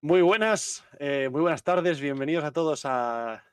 [0.00, 3.44] Muy buenas, eh, muy buenas tardes, bienvenidos a todos a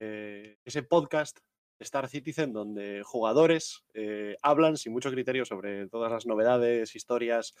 [0.00, 1.38] eh, ese podcast
[1.80, 7.54] Star Citizen donde jugadores eh, hablan sin mucho criterio sobre todas las novedades, historias,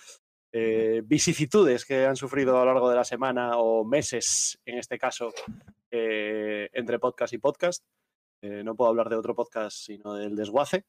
[0.52, 4.98] eh, vicisitudes que han sufrido a lo largo de la semana o meses, en este
[4.98, 5.32] caso,
[5.90, 7.84] eh, entre podcast y podcast.
[8.40, 10.84] No puedo hablar de otro podcast sino del desguace.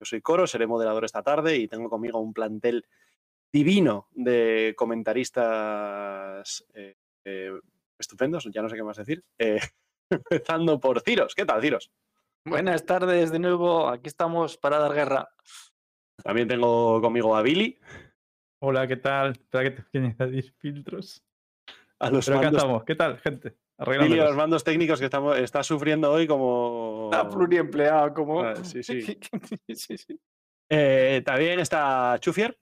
[0.00, 2.84] Yo soy Coro, seré moderador esta tarde y tengo conmigo un plantel
[3.52, 6.66] divino de comentaristas
[7.96, 9.22] estupendos, ya no sé qué más decir.
[10.10, 11.36] Empezando por Ciros.
[11.36, 11.92] ¿Qué tal, Ciros?
[12.44, 15.28] Buenas tardes de nuevo, aquí estamos para dar guerra.
[16.22, 17.78] También tengo conmigo a Billy,
[18.62, 19.32] Hola, ¿qué tal?
[19.32, 21.24] Espera que te añadir filtros.
[21.98, 22.84] a los, Pero acá mandos, estamos.
[22.84, 23.56] ¿Qué tal, gente?
[23.78, 27.08] Billy, a los mandos técnicos que estamos, está sufriendo hoy como...
[27.10, 28.42] Está pluriempleado, como.
[28.42, 29.00] Ah, sí, sí.
[29.74, 30.20] sí, sí.
[30.68, 32.58] Eh, también está Chufier.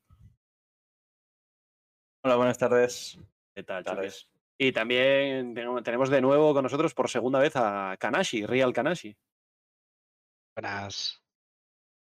[2.25, 3.19] Hola, buenas tardes.
[3.53, 4.23] ¿Qué tal, Tardes.
[4.23, 4.39] Chufier?
[4.61, 9.17] Y también tenemos de nuevo con nosotros por segunda vez a Kanashi, Real Kanashi.
[10.61, 11.23] Buenas.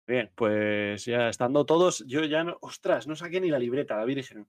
[0.06, 4.04] Bien, pues ya estando todos, yo ya no, ostras, no saqué ni la libreta, la
[4.04, 4.46] virgen.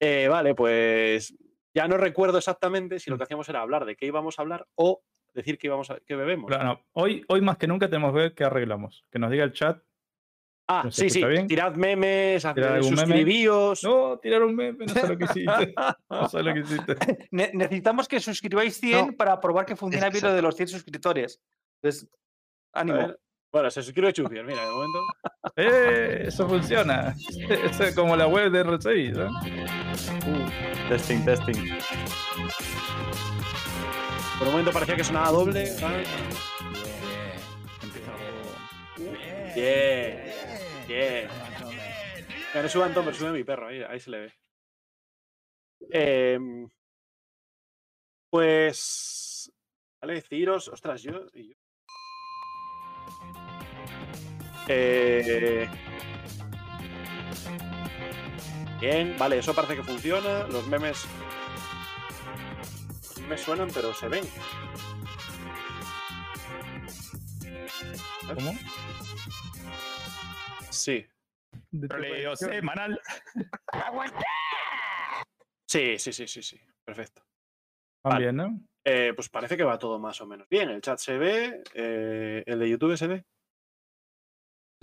[0.00, 1.32] Eh, vale, pues
[1.72, 4.66] ya no recuerdo exactamente si lo que hacíamos era hablar de qué íbamos a hablar
[4.74, 6.48] o decir que íbamos a, que bebemos.
[6.48, 9.04] Claro, no, Hoy, hoy más que nunca tenemos que ver qué arreglamos.
[9.08, 9.80] Que nos diga el chat.
[10.66, 11.46] Ah, ¿No se sí, sí, bien?
[11.46, 12.82] tirad memes, ¿Tirad meme?
[12.82, 13.84] suscribíos.
[13.84, 15.74] No, tirar un meme, no sé lo que hiciste.
[16.10, 16.96] No sé lo que hiciste.
[17.30, 21.40] Ne- necesitamos que suscribáis 100 para probar que funciona bien lo de los 100 suscriptores.
[21.80, 22.10] Entonces,
[22.72, 23.14] A ánimo.
[23.54, 25.00] Bueno, se suscribe Chufier, mira, de momento.
[25.56, 26.24] ¡Eh!
[26.26, 27.14] Eso funciona.
[27.48, 29.12] Es como la web de R6.
[29.12, 30.88] ¿no?
[30.88, 31.78] Testing, testing.
[34.40, 35.66] Por un momento parecía que sonaba doble.
[35.66, 36.08] ¿sabes?
[39.54, 40.24] Bien,
[40.88, 41.28] bien.
[42.48, 44.32] Mira, no sube Antón, pero sube mi perro, ahí, ahí se le ve.
[45.90, 46.68] Em,
[48.30, 49.52] pues.
[50.02, 50.66] Vale, Ciros.
[50.66, 51.26] Ostras, yo.
[51.34, 51.63] y yo-
[54.68, 55.68] Eh,
[58.84, 60.46] Bien, vale, eso parece que funciona.
[60.48, 61.06] Los memes.
[62.92, 64.24] Los memes suenan, pero se ven.
[68.34, 68.52] ¿Cómo?
[70.70, 71.06] Sí.
[71.88, 72.34] Troleo.
[75.66, 76.60] Sí, sí, sí, sí, sí.
[76.84, 77.26] Perfecto.
[78.04, 78.20] Vale.
[78.20, 78.60] bien, ¿no?
[78.84, 80.68] Eh, pues parece que va todo más o menos bien.
[80.68, 83.24] El chat se ve, eh, el de YouTube se ve.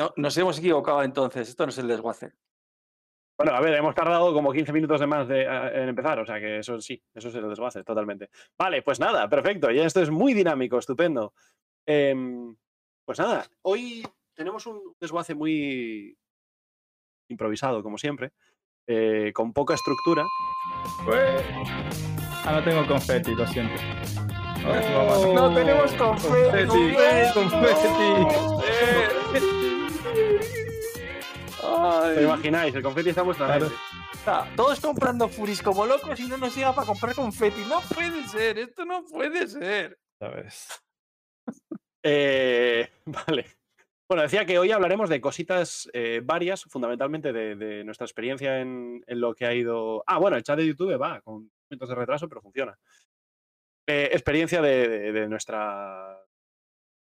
[0.01, 1.47] No, nos hemos equivocado entonces.
[1.49, 2.31] Esto no es el desguace.
[3.37, 6.39] Bueno, a ver, hemos tardado como 15 minutos de más de, en empezar, o sea
[6.39, 8.29] que eso sí, eso es el desguace, totalmente.
[8.57, 9.71] Vale, pues nada, perfecto.
[9.71, 11.33] Ya esto es muy dinámico, estupendo.
[11.87, 12.55] Em,
[13.05, 14.03] pues nada, hoy
[14.35, 16.15] tenemos un desguace muy
[17.29, 18.31] improvisado, como siempre,
[18.87, 20.25] eh, con poca estructura.
[21.05, 21.43] Pues-
[22.43, 23.73] Ah, no tengo confeti, lo siento.
[24.63, 28.61] Oh, no tenemos confeti, confeti, confeti.
[29.33, 29.60] Ay,
[32.15, 32.73] ¿Te imagináis?
[32.75, 33.71] El confeti está vuestra Claro.
[34.13, 37.61] está, todos comprando furis como locos y no nos llega para comprar confeti.
[37.67, 39.97] No puede ser, esto no puede ser.
[40.19, 40.67] ¿Sabes?
[42.03, 43.45] Eh, vale.
[44.09, 49.01] Bueno, decía que hoy hablaremos de cositas eh, varias, fundamentalmente de, de nuestra experiencia en,
[49.07, 50.03] en lo que ha ido.
[50.05, 52.77] Ah, bueno, el chat de YouTube va con minutos de retraso, pero funciona.
[53.87, 56.19] Eh, experiencia de, de- de nuestra.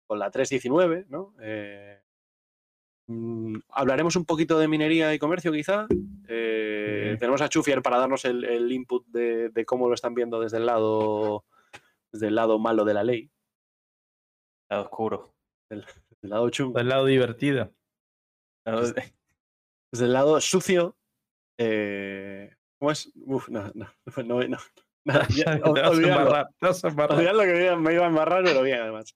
[0.07, 1.33] con la 319, ¿no?
[1.41, 2.02] Eh,
[3.69, 5.87] hablaremos un poquito de minería y comercio, quizá.
[6.27, 10.39] Eh, tenemos a Chufier para darnos el, el input de, de cómo lo están viendo
[10.39, 11.45] desde el lado.
[12.11, 13.29] desde el lado malo de la ley,
[14.69, 15.35] Lado oscuro.
[15.69, 15.85] del
[16.21, 16.77] lado chungo.
[16.77, 17.71] Del lado divertido.
[18.65, 19.13] Lado de-
[19.91, 20.95] desde el lado sucio.
[21.59, 23.11] Eh, ¿Cómo es?
[23.15, 23.87] Uf, no, no,
[24.17, 24.47] no, no.
[24.47, 24.57] no.
[25.05, 27.17] Nada, ya, Te vas a embarrar, te vas a embarrar.
[27.17, 29.13] Olvidad lo que me iba, me iba a embarrar, pero bien, además.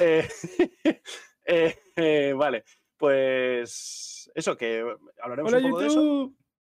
[0.00, 0.28] Eh,
[1.44, 2.64] eh, eh, vale,
[3.04, 4.80] pues eso, que
[5.22, 6.32] hablaremos Hola, un poco de eso.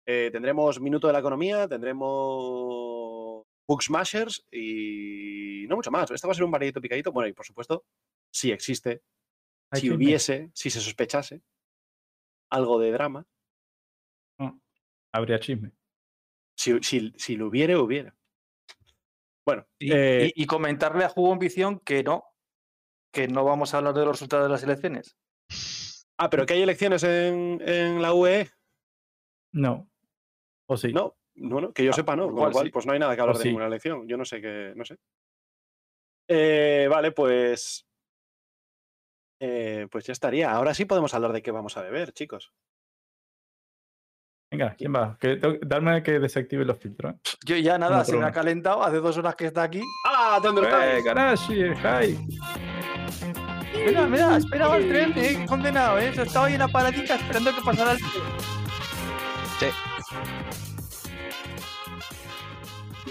[0.07, 6.09] Eh, tendremos Minuto de la Economía, tendremos Book Smashers y no mucho más.
[6.11, 7.11] Esto va a ser un variadito picadito.
[7.11, 7.85] Bueno, y por supuesto,
[8.31, 9.01] si existe,
[9.71, 11.41] Hay si hubiese, si se sospechase
[12.51, 13.25] algo de drama,
[14.39, 14.59] No,
[15.13, 15.71] Habría chisme.
[16.57, 18.15] si, si, si lo hubiera, hubiera.
[19.45, 22.23] Bueno, Y, eh, y- y comentarle a Jugo Ambición que no,
[23.13, 25.17] que no vamos a hablar de los resultados de las elecciones.
[26.17, 28.49] Ah, pero que hay elecciones en, en la UE.
[29.53, 29.89] No.
[30.67, 30.93] O sí.
[30.93, 32.27] No, no, no, que yo Ah, sepa, no.
[32.27, 32.71] Con lo cual, sí.
[32.71, 33.49] pues no hay nada que hablar O de sí.
[33.49, 34.07] ninguna elección.
[34.07, 34.97] Yo no sé qué, no sé.
[36.29, 37.85] Eh, vale, pues.
[39.41, 40.51] eh, pues ya estaría.
[40.51, 42.51] Ahora sí podemos hablar de qué vamos a beber, chicos.
[44.51, 45.17] Venga, ¿quién va?
[45.19, 47.13] Que, tengo- darme que desactive los filtros.
[47.15, 47.19] ¿eh?
[47.45, 48.83] Yo ya nada, se me ha calentado.
[48.83, 49.81] Hace dos horas que está aquí.
[50.07, 51.61] ¡Ah, ¡Eh, Garashi!
[51.83, 52.17] ¡Hi!
[53.85, 56.09] Mira, mira, esperaba el tren, eh, condenado, eh.
[56.15, 59.73] Estaba ahí en la paradita esperando que pasara el tren.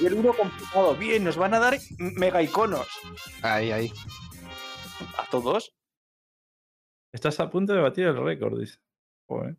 [0.00, 0.96] Y el uno complicado.
[0.96, 2.86] Bien, nos van a dar mega iconos.
[3.42, 3.92] Ahí, ahí.
[5.18, 5.72] A todos.
[7.12, 8.78] Estás a punto de batir el récord, dice.
[9.28, 9.56] Joder.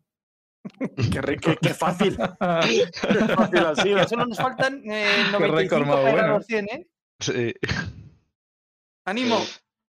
[1.12, 2.18] Qué, re- qué- qué fácil.
[2.18, 3.98] Qué fácil ha sido.
[3.98, 6.28] Ya solo nos faltan eh, Qué récord 95 más para bueno.
[6.38, 6.88] los 100, ¿eh?
[7.20, 7.54] Sí.
[9.06, 9.40] ¡Ánimo!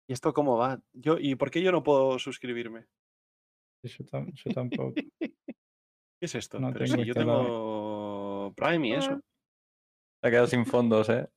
[0.08, 0.80] ¿Y esto cómo va?
[0.94, 2.86] Yo, ¿Y por qué yo no puedo suscribirme?
[3.84, 4.94] Yo, tam- yo tampoco.
[5.20, 6.60] ¿Qué es esto?
[6.60, 9.20] No Pero tengo sí, yo tengo Prime y eso.
[10.22, 11.28] Se ha quedado sin fondos, ¿eh?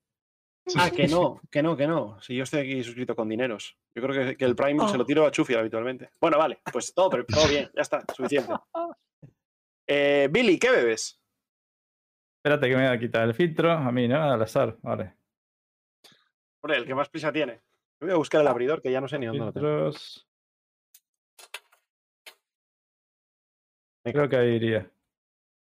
[0.77, 2.21] Ah, que no, que no, que no.
[2.21, 3.77] Si yo estoy aquí suscrito con dineros.
[3.95, 6.11] Yo creo que, que el Prime se lo tiro a Chufi habitualmente.
[6.21, 8.53] Bueno, vale, pues todo, todo bien, ya está, suficiente.
[9.87, 11.21] Eh, Billy, ¿qué bebes?
[12.39, 13.73] Espérate que me voy a quitar el filtro.
[13.73, 14.23] A mí, ¿no?
[14.23, 14.79] Al azar.
[14.83, 15.15] Vale.
[16.63, 17.61] Hombre, el que más prisa tiene.
[18.01, 19.91] Voy a buscar el abridor, que ya no sé ni dónde lo tengo.
[24.05, 24.91] Creo que ahí iría.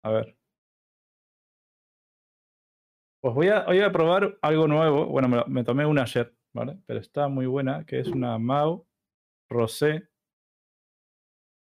[0.02, 0.37] A ver.
[3.22, 5.06] Pues voy a, hoy voy a probar algo nuevo.
[5.06, 6.78] Bueno, me, lo- me tomé una ayer, ¿vale?
[6.87, 8.87] Pero está muy buena, que es una Mau
[9.50, 10.08] Rosé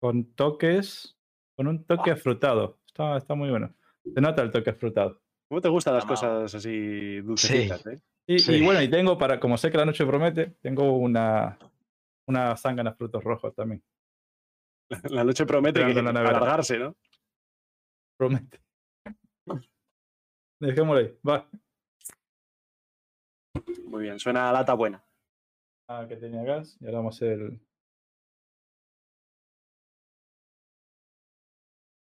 [0.01, 1.19] con toques,
[1.57, 2.79] con un toque afrutado.
[2.87, 3.75] Está, está muy bueno.
[4.05, 5.21] Se nota el toque afrutado.
[5.49, 6.15] ¿Cómo te gustan las Amado.
[6.43, 7.85] cosas así dulcecitas?
[7.89, 8.01] eh?
[8.31, 11.59] Y, bueno, y tengo para, como sé que la noche promete, tengo una,
[12.27, 13.83] una zángana frutos rojos también.
[15.11, 16.95] La noche promete que la alargarse, ¿no?
[18.19, 18.61] Promete.
[20.61, 21.19] Dejémoslo ahí.
[21.27, 21.49] Va.
[23.85, 25.03] Muy bien, suena a lata buena.
[25.89, 26.77] Ah, que tenía gas.
[26.81, 27.61] Y ahora vamos a hacer el.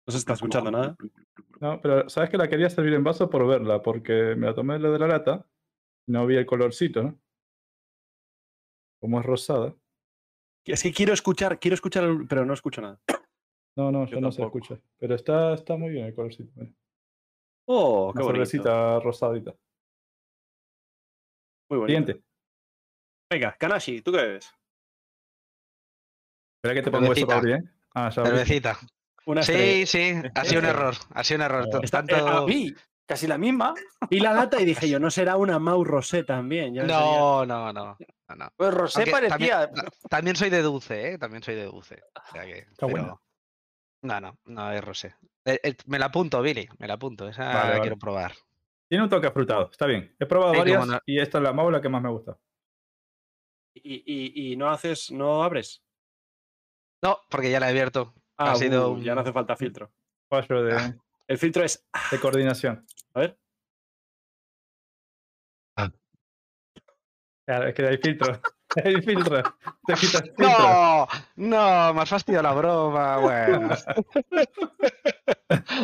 [0.07, 0.97] No se está escuchando nada.
[1.61, 4.79] No, pero sabes que la quería servir en vaso por verla, porque me la tomé
[4.81, 5.47] la de la lata
[6.11, 7.19] no vi el colorcito, ¿no?
[9.01, 9.75] Como es rosada.
[10.67, 13.01] Es que quiero escuchar, quiero escuchar, pero no escucho nada.
[13.77, 14.79] No, no, Yo no se escucha.
[14.99, 16.51] Pero está, está muy bien el colorcito.
[16.57, 16.73] mira.
[17.67, 18.47] Oh, qué Una bonito.
[18.51, 19.55] cervecita rosadita.
[21.71, 21.87] Muy bonito.
[21.87, 22.25] Siguiente.
[23.33, 24.53] Venga, Kanashi, ¿tú qué bebes?
[26.57, 27.55] Espera que te pongo eso para Cervecita.
[27.55, 27.75] abrir, ¿eh?
[27.95, 28.25] Ah, ya.
[28.25, 28.79] Cervecita.
[29.27, 30.95] Una Sí, sí, ha sido un error.
[31.15, 31.65] Ha sido un error.
[31.65, 32.47] Está- eh, Tanto...
[32.47, 32.75] Vi,
[33.11, 33.75] casi la misma.
[34.09, 36.73] Y la lata y dije yo, no será una Mau Rosé también.
[36.75, 37.97] No, no, no.
[38.29, 38.53] no, no.
[38.57, 39.67] Pues Rosé Aunque parecía.
[39.71, 41.19] También, también soy de dulce, ¿eh?
[41.19, 42.03] También soy de dulce.
[42.15, 43.03] O sea que, Está buena.
[43.07, 43.23] pero-
[44.03, 45.15] No, no, no es rosé.
[45.45, 47.29] Eh, eh, me la apunto, Billy, me la apunto.
[47.29, 47.81] Esa Vale, la vale.
[47.81, 48.33] quiero probar.
[48.89, 50.15] Tiene un toque afrutado, está bien.
[50.19, 50.99] He probado Sí, varias no.
[51.05, 52.37] y esta es la Mau la que más me gusta.
[53.75, 55.83] Y, y- y no haces, no abres.
[57.03, 58.15] No, porque ya la he abierto.
[58.37, 59.91] Ah, Ha sido uh, ya no hace falta filtro.
[60.29, 60.95] Fallo de, Ah.
[61.31, 61.87] El filtro es.
[62.11, 62.85] de coordinación.
[63.15, 63.39] A ver.
[67.47, 68.41] Claro, es que hay filtro.
[68.85, 69.43] Hay filtro.
[69.85, 70.47] Te quitas filtro.
[70.47, 73.17] No, no, me has fastidiado la broma.
[73.19, 73.71] Bueno.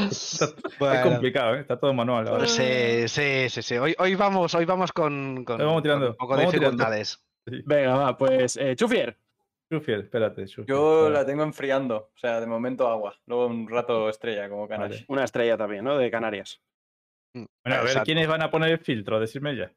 [0.09, 1.61] Es Bueno, complicado, ¿eh?
[1.61, 2.47] Está todo manual ahora.
[2.47, 3.77] Sí, sí, sí, sí.
[3.77, 7.27] Hoy, hoy vamos, hoy vamos con, con, Hoy vamos tirando, con un poco de dificultades.
[7.45, 7.63] Sí.
[7.65, 8.57] Venga, va, pues.
[8.57, 9.19] Eh, Chufier.
[9.71, 10.47] Chufiel, espérate.
[10.47, 12.11] Yo la tengo enfriando.
[12.15, 13.15] O sea, de momento agua.
[13.27, 14.83] Luego un rato estrella, como Vale.
[14.85, 15.05] Kanashi.
[15.09, 15.99] Una estrella también, ¿no?
[15.99, 16.63] De Canarias.
[17.35, 18.05] Bueno, a ver, Exacto.
[18.05, 19.19] ¿quiénes van a poner el filtro?
[19.21, 19.73] Decirme ya.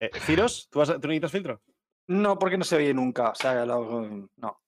[0.00, 1.62] Eh, Ciros, ¿tú, vas a- ¿tú necesitas filtro?
[2.08, 3.30] No, porque no se oye nunca.
[3.30, 4.60] O sea, lo- no.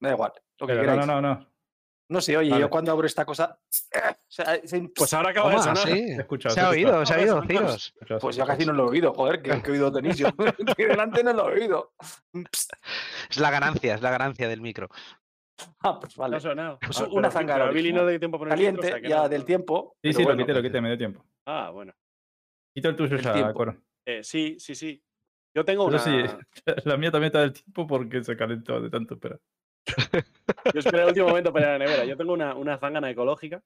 [0.00, 0.32] Da igual.
[0.58, 1.51] Lo que no, no, no, no.
[2.12, 2.50] No se oye.
[2.50, 2.60] Vale.
[2.60, 3.58] Yo cuando abro esta cosa.
[3.70, 5.76] o sea, se- Pues ahora acaba de sonar.
[5.78, 6.06] sí.
[6.18, 7.42] Escuchado, Se ha oído, se ha oído.
[7.42, 9.40] Escuchado, pues yo casi no lo he oído, joder.
[9.42, 10.18] ¿Qué, qué oído tenéis?
[10.18, 10.28] Yo
[10.68, 11.94] aquí delante no lo he oído.
[13.30, 14.88] Es la ganancia, es la ganancia del micro.
[15.80, 16.36] Ah, pues No vale.
[16.36, 16.78] ha sonado.
[16.84, 19.16] Pues Ah, una pero- zángana pero a Billy no tiempo o Caliente, sea que ya
[19.22, 19.96] no- del tiempo.
[20.02, 21.24] Sí, sí, lo quité, lo quité, me dio tiempo.
[21.46, 21.92] Ah, bueno.
[22.74, 23.52] Quito el tuyo ya.
[23.52, 23.76] Coro.
[24.06, 25.02] Eh, sí, sí, sí.
[25.54, 25.98] Yo tengo una.
[25.98, 26.10] sí,
[26.84, 29.40] la mía también está del tiempo porque se calentó de tanto esperar.
[29.86, 32.04] Yo esperé el último momento para ir a la nevera.
[32.04, 33.62] Yo tengo una, una zángana ecológica,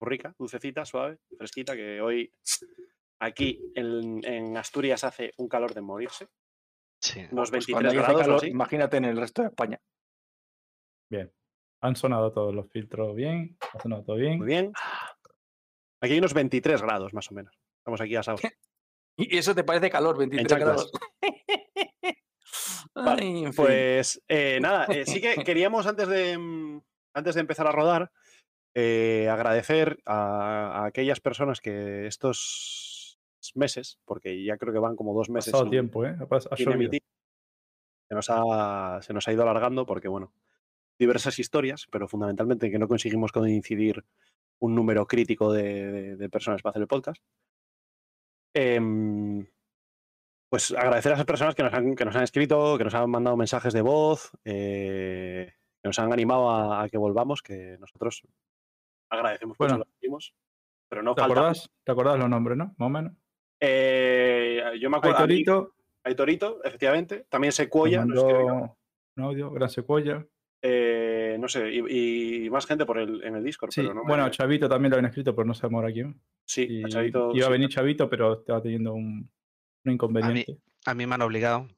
[0.00, 2.32] muy rica, dulcecita, suave, fresquita, que hoy
[3.20, 6.28] aquí en, en Asturias hace un calor de morirse.
[7.00, 7.20] Sí.
[7.30, 8.46] Unos Pues 23 cuando hace grados calor, así.
[8.48, 9.80] imagínate en el resto de España.
[11.10, 11.32] Bien.
[11.82, 13.56] Han sonado todos los filtros bien.
[13.74, 14.38] Ha sonado todo bien.
[14.38, 14.72] Muy bien.
[16.02, 17.54] Aquí hay unos 23 grados más o menos.
[17.78, 18.40] Estamos aquí asados.
[19.18, 20.90] Y eso te parece calor, 23 chanclas.
[23.04, 23.20] grados.
[23.20, 23.64] Ay, en fin.
[23.64, 26.80] Pues eh, nada, eh, sí que queríamos antes de, mm,
[27.14, 28.10] antes de empezar a rodar
[28.74, 33.18] eh, agradecer a, a aquellas personas que estos
[33.54, 36.16] meses, porque ya creo que van como dos Ha meses pasado sin- tiempo, ¿eh?
[36.18, 37.00] Ha, ha emitir,
[38.08, 40.32] se nos, ha, se nos ha ido alargando porque, bueno,
[40.98, 44.04] diversas historias, pero fundamentalmente que no conseguimos coincidir
[44.58, 47.22] un número crítico de, de- de personas para hacer el podcast.
[48.54, 49.46] Em,
[50.48, 53.10] pues agradecer a esas personas que nos han, que nos han escrito, que nos han
[53.10, 58.22] mandado mensajes de voz, eh, que nos han animado a, a que volvamos, que nosotros
[59.10, 59.78] agradecemos mucho Bueno.
[59.78, 60.34] lo que hicimos,
[60.88, 61.34] pero no ¿Te falta.
[61.34, 61.70] acordás?
[61.84, 62.74] ¿Te acordás los nombres, no?
[62.78, 63.12] Más o menos.
[63.60, 65.18] Eh, yo me acuerdo.
[65.18, 65.74] Aitorito,
[66.04, 67.26] Aitorito, efectivamente.
[67.28, 68.76] También Secuoya, mandó
[69.16, 70.24] un audio, Gran Secuoya.
[70.62, 74.02] Eh, no sé, y, y más gente por el, en el Discord, Sí, pero no
[74.02, 76.20] me- bueno, Chavito también lo habían escrito, pero no sabemos ahora quién.
[76.44, 79.30] sí, Y a Chavito, iba a venir Chavito, pero estaba teniendo un,
[79.86, 80.58] un inconveniente.
[80.84, 81.68] A mí me han obligado.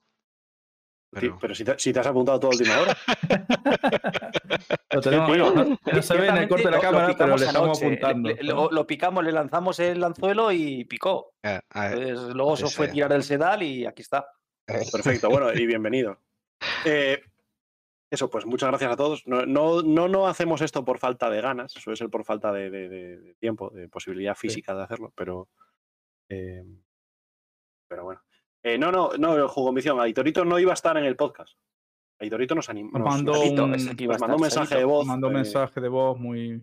[1.18, 2.94] Sí, Pero, si te, si te has apuntado toda última hora.
[4.92, 7.40] Lo tenemos- Bueno, no, no se ve en el corte de la cámara, pero picamos
[7.40, 8.28] le estamos anoche, apuntando.
[8.28, 11.32] le- lo, lo picamos, le lanzamos el anzuelo y picó.
[11.42, 14.26] eh, a ver, Entonces, luego se fue tirar el sedal y aquí está.
[14.66, 16.18] Perfecto, bueno, y bienvenido.
[16.84, 17.22] Eh,
[18.10, 19.26] eso, pues muchas gracias a todos.
[19.26, 22.68] No, no, no, no hacemos esto por falta de ganas, suele ser por falta de,
[22.70, 25.48] de- de- de tiempo, de posibilidad física de hacerlo, pero.
[26.28, 26.64] eh,
[27.88, 28.22] pero bueno.
[28.62, 30.00] Eh, no, no, no, Jugomisión.
[30.00, 31.58] Aitorito no iba a estar en el podcast.
[32.20, 32.98] Aitorito nos animó.
[32.98, 35.06] Nos mandó un- es nos mandó un mensaje de voz.
[35.06, 36.60] mandó eh, mensaje de voz muy,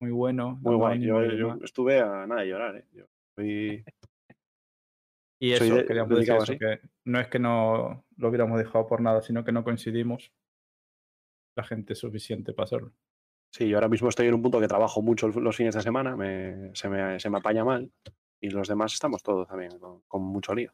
[0.00, 0.58] muy bueno.
[0.62, 0.96] Muy guay.
[0.96, 2.76] ánimo Yo, yo estuve a nada de llorar.
[2.76, 2.86] eh.
[2.92, 3.04] Yo
[5.38, 9.02] Y eso, de- queríamos decir eso, que no es que no lo hubiéramos dejado por
[9.02, 10.32] nada, sino que no coincidimos
[11.56, 12.92] la gente suficiente para hacerlo.
[13.52, 16.16] Sí, yo ahora mismo estoy en un punto que trabajo mucho los fines de semana,
[16.16, 17.90] me- se, me, se me apaña mal
[18.46, 20.72] y los demás estamos todos también con, con mucho lío.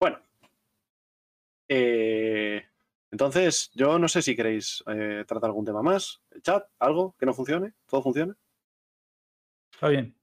[0.00, 0.18] Bueno,
[1.68, 2.64] eh,
[3.10, 6.22] entonces yo no sé si queréis eh, tratar algún tema más.
[6.30, 6.64] ¿El chat?
[6.78, 7.74] ¿Algo que no funcione?
[7.86, 8.36] ¿Todo funciona?
[9.72, 10.14] Está bien.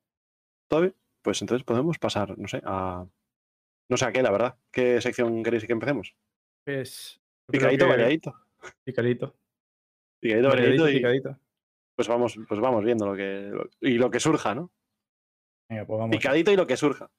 [0.68, 0.96] ¿Todo bien?
[1.22, 3.06] Pues entonces podemos pasar, no sé, a...
[3.90, 4.58] No sé a qué, la verdad.
[4.72, 6.16] ¿Qué sección queréis que empecemos?
[6.66, 8.34] Es, yo creo Picadito, variadito.
[8.84, 9.36] Picadito.
[10.20, 11.40] Picadito, variadito Variadito, y picadito.
[11.96, 13.50] pues vamos, pues vamos viendo lo que...
[13.52, 14.72] lo- y lo que surja, ¿no?
[15.70, 16.16] Venga, pues vamos.
[16.16, 17.10] Picadito y lo que surja.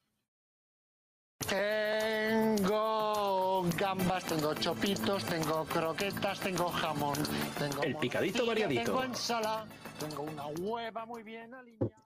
[1.47, 7.17] Tengo gambas, tengo chopitos, tengo croquetas, tengo jamón,
[7.57, 8.83] tengo El picadito variadito.
[8.83, 9.67] Tengo ensalada,
[9.99, 12.03] tengo una hueva muy bien alineada.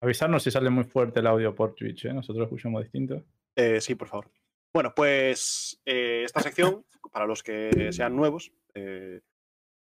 [0.00, 2.12] Avisarnos si sale muy fuerte el audio por Twitch, ¿eh?
[2.12, 3.24] Nosotros lo escuchamos distinto.
[3.56, 4.30] Eh, sí, por favor.
[4.72, 9.20] Bueno, pues eh, esta sección, para los que sean nuevos eh,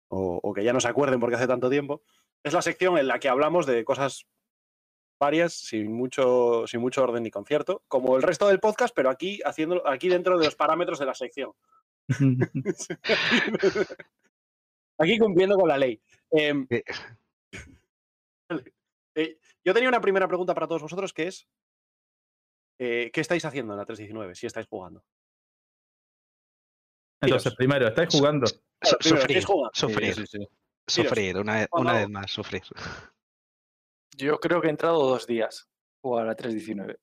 [0.08, 2.02] o, o que ya no se acuerden porque hace tanto tiempo,
[2.42, 4.26] es la sección en la que hablamos de cosas
[5.18, 9.40] varias, sin mucho, sin mucho orden ni concierto, como el resto del podcast, pero aquí,
[9.44, 11.52] haciendo, aquí dentro de los parámetros de la sección.
[15.00, 16.00] Aquí cumpliendo con la ley.
[16.30, 16.82] Em, Eh.
[19.14, 21.46] Eh, yo tenía una primera pregunta para todos vosotros que es,
[22.80, 25.04] eh, ¿qué estáis haciendo en la 319 si estáis jugando?
[27.20, 28.46] Entonces, primero, ¿estáis jugando?
[28.46, 28.56] su-
[29.00, 29.70] sufrir, ¿estáis jugando?
[29.74, 30.48] sufrir, Sí, sí, sí.
[30.86, 32.62] sufrir, una, una vez más, sufrir.
[34.18, 36.96] Yo creo que he entrado dos días a jugar a 3.19.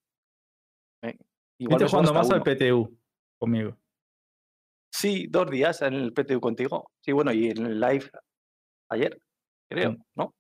[1.04, 1.18] Eh,
[1.60, 2.44] Igual Estoy jugando más al.
[2.44, 2.98] PTU
[3.40, 3.78] conmigo.
[4.94, 6.92] Sí, dos días en el PTU contigo.
[7.02, 8.10] Sí, bueno, y en el live
[8.90, 9.18] ayer,
[9.70, 9.96] creo.
[10.16, 10.34] ¿no?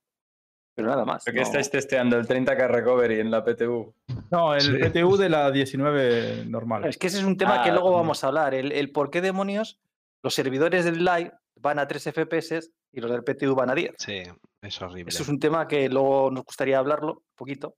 [0.75, 1.23] Pero nada más.
[1.23, 2.17] ¿Pero qué no- estáis testeando?
[2.17, 3.93] ¿El 30k recovery en la PTU?
[4.31, 4.77] No, el Sí.
[4.77, 6.85] PTU de la 19 normal.
[6.85, 8.53] Es que ese es un tema que Ah, luego vamos a hablar.
[8.53, 9.79] El, el por qué demonios
[10.23, 13.93] los servidores del live van a 3 FPS y los del PTU van a 10.
[13.97, 14.23] Sí,
[14.65, 15.09] es horrible.
[15.09, 17.75] Eso es un tema que luego nos gustaría hablarlo un poquito,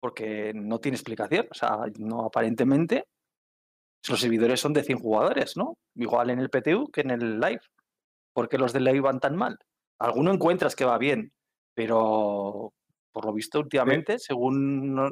[0.00, 1.46] porque no tiene explicación.
[1.50, 3.06] O sea, no aparentemente
[4.08, 5.76] los servidores son de 100 jugadores, ¿no?
[5.94, 7.60] Igual en el PTU que en el live.
[8.32, 9.58] ¿Por qué los del live van tan mal?
[9.98, 11.32] Alguno encuentras que va bien,
[11.74, 12.72] pero
[13.12, 15.10] por lo visto últimamente, según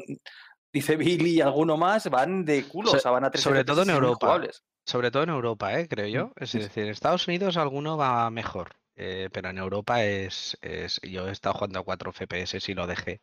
[0.73, 2.91] dice Billy y alguno más, van de culo.
[2.91, 4.41] So- o sea, van a 3 sobre todo en Europa.
[4.87, 5.89] Sobre todo en Europa, ¿eh?
[5.89, 6.33] creo yo.
[6.37, 6.59] Es sí.
[6.59, 11.33] decir, en Estados Unidos alguno va mejor, eh, pero en Europa es, es- Yo he
[11.33, 13.21] estado jugando a 4 FPS y lo dejé,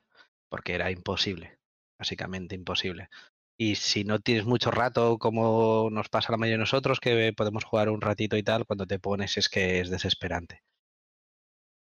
[0.50, 1.60] porque era imposible,
[2.00, 3.10] básicamente imposible.
[3.58, 7.32] Y si no tienes mucho rato, como nos pasa a la mayoría de nosotros, que
[7.36, 10.64] podemos jugar un ratito y tal, cuando te pones es que es desesperante.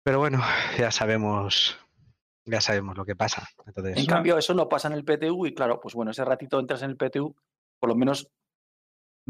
[0.04, 0.40] Pero bueno,
[0.78, 1.78] ya sabemos,
[2.44, 3.48] ya sabemos lo que pasa.
[3.66, 6.58] Entonces, En cambio, eso no pasa en el PTU y claro, pues bueno, ese ratito
[6.58, 7.34] entras en el PTU,
[7.78, 8.28] por lo menos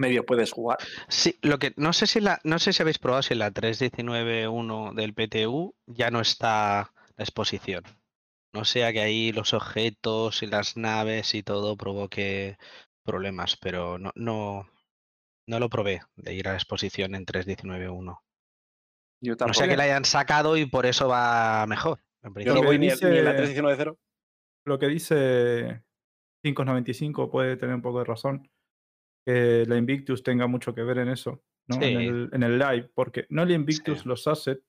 [0.00, 0.78] medio puedes jugar.
[1.08, 3.52] Sí, lo que no sé si la, no sé si habéis probado si en la
[3.52, 7.84] 3.19.1 del PTU ya no está la exposición.
[8.52, 12.56] No sea que ahí los objetos y las naves y todo provoque
[13.04, 14.68] problemas, pero no, no,
[15.46, 18.18] No lo probé de ir a la exposición en 3.19.1.
[19.22, 22.00] Yo No sé que la hayan sacado y por eso va mejor.
[22.22, 22.54] en Yo principio.
[22.54, 23.96] no que voy ni, dice- ni en la 3.19.0.
[24.66, 25.82] Lo que dice
[26.42, 28.50] 595 puede tener un poco de razón.
[29.26, 31.76] Que la Invictus tenga mucho que ver en eso, ¿no?
[31.76, 34.08] En, el, en el live, porque no el Invictus Sí.
[34.08, 34.60] los hace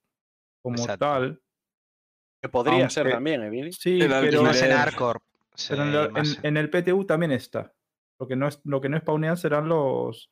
[0.63, 1.05] como Exacto.
[1.05, 1.41] tal.
[2.43, 3.71] Que podría ser también, ¿eh, Vini?
[3.71, 4.89] Sí, El pero, más en en,
[5.55, 7.73] sí, la- más- en- en el PTU también está.
[8.19, 10.29] Lo que no, es, lo que no spawnean serán los.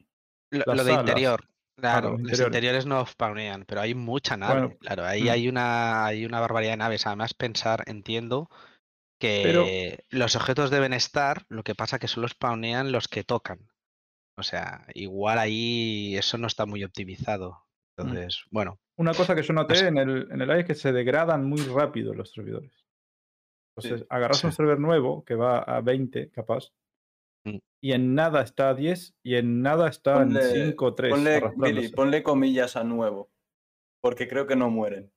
[0.51, 1.07] Lo, las lo de salas.
[1.07, 1.45] interior.
[1.77, 2.47] Claro, los los interiores.
[2.47, 4.59] interiores no spawnean, pero hay mucha nave.
[4.61, 5.29] Bueno, claro, ahí mm.
[5.29, 7.07] hay una hay una barbaridad de naves.
[7.07, 8.49] Además, pensar, entiendo
[9.19, 9.65] que Pero-
[10.09, 13.59] los objetos deben estar, lo que pasa que solo spawnean los que tocan.
[14.39, 17.51] O sea, igual ahí eso no está muy optimizado.
[17.97, 18.01] Mm.
[18.01, 20.91] Entonces, bueno, Una cosa que yo noté en el, en el live es que se
[20.91, 22.71] degradan muy rápido los servidores.
[23.77, 26.71] Entonces, agarras un server nuevo que va a 20, capaz,
[27.45, 27.57] Mm.
[27.81, 31.11] y en nada está a 10, y en nada está en Ponle- 5 o 3.
[31.11, 33.29] Ponle, Billy, ponle comillas a nuevo.
[34.01, 35.11] Porque creo que no mueren.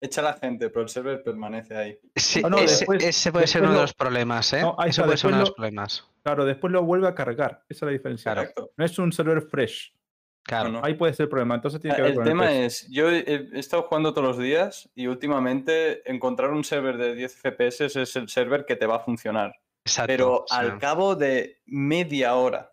[0.00, 1.98] Echa la gente, pero el server permanece ahí.
[2.14, 4.60] sí, Ah, no, ese, después- ese puede ser uno de lo- los problemas, ¿eh?
[4.60, 6.04] No, ahí Eso puede ser uno de los lo- problemas.
[6.22, 7.62] Claro, después lo vuelve a cargar.
[7.68, 8.32] Esa es la diferencia.
[8.32, 8.40] Claro.
[8.48, 8.70] Exacto.
[8.76, 9.94] No es un server fresh.
[10.44, 10.68] Claro.
[10.68, 10.80] no.
[10.84, 11.56] Ahí puede ser el problema.
[11.56, 14.28] Entonces tiene que ver El con tema el es, yo he, he estado jugando todos
[14.28, 18.86] los días y últimamente encontrar un server de 10 FPS es el server que te
[18.86, 19.54] va a funcionar.
[19.84, 22.72] Exacto, Pero al cabo de media hora,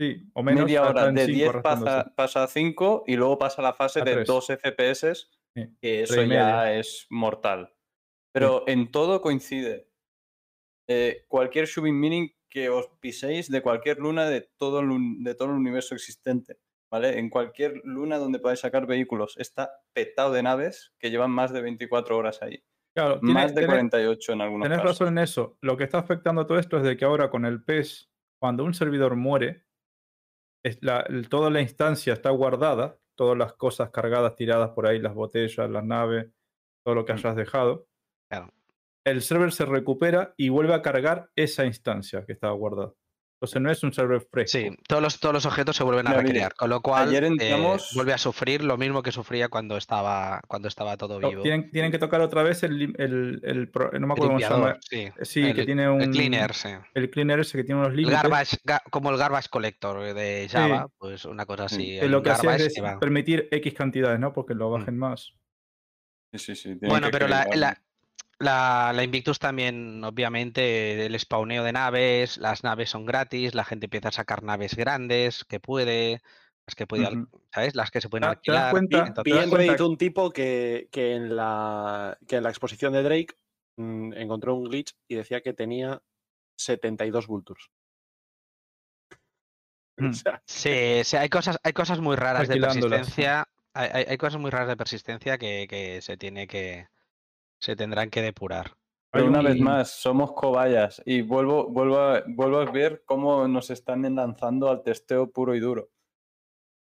[0.00, 0.64] Sí, o menos.
[0.64, 1.90] media hora, de 5 10 arrastrándose.
[1.96, 4.26] pasa, pasa a 5 y luego pasa la fase A de tres.
[4.26, 7.74] 2 FPS, que eso ya es mortal.
[8.34, 9.88] Pero en todo coincide.
[10.88, 15.48] Eh, cualquier shooting meaning que os piséis de cualquier luna de todo, el, de todo
[15.48, 16.58] el universo existente,
[16.90, 17.18] ¿vale?
[17.18, 21.62] En cualquier luna donde podáis sacar vehículos, está petado de naves que llevan más de
[21.62, 22.62] 24 horas ahí.
[22.94, 24.98] Claro, más de tenés- 48 en algunos Tenés casos.
[24.98, 25.56] razón en eso.
[25.62, 28.74] Lo que está afectando todo esto es de que ahora con el PES, cuando un
[28.74, 29.64] servidor muere,
[30.64, 34.98] es la- el- toda la instancia está guardada, todas las cosas cargadas, tiradas por ahí,
[34.98, 36.28] las botellas, las naves,
[36.84, 37.16] todo lo que Mm.
[37.16, 37.86] hayas dejado.
[38.30, 38.52] Claro.
[39.04, 42.92] El server se recupera y vuelve a cargar esa instancia que estaba guardada.
[43.42, 44.56] Entonces no es un server fresco.
[44.56, 47.56] Sí, todos los, todos los objetos se vuelven a recrear, con lo cual ayer eh,
[47.96, 51.42] vuelve a sufrir lo mismo que sufría cuando estaba, cuando estaba todo No, vivo.
[51.42, 54.78] tienen, tienen que tocar otra vez el, el, el no me acuerdo cómo se llama.
[54.88, 55.08] sí.
[55.22, 56.68] Sí, el, que tiene un el cleaner, sí.
[56.94, 58.22] el cleaner ese que tiene unos El límites.
[58.22, 61.74] garbage, ga- como el garbage collector de Java, pues una cosa Sí.
[61.74, 61.98] así.
[61.98, 64.32] hay lo que hacía es que permitir X cantidades, ¿no?
[64.32, 65.34] Porque lo bajen más.
[66.32, 67.76] Sí, sí, sí, Bueno, pero la, la,
[68.42, 73.86] la- la Invictus también, obviamente, el spawneo de naves, las naves son gratis, la gente
[73.86, 76.20] empieza a sacar naves grandes que puede,
[76.66, 77.08] las que puede.
[77.54, 77.74] ¿sabes?
[77.74, 78.70] Las que se pueden ¿Te- te das alquilar.
[78.70, 78.98] cuenta?
[79.08, 83.02] entonces- ¿Te das cuenta un tipo que, que en la, que en la exposición de
[83.02, 83.34] Drake
[83.76, 86.02] mm, encontró un glitch y decía que tenía
[86.56, 87.64] 72 vultures.
[89.98, 90.08] Mm.
[90.08, 93.46] O sea, Sí, sí, hay cosas, hay cosas muy raras de persistencia.
[93.74, 96.88] Hay, hay- hay cosas muy raras de persistencia que, que se tiene que.
[97.62, 98.72] Se tendrán que depurar.
[99.12, 103.70] Pero una vez más, somos cobayas y vuelvo, vuelvo, a, vuelvo a ver cómo nos
[103.70, 105.90] están enlazando al testeo puro y duro.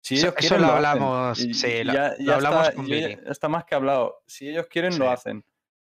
[0.02, 0.76] Si Eso- ellos eso quieren, lo hacen.
[0.86, 4.24] hablamos, Y- sí, lo- ya, lo ya hablamos está, con ya está más que hablado.
[4.26, 5.46] Si ellos quieren, lo hacen.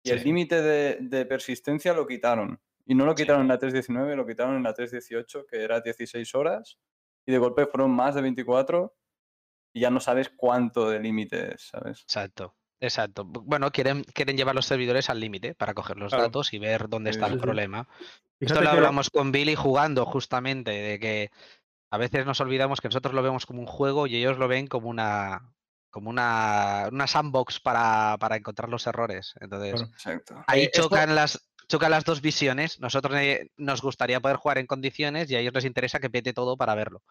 [0.03, 2.59] Y Sí, el límite de, de persistencia lo quitaron.
[2.87, 3.23] Y no lo Sí.
[3.25, 6.79] quitaron en la 3.19, lo quitaron en la 3.18, que era 16 horas.
[7.27, 8.97] Y de golpe fueron más de 24.
[9.75, 12.01] Y ya no sabes cuánto de límite es, ¿sabes?
[12.03, 13.25] Exacto, exacto.
[13.25, 16.25] Bu- Bueno, quieren, quieren llevar los servidores al límite para coger los Claro.
[16.25, 17.43] datos y ver dónde está sí, el sí.
[17.43, 17.85] problema.
[17.85, 21.31] Fíjate Esto lo que- hablamos con Billy jugando justamente, de que
[21.91, 24.67] a veces nos olvidamos que nosotros lo vemos como un juego y ellos lo ven
[24.67, 25.53] como una
[25.93, 29.35] como una, una sandbox para, para encontrar los errores.
[29.41, 29.85] Entonces,
[30.47, 32.79] ahí Eh, esto- chocan las chocan las dos visiones.
[32.79, 36.33] Nosotros eh, nos gustaría poder jugar en condiciones y a ellos les interesa que pete
[36.33, 37.03] todo para verlo.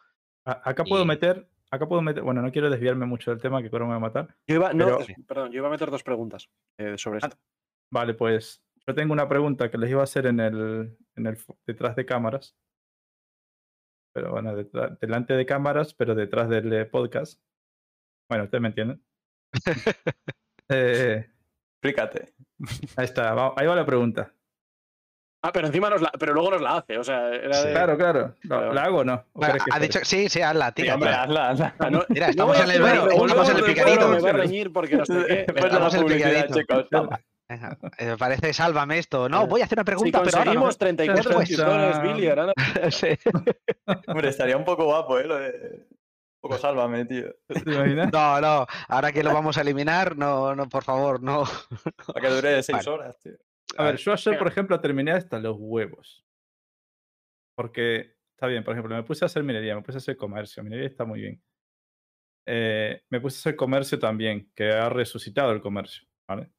[0.46, 3.70] Acá puedo Y- meter, acá puedo meter, bueno, no quiero desviarme mucho del tema que
[3.70, 4.36] creo me va a matar.
[4.48, 7.38] yo iba, no, Pero- perdón, yo iba a meter dos preguntas eh, sobre Ah, esto.
[7.92, 11.38] Vale, pues yo tengo una pregunta que les iba a hacer en el, en el
[11.68, 12.56] detrás de cámaras.
[14.14, 17.42] Pero bueno, detrás- delante de cámaras, pero detrás del eh, podcast.
[18.30, 19.04] Bueno, ustedes me entienden.
[20.72, 21.28] Eh,
[21.82, 22.34] Explícate.
[22.96, 24.32] ahí está, va- ahí va la pregunta.
[25.41, 26.97] Ah, pero encima nos la, pero luego nos la hace.
[26.97, 27.67] O sea, era Sí.
[27.67, 28.36] de- Claro, claro.
[28.43, 28.73] ¿La, Vale, vale.
[28.75, 29.13] la hago o no?
[29.13, 30.95] ¿O Bueno, ha dicho, sí, sí, hazla, tira.
[30.95, 31.23] Hombre, tira.
[31.23, 31.75] hazla, hazla.
[31.80, 34.08] Ah, no- Mira, no estamos a en el una estamos en el picadito.
[34.10, 35.45] Me va a reñir porque no sé qué.
[35.54, 36.60] Pues Estamos en el picadito.
[36.60, 36.86] chicos.
[37.47, 39.28] Venga, eh, parece sálvame esto.
[39.28, 40.62] No, voy a hacer una Si pregunta, pero ahora no.
[40.62, 41.47] conseguimos 34 Después.
[41.47, 42.54] suscriptores, Billy, ahora no-
[42.91, 43.08] Sí.
[44.08, 45.23] Hombre, estaría un poco guapo, ¿eh?
[45.23, 45.49] Lo de...
[46.41, 47.34] Un poco sálvame, tío.
[47.47, 48.12] ¿Te imaginas?
[48.13, 51.43] No, no, ahora que lo vamos a eliminar, no, no, por favor, no.
[52.08, 52.89] Para que dure seis Vale.
[52.91, 53.34] horas, tío.
[53.78, 56.26] A ver, yo ayer, por ejemplo, terminé hasta los huevos.
[57.56, 58.64] Porque está bien.
[58.64, 60.64] Por ejemplo, me puse a hacer minería, me puse a hacer comercio.
[60.64, 61.42] Minería está muy bien.
[62.46, 66.08] Eh, me puse a hacer comercio también, que ha resucitado el comercio.
[66.28, 66.52] ¿vale?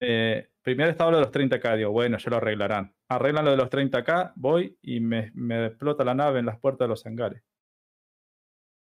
[0.00, 2.92] Eh, primero estaba lo de los 30k, digo, bueno, ya lo arreglarán.
[3.08, 6.86] Arreglan lo de los 30k, voy y me, me explota la nave en las puertas
[6.86, 7.44] de los hangares.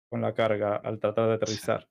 [0.10, 1.90] Con la carga al tratar de aterrizar.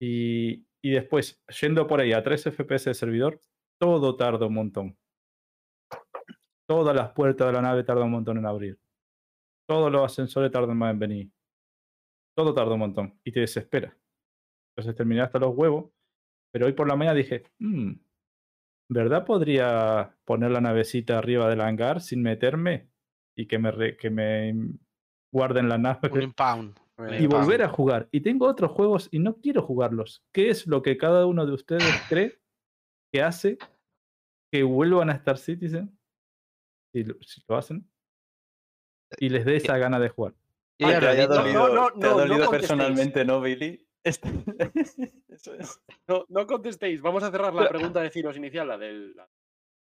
[0.00, 3.40] Y, y después, yendo por ahí a 3 FPS de servidor,
[3.80, 4.96] todo tarda un montón.
[6.68, 8.78] Todas las puertas de la nave tardan un montón en abrir.
[9.66, 11.30] Todos los ascensores tardan más en venir.
[12.36, 13.96] Todo tarda un montón y te desespera.
[14.76, 15.90] Entonces terminé hasta los huevos.
[16.52, 17.92] Pero hoy por la mañana dije, "Mm,
[18.90, 22.88] ¿verdad podría poner la navecita arriba del hangar sin meterme
[23.36, 24.54] y que me, re- que me
[25.32, 26.10] guarden la nave?
[26.12, 26.78] Un impound.
[26.98, 27.20] Muy un bien.
[27.22, 27.44] y impound.
[27.44, 28.08] volver a jugar.
[28.12, 30.22] Y tengo otros juegos y no quiero jugarlos.
[30.32, 32.38] ¿Qué es lo que cada uno de ustedes cree
[33.12, 33.58] que hace
[34.52, 35.98] que vuelvan a Star Citizen?
[36.92, 37.90] Si lo, si lo hacen.
[39.18, 40.34] Y les dé esa gana de jugar.
[40.78, 42.50] Te haya no, no, te ha no, no dolido contestéis.
[42.50, 43.84] personalmente, ¿no, Billy?
[44.04, 44.28] Este-
[45.28, 45.80] Eso es.
[46.06, 47.00] No, no contestéis.
[47.02, 49.14] Vamos a cerrar la pregunta de Ciros inicial, la del.
[49.14, 49.28] la-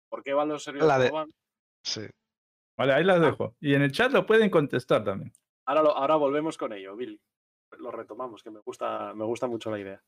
[0.09, 1.29] ¿Por qué van los servidores La de- van?
[1.83, 2.01] Sí.
[2.77, 3.55] Vale, ahí las dejo.
[3.59, 5.31] Y en el chat lo pueden contestar también.
[5.67, 7.19] Ahora, lo- ahora volvemos con ello, Billy.
[7.79, 10.03] Lo retomamos, que me gusta, me gusta mucho la idea.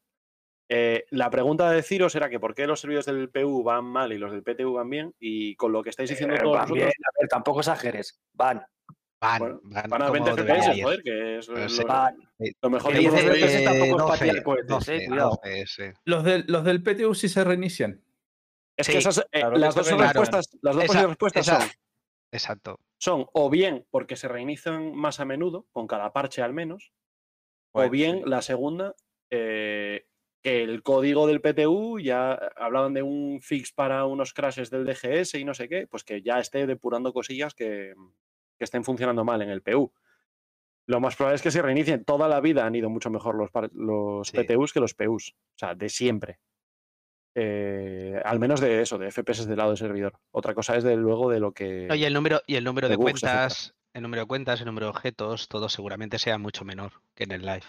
[0.68, 4.12] Eh, la pregunta de Ciros era que por qué los servidores del PU van mal
[4.14, 5.14] y los del PTU van bien.
[5.20, 8.20] Y con lo que estáis diciendo Eh, todos van bien, vosotros, a ver, tampoco exageres.
[8.34, 8.66] Van,
[9.22, 11.84] Van, Bueno, van, van a como 20 debería FPS, joder, que es lo, sí.
[12.62, 13.36] lo- mejor Que ver.
[13.44, 15.30] ese tampoco es 12, patear cohetes, 12, eh, cuidado.
[15.44, 15.84] 12, sí.
[16.04, 18.02] Los del, los del PTU sí se reinician.
[18.76, 21.70] Es que esas, eh, claro, las dos respuestas, las dos Esa- respuestas esa- son,
[22.32, 22.80] Exacto.
[22.98, 26.92] son o bien porque se reinician más a menudo, con cada parche al menos,
[27.72, 28.24] o bien sí.
[28.30, 28.96] la segunda,
[29.30, 30.06] eh,
[30.46, 35.46] el código del PTU ya hablaban de un fix para unos crashes del DGS y
[35.46, 37.94] no sé qué, pues que ya esté depurando cosillas que,
[38.58, 39.92] que estén funcionando mal en el PU.
[40.88, 42.06] Lo más probable es que se reinicien.
[42.06, 44.38] Toda la vida han ido mucho mejor los, los Sí.
[44.38, 45.34] PTUs que los PUs.
[45.34, 46.40] O sea, de siempre.
[47.34, 50.14] Eh, al menos de eso, de FPS del lado del servidor.
[50.32, 51.88] Otra cosa es de luego de lo que.
[51.88, 53.34] No, y el número, y el número de de bugs, etcétera.
[53.40, 57.24] cuentas, el número de cuentas, el número de objetos, todo seguramente sea mucho menor que
[57.24, 57.64] en el live.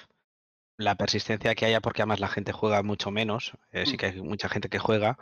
[0.79, 3.97] La persistencia que haya, porque además la gente juega mucho menos, eh, sí Mm.
[3.97, 5.19] que hay mucha gente que juega,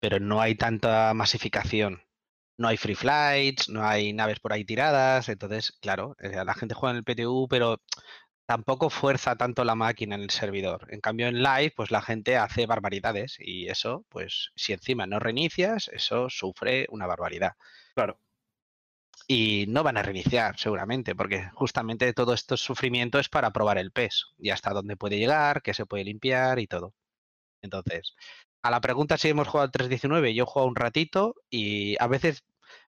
[0.00, 2.02] pero no hay tanta masificación.
[2.58, 6.74] No hay free flights, no hay naves por ahí tiradas, entonces, claro, eh, la gente
[6.74, 7.78] juega en el PTU, pero
[8.46, 10.86] tampoco fuerza tanto la máquina en el servidor.
[10.90, 15.18] En cambio, en live, pues la gente hace barbaridades y eso, pues si encima no
[15.20, 17.52] reinicias, eso sufre una barbaridad
[17.94, 18.18] Claro.
[19.32, 23.92] Y no van a reiniciar seguramente, porque justamente todo este sufrimiento es para probar el
[23.92, 26.94] PES y hasta dónde puede llegar, qué se puede limpiar y todo.
[27.62, 28.16] Entonces,
[28.60, 32.08] a la pregunta si hemos jugado al 3.19, yo he jugado un ratito y a
[32.08, 32.42] veces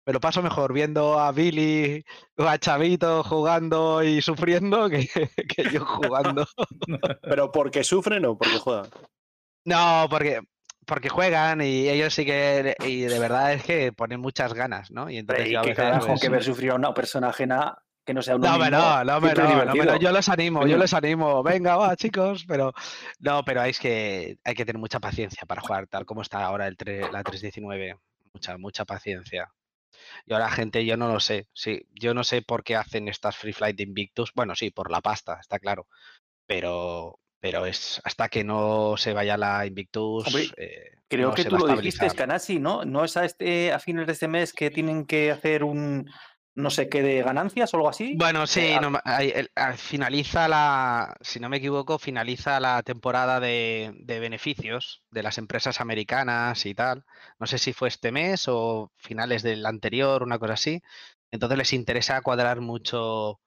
[0.06, 2.06] me lo paso mejor viendo a Billy
[2.38, 5.06] o a Chavito jugando y sufriendo que,
[5.54, 6.46] que yo jugando.
[7.22, 8.88] Pero porque sufren o porque juegan.
[9.66, 10.40] No, porque
[10.90, 15.08] porque juegan y ellos sí que y de verdad es que ponen muchas ganas, ¿no?
[15.08, 18.12] Y entonces Y yo qué carajo pues, que ver sufrir a una persona ajena que
[18.12, 19.20] no sea uno No, mismo, no, no,
[19.64, 21.42] no, no, yo los animo, yo les animo.
[21.44, 22.72] Venga, va, chicos, pero
[23.20, 26.66] no, pero es que hay que tener mucha paciencia para jugar tal como está ahora
[26.66, 27.96] el tre- la 319.
[28.34, 29.52] Mucha, mucha paciencia.
[30.26, 31.48] Y ahora, gente, yo no lo sé.
[31.52, 34.32] Sí, yo no sé por qué hacen estas Free Flight de Invictus.
[34.34, 35.86] Bueno, sí, por la pasta, está claro.
[36.46, 40.26] Pero, pero es hasta que no se vaya la Invictus.
[40.26, 42.08] Hombre, eh, Creo no que tú lo dijiste.
[42.14, 42.84] Canasi, ¿no?
[42.84, 46.08] ¿No es a, este, a fines de este mes que tienen que hacer un
[46.54, 48.14] no sé qué de ganancias o algo así?
[48.16, 48.92] Bueno, sí, a- no
[49.76, 55.80] finaliza la, si no me equivoco, finaliza la temporada de, de beneficios de las empresas
[55.80, 57.04] americanas y tal.
[57.38, 60.82] No sé si fue este mes o finales del anterior, una cosa así.
[61.30, 63.40] Entonces les interesa cuadrar mucho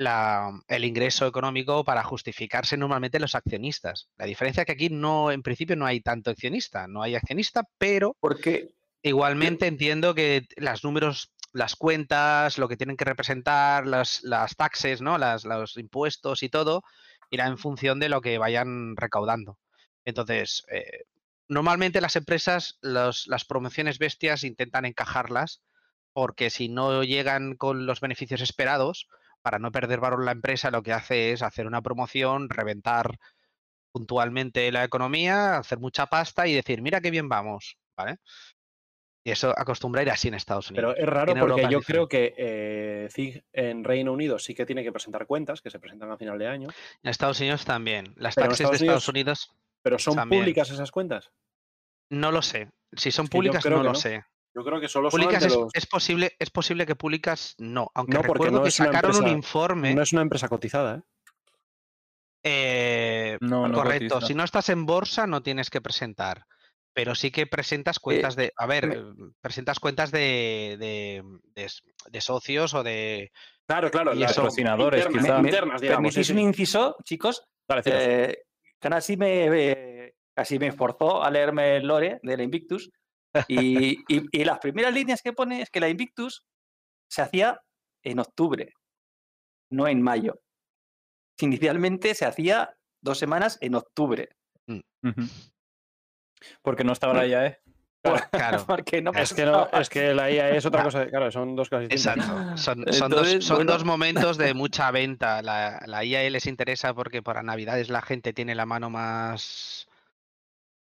[0.00, 4.08] la- el ingreso económico para justificarse normalmente los accionistas.
[4.16, 7.64] La diferencia es que aquí no, en principio no hay tanto accionista, no hay accionista,
[7.78, 8.70] pero Porque
[9.02, 15.00] Igualmente entiendo que las números, las cuentas, lo que tienen que representar, las, las taxes,
[15.00, 15.16] ¿no?
[15.16, 16.82] Las, los impuestos y todo,
[17.30, 19.58] irá en función de lo que vayan recaudando.
[20.04, 21.04] Entonces, eh,
[21.48, 25.62] normalmente las empresas, los- las promociones bestias intentan encajarlas
[26.12, 29.08] porque si no llegan con los beneficios esperados,
[29.42, 33.16] para no perder valor la empresa, lo que hace es hacer una promoción, reventar
[33.92, 38.18] puntualmente la economía, hacer mucha pasta y decir, mira qué bien vamos, ¿vale?
[39.24, 40.94] Y eso acostumbra ir así en Estados Unidos.
[40.96, 44.82] Pero es raro porque yo creo que eh, CIG en Reino Unido sí que tiene
[44.82, 46.68] que presentar cuentas, que se presentan a final de año,
[47.02, 48.14] En Estados Unidos también.
[48.16, 49.50] Las Pero taxes de Estados Unidos
[49.82, 50.42] pero ¿son También.
[50.42, 51.30] públicas esas cuentas?
[52.10, 52.68] no lo sé.
[52.92, 53.94] Si son Es que yo públicas no que lo no.
[53.94, 54.24] sé.
[54.54, 55.70] Yo creo que solo Públicas son de es, los...
[55.74, 58.88] es posible, es posible que Públicas no, aunque No, porque recuerdo no que es una
[58.88, 59.94] sacaron un empresa- informe.
[59.94, 61.02] No es una empresa cotizada, ¿eh?
[62.42, 64.26] eh, No, no correcto, cotiza.
[64.26, 66.46] si no estás en bolsa no tienes que presentar,
[66.92, 71.22] pero sí que presentas cuentas de, a ver, me- eh, presentas cuentas de, de,
[71.54, 71.70] de
[72.10, 73.30] de socios o de,
[73.66, 74.14] Claro, claro.
[74.14, 76.02] Y Patrocinadores, internas, internas, digamos.
[76.12, 77.44] ¿Permitís sí, un inciso, chicos?
[77.68, 77.82] Dale.
[77.84, 78.42] Eh,
[78.80, 82.90] casi me, eh, casi me forzó a leerme el lore de la Invictus.
[83.48, 86.44] Y, y- y las primeras líneas que pone es que la Invictus
[87.08, 87.60] se hacía
[88.02, 88.72] en octubre,
[89.70, 90.40] no en mayo.
[91.40, 94.28] Inicialmente se hacía dos semanas en octubre.
[94.68, 95.22] Ujú.
[96.62, 97.60] Porque no estaba la IAE.
[98.32, 99.80] claro, Porque no Es que, no, pasaba.
[99.82, 101.06] es que la IA es otra cosa.
[101.06, 102.16] Claro, son dos cosas distintas.
[102.28, 102.56] exacto.
[102.56, 103.72] Son, son dos, Entonces, son bueno.
[103.72, 105.42] dos momentos de mucha venta.
[105.42, 109.86] La, la IAE les interesa porque para Navidades la gente tiene la mano más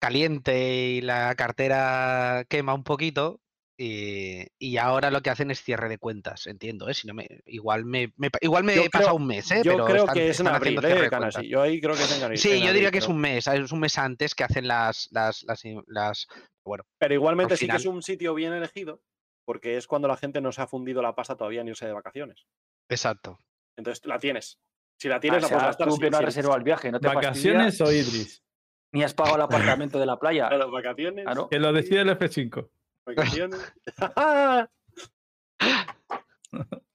[0.01, 3.39] caliente y la cartera quema un poquito.
[3.77, 6.93] Y, y ahora lo que hacen es cierre de cuentas, entiendo, ¿eh?
[6.93, 9.61] Si no me, igual me, me igual me Yo he pasado un mes, ¿eh?
[9.63, 11.47] Yo Pero creo están- que es en abril, ¿eh, de.
[11.49, 12.37] Yo ahí creo que es en abril.
[12.37, 14.67] Sí, en yo abril, diría que es un mes, es un mes antes que hacen
[14.67, 15.43] las, las,
[15.87, 16.27] las,
[16.63, 19.01] bueno, Pero igualmente al sí que es un sitio bien elegido,
[19.45, 21.93] porque es cuando la gente no se ha fundido la pasta todavía ni irse de
[21.93, 22.45] vacaciones.
[22.87, 23.39] exacto.
[23.77, 24.59] Entonces la tienes.
[24.99, 25.87] Si la Ah, tienes, o la puedes sea, gastar.
[25.87, 28.43] tú si- que no has si- reservado el viaje, no te ¿Vacaciones fastidia, o Idris?
[28.91, 30.47] Ni has pagado el apartamento de la playa.
[30.47, 31.25] Claro, vacaciones.
[31.25, 31.49] Claro.
[31.49, 32.69] Que lo decide el F5.
[33.05, 33.73] Vacaciones.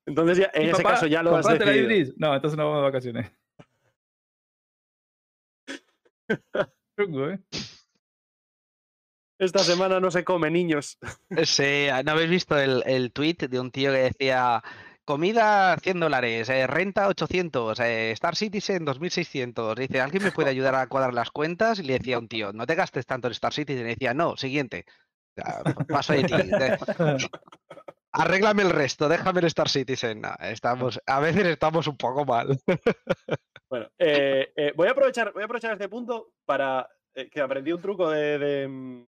[0.06, 1.92] Entonces, ya, en ese papá, caso ya lo has ¿comprátela, decidido.
[1.92, 2.14] Idris?
[2.16, 3.32] No, entonces no vamos de vacaciones.
[6.98, 7.40] Chungo, ¿eh?
[9.38, 10.98] Esta semana no se come, niños.
[11.44, 14.62] Sí, ¿no habéis visto el, el tweet de un tío que decía
[15.06, 19.76] comida 100 dólares, eh, renta 800, eh, Star Citizen 2600?
[19.76, 21.78] Dice, ¿alguien me puede ayudar a cuadrar las cuentas?
[21.78, 23.86] Y le decía a un tío, no te gastes tanto en Star Citizen.
[23.86, 24.84] Y decía, no, siguiente.
[25.88, 26.34] Paso de ti.
[28.12, 30.22] Arréglame el resto, déjame el Star Citizen.
[30.22, 32.58] No, estamos, a veces estamos un poco mal.
[33.68, 37.72] Bueno, eh, eh, voy, a aprovechar, voy a aprovechar este punto para eh, que aprendí
[37.72, 39.06] un truco de, de,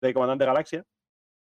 [0.00, 0.84] de Comandante Galaxia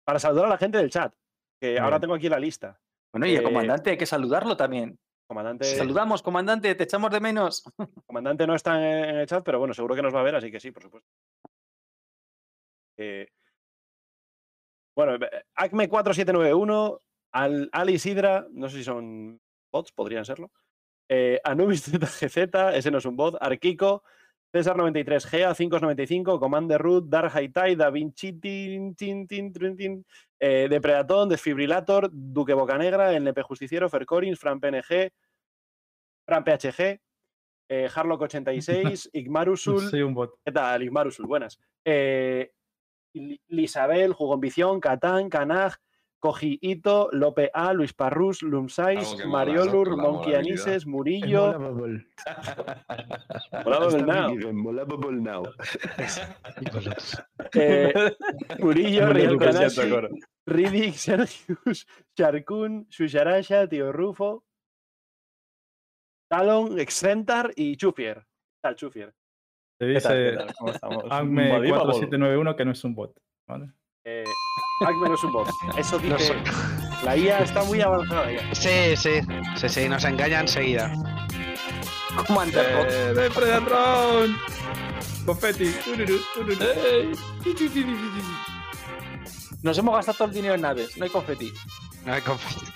[0.05, 1.15] para saludar a la gente del chat.
[1.61, 2.79] Que ahora tengo aquí la lista.
[3.17, 4.99] Bueno, y el Eh, comandante hay que saludarlo también.
[5.27, 7.65] Comandante, Saludamos, comandante, te echamos de menos.
[8.07, 10.51] comandante no está en, el chat, pero bueno, seguro que nos va a ver, así
[10.51, 11.09] que sí, por supuesto.
[12.99, 13.27] Eh,
[14.95, 17.01] bueno, eh, Acme4791,
[17.33, 19.41] Al, Ali Sidra, no sé si son
[19.73, 20.53] bots, podrían serlo.
[21.09, 21.85] Eh, Anubis
[22.21, 22.37] ZGZ,
[22.75, 23.39] ese no es un bot.
[23.41, 24.03] Arquico,
[24.53, 30.07] César93, Gea, 595, Commander Root, Dark Haitai, Da Vinci, tin, tin, tin, tin, tin,
[30.41, 35.11] eh, Depredatón, Desfibrilator, Duque Bocanegra, NP Justiciero, Fercorins, Fran PNG,
[36.27, 37.01] Fran PHG,
[37.69, 40.35] eh, Harlock86, Igmarusul, Soy un bot.
[40.45, 41.27] ¿Qué tal, Ismarusul?
[41.27, 41.59] Buenas.
[41.85, 42.51] Eh,
[43.15, 45.75] Li- Lisabel, Jugonvición, Catán, Canaj,
[46.19, 49.31] Koji Ito, Lope A, Luis Parrus, Lumsais, ¿no?
[49.31, 50.35] Mariolur, la Monkey.
[50.35, 51.59] Anises, Murillo.
[51.59, 54.29] Mola Está Bubble Now.
[54.29, 55.43] muy bien, mola Bubble Now.
[57.55, 57.93] eh,
[58.59, 59.81] Murillo, Real Kanashi.
[60.47, 64.45] Riddick, Sergius, Sharkun, Shusharasha, Tío Rufo,
[66.29, 68.25] Talon, Excentar y Chufier.
[68.63, 69.15] Tal Chufier.
[69.79, 70.55] Te ¿Qué tal, qué dice tal?
[70.59, 71.05] ¿Cómo estamos?
[71.11, 71.69] Agme Unbelievable.
[71.71, 73.19] 4791 que no es un bot.
[73.47, 73.73] ¿vale?
[74.09, 74.25] Eh,
[74.87, 75.49] Acme no es un bot.
[75.77, 76.35] Eso No dice.
[77.05, 78.55] La IA está muy avanzada ya.
[78.55, 79.21] Sí, sí,
[79.57, 80.93] sí, sí, nos engaña enseguida.
[82.27, 82.87] Commander.
[82.89, 84.37] ¡Eh, Depredadrón!
[85.27, 85.75] Confetti.
[89.63, 91.53] Nos hemos gastado todo el dinero en naves, no hay confeti.
[92.05, 92.73] No hay conf-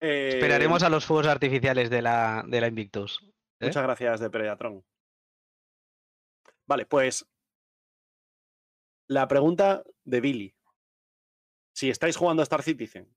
[0.00, 3.18] Eh, Esperaremos a los fuegos artificiales de la, de la Invictus.
[3.58, 3.66] ¿eh?
[3.66, 4.84] Muchas gracias, de Predatron.
[6.68, 7.26] Vale, pues.
[9.08, 10.54] La pregunta de Billy.
[11.74, 13.08] Si estáis jugando a Star Citizen,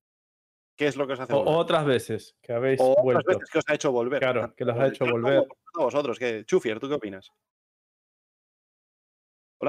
[0.78, 1.56] ¿qué es lo que os hace O- volver?
[1.56, 3.24] otras veces que habéis O otras vuelto.
[3.28, 4.20] veces que os ha hecho volver.
[4.20, 5.48] Claro, que los ha Pues, hecho volver.
[5.76, 7.32] vosotros, que Chufier, ¿tú qué opinas?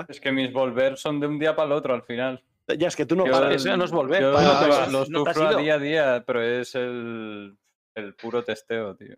[0.09, 2.43] Es que mis volver son de un día para el otro al final.
[2.79, 3.57] Ya es que tú no Yo- paras.
[3.57, 4.23] Eso no es volver.
[4.23, 7.59] Yo para- los no te sufro a día a día, pero es el,
[7.95, 9.17] el puro testeo, tío.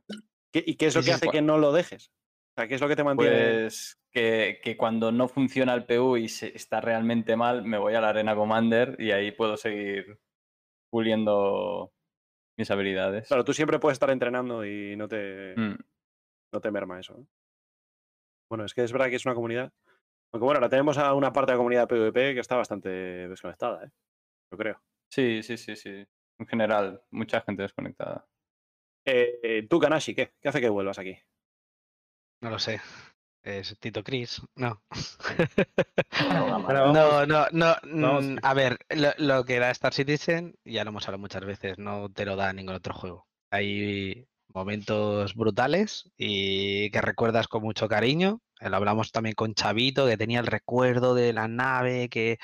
[0.52, 2.10] ¿Qué- ¿Y qué es lo que hace cua- que no lo dejes?
[2.56, 3.32] O sea, ¿qué es lo que te mantiene?
[3.62, 7.94] Pues que, que cuando no funciona el PU y se- está realmente mal, me voy
[7.94, 10.18] a la Arena Commander y ahí puedo seguir
[10.90, 11.92] puliendo
[12.56, 13.26] mis habilidades.
[13.26, 15.74] Claro, tú siempre puedes estar entrenando y no te, Mm.
[16.52, 17.14] no te merma eso.
[17.18, 17.26] ¿no?
[18.48, 19.72] Bueno, es que es verdad que es una comunidad.
[20.32, 23.84] Aunque bueno, ahora tenemos a una parte de la comunidad PvP que está bastante desconectada,
[23.86, 23.90] ¿eh?
[24.52, 24.80] yo creo.
[25.10, 26.06] Sí, sí, sí, sí.
[26.38, 28.26] En general, mucha gente desconectada.
[29.04, 30.32] Eh, tú, Kanashi, ¿qué?
[30.40, 31.16] ¿Qué hace que vuelvas aquí?
[32.40, 32.80] No lo sé.
[33.42, 34.40] Es Tito Cris.
[34.56, 34.82] No.
[36.92, 37.76] No, no, no.
[37.82, 41.44] vamos- mm, A ver, lo, lo que da Star Citizen, ya lo hemos hablado muchas
[41.44, 43.26] veces, no te lo da ningún otro juego.
[43.50, 48.40] Hay momentos brutales y que recuerdas con mucho cariño.
[48.60, 52.38] Eh, Lo hablamos también con Chavito, que tenía el recuerdo de la nave, que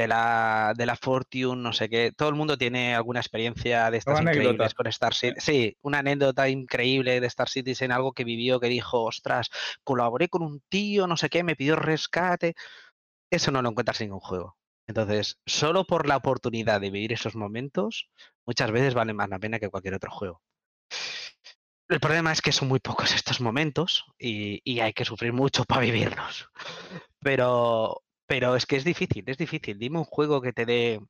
[0.00, 2.12] de la, de la Fortune, no sé qué.
[2.16, 4.68] Todo el mundo tiene alguna experiencia de estas Una anécdota.
[4.70, 5.40] con Star Citizen.
[5.40, 9.50] Sí, una anécdota increíble de Star Citizen, algo que vivió, que dijo, ostras,
[9.84, 12.54] colaboré con un tío, no sé qué, me pidió rescate.
[13.30, 14.56] Eso no lo encuentras en ningún juego.
[14.86, 18.08] Entonces, solo por la oportunidad de vivir esos momentos,
[18.44, 20.42] muchas veces vale más la pena que cualquier otro juego.
[21.88, 25.64] El problema es que son muy pocos estos momentos y, y hay que sufrir mucho
[25.64, 26.48] para vivirlos.
[27.20, 29.76] Pero, pero es que es difícil, es difícil.
[29.76, 31.00] Dime un juego que te dé,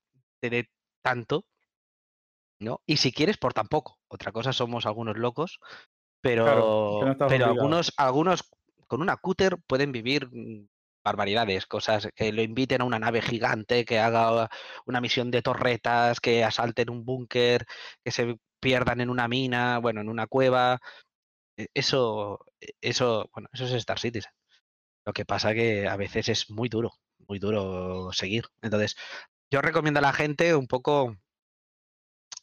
[0.40, 0.70] te dé
[1.02, 1.44] tanto,
[2.58, 2.80] ¿no?
[2.86, 3.98] Y si quieres, por tampoco.
[4.08, 5.60] Otra cosa somos algunos locos,
[6.22, 6.44] pero,
[7.04, 8.48] no pero algunos, algunos
[8.86, 10.66] con una cúter pueden vivir mm,
[11.04, 14.48] barbaridades, cosas que lo inviten a una nave gigante, que haga
[14.86, 17.66] una misión de torretas, que asalten un búnker,
[18.02, 20.78] que se pierdan en una mina, bueno, en una cueva.
[21.58, 24.32] e- Eso, e- eso, bueno, eso es Star Citizen.
[25.06, 26.92] Lo que pasa que a veces es muy duro,
[27.30, 28.44] muy duro seguir.
[28.60, 28.96] Entonces,
[29.50, 31.16] yo recomiendo a la gente un poco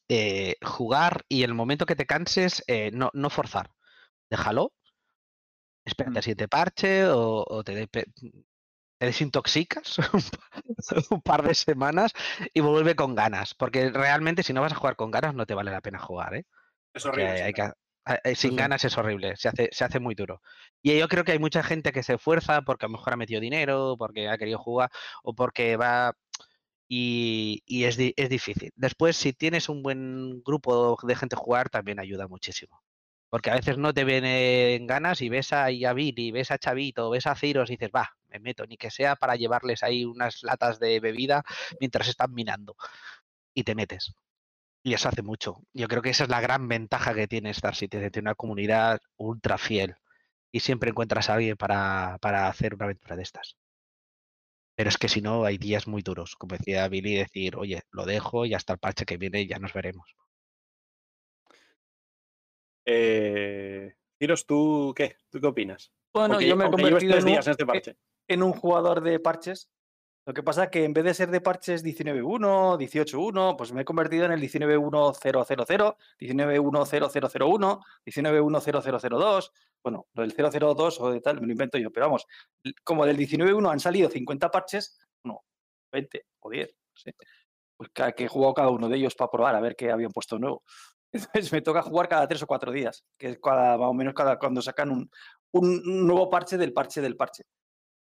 [0.09, 3.71] eh, jugar y el momento que te canses, eh, no, no forzar.
[4.29, 4.73] Déjalo.
[5.85, 8.05] Espérate a siete parche o, o te, de- te
[8.99, 10.61] desintoxicas un pa-
[11.11, 12.11] un par de semanas
[12.53, 13.53] y vuelve con ganas.
[13.53, 16.35] Porque realmente si no vas a jugar con ganas no te vale la pena jugar,
[16.35, 16.45] ¿eh?
[16.93, 17.41] Es horrible.
[17.43, 17.71] hay que-
[18.35, 18.55] sin sí.
[18.55, 20.41] ganas es horrible, se hace, se hace muy duro.
[20.81, 23.17] Y yo creo que hay mucha gente que se esfuerza porque a lo mejor ha
[23.17, 24.89] metido dinero, porque ha querido jugar
[25.23, 26.13] o porque va
[26.87, 28.71] y, y es, di- es difícil.
[28.75, 32.81] Después, si tienes un buen grupo de gente jugar, también ayuda muchísimo.
[33.29, 37.27] Porque a veces no te vienen ganas y ves a Billy, ves a Chavito, ves
[37.27, 40.79] a Ciros y dices, va, me meto, ni que sea para llevarles ahí unas latas
[40.79, 41.43] de bebida
[41.79, 42.75] mientras están minando.
[43.53, 44.13] Y te metes.
[44.87, 45.57] Y eso hace mucho.
[45.73, 49.01] Yo creo que esa es la gran ventaja que tiene Star Citizen, tiene una comunidad
[49.17, 49.95] ultra fiel.
[50.49, 53.57] Y siempre encuentras a alguien para, para hacer una aventura de estas.
[54.77, 56.37] Pero es que si no, hay días muy duros.
[56.37, 59.73] Como decía Billy, decir, oye, lo dejo y hasta el parche que viene ya nos
[59.73, 60.15] veremos.
[62.85, 63.93] Eh,
[64.47, 65.17] ¿tú qué?
[65.29, 65.91] ¿Tú qué opinas?
[66.13, 67.97] Bueno, Aunque- yo me he convertido tres en un, días en este parche.
[68.29, 69.69] en un jugador de parches.
[70.27, 73.83] Lo que pasa es que en vez de ser de parches 19.1, 18.1, pues me
[73.83, 79.51] he convertido en el 19.1000, 19.1001, 19.1002.
[79.81, 82.27] Bueno, lo del 002 o de tal, me lo invento yo, pero vamos,
[82.83, 85.45] como del 19.1 han salido 50 parches, no,
[85.93, 87.15] 20 o 10, no sé.
[87.77, 90.37] Pues que he jugado cada uno de ellos para probar a ver qué habían puesto
[90.37, 90.61] nuevo.
[91.13, 94.13] Entonces me toca jugar cada tres o cuatro días, que es cada, más o menos
[94.13, 97.45] cada, cuando sacan un nuevo parche del parche del parche.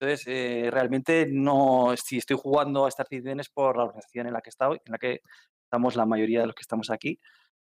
[0.01, 4.33] Entonces, eh, realmente no, si estoy jugando a Star Citizen es por la organización en
[4.33, 5.21] la que estoy, en la que
[5.63, 7.19] estamos la mayoría de los que estamos aquí,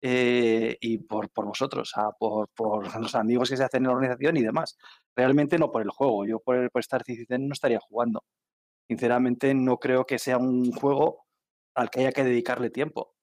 [0.02, 4.38] eh, y por, por vosotros, por, por los amigos que se hacen en la organización
[4.38, 4.78] y demás.
[5.14, 8.24] Realmente no por el juego, yo por, por Star Citizen no estaría jugando.
[8.88, 11.26] Sinceramente, no creo que sea un juego
[11.76, 13.16] al que haya que dedicarle tiempo,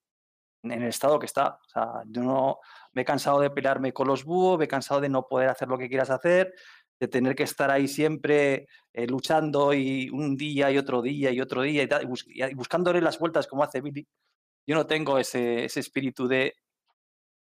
[0.63, 1.59] en el estado que está.
[1.65, 2.59] O sea, yo no
[2.93, 5.67] me he cansado de pelearme con los búhos, me he cansado de no poder hacer
[5.67, 6.53] lo que quieras hacer,
[7.01, 11.41] de tener que estar ahí siempre eh, luchando y un día y otro día y
[11.41, 14.07] otro día y, tal, y bus- y buscándole las vueltas como hace Billy.
[14.67, 16.53] Yo no tengo ese, ese espíritu de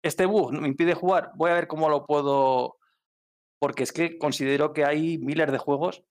[0.04, 2.78] este bug me impide jugar, voy a ver cómo lo puedo.
[3.60, 6.04] Porque es que considero que hay miles de juegos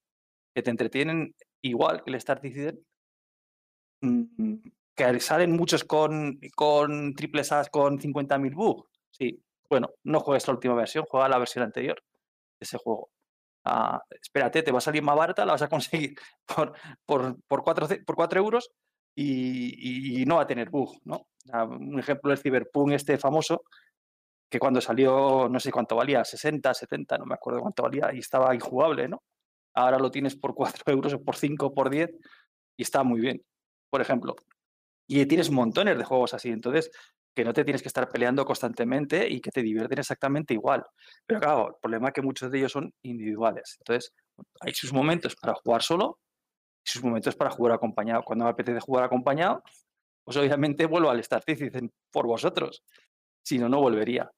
[0.54, 2.84] que te entretienen igual que el Star Citizen.
[4.02, 4.54] mm,
[4.96, 8.90] Que salen muchos con, con triples As con 50.000 bugs.
[9.10, 11.96] Sí, bueno, no juegues la última versión, juega la versión anterior
[12.60, 13.10] de ese juego.
[14.20, 16.14] Espérate, te va a salir más barata, la vas a conseguir
[16.46, 16.72] por,
[17.04, 18.70] por, por, 4, por 4 euros
[19.14, 21.26] y, no va a tener bug, ¿no?
[21.52, 23.62] Un ejemplo del Cyberpunk este famoso,
[24.50, 28.18] que cuando salió, no sé cuánto valía, 60, 70, no me acuerdo cuánto valía, y
[28.18, 29.22] estaba injugable, ¿no?
[29.74, 32.10] Ahora lo tienes por 4 euros o por 5 o por 10
[32.76, 33.42] y está muy bien,
[33.90, 34.36] por ejemplo.
[35.06, 36.90] Y tienes montones de juegos así, entonces
[37.38, 40.84] que no te tienes que estar peleando constantemente y que te divierten exactamente igual.
[41.24, 43.76] Pero claro, el problema es que muchos de ellos son individuales.
[43.78, 44.12] Entonces,
[44.58, 46.18] hay sus momentos para jugar solo
[46.84, 48.24] y sus momentos para jugar acompañado.
[48.24, 49.62] Cuando me apetece jugar acompañado,
[50.24, 52.82] pues obviamente vuelvo al Star Citizen por vosotros.
[53.44, 54.28] Si no, no volvería.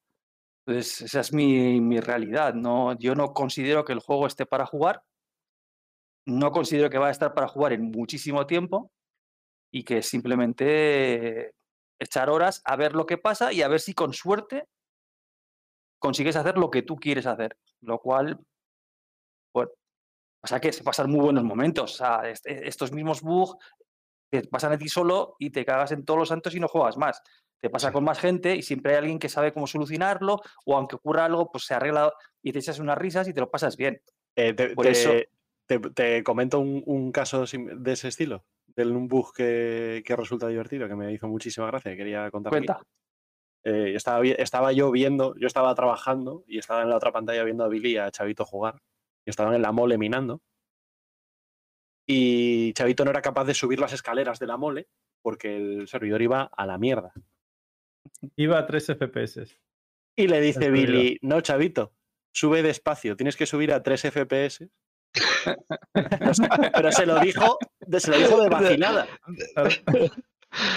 [0.66, 2.52] Entonces, esa es mi, mi realidad.
[2.52, 5.02] No, yo no considero que el juego esté para jugar.
[6.26, 8.92] No considero que va a estar para jugar en muchísimo tiempo
[9.72, 11.54] y que simplemente
[12.00, 14.66] echar horas a ver lo que pasa y a ver si con suerte
[15.98, 17.56] consigues hacer lo que tú quieres hacer.
[17.80, 18.38] Lo cual,
[19.54, 19.70] bueno,
[20.42, 21.92] O sea que se pasan muy buenos momentos.
[21.92, 23.56] O sea, este- estos mismos bugs
[24.32, 26.96] te pasan a ti solo y te cagas en todos los santos y no juegas
[26.96, 27.20] más.
[27.60, 27.92] Te pasa Sí.
[27.92, 31.50] con más gente y siempre hay alguien que sabe cómo solucionarlo o aunque ocurra algo,
[31.52, 32.10] pues se arregla
[32.42, 34.00] y te echas unas risas y te lo pasas bien.
[34.34, 35.12] Eh, te, Por te- eso-
[35.66, 38.46] te- te comento un, un caso de ese estilo,
[38.76, 42.54] de un bug que, que resulta divertido, que me hizo muchísima gracia, que quería contar.
[42.54, 42.66] aquí.
[42.66, 42.82] Cuenta.
[43.64, 47.64] Eh, estaba, estaba yo viendo, yo estaba trabajando y estaba en la otra pantalla viendo
[47.64, 48.80] a Billy y a Chavito jugar.
[49.26, 50.40] Y estaban en la mole minando.
[52.06, 54.88] Y Chavito no era capaz de subir las escaleras de la mole
[55.22, 57.12] porque el servidor iba a la mierda.
[58.36, 59.60] Iba a 3 FPS.
[60.16, 61.92] Y le dice Billy, no, Chavito,
[62.34, 64.68] sube despacio, tienes que subir a 3 FPS.
[65.92, 67.58] Pero se- Pero se lo dijo,
[67.98, 69.08] se lo dijo de vacilada.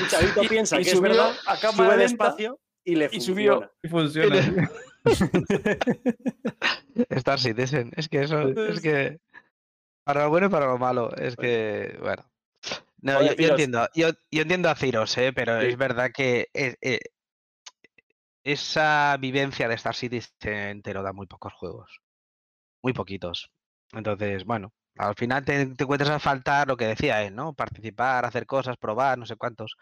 [0.02, 1.34] Y Chavito Y- piensa y que es subió verdad,
[1.72, 3.72] sube lenta despacio y le y subió.
[3.90, 4.40] funciona.
[4.40, 4.72] Y funciona.
[7.10, 7.92] Star Citizen.
[7.96, 8.54] Es que eso, Sí.
[8.70, 9.20] es que.
[10.06, 11.16] Para lo bueno y para lo malo.
[11.16, 12.30] Es que, bueno.
[13.02, 15.34] No, Oye, yo, entiendo, yo, yo entiendo a Ciros, ¿eh?
[15.34, 15.68] pero Sí.
[15.68, 17.00] es verdad que eh, eh,
[18.46, 22.00] esa vivencia de Star Citizen te lo da muy pocos juegos.
[22.82, 23.52] Muy poquitos.
[23.92, 27.54] Entonces, bueno, al final te, te encuentras a faltar lo que decía él, ¿no?
[27.54, 29.76] Participar, hacer cosas, probar, no sé cuántos.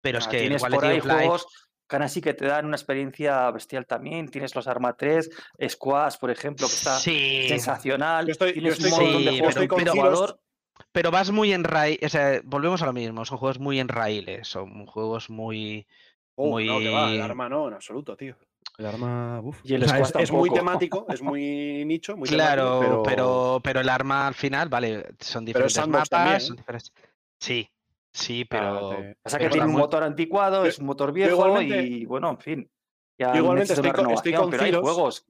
[0.00, 1.46] Pero es Ah, que tienes por ahí Life- juegos
[1.88, 4.28] que aún así que te dan una experiencia bestial también.
[4.28, 5.28] Tienes los Arma 3,
[5.68, 8.24] Squash, por ejemplo, que está Sí, sensacional.
[8.26, 11.52] Yo estoy- yo tienes estoy un con- montón de sí, juegos pero- pero- vas muy
[11.52, 15.28] en raíz, o sea, volvemos a lo mismo, son juegos muy en raíles, son juegos
[15.28, 15.86] muy...
[16.34, 18.36] Oh, no, que va, el Muy- arma no, en absoluto, tío.
[18.82, 19.60] El arma, uf.
[19.64, 23.60] Y el O sea, es, es muy temático, es muy nicho, muy claro, temático, pero...
[23.62, 26.58] pero el arma al final, vale, son diferentes mapas, también, son ¿eh?
[26.58, 26.92] diferentes...
[27.38, 27.68] Sí,
[28.12, 28.88] sí, Ah, pero...
[28.90, 32.04] te- Pasa que pero tiene un muy- motor anticuado, es un motor viejo igualmente- y
[32.06, 32.70] bueno, en fin.
[33.18, 34.82] Ya igualmente estoy con- estoy con pero hay Ciros.
[34.82, 35.26] juegos.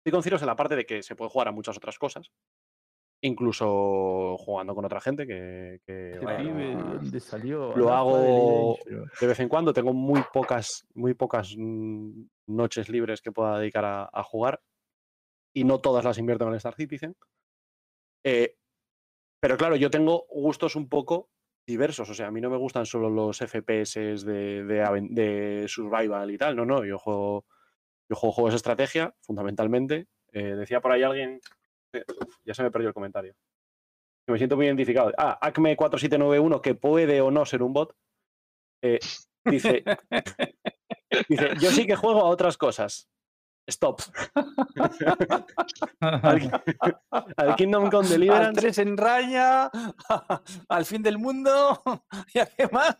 [0.00, 2.30] Estoy con Ciros en la parte de que se puede jugar a muchas otras cosas.
[3.20, 7.74] Incluso jugando con otra gente que, que, Este vaya, pibe, lo- ¿dónde salió?
[7.76, 9.72] lo hago de vez en cuando.
[9.72, 14.60] Tengo muy pocas, muy pocas mm, noches libres que pueda dedicar a, a jugar.
[15.52, 17.16] Y no todas las invierto en el Star Citizen.
[18.24, 18.54] Eh,
[19.40, 21.30] pero claro, yo tengo gustos un poco
[21.66, 22.08] diversos.
[22.10, 26.30] O sea, a mí no me gustan solo los FPS de, de aven- de survival
[26.30, 26.54] y tal.
[26.56, 27.46] No, no, yo juego,
[28.08, 30.06] yo juego juegos de estrategia, fundamentalmente.
[30.32, 31.40] Eh, decía por ahí alguien,
[32.44, 33.34] ya se me perdió el comentario.
[34.26, 35.12] Que me siento muy identificado.
[35.16, 37.94] Ah, Acme4791, que puede o no ser un bot.
[38.82, 38.98] eh,
[39.44, 39.82] dice,
[41.28, 43.08] dice, yo sí que juego a otras cosas.
[43.66, 44.00] Stop.
[46.00, 46.62] Al,
[47.36, 49.70] al Kingdom Come Al Deliverance 3 en raya,
[50.68, 51.82] al fin del mundo,
[52.32, 52.96] y a qué más.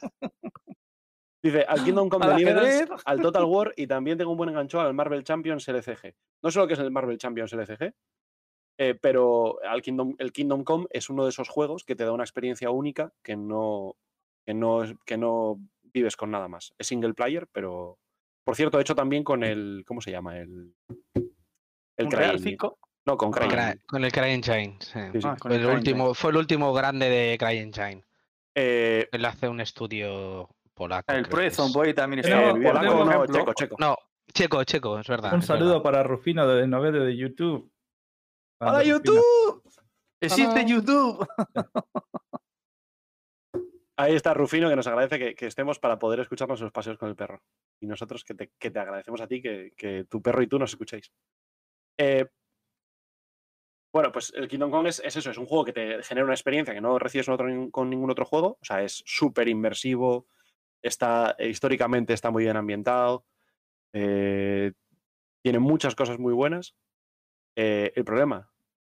[1.42, 4.78] Dice, al Kingdom Come Al Deliverance, al Total War y también tengo un buen engancho
[4.80, 6.14] al Marvel Champions LCG.
[6.42, 7.94] No sé lo que es el Marvel Champions LCG,
[8.78, 12.12] eh, pero al Kingdom, el Kingdom Come es uno de esos juegos que te da
[12.12, 13.96] una experiencia única que no,
[14.46, 16.72] que no, que no vives con nada más.
[16.78, 17.98] Es single player, pero...
[18.44, 19.82] Por cierto, hecho también con el...
[19.86, 20.38] ¿Cómo se llama?
[20.38, 20.74] El...
[21.96, 22.78] El Un Real Crying- 5.
[23.06, 23.50] No, con Con, Crying.
[23.52, 25.00] Cry- con el CryEngine, sí.
[25.12, 25.28] Sí, sí.
[25.28, 28.04] Ah, con el último, fue el último grande de CryEngine.
[28.54, 31.12] Eh, Él hace un estudio polaco.
[31.12, 31.56] El es.
[31.56, 32.62] Zomboid también está bien.
[32.62, 33.76] polaco no, checo, checo.
[33.78, 33.96] No,
[34.32, 35.32] checo, checo, es verdad.
[35.32, 35.82] Un es saludo verdad.
[35.82, 37.70] para Rufino de Novete de YouTube.
[38.60, 38.82] ¡Hola.
[38.82, 39.62] YouTube!
[40.20, 41.26] Existe YouTube.
[43.96, 46.98] Ahí está Rufino que nos agradece que, que estemos para poder escucharnos en los paseos
[46.98, 47.42] con el perro.
[47.80, 50.58] Y nosotros que te, que te agradecemos a ti que, que tu perro y tú
[50.58, 51.12] nos escuchéis.
[51.98, 52.26] Eh,
[53.92, 56.34] bueno, pues el Kingdom Come es, es eso, es un juego que te genera una
[56.34, 58.58] experiencia que no recibes otro- con ningún otro juego.
[58.60, 60.26] O sea, es súper inmersivo,
[60.82, 63.24] está, eh, históricamente está muy bien ambientado,
[63.92, 64.72] eh,
[65.42, 66.76] tiene muchas cosas muy buenas.
[67.60, 68.48] Eh, el problema,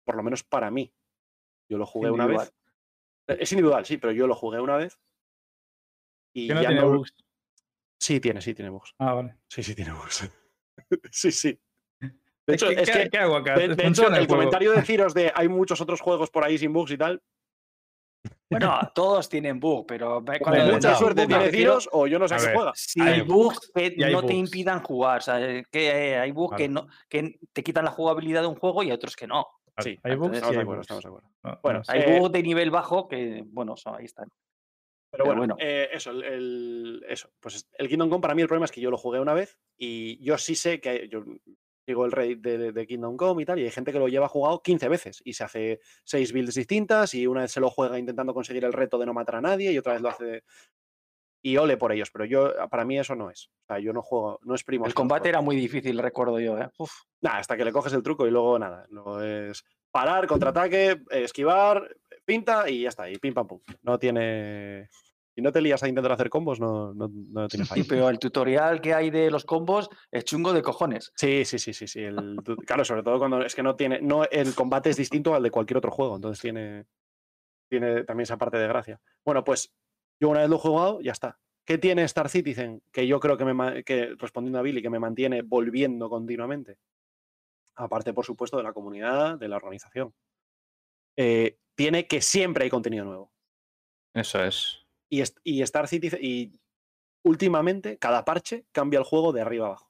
[0.05, 0.93] por lo menos para mí,
[1.69, 2.53] yo lo jugué una vez.
[3.27, 4.97] Es individual, sí, pero yo lo jugué una vez.
[6.33, 7.13] Y Que no ya tiene no- bugs.
[7.99, 8.95] Sí, tiene, sí, tiene bugs.
[8.99, 9.35] Ah, vale.
[9.49, 10.29] Sí, sí, tiene bugs.
[11.11, 11.59] sí, sí.
[12.45, 13.57] De hecho, ¿Qué, es que, qué hago acá?
[13.57, 14.27] de, de hecho, el juego.
[14.27, 17.21] comentario de deciros de hay muchos otros juegos por ahí sin bugs y tal,
[18.49, 22.35] Bueno, todos tienen bug, pero con no, mucha suerte tiene Ciros o yo no sé
[22.35, 22.55] A qué ver.
[22.55, 22.71] juega.
[22.75, 26.17] Si Hay hay bugs que hay no te impidan jugar, o sea, eh, que eh,
[26.19, 29.27] hay bugs que, no, que te quitan la jugabilidad de un juego y otros que
[29.27, 29.47] no.
[29.75, 30.81] Vale, Sí, hay bugs Estamos de hay acuerdo, bugs.
[30.81, 31.29] estamos de acuerdo.
[31.43, 31.91] No, Bueno, no sé.
[31.93, 34.27] Hay Eh, bugs de nivel bajo que, bueno, son- ahí están.
[35.11, 35.55] Pero Pero bueno, bueno.
[35.59, 38.81] eh, eso, el, el- eso, pues el Kingdom Come para mí el problema es que
[38.81, 41.23] yo lo jugué una vez y yo sí sé que yo
[41.85, 44.27] sigo el Reddit de, de Kingdom Come y tal, y hay gente que lo lleva
[44.27, 47.99] jugado 15 veces y se hace 6 builds distintas y una vez se lo juega
[47.99, 50.43] intentando conseguir el reto de no matar a nadie y otra vez lo hace
[51.45, 53.49] y ole por ellos, pero yo para mí eso no es.
[53.63, 54.85] O sea, yo no juego, no exprimo.
[54.85, 56.57] El así los combate era muy difícil, recuerdo yo.
[56.57, 56.69] ¿eh?
[56.77, 56.91] Uf.
[57.21, 61.95] Nah, hasta que le coges el truco y luego nada, luego es parar, contraataque, esquivar,
[62.23, 63.09] pinta y ya está.
[63.09, 63.59] Y pim pam pum.
[63.81, 64.89] No tiene.
[65.35, 67.85] Si no te lías a intentar hacer combos, no, no, no tiene Sí, fallo.
[67.89, 71.11] pero el tutorial que hay de los combos es chungo de cojones.
[71.15, 72.01] Sí, sí, sí, sí, sí.
[72.01, 73.99] el claro, sobre todo cuando es que no tiene.
[74.01, 76.15] No, el combate es distinto al de cualquier otro juego.
[76.15, 76.85] Entonces tiene.
[77.69, 79.01] Tiene también esa parte de gracia.
[79.25, 79.73] Bueno, pues
[80.21, 81.39] yo una vez lo he jugado, ya está.
[81.65, 82.83] ¿Qué tiene Star Citizen?
[82.91, 86.77] Que yo creo que me que, respondiendo a Billy, que me mantiene volviendo continuamente.
[87.75, 90.13] Aparte, por supuesto, de la comunidad, de la organización.
[91.17, 93.31] Eh, tiene que siempre hay contenido nuevo.
[94.13, 94.82] Eso es.
[95.43, 96.19] Y, Star Citizen.
[96.21, 96.51] Y
[97.23, 99.89] últimamente, cada parche cambia el juego de arriba abajo.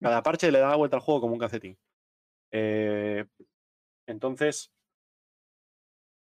[0.00, 1.78] cada parche le da la vuelta al juego como un calcetín.
[2.52, 3.24] Eh,
[4.06, 4.70] entonces.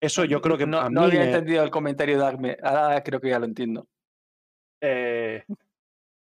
[0.00, 2.56] Eso yo creo que no, a no había me- entendido el comentario de Agme.
[2.62, 3.88] Ahora creo que ya lo entiendo.
[4.80, 5.44] eh,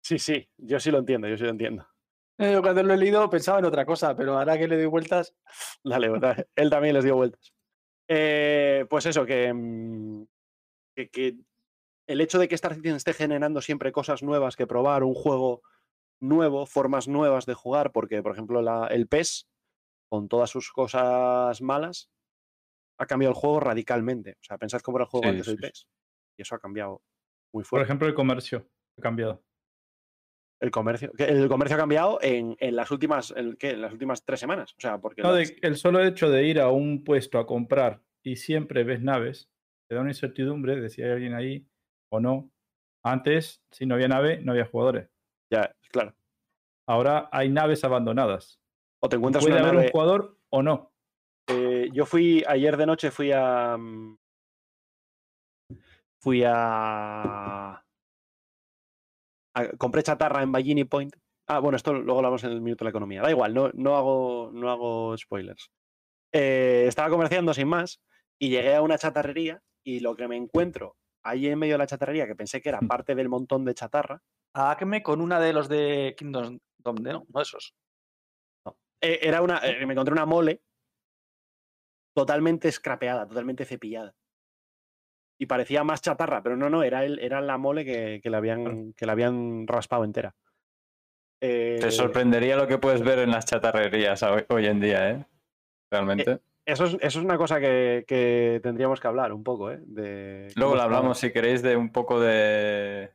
[0.03, 1.87] sí, sí, yo sí lo entiendo, yo sí lo entiendo.
[2.39, 4.87] Eh, Yo cuando lo he leído pensaba en otra cosa, pero ahora que le doy
[4.87, 5.35] vueltas.
[5.85, 7.53] Dale, da- él también les dio vueltas.
[8.09, 10.25] Eh, pues eso, que, mm,
[10.99, 11.37] que, que
[12.09, 15.63] el hecho de que Star Citizen esté generando siempre cosas nuevas que probar, un juego
[16.21, 19.47] nuevo, formas nuevas de jugar, porque, por ejemplo, la- el PES,
[20.11, 22.11] con todas sus cosas malas,
[22.99, 24.33] ha cambiado el juego radicalmente.
[24.41, 25.63] O sea, pensad cómo era el juego Sí, antes del sí.
[25.63, 25.87] PES.
[26.39, 27.03] Y eso ha cambiado
[27.53, 27.85] muy Por fuerte.
[27.85, 28.69] ejemplo, el comercio
[28.99, 29.45] ha cambiado.
[30.61, 33.71] el comercio, el comercio ha cambiado en, en las últimas, en, ¿qué?
[33.71, 34.73] en las últimas tres semanas.
[34.77, 37.47] O sea, porque No, las- de- el solo hecho de ir a un puesto a
[37.47, 39.49] comprar y siempre ves naves,
[39.89, 41.67] te da una incertidumbre de si hay alguien ahí
[42.13, 42.51] o no.
[43.05, 45.09] Antes, si no había nave, no había jugadores.
[45.51, 46.15] ya, claro.
[46.87, 48.61] Ahora hay naves abandonadas.
[49.01, 50.93] O te encuentras Puede una haber nave- un jugador o no.
[51.49, 53.77] Eh, yo fui ayer de noche, fui a.
[53.79, 54.17] mm,
[56.21, 57.85] Fui a.
[59.55, 61.15] a- compré chatarra en Ballini Point.
[61.47, 63.23] Ah, bueno, esto luego lo hablamos en el minuto de la economía.
[63.23, 65.71] Da igual, no, no, hago, no hago spoilers.
[66.33, 68.03] Eh, estaba comerciando sin más
[68.39, 71.87] y llegué a una chatarrería y lo que me encuentro ahí en medio de la
[71.87, 72.89] chatarrería, que pensé que era Mm.
[72.89, 74.23] parte del montón de chatarra,
[74.55, 77.25] A Acme con una de los de Kingdom Come, ¿no?
[77.33, 77.75] No esos.
[79.01, 79.59] eh, era una.
[79.59, 80.63] eh, me encontré una mole
[82.15, 84.15] totalmente scrapeada, totalmente cepillada.
[85.41, 88.39] Y parecía más chatarra, pero no, no, era, el, era la mole que, que, la
[88.39, 90.35] habían, que la habían raspado entera.
[91.41, 95.27] Eh, Te sorprendería lo que puedes ver en las chatarrerías hoy, hoy en día, ¿eh?
[95.91, 96.41] Realmente.
[96.69, 99.81] Eso, es, eso es una cosa que, que tendríamos que hablar un poco, ¿eh?
[99.81, 103.11] De Luego lo hablamos, si queréis, de un poco de,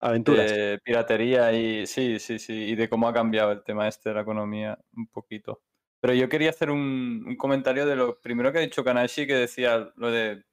[0.00, 0.48] Aventuras.
[0.48, 4.14] de piratería y sí, sí, sí, y de cómo ha cambiado el tema este de
[4.14, 5.62] la economía un poquito.
[6.00, 9.34] Pero yo quería hacer un, un comentario de lo primero que ha dicho Kanashi, que
[9.34, 10.44] decía lo de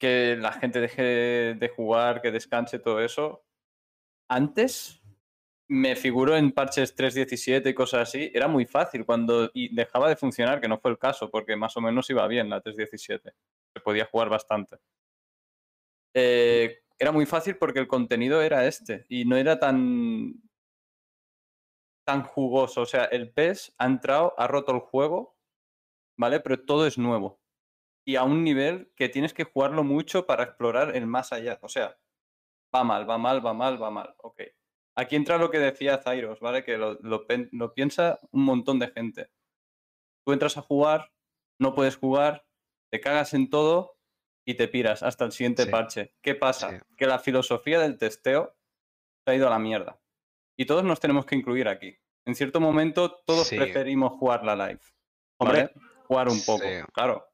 [0.00, 1.02] que la gente deje
[1.54, 3.44] de jugar, que descanse, todo eso.
[4.28, 5.01] Antes
[5.72, 10.16] me figuro en parches 3.17 y cosas así, era muy fácil cuando y dejaba de
[10.16, 13.32] funcionar, que no fue el caso, porque más o menos iba bien la 3.17.
[13.72, 14.76] Se podía jugar bastante.
[16.14, 20.34] Eh, era muy fácil porque el contenido era este y no era tan
[22.04, 22.82] tan jugoso.
[22.82, 25.38] O sea, el PES ha entrado, ha roto el juego,
[26.18, 26.40] ¿vale?
[26.40, 27.40] Pero todo es nuevo.
[28.06, 31.58] Y a un nivel que tienes que jugarlo mucho para explorar el más allá.
[31.62, 31.96] O sea,
[32.74, 34.14] va mal, va mal, va mal, va mal.
[34.18, 34.42] Ok.
[34.96, 36.64] Aquí entra lo que decía Zairos, ¿vale?
[36.64, 39.30] Que lo, lo pen- lo piensa un montón de gente.
[40.26, 41.12] Tú entras a jugar,
[41.60, 42.46] no puedes jugar,
[42.92, 43.96] te cagas en todo
[44.46, 45.70] y te piras hasta el siguiente Sí.
[45.70, 46.14] parche.
[46.22, 46.70] ¿Qué pasa?
[46.70, 46.76] Sí.
[46.96, 48.54] Que la filosofía del testeo
[49.24, 50.00] se ha ido a la mierda.
[50.58, 51.96] Y todos nos tenemos que incluir aquí.
[52.26, 53.56] En cierto momento, todos Sí.
[53.56, 54.80] preferimos jugar la live.
[55.40, 55.86] Hombre, ¿vale?
[56.06, 57.26] Jugar un poco, claro.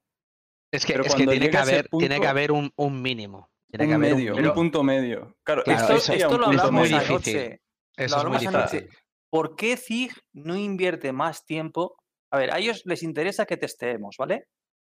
[0.72, 3.50] Es que, es tiene, que haber, tiene que punto- haber un, un mínimo.
[3.70, 4.54] Tiene que Un haber medio, un, mínimo.
[4.54, 5.36] punto medio.
[5.44, 7.60] Claro, Claro, esto eso- esto lo hablamos anoche.
[7.96, 8.88] Eso Lo es anoche.
[9.30, 11.96] ¿Por qué ZIG no invierte más tiempo?
[12.30, 14.46] A ver, a ellos les interesa que testeemos, ¿vale?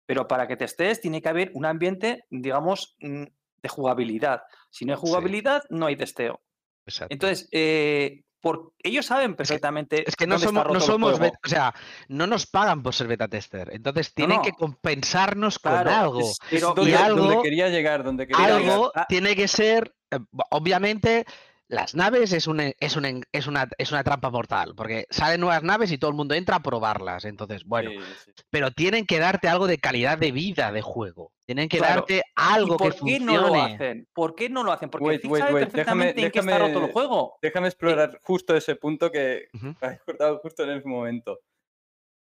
[0.06, 3.24] Pero para que testees tiene que haber un ambiente, digamos, mm,
[3.62, 4.42] de jugabilidad.
[4.70, 5.06] Si no hay Sí.
[5.06, 6.40] jugabilidad, no hay testeo.
[6.86, 7.12] Exacto.
[7.12, 10.08] Entonces, eh, por, ellos saben perfectamente.
[10.08, 11.24] Es que no somos, no somos, juego.
[11.34, 11.74] bet- o sea,
[12.08, 13.70] no nos pagan por ser beta tester.
[13.72, 14.56] Entonces tienen que no.
[14.56, 16.20] compensarnos con algo.
[16.20, 18.72] es- Es pero- donde, y algo- donde quería llegar, donde quería llegar.
[18.72, 19.06] Algo Ah.
[19.08, 20.18] tiene que ser, eh,
[20.50, 21.24] obviamente,
[21.68, 25.62] las naves es, un, es, un- es, una, es una trampa mortal, porque salen nuevas
[25.62, 27.24] naves y todo el mundo entra a probarlas.
[27.26, 28.32] Entonces, bueno, Sí, sí.
[28.50, 31.32] pero tienen que darte algo de calidad de vida de juego.
[31.46, 32.00] Tienen que Claro.
[32.00, 33.24] darte ¿Y algo por que qué funcione.
[33.24, 34.08] no lo hacen?
[34.14, 34.90] ¿Por qué no lo hacen?
[34.90, 37.38] Porque Wait, ZIG wait, sabe wait, déjame- perfectamente en qué está roto el juego.
[37.42, 39.74] Déjame explorar justo ese punto que Ujú.
[39.82, 41.38] has cortado justo en ese momento.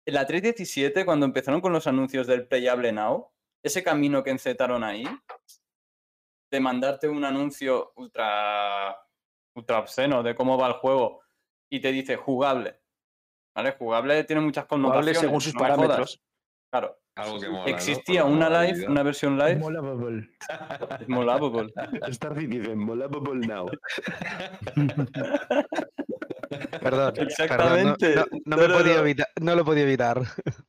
[0.06, 3.30] En la 3.17, cuando empezaron con los anuncios del Playable Now,
[3.64, 5.06] ese camino que encetaron ahí,
[6.52, 8.96] de mandarte un anuncio ultra,
[9.58, 11.22] ultra obsceno de cómo va el juego
[11.70, 12.80] y te dice jugable.
[13.56, 13.72] ¿Vale?
[13.72, 15.20] Jugable tiene muchas Jugable connotaciones.
[15.20, 16.22] según sus no parámetros.
[16.72, 17.00] Claro.
[17.16, 17.68] Algo que mola, ¿no?
[17.68, 20.30] Existía la una live, una versión live, Molable.
[21.00, 21.74] es molable.
[22.10, 23.66] Star Citizen, molable now.
[24.76, 25.10] Perdón.
[26.82, 28.16] perdón, no- Exactamente.
[28.16, 29.00] no, no No, me no, no.
[29.00, 30.22] evitar, no lo podido evitar.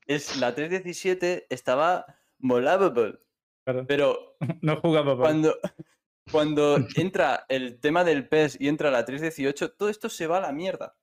[0.07, 2.07] Es, la 317 estaba
[2.39, 3.19] molable.
[3.65, 3.85] Claro.
[3.87, 5.19] Pero No jugaba para.
[5.29, 5.55] cuando,
[6.31, 10.41] cuando entra el tema del PES y entra la 318, todo esto se va a
[10.43, 10.97] la mierda.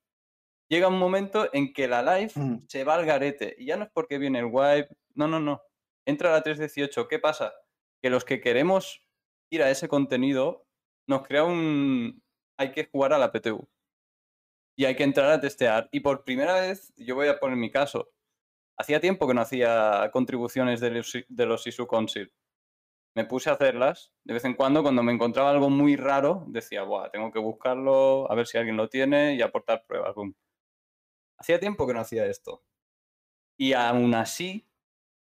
[0.69, 2.59] Llega un momento en que la live Mm.
[2.67, 3.55] se va al garete.
[3.59, 4.89] Y ya no es porque viene el wipe.
[5.13, 5.61] No, no, no.
[6.05, 7.07] Entra la 318.
[7.07, 7.53] ¿Qué pasa?
[8.01, 9.05] Que los que queremos
[9.51, 10.65] ir a ese contenido
[11.07, 12.23] nos crea un.
[12.57, 13.67] Hay que jugar a la PTU.
[14.77, 15.87] Y hay que entrar a testear.
[15.91, 18.11] Y por primera vez, yo voy a poner mi caso.
[18.77, 22.33] Hacía tiempo que no hacía contribuciones de los, de los ISU Council.
[23.15, 24.13] Me puse a hacerlas.
[24.25, 28.29] De vez en cuando, cuando me encontraba algo muy raro, decía, Buah, tengo que buscarlo,
[28.29, 30.13] a ver si alguien lo tiene y aportar pruebas.
[30.15, 30.35] boom".
[31.37, 32.63] Hacía tiempo que no hacía esto.
[33.57, 34.67] Y aún así,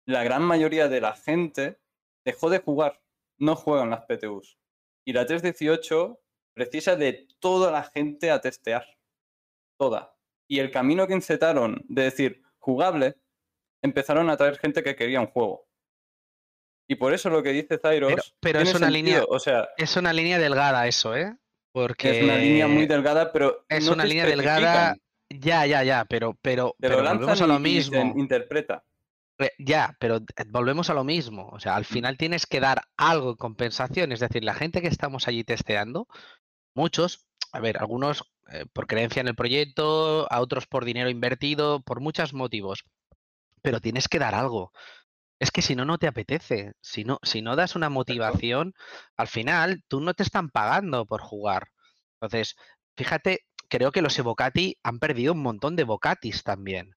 [0.08, 1.80] la gran mayoría de la gente
[2.26, 3.02] dejó de jugar.
[3.38, 4.58] No juegan las PTUs.
[5.06, 6.20] Y la 318
[6.54, 8.86] precisa de toda la gente a testear.
[9.78, 10.18] Toda.
[10.48, 13.18] Y el camino que incetaron de decir jugable,
[13.84, 15.65] empezaron a traer gente que quería un juego.
[16.88, 18.36] Y por eso lo que dice Zairos.
[18.40, 21.36] pero es una línea- O sea, Es una línea delgada eso, ¿eh?
[21.72, 23.66] Porque es una línea muy delgada, pero.
[23.68, 24.96] es no una línea delgada.
[25.30, 28.20] Ya, ya, ya, pero, pero, pero volvemos a lo dicen, mismo.
[28.22, 28.84] interpreta.
[29.40, 31.50] Eh, Ya, pero volvemos a lo mismo.
[31.52, 34.12] O sea, al final tienes que dar algo en compensación.
[34.14, 36.08] Es decir, la gente que estamos allí testeando,
[36.76, 41.82] muchos, a ver, algunos eh, por creencia en el proyecto, a otros por dinero invertido,
[41.82, 42.86] por muchos motivos.
[43.62, 44.72] Pero tienes que dar algo.
[45.40, 46.74] Es que si no, no te apetece.
[46.82, 48.74] Si no, si no das una motivación,
[49.18, 51.70] al final tú no te están pagando por jugar.
[52.22, 52.56] Entonces,
[52.96, 56.96] fíjate, creo que los Evocati han perdido un montón de Vocatis también.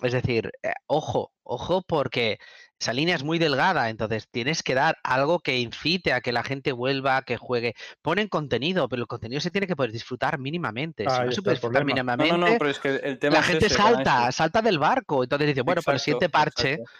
[0.00, 2.38] Es decir, eh, ojo, ojo, porque
[2.80, 6.42] esa línea es muy delgada, entonces tienes que dar algo que incite a que la
[6.42, 7.74] gente vuelva, que juegue.
[8.00, 11.04] Ponen contenido, pero el contenido se tiene que poder disfrutar mínimamente.
[11.04, 12.16] Si no se puede disfrutar problema.
[12.16, 14.62] No, no, mínimamente, no, pero es que el tema la es gente ese, salta, salta
[14.62, 15.22] del barco.
[15.22, 16.92] Entonces dice, bueno, para el siguiente Exacto, parche, exacto.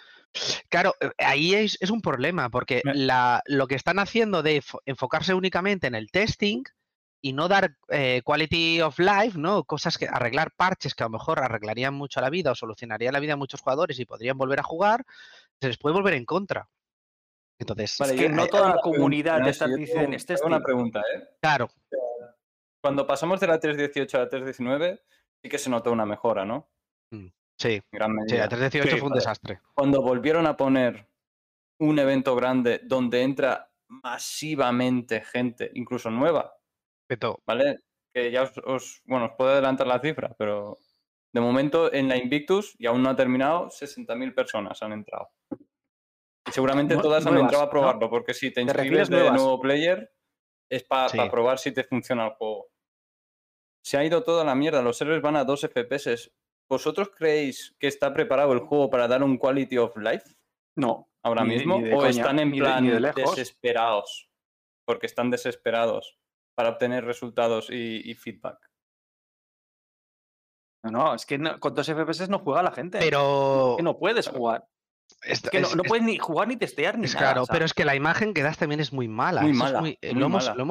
[0.69, 4.63] Claro, eh, ahí es, es un problema, porque Me- la, lo que están haciendo de
[4.63, 6.63] fo- enfocarse únicamente en el testing
[7.21, 9.65] y no dar eh, quality of life, ¿no?
[9.65, 13.21] Cosas que arreglar parches que a lo mejor arreglarían mucho la vida o solucionarían la
[13.21, 15.05] vida a muchos jugadores y podrían volver a jugar,
[15.61, 16.69] se les puede volver en contra.
[17.61, 20.17] Entonces, Vale, Es que yo- no hay- toda hay la comunidad Si yo Citizen tengo-
[20.35, 21.29] es una pregunta, ¿eh?
[21.41, 21.69] claro,
[22.81, 25.03] Cuando pasamos de la 318 a la 319,
[25.41, 26.69] sí que se notó una mejora, ¿no?
[27.63, 28.39] Sí, En gran sí, medida.
[28.45, 29.21] la 318 Sí, fue un vale.
[29.21, 29.61] desastre.
[29.75, 31.07] Cuando volvieron a poner
[31.81, 36.55] un evento grande donde entra masivamente gente, incluso nueva,
[37.07, 37.39] Petó.
[37.47, 37.79] ¿vale?
[38.15, 40.79] Que ya os, os- bueno, os puedo adelantar la cifra, pero
[41.33, 45.31] de momento en la Invictus, y aún no ha terminado, 60.000 personas han entrado.
[46.47, 47.71] Y seguramente todas han entrado a ¿no?
[47.71, 49.35] probarlo, porque si te ¿Te inscribes de nuevas?
[49.35, 50.13] nuevo player,
[50.71, 51.19] es para Sí.
[51.31, 52.67] probar si te funciona el juego.
[53.85, 56.33] Se ha ido toda la mierda, los servers van a 2 FPS.
[56.73, 60.25] ¿Vosotros creéis que está preparado el juego para dar un quality of life?
[60.75, 61.11] No.
[61.23, 64.31] ahora Ni mismo ni de o coña, están en de- plan de desesperados
[64.87, 66.19] porque están desesperados
[66.57, 68.59] para obtener resultados y, y feedback.
[70.85, 72.99] No, no, es que no- con dos FPS no juega la gente.
[73.01, 74.67] Pero Es que no puedes jugar.
[75.23, 77.27] es- Es que no, es- no es- puedes ni jugar ni testear ni Es nada.
[77.27, 79.43] claro, o sea, pero es que la imagen que das también es muy mala.
[79.43, 80.63] Muy es mala, muy- eh, muy lo, hemos, lo lo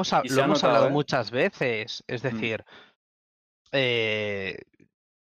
[0.63, 0.89] hablado ¿eh?
[0.89, 2.03] muchas veces.
[2.07, 2.27] Es Mm.
[2.27, 2.65] decir,
[3.71, 4.57] eh,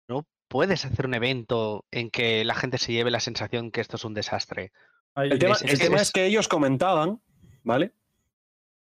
[0.08, 3.96] no puedes hacer un evento en que la gente se lleve la sensación que esto
[3.96, 4.72] es un desastre.
[5.16, 7.20] El tema, es- el es- tema es- es que ellos comentaban,
[7.62, 7.92] ¿vale?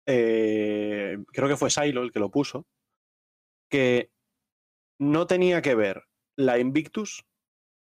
[0.06, 2.66] Eh, creo que fue Silo el que lo puso,
[3.70, 4.12] que
[5.00, 6.04] no tenía que ver
[6.36, 7.26] la Invictus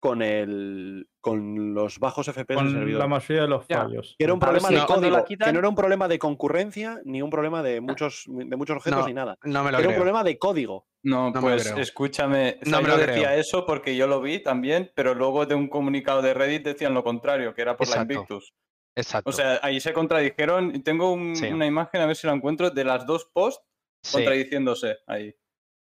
[0.00, 3.00] con el con los bajos FPS del con servidor.
[3.00, 3.82] la mayoría de los Ya.
[3.82, 4.14] fallos.
[4.18, 7.00] Que era un problema si de la código, que no era un problema de concurrencia
[7.04, 9.36] ni un problema de muchos, de muchos objetos No, ni nada.
[9.44, 10.86] No me lo Era un problema de código.
[11.04, 11.82] No, No me lo pues creo.
[11.82, 13.40] escúchame, No me lo decía creo.
[13.40, 17.04] eso porque yo lo vi también, pero luego de un comunicado de Reddit decían lo
[17.04, 18.08] contrario, que era por Exacto.
[18.08, 18.54] la Invictus.
[18.96, 19.28] Exacto.
[19.30, 20.82] O sea, ahí se contradijeron.
[20.82, 21.46] Tengo un- Sí.
[21.48, 23.62] una imagen, a ver si la encuentro, de las dos posts
[24.02, 24.14] Sí.
[24.14, 25.34] contradiciéndose ahí.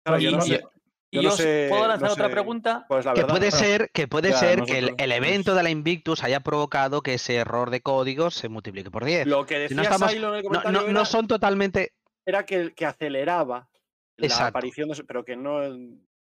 [0.04, 0.64] Claro, yo no y- sé-
[1.10, 2.84] y yo no os sé- puedo no lanzar otra sé pregunta.
[2.88, 5.62] cuál es la que puede ser, que puede Ya, ser que el, pues- evento de
[5.62, 9.26] la Invictus haya provocado que ese error de código se multiplique por 10.
[9.26, 11.26] Lo que Si decía no estamos- Silo en el No, comentario no- era, no son
[11.26, 11.92] totalmente.
[12.24, 13.68] era que, que aceleraba
[14.16, 14.48] la Exacto.
[14.58, 15.04] aparición de...
[15.04, 15.62] Pero que no...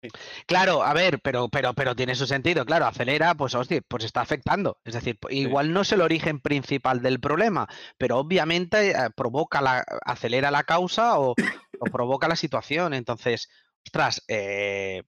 [0.01, 0.09] sí.
[0.47, 4.21] Claro, a ver, pero, pero, pero tiene su sentido, claro, acelera, pues hostia, pues está
[4.21, 4.79] afectando.
[4.85, 7.69] Es decir, po- igual no es el origen principal del problema,
[7.99, 11.35] pero obviamente eh, provoca la, acelera la causa o,
[11.81, 12.95] o provoca la situación.
[12.95, 13.51] Entonces,
[13.89, 15.03] ostras, eh,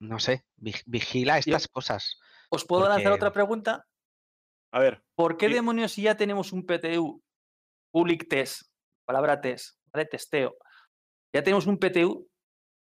[0.00, 2.18] no sé, vig- vigila estas cosas.
[2.50, 3.86] ¿Os puedo lanzar Porque- otra pregunta?
[4.72, 7.22] A ver, ¿Por qué demonios si ya tenemos un PTU,
[7.92, 8.62] Public Test,
[9.06, 10.06] palabra test, ¿vale?
[10.06, 10.56] Testeo,
[11.34, 12.28] ya tenemos un PTU,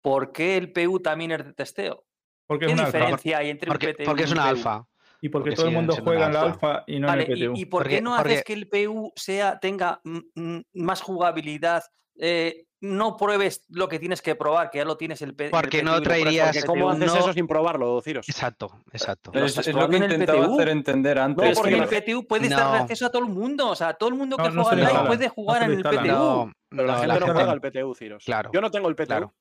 [0.01, 2.03] ¿por qué el PU también es de testeo?
[2.47, 2.97] Porque ¿Qué es una alfa.
[2.97, 4.85] diferencia hay entre Porque, un PTU porque y es un una alfa.
[5.21, 6.83] Y porque, porque todo el mundo juega en la alfa.
[6.87, 7.53] y no Vale, en el ¿y, PTU.
[7.57, 11.01] y por Porque- qué no porque- haces que el PU sea, tenga mm, mm, más
[11.01, 11.83] jugabilidad?
[12.19, 15.47] Eh, no pruebes lo que tienes que probar, que ya lo tienes el, P- en
[15.47, 18.29] el Porque no PTU y traerías- porque ¿cómo PTU haces no- eso sin probarlo, Ciros?
[18.29, 19.31] Exacto, exacto.
[19.33, 20.53] Es, lo que el intentaba PTU.
[20.53, 21.49] hacer entender antes.
[21.49, 22.83] No, porque en el PTU puedes dar No.
[22.83, 23.69] acceso a todo el mundo.
[23.69, 25.81] O sea, todo el mundo que No, juega online instala, puede jugar en el.
[25.83, 26.05] PTU.
[26.07, 28.23] No, Pero la no, gente la no gente- juega al PTU, Ciros.
[28.23, 29.05] Claro, Yo no tengo el PTU.
[29.07, 29.33] claro.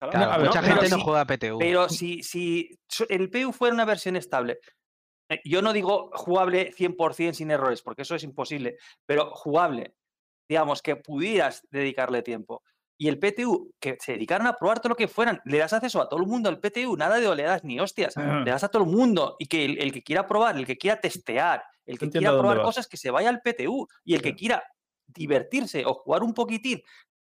[0.00, 0.12] Claro.
[0.12, 1.58] Claro, a ver, mucha gente no juega PTU.
[1.58, 2.68] Pero si, si
[3.08, 4.58] el PU fuera una versión estable, eh,
[5.44, 9.94] yo no digo jugable 100% sin errores, porque eso es imposible, pero jugable,
[10.48, 12.62] digamos, que pudieras dedicarle tiempo.
[12.96, 16.00] Y el PTU, que se dedicaran a probar todo lo que fueran, le das acceso
[16.00, 18.84] a todo el mundo al PTU, nada de oleadas ni hostias, le das a todo
[18.84, 22.08] el mundo y que el, el que quiera probar, el que quiera testear, el que
[22.08, 22.66] quiera probar vas.
[22.66, 24.62] cosas, que se vaya al PTU y el que quiera
[25.06, 26.82] divertirse o jugar un poquitín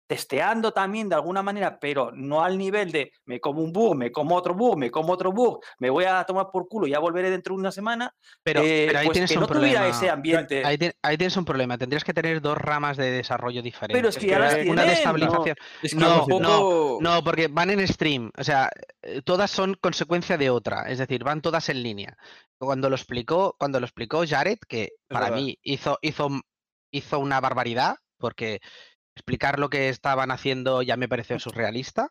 [0.07, 4.11] testeando también de alguna manera, pero no al nivel de me como un bug, me
[4.11, 7.29] como otro bug, me como otro bug, me voy a tomar por culo, ya volveré
[7.31, 9.97] dentro de una semana, Pero, eh, pero ahí pues tienes que un no tuviera problema.
[9.97, 10.65] ese ambiente.
[10.65, 11.77] Ahí, ti- ahí tienes un problema.
[11.77, 13.97] Tendrías que tener dos ramas de desarrollo diferentes.
[13.97, 15.55] Pero es que ya las Una de estabilización.
[15.81, 18.31] Es que No, tampoco- No, porque van en stream.
[18.37, 18.69] O sea,
[19.01, 20.83] eh, todas son consecuencia de otra.
[20.89, 22.15] Es decir, van todas en línea.
[22.57, 26.29] Cuando lo explicó, cuando lo explicó Jared, que para mí hizo, hizo,
[26.91, 28.59] hizo una barbaridad, porque
[29.15, 32.09] explicar lo que estaban haciendo ya me pareció surrealista,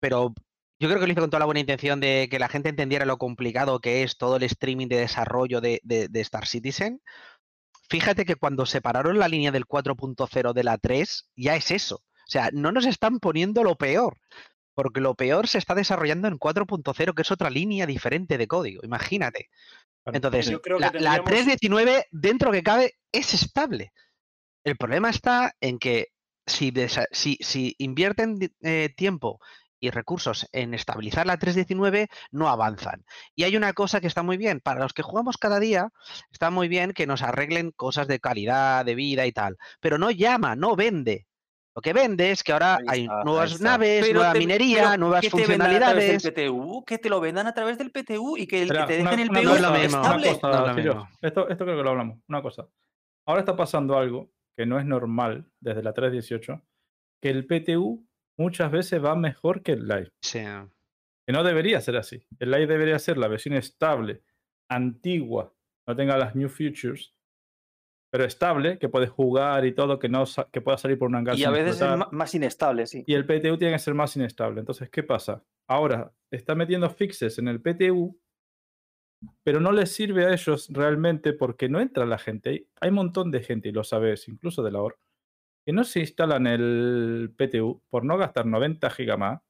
[0.00, 0.34] pero
[0.78, 3.06] yo creo que lo hizo con toda la buena intención de que la gente entendiera
[3.06, 7.00] lo complicado que es todo el streaming de desarrollo de, de- de Star Citizen.
[7.88, 11.96] Fíjate que cuando separaron la línea del 4.0 de la 3, ya es eso.
[11.96, 14.16] O sea, no nos están poniendo lo peor,
[14.74, 18.80] porque lo peor se está desarrollando en 4.0, que es otra línea diferente de código.
[18.84, 19.48] Imagínate.
[20.06, 23.92] Entonces, Yo creo que la, la tendríamos- 319, dentro que cabe, es estable.
[24.64, 26.08] El problema está en que
[26.46, 29.40] si, desa- si, si invierten eh, tiempo
[29.80, 33.04] y recursos en estabilizar la 319, no avanzan.
[33.34, 35.88] Y hay una cosa que está muy bien, para los que jugamos cada día,
[36.30, 40.10] está muy bien que nos arreglen cosas de calidad, de vida y tal, pero no
[40.12, 41.26] llama, no vende.
[41.74, 45.22] Lo que vende es que ahora hay nuevas naves, Pero nueva te- minería, pero nuevas
[45.22, 46.22] te funcionalidades.
[46.22, 49.10] PTU, que te lo vendan a través del PTU y que el que te una-
[49.10, 50.34] dejen el PTU No es lo cosa, mismo, una estable.
[50.34, 51.08] cosa, No es lo Sirio, mismo.
[51.22, 52.18] Esto, esto creo que lo hablamos.
[52.28, 52.68] Una cosa.
[53.26, 56.62] Ahora está pasando algo que no es normal desde la 3.18,
[57.20, 60.10] que el PTU muchas veces va mejor que el live.
[60.20, 60.40] Sí.
[61.26, 62.26] Que no debería ser así.
[62.38, 64.22] El live debería ser la versión estable,
[64.68, 65.54] antigua,
[65.86, 67.14] no tenga las new features,
[68.10, 71.36] pero estable, que puedes jugar y todo, que no que pueda salir por un hangar
[71.36, 73.04] Y a veces es más inestable, sí.
[73.06, 74.60] y el PTU tiene que ser más inestable.
[74.60, 75.42] Entonces, ¿qué pasa?
[75.66, 78.20] Ahora está metiendo fixes en el PTU,
[79.42, 82.50] pero no les sirve a ellos realmente porque no entra la gente.
[82.50, 84.98] Hay- Hay un montón de gente, y lo sabes, incluso de la OR,
[85.64, 89.40] que no se instalan el PTU por no gastar 90 gigas más,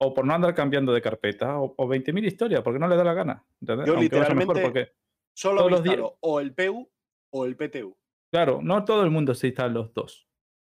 [0.00, 3.04] o por no andar cambiando de carpeta, o, o 20.000 historias, porque no le da
[3.04, 3.44] la gana.
[3.60, 3.86] ¿entendés?
[3.86, 5.02] Yo Aunque vaya mejor, literalmente- porque,
[5.34, 6.90] Solo Todos me los días- o el PU
[7.30, 7.96] o el PTU.
[8.30, 10.28] claro, no todo el mundo se instala los dos.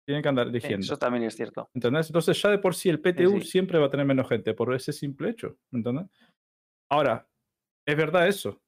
[0.04, 0.84] Tienen que andar Sí, eligiendo.
[0.84, 1.70] Eso también es cierto.
[1.74, 2.08] ¿Entendés?
[2.08, 3.46] Entonces ya de por sí el PTU sí.
[3.46, 5.58] siempre va a tener menos gente por ese simple hecho.
[5.70, 6.06] ¿Entendés?
[6.90, 7.28] Ahora,
[7.88, 8.60] es verdad eso.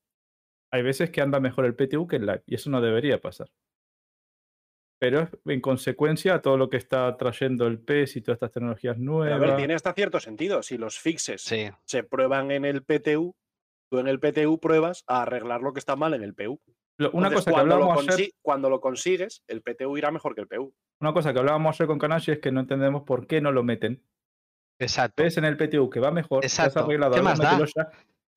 [0.73, 3.51] Hay veces que anda mejor el PTU que el live y eso no debería pasar.
[5.01, 8.53] Pero es en consecuencia a todo lo que está trayendo el PES y todas estas
[8.53, 9.37] tecnologías Pero nuevas.
[9.43, 10.63] a ver, tiene hasta cierto sentido.
[10.63, 11.69] Si los fixes Sí.
[11.85, 13.35] se prueban en el PTU,
[13.91, 16.61] tú en el PTU pruebas a arreglar lo que está mal en el PU.
[16.99, 19.97] Lo- Una Entonces, cosa que cuando lo hablábamos ayer, consi- cuando lo consigues, el PTU
[19.97, 20.75] irá mejor que el PU.
[21.01, 23.63] una cosa que hablábamos ayer con Kanashi es que no entendemos por qué no lo
[23.63, 24.03] meten.
[24.79, 25.23] Exacto.
[25.23, 27.59] Ves en el PTU que va mejor, ¿Qué más da?
[27.59, 27.91] ya,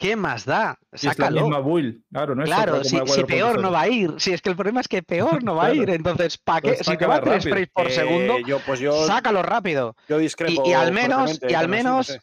[0.04, 0.78] ¿Qué más da?
[0.92, 1.42] y es la Sácalo.
[1.42, 2.02] misma build.
[2.12, 3.62] Claro, no es Claro, si, si peor 4.0.
[3.62, 4.14] no va a ir.
[4.18, 5.90] Si es que el problema es que peor no va a ir.
[5.90, 6.68] Entonces, ¿para qué?
[6.74, 7.52] Pues si te va a 3 rápido.
[7.56, 9.96] frames por Eh, segundo, yo, pues yo, sácalo rápido.
[10.10, 10.64] yo discrepo.
[10.66, 12.22] y al menos- y al Canasi, no menos- sé.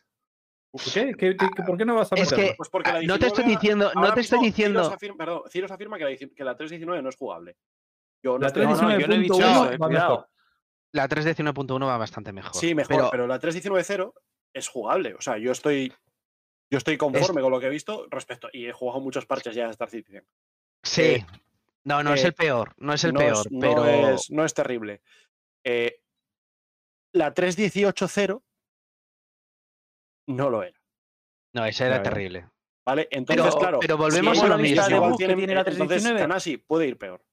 [0.73, 1.15] ¿Por qué?
[1.19, 2.45] ¿Qué- qué- qué- ¿Por qué no vas a Es meterlo?
[2.51, 4.81] que Pues porque la no te estoy 19 diciendo, no te estoy diciendo.
[4.85, 7.57] Ciros afirma, perdón, Ciros afirma que la, que la 319 no es jugable.
[8.23, 10.29] Yo no La estoy- No, no, yo no he dicho 319.1 eso, eh, va cuidado.
[10.93, 12.55] La 3.19.1 va bastante mejor.
[12.55, 14.13] Sí, mejor, pero, Pero, la 319.0
[14.55, 15.15] es jugable.
[15.15, 15.93] O sea, yo estoy.
[16.71, 18.49] Yo estoy conforme con lo que he visto respecto.
[18.53, 20.25] Y he jugado muchos parches ya de Star Citizen.
[20.85, 21.03] sí.
[21.03, 21.27] eh,
[21.83, 22.75] no, no es eh, el peor.
[22.77, 23.33] No es el no peor.
[23.47, 25.01] Es, no pero es- no es terrible.
[25.65, 26.03] Eh,
[27.15, 28.43] la 318.0
[30.29, 30.79] no lo era.
[31.55, 32.49] no, ese era terrible.
[32.87, 33.09] ¿Vale?
[33.11, 33.79] Entonces, Pero, claro.
[33.81, 35.17] pero volvemos igual a lo mismo.
[35.17, 36.21] tienen- tiene la entonces, 319.
[36.21, 37.25] Kanasi puede ir peor.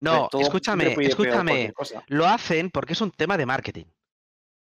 [0.00, 1.72] No, escúchame, peor escúchame.
[2.08, 3.86] Lo hacen porque es un tema de marketing.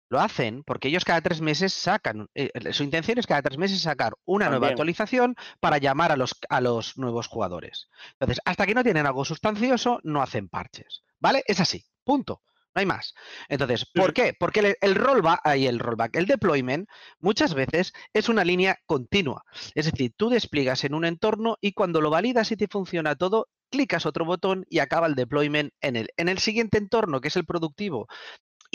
[0.09, 3.81] Lo hacen porque ellos cada tres meses sacan, eh, su intención es cada tres meses
[3.81, 7.89] sacar una nueva actualización para llamar a los, a los nuevos jugadores.
[8.13, 11.03] Entonces, hasta que no tienen algo sustancioso, no hacen parches.
[11.19, 11.43] ¿Vale?
[11.47, 11.85] Es así.
[12.05, 12.43] Punto.
[12.75, 13.15] No hay más.
[13.49, 14.35] Entonces, ¿por qué?
[14.39, 16.87] Porque el, el rollback, ahí el rollback, el deployment,
[17.19, 19.45] muchas veces es una línea continua.
[19.75, 23.49] Es decir, tú despliegas en un entorno y cuando lo validas y te funciona todo,
[23.71, 27.37] clicas otro botón y acaba el deployment en el, en el siguiente entorno, que es
[27.37, 28.09] el productivo.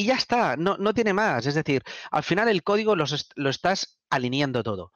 [0.02, 1.46] Y ya está, no, no tiene más.
[1.46, 4.92] Es decir, al final el código los lo estás alineando todo.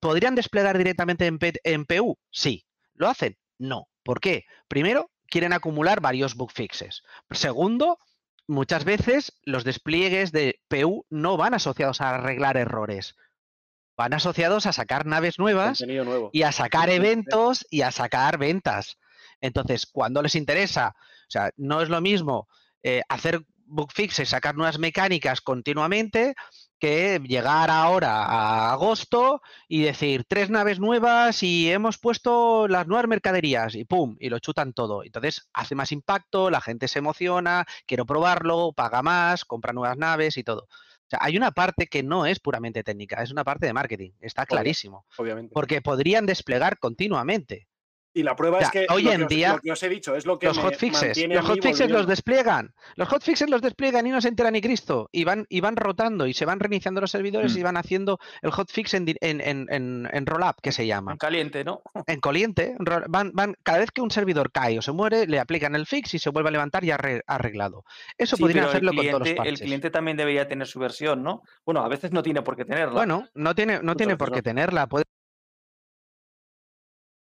[0.00, 2.18] ¿Podrían desplegar directamente en, P- en PU?
[2.30, 2.64] Sí.
[2.94, 3.36] ¿Lo hacen?
[3.58, 3.88] No.
[4.02, 4.46] ¿Por qué?
[4.66, 7.02] Primero, quieren acumular varios bug fixes.
[7.30, 7.98] Segundo,
[8.46, 13.16] muchas veces los despliegues de PU no van asociados a arreglar errores.
[13.98, 15.78] Van asociados a sacar naves nuevas
[16.32, 18.96] y a sacar eventos y a sacar ventas.
[19.42, 22.48] Entonces, cuando les interesa, o sea, no es lo mismo
[22.82, 26.34] eh, hacer bug fixes, sacar nuevas mecánicas continuamente,
[26.78, 33.08] que llegar ahora a agosto y decir tres naves nuevas y hemos puesto las nuevas
[33.08, 35.04] mercaderías y pum, y lo chutan todo.
[35.04, 40.36] Entonces hace más impacto, la gente se emociona, quiero probarlo, paga más, compra nuevas naves
[40.36, 40.62] y todo.
[40.62, 44.10] O sea, hay una parte que no es puramente técnica, es una parte de marketing,
[44.20, 45.54] está clarísimo Obviamente.
[45.54, 47.66] porque podrían desplegar continuamente.
[48.18, 50.26] Y la prueba es que hoy en os- día, lo que os he dicho es
[50.26, 54.26] lo que Los hotfixes, los hotfixes los despliegan, los hotfixes los despliegan y no se
[54.26, 57.58] entera ni Cristo, y van, y van rotando y se van reiniciando los servidores Mm.
[57.58, 61.12] y van haciendo el hotfix en, en, en, en, en roll-up, que se llama.
[61.12, 61.80] En caliente, ¿no?
[62.08, 65.28] En coliente, en ro- van, van, cada vez que un servidor cae o se muere,
[65.28, 67.84] le aplican el fix y se vuelve a levantar y arre- arreglado.
[68.16, 69.60] Eso Sí, podrían hacerlo con todos los cliente, el parches.
[69.60, 71.42] cliente también debería tener su versión, ¿no?
[71.64, 72.94] Bueno, a veces no tiene por qué tenerla.
[72.94, 74.88] Bueno, no tiene, no Muchas tiene por qué tenerla.
[74.88, 75.04] Puede,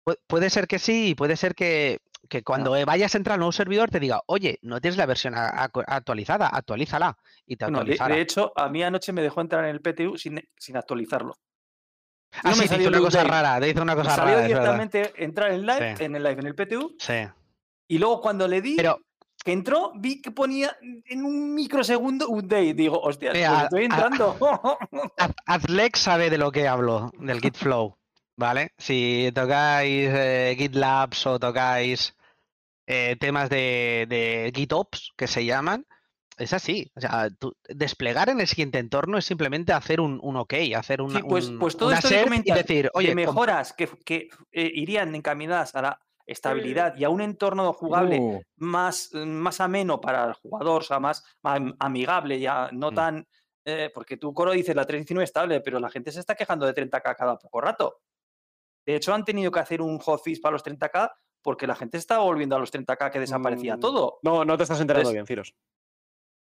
[0.04, 3.36] pu- puede ser que sí, y puede ser que, que cuando vayas a entrar a
[3.36, 7.16] un nuevo servidor te diga, oye, no tienes la versión actualizada, actualízala.
[7.46, 10.40] Y te Bueno, de, hecho, a mí anoche me dejó entrar en el PTU sin,
[10.58, 11.36] sin actualizarlo.
[12.42, 14.46] ah, no me te hizo una cosa rara, te hizo una Me cosa salió rara,
[14.46, 16.04] directamente entrar en live, Sí.
[16.04, 17.14] en el live, en el PTU, Sí.
[17.88, 18.98] y luego cuando le di, Pero
[19.44, 22.72] que entró, vi que ponía en un microsegundo update.
[22.72, 24.36] Digo, hostia, Mira, pues estoy entrando.
[25.18, 27.98] Az- Azlex sabe de lo que hablo, del Git Flow,
[28.36, 28.72] ¿vale?
[28.78, 32.16] Si tocáis eh, GitLabs o tocáis
[32.86, 35.86] eh, temas de, de GitOps, que se llaman,
[36.36, 36.90] es así.
[36.96, 41.00] O sea, tú- desplegar en el siguiente entorno es simplemente hacer un, un OK, hacer
[41.00, 44.28] una, Sí, pues, un- pues todo una esto y decir, de oye, mejoras que, que,
[44.52, 50.00] eh, irían encaminadas a la estabilidad y a un entorno jugable Uh, más, más ameno
[50.00, 52.94] para el jugador, o sea, más, más am- amigable, ya no Mm.
[52.94, 53.26] tan...
[53.66, 56.74] eh, porque tú, Coro, dices la 319 estable, pero la gente se está quejando de
[56.74, 58.00] 30k cada poco rato.
[58.86, 61.10] De hecho, han tenido que hacer un hotfix para los 30k
[61.42, 64.18] porque la gente estaba volviendo a los 30k que desaparecía Mm, todo.
[64.22, 65.54] No, no te estás enterando Entonces- bien, Ciros.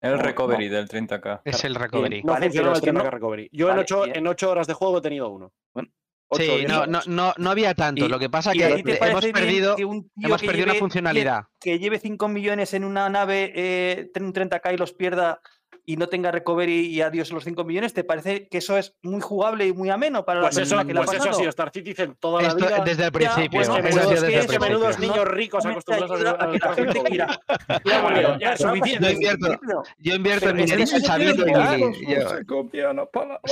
[0.01, 1.43] el No, recovery del 30k.
[1.45, 2.23] es el Bien, recovery.
[2.23, 3.49] No Vale, funcionaba pero el es que tema no- de recovery.
[3.53, 5.53] Yo en, Vale, ocho, y- en ocho horas de juego he tenido uno.
[5.75, 5.89] Bueno.
[6.35, 8.07] Ocho, Sí, diez no, no, no, no había tanto.
[8.07, 10.81] Y- Lo que pasa que hemos perdido, que un tío hemos que perdido una lleve-
[10.81, 11.45] funcionalidad.
[11.61, 15.41] que lleve 5 millones en una nave, eh, ten un 30k y los pierda
[15.85, 19.21] y no tenga recovery y adiós los 5 millones, ¿te parece que eso es muy
[19.21, 21.27] jugable y muy ameno para Pues la eso, persona que le ha pues eso ha
[21.27, 21.39] pasado?
[21.41, 22.85] sido Star Citizen toda la Esto vida.
[22.85, 23.51] desde el Ya, principio.
[23.51, 26.53] pues eso ha menudos, sido es desde que menudos No- niños ricos acostumbrados a, a
[26.53, 27.41] que la gente quiera.
[27.85, 29.13] Ya, ya, Yo suficiente.
[29.13, 29.59] invierto,
[29.99, 32.13] yo invierto en eso se Sabino y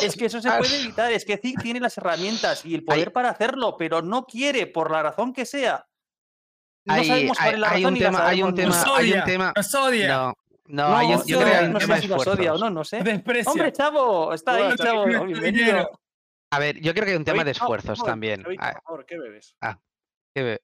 [0.05, 3.09] Es que eso se puede evitar, es que Zig tiene las herramientas y el poder
[3.09, 5.85] Hay- para hacerlo, pero no quiere, por la razón que sea.
[6.87, 8.55] No hay, sabemos cuál hay- es la hay razón un y la tema, hay un
[8.55, 9.53] tema, hay un tema.
[9.57, 10.09] Nos odia.
[10.17, 10.35] No,
[10.71, 12.27] no, No, no yo creo que hay sé, un no tema sé de si nos
[12.27, 12.61] odia o esfuerzos.
[12.61, 12.99] no, no sé.
[13.47, 15.91] Hombre, chavo, está ahí, chavo, bienvenido.
[16.53, 18.43] A ver, yo creo que hay un tema de no, esfuerzos no, también.
[18.43, 19.57] David, Ah, por favor, ¿qué bebes?
[20.35, 20.61] que ve-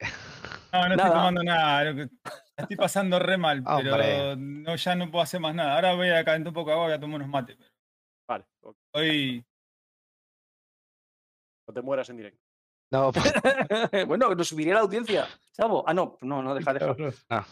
[0.72, 1.08] No, no Nada.
[1.08, 2.08] estoy tomando nada.
[2.56, 3.90] estoy pasando re mal, Hombre.
[3.96, 5.74] pero no, ya no puedo hacer más nada.
[5.76, 7.56] Ahora voy a calentar un poco de agua y voy a tomar unos mates.
[7.56, 7.70] Pero
[8.28, 9.44] Vale, ok, hoy
[11.68, 12.40] no te mueras en directo.
[12.92, 13.10] No,
[13.92, 15.84] pues, bueno, nos subiría la audiencia, chavo.
[15.86, 16.86] Ah, no, no, no, deja, deja.
[17.30, 17.44] no.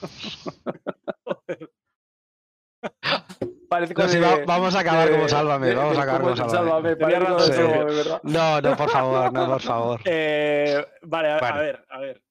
[3.69, 6.37] Parece No, sí, de- vamos a acabar de- como Sálvame, de- vamos a acabar como
[6.37, 6.91] Sálvame.
[6.95, 7.63] Sí.
[7.63, 8.21] verdad.
[8.23, 10.01] No, no, por favor, no, por favor.
[10.05, 12.23] Eh, vale, a, ver, a ver.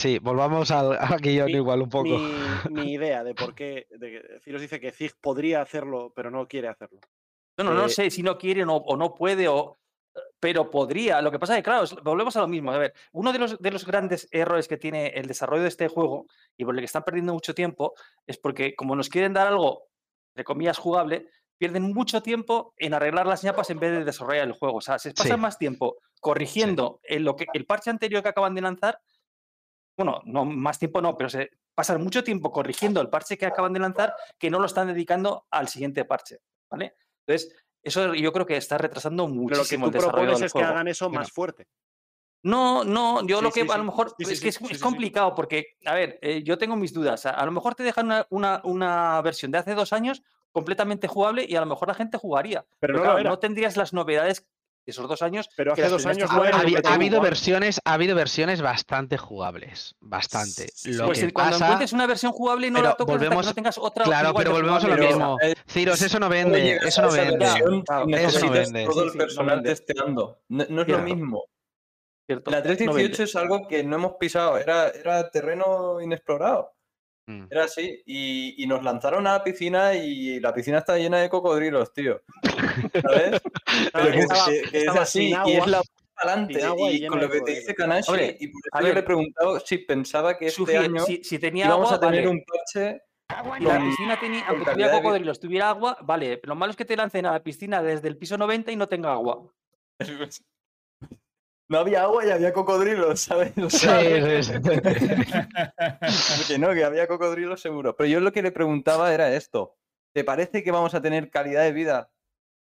[0.00, 2.04] Sí, volvamos al, al guion Mi- igual un poco.
[2.08, 2.32] Mi,
[2.70, 3.86] mi idea de por qué.
[3.90, 7.00] De Ciros dice que Zig podría hacerlo, pero no quiere hacerlo.
[7.56, 9.76] No, no, no Eh, sé si no quiere o, o no puede, o,
[10.40, 11.20] pero podría.
[11.22, 12.70] Lo que pasa es que, claro, volvemos a lo mismo.
[12.72, 15.88] A ver, uno de los, de los grandes errores que tiene el desarrollo de este
[15.88, 16.26] juego
[16.56, 17.94] y por el que están perdiendo mucho tiempo
[18.26, 19.88] es porque, como nos quieren dar algo,
[20.34, 21.28] entre comillas, jugable,
[21.58, 24.76] pierden mucho tiempo en arreglar las ñapas en vez de desarrollar el juego.
[24.76, 25.42] O sea, se pasan Sí.
[25.42, 29.00] más tiempo corrigiendo en lo que, el parche anterior que acaban de lanzar.
[29.96, 33.72] Bueno, no más tiempo no, pero se pasan mucho tiempo corrigiendo el parche que acaban
[33.72, 36.38] de lanzar que no lo están dedicando al siguiente parche.
[36.70, 36.94] ¿Vale?
[37.26, 37.56] Entonces,
[37.88, 40.88] eso yo creo que está retrasando Pero lo que muchísimo tú propones es que hagan
[40.88, 41.66] eso más fuerte.
[42.44, 45.34] No, no, yo Sí, lo que sí, a lo mejor Sí, es que es, complicado
[45.34, 47.26] porque, a ver, eh, yo tengo mis dudas.
[47.26, 50.22] A, a lo mejor te dejan una, una- una versión de hace dos años
[50.52, 52.64] completamente jugable y a lo mejor la gente jugaría.
[52.78, 54.46] Pero no claro, no tendrías las novedades de
[54.90, 55.48] esos dos años.
[55.56, 56.48] Pero hace dos años no Ha,
[56.90, 59.94] ha habido versiones, ha habido versiones bastante jugables.
[60.00, 60.68] Bastante.
[60.84, 61.64] Lo Pues que cuando pasa.
[61.66, 64.34] encuentres una versión jugable y no la toques hasta que volvemos- no tengas otra Claro,
[64.34, 65.36] pero volvemos a lo mismo.
[65.42, 66.76] Eh, Ciros, eso no vende.
[66.76, 67.36] Eso no vende.
[67.38, 68.84] versión Claro, y eso no vende.
[68.86, 70.38] todo el sí, no personal testeando.
[70.48, 71.44] No, no es lo mismo.
[72.26, 72.50] ¿cierto?
[72.50, 72.76] La No vende.
[72.76, 76.72] 318 es algo que no hemos pisado, era, era terreno inexplorado.
[77.28, 77.44] Mm.
[77.50, 78.02] Era así.
[78.06, 82.22] Y, y nos lanzaron a la piscina y la piscina está llena de cocodrilos, tío.
[83.02, 83.40] ¿Sabes?
[83.92, 85.82] Pero que, estaba- que- que es así y es la
[86.16, 86.60] adelante.
[86.90, 89.02] y con lo que te dice Kanashi, Hombre, y por a eso yo le he
[89.04, 92.28] preguntado si pensaba que este año si, si tenía íbamos agua, a tener vale.
[92.38, 93.02] un parche.
[93.60, 96.40] Y la piscina tenía, aunque tuviera cocodrilos, tuviera agua, vale.
[96.44, 98.88] Lo malo es que te lancen a la piscina desde el piso 90 y no
[98.88, 99.52] tenga agua.
[101.68, 103.52] No había agua y había cocodrilos, ¿sabes?
[103.58, 104.52] O Sí, sea, sí, sí.
[106.48, 107.94] que no, que había cocodrilos seguro.
[107.94, 109.76] Pero yo lo que le preguntaba era esto.
[110.14, 112.10] ¿Te parece que vamos a tener calidad de vida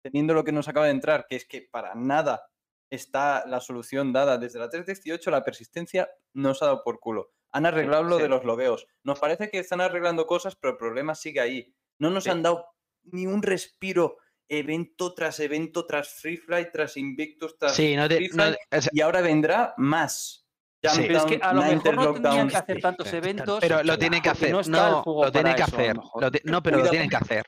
[0.04, 1.26] teniendo lo que nos acaba de entrar?
[1.28, 2.48] Que es que para nada
[2.92, 4.38] está la solución dada.
[4.38, 7.32] Desde la 318 la persistencia nos ha dado por culo.
[7.52, 8.88] Han arreglado lo de los logueos.
[9.04, 11.74] Nos parece que están arreglando cosas, pero el problema sigue ahí.
[11.98, 12.68] No nos han dado
[13.04, 14.18] ni un respiro
[14.50, 18.58] evento tras evento, tras Free Flight, tras Invictus, tras Sí, no te- Free no- Flight,
[18.72, 20.40] es- y ahora vendrá más.
[20.86, 21.04] Sí.
[21.08, 22.22] Pero es que a lo Ninetales mejor no Lockdown.
[22.24, 23.16] tendrían que hacer tantos sí.
[23.16, 23.60] eventos.
[23.62, 24.68] pero lo tienen que porque hacer.
[24.68, 25.96] No lo tienen que eso, hacer.
[25.96, 27.46] Lo No, pero lo tienen que hacer.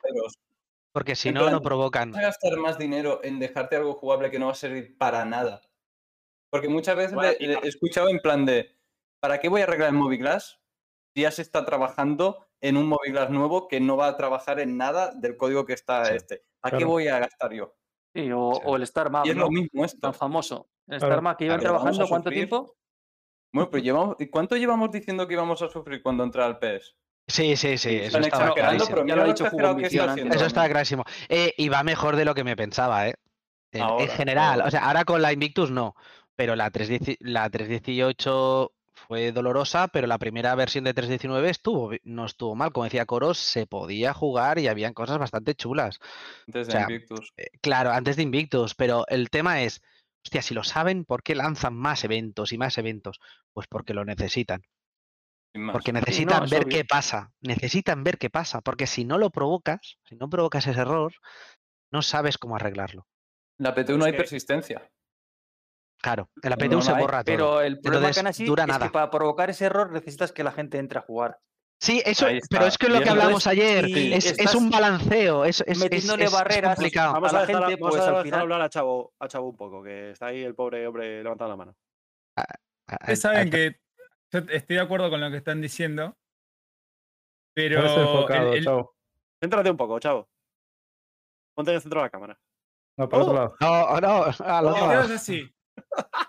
[0.93, 2.11] Porque si En no, plan, no provocan.
[2.11, 5.25] Vas a gastar más dinero en dejarte algo jugable que no va a servir para
[5.25, 5.61] nada.
[6.49, 8.73] Porque muchas veces Bueno, le- y le no- he escuchado en plan de
[9.19, 10.61] ¿para qué voy a arreglar el Moviglass
[11.13, 14.77] si ya se está trabajando en un Moviglass nuevo que no va a trabajar en
[14.77, 16.43] nada del código que está Sí, este?
[16.61, 17.75] ¿A qué voy a gastar yo?
[18.13, 18.61] Sí, o, Sí.
[18.65, 19.43] o el Star Map, Y es ¿no?
[19.43, 19.99] lo mismo esto.
[19.99, 20.69] tan famoso.
[20.87, 21.13] El Claro.
[21.13, 22.75] Star Map que a trabajando cuánto tiempo?
[23.53, 26.95] Bueno, pero llevamos, ¿y ¿cuánto llevamos diciendo que íbamos a sufrir cuando entra el PES?
[27.27, 27.95] Sí, sí, sí.
[27.95, 28.95] Eso Están estaba exagerando, clarísimo.
[28.95, 30.35] pero Ya lo ha dicho.
[30.35, 31.03] Eso está clarísimo.
[31.29, 33.15] Eh, y va mejor de lo que me pensaba, ¿eh?
[33.71, 34.53] En, general.
[34.61, 34.67] ahora.
[34.67, 35.95] O sea, ahora con la Invictus no.
[36.35, 38.73] Pero la, 310 la 318
[39.07, 42.71] fue dolorosa, pero la primera versión de 319 estuvo, no estuvo mal.
[42.71, 45.99] Como decía Coros, se podía jugar y habían cosas bastante chulas.
[46.47, 47.33] Antes de o sea, Invictus.
[47.37, 49.81] Eh, Claro, antes de Invictus, pero el tema es,
[50.25, 53.19] hostia, si lo saben, ¿por qué lanzan más eventos y más eventos?
[53.53, 54.63] Pues porque lo necesitan.
[55.71, 56.77] Porque necesitan es ver obvio.
[56.79, 57.31] qué pasa.
[57.39, 58.59] Necesitan ver qué pasa.
[58.59, 61.13] Porque si no lo provocas, si no provocas ese error,
[61.93, 63.07] no sabes cómo arreglarlo.
[63.57, 64.91] La PTU Es no hay que- persistencia.
[66.01, 67.33] Claro, en la No, PTU no se hay, borra todo.
[67.35, 68.85] Pero el problema, Entonces, Kanashi, dura es nada.
[68.87, 71.39] que para provocar ese error necesitas que la gente entre a jugar.
[71.81, 73.85] Sí, eso, pero es que es lo que hablamos ayer.
[73.85, 75.43] es, un balanceo.
[75.45, 77.13] Es, metiéndole es- es barreras, complicado.
[77.13, 79.57] Vamos a la gente, vamos a pues, al final- hablar a Chavo, a Chavo un
[79.57, 81.75] poco, que está ahí el pobre hombre levantando la mano.
[82.37, 82.45] Ah,
[83.01, 83.75] Ustedes saben que
[84.31, 86.15] yo estoy de acuerdo con lo que están diciendo.
[87.53, 88.95] Pero enfocado, el- el- chavo.
[89.41, 90.29] Céntrate un poco, Chavo.
[91.55, 92.39] Ponte en el centro de la cámara.
[92.97, 93.25] No, para Oh.
[93.25, 93.55] otro lado.
[93.59, 95.54] No, no, a los es así.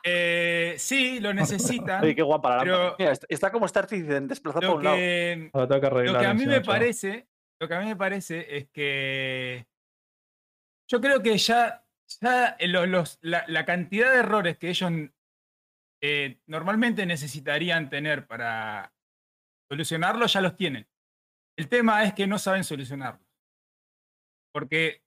[0.05, 2.03] Eh, sí, lo necesitan.
[2.05, 2.77] Oye, qué guapa la lámpara.
[2.79, 4.97] pero Mira, est- está como Star Citizen desplazado por un lado.
[4.97, 7.29] que, Ahora tengo que lo que a mí me parece,
[7.61, 9.67] lo que a mí me parece es que
[10.89, 11.85] yo creo que ya,
[12.87, 14.93] los- la, la cantidad de errores que ellos
[16.03, 18.93] eh, normalmente necesitarían tener para
[19.69, 20.87] solucionarlos ya los tienen.
[21.59, 23.27] El tema es que no saben solucionarlos.
[24.53, 25.03] Porque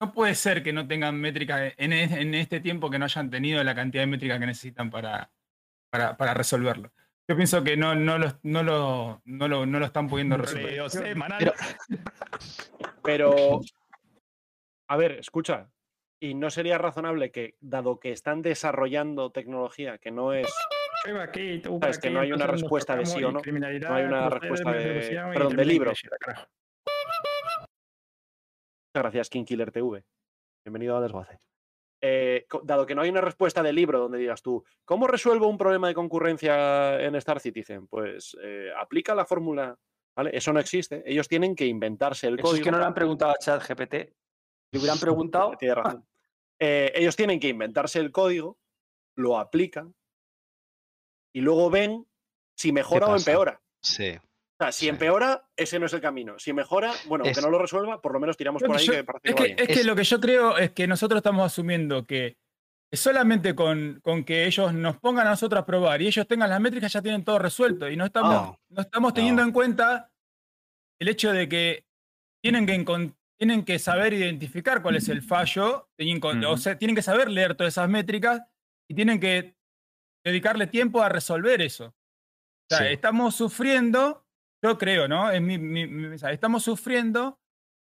[0.00, 3.62] no puede ser que no tengan métricas en, en este tiempo que no hayan tenido
[3.64, 5.30] la cantidad de métricas que necesitan para,
[5.90, 6.92] para, para resolverlo.
[7.28, 10.74] Yo pienso que no, no, lo, no, lo, no, lo, no lo están pudiendo resolver.
[11.38, 11.52] Pero-
[13.02, 13.60] Pero,
[14.88, 15.68] a ver, escucha.
[16.20, 20.46] ¿Y no sería razonable que, dado que están desarrollando tecnología que no es
[21.80, 23.40] Sabes que no hay una respuesta de sí o no,
[23.88, 24.98] no hay una respuesta de-
[25.34, 25.92] perdón, de libro.
[29.02, 30.04] Gracias, King Killer TV.
[30.64, 31.38] Bienvenido a Desguace.
[32.00, 35.58] Eh, dado que no hay una respuesta de libro donde digas tú, ¿cómo resuelvo un
[35.58, 37.86] problema de concurrencia en Star Citizen?
[37.88, 39.78] Pues eh, aplica la fórmula,
[40.14, 40.30] ¿vale?
[40.34, 41.02] Eso no existe.
[41.04, 42.56] Ellos tienen que inventarse el Eso código.
[42.58, 43.94] es que no le han preguntado a ChatGPT.
[44.72, 45.56] Le hubieran preguntado.
[45.58, 46.06] Tiene razón.
[46.58, 48.58] Eh, ellos tienen que inventarse el código,
[49.14, 49.94] lo aplican
[51.34, 52.06] y luego ven
[52.56, 53.60] si mejora o empeora.
[53.82, 54.16] Sí.
[54.58, 54.88] O sea, si Sí.
[54.88, 56.38] empeora, ese no es el camino.
[56.38, 58.80] Si mejora, bueno, aunque Es- no lo resuelva, por lo menos tiramos Lo por que
[58.82, 60.86] ahí yo- que parece es que que, es que lo que yo creo es que
[60.86, 62.38] nosotros estamos asumiendo que
[62.92, 66.60] solamente con, con que ellos nos pongan a nosotros a probar y ellos tengan las
[66.60, 69.48] métricas ya tienen todo resuelto y no estamos, No, no estamos teniendo no.
[69.48, 70.10] en cuenta
[70.98, 71.84] el hecho de que
[72.42, 77.02] tienen que tienen que saber identificar cuál es el fallo, tienen, o sea, tienen que
[77.02, 78.40] saber leer todas esas métricas
[78.88, 79.54] y tienen que
[80.24, 81.88] dedicarle tiempo a resolver eso.
[81.88, 82.94] O sea, Sí.
[82.94, 84.25] estamos sufriendo,
[84.62, 85.30] yo creo, ¿no?
[85.30, 87.38] Es mi, mi- mi mensaje, estamos sufriendo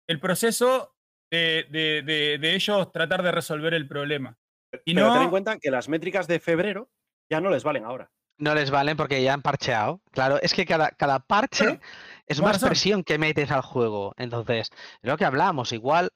[0.08, 0.94] el proceso
[1.30, 4.36] de, de- de- de ellos tratar de resolver el problema.
[4.84, 6.90] Y Pero ten en no, cuenta que las métricas de febrero
[7.30, 8.10] ya no les valen ahora.
[8.36, 10.00] No les valen porque ya han parcheado.
[10.10, 11.78] Claro, es que cada, cada parche
[12.26, 12.68] es más razón.
[12.70, 14.12] presión que metes al juego.
[14.16, 16.10] Entonces, es lo que hablamos, igual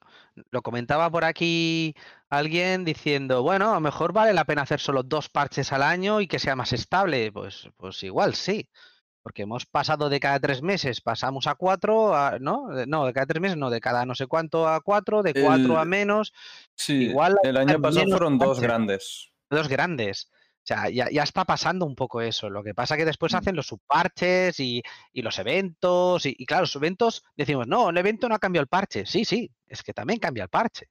[0.51, 1.95] lo comentaba por aquí
[2.29, 6.19] alguien diciendo, bueno, a lo mejor vale la pena hacer solo dos parches al año
[6.19, 7.31] y que sea más estable.
[7.31, 8.69] Pues, pues igual sí.
[9.21, 12.67] Porque hemos pasado de cada tres meses, pasamos a cuatro, a- ¿no?
[12.69, 15.33] De- No, de cada tres meses, no, de cada no sé cuánto a cuatro, de
[15.33, 16.33] cuatro a menos,
[16.75, 19.31] Sí, Igual el año pasado fueron dos grandes.
[19.49, 20.29] dos grandes.
[20.61, 22.49] O sea, ya, ya está pasando un poco eso.
[22.49, 23.37] Lo que pasa que después Mm.
[23.37, 26.25] hacen los subparches y, y los eventos.
[26.25, 29.05] Y, y claro, los eventos decimos, no, el evento no ha cambiado el parche.
[29.05, 30.87] Sí, sí, es que también cambia el parche.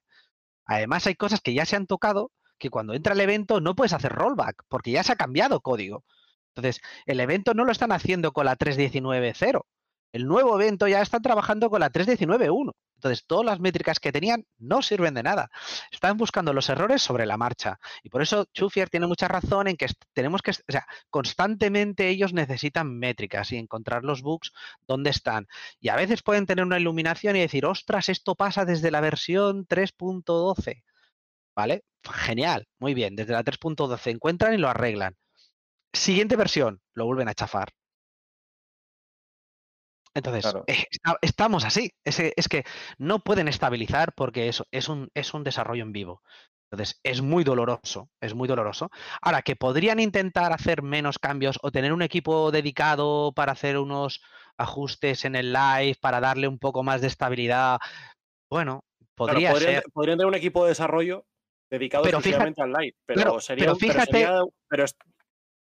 [0.65, 3.93] Además, hay cosas que ya se han tocado que cuando entra el evento no puedes
[3.93, 6.03] hacer rollback porque ya se ha cambiado código.
[6.55, 9.61] Entonces, el evento no lo están haciendo con la 3.19.0.
[10.11, 12.71] El nuevo evento ya están trabajando con la 3.19.1.
[12.95, 15.49] Entonces, todas las métricas que tenían no sirven de nada.
[15.91, 17.79] Están buscando los errores sobre la marcha.
[18.03, 22.33] Y por eso Chufier tiene mucha razón en que tenemos que, o sea, constantemente ellos
[22.33, 24.51] necesitan métricas y encontrar los bugs
[24.85, 25.47] dónde están.
[25.79, 29.65] Y a veces pueden tener una iluminación y decir, ostras, esto pasa desde la versión
[29.65, 30.83] 3.12.
[31.55, 31.83] ¿Vale?
[32.03, 33.15] Genial, muy bien.
[33.15, 35.15] Desde la 3.12 encuentran y lo arreglan.
[35.93, 37.69] Siguiente versión, lo vuelven a chafar.
[40.13, 40.63] Entonces, Claro.
[40.67, 40.85] eh,
[41.21, 41.91] estamos así.
[42.03, 42.63] Es, que- es que
[42.97, 46.21] no pueden estabilizar porque es, es, un, es un desarrollo en vivo.
[46.71, 48.89] Entonces, es muy doloroso, es muy doloroso.
[49.21, 54.21] Ahora, que podrían intentar hacer menos cambios o tener un equipo dedicado para hacer unos
[54.57, 57.79] ajustes en el live, para darle un poco más de estabilidad,
[58.51, 58.83] bueno,
[59.15, 59.83] Claro, podría podrían, ser.
[59.93, 61.25] podrían tener un equipo de desarrollo
[61.71, 62.95] dedicado Pero fíjate- exclusivamente al live.
[63.05, 64.85] Pero claro, sería, pero fíjate- sería- pero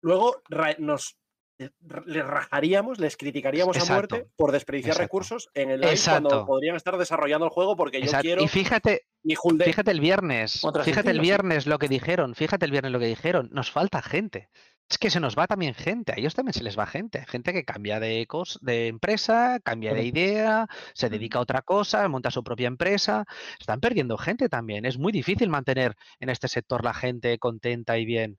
[0.01, 1.17] luego ra- nos
[1.59, 1.71] eh,
[2.05, 5.03] les rajaríamos, les criticaríamos a muerte por desperdiciar exacto.
[5.05, 6.45] recursos en el live cuando Exacto.
[6.45, 8.23] podrían estar desarrollando el juego porque yo Exacto.
[8.23, 9.35] quiero Y fíjate, mi.
[9.63, 11.21] Fíjate el viernes, fíjate el sí.
[11.21, 14.49] viernes lo que dijeron, fíjate el viernes lo que dijeron, nos falta gente.
[14.89, 17.51] Es que se nos va también gente, a ellos también se les va gente, gente
[17.51, 22.31] que cambia de, cos- de empresa, cambia de idea, se dedica a otra cosa, monta
[22.31, 23.25] su propia empresa,
[23.59, 28.05] están perdiendo gente también, es muy difícil mantener en este sector la gente contenta y
[28.05, 28.37] bien.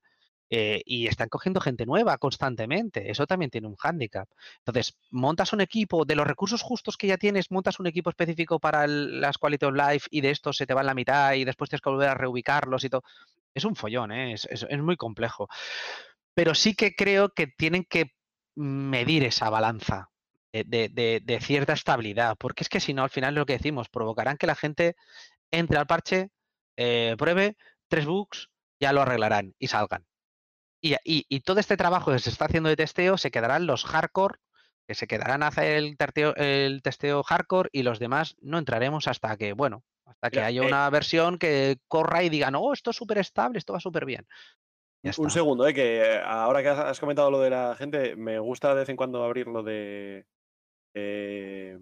[0.49, 4.27] Eh, y están cogiendo gente nueva constantemente, eso también tiene un hándicap.
[4.59, 8.59] Entonces, montas un equipo, de los recursos justos que ya tienes, montas un equipo específico
[8.59, 11.45] para las Quality of Life y de estos se te va en la mitad y
[11.45, 13.03] después tienes que volver a reubicarlos y todo.
[13.53, 14.33] Es un follón, ¿eh?
[14.33, 15.47] es, es- es muy complejo.
[16.33, 18.13] Pero sí que creo que tienen que
[18.55, 20.09] medir esa balanza
[20.53, 20.89] de,
[21.25, 24.47] de- cierta estabilidad, porque es que si no, al final lo que decimos, provocarán que
[24.47, 24.95] la gente
[25.51, 26.31] entre al parche,
[26.77, 27.57] eh, pruebe
[27.89, 28.49] tres bugs,
[28.81, 30.05] ya lo arreglarán y salgan.
[30.81, 33.83] Y, y- y todo este trabajo que se está haciendo de testeo se quedarán los
[33.85, 34.35] hardcore,
[34.87, 39.07] que se quedarán a hacer el, terteo- el testeo hardcore y los demás no entraremos
[39.07, 42.89] hasta que, bueno, hasta que haya eh, una versión que corra y digan, oh, esto
[42.91, 44.25] es súper estable, esto va súper bien.
[45.17, 48.81] Un segundo, eh, que ahora que has, comentado lo de la gente, me gusta de
[48.81, 50.25] vez en cuando abrir lo de
[50.93, 51.79] eh,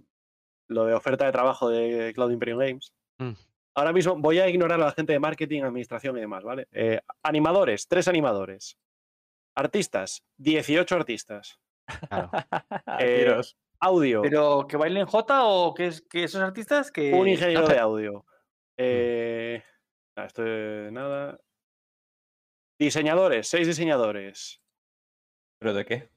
[0.69, 2.93] lo de oferta de trabajo de Cloud Imperium Games.
[3.19, 3.31] Mm.
[3.75, 6.67] Ahora mismo voy a ignorar a la gente de marketing, administración y demás, ¿vale?
[6.71, 8.77] Eh, animadores, tres animadores.
[9.57, 11.59] Artistas, 18 artistas.
[12.09, 12.29] Claro.
[12.99, 13.41] Eh.
[13.79, 17.13] Audio, Pero que bailen J o que, es, que esos artistas que.
[17.13, 18.25] un ingeniero no, de audio.
[18.77, 19.63] Eh,
[20.17, 21.39] ah, esto de nada.
[22.79, 24.61] Diseñadores, seis diseñadores.
[25.59, 26.09] ¿Pero de qué?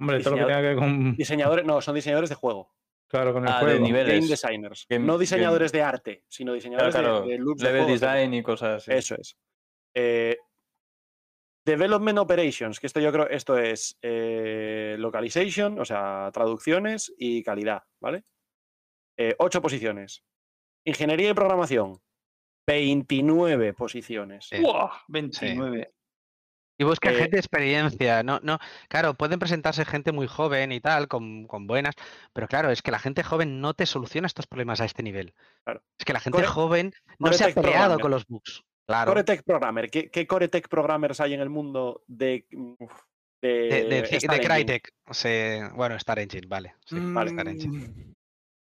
[0.00, 2.72] Hombre, todo lo que tenga que ver con, Diseñadores, no, son diseñadores de juego.
[3.08, 3.84] claro, con el Ah, de juego.
[3.84, 4.06] nivel.
[4.06, 4.30] Game Niveles.
[4.42, 4.86] designers.
[4.88, 7.26] Game- no game- diseñadores de arte, sino diseñadores de- claro.
[7.26, 8.92] de, loops de Level de- design y cosas así.
[8.92, 9.36] Eso es.
[9.94, 10.36] Eh,
[11.64, 17.84] development Operations, que esto yo creo, esto es eh, localization, o sea, traducciones y calidad,
[18.00, 18.24] ¿vale?
[19.16, 20.24] Eh, ocho posiciones.
[20.84, 22.00] Ingeniería y programación,
[22.66, 24.46] 29 posiciones.
[24.46, 24.60] Sí.
[24.60, 24.90] ¡Buah!
[25.08, 25.92] 29.
[26.80, 28.58] Y busca Eh, gente de experiencia, no, no,
[28.88, 31.94] claro, pueden presentarse gente muy joven y tal, con, con buenas,
[32.32, 35.34] pero claro, es que la gente joven no te soluciona estos problemas a este nivel.
[35.64, 35.84] Claro.
[35.98, 38.64] Es que la gente Core- joven no se ha peleado con los bugs.
[38.86, 39.10] Claro.
[39.12, 42.46] Core Tech Programmer, ¿qué, qué Core Tech Programmers hay en el mundo de,
[43.40, 43.48] de,
[43.88, 44.40] de, de?
[44.40, 46.74] Crytek, o sea, bueno, Star Engine, vale.
[46.84, 47.30] sí, Vale.
[47.30, 47.78] Star Engine.
[47.88, 48.12] Mm,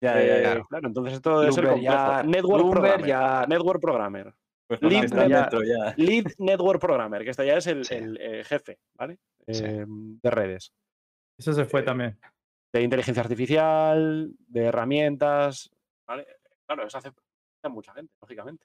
[0.00, 0.40] Ya, ya, ya.
[0.42, 0.66] claro.
[0.68, 2.22] claro, entonces esto debe ser ya.
[2.22, 3.06] Network Programmer.
[3.06, 3.46] ya.
[3.48, 4.34] Network Programmer.
[4.68, 5.94] Pues Lead dentro ya.
[6.38, 7.94] Network Programmer, que esto ya es el, Sí.
[7.94, 9.18] el, eh, jefe, ¿vale?
[9.48, 9.64] Sí.
[9.64, 10.72] Eh, de redes.
[11.38, 12.18] Eso se fue eh, también.
[12.72, 15.70] De inteligencia artificial, de herramientas,
[16.06, 16.26] ¿vale?
[16.66, 17.10] Claro, eso hace
[17.70, 18.64] mucha gente, lógicamente.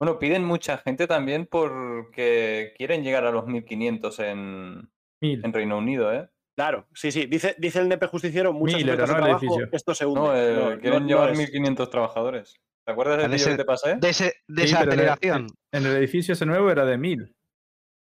[0.00, 4.90] Bueno, piden mucha gente también porque quieren llegar a los 1500 en,
[5.20, 5.44] Mil.
[5.44, 6.28] en Reino Unido, ¿eh?
[6.56, 7.26] Claro, sí, sí.
[7.26, 8.96] Dice, dice el nepe justiciero, muchas Mil, ¿no?
[9.04, 9.68] Trabajo, edificio.
[9.72, 10.20] esto se hunde.
[10.20, 12.54] No, eh, No, quieren no- llevar no es- 1500 trabajadores.
[12.86, 13.96] ¿Te acuerdas del De vídeo que ese- te pasé?
[13.96, 15.46] De, ese, de Sí, esa pero en el- aceleración.
[15.72, 17.34] En el edificio ese nuevo era de mil.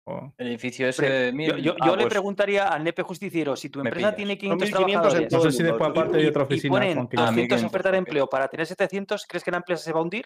[0.07, 3.03] Oh, El edificio ese de Yo, mil- yo- ah, yo le pues, preguntaría al nepe
[3.03, 5.87] justiciero, si tu empresa tiene Son 500 1500 en trabajadores todo No sé si después
[5.87, 8.07] y- aparte hay otra y oficina ponen con que Ah, 200 1500, ofertas de ok.
[8.07, 10.25] empleo para tener 700, ¿crees que la empresa se va a hundir?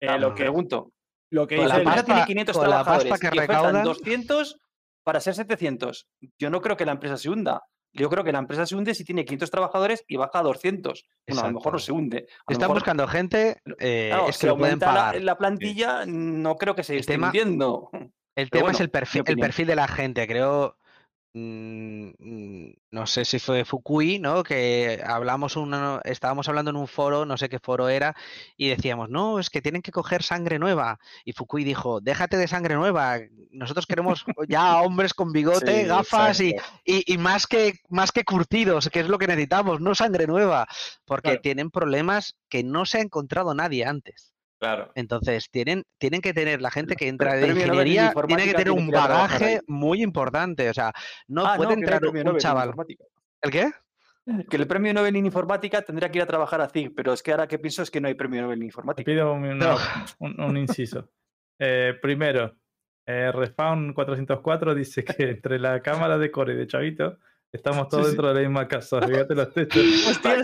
[0.00, 0.92] Eh, lo, que, pregunto.
[1.30, 3.84] lo que Con dice La pasta- tiene 500 con la pasta trabajadores que y recaudan-
[3.84, 4.60] 200
[5.04, 6.08] para ser 700.
[6.38, 7.62] Yo no creo que la empresa se hunda.
[7.92, 11.04] Yo creo que la empresa se hunde si tiene 500 trabajadores y baja a 200.
[11.26, 12.26] Bueno, a lo mejor no se hunde.
[12.46, 15.22] Están mejor- buscando gente, eh, claro, es si que lo pueden aumenta la- pagar.
[15.22, 17.90] La, plantilla, no creo que se El esté tema- hundiendo.
[18.36, 20.26] El Pero tema es el perfil, el perfil de la gente.
[20.28, 20.76] Creo,
[21.32, 24.42] no sé si fue Fukui, ¿no?
[24.42, 28.16] Que hablamos una- estábamos hablando en un foro, no sé qué foro era,
[28.56, 30.98] y decíamos, no, es que tienen que coger sangre nueva.
[31.24, 33.18] Y Fukui dijo, déjate de sangre nueva.
[33.52, 36.80] Nosotros queremos ya hombres con bigote, Sí, gafas y, exacto.
[36.84, 40.66] y, y más que más que curtidos, que es lo que necesitamos, no sangre nueva,
[41.04, 41.40] porque Claro.
[41.42, 44.29] tienen problemas que no se ha encontrado nadie antes.
[44.60, 44.92] Claro.
[44.94, 48.90] Entonces, tienen, tienen que tener, la gente que entra de ingeniería tiene que tener un
[48.90, 50.68] bagaje muy importante.
[50.68, 50.92] O sea,
[51.26, 52.66] no Ah, puede no entrar un Nobel chaval.
[52.68, 53.04] informática.
[53.40, 53.70] ¿El qué?
[54.50, 57.22] Que el premio Nobel en informática tendría que ir a trabajar a CIG, pero es
[57.22, 59.10] que ahora que pienso es que no hay premio Nobel en Te informática.
[59.10, 59.76] pido un, No.
[60.18, 61.08] un- un inciso.
[61.58, 62.54] Eh, primero,
[63.06, 67.18] eh, Respawn 404 dice que entre la cámara de Core y de Chavito
[67.52, 68.10] estamos todos sí.
[68.12, 69.00] dentro de la misma casa.
[69.02, 69.82] Fíjate los techos.
[70.08, 70.36] Hostia,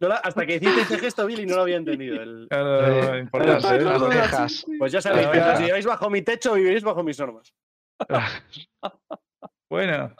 [0.00, 2.22] No la- hasta que hiciste ese gesto, Billy, no lo había entendido.
[2.22, 4.14] El- Claro, Eh, importante, las- ¿eh?
[4.32, 4.66] las.
[4.78, 5.58] Pues ya sabéis, ya.
[5.58, 7.52] viváis bajo mi techo, viviréis bajo mis normas.
[9.70, 10.14] Bueno.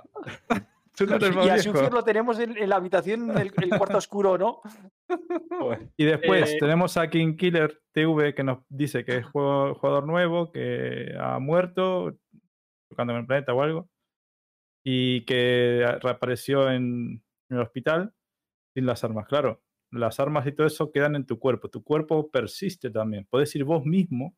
[0.95, 1.59] Tú no eres más Y a.
[1.59, 4.61] Sufier lo tenemos en, en la habitación, en el, el cuarto oscuro, ¿no?
[5.97, 10.07] Y después Eh, tenemos a King Killer TV que nos dice que es juego- jugador
[10.07, 12.15] nuevo, que ha muerto
[12.91, 13.89] tocando en el planeta o algo,
[14.85, 18.15] y que reapareció en, en el hospital
[18.75, 19.27] sin las armas.
[19.27, 21.69] Claro, las armas y todo eso quedan en tu cuerpo.
[21.69, 23.27] Tu cuerpo persiste también.
[23.31, 24.37] Puedes ir vos mismo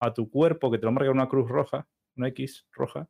[0.00, 3.08] a tu cuerpo, que te lo marca una cruz roja, una X roja,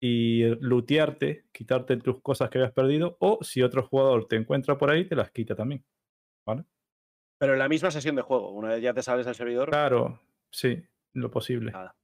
[0.00, 4.90] y lootearte, quitarte tus cosas que habías perdido, o si otro jugador te encuentra por
[4.90, 5.84] ahí, te las quita también.
[7.38, 9.68] Pero en la misma sesión de juego, una vez ya te sales del servidor.
[9.68, 10.82] Claro, sí,
[11.12, 11.72] lo posible.
[11.72, 11.96] Nada.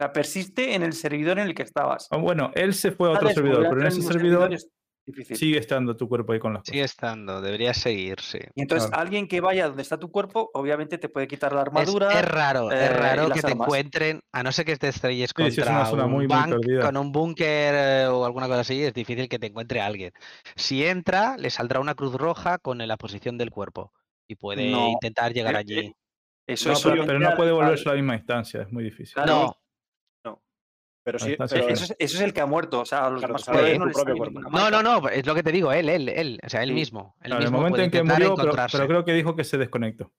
[0.00, 2.06] O sea, persiste en el servidor en el que estabas.
[2.12, 4.68] Ah, bueno, él se fue a otro servidor, pero en ese servidor es
[5.04, 5.36] difícil.
[5.38, 6.92] sigue estando tu cuerpo ahí con las Sigue cosas.
[6.92, 8.38] estando, debería seguir, sí.
[8.54, 9.02] Y entonces Claro.
[9.02, 12.10] alguien que vaya donde está tu cuerpo, obviamente te puede quitar la Es, armadura.
[12.16, 13.66] es raro, eh, es y raro que te armas.
[13.66, 16.26] encuentren, a no ser que te estrelles Sí, sí, es contra una zona un muy,
[16.28, 20.12] bank- con un búnker eh, o alguna cosa así, es difícil que te encuentre alguien.
[20.54, 23.92] Si entra, le saldrá una cruz roja con la posición del cuerpo
[24.28, 25.78] y puede No, intentar llegar eh, allí.
[25.80, 25.92] eh,
[26.46, 29.14] Eso No, es pero, pero no puede volverse a la misma instancia, es muy difícil.
[29.14, 29.56] Claro, No,
[31.08, 31.68] Pero sí, pero.
[31.68, 32.80] Eso es, eso es el que ha muerto.
[32.80, 35.72] O sea, los Claro, demás no les no, no, no, es lo que te digo,
[35.72, 36.74] él, él, él, o sea, él Sí.
[36.74, 37.16] mismo.
[37.22, 39.56] Él Claro, en el momento en que murió, pero, pero creo que dijo que se
[39.56, 40.12] desconectó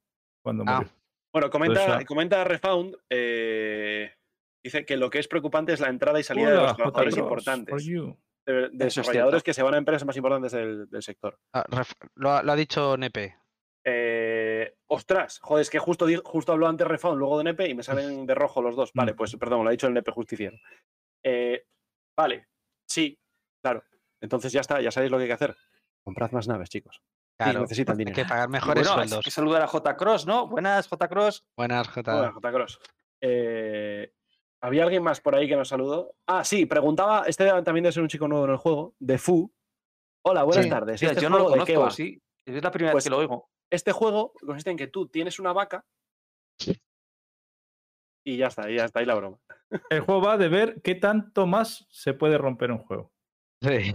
[0.44, 0.92] cuando Ah, murió.
[1.32, 2.06] Bueno, comenta, ya.
[2.06, 2.96] comenta Refound.
[3.12, 4.12] eh,
[4.64, 7.86] dice que lo que es preocupante es la entrada y salida de los trabajadores importantes.
[7.86, 11.38] De, de es desarrolladores que se van a empresas más importantes del, del sector.
[11.54, 13.36] ah, ref- lo, ha- lo ha dicho Nepe.
[13.84, 17.84] Eh, ostras, joder, es que justo, justo habló antes Refound, luego de Nepe y me
[17.84, 18.92] salen de rojo los dos.
[18.94, 19.16] Vale, Mm.
[19.16, 20.58] pues perdón, lo ha dicho el Nepe justiciero.
[21.24, 21.66] Eh,
[22.18, 22.48] vale,
[22.88, 23.18] sí,
[23.64, 23.84] claro.
[24.22, 25.56] Entonces ya está, ya sabéis lo que hay que hacer.
[26.04, 27.02] Comprad más naves, chicos.
[27.02, 28.16] Sí, Claro, necesitan hay dinero.
[28.16, 29.96] que pagar mejores bueno, hay que saludar a J.
[29.96, 30.48] Cross, ¿no?
[30.48, 31.08] Buenas, J.
[31.08, 31.46] Cross.
[31.56, 32.18] Buenas, J.
[32.18, 32.52] Hola, J.
[32.52, 32.80] Cross.
[33.22, 34.12] Eh,
[34.62, 36.16] ¿Había alguien más por ahí que nos saludó?
[36.28, 39.50] Ah, sí, preguntaba, este también debe ser un chico nuevo en el juego, de Fu.
[40.26, 40.70] Hola, buenas Sí.
[40.70, 41.02] tardes.
[41.02, 41.92] ¿Este yo no lo conozco, va?
[42.56, 43.50] Es la primera Pues- vez que lo oigo.
[43.72, 45.86] Este juego consiste en que tú tienes una vaca
[48.26, 49.38] y ya está, y ya está ahí la broma.
[49.90, 53.12] El juego va de ver qué tanto más se puede romper un juego.
[53.62, 53.94] Sí.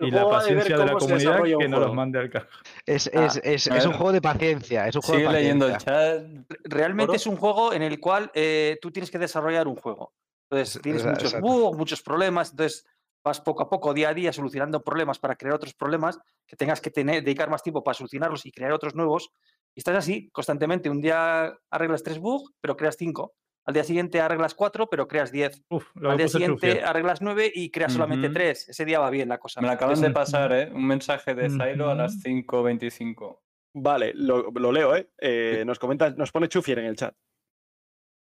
[0.00, 2.48] Y la de paciencia de, la comunidad que no los mande al caja.
[2.86, 4.88] Es, Ah, es, es, es un juego de paciencia.
[4.88, 6.24] Es un juego Sigue de leyendo el chat.
[6.64, 7.16] Realmente ¿Oro?
[7.16, 10.12] es un juego en el cual eh, tú tienes que desarrollar un juego.
[10.50, 12.50] Entonces, Es- tienes muchos bugs, muchos problemas.
[12.50, 12.84] Entonces,
[13.24, 16.80] vas poco a poco, día a día, solucionando problemas para crear otros problemas que tengas
[16.80, 19.30] que tener, dedicar más tiempo para solucionarlos y crear otros nuevos.
[19.74, 20.90] Y estás así constantemente.
[20.90, 23.34] Un día arreglas tres bugs, pero creas cinco.
[23.64, 25.62] Al día siguiente arreglas cuatro, pero creas diez.
[25.68, 28.68] Uf, Al día siguiente arreglas nueve y creas solamente tres.
[28.68, 29.60] Ese día va bien la cosa.
[29.60, 30.70] Me acaban de pasar, ¿eh?
[30.74, 32.22] Un mensaje de Zailo a las Ujú.
[32.28, 33.38] 5.25.
[33.74, 35.08] Vale, lo, lo leo, ¿eh?
[35.18, 37.14] Eh, Nos comenta, nos pone Chufier en el chat.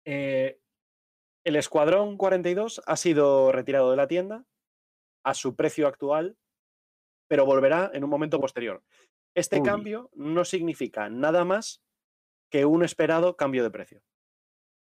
[0.05, 0.61] Eh,
[1.45, 4.45] el Escuadrón 42 ha sido retirado de la tienda
[5.25, 6.37] a su precio actual,
[7.29, 8.83] pero volverá en un momento posterior.
[9.35, 9.63] Este Uy.
[9.67, 11.83] cambio no significa nada más
[12.51, 14.01] que un esperado cambio de precio.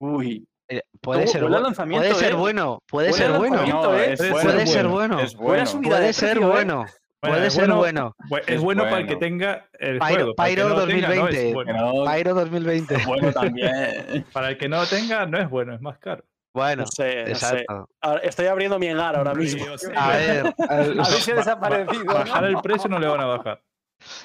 [0.01, 0.47] Uy.
[0.69, 2.37] Eh, puede ser, Huele a bu- lanzamiento, puede ser ¿eh?
[2.37, 4.15] bueno, puede ser bueno, ¿eh?
[4.17, 5.19] Puede bueno, puede ser bueno.
[5.21, 6.47] Es puede ser precio, ¿eh?
[6.47, 6.87] bueno, Bueno,
[7.21, 8.17] puede es ser bueno- bueno.
[8.29, 10.35] bu- Es bueno para el que tenga el Pyro- juego.
[10.37, 11.55] Pyro no lo tenga, no es 2020.
[11.55, 11.73] bueno.
[12.05, 12.95] No, Pyro 2020.
[12.95, 14.27] es bueno también.
[14.33, 16.25] Para el que no lo tenga, no es bueno, es más caro.
[16.52, 17.31] Bueno, No sé, no sé.
[17.32, 17.89] exacto.
[18.01, 19.64] Ahora, estoy abriendo mi engar ahora mismo.
[19.78, 22.05] Sí, A ver, a ver, si ha desaparecido.
[22.05, 23.62] Bajar el precio no le van a bajar.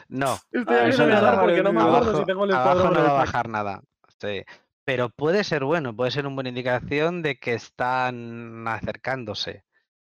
[0.08, 3.04] no, Estoy Ah, abriendo mi da porque no me acuerdo si tengo el abajo no
[3.04, 3.82] va a bajar nada.
[4.20, 4.44] Sí.
[4.86, 9.64] Pero puede ser bueno, puede ser una buena indicación de que están acercándose.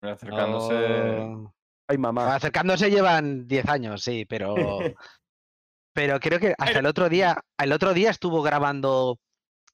[0.02, 0.74] Acercándose.
[1.20, 1.54] No-
[1.88, 2.36] Ay, mamá.
[2.36, 4.56] Acercándose llevan 10 años, sí, pero.
[5.94, 7.40] pero creo que hasta el otro día.
[7.58, 9.18] El otro día estuvo grabando.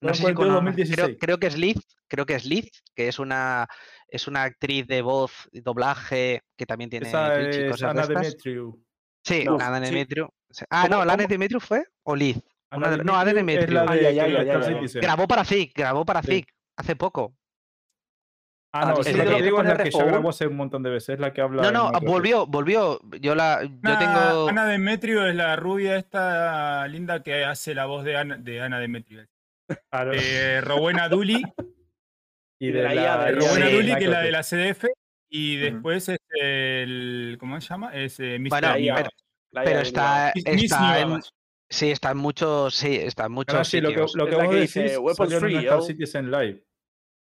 [0.01, 0.95] No sé si 42 cono- 2016.
[1.07, 1.77] creo, creo que es Liz,
[2.07, 3.67] creo que es Liz, que es una
[4.07, 8.07] es una actriz de voz doblaje que también tiene Esa Twitch y es cosas Ana
[8.07, 8.21] de estas.
[8.23, 8.83] Demetriou.
[9.23, 9.91] Sí, No, Ana sí.
[9.93, 10.29] Demetriou.
[10.49, 10.65] Sí.
[10.69, 11.29] Ah, ¿Cómo- no, ¿la Ana cómo?
[11.33, 11.83] Demetriou fue?
[12.03, 12.37] ¿O Liz?
[12.71, 14.01] Ana Una de- no, Ana Demetriou es la Demetriou.
[14.01, 14.73] de Ay, ay, ay, Star ay, ay.
[14.75, 15.01] Citizen.
[15.01, 16.27] Grabó para FIC, grabó para Sí.
[16.27, 16.47] FIC
[16.77, 17.35] hace poco.
[18.71, 20.29] Ah, Ah, no, ¿viste sí, la lo que que digo es la que ya grabó
[20.29, 21.63] hace un montón de veces, es la que habla.
[21.63, 22.99] No, no, volvió, volvió.
[23.19, 24.49] Yo la, yo Ana, tengo.
[24.49, 28.79] Ana Demetrio es la rubia esta linda que hace la voz de Ana, de Ana
[28.79, 29.25] Demetrio.
[29.91, 31.41] Claro, Eh, Rowena Dully,
[32.59, 33.73] y de de la la, IA de- de Rowena Sí.
[33.73, 34.85] Dully, que es la de la CDF,
[35.31, 37.37] y después es el.
[37.39, 37.93] ¿Cómo se llama?
[37.95, 38.49] Es eh, Mr.
[38.49, 38.95] Bueno, La IA.
[38.95, 39.09] Nivea.
[39.51, 41.21] La pero de está, Miss- Miss está en,
[41.69, 44.15] sí, está en muchos, sí, está en muchos sí, lo que, sitios.
[44.15, 45.85] lo que vos que dice, decís "Weapons salió en free, una Star yo".
[45.85, 46.63] Citizen Live.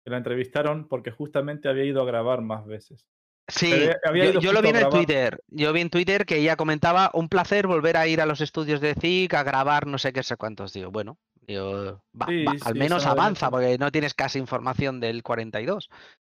[0.04, 3.06] Que la entrevistaron porque justamente había ido a grabar más veces.
[3.48, 4.88] Sí, había- había yo, lo vi en el.
[4.88, 5.40] Twitter.
[5.48, 8.80] Yo vi en Twitter que ella comentaba un placer volver a ir a los estudios
[8.80, 10.72] de ZIC a grabar no sé qué sé cuántos.
[10.72, 11.18] Digo, bueno,
[11.50, 15.88] digo, va, Sí, va, sí, al menos avanza porque no tienes casi información del 42.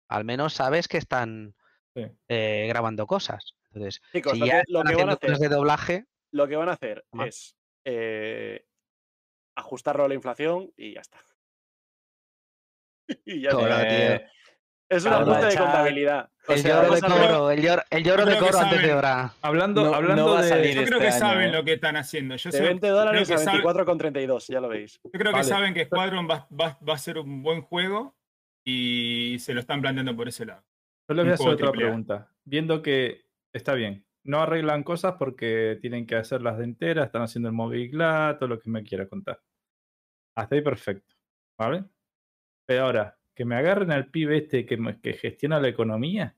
[0.09, 1.55] Al menos sabes que están
[1.95, 2.03] Sí.
[2.29, 3.55] eh, grabando cosas.
[3.73, 6.49] Entonces, Chicos, si lo ya que- lo están que van a hacer- de doblaje, Lo
[6.49, 7.27] que van a hacer Toma.
[7.27, 8.65] es eh,
[9.57, 11.19] ajustarlo a la inflación y ya está.
[13.25, 14.29] y ya tío.
[14.97, 16.31] Es un calma, ajuste de contabilidad.
[16.47, 19.33] O el lloro de coro, el lloro, el lloro Yo de coro antes de hora.
[19.43, 20.49] Hablando, No- no hablando a de.
[20.49, 21.53] salir Yo creo este que saben ¿eh?
[21.53, 22.37] lo que están haciendo.
[22.37, 25.01] Yo, de sé- 20 yo dólares a que saben- 24,32, ya lo veis.
[25.03, 28.15] yo creo que saben que Squadron va, va- va a ser un buen juego
[28.65, 30.63] y se lo están planteando por ese lado.
[31.09, 32.29] Yo les voy a hacer otra pregunta.
[32.45, 37.49] Viendo que está bien, no arreglan cosas porque tienen que hacerlas de enteras, están haciendo
[37.49, 39.41] el Movigla, todo lo que me quiera contar.
[40.37, 41.15] Hasta ahí perfecto,
[41.59, 41.85] ¿vale?
[42.67, 46.37] Pero ahora, que me agarren al pibe este que, me- que gestiona la economía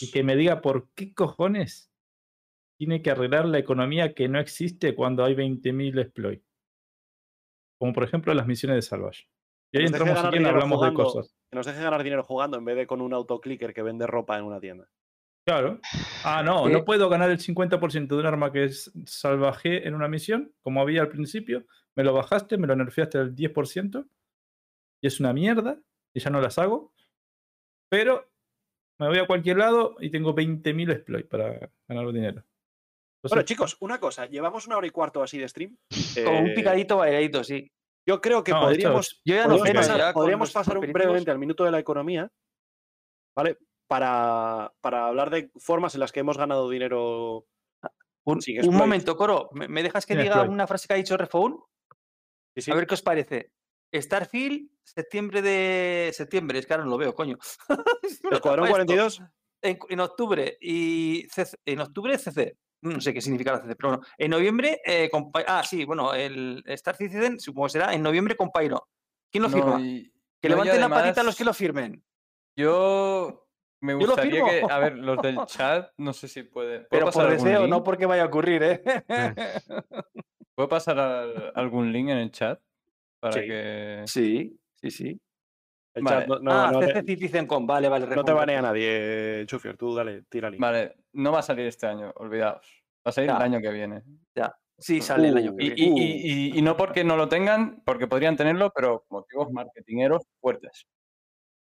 [0.00, 1.90] y que me diga por qué cojones
[2.78, 6.44] tiene que arreglar la economía que no existe cuando hay 20.000 exploits.
[7.78, 9.28] Como por ejemplo las misiones de Salvage.
[9.72, 11.34] Y ahí entramos aquí y hablamos de cosas.
[11.50, 14.38] Que nos deje ganar dinero jugando en vez de con un autoclicker que vende ropa
[14.38, 14.86] en una tienda.
[15.46, 15.80] Claro.
[16.24, 16.72] Ah, no, ¿Qué?
[16.72, 20.80] no puedo ganar el 50% de un arma que es salvaje en una misión, como
[20.80, 21.64] había al principio.
[21.96, 24.06] Me lo bajaste, me lo nerfeaste al 10%,
[25.02, 25.78] y es una mierda,
[26.14, 26.94] y ya no las hago.
[27.90, 28.30] Pero
[28.98, 32.42] me voy a cualquier lado y tengo 20.000 exploits para ganar dinero.
[32.42, 32.44] Bueno,
[33.24, 34.26] Entonces, chicos, una cosa.
[34.26, 35.76] Llevamos una hora y cuarto así de stream.
[36.24, 37.70] Como un Eh, picadito bailadito, sí.
[38.08, 40.54] Yo creo que no, podríamos, es- Yo ya no podríamos pasar, ya con podríamos los
[40.54, 42.30] pasar un- brevemente al minuto de la economía,
[43.36, 43.58] ¿vale?
[43.88, 47.46] Para, para hablar de formas en las que hemos ganado dinero.
[48.24, 48.78] Un, sin un exploits.
[48.78, 49.50] momento, Coro.
[49.52, 50.52] ¿Me, me dejas que Sin diga exploit.
[50.52, 51.60] una frase que ha dicho Refoun?
[52.56, 52.70] Sí, sí.
[52.70, 53.52] A ver qué os parece.
[53.92, 56.10] Starfield, septiembre de.
[56.14, 57.36] Septiembre, es que ahora no lo veo, coño.
[58.22, 58.86] Lo Escuadrón tapa esto.
[58.94, 59.22] 42.
[59.64, 62.56] En, en octubre y CC en octubre CC.
[62.82, 64.04] No sé qué significa la CC, pero bueno.
[64.18, 68.34] En noviembre, eh, con ah, sí, bueno, el Star Citizen, supongo que será en noviembre
[68.36, 68.88] con Pyro.
[69.30, 69.80] ¿Quién lo no, firma?
[69.80, 70.10] y-
[70.40, 72.04] Que no, levanten la patita los que lo firmen.
[72.56, 73.46] Yo
[73.80, 74.62] me gustaría que.
[74.68, 76.78] A ver, los del chat, no sé si puede.
[76.80, 77.70] ¿puedo Pero pasar por deseo, link?
[77.70, 78.82] no porque vaya a ocurrir, ¿eh?
[80.56, 82.60] ¿Puedo pasar al- algún link en el chat?
[83.22, 83.40] Para Sí.
[83.46, 84.02] que.
[84.06, 85.20] sí, sí, sí.
[85.94, 86.18] El Vale.
[86.20, 88.06] chat no, no- ah, no CC te, Citizen con, vale, vale.
[88.06, 89.76] no te banea nadie, Chufier.
[89.76, 90.60] Tú dale, tira link.
[90.60, 92.66] Vale, no va a salir este año, olvidaos.
[93.06, 93.42] Va a salir el Ya.
[93.44, 94.02] año que viene.
[94.78, 96.00] Sí, sale el año Uh, que Y, viene.
[96.00, 100.22] y- y- y- y no porque no lo tengan, porque podrían tenerlo, pero motivos marketingeros
[100.40, 100.86] fuertes.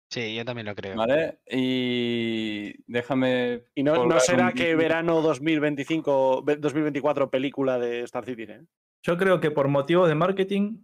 [0.10, 0.96] Sí, yo también lo creo.
[0.96, 1.40] ¿Vale?
[1.50, 3.64] Y déjame.
[3.76, 8.62] Y no, no será un que verano 2025, ve- 2024 película de Star Citizen.
[8.62, 8.68] ¿eh?
[9.06, 10.78] yo creo que por motivos de marketing,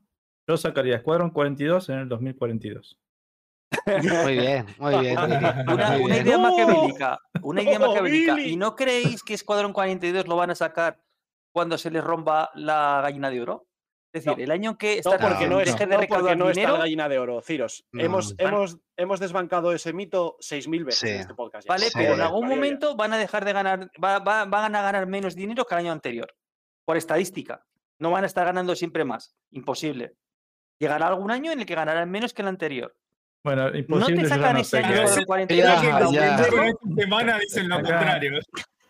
[0.50, 2.98] yo sacaría Squadron 42 en el 2042.
[3.86, 5.18] Muy bien, muy bien.
[5.20, 6.26] Una, muy una bien.
[6.26, 6.50] idea ¡No!
[6.50, 7.20] maquiavélica.
[7.44, 8.36] Una idea ¡No, maquiavélica.
[8.36, 8.50] Billy!
[8.52, 11.00] ¿Y no creéis que Escuadrón 42 lo van a sacar
[11.54, 13.68] cuando se les rompa la gallina de oro?
[14.12, 15.62] Es decir, el año que No Starfield porque No, no, no.
[15.62, 17.86] es, deje de no porque no está dinero, la gallina de oro, Ciros.
[17.92, 18.02] No.
[18.04, 21.10] Hemos, hemos, hemos desbancado ese mito 6.000 veces Sí.
[21.10, 21.68] en este podcast.
[21.68, 21.74] ya.
[21.74, 21.86] ¿vale?
[21.86, 21.92] Sí.
[21.94, 22.56] Pero en algún ya.
[22.56, 25.80] momento van a dejar de ganar, va- va- van a ganar menos dinero que el
[25.82, 26.34] año anterior.
[26.86, 27.64] Por estadística.
[28.00, 29.36] No van a estar ganando siempre más.
[29.52, 30.16] Imposible.
[30.80, 32.96] Llegará algún año en el que ganarán menos que el anterior.
[33.44, 36.22] Bueno, No imposible te eso sacan no ese año Ya, 42 ya, sin ya.
[36.22, 38.40] venderlo, Esta semana dicen lo contrario.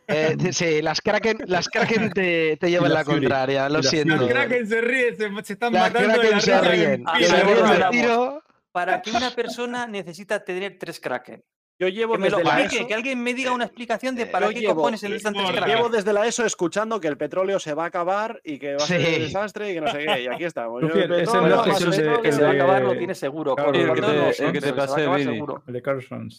[0.08, 4.16] Eh, sí, las Kraken, las Kraken te, te llevan la contraria, lo la siento.
[4.16, 4.34] Los Fury.
[4.34, 7.04] Kraken se ríen, se, se están Las matando de Kraken la se ríen.
[7.06, 8.40] Ah.
[8.72, 11.44] Para que una persona necesita tener tres Kraken.
[11.80, 14.14] Yo llevo Que me lo desde la explique, ESO, que alguien me diga una explicación
[14.16, 15.76] de eh, para yo qué llevo- necesitan tres por- Kraken.
[15.76, 18.84] llevo desde la ESO escuchando que el petróleo se va a acabar y que va
[18.84, 19.14] a ser Sí.
[19.16, 20.22] un desastre y que no sé qué.
[20.24, 20.82] Y aquí estamos.
[20.82, 22.22] Luffy, El ese petróleo, no es más el de- petróleo.
[22.22, 23.56] Que el se va a acabar, lo tiene seguro.
[23.58, 23.90] El que el.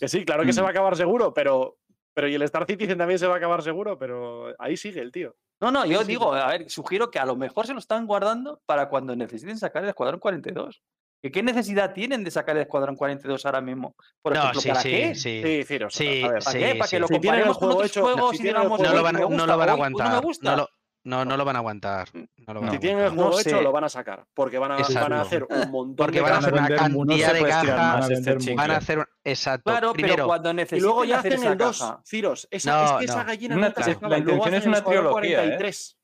[0.01, 0.65] El sí, claro que se Mm.
[0.65, 1.79] va a acabar seguro, pero,
[2.15, 5.13] pero y el Star Citizen también se va a acabar seguro, pero ahí sigue el
[5.13, 5.35] tío.
[5.61, 8.07] No, no, yo sí, digo, a ver, sugiero que a lo mejor se lo están
[8.07, 10.83] guardando para cuando necesiten sacar el Escuadrón 42.
[11.23, 13.95] ¿Que ¿Qué necesidad tienen de sacar el Escuadrón 42 ahora mismo?
[14.23, 15.15] Por No, ejemplo, sí, ¿para sí, qué?
[15.15, 15.43] sí.
[15.45, 15.95] Sí, Ciros.
[15.95, 16.75] Sí, a ver, ¿Para sí, qué?
[16.77, 16.97] Para sí.
[16.97, 18.83] que lo Si el comparemos con juego otros hecho- juegos si y el digamos, juego
[18.85, 20.07] No lo "Oye, van, gusta, no lo van a aguantar.
[20.25, 20.69] No No lo,
[21.05, 22.09] no, no lo van a aguantar.
[22.15, 23.25] No lo van Si a tienen el aguantar.
[23.25, 23.63] juego No hecho, sé.
[23.63, 24.25] lo van a sacar.
[24.33, 26.77] Porque van a, van a hacer un montón Porque de van a hacer una no
[26.77, 28.11] cantidad de cajas.
[28.11, 28.55] este.
[28.55, 29.71] Van a hacer exacto.
[29.71, 31.79] Claro, Primero, pero cuando Y necesiten luego ya hacen el 2.
[31.79, 33.25] caja, Ciros, esa, No, es que esa no.
[33.27, 35.35] gallina nunca se la intención hacen es una el trilogía, ¿eh?
[35.59, 35.99] 43.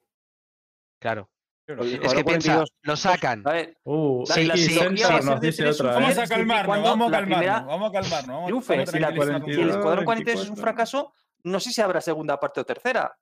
[1.00, 1.30] claro.
[1.66, 2.72] Es que piensa, 42.
[2.82, 3.42] lo sacan.
[3.84, 4.78] Uh, Sí, la sí,
[5.24, 8.28] nos dice Vamos a calmarnos, cuando vamos a calmarnos, primera- vamos a calmarnos.
[8.28, 9.54] Vamos, Triunfe, vamos si, la- tranquilizarnos.
[9.54, 10.62] si el Escuadrón 43 es un 24.
[10.62, 11.12] fracaso,
[11.42, 13.16] no sé si habrá segunda parte o tercera.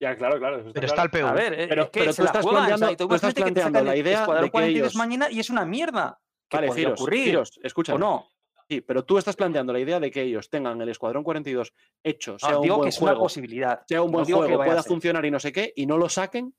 [0.00, 0.58] Ya, claro, claro.
[0.58, 0.86] Pero claro.
[0.86, 1.26] está el PU.
[1.26, 2.92] A ver, eh, Pero- es que pero se tú la estás juegan, o sea, planteando-
[2.92, 4.52] y tú tú estás imagínate que te planteando sacan la el idea Escuadrón de que
[4.52, 6.18] 42 ellos- mañana y es una mierda.
[6.48, 7.24] ¿Qué Vale, podría Ciros, ocurrir?
[7.24, 7.94] Ciros, escucha.
[7.94, 8.26] ¿O no?
[8.68, 12.32] Sí, pero tú estás planteando la idea de que ellos tengan el Escuadrón 42 hecho,
[12.32, 13.80] No, sea un digo buen que es una juego, posibilidad.
[13.86, 16.54] sea un buen juego, pueda funcionar y no sé qué, y no lo saquen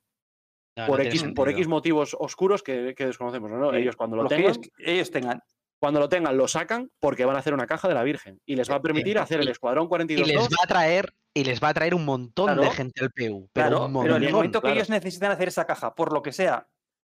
[0.77, 1.49] No, por, no X, por.
[1.49, 3.71] X motivos oscuros que, que desconocemos, ¿no?
[3.71, 5.41] Sí, Ellos cuando lo, que tengan, ellos, tengan.
[5.79, 8.55] cuando lo tengan, lo sacan porque van a hacer una caja de la Virgen y
[8.57, 11.45] les va a permitir hacer el y- Escuadrón Y 42 les va a traer, y
[11.45, 13.49] les va a traer un montón de gente al PU.
[13.53, 16.21] Pero Claro, un pero en el momento que ellos necesitan hacer esa caja, por lo
[16.21, 16.67] que sea,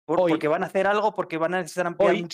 [0.05, 2.29] por- Hoy- porque van a hacer algo, porque van a necesitar ampliar Hoy-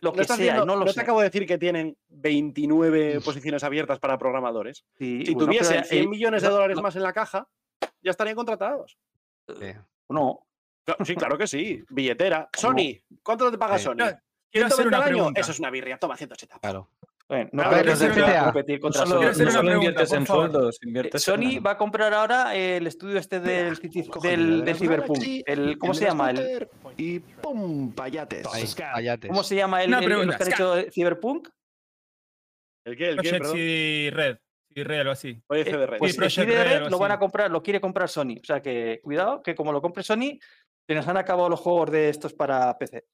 [0.00, 1.00] lo ¿no que estás sea, viendo- no lo te sé.
[1.00, 3.24] acabo de decir que tienen 29 Uf.
[3.24, 4.84] posiciones abiertas para programadores.
[4.98, 7.12] Sí, Si bueno, tuviesen pero, 100 eh, millones de no- dólares no- más en la
[7.12, 7.48] caja,
[8.02, 8.98] ya estarían contratados.
[10.08, 10.46] No,
[11.04, 11.82] Sí, claro que sí.
[11.90, 12.48] Billetera.
[12.56, 13.84] Sony, ¿cuánto te paga Sí.
[13.84, 13.94] Sony?
[13.96, 14.06] No,
[14.50, 15.40] Quiero hacer 120 una año, pregunta.
[15.40, 15.98] Eso es una birria.
[15.98, 16.58] Toma 180.
[16.60, 16.88] Claro.
[17.28, 19.18] bueno, no una- competir No contra solo, Sony.
[19.18, 21.66] Quiero hacer no una solo pregunta, inviertes en sueldos, Eh, inviertes Sony en...
[21.66, 23.74] va a comprar ahora el estudio este del,
[24.64, 25.22] del, Cyberpunk.
[25.44, 26.30] El, ¿Cómo el se llama?
[26.30, 28.46] El, Y pum, payates.
[29.26, 31.48] ¿Cómo se llama el, Una el- que han hecho eh, Cyberpunk?
[32.84, 33.08] ¿El qué?
[33.10, 33.30] ¿El qué?
[33.30, 33.52] Perdón.
[33.56, 34.36] CD Red.
[34.72, 35.42] CD Red, algo así.
[35.48, 35.98] Oye, Eh, CDR.
[35.98, 38.36] Pues Sí, CD Red, Red algo lo van a comprar, lo quiere comprar Sony.
[38.40, 40.38] O sea que cuidado, que como lo compre Sony,
[40.88, 43.04] se nos han acabado los juegos de estos para PC.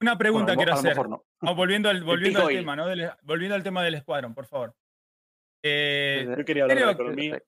[0.00, 0.90] Una pregunta Bueno, quiero a lo hacer.
[0.92, 1.54] mejor no.
[1.54, 2.86] Volviendo al, volviendo al tema, ¿no?
[2.86, 4.74] Del- volviendo al tema del escuadrón, por favor.
[5.64, 7.42] Eh, Yo quería hablar de la que- economía.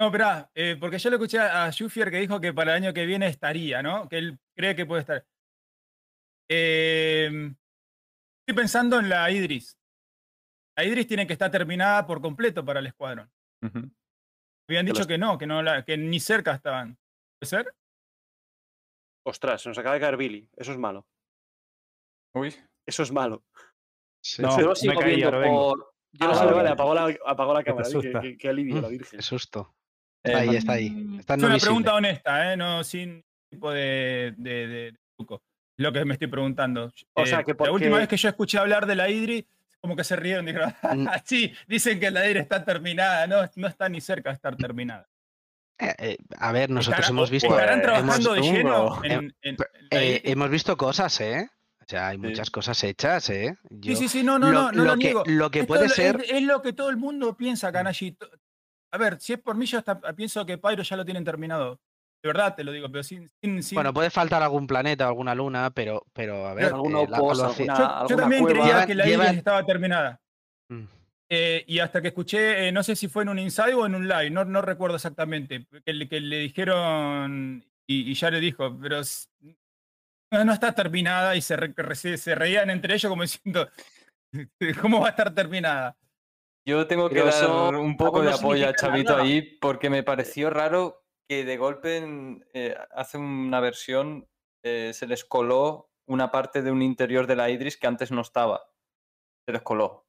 [0.00, 2.94] no, esperá, eh, porque yo le escuché a Schufier que dijo que para el año
[2.94, 4.08] que viene estaría, ¿no?
[4.08, 5.26] Que él cree que puede estar.
[6.48, 7.26] Eh,
[8.46, 9.76] estoy pensando en la Idris.
[10.76, 13.30] La Idris tiene que estar terminada por completo para el escuadrón.
[14.68, 16.96] Habían dicho que no, que no la- que ni cerca estaban.
[17.38, 17.74] ¿Puede ser?
[19.24, 20.48] Ostras, se nos acaba de caer Billy.
[20.56, 21.06] Eso es malo.
[22.34, 22.54] Uy,
[22.86, 23.44] Eso es malo.
[24.24, 24.42] Sí.
[24.42, 25.70] No, yo lo me sigo caí, viendo ahora vengo.
[25.70, 25.78] por.
[26.12, 26.72] Yo Ah, lo vale, vale, viendo.
[26.72, 27.88] apagó la, apagó la cámara.
[27.90, 29.18] Qué, qué- qué alivio, la Mm, Virgen.
[29.18, 29.74] Qué susto.
[30.24, 30.86] eh, Está ahí, man- está ahí.
[31.18, 31.60] Está Es no una visible.
[31.70, 32.56] pregunta honesta, ¿eh?
[32.56, 35.42] No sin tipo de, de, de truco.
[35.78, 36.92] Lo que me estoy preguntando.
[37.14, 39.46] O sea, Eh, que La última vez que yo escuché hablar de la Idri,
[39.80, 40.46] como que se rieron.
[40.46, 41.06] Dijeron, Mm.
[41.24, 43.26] sí, dicen que la Idri está terminada.
[43.26, 45.08] No, no está ni cerca de estar terminada.
[45.82, 47.48] Eh, eh, a ver, nosotros hemos visto.
[47.48, 49.56] ¿Estarán hemos- trabajando de lleno en, Eh, en- en eh,
[49.90, 50.32] la Idri?
[50.32, 51.48] hemos visto cosas, ¿eh?
[51.80, 52.22] O sea, hay Sí.
[52.22, 53.56] muchas cosas hechas, ¿eh?
[53.68, 55.22] Sí, Yo- sí, sí, no, no, lo, no, no lo lo que, niego.
[55.26, 56.24] lo que Esto puede es, ser.
[56.28, 58.12] es- lo que todo el mundo piensa, Kanashi.
[58.12, 58.28] To-
[58.94, 61.80] A ver, si es por mí, yo hasta pienso que Pyro ya lo tienen terminado.
[62.22, 63.28] De verdad te lo digo, pero sin.
[63.40, 66.66] sin, sin- Bueno, puede faltar algún planeta o alguna luna, pero, pero a ver.
[66.66, 68.60] eh, la- hace- alguna- yo, también cueva.
[68.60, 70.20] creía que la llevan- estaba terminada.
[70.68, 70.84] Mm.
[71.34, 73.94] Eh, y hasta que escuché, eh, no sé si fue en un inside o en
[73.94, 78.38] un live, no, no recuerdo exactamente, que, le- que le dijeron, y, y ya le
[78.38, 79.00] dijo, pero
[80.30, 83.66] no, no está terminada, y se, re- se se reían entre ellos como diciendo,
[84.82, 85.96] ¿cómo va a estar terminada?
[86.68, 89.24] Yo tengo que Pero dar eso un poco de no apoyo a Chavito nada.
[89.24, 94.28] ahí porque me pareció raro que de golpe en- eh, hace una versión
[94.62, 98.20] eh, se les coló una parte de un interior de la Idris que antes no
[98.20, 98.64] estaba.
[99.46, 100.06] Se les coló.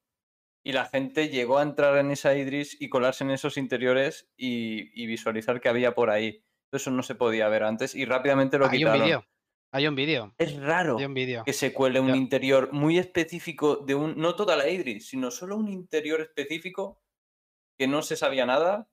[0.66, 4.90] Y la gente llegó a entrar en esa Idris y colarse en esos interiores y,
[5.00, 6.42] y visualizar que había por ahí.
[6.72, 9.02] Eso no se podía ver antes y rápidamente lo Hay un quitaron.
[9.02, 9.26] vídeo.
[9.72, 10.34] Hay un vídeo.
[10.38, 11.42] Es raro Hay un vídeo.
[11.44, 14.16] que se cuele un interior muy específico de un.
[14.16, 17.02] No toda la Idris, sino solo un interior específico
[17.76, 18.88] que no se sabía nada.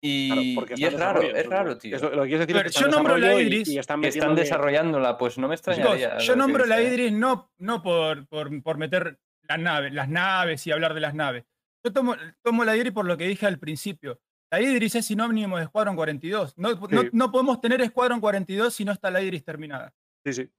[0.00, 1.96] Y, Claro, es raro, es raro, tío.
[1.96, 3.34] Es lo, lo que quieres decir A es ver, que está en yo nombro la
[3.34, 6.18] y- Idris, y, están que están desarrollándola, pues no me Chicos, extrañaría.
[6.18, 6.80] yo nombro la.
[6.80, 9.18] Idris no, no por, por, por meter
[9.48, 11.44] las naves, las naves y hablar de las naves.
[11.84, 14.20] Yo tomo, tomo la Idris por lo que dije al principio.
[14.50, 16.54] La Idris es sinónimo de Squadron 42.
[16.56, 17.08] No, no, Sí.
[17.12, 19.92] no podemos tener Squadron 42 si no está la Idris terminada.
[20.24, 20.50] Sí, sí.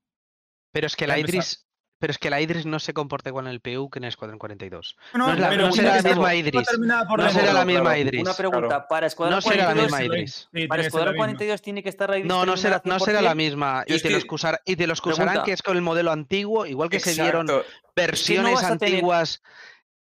[0.72, 1.18] Pero es que la.
[1.20, 1.68] Idris.
[2.00, 4.10] Pero es que la Idris no se comporta igual en el PU que en el
[4.10, 4.96] Escuadrón 42.
[5.14, 6.54] No, No es la- no será la misma no Idris.
[6.80, 7.54] No la será Idris.
[7.54, 7.98] la misma.
[7.98, 8.22] Idris.
[8.22, 10.34] Una pregunta, para Escuadrón No será la 42, misma Sí, Idris.
[10.34, 11.24] sí, para tiene que ser Escuadrón la misma.
[11.26, 13.36] 42 tiene que estar la Idris No, no será, no será la 100%.
[13.36, 13.84] misma.
[13.86, 15.46] Y es te, lo que- excusar- y te lo excusarán Pregunta.
[15.46, 17.48] que es con el modelo antiguo, igual que se dieron
[17.96, 19.42] versiones antiguas.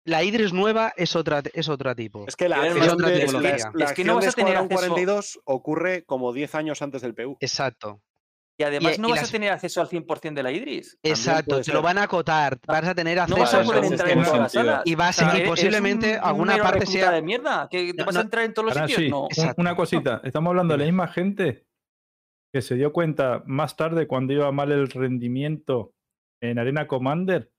[0.05, 2.27] La Idris nueva es otra, es otra tipo.
[2.29, 3.57] Es que la Tienen acción, otra de, tipología.
[3.75, 6.81] la- Es que no vas de a tener Escuadrón acceso- 42 ocurre como 10 años
[6.83, 7.37] antes del PU.
[7.41, 8.01] Exacto.
[8.59, 10.99] Y además Y- no y vas las- a tener acceso al 100% de la Idris.
[11.03, 14.11] Exacto, te lo van a acotar, vas a tener No acceso vas a poder entrar
[14.11, 14.83] en todas las salas.
[14.87, 18.07] y vas sea, y posiblemente un- un alguna parte sea de mierda, que te No,
[18.07, 18.21] vas no.
[18.21, 18.99] a entrar en todos los sitios.
[19.03, 19.27] sí, No.
[19.29, 19.61] Exacto.
[19.61, 20.21] una cosita.
[20.25, 21.67] Estamos hablando de la misma gente
[22.55, 25.93] que se dio cuenta más tarde cuando iba mal el rendimiento
[26.43, 27.51] en Arena Commander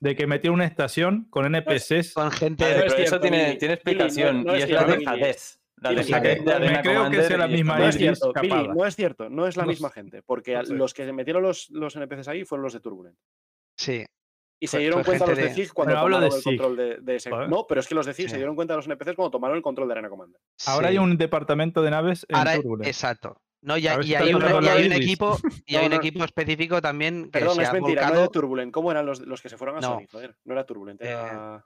[0.00, 2.14] de que metió una estación con NPCs.
[2.14, 6.02] con gente no pero eso tiene, no- explicación no y es es la.
[6.02, 9.28] La me de creo que sea la misma No es cierto, Billy, no es cierto,
[9.30, 9.94] no es la No misma sé.
[9.94, 10.74] gente, porque No a- sé.
[10.74, 13.16] los que se metieron los, los NPCs ahí fueron los de Turbulent.
[13.76, 14.04] Sí,
[14.60, 16.44] Y se dieron cuenta los de de- ZIG cuando tomaron de el SIG.
[16.44, 17.30] control de, de ese.
[17.30, 18.36] No, pero es que los de ZIG se Sí.
[18.36, 20.40] dieron cuenta de los NPCs cuando tomaron el control de Arena Commander.
[20.66, 22.86] Ahora hay un departamento de naves en Ahora, Turbulent.
[22.86, 23.40] exacto.
[23.64, 25.36] No, y, A hay- y un, y hay un equipo
[25.66, 28.22] y hay No, un equipo específico también que Perdón, se es ha mentira, no volcado.
[28.22, 28.72] de Turbulent.
[28.72, 29.86] ¿Cómo eran los, los que se fueron a No.
[29.98, 30.06] Sony?
[30.10, 31.64] Joder, no era Turbulent, era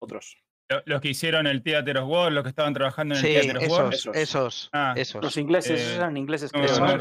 [0.00, 0.36] otros.
[0.70, 3.32] Lo- Los que hicieron el Theater of War, los que estaban trabajando en el Sí,
[3.48, 3.92] Theater of War.
[3.92, 4.16] esos, Esos.
[4.16, 5.20] esos, Ah, esos.
[5.22, 6.52] Los ingleses, esos Eh, eran ingleses.
[6.54, 6.60] no,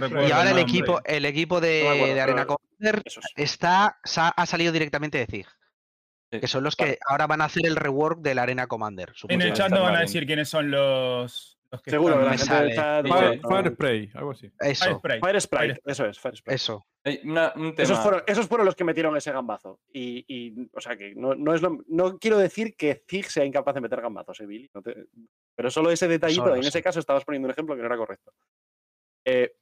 [0.09, 3.03] no Y ahora el equipo, el equipo de, No me acuerdo, de Arena Commander
[3.35, 5.45] está, sa- ha salido directamente de ZIG.
[6.31, 6.39] Sí.
[6.39, 9.13] Que son los que ahora van a hacer el rework de la Arena Commander.
[9.27, 12.73] En el chat no van a decir quiénes son los que Seguro, la gente
[13.43, 13.71] Fire.
[13.73, 14.51] Spray, algo así.
[14.59, 15.19] Eso, Fire Spray.
[15.19, 16.55] Fire Sprite, Fire- eso es, Fire Sprite.
[16.55, 16.87] eso.
[17.03, 17.83] Hay una- un tema.
[17.83, 19.79] Esos fueron, esos fueron los que metieron ese gambazo.
[19.93, 23.45] Y, y, o sea que no, no es lo- no quiero decir que Zig sea
[23.45, 24.69] incapaz de meter gambazos, eh, Billy.
[24.73, 25.05] No te-
[25.55, 27.97] pero solo ese detallito, Solo, en ese caso estabas poniendo un ejemplo que no era
[27.97, 28.33] correcto.
[29.25, 29.53] Eh,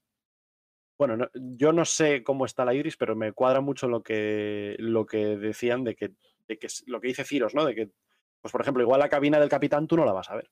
[0.97, 4.75] bueno, no- yo no sé cómo está la Iris, pero me cuadra mucho lo que,
[4.79, 6.11] lo que decían de que,
[6.47, 7.65] de que lo que dice Ciros, ¿no?
[7.65, 7.89] De que,
[8.41, 10.49] pues por ejemplo, igual la cabina del capitán tú no la vas a ver.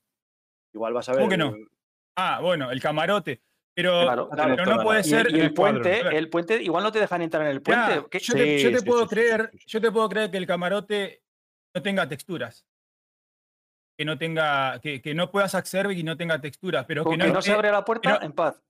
[0.76, 1.20] Igual vas a ver.
[1.22, 1.56] ¿Cómo que no?
[2.18, 3.42] Ah, bueno, el camarote.
[3.74, 5.34] Pero, Claro, pero no puede ser.
[5.36, 7.96] y el puente, el puente, igual no te dejan entrar en el puente.
[7.96, 8.34] yo, te, yo
[8.70, 9.66] Sí, te sí, puedo sí, creer, sí, sí.
[9.68, 11.24] yo te puedo creer que el camarote
[11.74, 12.66] no tenga texturas.
[13.98, 17.18] Que no tenga, que, que no puedas acceder y no tenga texturas, pero que que
[17.18, 18.62] no, no se eh, abre la puerta, no- en paz.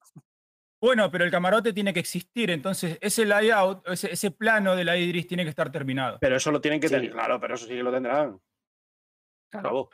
[0.81, 4.95] Bueno, pero el camarote tiene que existir, entonces ese layout, ese, ese plano de la
[4.97, 6.17] Idris tiene que estar terminado.
[6.19, 6.93] Pero eso lo tienen que Sí.
[6.95, 7.11] tener.
[7.11, 8.39] Claro, pero eso sí que lo tendrán.
[9.51, 9.89] Claro.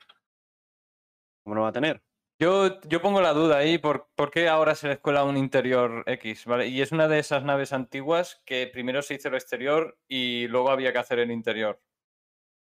[1.44, 2.02] ¿Cómo no va a tener?
[2.40, 6.04] Yo, yo pongo la duda ahí por, por qué ahora se les cuela un interior
[6.08, 6.68] X, ¿vale?
[6.68, 10.72] Y es una de esas naves antiguas que primero se hizo el exterior y luego
[10.72, 11.80] había que hacer el interior.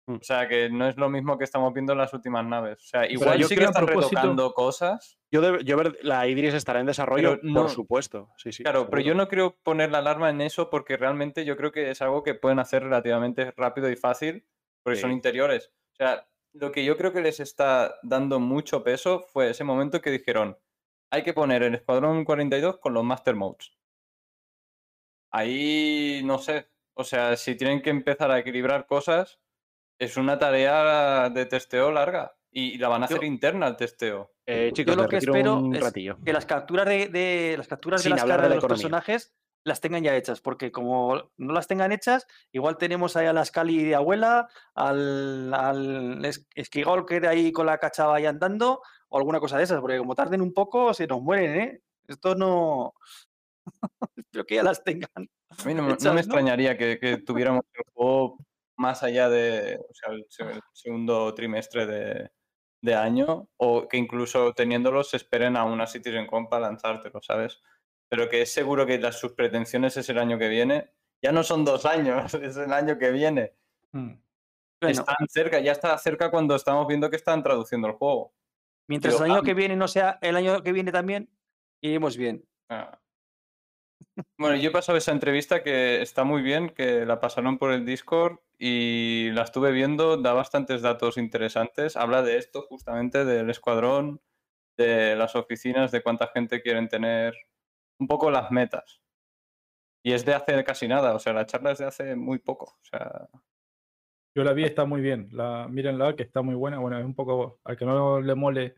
[0.09, 0.15] Mm.
[0.15, 2.78] O sea que no es lo mismo que estamos viendo en las últimas naves.
[2.85, 5.19] O sea, igual yo sí que están retocando cosas.
[5.31, 8.31] Yo, de- yo ver, la Idris estará en desarrollo, no- por supuesto.
[8.39, 11.57] Sí, sí, Claro, pero yo no creo poner la alarma en eso porque realmente yo
[11.57, 14.47] creo que es algo que pueden hacer relativamente rápido y fácil
[14.82, 15.73] porque son interiores.
[15.93, 16.27] O sea,
[16.61, 20.59] lo que yo creo que les está dando mucho peso fue ese momento que dijeron,
[21.11, 23.73] hay que poner el Escuadrón 42 con los Master Modes.
[25.31, 29.41] Ahí, no sé, o sea, si tienen que empezar a equilibrar cosas,
[29.99, 34.33] es una tarea de testeo larga y la van a hacer Yo- interna al testeo.
[34.47, 36.19] Eh, chicos, lo me que espero un es ratillo.
[36.24, 38.69] Que las capturas de, de- las capturas de las caras de los economía.
[38.83, 39.35] personajes
[39.67, 43.45] las tengan ya hechas, porque como no las tengan hechas, igual tenemos ahí a la
[43.45, 48.81] Scali de abuela, al, al es- Esquigol que era ahí con la cachava ahí andando,
[49.09, 51.81] o alguna cosa de esas, porque como tarden un poco, se nos mueren, ¿eh?
[52.07, 52.95] Esto no.
[54.17, 55.11] Espero que ya las tengan.
[55.17, 56.21] A mí no, me- no hechas, me ¿no?
[56.21, 58.39] extrañaría que, que tuviéramos el juego
[58.77, 62.31] más allá de o sea, el, se- el segundo trimestre de,
[62.83, 67.61] de año o que incluso teniéndolos se esperen a una CitizenCon para lanzártelo, ¿sabes?
[68.09, 70.91] Pero que es seguro que las, sus pretensiones es el año que viene.
[71.23, 73.55] Ya no son dos años, es el año que viene.
[73.93, 74.15] Hmm.
[74.81, 78.35] Bueno, Están cerca, ya está cerca cuando estamos viendo que están traduciendo el juego.
[78.89, 81.31] mientras pero el año am- que viene no sea el año que viene también,
[81.81, 82.45] iremos bien.
[82.69, 82.99] Ah.
[84.39, 87.85] Bueno, yo he pasado esa entrevista que está muy bien, que la pasaron por el
[87.85, 91.97] Discord y la estuve viendo, da bastantes datos interesantes.
[91.97, 94.20] Habla de esto justamente, del escuadrón,
[94.78, 97.35] de las oficinas, de cuánta gente quieren tener,
[97.98, 99.01] un poco las metas.
[100.05, 102.66] Y es de hace casi nada, o sea, la charla es de hace muy poco.
[102.81, 103.28] O sea,
[104.36, 105.28] Yo la vi, está muy bien.
[105.32, 106.78] La, mírenla, que está muy buena.
[106.78, 108.77] Bueno, es un poco, al que no le mole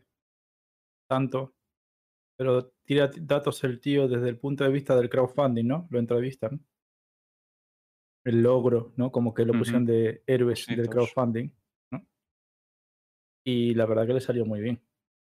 [1.07, 1.53] tanto,
[2.37, 5.87] pero tira datos el tío desde el punto de vista del crowdfunding, ¿no?
[5.91, 6.65] Lo entrevistan.
[8.25, 9.11] El logro, ¿no?
[9.11, 11.49] Como que lo pusieron de héroes del crowdfunding,
[11.91, 12.07] ¿no?
[13.45, 14.81] Y la verdad que le salió muy bien.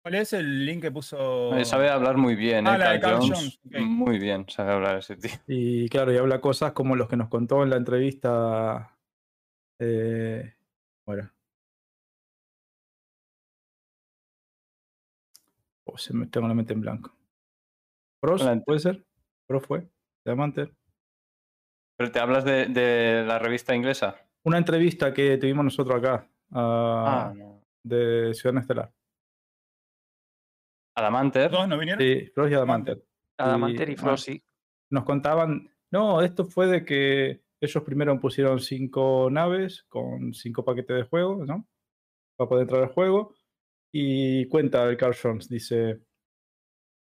[0.01, 1.55] ¿Cuál es el link que puso?
[1.57, 2.79] eh, sabe hablar muy bien, Ah, ¿eh?
[2.79, 3.59] Carl Carl Jones.
[3.63, 5.31] Muy bien, sabe hablar ese tío.
[5.47, 8.97] Y claro, y habla cosas como los que nos contó en la entrevista.
[9.79, 10.53] Eh,
[11.03, 11.33] ¿cómo era?
[15.85, 17.15] Oh, se me tengo la mente en blanco.
[18.21, 18.43] ¿Pros?
[18.65, 19.05] ¿Puede ser?
[19.47, 19.87] ¿Pro fue?
[20.25, 20.71] Diamante.
[21.97, 24.15] Pero te hablas de, de la revista inglesa.
[24.43, 27.61] Una entrevista que tuvimos nosotros acá, Ah, ah, no.
[27.83, 28.91] de Ciudad Estelar.
[30.99, 31.51] Adamanter.
[31.51, 32.01] ¿Dos no vinieron?
[32.01, 33.03] Sí, Pros y Adamanter.
[33.37, 34.43] Adamanter y Y- Frosty.
[34.91, 40.95] nos contaban, no, esto fue de que ellos primero pusieron cinco naves con cinco paquetes
[40.97, 41.67] de juego, ¿no?
[42.37, 43.35] Para poder entrar al juego.
[43.91, 45.99] Y cuenta el Carl Jones, dice,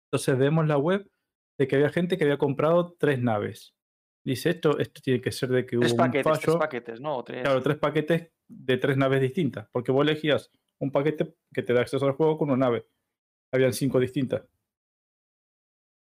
[0.06, 1.08] entonces vemos la web
[1.58, 3.74] de que había gente que había comprado tres naves.
[4.24, 6.58] Dice, esto, esto tiene que ser de que Tres hubo un paquetes, tres fallo.
[6.58, 7.22] paquetes, ¿no?
[7.24, 7.42] Tres.
[7.42, 10.50] Claro, tres paquetes de tres naves distintas, porque vos elegías
[10.80, 12.86] un paquete que te da acceso al juego con una nave.
[13.52, 14.42] Habían cinco distintas.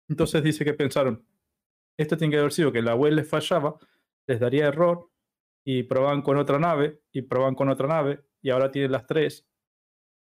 [0.09, 1.25] Entonces dice que pensaron,
[1.97, 3.77] esto tiene que haber sido que la web les fallaba,
[4.27, 5.11] les daría error,
[5.65, 9.45] y probaban con otra nave, y probaban con otra nave, y ahora tienen las tres,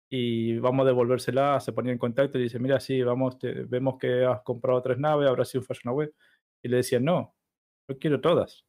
[0.09, 3.97] y vamos a devolvérsela, se ponía en contacto y dice, mira, sí, vamos, te- vemos
[3.99, 6.15] que has comprado tres naves, habrá sido un fallo en la web.
[6.63, 7.35] Y le decían, no,
[7.87, 8.65] yo quiero todas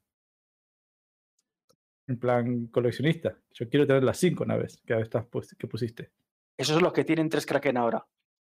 [2.09, 3.39] en plan coleccionista.
[3.53, 5.27] Yo quiero tener las cinco naves que, estás
[5.59, 6.13] que pusiste.
[6.59, 8.07] Esos son los que tienen tres Kraken ahora.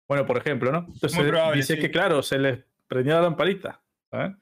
[0.09, 0.87] Bueno, por ejemplo, ¿no?
[0.93, 1.81] Entonces probable, dice sí.
[1.81, 3.83] que, claro, se les prendía la lamparita.
[4.11, 4.37] ¿sabes?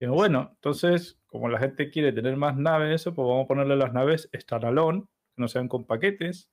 [0.00, 3.76] Digo, bueno, entonces, como la gente quiere tener más naves, eso, pues vamos a ponerle
[3.76, 6.50] las naves standalone, que no sean con paquetes,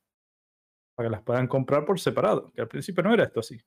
[0.94, 2.52] para que las puedan comprar por separado.
[2.52, 3.58] Que al principio no era esto así.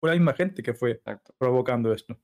[0.00, 1.32] Fue la misma gente que fue Exacto.
[1.38, 2.18] provocando esto.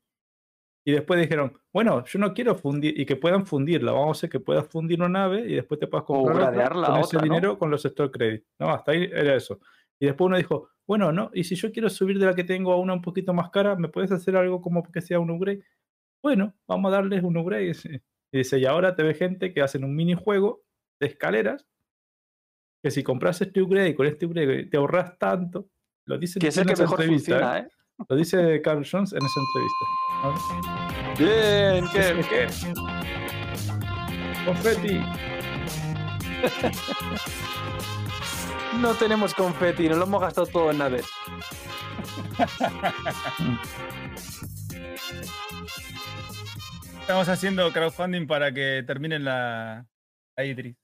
[0.84, 4.30] Y después dijeron, bueno, yo no quiero fundir, y que puedan fundirla, vamos a hacer
[4.30, 7.18] que puedas fundir una nave y después te puedas comprar otra con a ese otra,
[7.18, 7.24] ¿no?
[7.24, 8.44] dinero con los store credit.
[8.58, 9.60] No, hasta ahí era eso.
[9.98, 12.72] Y después uno dijo, bueno, no, y si yo quiero subir de la que tengo
[12.72, 15.62] a una un poquito más cara, ¿me puedes hacer algo como que sea un upgrade?
[16.22, 17.72] Bueno, vamos a darles un upgrade.
[18.32, 20.64] Y dice, y ahora te ve gente que hacen un minijuego
[21.00, 21.64] de escaleras,
[22.82, 25.70] que si compras este upgrade con este upgrade te ahorras tanto.
[26.06, 27.68] Lo dice Que es el que mejor funciona, ¿eh?
[27.68, 28.04] ¿eh?
[28.08, 29.84] Lo dice Carl Jones en esa entrevista.
[31.18, 32.48] Bien, Dice que-
[34.44, 35.00] Confetti.
[38.80, 41.06] No tenemos confeti, nos lo hemos gastado todo en naves.
[47.00, 49.86] Estamos haciendo crowdfunding para que terminen la,
[50.36, 50.76] la Idris.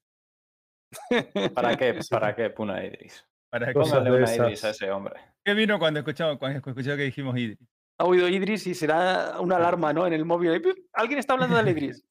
[1.55, 2.01] ¿Para qué?
[2.11, 2.51] ¿Para qué?
[2.51, 3.27] Puna Idris.
[3.51, 4.35] Para que, Póngale una.
[4.35, 5.21] Idris a ese hombre.
[5.45, 7.69] ¿Qué vino cuando escuchamos, cuando escuchó que dijimos Idris?
[7.99, 10.07] Ha oído Idris y será una alarma, ¿no?
[10.07, 10.63] En el móvil.
[10.93, 12.05] Alguien está hablando de Idris.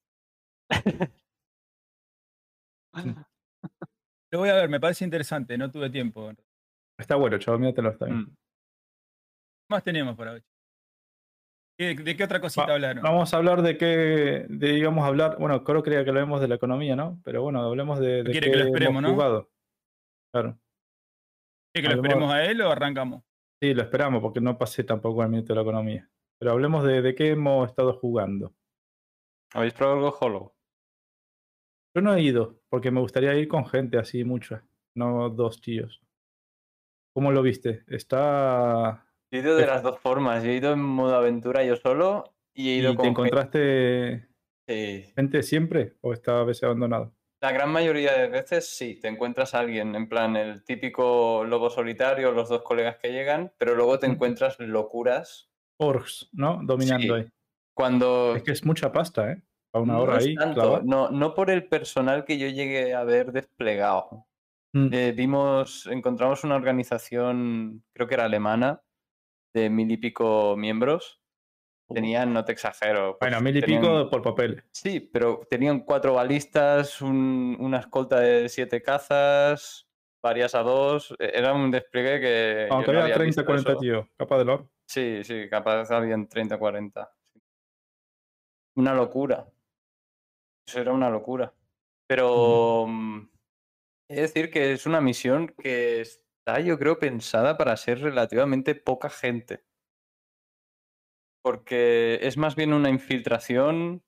[4.32, 6.30] Lo voy a ver, me parece interesante, no tuve tiempo.
[6.30, 6.44] ¿Qué
[7.00, 8.20] Está bueno, chaval, míratelo, está bien.
[8.20, 8.36] Mm.
[9.70, 10.44] más tenemos para hoy?
[11.78, 13.04] ¿Qué- ¿De qué otra cosita Va- hablaron?
[13.04, 16.56] Vamos a hablar de qué, de, íbamos a hablar, bueno, creo que hablemos de la
[16.56, 17.20] economía, ¿no?
[17.24, 19.14] Pero bueno, hablemos de, de Quiere qué que lo hemos esperemos, ¿no?
[19.14, 19.52] jugado.
[20.34, 20.60] Claro,
[21.74, 23.24] ¿Qué, que lo esperemos a él o arrancamos?
[23.62, 26.10] sí, lo esperamos porque no pasé tampoco al minuto de la economía.
[26.40, 28.54] Pero hablemos de, de qué hemos estado jugando.
[29.54, 30.54] ¿Habéis probado algo Hollow?
[31.94, 34.64] Yo no he ido, porque me gustaría ir con gente así mucha,
[34.96, 36.02] no dos tíos.
[37.14, 37.84] ¿Cómo lo viste?
[37.88, 39.06] Está...
[39.32, 40.44] He ido de las dos formas.
[40.44, 42.24] He ido en modo aventura yo solo
[42.54, 44.28] y he ¿Y ido te con encontraste
[44.70, 45.06] gente.
[45.08, 45.14] Sí.
[45.16, 47.14] gente siempre o está a veces abandonado?
[47.42, 51.70] La gran mayoría de veces sí, te encuentras a alguien, en plan el típico lobo
[51.70, 55.50] solitario, los dos colegas que llegan, pero luego te encuentras locuras.
[55.80, 56.60] Orcs, ¿no?
[56.64, 57.22] Dominando Sí.
[57.24, 57.28] ahí.
[57.74, 59.42] Cuando Es que es mucha pasta, ¿eh?
[59.74, 60.36] A una no hora es ahí.
[60.36, 64.26] tanto, no, no por el personal que yo llegué a ver desplegado.
[64.74, 64.90] Mm.
[64.94, 68.82] Eh, vimos, encontramos una organización, creo que era alemana,
[69.54, 71.20] de mil y pico miembros.
[71.94, 73.18] Tenían, no te exagero.
[73.20, 74.64] pues, Bueno, mil y tenían- pico por papel.
[74.72, 79.88] Sí, pero tenían cuatro balistas, un- una escolta de siete cazas,
[80.24, 81.14] varias a dos.
[81.20, 82.68] e- Era un despliegue que.
[82.72, 83.80] Aunque no había había 30, visto 40 eso.
[83.82, 84.08] tíos.
[84.18, 84.64] Capa de lore.
[84.88, 87.12] Sí, sí, capaz habían 30, 40.
[87.26, 87.42] sí.
[88.76, 89.46] Una locura.
[90.72, 91.54] Eso era una locura.
[92.08, 93.30] Pero mm,
[94.10, 98.74] he de decir que es una misión que está, yo creo, pensada para ser relativamente
[98.74, 99.66] poca gente.
[101.44, 104.02] porque es más bien una infiltración.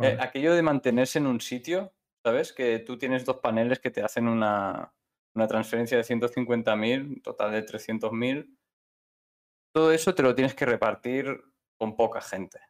[0.00, 1.92] Eh, aquello de mantenerse en un sitio,
[2.24, 2.52] ¿sabes?
[2.52, 4.94] Que tú tienes dos paneles que te hacen una,
[5.34, 8.56] una transferencia de 150.000, un total de 300.000.
[9.74, 11.42] Todo eso te lo tienes que repartir
[11.80, 12.60] con poca gente.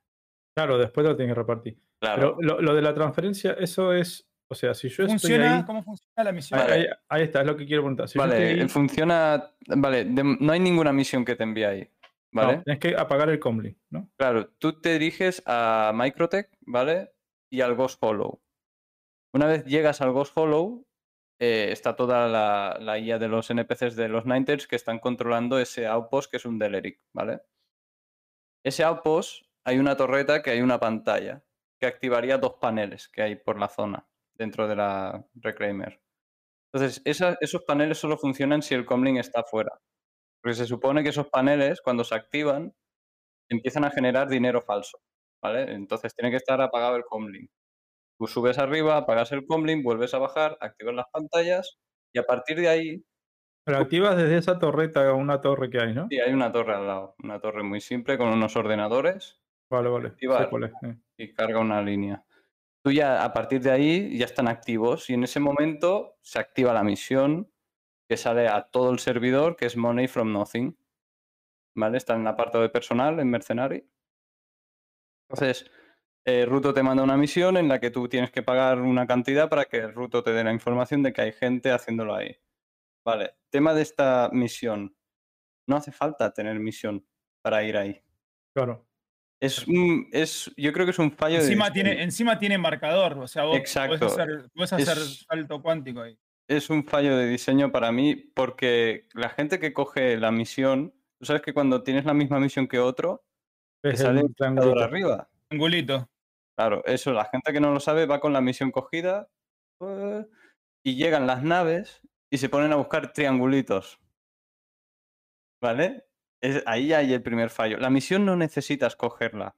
[0.57, 1.88] Claro, después lo tienes que repartir.
[2.01, 2.37] Claro.
[2.39, 4.25] Pero lo, lo de la transferencia, eso es.
[4.51, 5.57] O sea, si yo estoy ¿Funciona?
[5.59, 5.65] ahí.
[5.65, 6.59] ¿Cómo funciona la misión?
[6.61, 6.81] ahí- Vale.
[6.81, 8.09] ahí, ahí está, es lo que quiero preguntar.
[8.09, 9.53] Si yo Vale, estoy ahí, funciona.
[9.67, 11.91] Vale, de- no hay ninguna misión que te envíe ahí.
[12.33, 12.63] no, ¿Vale?
[12.65, 14.11] tienes que apagar el comlink, ¿no?
[14.17, 17.13] Claro, tú te diriges a Microtech, ¿vale?
[17.51, 18.41] Y al Ghost Hollow.
[19.35, 20.87] Una vez llegas al Ghost Hollow,
[21.41, 25.59] eh, está toda la, la IA de los NPCs de los Ninetales que están controlando
[25.59, 27.41] ese outpost que es un Deleric, ¿vale?
[28.65, 31.43] Ese outpost hay una torreta que hay una pantalla
[31.79, 36.01] que activaría dos paneles que hay por la zona dentro de la Reclaimer.
[36.73, 39.81] Entonces, esa- esos paneles solo funcionan si el comlink está fuera.
[40.43, 42.75] Porque se supone que esos paneles, cuando se activan,
[43.51, 44.99] empiezan a generar dinero falso,
[45.43, 45.73] ¿vale?
[45.75, 47.51] Entonces tiene que estar apagado el comlink.
[48.19, 51.79] Tú subes arriba, apagas el comlink, vuelves a bajar, activas las pantallas
[52.15, 53.05] y a partir de ahí,
[53.65, 56.09] Pero activas desde esa torreta una torre que hay, ¿no?
[56.11, 59.41] sí, hay una torre al lado, una torre muy simple con unos ordenadores
[59.71, 60.09] Vale, vale.
[60.09, 60.51] activar.
[61.17, 62.25] y carga una línea.
[62.83, 66.73] Tú ya, a partir de ahí, ya están activos y en ese momento se activa
[66.73, 67.51] la misión
[68.09, 70.79] que sale a todo el servidor, que es Money from Nothing.
[71.75, 71.99] ¿Vale?
[71.99, 73.87] Está en el apartado de personal, en Mercenary.
[75.29, 75.71] Entonces,
[76.25, 79.49] eh, Ruto te manda una misión en la que tú tienes que pagar una cantidad
[79.49, 82.37] para que Ruto te dé la información de que hay gente haciéndolo ahí.
[83.05, 84.97] Vale, tema de esta misión.
[85.67, 87.07] No hace falta tener misión
[87.43, 88.03] para ir ahí.
[88.55, 88.88] Claro.
[89.41, 92.05] Es un, es, yo creo que es un fallo de Encima tiene, diseño.
[92.05, 93.99] encima tiene marcador, o sea, vos Exacto.
[93.99, 96.19] podés hacer, podés hacer Es- salto cuántico ahí.
[96.49, 101.27] es un fallo de diseño para mí porque la gente que coge la misión, tú
[101.27, 103.23] sabes que cuando tienes la misma misión que otro,
[103.81, 104.81] te sale el triangulito.
[104.81, 105.29] arriba.
[105.51, 106.11] Angulito.
[106.59, 109.29] Claro, eso, la gente que no lo sabe va con la misión cogida
[110.85, 114.01] y llegan las naves y se ponen a buscar triangulitos.
[115.63, 116.08] ¿Vale?
[116.43, 117.79] Es- ahí hay el primer fallo.
[117.79, 119.57] La misión no necesitas cogerla.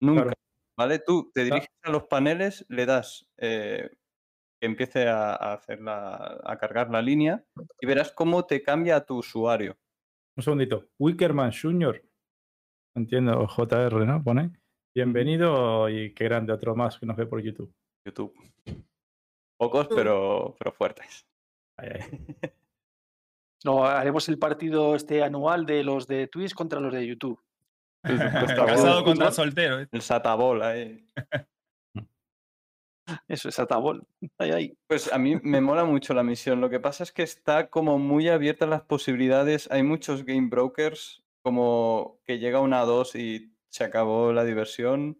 [0.00, 0.22] Nunca.
[0.22, 0.36] Claro.
[0.78, 0.98] ¿Vale?
[0.98, 1.44] Tú te Ah.
[1.44, 3.90] diriges a los paneles, le das eh,
[4.60, 7.44] que empiece a, a hacer la- a cargar la línea
[7.80, 9.76] y verás cómo te cambia a tu usuario.
[10.36, 10.88] Un segundito.
[10.98, 12.02] Wickerman Jr.
[12.96, 14.22] Entiendo, JR, ¿no?
[14.22, 14.52] Pone.
[14.94, 17.72] Bienvenido y qué grande, otro más que nos ve por YouTube.
[18.06, 18.34] YouTube.
[19.58, 21.26] Pocos, pero, pero fuertes.
[21.78, 22.00] Ay, ay.
[23.64, 27.40] No, haremos el partido este anual de los de Twitch contra los de YouTube.
[28.04, 29.80] Casado contra soltero.
[29.80, 29.88] ¿eh?
[29.92, 31.06] El Satabol ahí.
[33.28, 34.06] Eso es Atabol.
[34.38, 34.78] Ahí, ahí.
[34.86, 36.60] Pues a mí me mola mucho la misión.
[36.60, 39.70] Lo que pasa es que está como muy abierta las posibilidades.
[39.70, 45.18] Hay muchos game brokers como que llega una a dos y se acabó la diversión.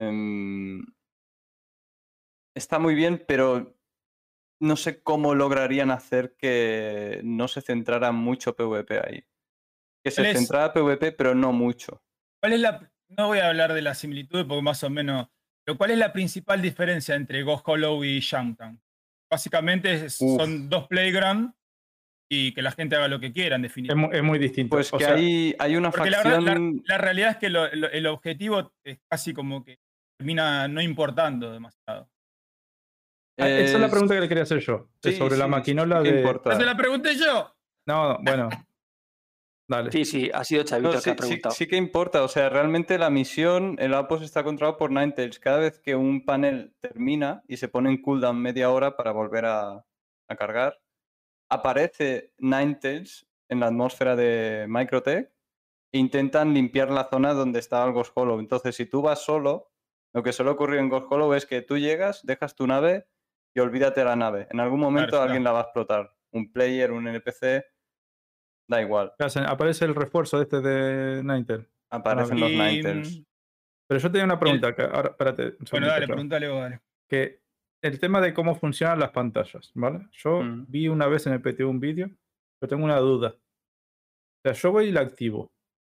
[0.00, 0.84] Em,
[2.54, 3.74] está muy bien, pero
[4.60, 9.24] no sé cómo lograrían hacer que no se centrara mucho PvP ahí.
[10.04, 12.02] Que se centrara PvP, pero no mucho.
[12.42, 12.90] ¿Cuál es la.?
[13.16, 15.28] No voy a hablar de la similitud porque más o menos.
[15.64, 18.78] Pero ¿cuál es la principal diferencia entre Ghost Hollow y Shanghai?
[19.30, 21.52] Básicamente es- son dos playground
[22.30, 24.08] y que la gente haga lo que quiera, en Es, definitiva.
[24.12, 24.76] es muy distinto.
[24.76, 26.82] Pues O que sea, hay, hay una Porque la, verdad- facción.
[26.86, 29.78] la- la realidad es que lo- lo- el objetivo es casi como que
[30.18, 32.08] termina no importando demasiado.
[33.40, 34.88] Ah, esa es la pregunta que le quería hacer yo.
[35.02, 36.20] es sí, sobre la sí, maquinola sí de.
[36.20, 36.56] importa.
[36.56, 37.54] Se la pregunté yo.
[37.86, 38.48] No, bueno.
[39.68, 39.92] Dale.
[39.92, 41.54] Sí, sí, ha sido Chavito No, el que sí, ha sí- preguntado.
[41.54, 42.24] sí que importa.
[42.24, 45.38] O sea, realmente la misión, el outpost está controlado por Ninetales.
[45.38, 49.44] Cada vez que un panel termina y se pone en cooldown media hora para volver
[49.46, 49.84] a,
[50.28, 50.80] a cargar,
[51.48, 55.30] aparece Ninetales en la atmósfera de Microtech
[55.92, 58.40] e intentan limpiar la zona donde estaba el Ghost Hollow.
[58.40, 59.70] Entonces, si tú vas solo,
[60.12, 63.06] lo que suele ocurrir en Ghost Hollow es que tú llegas, dejas tu nave
[63.54, 64.46] y olvídate la nave.
[64.50, 66.12] En algún momento alguien la va a explotar.
[66.32, 67.64] Un player, un NPC,
[68.68, 69.12] da igual.
[69.46, 71.68] Aparece el refuerzo este de Nintel.
[71.90, 73.22] Aparecen Y, los Ninetales.
[73.88, 74.74] Pero yo tenía una pregunta.
[74.74, 75.56] Que ahora, espérate.
[75.72, 76.14] Bueno, dale, claro.
[76.14, 76.80] pregúntale vos, dale.
[77.08, 77.40] que
[77.82, 80.06] el tema de cómo funcionan las pantallas, ¿vale?
[80.12, 80.66] Yo Mm.
[80.68, 82.08] vi una vez en el PTU un vídeo,
[82.60, 83.34] pero tengo una duda.
[83.34, 85.50] O sea, yo voy y la activo.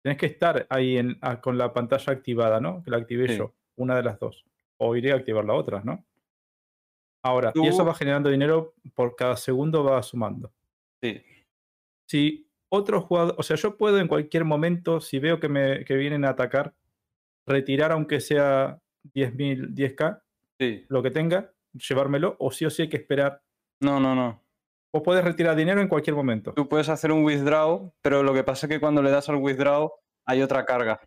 [0.03, 2.83] Tienes que estar ahí en- ah, con la pantalla activada, ¿no?
[2.83, 3.37] Que la activé Sí.
[3.37, 4.45] yo, una de las dos.
[4.81, 6.05] O iré a activar la otra, ¿no?
[7.23, 10.53] Ahora, y eso va generando dinero por cada segundo, va sumando.
[11.01, 11.23] Sí.
[12.09, 15.95] Si otro jugador, o sea, yo puedo en cualquier momento, si veo que me que
[15.95, 16.75] vienen a atacar,
[17.47, 18.81] retirar aunque sea
[19.15, 20.23] 10.000, 10k,
[20.59, 20.85] Sí.
[20.89, 23.43] lo que tenga, llevármelo, o sí o sí hay que esperar.
[23.81, 24.43] No, no, no.
[24.93, 26.53] Vos podés retirar dinero en cualquier momento.
[26.53, 29.37] Tú puedes hacer un withdraw, pero lo que pasa es que cuando le das al
[29.37, 29.91] withdraw
[30.27, 31.01] hay otra carga.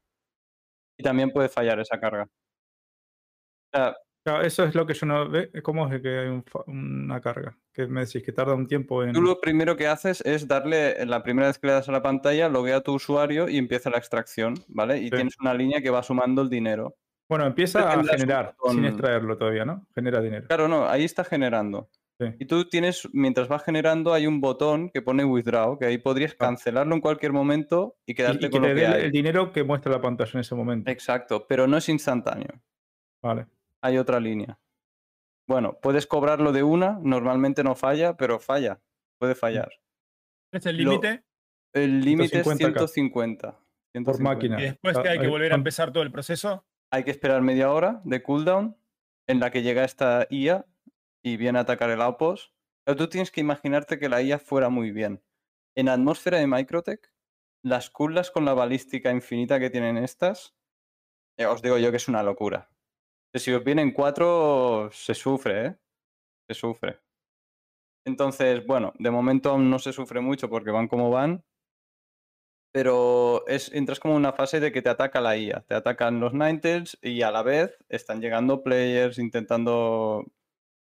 [0.98, 2.24] Y también puede fallar esa carga.
[2.24, 5.52] O sea, Claro, eso es lo que yo no ve.
[5.62, 7.56] ¿Cómo es que hay un una carga?
[7.72, 9.14] Que me decís que tarda un tiempo en.
[9.14, 12.02] tú lo primero que haces es darle, la primera vez que le das a la
[12.02, 14.98] pantalla, loguea a tu usuario y empieza la extracción, ¿vale?
[14.98, 15.12] Y Sí.
[15.12, 16.96] tienes una línea que va sumando el dinero.
[17.30, 19.86] Bueno, empieza a generar sin extraerlo todavía, ¿no?
[19.94, 20.48] Genera dinero.
[20.48, 21.90] Claro, no, ahí está generando.
[22.20, 22.28] Sí.
[22.40, 26.32] Y tú tienes, mientras va generando, hay un botón que pone withdraw, que ahí podrías
[26.34, 26.46] Ah.
[26.46, 29.04] cancelarlo en cualquier momento y Y, quedarte y que con lo que hay.
[29.06, 30.90] el dinero que muestra la pantalla en ese momento.
[30.90, 32.50] Exacto, pero no es instantáneo.
[33.22, 33.48] Vale.
[33.86, 34.60] Hay otra línea.
[35.48, 38.82] Bueno, puedes cobrarlo de una, normalmente no falla, pero falla.
[39.20, 39.70] Puede fallar.
[40.50, 41.24] ¿Cuál es el límite?
[41.72, 42.88] El límite es 150K.
[42.88, 43.52] 150.
[43.52, 43.62] Por
[44.16, 44.24] 150.
[44.24, 44.60] máquina.
[44.60, 46.66] Y después que hay que Ah, volver a ¿cuán- empezar todo el proceso.
[46.92, 48.76] Hay que esperar media hora de cooldown
[49.28, 50.66] en la que llega esta IA
[51.24, 52.54] y viene a atacar el outpost.
[52.86, 55.22] Pero tú tienes que imaginarte que la IA fuera muy bien.
[55.76, 57.12] En atmósfera de Microtech,
[57.64, 60.56] las curlas con la balística infinita que tienen estas,
[61.38, 62.70] eh, os digo yo que es una locura.
[63.36, 65.76] Si os vienen cuatro, se sufre, ¿eh?
[66.48, 67.00] Se sufre.
[68.06, 71.44] Entonces, bueno, de momento no se sufre mucho porque van como van,
[72.72, 76.20] pero es, entras como en una fase de que te ataca la IA, te atacan
[76.20, 80.26] los Ninetales y a la vez están llegando players intentando...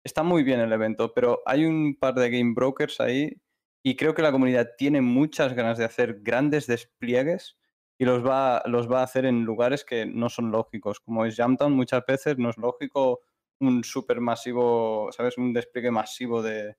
[0.05, 3.40] Está muy bien el evento, pero hay un par de game brokers ahí
[3.85, 7.59] y creo que la comunidad tiene muchas ganas de hacer grandes despliegues
[7.99, 11.01] y los va, los va a hacer en lugares que no son lógicos.
[11.01, 13.20] Como es Jamtown, muchas veces no es lógico
[13.61, 15.37] un super masivo, ¿sabes?
[15.37, 16.77] Un despliegue masivo de,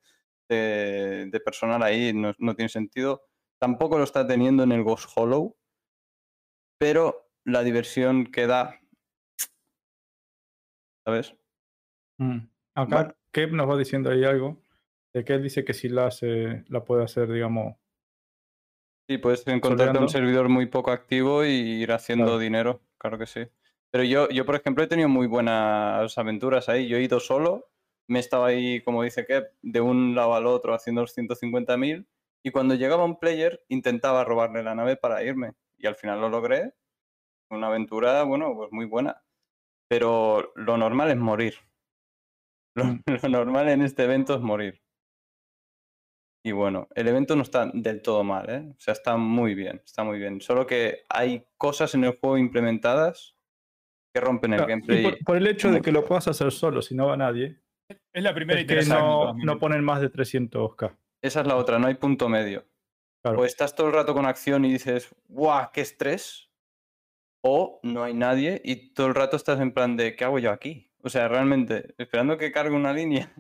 [0.48, 3.24] de, de personal ahí, no, no tiene sentido.
[3.60, 5.58] Tampoco lo está teniendo en el Ghost Hollow,
[6.80, 8.80] pero la diversión que da,
[11.06, 11.36] ¿sabes?
[12.18, 12.40] Mm.
[12.76, 13.16] Acá Bueno.
[13.32, 14.62] Kev nos va diciendo ahí algo.
[15.14, 17.76] De que él dice que si la hace, la puede hacer, digamos.
[19.10, 22.38] Sí, puedes encontrarte un servidor muy poco activo y ir haciendo Claro.
[22.40, 23.42] dinero, claro que sí.
[23.92, 26.88] Pero yo, yo, por ejemplo, he tenido muy buenas aventuras ahí.
[26.88, 27.72] Yo he ido solo,
[28.08, 32.08] me estaba ahí, como dice Kev, de un lado al otro haciendo los 150.000
[32.44, 36.30] y cuando llegaba un player intentaba robarle la nave para irme y al final lo
[36.30, 36.76] logré.
[37.50, 39.24] Una aventura, bueno, pues muy buena.
[39.88, 41.56] Pero lo normal es morir.
[42.76, 43.04] Lo, Mm.
[43.24, 44.84] lo normal en este evento es morir.
[46.44, 48.66] Y bueno, el evento no está del todo mal, ¿eh?
[48.72, 50.40] O sea, está muy bien, está muy bien.
[50.40, 53.36] Solo que hay cosas en el juego implementadas
[54.14, 55.04] que rompen el Claro, y gameplay.
[55.04, 57.60] por, por el hecho de que lo puedas hacer solo, si no va nadie,
[58.14, 60.96] Es la primera es que no, no ponen más de 300k.
[61.22, 62.66] Esa es la otra, no hay punto medio.
[63.22, 63.42] Claro.
[63.42, 66.50] O estás todo el rato con acción y dices, ¡guau, qué estrés!
[67.44, 70.52] O no hay nadie y todo el rato estás en plan de, ¿qué hago yo
[70.52, 70.92] aquí?
[71.02, 73.34] O sea, realmente, esperando que cargue una línea,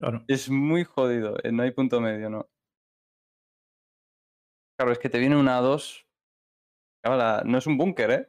[0.00, 0.24] Claro.
[0.28, 1.36] es muy jodido.
[1.42, 2.48] eh, No hay punto medio, ¿no?
[4.78, 6.04] Claro, es que te viene una A2.
[7.02, 8.28] claro, la- no es un búnker, ¿eh?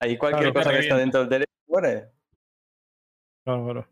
[0.00, 2.10] Ahí cualquier Claro, cosa que está dentro del tele muere.
[3.44, 3.88] Claro, claro.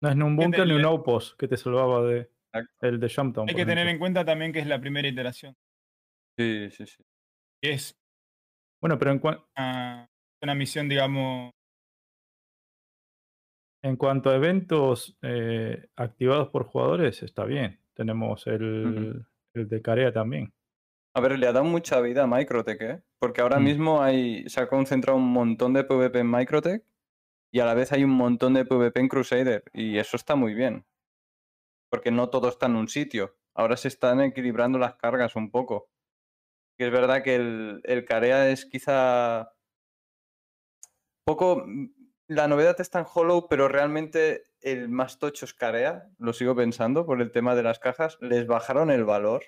[0.00, 2.86] No es ni un búnker ni un outpost que te salvaba de Exacto.
[2.86, 3.48] el de Jumptown.
[3.48, 5.54] Hay que tener en cuenta también que es la primera iteración.
[6.38, 7.02] Sí, sí, sí.
[7.62, 7.94] Es
[8.80, 10.10] Bueno, pero en, cua- una,
[10.42, 11.52] una misión, digamos,
[13.82, 17.80] en cuanto a eventos eh, activados por jugadores, está bien.
[17.94, 20.52] Tenemos el, el de Carea también.
[21.14, 23.02] A ver, le ha dado mucha vida a Microtech, ¿eh?
[23.18, 23.64] Porque ahora Mm.
[23.64, 26.84] mismo hay, se ha concentrado un montón de PvP en Microtech
[27.52, 30.54] y a la vez hay un montón de PvP en Crusader y eso está muy
[30.54, 30.86] bien.
[31.90, 33.36] Porque no todo está en un sitio.
[33.54, 35.90] Ahora se están equilibrando las cargas un poco.
[36.78, 39.52] Y es verdad que el, el Carea es quizá
[41.26, 41.66] poco...
[42.34, 47.04] La novedad está en Hollow, pero realmente el más tocho es Carea, lo sigo pensando
[47.04, 48.16] por el tema de las cajas.
[48.20, 49.44] Les bajaron el valor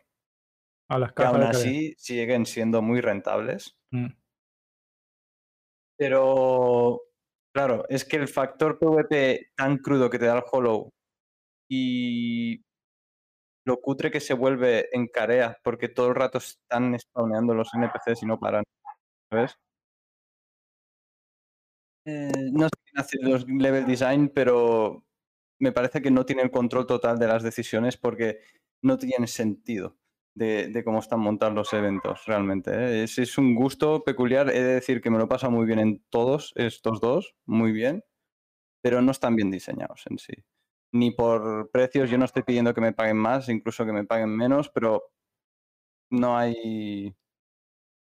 [0.89, 3.79] A las que cajas aún así siguen siendo muy rentables.
[3.91, 4.09] Mm.
[5.97, 7.01] Pero,
[7.55, 10.91] claro, es que el factor PvP tan crudo que te da el Hollow
[11.71, 12.63] y
[13.67, 18.25] lo cutre que se vuelve en Carea, porque todo el rato están spawneando los NPCs
[18.25, 18.65] y no paran,
[19.31, 19.57] ¿sabes?
[22.05, 25.05] Eh, no sé quién hace los level design, pero
[25.59, 28.41] me parece que no tiene el control total de las decisiones porque
[28.83, 29.97] no tiene sentido
[30.35, 32.71] de, cómo están montados los eventos realmente.
[32.73, 33.05] ¿eh?
[33.05, 34.51] Es, es un gusto peculiar.
[34.51, 38.05] He de decir que me lo pasa muy bien en todos estos dos, muy bien,
[38.83, 40.35] pero no están bien diseñados en sí.
[40.93, 44.37] Ni por precios, yo no estoy pidiendo que me paguen más, incluso que me paguen
[44.37, 45.11] menos, pero
[46.11, 47.15] no hay...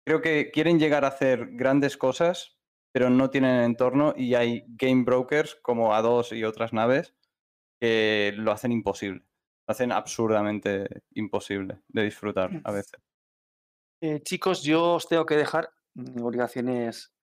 [0.05, 2.59] Creo que quieren llegar a hacer grandes cosas,
[2.93, 7.14] pero no tienen entorno y hay game brokers como A2 y otras naves
[7.81, 9.23] que lo hacen imposible.
[9.66, 13.01] Lo hacen absurdamente imposible de disfrutar a veces.
[14.02, 17.14] Eh, chicos, yo os tengo que dejar mm, obligaciones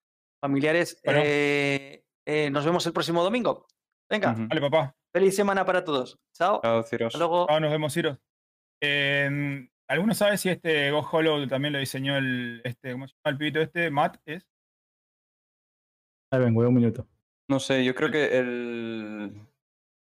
[0.41, 0.99] familiares.
[1.03, 1.21] Bueno.
[1.23, 3.67] Eh, eh, nos vemos el próximo domingo.
[4.09, 4.47] Venga, Ujú.
[4.47, 4.95] Vale, papá.
[5.13, 6.17] feliz semana para todos.
[6.33, 6.61] Chao.
[6.63, 7.07] Chao, Ciros.
[7.13, 7.45] Hasta luego.
[7.47, 8.17] Chao, nos vemos, Ciro.
[8.81, 13.31] Eh, ¿Alguno sabe si este Ghost Hollow también lo diseñó el, este, ¿cómo se llama
[13.31, 13.89] el pibito este?
[13.89, 14.47] Matt, ¿es?
[16.31, 17.07] Ahí vengo, un minuto.
[17.49, 19.41] No sé, yo creo que el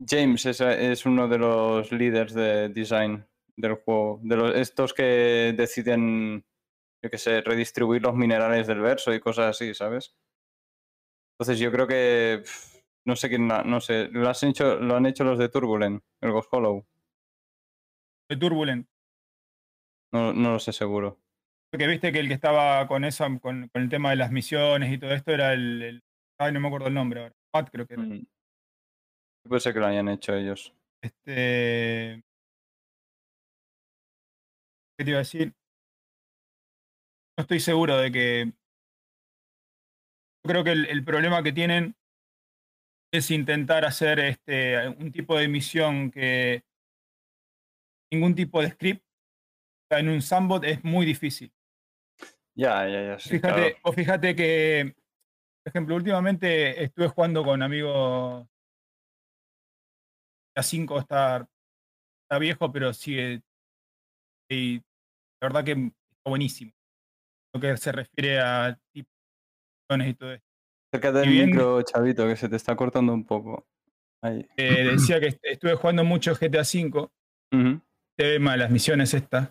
[0.06, 3.26] James es, es uno de los líderes de design
[3.56, 4.20] del juego.
[4.22, 6.44] De los, estos que deciden,
[7.02, 10.16] yo qué sé, redistribuir los minerales del verso y cosas así, ¿sabes?
[11.38, 12.42] Entonces yo creo que
[13.06, 16.02] no sé quién, la- no sé, lo, has hecho, lo han hecho los de Turbulent,
[16.22, 16.86] el Ghost Hollow.
[18.30, 18.88] De Turbulent.
[20.12, 21.20] No, no lo sé seguro.
[21.70, 24.90] Porque viste que el que estaba con eso, con, con el tema de las misiones
[24.92, 26.02] y todo esto era el, el-
[26.38, 27.34] Ay, no me acuerdo el nombre ahora.
[27.54, 28.02] Matt creo que era.
[28.02, 28.26] Mm.
[29.48, 30.74] Puede ser que lo hayan hecho ellos.
[31.02, 32.22] Este.
[34.98, 35.54] ¿Qué te iba a decir?
[37.36, 38.52] No estoy seguro de que.
[40.44, 41.96] Yo creo que el, el problema que tienen
[43.12, 46.64] es intentar hacer este un tipo de misión que
[48.12, 51.52] ningún tipo de script o sea, en un sandbox es muy difícil.
[52.56, 53.18] Ya, ya, ya.
[53.18, 53.76] sí, Fíjate, claro.
[53.82, 54.96] o fíjate que,
[55.66, 58.46] por ejemplo, últimamente estuve jugando con amigos.
[60.56, 61.48] La 5 está,
[62.22, 63.42] está viejo, pero sigue.
[64.48, 66.70] Y la verdad que está buenísimo.
[67.52, 69.10] Lo que se refiere a tipos
[69.90, 70.46] y todo esto.
[70.94, 73.66] Acércate del bien- micro, chavito, que se te está cortando un poco.
[74.22, 74.46] Ahí.
[74.56, 77.10] Eh, decía que est- estuve jugando mucho GTA V,
[77.52, 77.80] Ujú.
[78.16, 79.50] tema de las misiones estas.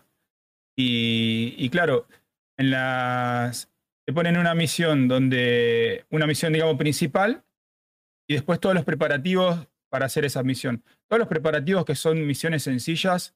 [0.77, 2.07] Y, y claro,
[2.57, 3.69] en las.
[4.05, 6.05] Te ponen una misión donde.
[6.09, 7.43] Una misión, digamos, principal.
[8.27, 10.83] Y después todos los preparativos para hacer esa misión.
[11.07, 13.35] Todos los preparativos que son misiones sencillas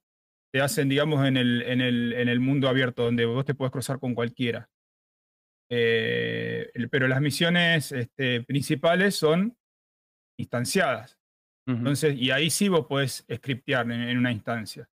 [0.51, 3.71] se hacen, digamos, en el, en el, en el mundo abierto, donde vos te puedes
[3.71, 4.69] cruzar con cualquiera.
[5.71, 9.57] Eh, pero las misiones este, principales son
[10.39, 11.17] instanciadas.
[11.67, 14.89] Entonces, y ahí sí vos podés scriptear en, en una instancia.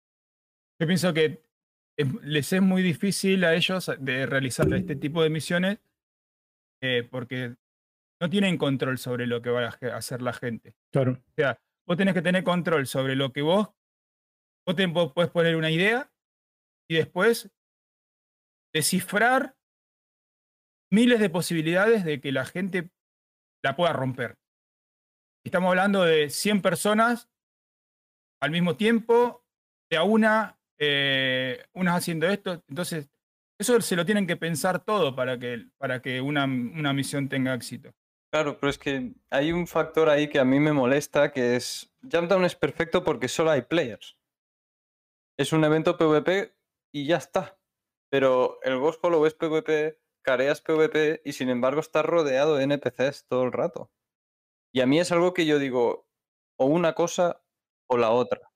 [0.80, 1.42] Yo pienso que
[1.96, 5.78] es- les es muy difícil a ellos de realizar este tipo de misiones
[6.82, 7.56] eh, porque
[8.20, 10.74] no tienen control sobre lo que va a hacer la gente.
[10.92, 11.12] Claro.
[11.12, 13.68] O sea, vos tenés que tener control sobre lo que vos,
[14.66, 16.12] vos te vos podés poner una idea
[16.88, 17.50] y después
[18.74, 19.56] descifrar
[20.90, 22.90] miles de posibilidades de que la gente
[23.64, 24.38] la pueda romper.
[25.44, 27.28] Estamos hablando de 100 personas
[28.40, 29.44] al mismo tiempo,
[29.90, 32.62] de a una, eh, unas haciendo esto.
[32.68, 33.08] Entonces,
[33.58, 37.54] eso se lo tienen que pensar todo para que, para que una, una misión tenga
[37.54, 37.92] éxito.
[38.32, 41.94] Claro, pero es que hay un factor ahí que a mí me molesta, que es
[42.10, 44.18] Jumpdown es perfecto porque solo hay players.
[45.38, 46.54] Es un evento PvP
[46.92, 47.58] y ya está.
[48.10, 53.26] Pero el Ghost Hollow es PvP, Careas PvP y sin embargo está rodeado de NPCs
[53.26, 53.90] todo el rato.
[54.72, 56.08] Y a mí es algo que yo digo,
[56.58, 57.42] o una cosa
[57.88, 58.51] o la otra.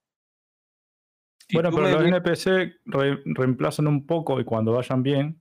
[1.52, 5.40] Bueno, pero me los NPC re- reemplazan un poco y cuando vayan bien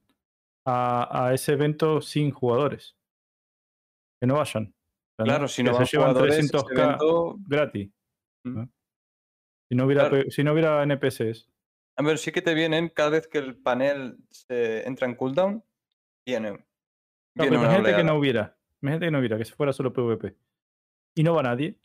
[0.67, 2.95] a, a ese evento sin jugadores.
[4.21, 4.73] Que no vayan.
[5.17, 7.91] Claro, si no que van se llevan jugadores, ese 300k evento- gratis.
[8.45, 8.55] Mm.
[8.55, 8.69] ¿no?
[9.71, 10.29] Si no hubiera, Claro.
[10.29, 11.49] si no hubiera NPCs.
[11.97, 15.63] A ver, sí que te vienen cada vez que el panel se entra en cooldown,
[16.27, 16.65] viene,
[17.35, 18.57] No, imagínate que no hubiera.
[18.81, 20.35] Imagínate que no hubiera, que se fuera solo PvP.
[21.17, 21.79] Y no va nadie.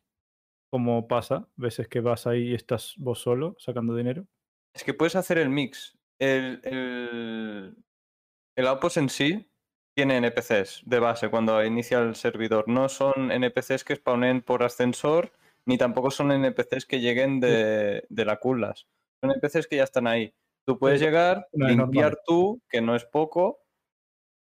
[0.70, 4.26] Como pasa, veces que vas ahí y estás vos solo sacando dinero.
[4.72, 5.98] Es que puedes hacer el mix.
[6.18, 7.76] El, el,
[8.56, 9.51] el Outpost en sí
[9.94, 12.68] tiene NPCs de base cuando inicia el servidor.
[12.68, 15.32] No son NPCs que spawnen por ascensor,
[15.66, 18.86] ni tampoco son NPCs que lleguen de, de la culas.
[19.20, 20.32] Son NPCs que ya están ahí.
[20.64, 22.18] Tú puedes llegar, no limpiar normal.
[22.26, 23.64] tú, que no es poco,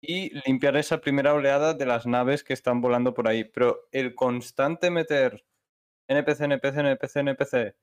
[0.02, 3.44] y limpiar esa primera oleada de las naves que están volando por ahí.
[3.44, 5.44] Pero el constante meter
[6.08, 7.76] NPC, NPC, NPC, NPC,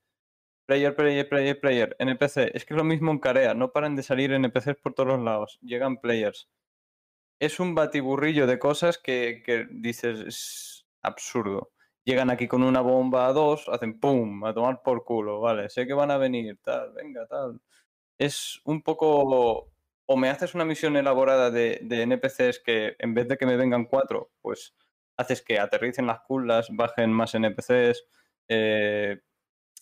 [0.67, 4.03] player, player, player, player, NPC, es que es lo mismo en Carea, no paran de
[4.03, 6.49] salir NPCs por todos los lados, llegan players.
[7.41, 11.73] Es un batiburrillo de cosas que, que dices, es absurdo.
[12.05, 15.87] Llegan aquí con una bomba a dos, hacen pum, a tomar por culo, vale, sé
[15.87, 17.61] que van a venir, tal, venga, tal.
[18.19, 19.73] Es un poco
[20.07, 23.57] o me haces una misión elaborada de, de NPCs que en vez de que me
[23.57, 24.75] vengan cuatro, pues
[25.23, 28.05] haces que aterricen las culas, bajen más NPCs.
[28.49, 29.21] eh,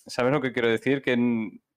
[0.06, 1.02] ¿Sabes lo que quiero decir?
[1.02, 1.16] Que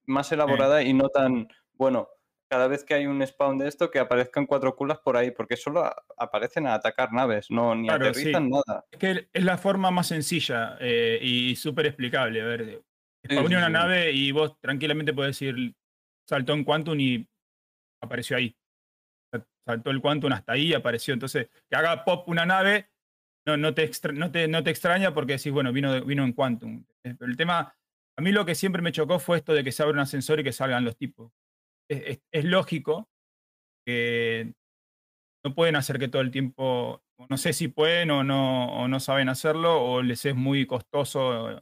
[0.06, 2.08] más elaborada y no tan, bueno,
[2.50, 5.58] cada vez que hay un spawn de esto, que aparezcan cuatro culas por ahí, porque
[5.58, 5.84] solo
[6.18, 8.22] aparecen a atacar naves, no, ni Claro, sí.
[8.22, 8.86] aterrizan nada.
[8.92, 12.42] Es que es la forma más sencilla eh, y súper explicable.
[12.42, 12.84] A ver,
[13.28, 15.76] sí, una nave y vos tranquilamente podés decir
[16.28, 17.28] saltó en Quantum y
[18.02, 18.56] apareció ahí.
[19.66, 21.14] saltó el Quantum hasta ahí, apareció.
[21.14, 22.93] Entonces, que haga pop una nave
[23.46, 26.34] no, no, te, extra- no, te, no te extraña porque decís, bueno, vino, vino en
[26.34, 26.86] Quantum.
[27.04, 27.76] Eh, Pero el tema,
[28.18, 30.40] a mí lo que siempre me chocó fue esto de que se abra un ascensor
[30.40, 31.32] y que salgan los tipos.
[31.90, 33.10] Es, es- es lógico
[33.86, 34.54] que
[35.46, 39.00] no pueden hacer que todo el tiempo, no sé si pueden o no, o no
[39.02, 41.60] saben hacerlo, o les es muy costoso,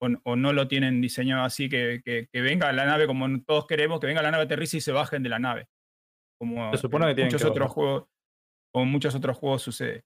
[0.00, 3.66] o, o no lo tienen diseñado así, que, que- que venga la nave como todos
[3.66, 5.68] queremos, que venga la nave aterrice y se bajen de la nave.
[6.38, 8.08] Como Se supone que muchos que otros juegos,
[8.72, 10.02] como muchos otros juegos sucede.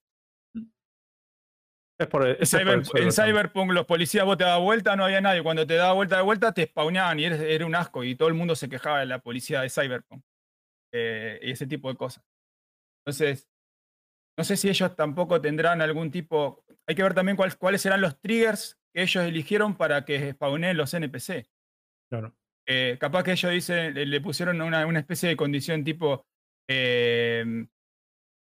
[1.99, 2.37] Es por, En,
[2.83, 3.11] por el.
[3.11, 5.43] Cyberpunk los policías vos te dabas vuelta, no había nadie.
[5.43, 8.29] Cuando te dabas vuelta de vuelta te spawneaban y eres- era un asco y todo
[8.29, 10.23] el mundo se quejaba de la policía de Cyberpunk.
[10.93, 12.23] eh, y ese tipo de cosas.
[13.05, 13.47] Entonces,
[14.37, 16.63] no sé si ellos tampoco tendrán algún tipo...
[16.87, 20.77] Hay que ver también cuál- cuáles serán los triggers que ellos eligieron para que spawneen
[20.77, 21.47] los NPC.
[22.09, 22.33] Claro.
[22.67, 26.25] Eh, capaz que ellos dicen, le, le pusieron una, una especie de condición tipo,
[26.69, 27.67] eh,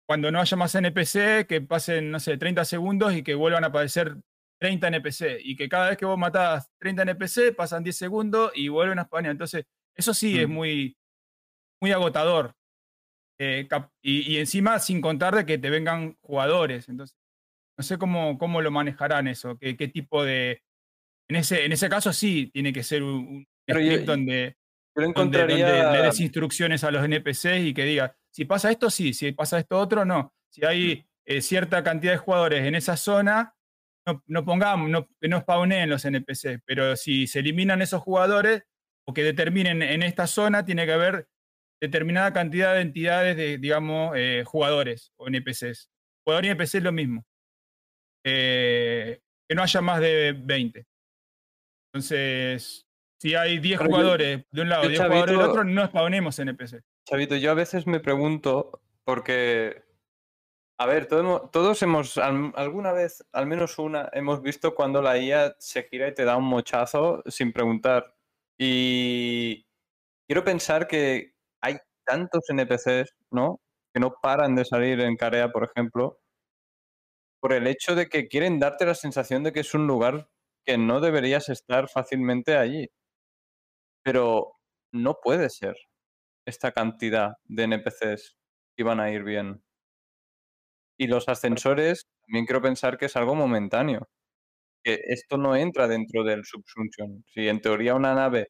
[0.07, 3.67] cuando no haya más NPC, que pasen, no sé, 30 segundos y que vuelvan a
[3.67, 4.15] aparecer
[4.59, 5.39] 30 NPC.
[5.43, 9.05] Y que cada vez que vos matás 30 NPC, pasan 10 segundos y vuelven a
[9.05, 9.31] spawnear.
[9.31, 9.65] Entonces,
[9.95, 10.51] eso sí es Mm.
[10.51, 10.97] muy,
[11.81, 12.53] muy agotador.
[13.39, 13.67] Eh,
[14.01, 16.88] y, y encima, sin contar de que te vengan jugadores.
[16.89, 17.17] Entonces,
[17.77, 20.61] no sé cómo, cómo lo manejarán eso, qué, qué tipo de...
[21.30, 24.55] En ese, en ese caso sí, tiene que ser un, un Pero yo- script donde
[24.95, 25.91] Yo lo donde, donde encontraría.
[25.91, 29.60] le des instrucciones a los NPCs y que diga, si pasa esto, sí, si pasa
[29.60, 30.34] esto otro, no.
[30.49, 33.55] Si hay eh, cierta cantidad de jugadores en esa zona,
[34.07, 38.64] no, no pongamos, no, no spawneen los NPCs, pero si se eliminan esos jugadores
[39.07, 41.27] o que determinen en esta zona, tiene que haber
[41.81, 45.89] determinada cantidad de entidades de, digamos, eh, jugadores o NPCs.
[46.26, 47.26] Jugador y NPC es lo mismo.
[48.26, 50.85] Eh, que no haya más de 20.
[51.93, 52.88] Entonces,
[53.22, 55.85] si hay 10 Pero yo- jugadores de un lado y 10 jugadores del otro, no
[55.85, 56.81] spawnemos NPC.
[57.05, 59.84] Chavito, yo a veces me pregunto, porque,
[60.77, 65.55] a ver, todos hemos, al- alguna vez, al menos una, hemos visto cuando la IA
[65.59, 68.15] se gira y te da un mochazo sin preguntar.
[68.57, 69.65] Y
[70.27, 73.61] quiero pensar que hay tantos NPCs, ¿no?
[73.93, 76.19] Que no paran de salir en Carea, por ejemplo,
[77.39, 80.30] por el hecho de que quieren darte la sensación de que es un lugar
[80.65, 82.89] que no deberías estar fácilmente allí.
[84.01, 84.55] Pero
[84.93, 85.75] no puede ser
[86.45, 88.36] esta cantidad de NPCs
[88.84, 89.64] van a ir bien.
[90.98, 94.07] Y los ascensores, también quiero pensar que es algo momentáneo.
[94.84, 97.24] Que esto no entra dentro del subsumption.
[97.28, 98.49] Si en teoría una nave,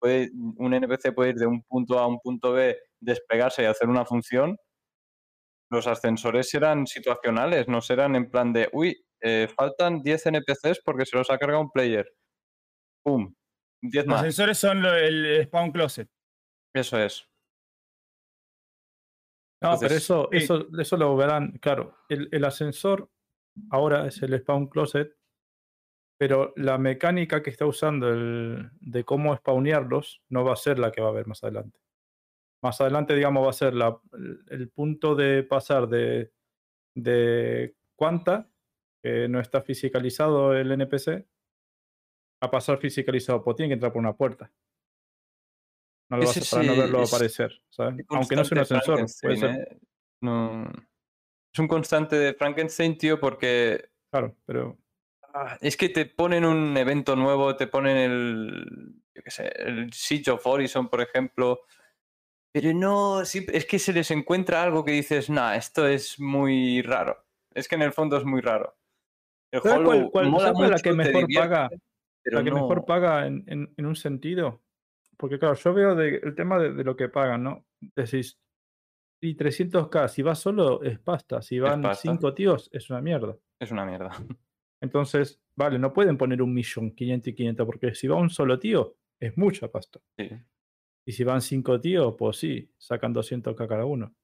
[0.00, 3.66] puede, un NPC puede ir de un punto A a un punto B, despegarse y
[3.66, 4.56] hacer una función,
[5.70, 11.04] los ascensores serán situacionales, no serán en plan de, uy, eh, faltan 10 NPCs porque
[11.06, 12.06] se los ha cargado un player.
[13.04, 13.34] ¡Pum!
[13.82, 14.22] 10 Los más.
[14.22, 16.08] sensores son el spawn closet.
[16.74, 17.28] Eso es.
[19.60, 20.38] No, pero eso, sí.
[20.38, 21.96] eso, eso lo verán, claro.
[22.08, 23.10] El, el ascensor
[23.70, 25.16] ahora es el spawn closet,
[26.18, 30.90] pero la mecánica que está usando el, de cómo spawnearlos no va a ser la
[30.90, 31.78] que va a haber más adelante.
[32.62, 34.00] Más adelante, digamos, va a ser la,
[34.48, 36.32] el, punto de pasar de,
[36.96, 38.50] de cuanta,
[39.00, 41.24] que no está fisicalizado el NPC,
[42.40, 44.50] a pasar fisicalizado, pues tiene que entrar por una puerta.
[46.10, 48.04] No lo vas Ese a, para no verlo aparecer, ¿sabes?
[48.08, 49.50] Aunque no sea un ascensor, puede Frankenstein, ser.
[49.72, 49.78] ¿eh?
[50.22, 50.72] No-
[51.52, 54.78] Es un constante de Frankenstein, tío, porque Claro, pero
[55.34, 59.92] ah, es que te ponen un evento nuevo, te ponen el, yo qué sé, el
[59.92, 61.60] Siege of Horizon, por ejemplo,
[62.52, 66.80] pero no, sí, es que se les encuentra algo que dices, nah, esto es muy
[66.82, 67.22] raro.
[67.54, 68.76] Es que en el fondo es muy raro.
[69.52, 71.68] El ¿Sabes cuál- Hollow cuál- mola ¿sabes cuál es la que mejor paga?
[72.22, 74.62] pero la que no- mejor paga en, en- en un sentido.
[75.18, 77.66] Porque claro, yo veo de- el tema de, de lo que pagan, ¿no?
[77.96, 78.38] Decís,
[79.20, 82.02] y 300k, si vas solo es pasta, si van pasta.
[82.10, 83.36] cinco tíos es una mierda.
[83.60, 84.10] Es una mierda.
[84.80, 88.58] Entonces, vale, no pueden poner un millón, 500 y 500, porque si va un solo
[88.60, 89.98] tío es mucha pasta.
[90.16, 90.30] Sí.
[91.04, 94.14] Y si van cinco tíos, pues sí, sacan 200k cada uno.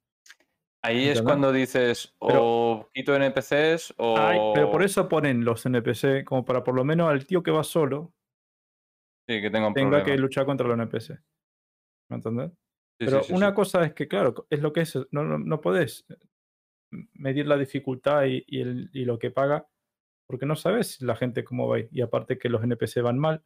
[0.85, 4.17] Ahí es cuando dices, Pero- o quito NPCs, o...
[4.19, 7.51] Ay, pero por eso ponen los NPC, como para por lo menos al tío que
[7.51, 8.13] va solo
[9.29, 10.05] Sí, que tenga un tenga problema.
[10.07, 11.19] que luchar contra los NPC.
[12.11, 12.51] ¿Me entendés?
[12.51, 15.61] Sí, Pero sí, una cosa es que, claro, es lo que es, no, no, no
[15.61, 16.07] podés
[17.15, 19.67] medir la dificultad y, y el- y lo que paga,
[20.29, 21.79] porque no sabes la gente cómo va.
[21.91, 23.43] Y aparte que los NPC van mal.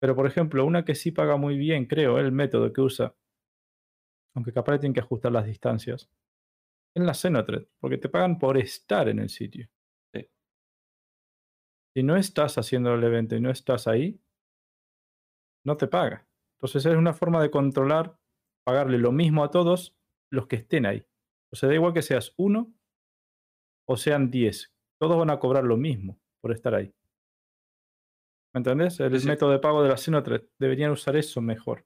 [0.00, 3.14] Pero, por ejemplo, una que sí paga muy bien, creo, el método que usa,
[4.34, 6.10] aunque capaz tienen que ajustar las distancias,
[6.94, 9.68] es la Xenotred, porque te pagan por estar en el sitio.
[10.14, 10.28] Sí.
[11.94, 14.20] Si no estás haciendo el evento y no estás ahí,
[15.66, 16.26] no te paga.
[16.58, 18.18] Entonces es una forma de controlar,
[18.64, 19.96] pagarle lo mismo a todos,
[20.30, 21.06] los que estén ahí.
[21.52, 22.72] O sea, da igual que seas uno
[23.86, 24.72] o sean 10.
[24.98, 26.94] Todos van a cobrar lo mismo por estar ahí.
[28.54, 28.98] ¿Me entendés?
[29.00, 31.84] El Sí, método de pago de la Sinotre deberían usar eso mejor.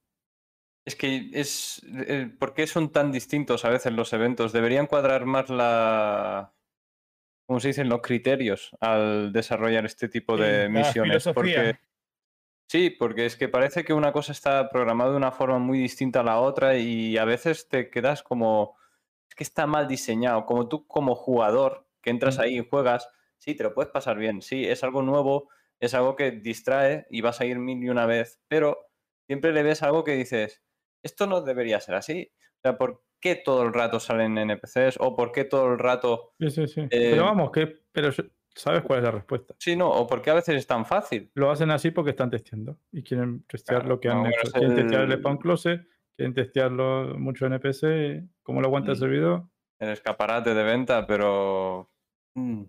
[0.86, 1.82] Es que es.
[1.84, 4.52] eh, ¿Por qué son tan distintos a veces los eventos?
[4.52, 6.54] Deberían cuadrar más la.
[7.46, 7.88] ¿Cómo se dicen?
[7.88, 11.28] Los criterios al desarrollar este tipo de misiones.
[11.34, 11.78] Porque.
[12.70, 16.20] Sí, porque es que parece que una cosa está programada de una forma muy distinta
[16.20, 18.76] a la otra y a veces te quedas como.
[19.28, 20.46] Es que está mal diseñado.
[20.46, 24.40] Como tú, como jugador, que entras ahí y juegas, sí, te lo puedes pasar bien.
[24.40, 25.48] Sí, es algo nuevo,
[25.80, 28.78] es algo que distrae y vas a ir mil y una vez, pero
[29.26, 30.62] siempre le ves algo que dices,
[31.02, 32.30] esto no debería ser así.
[32.58, 34.98] O sea, ¿por qué todo el rato salen NPCs?
[35.00, 36.34] ¿O por qué todo el rato...
[36.38, 36.80] Sí, sí, sí.
[36.82, 38.12] Eh, pero vamos, que pero
[38.54, 39.54] sabes cuál es la respuesta.
[39.58, 41.30] Sí, no, o por qué a veces es tan fácil.
[41.34, 44.52] Lo hacen así porque están testeando y quieren testear Claro, lo que no, han hecho.
[44.52, 45.86] Quieren testear el el- spawn close,
[46.16, 49.00] quieren testearlo mucho NPC, cómo lo aguanta el Mm.
[49.00, 49.44] servidor.
[49.78, 51.90] El escaparate de venta, pero...
[52.36, 52.64] mm,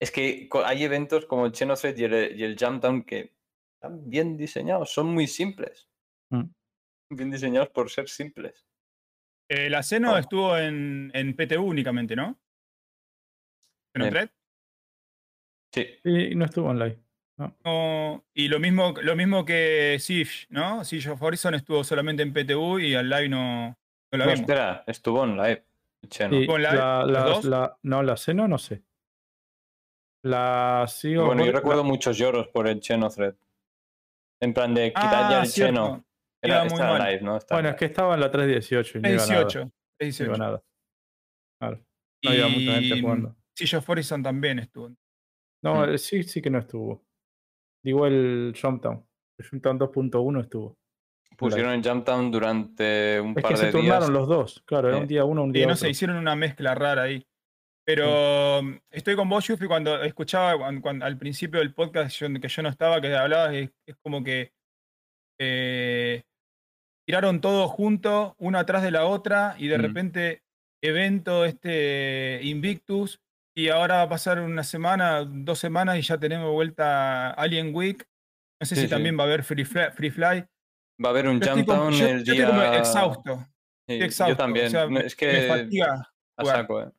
[0.00, 2.56] Es que hay eventos como el Xenothread y el, y el
[3.04, 3.34] que
[3.74, 5.88] están bien diseñados, son muy simples.
[6.30, 6.44] Mm.
[7.10, 8.64] Bien diseñados por ser simples.
[9.50, 10.18] Eh, la Seno Oh.
[10.18, 12.38] estuvo en, en PTU únicamente, ¿no?
[13.94, 14.30] ¿En.
[15.72, 16.98] Sí, Y no estuvo online.
[17.64, 20.84] No, y lo mismo, lo mismo que Siege, ¿no?
[20.84, 24.40] Siege of Horizon estuvo solamente en PTU y al live no, no la no, vimos.
[24.40, 25.64] espera, estuvo en live.
[26.02, 26.36] el Xeno.
[26.40, 26.74] Y ¿Con la-
[27.04, 28.82] la, la- no, la Seno no sé.
[30.24, 31.26] La sigo.
[31.26, 33.36] Bueno, yo recuerdo muchos lloros por el Xenothread.
[34.40, 35.72] En plan de quitar ya Ah, el cierto.
[35.74, 36.04] Xeno.
[36.42, 37.02] Era, Iba muy mal.
[37.10, 37.36] live, ¿no?
[37.36, 37.78] Está Bueno, es live.
[37.78, 39.26] que estaba en la 318 y no iba nada.
[39.44, 39.64] 18.
[39.64, 40.24] No 18.
[40.30, 40.62] iba nada.
[41.60, 41.84] Claro.
[42.24, 43.36] No había mucha gente Y jugando.
[43.56, 44.90] Siege of Horizon también estuvo.
[45.62, 45.94] No, Mm.
[45.94, 47.04] eh, sí, sí que no estuvo.
[47.84, 49.04] Digo el Jumptown.
[49.38, 50.76] El Jumptown 2.1 estuvo.
[51.36, 54.10] Pusieron en Jumptown durante un Es par que de se turnaron días.
[54.10, 54.62] los dos.
[54.66, 55.80] Claro, era un día uno, un Y día no otro.
[55.86, 57.24] sé, hicieron una mezcla rara ahí.
[57.86, 62.28] Pero mm, estoy con vos, Yufi, cuando escuchaba cuan- cuan- al principio del podcast yo-
[62.40, 64.52] que yo no estaba, que hablabas, es, es como que
[65.40, 66.24] eh,
[67.06, 69.82] tiraron todo junto, una atrás de la otra, y de Mm.
[69.82, 70.42] repente
[70.82, 73.20] evento este Invictus,
[73.58, 78.06] y ahora va a pasar una semana, dos semanas, y ya tenemos vuelta Alien Week.
[78.60, 78.90] No sé Sí, si sí.
[78.90, 79.90] también va a haber Free Fly.
[79.94, 80.44] Free Fly.
[81.04, 82.44] Va a haber un yo- el yo día.
[82.44, 83.36] estoy como exhausto.
[83.88, 84.32] Sí, estoy exhausto.
[84.34, 84.66] Yo también.
[84.66, 85.92] O sea, No, me- es me que fatiga
[86.36, 86.56] a jugar.
[86.56, 86.90] saco, ¿eh?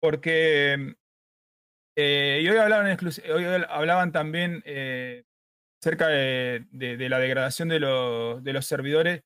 [0.00, 0.94] porque
[1.96, 2.98] eh, y hoy hablaban,
[3.32, 5.24] hoy hablaban también eh,
[5.82, 9.22] acerca de, de- de la degradación de, los- de los servidores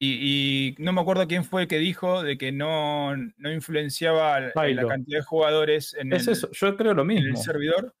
[0.00, 4.40] y, y no me acuerdo quién fue el que dijo de que no, no influenciaba
[4.40, 7.36] la- cantidad de jugadores en, Es el, eso, yo creo lo en el mismo.
[7.42, 7.94] servidor.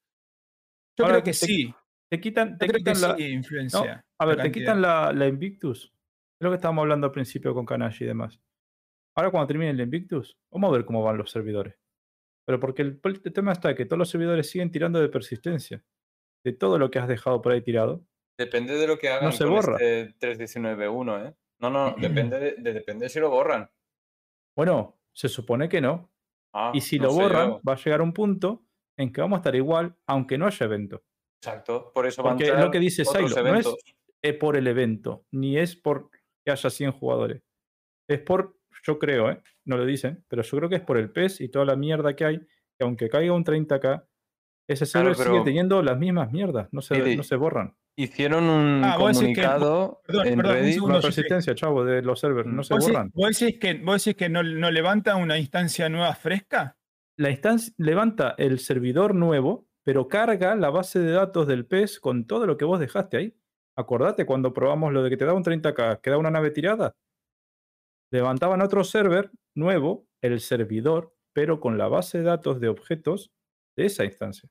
[0.98, 1.74] Yo Ahora creo que te- sí.
[2.10, 3.16] Te quitan, Yo te creo que quitan la.
[3.16, 3.96] sí influencia.
[3.96, 5.86] No, a ver, te quitan la, la Invictus.
[5.86, 8.40] Es lo que estábamos hablando al principio con Kanashi y demás.
[9.16, 11.74] Ahora cuando termine el Invictus, vamos a ver cómo van los servidores.
[12.46, 15.82] Pero porque el, el tema está que todos los servidores siguen tirando de persistencia.
[16.44, 18.04] De todo lo que has dejado por ahí tirado.
[18.38, 19.76] Depende de lo que hagan se con borra.
[19.80, 21.34] este 319.1, ¿eh?
[21.60, 23.70] No, no, depende de, de- depende si lo borran.
[24.56, 26.10] Bueno, se supone que no.
[26.52, 27.60] Ah, Y si no lo borran, yo.
[27.66, 28.64] va a llegar un punto
[28.96, 31.02] en que vamos a estar igual, aunque no haya evento.
[31.42, 33.74] Exacto, por eso van a Porque es lo que dice Silo, no es
[34.22, 36.10] es por el evento, ni es por
[36.44, 37.42] que haya 100 jugadores.
[38.08, 39.42] Es por, yo creo, ¿eh?
[39.66, 42.16] no lo dicen, pero yo creo que es por el PES y toda la mierda
[42.16, 44.06] que hay, que aunque caiga un 30k,
[44.66, 47.76] ese server sigue pero- teniendo las mismas mierdas, no se, no se borran.
[47.96, 50.74] Hicieron un Ah, que- comunicado perdón, en perdón, Reddit.
[50.74, 51.00] segundo.
[51.00, 51.06] Sí.
[51.06, 52.56] persistencia, chavo, de los servers, Mm.
[52.56, 53.10] no se ¿Vos, decís, borran.
[53.14, 56.76] vos decís que, vos decís que no, no levanta una instancia nueva fresca?
[57.16, 62.26] La instancia levanta el servidor nuevo, pero carga la base de datos del PES con
[62.26, 63.36] todo lo que vos dejaste ahí.
[63.76, 66.96] Acordate cuando probamos lo de que te da un 30k, queda una nave tirada.
[68.12, 73.30] Levantaban otro server nuevo, el servidor, pero con la base de datos de objetos
[73.76, 74.48] de esa instancia.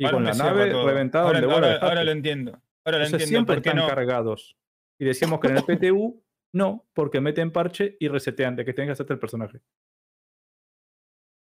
[0.00, 0.86] Y Ahora con la nave todo.
[0.88, 2.52] reventada ahora, donde ahora- ahora lo entiendo.
[2.86, 3.26] Ahora lo Entonces entiendo.
[3.28, 3.88] siempre ¿Por qué están no?
[3.88, 4.56] cargados.
[4.98, 6.24] Y decíamos que en el PTU
[6.54, 9.60] no, porque meten parche y resetean de que tengas que hacerte el personaje.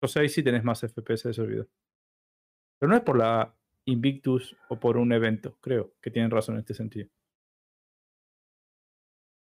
[0.00, 1.68] Entonces ahí sí tenés más FPS de servidor.
[2.80, 3.54] Pero no es por la
[3.86, 7.08] Invictus o por un evento, creo que tienen razón en este sentido.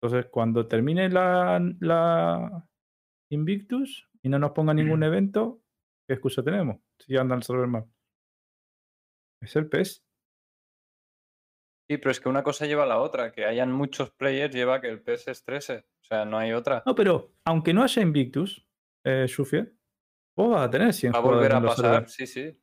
[0.01, 2.67] Entonces, cuando termine la, la
[3.31, 5.61] Invictus y no nos ponga ningún evento,
[6.07, 6.77] ¿qué excusa tenemos?
[6.99, 7.85] Si anda el server mal.
[9.41, 10.03] Es el PES.
[11.89, 13.31] Sí, pero es que una cosa lleva a la otra.
[13.31, 15.85] Que hayan muchos players lleva a que el PS estrese.
[16.03, 16.83] O sea, no hay otra.
[16.85, 18.67] No, pero aunque no haya Invictus,
[19.05, 19.67] eh, Shufia,
[20.37, 22.61] vos vas a tener 100 Va a volver a en los pasar, sí, sí.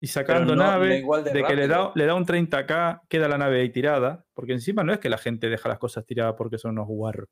[0.00, 3.02] Y sacando no- no nave, igual de de, que le da, le da un 30k,
[3.08, 4.24] queda la nave ahí tirada.
[4.32, 7.28] Porque encima no es que la gente deja las cosas tiradas porque son unos guarros.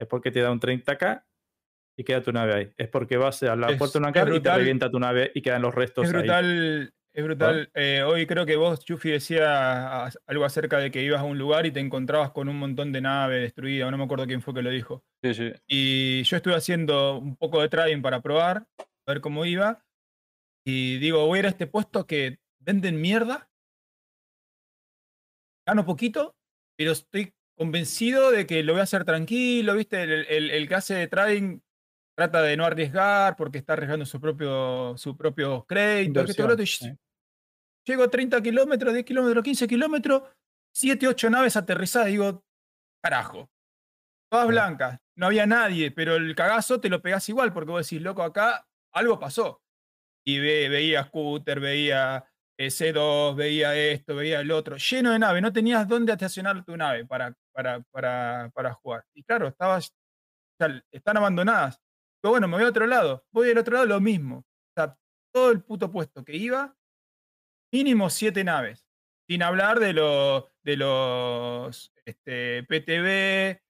[0.00, 1.22] es porque te da un 30k
[1.96, 2.72] y queda tu nave ahí.
[2.76, 4.58] Es porque vas a la Es- puerta de una es car y te brutal.
[4.58, 6.22] revienta tu nave y quedan los restos Es ahí.
[7.14, 7.70] Es brutal.
[7.74, 11.38] Eh, hoy creo que vos, Chufi, decía a- algo acerca de que ibas a un
[11.38, 13.90] lugar y te encontrabas con un montón de naves destruidas.
[13.90, 15.04] No me acuerdo quién fue que lo dijo.
[15.22, 15.52] Sí, sí.
[15.66, 19.84] Y yo estuve haciendo un poco de trading para probar, a ver cómo iba.
[20.64, 23.50] Y digo, voy a ir a este puesto que venden mierda.
[25.66, 26.34] Gano poquito,
[26.76, 30.02] pero estoy convencido de que lo voy a hacer tranquilo, ¿viste?
[30.02, 31.60] El, el- el que hace trading
[32.16, 36.20] trata de no arriesgar porque está arriesgando su propio, su propio crédito.
[36.86, 36.98] sí.
[37.84, 40.22] Llego a 30 kilómetros, 10 kilómetros, 15 kilómetros,
[40.72, 42.08] 7, 8 naves aterrizadas.
[42.08, 42.44] Digo,
[43.02, 43.50] carajo.
[44.30, 45.00] Todas blancas.
[45.16, 48.66] No había nadie, pero el cagazo te lo pegás igual porque vos decís, loco, acá
[48.94, 49.60] algo pasó.
[50.24, 52.24] Y ve- veía scooter, veía
[52.56, 54.76] eh, C2, veía esto, veía el otro.
[54.76, 55.42] Lleno de naves.
[55.42, 59.04] No tenías dónde estacionar tu nave para, para, para, para jugar.
[59.14, 59.92] Y claro, estabas.
[60.92, 61.80] están abandonadas.
[62.22, 63.26] Pero bueno, me voy a otro lado.
[63.32, 64.38] Voy al otro lado, lo mismo.
[64.38, 64.96] O sea,
[65.34, 66.76] todo el puto puesto que iba,
[67.72, 68.86] mínimo siete naves.
[69.28, 73.60] Sin hablar de, lo- de los este, PTB,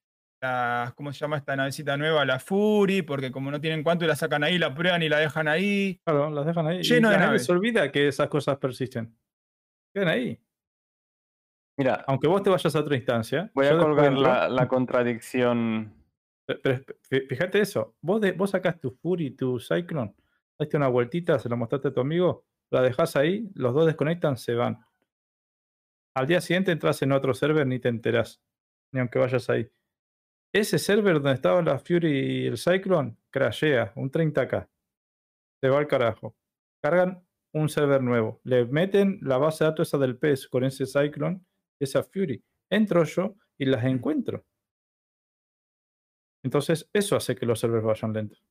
[0.43, 2.25] las, ¿cómo se llama esta navecita nueva?
[2.25, 5.47] La Fury, porque como no tienen cuánto, la sacan ahí, la prueban y la dejan
[5.49, 6.01] ahí.
[6.05, 6.83] Claro, las dejan ahí.
[6.83, 7.47] Lleno y de naves.
[7.47, 9.17] se olvida que esas cosas persisten.
[9.95, 10.39] Quedan ahí.
[11.79, 13.51] Mira, Aunque vos te vayas a otra instancia.
[13.55, 14.13] voy a colgar
[14.51, 15.95] la contradicción.
[16.63, 17.97] Pero, pero fí- fíjate eso.
[18.01, 20.15] Vos, de, vos sacás tu Fury, tu Cyclone,
[20.59, 24.37] daste una vueltita, se lo mostraste a tu amigo, la dejás ahí, los dos desconectan,
[24.37, 24.79] se van.
[26.15, 28.43] Al día siguiente entras en otro server, ni te enterás,
[28.93, 29.71] ni aunque vayas ahí.
[30.55, 34.69] Ese server donde estaba la Fury y el Cyclone, crashea, un 30k.
[35.63, 36.37] Se va al carajo.
[36.83, 37.25] Cargan
[37.55, 38.41] un server nuevo.
[38.45, 41.41] Le meten la base de datos esa del PES con ese Cyclone,
[41.81, 42.45] esa Fury.
[42.71, 44.45] Entro yo y las encuentro.
[46.45, 48.43] Entonces, eso hace que los servers vayan lentos.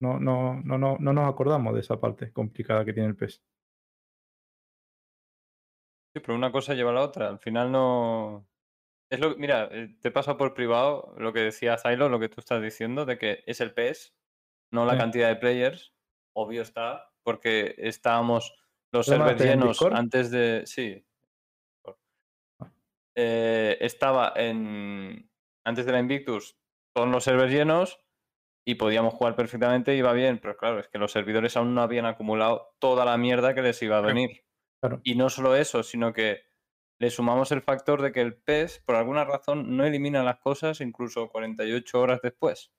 [0.00, 3.42] No, no, no, no, no nos acordamos de esa parte complicada que tiene el PES.
[6.14, 7.28] Sí, pero una cosa lleva a la otra.
[7.28, 8.48] Al final no.
[9.10, 12.40] Es lo mira, eh, te pasa por privado lo que decía Zylo, lo que tú
[12.40, 14.14] estás diciendo, de que es el PES,
[14.72, 14.98] no la Sí.
[14.98, 15.94] cantidad de players.
[16.34, 18.54] Obvio está, porque estábamos
[18.92, 20.62] los ¿Lo servers llenos antes de.
[20.66, 21.06] Sí.
[23.14, 25.30] Eh, estaba en.
[25.66, 26.56] Antes de la Invictus,
[26.94, 28.00] todos los servers llenos
[28.64, 32.06] y podíamos jugar perfectamente, iba bien, pero claro, es que los servidores aún no habían
[32.06, 34.44] acumulado toda la mierda que les iba a venir.
[34.80, 35.00] Claro.
[35.02, 36.42] Y no solo eso, sino que
[37.00, 40.80] le sumamos el factor de que el PES, por alguna razón, no elimina las cosas
[40.80, 42.72] incluso 48 horas después.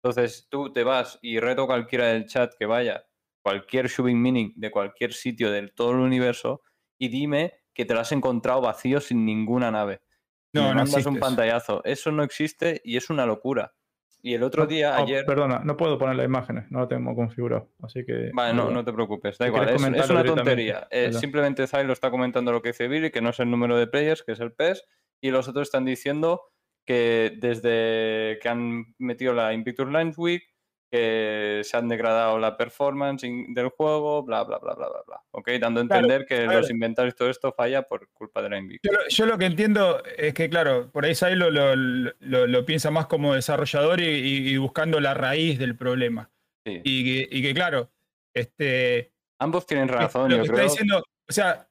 [0.00, 3.04] Entonces tú te vas y reto cualquiera del chat que vaya,
[3.42, 6.62] cualquier shooting meaning de cualquier sitio del todo el universo,
[7.00, 10.02] y dime que te lo has encontrado vacío sin ninguna nave.
[10.52, 11.82] No, no mandas un pantallazo.
[11.84, 13.74] Eso no existe y es una locura.
[14.22, 15.24] Y el otro No, día, no, ayer.
[15.24, 17.70] Perdona, no puedo poner las imágenes, no lo tengo configurado.
[17.80, 18.30] Así que.
[18.32, 19.68] Vale, no, no te preocupes, da si igual.
[19.68, 20.88] Es, una tontería.
[20.90, 23.76] Eh, simplemente Zay lo está comentando lo que dice Billy, que no es el número
[23.76, 24.84] de players, que es el PES,
[25.20, 26.42] y los otros están diciendo
[26.84, 30.42] que desde que han metido la Invictus Lines Week,
[30.90, 35.22] que se han degradado la performance del juego, bla, bla, bla, bla, bla, bla.
[35.32, 35.50] ¿Ok?
[35.60, 38.58] Dando a Claro, entender que los inventarios y todo esto falla por culpa de la
[38.58, 38.90] Invictus.
[38.90, 42.46] Yo, lo- yo lo que entiendo es que, claro, por ahí Sai lo, lo, lo-
[42.46, 46.30] lo piensa más como desarrollador y, y- y buscando la raíz del problema.
[46.64, 46.80] Sí.
[46.84, 47.90] Y que, y que, claro,
[48.34, 50.68] este, Ambos tienen razón, lo yo que está creo.
[50.68, 50.98] diciendo,
[51.28, 51.68] o sea,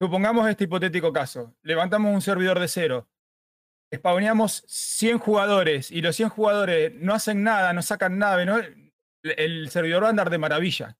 [0.00, 3.08] supongamos este hipotético caso, levantamos un servidor de cero,
[3.94, 8.58] spawneamos 100 jugadores y los 100 jugadores no hacen nada, no sacan nave, ¿no?
[8.58, 8.92] el,
[9.22, 10.98] el servidor va a andar de maravilla.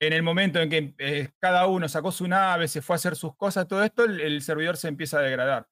[0.00, 3.16] En el momento en que eh, cada uno sacó su nave, se fue a hacer
[3.16, 5.68] sus cosas, todo esto, el, el servidor se empieza a degradar.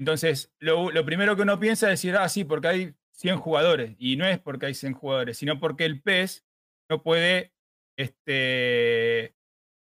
[0.00, 3.96] Entonces, lo, lo primero que uno piensa es decir, ah, sí, porque hay 100 jugadores.
[3.98, 6.44] Y no es porque hay 100 jugadores, sino porque el PES
[6.90, 7.52] no puede
[7.96, 9.34] este,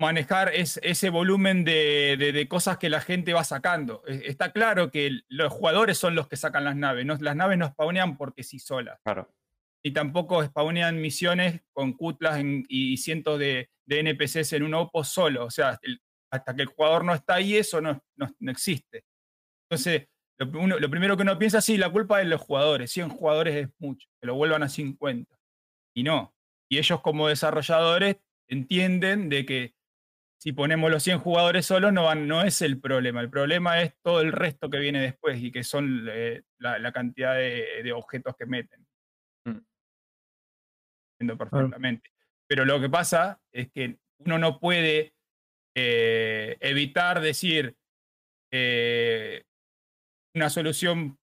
[0.00, 4.02] manejar es- ese volumen de, de- de cosas que la gente va sacando.
[4.06, 7.04] E- Está claro que los jugadores son los que sacan las naves.
[7.04, 9.00] no- las naves no spawnean porque sí solas.
[9.04, 9.28] Claro.
[9.84, 15.02] Y tampoco spawnean misiones con cutlas en- y cientos de, de NPCs en un OPO
[15.04, 15.44] solo.
[15.46, 16.00] O sea, el-
[16.32, 19.04] hasta que el jugador no está ahí, eso no, no- no existe.
[19.70, 20.08] Entonces,
[20.38, 22.92] lo, uno- lo primero que uno piensa, sí, la culpa es de los jugadores.
[22.92, 25.36] 100 jugadores es mucho, que lo vuelvan a 50.
[25.96, 26.34] Y no.
[26.70, 28.16] Y ellos como desarrolladores
[28.48, 29.74] entienden de que
[30.38, 33.20] si ponemos los 100 jugadores solos no, van, no es el problema.
[33.20, 36.92] El problema es todo el resto que viene después y que son eh, la, la
[36.92, 38.86] cantidad de, de objetos que meten.
[39.44, 39.58] Mm.
[41.20, 42.10] Entiendo perfectamente.
[42.46, 45.12] Pero lo que pasa es que uno no puede
[45.76, 47.76] eh, evitar decir,
[48.52, 49.44] eh,
[50.34, 51.18] una solución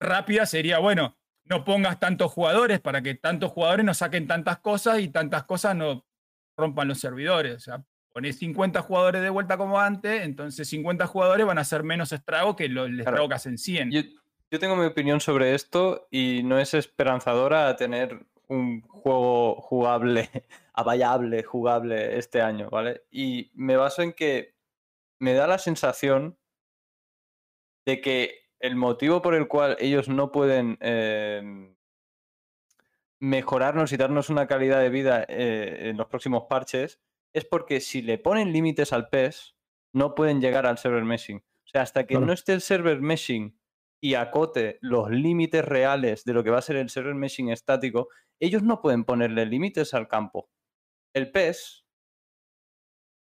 [0.00, 5.00] rápida sería, bueno, no pongas tantos jugadores para que tantos jugadores no saquen tantas cosas
[5.00, 6.06] y tantas cosas no
[6.58, 7.54] rompan los servidores.
[7.56, 7.84] O sea,
[8.14, 12.54] pones 50 jugadores de vuelta como antes, entonces 50 jugadores van a hacer menos estrago
[12.54, 13.10] que los el Claro.
[13.10, 13.90] estrago que hacen 100.
[13.90, 14.02] Yo,
[14.52, 20.30] yo tengo mi opinión sobre esto y no es esperanzadora tener un juego jugable,
[20.74, 23.02] avallable, jugable este año, ¿vale?
[23.10, 24.54] Y me baso en que
[25.18, 26.38] me da la sensación
[27.84, 31.74] de que el motivo por el cual ellos no pueden em,
[33.18, 37.00] mejorarnos y darnos una calidad de vida eh, en los próximos parches
[37.34, 39.56] es porque si le ponen límites al PES,
[39.92, 41.38] no pueden llegar al server meshing.
[41.38, 42.26] O sea, hasta que Claro.
[42.26, 43.58] no esté el server meshing
[44.00, 48.08] y acote los límites reales de lo que va a ser el server meshing estático,
[48.40, 50.50] ellos no pueden ponerle límites al campo.
[51.14, 51.86] El PES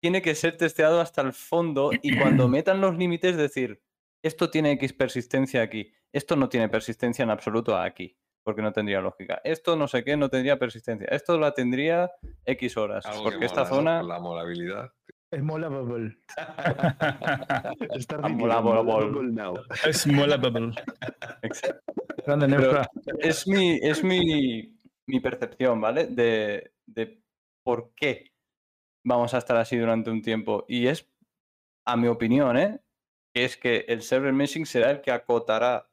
[0.02, 3.82] tiene que ser testeado hasta el fondo y cuando metan los límites decir,
[4.22, 9.00] esto tiene X persistencia aquí, esto no tiene persistencia en absoluto aquí, porque no tendría
[9.00, 9.40] lógica.
[9.44, 12.10] Esto no sé qué no tendría persistencia, esto la tendría
[12.44, 13.76] X horas, Algo porque que esta mola, ¿no?
[13.76, 14.02] zona...
[14.02, 14.92] La molabilidad.
[15.32, 16.16] Es molable.
[17.98, 19.32] Star Ah, molable.
[19.32, 19.54] now.
[19.86, 20.72] Es molable.
[23.20, 24.76] Es mi, es mi,
[25.06, 26.06] mi percepción, ¿vale?
[26.06, 27.22] De, de
[27.64, 28.32] por qué
[29.04, 30.64] vamos a estar así durante un tiempo.
[30.68, 31.08] Y es,
[31.86, 32.80] a mi opinión, ¿eh?
[33.32, 35.89] Que es que el server meshing será el que acotará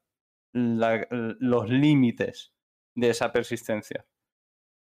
[0.54, 2.54] los límites
[2.96, 4.06] de esa persistencia.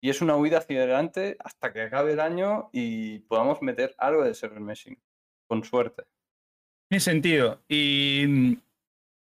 [0.01, 4.23] Y es una huida hacia adelante hasta que acabe el año y podamos meter algo
[4.23, 5.01] de server meshing.
[5.47, 6.05] Con suerte.
[6.89, 7.63] Tiene sentido.
[7.69, 8.57] Y mm,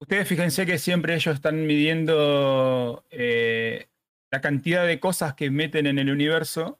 [0.01, 3.87] ustedes fíjense que siempre ellos están midiendo eh,
[4.31, 6.79] la cantidad de cosas que meten en el universo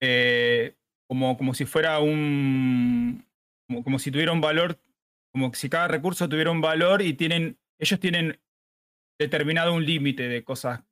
[0.00, 0.74] eh,
[1.06, 3.24] como, como si fuera un.
[3.68, 4.80] Como, como si tuviera un valor,
[5.32, 7.58] como si cada recurso tuviera un valor y tienen.
[7.82, 8.40] Ellos tienen
[9.18, 10.84] determinado un límite de cosas.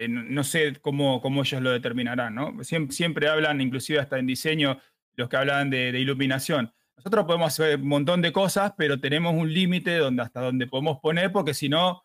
[0.00, 2.56] eh, no, sé cómo, cómo ellos lo determinarán, ¿no?
[2.64, 4.80] Siempre, hablan, inclusive hasta en diseño,
[5.14, 6.72] los que hablan de, de iluminación.
[6.96, 10.98] Nosotros podemos hacer un montón de cosas, pero tenemos un límite donde hasta donde podemos
[11.00, 12.02] poner, porque si no,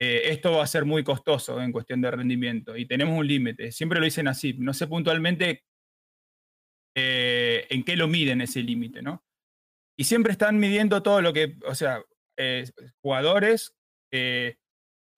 [0.00, 2.76] eh, esto va a ser muy costoso en cuestión de rendimiento.
[2.76, 3.72] Y tenemos un límite.
[3.72, 4.54] Siempre lo dicen así.
[4.56, 5.64] No sé puntualmente
[6.94, 9.24] eh, en qué lo miden ese límite, ¿no?
[9.96, 12.04] Y siempre están midiendo todo lo que, o sea,
[12.38, 12.64] eh,
[13.02, 13.76] jugadores,
[14.12, 14.56] eh,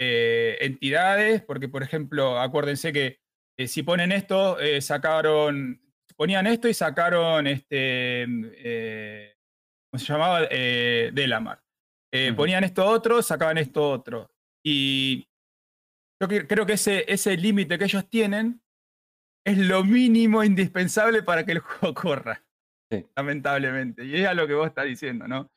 [0.00, 3.20] eh, entidades, porque por ejemplo, acuérdense que
[3.66, 5.82] si ponen esto, sacaron,
[6.16, 8.42] ponían esto y sacaron este, mm,
[9.90, 10.40] ¿cómo se llamaba?
[10.48, 11.62] Delamar.
[12.12, 12.38] Eh, Ujú.
[12.38, 14.30] Ponían esto otro, sacaban esto otro.
[14.64, 15.28] Y
[16.20, 18.62] yo creo que ese, ese límite que ellos tienen
[19.46, 22.44] es lo mínimo indispensable para que el juego corra.
[22.90, 23.06] Sí.
[23.16, 24.04] Lamentablemente.
[24.04, 25.50] Y es a lo que vos estás diciendo, ¿no?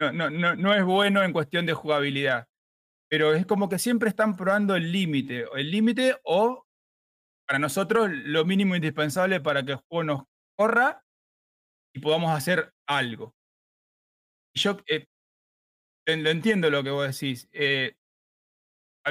[0.00, 2.48] No, no, no, es bueno en cuestión de jugabilidad.
[3.08, 5.46] Pero es como que siempre están probando el límite.
[5.54, 6.66] El límite o,
[7.46, 10.24] para nosotros, lo mínimo indispensable para que el juego nos
[10.58, 11.04] corra
[11.94, 13.34] y podamos hacer algo.
[14.54, 15.06] Yo eh,
[16.06, 17.48] lo entiendo lo que vos decís.
[17.52, 17.94] eh,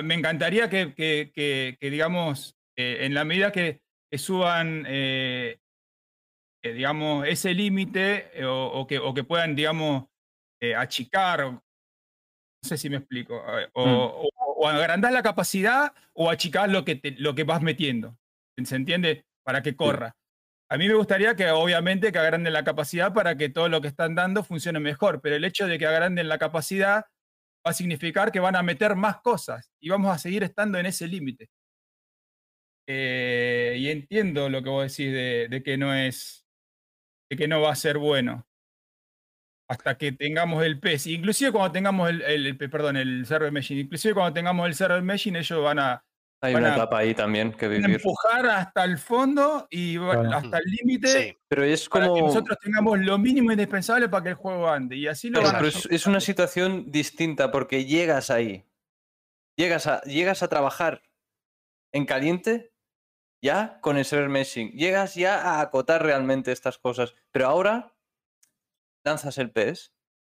[0.03, 3.81] me encantaría que, que- digamos, eh, en la medida que,
[4.17, 4.85] suban,
[6.63, 10.05] digamos, ese límite o, o que puedan, digamos,
[10.61, 11.61] eh, achicar, no
[12.63, 13.89] sé si me explico, eh, o, Mm.
[13.91, 14.29] o-
[14.63, 18.17] o agrandar la capacidad o achicar lo que, te- lo que vas metiendo.
[18.63, 19.25] ¿Se entiende?
[19.43, 20.15] Para que corra.
[20.69, 23.87] A mí me gustaría que obviamente que agranden la capacidad para que todo lo que
[23.87, 27.05] están dando funcione mejor, pero el hecho de que agranden la capacidad
[27.65, 30.85] va a significar que van a meter más cosas y vamos a seguir estando en
[30.85, 31.49] ese límite.
[32.87, 36.45] Eh, y entiendo lo que vos decís de, de que no es,
[37.29, 38.47] de que no va a ser bueno
[39.71, 41.07] hasta que tengamos el PES.
[41.07, 45.01] Inclusive cuando tengamos el, el- el- perdón, el server meshing, inclusive cuando tengamos el server
[45.01, 46.03] meshing, ellos van a,
[46.43, 47.85] Hay Van una a- etapa ahí también que vivir.
[47.89, 50.31] empujar hasta el fondo y Claro.
[50.35, 52.25] hasta el límite Sí, Pero es para que como...
[52.27, 54.95] nosotros tengamos lo mínimo indispensable para que el juego ande.
[54.95, 55.91] Y así lo Pero, van a pero hacer.
[55.91, 58.65] es, es una situación distinta porque llegas ahí.
[59.55, 61.03] Llegas a, llegas a trabajar
[61.93, 62.73] en caliente
[63.43, 64.71] ya con el server meshing.
[64.71, 67.13] Llegas ya a acotar realmente estas cosas.
[67.31, 67.93] Pero ahora
[69.03, 69.93] lanzas el PES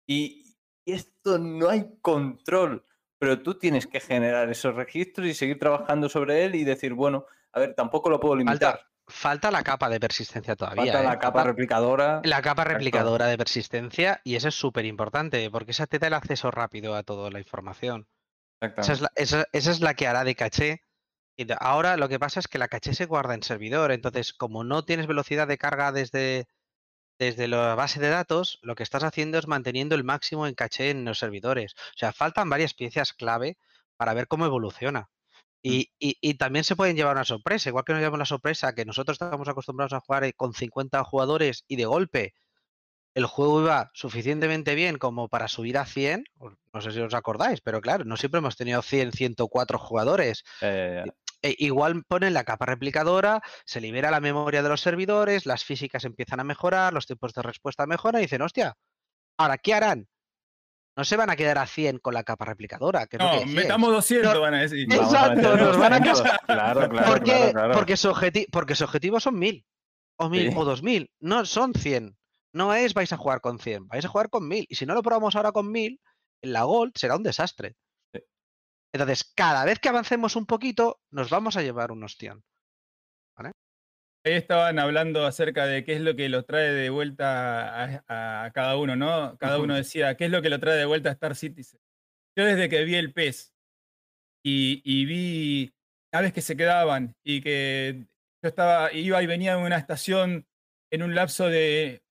[0.07, 2.87] y esto no hay control.
[3.19, 7.25] Pero tú tienes que generar esos registros y seguir trabajando sobre él y decir, bueno,
[7.53, 8.59] a ver, tampoco lo puedo limitar.
[8.79, 10.85] falta, falta la capa de persistencia todavía.
[10.93, 11.05] Falta ¿eh?
[11.05, 12.21] la capa replicadora.
[12.25, 16.15] la capa replicadora de persistencia y eso es súper importante porque esa te da el
[16.15, 18.09] acceso rápido a toda la información.
[18.61, 20.83] Esa es, la, esa- esa es la que hará de caché.
[21.61, 24.85] Ahora lo que pasa es que la caché se guarda en servidor, entonces como no
[24.85, 26.47] tienes velocidad de carga desde,
[27.19, 30.91] desde la base de datos, lo que estás haciendo es manteniendo el máximo en caché
[30.91, 31.75] en los servidores.
[31.95, 33.57] O sea, faltan varias piezas clave
[33.97, 35.09] para ver cómo evoluciona.
[35.63, 38.75] Y, y- y también se pueden llevar una sorpresa, igual que nos llevamos la sorpresa
[38.75, 42.35] que nosotros estamos acostumbrados a jugar eh, con 50 jugadores y de golpe
[43.15, 47.15] el juego iba suficientemente bien como para subir a 100, o- no sé si os
[47.15, 50.43] acordáis, pero claro, no siempre hemos tenido 100, 104 jugadores.
[50.61, 51.05] Eh,
[51.45, 56.05] E- igual ponen la capa replicadora, se libera la memoria de los servidores, las físicas
[56.07, 58.75] empiezan a mejorar, los tiempos de respuesta mejoran y dicen, hostia,
[59.39, 60.09] ahora, ¿qué harán?
[60.97, 63.07] No se van a quedar a 100 con la capa replicadora.
[63.07, 63.53] Que No, decíais.
[63.55, 64.87] metamos 200, No, van a decir.
[64.91, 66.23] Exacto, vamos a meter nos van a 200.
[66.23, 66.41] casar.
[66.47, 67.75] Claro, claro, ¿Por claro, claro.
[67.75, 69.67] Porque, su objeti- porque su objetivo son 1000
[70.19, 70.55] o 1000 Sí.
[70.57, 72.17] o 2000, no son 100.
[72.55, 74.65] No es vais a jugar con 100, vais a jugar con 1000.
[74.69, 76.01] Y si no lo probamos ahora con 1000,
[76.43, 77.75] en la Gold será un desastre.
[78.95, 82.45] Entonces, cada vez que avancemos un poquito, nos vamos a llevar un ostión.
[84.27, 88.51] Ahí estaban hablando acerca de qué es lo que lo trae de vuelta a, a
[88.53, 89.37] cada uno, ¿no?
[89.37, 91.79] Cada uno decía, ¿qué es lo que lo trae de vuelta a Star Citizen?
[92.39, 93.53] Yo desde que vi el pez
[94.43, 95.75] y, y vi
[96.13, 98.07] aves que se quedaban y que
[98.43, 100.47] yo estaba, iba y venía de una estación
[100.91, 102.03] en un lapso de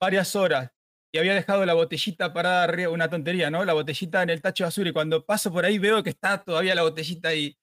[0.00, 0.72] varias horas
[1.16, 3.64] y había dejado la botellita parada arriba, una tontería, ¿no?
[3.64, 6.74] La botellita en el tacho basura y cuando paso por ahí veo que está todavía
[6.74, 7.56] la botellita ahí.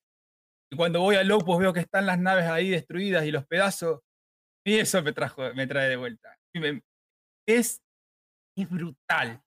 [0.71, 3.45] Y cuando voy al Low, pues veo que están las naves ahí destruidas y los
[3.45, 4.01] pedazos.
[4.65, 6.35] Y eso me, trajo, me trae de vuelta.
[6.55, 6.81] Me-
[7.47, 7.81] es,
[8.57, 9.43] es brutal.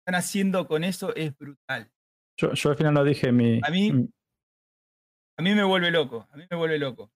[0.00, 1.90] Están haciendo con eso, es brutal.
[2.40, 3.60] Yo, yo al final no dije mi.
[3.62, 4.10] A mí- mi-
[5.38, 7.12] A mí me vuelve loco, a mí me vuelve loco.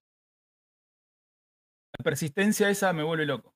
[1.99, 3.55] La persistencia esa me vuelve loco.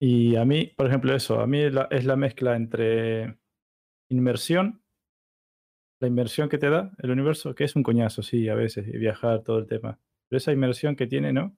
[0.00, 3.38] Y a mí, por ejemplo, eso, a mí es la, mezcla entre
[4.10, 4.82] inmersión,
[6.00, 8.96] la inmersión que te da el universo, que es un coñazo, sí, a veces, y
[8.96, 9.98] viajar, todo el tema.
[10.28, 11.56] Pero esa inmersión que tiene, ¿no?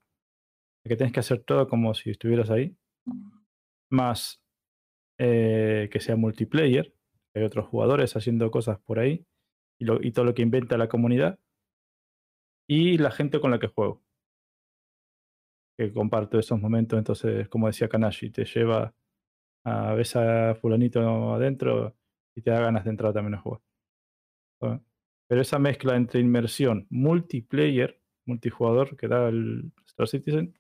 [0.85, 2.77] Que tienes que hacer todo como si estuvieras ahí.
[3.91, 4.43] Más
[5.19, 6.95] eh, que sea multiplayer,
[7.35, 9.27] hay otros jugadores haciendo cosas por ahí,
[9.79, 11.39] y, lo- y todo lo que inventa la comunidad.
[12.67, 14.03] Y la gente con la que juego
[15.87, 16.99] que comparto esos momentos.
[16.99, 18.95] Entonces, como decía Kanashi, te lleva
[19.65, 21.97] a ves a fulanito adentro
[22.35, 23.61] y te da ganas de entrar también a jugar.
[24.59, 30.59] Pero esa mezcla entre inmersión, multiplayer, multijugador que da el Star Citizen,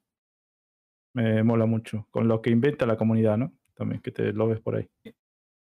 [1.13, 2.07] me mola mucho.
[2.11, 3.53] Con lo que inventa la comunidad, ¿no?
[3.75, 4.89] También que te lo ves por ahí.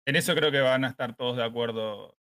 [0.07, 2.17] En eso creo que van a estar todos de acuerdo.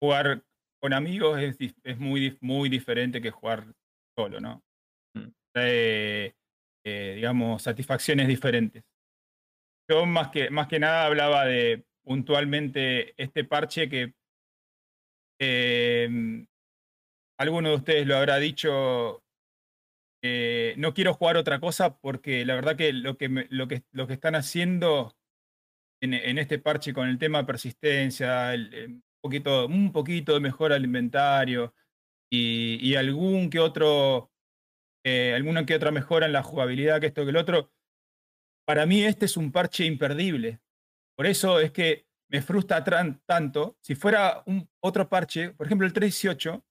[0.00, 0.42] Jugar
[0.80, 3.74] con amigos es, es muy, muy diferente que jugar
[4.16, 4.62] solo, ¿no?
[5.54, 6.34] Trae,
[6.84, 8.82] eh, digamos, satisfacciones diferentes.
[9.88, 14.14] Yo más que, más que nada hablaba de puntualmente este parche que
[15.40, 16.08] eh,
[17.38, 19.22] alguno de ustedes lo habrá dicho.
[20.22, 24.06] eh, no quiero jugar otra cosa porque la verdad que lo que, lo que, lo
[24.06, 25.16] que están haciendo
[26.00, 28.52] en, este parche con el tema de persistencia,
[28.86, 31.74] un, poquito, un poquito de mejora al inventario
[32.30, 34.33] y algún que otro,
[35.04, 37.70] eh, alguna que otra mejora en la jugabilidad, que esto que el otro,
[38.66, 40.60] para mí este es un parche imperdible.
[41.16, 42.82] Por eso es que me frustra
[43.26, 43.76] tanto.
[43.80, 46.64] Si fuera un otro parche, por ejemplo el 318,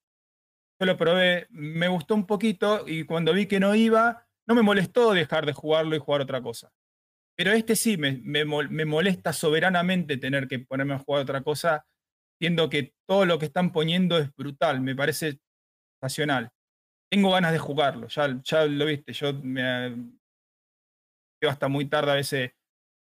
[0.80, 4.64] yo lo probé, me gustó un poquito y cuando vi que no iba, no me
[4.64, 6.74] molestó dejar de jugarlo y jugar otra cosa.
[7.36, 11.86] Pero este sí me, me me molesta soberanamente tener que ponerme a jugar otra cosa,
[12.40, 15.40] siendo que todo lo que están poniendo es brutal, me parece
[16.02, 16.53] sensacional.
[17.14, 18.27] Tengo ganas de jugarlo, ya,
[18.65, 19.94] lo viste, yo me
[21.40, 22.53] quedo hasta muy tarde a veces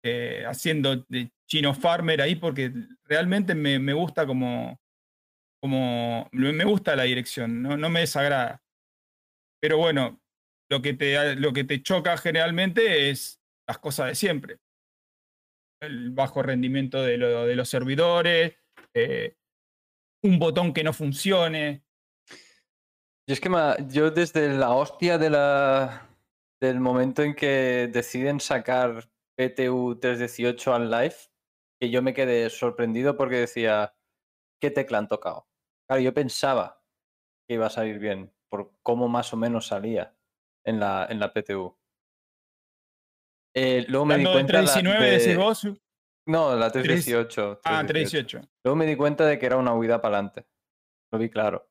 [0.03, 2.73] eh, haciendo de chino farmer ahí porque
[3.05, 4.77] realmente me, gusta como,
[5.61, 8.61] como me me gusta la dirección, no, no me desagrada.
[9.61, 10.21] Pero bueno,
[10.69, 14.57] lo que te, lo que te choca generalmente es las cosas de siempre.
[15.81, 18.53] El bajo rendimiento de, lo- de los servidores,
[18.93, 19.37] eh,
[20.25, 21.85] un botón que no funcione.
[23.27, 23.49] Yo es que
[23.87, 26.09] yo desde la hostia de la,
[26.61, 31.15] del momento en que deciden sacar PTU 318 al live,
[31.79, 33.95] que yo me quedé sorprendido porque decía,
[34.61, 35.47] ¿qué tecla han tocado?
[35.87, 36.83] Claro, yo pensaba
[37.47, 40.15] que iba a salir bien por cómo más o menos salía
[40.65, 41.77] en la, en la PTU.
[43.55, 45.63] Eh, luego me di de cuenta la- 319, de- decís vos.
[46.25, 47.61] No, la 318.
[47.63, 48.27] Ah, 318.
[48.39, 48.51] 318.
[48.63, 50.45] Luego me di cuenta de que era una huida para adelante.
[51.11, 51.69] Lo vi claro.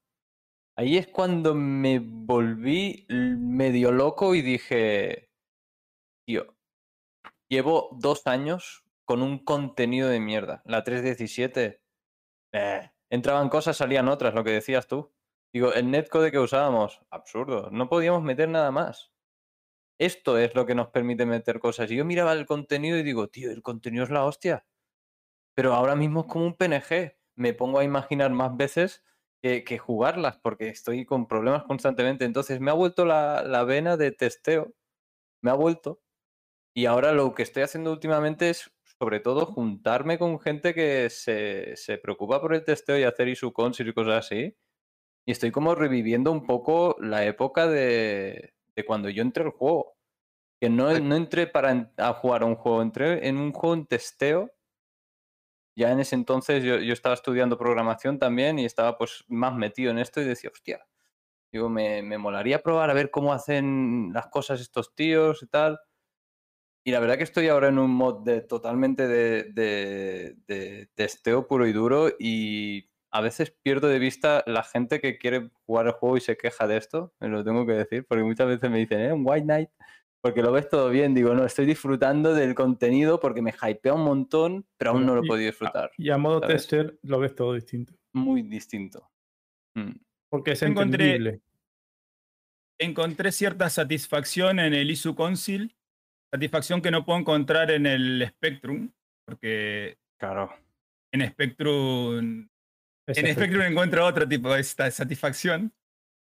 [0.77, 5.31] Ahí es cuando me volví medio loco y dije,
[6.27, 6.57] tío,
[7.49, 10.62] llevo dos años con un contenido de mierda.
[10.65, 11.82] La 317,
[12.55, 15.12] eh, entraban cosas, salían otras, lo que decías tú.
[15.53, 19.12] Digo, el netcode que usábamos, absurdo, no podíamos meter nada más.
[19.99, 21.90] esto es lo que nos permite meter cosas.
[21.90, 24.66] Y yo miraba el contenido y digo, tío, el contenido es la hostia.
[25.55, 27.16] Pero ahora mismo es como un PNG.
[27.36, 29.05] Me pongo a imaginar más veces
[29.43, 32.24] que, que jugarlas porque estoy con problemas constantemente.
[32.24, 34.74] Entonces me ha vuelto la, la vena de testeo.
[35.43, 36.02] Me ha vuelto.
[36.74, 41.77] Y ahora lo que estoy haciendo últimamente es, sobre todo, juntarme con gente que se,
[41.77, 44.56] se preocupa por el testeo y hacer isucons y cosas así.
[45.27, 49.97] Y estoy como reviviendo un poco la época de, de cuando yo entré al juego.
[50.60, 53.74] Que no, no entré para en- a jugar a un juego, entré en un juego
[53.74, 54.52] en testeo.
[55.77, 59.90] Ya en ese entonces yo, yo estaba estudiando programación también y estaba pues más metido
[59.90, 60.86] en esto y decía, hostia,
[61.53, 65.81] digo, me, me molaría probar a ver cómo hacen las cosas estos tíos y tal.
[66.85, 71.47] Y la verdad que estoy ahora en un mod de totalmente de, de- de testeo
[71.47, 75.93] puro y duro y a veces pierdo de vista la gente que quiere jugar el
[75.93, 78.78] juego y se queja de esto, me lo tengo que decir, porque muchas veces me
[78.78, 79.12] dicen, ¿eh?
[79.12, 79.70] Un White Knight,
[80.23, 81.15] porque lo ves todo bien.
[81.15, 85.24] Digo, no, estoy disfrutando del contenido porque me hypea un montón, pero aún no lo
[85.24, 85.90] he podido disfrutar.
[85.99, 86.57] Y a modo ¿sabes?
[86.69, 87.93] tester lo ves todo distinto.
[88.15, 89.11] Muy distinto.
[89.77, 89.93] Mm.
[90.31, 91.40] Porque es encontré- entendible.
[92.78, 95.74] encontré cierta satisfacción en el ISU Council,
[96.32, 98.90] satisfacción que no puedo encontrar en el Spectrum,
[99.27, 100.53] porque Claro.
[101.12, 102.49] en Spectrum,
[103.07, 103.32] Es en.
[103.35, 105.73] Spectrum encuentro otro tipo de esta satisfacción,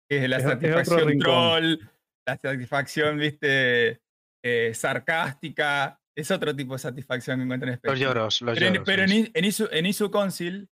[0.09, 1.90] que es la Es- es otro satisfacción rincón.
[2.25, 4.01] La satisfacción, viste,
[4.43, 7.99] eh, sarcástica, es otro tipo de satisfacción que encuentro en Los Spectrum.
[8.01, 8.85] lloros, los Pero, en, lloros.
[8.85, 10.69] pero en, en ISU, en ISU Council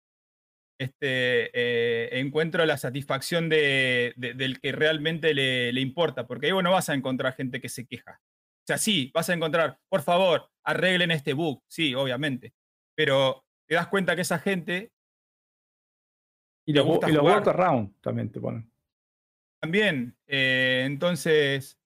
[0.80, 6.52] este, eh, encuentro la satisfacción de, de- del que realmente le, le importa, porque ahí
[6.52, 8.20] vos no vas a encontrar gente que se queja.
[8.22, 12.54] O sea, sí, vas a encontrar, por favor, arreglen este bug, sí, obviamente,
[12.98, 14.92] pero te das cuenta que esa gente
[16.68, 18.70] Y los, gusta y los workaround también te ponen.
[19.66, 21.80] También, eh, entonces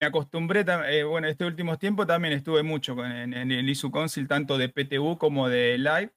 [0.00, 4.28] me acostumbré, eh, bueno, este último tiempo también estuve mucho en, en el ISU Council,
[4.28, 6.12] tanto de PTU como de Live,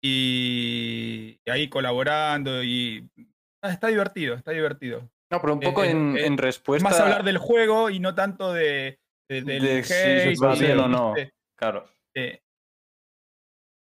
[0.00, 3.08] y, ahí colaborando, y
[3.62, 5.10] ah, está divertido, está divertido.
[5.30, 6.88] No, pero un Eh, poco eh, en, en Es respuesta.
[6.88, 10.76] más hablar del juego y no tanto de, de- del de si hate, va bien
[10.76, 11.14] de- o no.
[11.56, 11.88] Claro.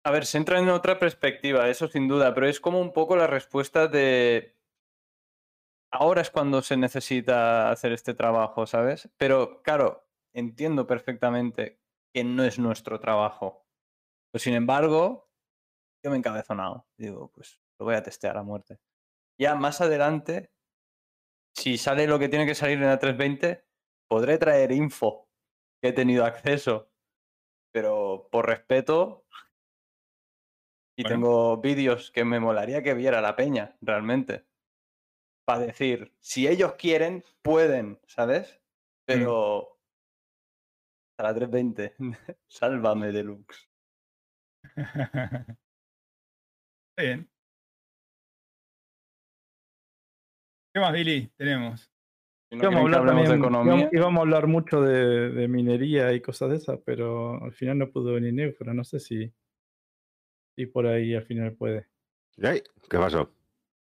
[0.05, 3.17] A ver, se entra en otra perspectiva, eso sin duda, pero es como un poco
[3.17, 4.56] la respuesta de.
[5.93, 9.11] Ahora es cuando se necesita hacer este trabajo, ¿sabes?
[9.17, 11.81] Pero claro, entiendo perfectamente
[12.13, 13.67] que no es nuestro trabajo.
[14.33, 15.31] Pero sin embargo,
[16.05, 16.89] yo me he encabezonado.
[16.99, 18.81] Digo, pues lo voy a testear a muerte.
[19.41, 20.53] Ya más adelante,
[21.55, 23.65] si sale lo que tiene que salir en la 320,
[24.09, 25.31] podré traer info
[25.83, 26.93] que he tenido acceso.
[27.73, 29.27] Pero por respeto,
[30.99, 31.07] y Bueno.
[31.07, 34.47] tengo vídeos que me molaría que viera la peña, realmente.
[35.47, 38.61] Para decir, si ellos quieren, pueden, ¿sabes?
[39.07, 39.79] Pero.
[41.19, 41.95] A la 320.
[42.49, 43.69] Sálvame, Deluxe.
[44.65, 44.75] Está
[46.99, 47.31] bien.
[50.75, 51.29] ¿Qué más, Billy?
[51.37, 51.91] Tenemos.
[52.51, 53.89] Si no íbamos, a hablar hablemos de también- economía.
[53.93, 57.91] íbamos- a hablar mucho de, de minería y cosas de esas, pero al final no
[57.91, 58.75] pudo venir Neufra.
[58.75, 59.33] No sé si,
[60.57, 61.89] si por ahí al final puede.
[62.37, 62.63] ¿Qué
[62.99, 63.33] pasó?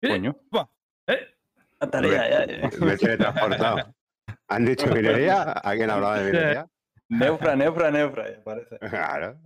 [0.02, 0.10] ¿Qué?
[0.10, 0.36] Coño.
[1.80, 2.70] La tarea, ya, ya.
[2.80, 3.94] Me he teletransportado.
[4.50, 5.44] ¿Han dicho minería?
[5.44, 6.68] ¿Alguien hablaba de minería?
[7.10, 8.78] Neufra, neufra, neufra, ya parece.
[8.80, 9.40] Claro.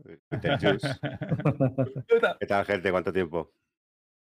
[2.40, 2.92] ¿Qué tal, gente?
[2.92, 3.54] ¿Cuánto tiempo?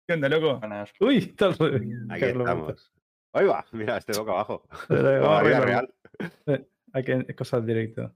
[0.07, 0.60] ¿Qué onda, loco?
[1.00, 1.47] Uy, está.
[1.49, 2.92] Aquí Carlos, estamos.
[3.33, 4.68] Ahí va, mira, este boca abajo.
[4.89, 5.94] Pero Como vamos a la vida arreglarlo.
[6.47, 6.68] real.
[6.92, 8.12] Hay que es cosas directas.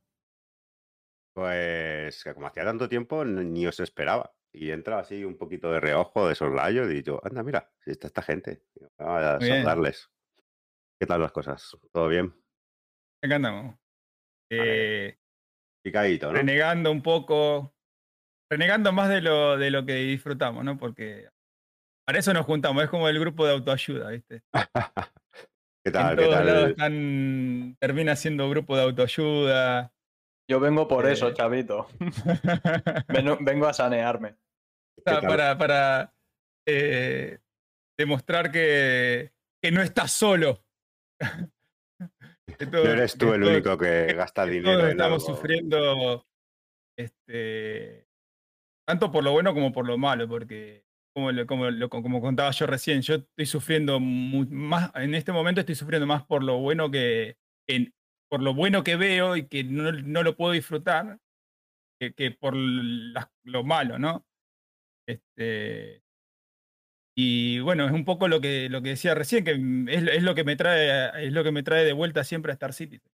[1.35, 4.33] Pues que como hacía tanto tiempo, ni os esperaba.
[4.61, 8.09] Y entra así un poquito de reojo, de soslayo, y yo, anda, mira, si está
[8.09, 8.65] esta gente.
[8.99, 9.57] Vamos a Muy bien.
[9.59, 10.11] saludarles.
[11.01, 11.77] ¿Qué tal las cosas?
[11.93, 12.35] ¿Todo bien?
[13.23, 13.77] Acá andamos.
[14.51, 15.17] Eh,
[15.85, 16.33] Picadito, ¿no?
[16.33, 17.73] renegando un poco,
[18.51, 20.77] renegando más de lo, de lo que disfrutamos, ¿no?
[20.77, 21.29] Porque
[22.05, 24.43] para eso nos juntamos, es como el grupo de autoayuda, ¿viste?
[25.85, 26.17] ¿Qué En tal?
[26.17, 26.71] ¿Qué todos lados tal?
[26.71, 29.93] están, termina siendo grupo de autoayuda.
[30.51, 31.35] Yo vengo por eso, Eh.
[31.35, 31.87] chavito.
[33.41, 34.37] Vengo a sanearme.
[34.99, 36.15] ¿Qué Para, para, para,
[36.67, 37.39] eh,
[37.99, 40.65] demostrar que, que no estás solo.
[42.71, 45.37] Todo- No eres tú el todo- único que gasta dinero en estamos algo.
[45.37, 46.27] sufriendo
[46.99, 48.09] este,
[48.89, 52.51] tanto por lo bueno como por lo malo, porque como, lo- como, lo- como contaba
[52.51, 56.91] yo recién, yo estoy sufriendo más, en este momento estoy sufriendo más por lo bueno
[56.91, 57.37] que,
[57.69, 57.93] que-
[58.31, 61.19] por lo bueno que veo y que no, no lo puedo disfrutar,
[62.01, 64.25] que, que por lo malo, ¿no?
[65.09, 66.03] Este,
[67.17, 70.35] y bueno, es un poco lo que, lo que decía recién, que es, es lo
[70.35, 73.11] que me trae, es lo que me trae de vuelta siempre a Star Citizen.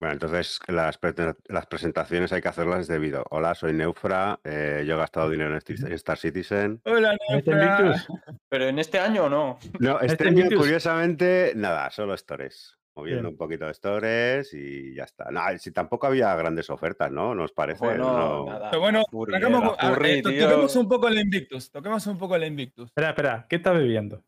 [0.00, 1.14] Bueno, entonces las, pre-
[1.46, 3.24] las presentaciones hay que hacerlas debido.
[3.30, 6.80] Hola, soy Neufra, eh, yo he gastado dinero en Star Citizen.
[6.84, 8.04] Hola, ¿Este Neufra.
[8.48, 9.58] Pero en este año no.
[9.80, 10.58] No, este ¿Este año, Invictus?
[10.60, 12.78] curiosamente, nada, solo stores.
[12.94, 13.32] Moviendo Bien.
[13.32, 15.30] un poquito de stores y ya está.
[15.30, 17.34] No, si tampoco había grandes ofertas, ¿no?
[17.34, 17.84] ¿Nos parece?
[17.86, 18.46] Bueno, No.
[18.46, 18.70] nada.
[18.70, 20.46] Pero bueno, to- tío.
[20.46, 21.70] toquemos un poco el Invictus.
[21.70, 22.86] Toquemos un poco el Invictus.
[22.88, 24.22] Espera, espera, ¿qué estás bebiendo?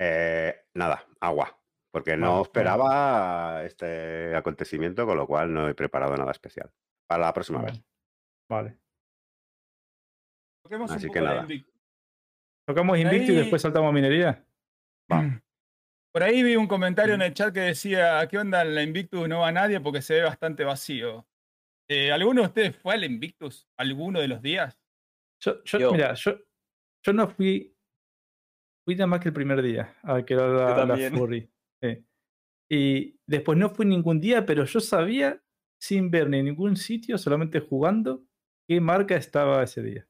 [0.00, 1.56] Eh, nada, agua.
[1.92, 6.72] Porque no esperaba este acontecimiento, con lo cual no he preparado nada especial.
[7.06, 7.80] Para la próxima vez.
[8.50, 8.76] Vale.
[10.64, 11.42] Toquemos Así un que nada.
[11.42, 11.74] Invictus.
[12.66, 14.44] Tocamos Invictus y después saltamos a minería.
[16.14, 19.28] Por ahí vi un comentario en el chat que decía, ¿qué onda en la Invictus?
[19.28, 21.26] No va nadie porque se ve bastante vacío.
[21.90, 24.78] Eh, ¿Alguno de ustedes fue al Invictus alguno de los días?
[25.40, 25.90] Yo, yo, Yo.
[25.92, 26.38] mira, yo,
[27.04, 27.76] yo no fui.
[28.84, 31.10] Fui nada más que el primer día, a que era la.
[31.10, 31.50] Furry.
[32.70, 35.42] Y después no fui ningún día, pero yo sabía,
[35.82, 38.24] sin ver ni en ningún sitio, solamente jugando,
[38.68, 40.08] qué marca estaba ese día.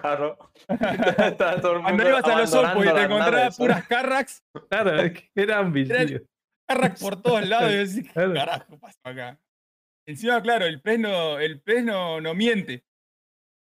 [0.00, 0.38] Claro.
[0.68, 5.72] Cuando ibas a los Oppo y te encontrabas puras Carrax, Claro, es que era un
[5.72, 6.22] vicio.
[6.68, 8.34] Carrax por todos lados y decís, ¿qué Claro.
[8.34, 9.40] carajo pasó acá?
[10.06, 12.84] Encima, claro, el pez no, el pez no, no miente.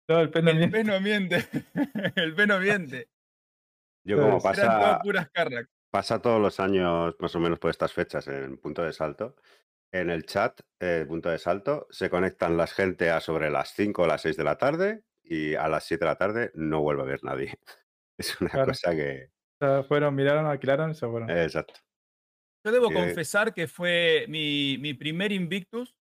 [0.10, 0.78] No, el pelo El miente.
[0.78, 1.48] pez no miente.
[2.16, 3.10] el pez no miente.
[4.06, 5.70] Yo como pasa, puras Carrax.
[5.92, 9.36] pasa todos los años, más o menos por estas fechas, en punto de salto,
[9.92, 14.04] en el chat, eh, punto de salto, se conectan las gente a sobre las 5
[14.04, 17.04] o las 6 de la tarde y a las 7 de la tarde no vuelve
[17.04, 17.54] a ver nadie.
[18.18, 18.68] Es una Claro.
[18.72, 19.30] cosa que...
[19.62, 21.30] O sea, fueron, miraron, alquilaron y se fueron.
[21.30, 21.76] Exacto.
[22.66, 25.96] Yo debo confesar que fue mi, mi primer Invictus.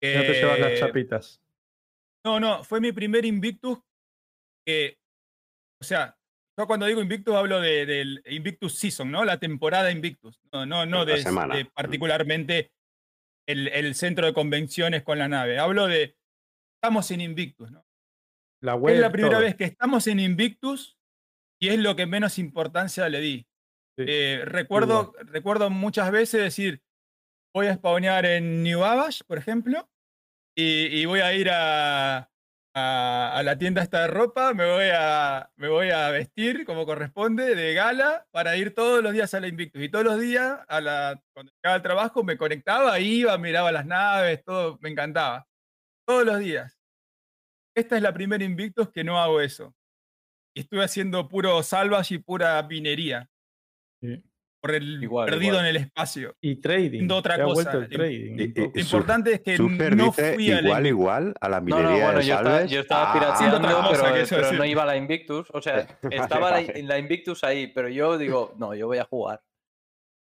[0.00, 1.40] No te llevas las chapitas.
[2.24, 3.80] No, no, fue mi primer Invictus
[4.64, 4.98] que,
[5.80, 6.16] o sea,
[6.56, 9.24] yo cuando digo Invictus hablo de- del Invictus Season, ¿no?
[9.24, 10.40] La temporada Invictus.
[10.52, 12.72] No, no, no de particularmente
[13.48, 15.58] el, el centro de convenciones con la nave.
[15.58, 16.16] Hablo de,
[16.76, 17.84] estamos en Invictus, ¿no?
[18.62, 18.94] La web.
[18.94, 19.42] es la primera todo.
[19.42, 20.96] vez que estamos en Invictus
[21.60, 23.46] y es lo que menos importancia le di.
[23.98, 24.04] Sí.
[24.08, 26.82] Eh, recuerdo, recuerdo muchas veces decir,
[27.54, 29.90] voy a spawnear en New Abash, por ejemplo,
[30.56, 32.30] y, y voy a ir a,
[32.74, 36.86] a- a la tienda esta de ropa, me voy, a, me voy a vestir como
[36.86, 39.82] corresponde, de gala, para ir todos los días a la Invictus.
[39.82, 43.84] Y todos los días, a la, cuando llegaba al trabajo, me conectaba, iba, miraba las
[43.86, 45.46] naves, todo, me encantaba.
[46.06, 46.78] Todos los días.
[47.74, 49.74] Esta es la primera Invictus que no hago eso.
[50.54, 53.28] Y estuve haciendo puro salvage y pura minería.
[54.02, 54.22] Sí.
[54.60, 55.64] Por el Igual, perdido igual.
[55.64, 56.36] en el espacio.
[56.40, 57.08] Y trading.
[57.10, 57.72] Otra se cosa.
[57.72, 58.30] el trading.
[58.30, 58.72] Y- un y- poco.
[58.74, 61.88] Lo importante es que Super no dice fui a igual, igual a la No, minería
[61.90, 62.70] no, bueno, de yo estaba, Salves.
[62.70, 65.48] yo estaba Ah, pirateando, otra cosa, pero, pero no iba a la Invictus.
[65.52, 66.82] O sea, Vale, estaba la, vale.
[66.84, 69.42] la Invictus ahí, pero yo digo, no, yo voy a jugar.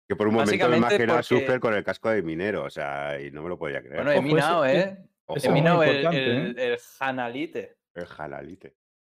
[0.10, 3.22] Que por un momento me imaginaba porque- Super con el casco de minero, o sea,
[3.22, 3.98] y no me lo podía creer.
[4.04, 4.98] Bueno, he minado, ¿eh?
[5.36, 7.78] Muy minado el, importante, el, el Hanalite.
[7.94, 8.76] el jalalite.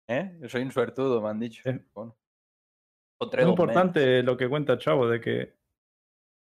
[0.08, 0.38] ¿eh?
[0.42, 1.68] Yo soy un suertudo, me han dicho.
[1.70, 1.80] Eh.
[1.94, 2.18] Bueno.
[3.22, 3.50] Es menos.
[3.52, 5.54] importante lo que cuenta Chavo, de que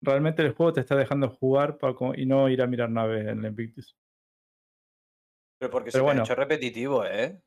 [0.02, 3.28] realmente el juego te está dejando jugar pa- co- y no ir a mirar naves
[3.28, 3.98] en el Invictus.
[5.60, 6.22] Pero porque Pero se bueno.
[6.22, 7.42] ha hecho repetitivo, ¿eh?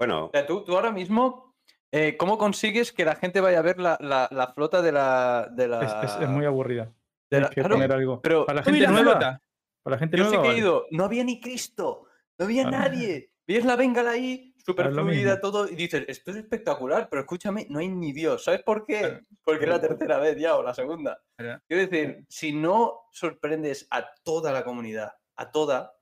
[0.00, 1.54] Bueno, O sea, tú, tú ahora mismo,
[1.92, 5.48] eh, ¿cómo consigues que la gente vaya a ver la, la- la flota de la.
[5.52, 6.84] De la Es, es- es muy aburrida.
[7.30, 8.20] de la- Tienes que claro, poner algo.
[8.22, 9.42] pero para la gente la nueva.
[9.82, 12.06] Para la gente Yo que he ido, no había ni Cristo,
[12.38, 12.70] no había Ah.
[12.70, 13.30] nadie.
[13.46, 17.80] Ves la bengala ahí, súper fluida, todo, y dices, esto es espectacular, pero escúchame, no
[17.80, 18.44] hay ni Dios.
[18.44, 19.00] ¿Sabes por qué?
[19.00, 19.20] Claro.
[19.44, 21.20] Porque es la tercera vez ya, o la segunda.
[21.36, 21.60] Claro.
[21.68, 25.92] Quiero decir, si no sorprendes a toda la comunidad, a toda,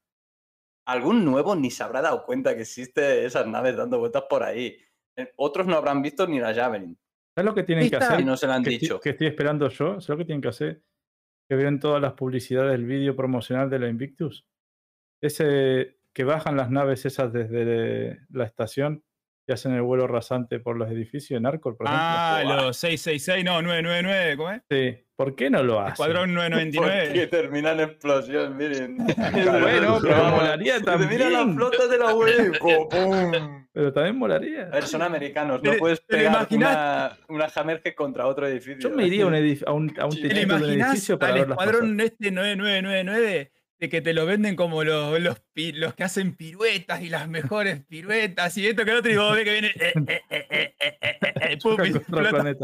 [0.85, 4.77] algún nuevo ni se habrá dado cuenta que existe esas naves dando vueltas por ahí.
[5.17, 6.99] Eh, Otros no habrán visto ni la Javelin.
[7.35, 8.21] ¿Sabes lo que tienen que hacer?
[8.21, 9.01] Y no se lo han que, estoy- dicho.
[9.01, 9.95] que estoy esperando yo.
[10.01, 10.83] ¿Sabes lo que tienen que hacer?
[11.51, 14.47] Que vean todas las publicidades del vídeo promocional de la Invictus.
[15.21, 19.03] Ese que bajan las naves esas desde la estación
[19.49, 22.05] y hacen el vuelo rasante por los edificios en Arcor, por ejemplo.
[22.07, 22.57] Ah, Buah.
[22.67, 24.63] los 666, no, 999, ¿cómo es?
[24.71, 25.05] Sí.
[25.17, 25.93] ¿Por qué no lo hacen?
[25.95, 27.27] Escuadrón Porque 999.
[27.27, 28.97] termina en explosión, miren.
[29.61, 30.41] Bueno, pero Vamos.
[30.41, 31.57] molaría Dice, Mira la también.
[31.57, 32.59] flota de la web.
[32.61, 33.60] ¡Pum!
[33.73, 34.63] Pero también molaría.
[34.65, 38.91] A ver, son americanos, no ¿Te- puedes pegar una, una Hammerhead contra otro edificio.
[38.91, 40.23] Yo me iría a un, edif- a un, a un Sí.
[40.23, 44.27] ¿Te techito lo de un edificio para al escuadrón este 9999 de que te lo
[44.27, 45.41] venden como los, los,
[45.95, 49.45] que hacen piruetas y las mejores piruetas y esto que el otro y vos ves
[49.45, 52.59] que viene eh, eh, eh, eh, eh, eh, eh, pum, se explotan,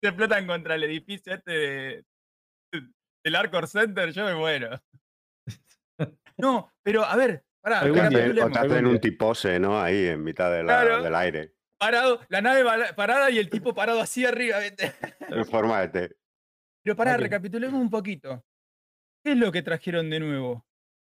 [0.00, 2.04] se explotan contra el edificio este de-
[3.24, 4.78] del Arcor Center, yo me muero.
[6.36, 8.56] No, pero a ver, pará, o te recapitulemos.
[8.58, 9.80] hacen algún un tipose, ¿no?
[9.80, 11.02] Ahí en mitad de la- Claro.
[11.02, 15.88] del aire, parado, la nave parada y el tipo parado así arriba, en forma de
[16.08, 16.16] T.
[16.84, 18.44] Pero pará, recapitulemos un poquito.
[19.24, 20.66] ¿Qué es lo que trajeron de nuevo?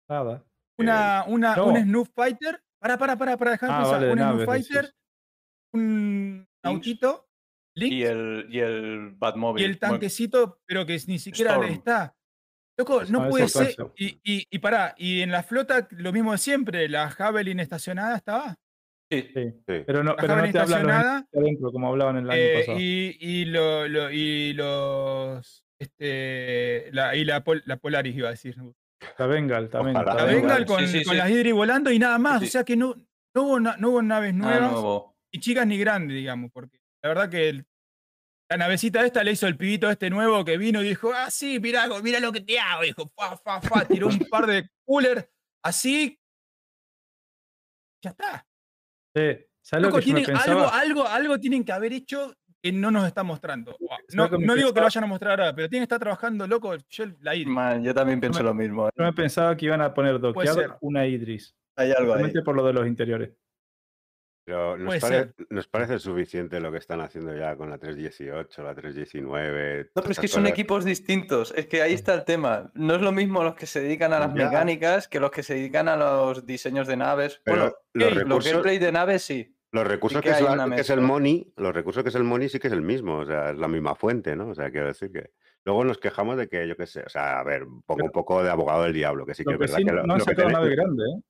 [0.10, 0.46] Nada.
[0.78, 1.68] Una, una, no.
[1.68, 2.62] un Snuff Fighter.
[2.80, 4.96] Para, para, para, para dejar de Ah, vale, un Snuff Fighter, decís.
[5.74, 7.28] un autito,
[7.76, 9.62] Lynx, Y el, y el Batmobile.
[9.66, 11.68] y el tanquecito, pero que ni siquiera Storm.
[11.68, 12.16] le está.
[12.78, 13.76] Loco, no Ah, puede ser.
[13.98, 18.18] Y, y, y pará, y en la flota lo mismo de siempre, la Javelin estacionada
[18.18, 18.56] estaba.
[19.10, 19.22] Sí.
[19.34, 19.52] Sí.
[19.68, 19.84] Sí.
[19.86, 21.28] Pero no, La pero no Javelin te hablan los estacionada.
[21.32, 22.78] de adentro, como hablaban el año eh, pasado.
[22.80, 25.64] y, y, lo- lo- y los.
[25.80, 28.56] Este, la, y la, Pol- la Polaris iba a decir.
[29.18, 29.96] La Bengal también.
[29.96, 30.12] Ojalá.
[30.12, 31.18] está La Ah, Bengal con, Sí, sí, con sí.
[31.18, 32.40] las Hydri volando y nada más.
[32.42, 32.96] Sí, O sea que no,
[33.36, 35.16] no, hubo, no hubo naves Ah, nuevas, nuevo.
[35.34, 36.52] ni chicas ni grandes, digamos.
[36.52, 37.66] Porque la verdad que el-
[38.50, 41.60] la navecita esta le hizo el pibito este nuevo que vino y dijo: Ah, sí,
[41.60, 42.84] mirá, mira lo que te hago.
[42.84, 43.86] Dijo: fa, fa, fa.
[43.86, 45.30] Tiró un par de cooler
[45.64, 46.20] así.
[48.04, 48.46] Ya está.
[49.16, 49.46] Sí.
[49.62, 52.72] ¿Sabes lo Loco, que yo me tienen- algo, algo, algo tienen que haber hecho que
[52.72, 53.76] no nos está mostrando.
[54.10, 56.46] ¿Sabes No, no digo que lo vayan a mostrar ahora, pero tienen que estar trabajando,
[56.48, 56.76] loco.
[56.90, 57.50] Yo la Hydri.
[57.52, 58.88] Man, yo también pienso me- lo mismo.
[58.88, 58.92] ¿eh?
[58.96, 61.56] Yo me pensaba que iban a poner doqueado una Idris.
[61.76, 62.32] Hay algo ahí.
[62.44, 63.32] Por lo de los interiores.
[64.46, 65.34] Pero nos, pare-
[65.72, 69.90] parece suficiente lo que están haciendo ya con la 318, la 319.
[69.96, 70.54] No, pero es que son cosas.
[70.54, 71.52] equipos distintos.
[71.58, 72.72] Es que ahí está el tema.
[72.76, 74.46] No es lo mismo los que se dedican a las Ya.
[74.46, 77.42] mecánicas que los que se dedican a los diseños de naves.
[77.44, 79.56] Pero bueno, los, hey, los recursos, gameplay de naves sí.
[79.72, 82.48] los recursos que que, es, la- que el money, los recursos que es el money
[82.48, 84.50] sí que es el mismo, o sea, es la misma fuente, ¿no?
[84.50, 85.32] O sea, quiero decir que
[85.66, 88.44] luego nos quejamos de que, yo qué sé, o sea, a ver, pongo un poco
[88.44, 90.14] de abogado del diablo, que sí que es que verdad sí, que no lo, no
[90.14, 91.22] han lo que sacado tiene- nave grande, ¿eh?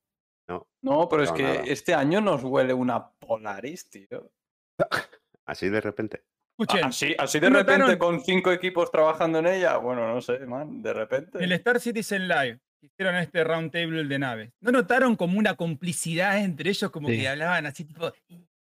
[0.48, 1.64] No, pero es No, que nada.
[1.66, 4.32] este año nos huele una Polaris, tío.
[5.48, 6.24] así de repente.
[6.58, 9.78] Escuchen, Así, así de ¿no repente notaron- con cinco equipos trabajando en ella.
[9.78, 11.38] Bueno, no sé, man, de repente.
[11.40, 14.52] en el Star Citizen Live hicieron este round table de naves.
[14.62, 16.90] ¿No notaron como una complicidad entre ellos?
[16.92, 17.18] Como Sí.
[17.20, 18.12] que hablaban así, tipo.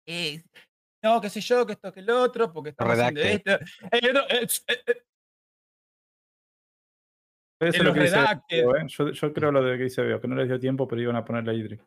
[0.08, 0.42] eh,
[1.04, 3.52] no, qué sé yo, que esto, que el otro, porque estamos haciendo esto.
[3.92, 5.04] Eh, no, eh, eh, eh,
[7.60, 8.18] Eso lo que dice
[8.50, 8.64] ¿eh?
[8.88, 11.16] yo, yo creo lo de que dice Veo, que no les dio tiempo, pero iban
[11.16, 11.82] a poner la Idris.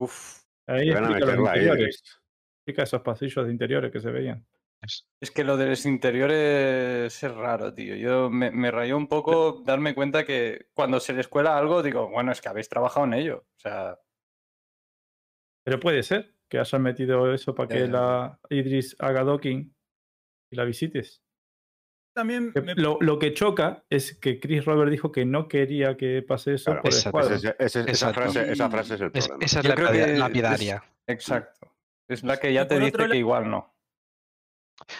[0.00, 2.02] Uf, Ahí a explica los interiores.
[2.58, 4.46] Explica esos pasillos de interiores que se veían.
[4.80, 7.96] Es- que lo de los interiores es raro, tío.
[7.96, 12.08] Yo me, me rayó un poco darme cuenta que cuando se les cuela algo, digo,
[12.08, 13.46] bueno, es que habéis trabajado en ello.
[13.56, 13.98] O sea,
[15.64, 19.74] Pero puede ser que hayan metido eso para que la Idris haga docking
[20.50, 21.22] y la visites.
[22.18, 26.22] También me- Lo, lo que choca es que Chris Robert dijo que no quería que
[26.22, 27.20] pase eso Claro, por Exacto.
[27.20, 29.44] esa, frase, esa frase es el es- problema.
[29.46, 30.84] esa es Yo la que es- lapidaria.
[31.06, 31.72] exacto.
[32.08, 33.74] Es la que ya te dice que igual no.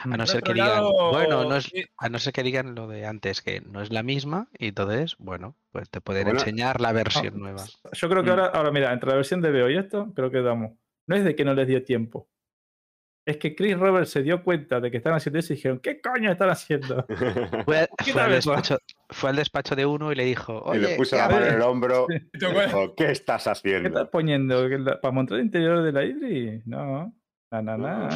[0.05, 2.75] A no ser que digan, lado, bueno, no es, eh, a no ser que digan
[2.75, 6.41] lo de antes, que no es la misma, y entonces, bueno, pues te pueden Bueno,
[6.41, 7.65] enseñar la versión No, nueva.
[7.93, 8.33] Yo creo que Mm.
[8.33, 10.73] ahora, ahora, mira, entre la versión de Veo y esto, creo que damos.
[11.07, 12.29] No es de que no les dio tiempo.
[13.29, 16.01] Es que Chris Robert se dio cuenta de que están haciendo eso y dijeron, ¿qué
[16.01, 17.05] coño están haciendo?
[17.67, 18.79] Fue, ¿Qué fue al despacho,
[19.11, 21.37] fue al despacho de uno y le dijo, y oye, le puso ¿qué la mano
[21.37, 21.55] en haces?".
[21.57, 22.07] el hombro.
[22.09, 23.89] ¿te y dijo, ¿Qué estás ¿Qué haciendo?
[23.89, 24.67] estás poniendo?
[24.67, 26.67] ¿Que la- ¿Para montar el interior de la Idris?
[26.67, 27.15] No.
[27.53, 28.09] Na, na, na.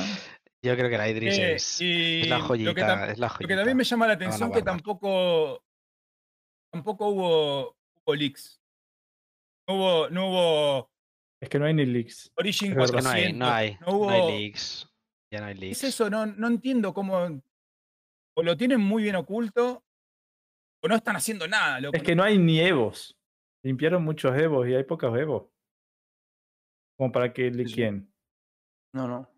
[0.65, 3.55] Yo creo que la Idris Eh, es, y es la joyita, es la Lo que
[3.55, 5.63] también me llama la van a atención que tampoco
[6.73, 7.77] tampoco hubo,
[8.07, 8.63] hubo leaks.
[9.69, 10.91] No hubo, no hubo
[11.39, 12.33] Es que no hay ni leaks.
[12.37, 12.99] Origin Es verdad.
[12.99, 13.39] Es que no hay, 400.
[13.39, 14.89] no hay, no hubo, no hay leaks.
[15.33, 15.83] Ya no hay ¿Qué leaks.
[15.83, 16.11] es eso?
[16.11, 17.43] No, no entiendo cómo.
[18.36, 19.83] O lo tienen muy bien oculto,
[20.83, 21.81] o no están haciendo nada.
[21.81, 21.97] loco.
[21.97, 23.17] Es que no hay ni Evos.
[23.65, 25.44] Limpiaron muchos Evos y hay pocos Evos.
[26.99, 28.12] Como para que liqueen.
[28.94, 29.28] No, no.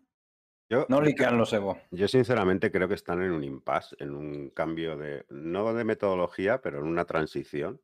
[0.69, 1.77] Yo, No liquean los Evo.
[1.91, 6.59] yo sinceramente creo que están en un impasse, en un cambio de, no de metodología,
[6.59, 7.79] pero en una transición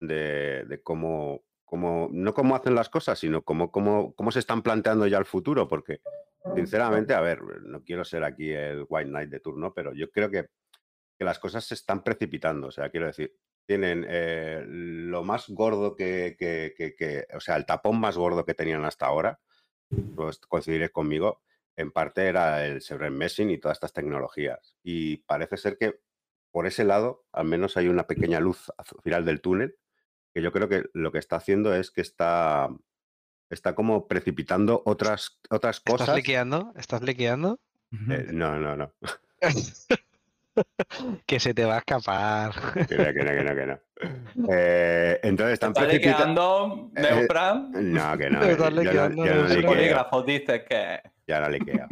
[0.00, 4.62] de, de cómo, cómo, no cómo hacen las cosas, sino cómo, cómo, cómo se están
[4.62, 6.00] planteando ya el futuro, porque
[6.54, 10.30] sinceramente, a ver, no quiero ser aquí el White Knight de turno, pero yo creo
[10.30, 10.48] que,
[11.18, 13.34] que las cosas se están precipitando, o sea, quiero decir,
[13.66, 18.44] tienen eh, lo más gordo que, que- que- que- o sea, el tapón más gordo
[18.44, 19.40] que tenían hasta ahora,
[20.14, 21.42] pues coincidiréis conmigo,
[21.76, 24.76] en parte era el Severin Messing y todas estas tecnologías.
[24.82, 26.00] Y parece ser que
[26.52, 29.76] por ese lado, al menos hay una pequeña luz al final del túnel,
[30.32, 32.68] que yo creo que lo que está haciendo es que está,
[33.50, 36.16] está como precipitando otras, otras ¿Estás cosas.
[36.16, 36.72] liqueando?
[36.76, 37.60] ¿Estás liqueando?
[38.10, 38.92] Eh, no, no, no.
[41.26, 42.52] que se te va a escapar.
[42.88, 43.78] Que no, que no, que no, que no.
[44.50, 46.90] Eh, entonces están Está precipitando.
[46.94, 47.82] liqueando Eh.
[47.82, 48.42] No, que no.
[48.44, 49.70] Eh, estás yo no- liqueando, no liqueo.
[49.70, 51.00] polígrafo dice que.
[51.26, 51.88] Ya la liqueo.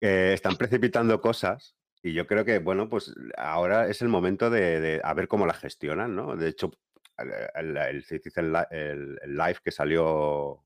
[0.00, 4.80] Eh, están precipitando cosas y yo creo que, bueno, pues ahora es el momento de,
[4.80, 6.36] de a ver cómo las gestionan, ¿no?
[6.36, 6.70] De hecho,
[7.18, 10.64] el, el, el Citizen el- el live que salió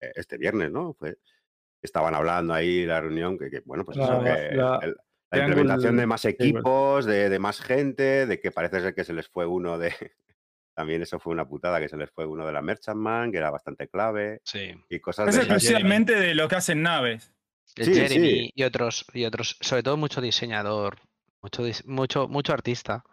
[0.00, 0.94] eh, este viernes, ¿no?
[0.94, 1.16] Fue,
[1.82, 4.96] estaban hablando ahí la reunión, que, que, bueno, pues eso, La- que la- el-
[5.32, 9.04] La Triangle implementación de más equipos, de, de más gente, de que parece ser que
[9.04, 9.90] se les fue uno de.
[10.74, 13.50] También eso fue una putada, que se les fue uno de la Merchantman, que era
[13.50, 14.72] bastante clave, Sí.
[14.88, 15.52] y cosas Es de esas.
[15.56, 17.32] exclusivamente de lo que hacen naves.
[17.64, 18.52] Sí, Jeremy sí.
[18.54, 20.96] y otros, y otros, sobre todo mucho diseñador,
[21.42, 23.04] mucho, mucho, mucho artista.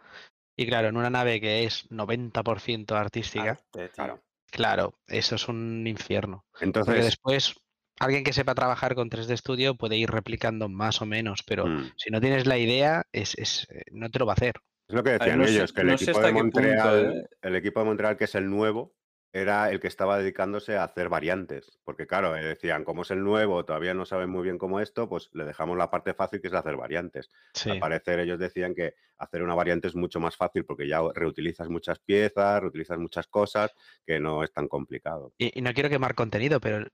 [0.58, 3.90] Y claro, en una nave que es 90% artística, Arte.
[3.94, 4.20] Claro.
[4.50, 6.44] claro, eso es un infierno.
[6.50, 7.54] Porque Entonces, después,
[8.00, 11.92] alguien que sepa trabajar con 3D Studio puede ir replicando más o menos, pero mm,
[11.96, 14.54] si no tienes la idea, es, es, eh, no te lo va a hacer.
[14.88, 17.12] es lo que ver, decían no sé- ellos, que el no equipo de punto, Montreal,
[17.16, 17.28] ¿eh?
[17.42, 18.96] el equipo de Montreal, que es el nuevo,
[19.32, 21.78] era el que estaba dedicándose a hacer variantes.
[21.84, 25.08] Porque, claro, eh, decían, como es el nuevo, todavía no saben muy bien cómo esto,
[25.08, 27.30] pues le dejamos la parte fácil que es hacer variantes.
[27.52, 27.70] Sí.
[27.70, 31.68] Al parecer ellos decían que hacer una variante es mucho más fácil porque ya reutilizas
[31.68, 33.72] muchas piezas, reutilizas muchas cosas,
[34.06, 35.32] que no es tan complicado.
[35.38, 36.86] Y, y no quiero quemar contenido, pero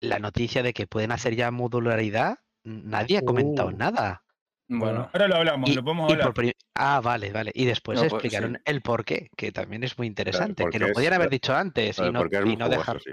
[0.00, 3.76] la noticia de que pueden hacer ya modularidad, nadie ha comentado Uh.
[3.76, 4.24] nada.
[4.68, 6.32] Bueno, Ahora lo hablamos, Y- lo podemos hablar.
[6.32, 6.44] por
[6.76, 7.50] ah, vale, vale.
[7.54, 8.62] Y después No, pues, explicaron sí.
[8.64, 11.98] el por qué, que también es muy interesante, que lo es- podían haber dicho antes
[11.98, 13.00] y no, y no jugoso, dejar.
[13.02, 13.10] sí.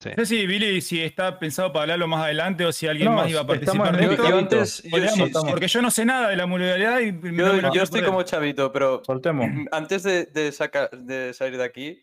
[0.00, 0.08] sí.
[0.16, 3.16] No sé si Billy, si está pensado para hablarlo más adelante o si alguien No,
[3.16, 4.16] más iba a participar de esto.
[4.16, 4.38] yo Chavito.
[4.38, 7.20] antes, yo, Podríamos, sí, sí, porque yo no sé nada de la modularidad y no
[7.22, 9.46] me yo, lo yo estoy como chavito, pero Soltemos.
[9.72, 12.00] antes de, de, sacar, de salir de aquí,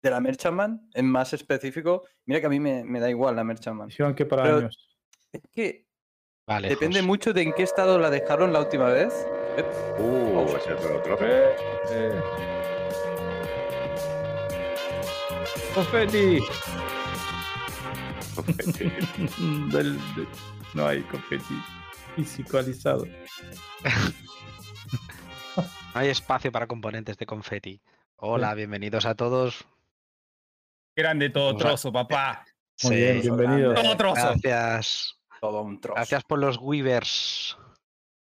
[0.00, 3.44] de la Merchantman, en más específico, mira que a mí me, me da igual la
[3.44, 3.88] Merchantman.
[3.88, 4.84] Dijeron que para Pero- años.
[5.32, 5.87] Es que
[6.48, 9.12] Vale, depende mucho de en qué estado la dejaron la última vez.
[9.58, 9.64] Eh,
[9.98, 11.24] Uh, ese es otro trozo.
[11.26, 11.56] Eh,
[11.90, 12.20] eh.
[15.74, 16.40] Confeti.
[19.72, 20.26] Del- de-
[20.74, 21.54] No hay confeti
[22.16, 23.06] fisicalizado.
[25.94, 27.80] No hay espacio para componentes de confeti.
[28.16, 29.64] Hola, bienvenidos a todos.
[30.94, 32.44] Grande todo trozo, papá.
[32.84, 33.74] Muy Sí, bien, bienvenidos.
[33.74, 34.34] Todo trozo.
[34.40, 35.17] Gracias.
[35.40, 35.94] Todo un trozo.
[35.96, 37.56] Gracias por los Weavers.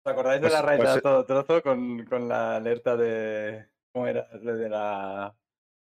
[0.06, 3.68] ¿Os acordáis de Pues- la raid pues- de todo trozo con, con la alerta de.
[3.94, 4.28] ¿Cómo era?
[4.34, 5.36] De la.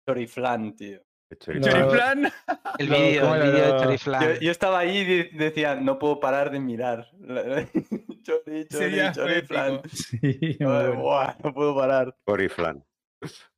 [0.07, 1.01] Choriflan, tío.
[1.45, 1.59] El.
[1.61, 1.67] No.
[1.67, 2.31] Choriflan.
[2.79, 4.21] El vídeo, de Choriflan.
[4.23, 7.07] Yo, yo estaba ahí y de- decía, no puedo parar de mirar.
[8.23, 9.81] chori, chori, choriflan.
[9.91, 11.35] Sí, bueno.
[11.43, 12.17] no puedo parar.
[12.27, 12.83] Choriflan.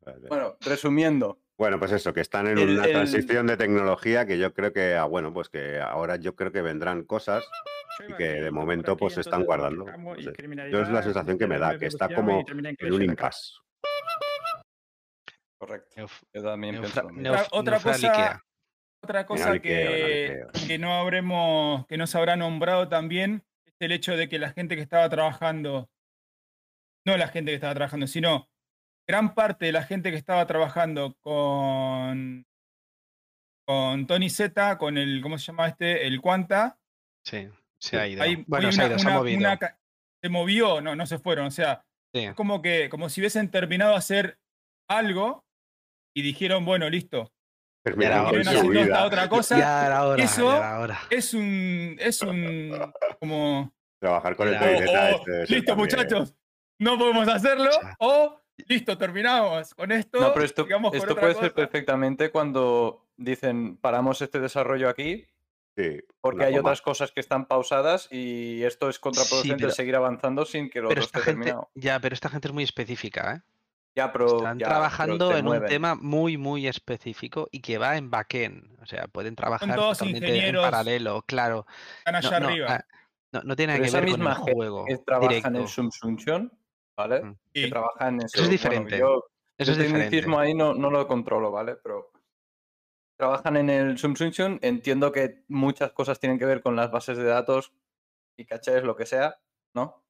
[0.01, 0.27] Vale.
[0.27, 1.40] Bueno, resumiendo.
[1.61, 4.73] Bueno, pues eso, que están en El- una el- transición de tecnología que yo creo
[4.73, 7.43] que, ah, bueno, pues que ahora yo creo que vendrán cosas
[8.07, 9.85] y que de momento pues se están guardando.
[9.85, 10.33] No sé.
[10.71, 13.53] Yo es la sensación que me da, que está como en un impasse.
[15.59, 16.07] Correcto.
[16.33, 17.07] Yo también pienso
[17.51, 18.41] Otra cosa-.
[19.03, 24.17] Otra cosa que, que no habremos, que no se habrá nombrado también, es el hecho
[24.17, 25.91] de que la gente que estaba trabajando,
[27.05, 28.47] no la gente que estaba trabajando, sino
[29.11, 32.45] gran parte de la gente que estaba trabajando con,
[33.67, 36.07] con Tony Z, con el, ¿cómo se llama este?
[36.07, 36.79] El Quanta,
[37.25, 38.23] Sí, se ha ido.
[38.23, 39.37] hay, bueno, hay se ha una- ido, se ha una- movido.
[39.39, 39.59] una
[40.23, 41.83] se movió, no, no se fueron, o sea,
[42.13, 42.21] Sí.
[42.25, 44.39] es como que, como si hubiesen terminado de hacer
[44.89, 45.43] algo
[46.15, 47.31] y dijeron, bueno, listo,
[47.85, 49.05] haciendo esta vida.
[49.05, 49.57] otra cosa.
[49.59, 50.99] Ya era hora, Eso- ya era hora.
[51.09, 52.71] es un, es un,
[53.19, 55.77] como, Trabajar con el o- o, este listo también.
[55.77, 56.33] muchachos,
[56.79, 57.95] no podemos hacerlo, sea.
[57.99, 63.77] o listo, terminamos con esto, No, pero esto, con esto puede ser perfectamente cuando dicen
[63.77, 65.25] paramos este desarrollo aquí
[65.77, 66.61] Sí, porque hay coma.
[66.61, 70.89] otras cosas que están pausadas y esto es contraproducente pero- seguir avanzando sin que lo
[70.89, 71.69] Pero otro esta esté gente, terminado.
[71.75, 73.41] ya, pero esta gente es muy específica, ¿eh?
[73.95, 78.09] Ya, pero Están ya, trabajando en un tema muy, muy específico y que va en
[78.09, 78.79] backend.
[78.81, 81.65] O sea, pueden trabajar totalmente en paralelo, claro.
[81.99, 82.67] Están allá No, no, arriba.
[82.69, 82.85] ah,
[83.33, 85.67] no, no tiene que esa ver con misma el gente juego que trabaja en el.
[85.67, 86.51] Subsunction,
[86.95, 87.23] ¿vale?
[87.23, 87.37] Mm.
[87.53, 88.97] Que trabaja en Eso es diferente.
[88.97, 89.23] yo
[89.57, 90.09] Eso es el diferente.
[90.09, 91.75] tecnicismo ahí no, no lo controlo, ¿vale?
[91.75, 92.11] Pero
[93.17, 94.59] trabajan en el Subsunction.
[94.61, 97.73] Entiendo que muchas cosas tienen que ver con las bases de datos
[98.37, 99.39] y cachés, lo que sea,
[99.75, 100.03] ¿no?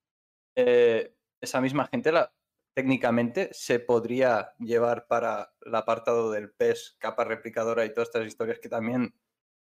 [0.56, 2.34] Eh, esa misma gente la,
[2.74, 8.60] técnicamente se podría llevar para el apartado del PES, capa replicadora y todas estas historias
[8.60, 9.14] que también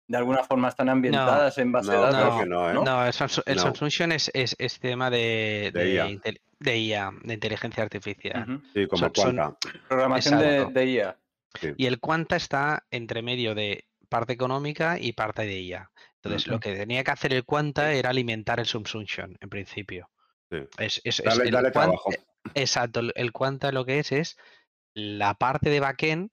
[0.09, 2.43] de alguna forma están ambientadas en base No, de datos.
[2.43, 2.75] que no, ¿eh?
[2.75, 3.62] No, el, Samsung, el No.
[3.62, 6.07] Samsung es, es, es tema de, De IA.
[6.09, 8.62] intel- de IA, de inteligencia artificial.
[8.73, 9.59] Sí, como Son- son- Quanta.
[9.89, 10.39] Programación
[10.73, 11.18] de, IA.
[11.76, 15.91] Y el Quanta está entre medio de parte económica y parte de IA.
[16.17, 20.10] Entonces, lo que tenía que hacer el Quanta era alimentar el Subsunction, en principio.
[20.51, 20.59] Sí.
[20.78, 22.12] Es, es- es Dale, el dale trabajo.
[22.12, 22.18] eh,
[22.55, 24.36] Exacto, el- el Quanta lo que es es
[24.94, 26.31] la parte de backend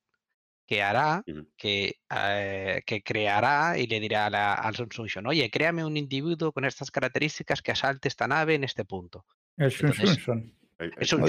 [0.65, 1.23] que hará,
[1.57, 6.51] que, eh, que creará y le dirá a la- al Subsunction, oye, créame un individuo
[6.51, 9.25] con estas características que asalte esta nave en este punto.
[9.57, 10.57] Shun, Entonces, shun.
[10.79, 11.21] El- Es un.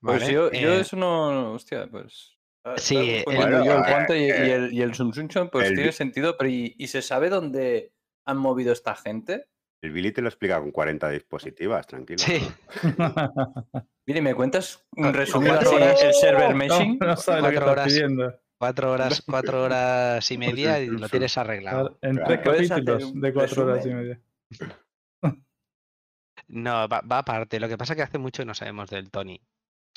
[0.00, 0.32] Pues ¿vale?
[0.32, 1.52] yo, yo Eh, eso no.
[1.52, 2.36] Hostia, pues.
[2.64, 4.92] ah, Sí, el- yo el guante y, y eh, el, y el
[5.50, 7.92] pues el tiene sentido, pero ¿y, y se sabe dónde
[8.24, 9.46] han movido esta gente?
[9.80, 12.18] El Billy te lo explica con 40 dispositivas, tranquilo.
[12.18, 12.40] Sí.
[14.06, 16.98] Mire, ¿me cuentas un resumen cuatro así horas- el server meshing?
[16.98, 17.86] no sabes lo que Cuatro estás horas.
[17.86, 18.40] pidiendo.
[18.58, 21.98] Cuatro horas, cuatro horas y media y lo tienes arreglado.
[22.02, 23.96] En tres ¿Puedes hacer capítulos de cuatro horas y resumen?
[24.04, 24.20] media.
[26.48, 27.60] No, va, va aparte.
[27.60, 29.40] Lo que pasa es que hace mucho que no sabemos del Tony.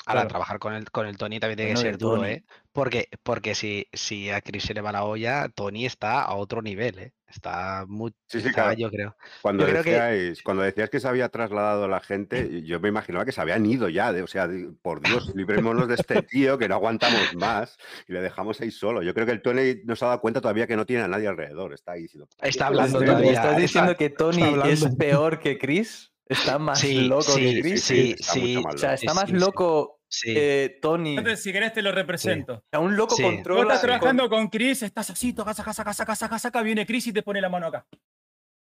[0.06, 0.28] Ahora, Claro.
[0.28, 2.28] trabajar con el, con el Tony también tiene que Bueno, ser duro, Tony.
[2.32, 2.44] ¿eh?
[2.72, 6.62] Porque, porque si, si a Chris se le va la olla, Tony está a otro
[6.62, 7.12] nivel, ¿eh?
[7.28, 8.10] Está muy...
[8.26, 8.78] Sí, sí, está, claro.
[8.78, 9.16] yo creo.
[9.40, 12.88] Cuando Yo creo que- decíais, cuando decías que se había trasladado la gente, yo me
[12.88, 14.12] imaginaba que se habían ido ya.
[14.12, 17.76] de- o sea, de- por Dios, librémonos de este tío que no aguantamos más
[18.08, 19.02] y le dejamos ahí solo.
[19.02, 21.08] Yo creo que el Tony no se ha dado cuenta todavía que no tiene a
[21.08, 21.72] nadie alrededor.
[21.72, 22.26] Está ahí diciendo.
[22.36, 24.68] "¿Para qué Está hablando este ¿Me todavía, estás está- diciendo que Tony hablando.
[24.68, 26.11] es peor que Chris?
[26.28, 27.82] ¿Está más Sí, loco sí, que Chris?
[27.84, 28.62] sí, está mucho sí.
[28.62, 28.94] más O sea, loco.
[28.94, 30.34] está Sí, más loco Sí.
[30.36, 31.16] eh, Tony.
[31.16, 32.62] Entonces, si querés, te lo represento.
[32.70, 33.22] sea, un loco Sí.
[33.22, 33.62] Tú controla.
[33.62, 37.06] estás con- trabajando con Chris, estás así, tocas, saca, saca, saca, saca, saca, viene Chris
[37.08, 37.86] y te pone la mano acá.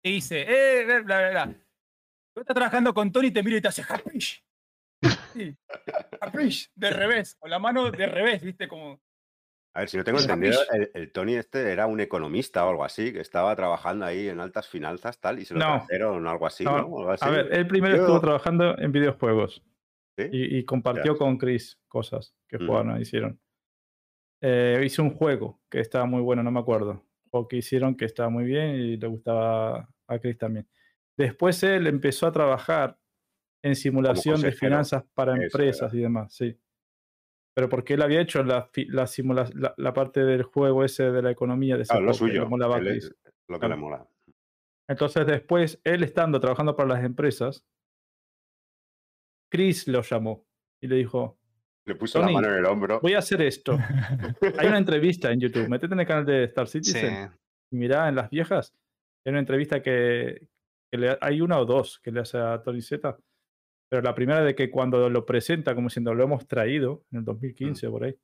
[0.03, 1.55] Y dice, eh, bla, bla, bla, bla.
[2.35, 3.83] Tú estás trabajando con Tony y te mira y te hace.
[5.35, 5.55] Sí,
[6.23, 8.99] hapish, de revés, con la mano de revés, viste, como.
[9.77, 12.83] A ver, si no tengo entendido, el, el Tony este era un economista o algo
[12.83, 15.67] así, que estaba trabajando ahí en altas finanzas tal, y se lo No.
[15.67, 19.63] trajeron o algo así, No, A ver, él primero Yo- estuvo trabajando en videojuegos
[20.17, 20.29] ¿Sí?
[20.33, 23.39] y, y compartió con Chris cosas que jugaron, hicieron.
[24.41, 27.05] Eh, hizo un juego que estaba muy bueno, no me acuerdo.
[27.31, 30.67] O que hicieron que estaba muy bien y le gustaba a Chris también.
[31.19, 32.99] Después él empezó a trabajar
[33.63, 36.59] en simulación de finanzas para Eso empresas y demás, sí.
[37.57, 41.23] Pero porque él había hecho la, la, simula- la, la parte del juego ese de
[41.23, 42.43] la economía de Claro, lo que suyo.
[42.77, 43.05] él es
[43.49, 43.69] lo que Claro.
[43.69, 44.07] le mola.
[44.89, 47.65] Entonces después, él estando trabajando para las empresas,
[49.51, 50.45] Chris lo llamó
[50.83, 51.39] y le dijo,
[51.87, 53.01] Le puso la mano en el hombro.
[53.01, 53.73] voy a hacer esto.
[54.59, 57.37] Hay una entrevista en YouTube, metete en el canal de Star Citizen Sí.
[57.73, 58.75] y mirá en las viejas,
[59.25, 60.49] hay una entrevista que,
[60.93, 63.17] que le- hay una o dos que le hace a Tony Z,
[63.89, 67.25] pero la primera de que cuando lo presenta como diciendo lo hemos traído en el
[67.25, 68.15] 2015 o por ahí,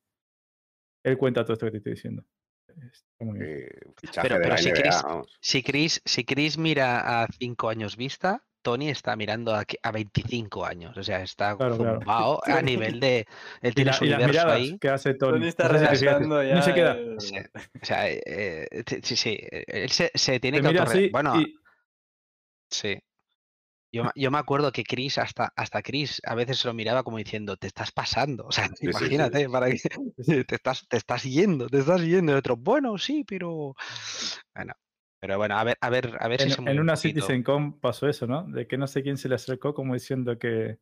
[1.04, 2.24] él cuenta todo esto que te estoy diciendo.
[2.68, 3.50] Está muy bien.
[3.58, 3.68] eh,
[4.00, 5.02] fichaje Pero- la si Chris-.
[5.40, 10.64] Si Chris, si Chris mira a cinco años vista, Tony está mirando a, a 25
[10.64, 10.96] años.
[10.96, 11.98] O sea, está Claro, claro.
[11.98, 13.26] zumbao a nivel de.
[13.60, 14.78] Él Y, tiene la- su y las universo miradas ahí.
[14.78, 15.32] que hace Tony.
[15.32, 16.54] Tony está no si redactando ya.
[16.54, 16.92] Ni se queda.
[16.94, 17.34] el- Sí.
[17.82, 18.20] O sea, eh,
[18.70, 19.38] eh, sí, sí.
[19.50, 21.54] Él se, se tiene Te que mira así Bueno, y-
[22.70, 22.98] sí.
[23.92, 27.02] Yo, me- yo me acuerdo que Chris, hasta, hasta Chris, a veces se lo miraba
[27.02, 28.46] como diciendo, te estás pasando.
[28.46, 28.86] O sea, sí, sí.
[28.86, 29.76] imagínate, para que
[30.46, 32.32] te estás, te estás yendo, te estás yendo.
[32.32, 33.74] Y otro, bueno, sí, pero.
[34.54, 34.72] Bueno,
[35.20, 36.96] pero bueno, a ver, a ver, a ver si se en, en una.
[36.96, 38.44] CitizenCon pasó eso, ¿no?
[38.44, 40.78] De que no sé quién se le acercó como diciendo que,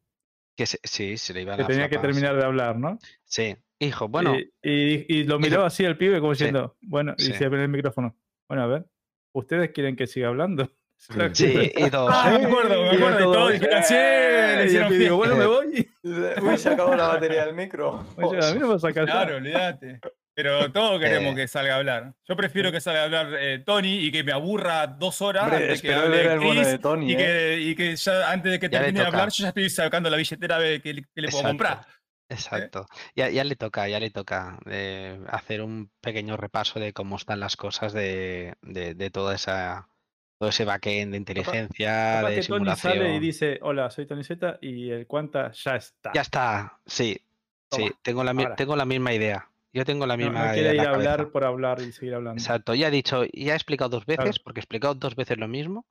[0.57, 2.99] Que se- sí, se le iban que las tenía que terminar de hablar, ¿no?
[3.25, 7.33] Sí, hijo, bueno, Y, y- y lo miró así el pibe como diciendo, bueno, y
[7.33, 8.17] se abre el micrófono.
[8.49, 8.87] Bueno, a ver,
[9.33, 10.71] ¿ustedes quieren que siga hablando?
[11.33, 12.11] Sí, y dos.
[12.15, 13.19] Ah, me acuerdo, me Y acuerdo.
[13.19, 14.55] Y todo, todos dijeron, sí, ¡eh!
[14.57, 15.91] le Y hicieron pibe dijo, bueno, me voy.
[16.43, 18.07] Uy, se acabó la batería del micro.
[18.17, 20.01] Oye, a mí no me saca Claro, olvídate.
[20.33, 21.37] Pero todos queremos Eh.
[21.37, 22.15] que salga a hablar.
[22.27, 25.65] Yo prefiero que salga a hablar eh, Tony y que me aburra dos horas Hombre,
[25.65, 27.17] antes que hable el de Tony, y, ¿eh?
[27.17, 30.17] que, y que ya antes de que termine de hablar yo ya estoy sacando la
[30.17, 31.87] billetera a ver qué, le- puedo Exacto, comprar.
[32.31, 32.87] Exacto.
[33.17, 37.41] Ya, ya le toca, ya le toca eh, hacer un pequeño repaso de cómo están
[37.41, 39.89] las cosas de, de, de toda esa
[40.41, 42.93] todo ese backend de inteligencia, Capaz de Tony simulación.
[42.95, 46.13] sale y dice, hola, soy Tony Z y el cuanta ya está.
[46.15, 47.21] Ya está, sí,
[47.71, 48.57] sí, tengo la, mi- ahora.
[48.57, 49.51] tengo la misma idea.
[49.75, 51.33] Yo tengo la No, misma no idea quiere ir a hablar cabeza.
[51.33, 52.41] por hablar y seguir hablando.
[52.41, 54.41] Exacto, ya he dicho, ya he explicado dos veces, Claro.
[54.43, 55.85] porque he explicado dos veces lo mismo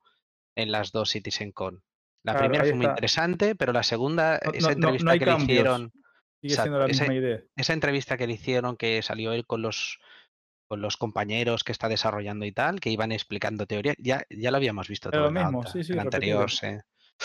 [0.55, 1.83] en las dos CitizenCon.
[2.23, 5.19] La Claro, primera fue muy interesante, pero la segunda, No- esa no- no- entrevista no
[5.19, 5.91] que le hicieron,
[6.41, 7.41] Sigue siendo la misma idea.
[7.55, 9.99] esa entrevista que le hicieron, que salió él con los
[10.69, 14.57] con los compañeros que está desarrollando y tal, que iban explicando teoría, ya, ya lo
[14.57, 16.41] habíamos visto todo lo la mismo, sí, sí, la repetido.
[16.43, 16.67] anterior, sí.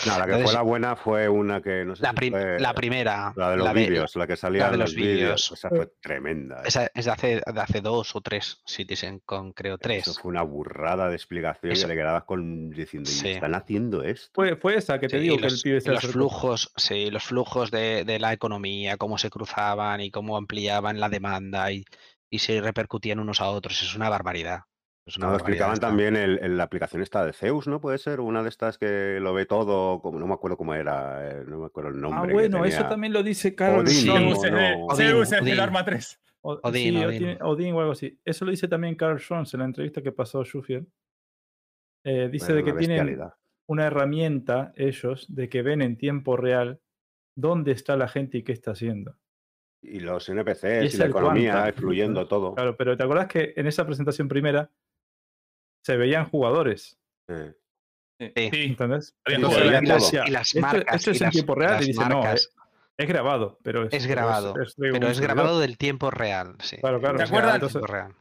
[0.05, 2.33] No, la que Entonces- fue la buena fue una que no sé La, si prim-
[2.33, 4.89] fue la primera, la de los la de- vídeos, la que salía de en los
[4.89, 5.51] los vídeos.
[5.53, 6.57] Esa fue tremenda.
[6.57, 6.65] ¿eh?
[6.65, 10.05] esa es de hace, de hace dos o tres Citizen con, creo, tres.
[10.09, 13.29] Eso fue una burrada de explicación Eso- y le quedabas con diciendo, ¿y Sí.
[13.29, 14.31] están haciendo esto?
[14.33, 17.09] Fue, fue esa que te Sí, digo y que los, el pibe los flujos, sí,
[17.09, 21.85] los flujos de, de la economía, cómo se cruzaban y cómo ampliaban la demanda y,
[22.35, 23.81] y se repercutían unos a otros.
[23.81, 24.61] Es una barbaridad.
[25.07, 25.87] Es una No, barbaridad explicaban esta.
[25.87, 27.79] también el, el- la aplicación esta de Zeus, ¿no?
[27.79, 31.29] Puede ser una de estas que lo ve todo, como no me acuerdo cómo era,
[31.29, 32.21] eh, no me acuerdo el nombre.
[32.23, 34.21] Ah, que bueno, eso también lo dice Carl Odín, Schroeder.
[34.29, 34.35] ¿no?
[34.35, 34.85] Zeus no.
[34.87, 35.45] Odín, Zeus es Odín.
[35.51, 36.21] del Arma 3.
[36.41, 37.23] O- Odín, sí, Odín.
[37.23, 38.19] Odín, Odín o algo así.
[38.25, 40.87] Eso lo dice también Carl Jones en la entrevista que pasó Schufiel.
[42.03, 43.19] Eh, dice Bueno, de que tienen
[43.67, 46.79] una herramienta ellos de que ven en tiempo real
[47.35, 49.15] dónde está la gente y qué está haciendo.
[49.87, 51.73] Y los NPCs y la economía Quanta.
[51.73, 52.55] fluyendo todo.
[52.55, 54.69] Claro, pero ¿te acuerdas que en esa presentación primera
[55.83, 56.97] se veían jugadores?
[57.29, 57.53] Eh,
[58.17, 58.31] Sí.
[58.63, 59.13] ¿Entendés?
[59.25, 59.49] Todo.
[59.49, 61.71] decía, Y las "Esto- marcas, esto es en las- tiempo real.
[61.73, 62.55] las Y dice, no, es,
[62.97, 65.21] es grabado, pero es, Es grabado, pero es servidor".
[65.21, 66.55] grabado del tiempo real.
[66.59, 66.77] Sí.
[66.77, 67.17] Claro, claro.
[67.17, 67.55] ¿Te acuerdas?
[67.55, 68.13] entonces- Tiempo real.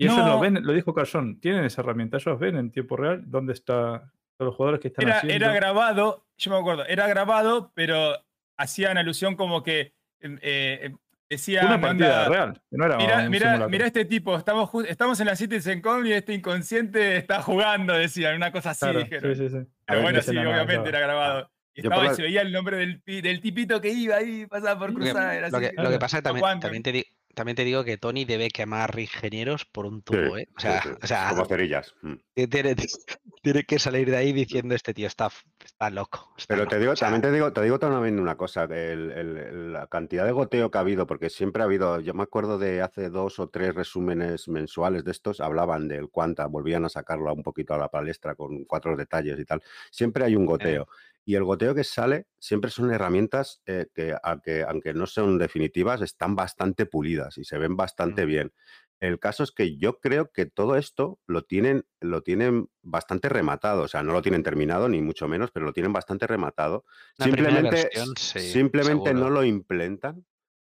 [0.00, 0.26] y ellos No.
[0.28, 4.12] lo ven, lo dijo Carson, tienen esa herramienta, ellos ven en tiempo real dónde está
[4.38, 5.34] todos los jugadores que están Era, haciendo.
[5.46, 8.12] era grabado, yo me acuerdo, era grabado, pero
[8.56, 10.94] hacían alusión como que eh, eh,
[11.28, 11.66] decían.
[11.66, 15.20] una onda, partida real, que no era Mira, un mira, mira este tipo, estamos, estamos
[15.20, 19.34] en la Citizen Con y este inconsciente está jugando, decían, una cosa así Claro, dijeron.
[19.36, 19.56] sí, sí, sí.
[19.56, 20.88] Pero A ver, bueno, no sí, obviamente claro.
[20.88, 21.50] era grabado.
[21.74, 24.46] Y, estaba, por y la- se veía el nombre del, del tipito que iba ahí,
[24.46, 25.40] pasaba por Lo que- cruzar.
[25.40, 25.98] Lo así, que, lo que Claro.
[26.00, 27.06] pasa es que también, también, te di-
[27.38, 30.48] también te digo que Tony debe quemar ingenieros por un tubo, Sí, ¿eh?
[30.56, 31.94] O sea, sí, o sea, Como cerillas.
[32.02, 32.14] mm.
[32.34, 32.74] tiene,
[33.42, 35.30] tiene que salir de ahí diciendo este tío está,
[35.64, 36.34] está loco.
[36.36, 36.80] está Pero te loco".
[36.80, 40.24] digo, O sea, también te digo, te digo también una cosa, el- el- la cantidad
[40.24, 43.38] de goteo que ha habido, porque siempre ha habido, yo me acuerdo de hace dos
[43.38, 47.78] o tres resúmenes mensuales de estos, hablaban del Quanta, volvían a sacarlo un poquito a
[47.78, 49.62] la palestra con cuatro detalles y tal.
[49.92, 50.88] Siempre hay un goteo.
[51.28, 56.00] Y el goteo que sale siempre son herramientas eh, que, aunque, aunque no son definitivas,
[56.00, 58.54] están bastante pulidas y se ven bastante bien.
[58.98, 63.82] El caso es que yo creo que todo esto lo tienen, lo tienen bastante rematado.
[63.82, 66.86] O sea, no lo tienen terminado, ni mucho menos, pero lo tienen bastante rematado.
[67.18, 70.24] Simplemente, versión, sí, simplemente no lo implementan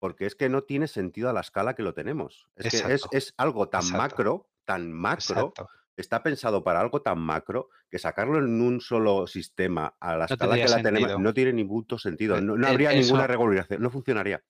[0.01, 2.51] porque es que no tiene sentido a la escala que lo tenemos.
[2.57, 4.03] Es que es, algo tan Exacto.
[4.03, 5.69] macro, tan macro, Exacto.
[5.97, 10.35] Está pensado para algo tan macro que sacarlo en un solo sistema a la No
[10.35, 12.37] escala que la tenemos no tiene ningún sentido.
[12.37, 14.43] Eh, No, no eh, habría ninguna regulación, no funcionaría.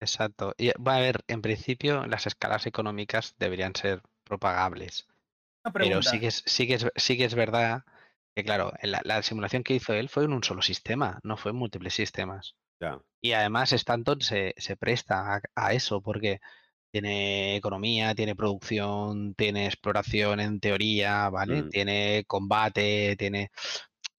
[0.00, 0.54] Exacto.
[0.58, 5.08] Y va a haber, en principio, las escalas económicas deberían ser propagables.
[5.72, 7.82] Pero sí que, es, sí, que es, sí que es verdad
[8.34, 11.50] que, claro, la, la simulación que hizo él fue en un solo sistema, no fue
[11.50, 12.56] en múltiples sistemas.
[12.78, 13.00] Ya.
[13.20, 16.40] Y además Stanton se, se presta a, a eso porque
[17.00, 21.64] tiene economía, tiene producción, tiene exploración en teoría, ¿vale?
[21.64, 21.68] Mm.
[21.68, 23.50] Tiene combate, tiene...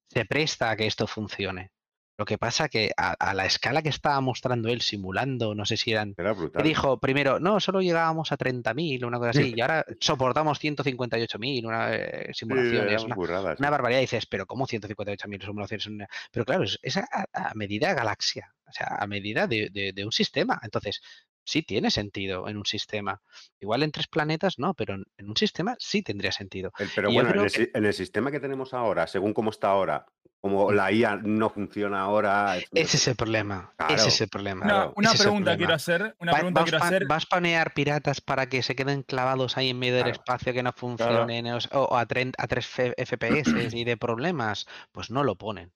[0.10, 1.72] Se presta a que esto funcione.
[2.20, 5.76] Lo que pasa que a, a la escala que estaba mostrando él simulando, no sé
[5.78, 6.14] si eran...
[6.18, 6.64] Era brutal.
[6.64, 11.96] dijo primero, no, solo llegábamos a 30.000, una cosa así, y ahora soportamos 158.000, una
[11.96, 13.62] eh, simulación, es una, sí.
[13.72, 14.00] barbaridad.
[14.00, 15.88] Y dices, pero ¿cómo 158.000 simulaciones?
[15.88, 16.08] una-?".
[16.32, 20.06] Pero claro, es, es a, a medida galaxia, o sea, a medida de, de- de
[20.06, 20.60] un sistema.
[20.64, 21.02] Entonces,
[21.48, 23.22] sí tiene sentido en un sistema.
[23.60, 26.72] Igual en tres planetas no, pero en, un sistema sí tendría sentido.
[26.96, 29.50] Pero Y bueno, en el, que- si- en el sistema que tenemos ahora, según cómo
[29.50, 30.06] está ahora,
[30.42, 32.58] como la IA no funciona ahora.
[32.58, 33.74] es- Ese es el problema.
[33.78, 34.92] Claro, ese es el problema.
[34.96, 35.58] Una, ese pregunta problema.
[35.58, 36.16] quiero hacer.
[36.20, 37.08] Una Va- pregunta ¿Vas, quiero pa- hacer.
[37.08, 40.64] vas a panear piratas para que se queden clavados ahí en medio del espacio que
[40.64, 42.68] no funcionen o, a, 30 a 3
[42.98, 44.68] FPS y de problemas?
[44.92, 45.72] Pues no lo ponen.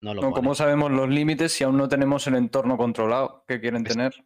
[0.00, 0.34] No lo No, ponen.
[0.34, 4.24] ¿Cómo sabemos los límites si aún no tenemos el entorno controlado que quieren Es- tener?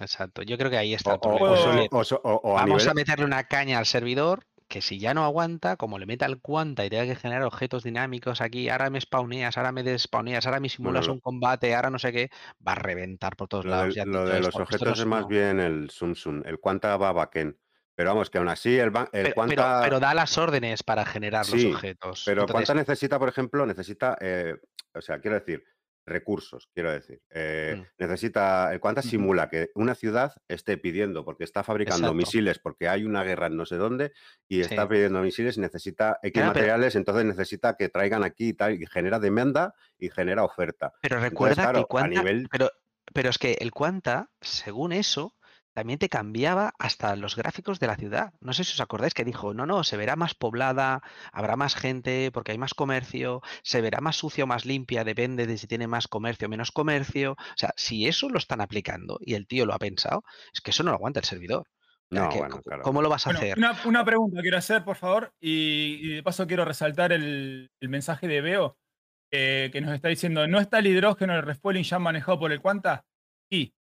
[0.00, 0.42] Exacto.
[0.42, 4.44] Yo creo que ahí está O, a Vamos nivel- a meterle una caña al servidor
[4.68, 7.82] que si ya no aguanta, como le meta el cuanta y tenga que generar objetos
[7.84, 11.98] dinámicos aquí, ahora me spawneas, ahora me despawneas, ahora me simulas un combate, ahora no
[11.98, 12.30] sé qué,
[12.66, 13.86] va a reventar por todos Lo, lados.
[13.88, 16.96] del- ya han lo de los objetos es más bien el Sum Sum, el Quanta
[16.96, 17.54] va backend.
[17.94, 19.80] Pero vamos, que aún así el, el Pero, pero- Quanta.
[19.84, 22.22] pero da las órdenes para generar Sí, los objetos.
[22.24, 24.54] Pero Entonces, Quanta necesita, por ejemplo, necesita, eh,
[24.94, 25.62] o sea, quiero decir,
[26.04, 27.20] recursos, quiero decir.
[27.30, 27.82] Eh, Mm.
[27.98, 29.08] Necesita, el Quanta Ujú.
[29.10, 32.14] simula que una ciudad esté pidiendo, porque está fabricando Exacto.
[32.14, 34.12] misiles, porque hay una guerra en no sé dónde,
[34.48, 34.88] y está Sí.
[34.88, 38.86] pidiendo misiles y necesita X pero- materiales, entonces necesita que traigan aquí y tal, y
[38.86, 40.92] genera demanda y genera oferta.
[41.00, 42.70] pero Entonces, recuerda que claro, a cuanta, nivel- pero,
[43.14, 45.34] pero es que el cuanta, según eso,
[45.74, 48.32] también te cambiaba hasta los gráficos de la ciudad.
[48.40, 51.02] No sé si os acordáis que dijo, no, no, se verá más poblada,
[51.32, 55.46] habrá más gente porque hay más comercio, se verá más sucia o más limpia, depende
[55.46, 57.32] de si tiene más comercio o menos comercio.
[57.32, 60.70] O sea, si eso lo están aplicando y el tío lo ha pensado, es que
[60.70, 61.66] eso no lo aguanta el servidor.
[62.10, 62.82] No, que- bueno, claro.
[62.82, 63.56] ¿Cómo lo vas a Bueno, hacer?
[63.58, 67.88] una, una pregunta quiero hacer, por favor, y, y de paso quiero resaltar el, el
[67.88, 68.76] mensaje de Beo,
[69.30, 72.60] eh, que nos está diciendo, ¿no está el hidrógeno el refueling ya manejado por el
[72.60, 73.06] Quanta?
[73.50, 73.74] Sí.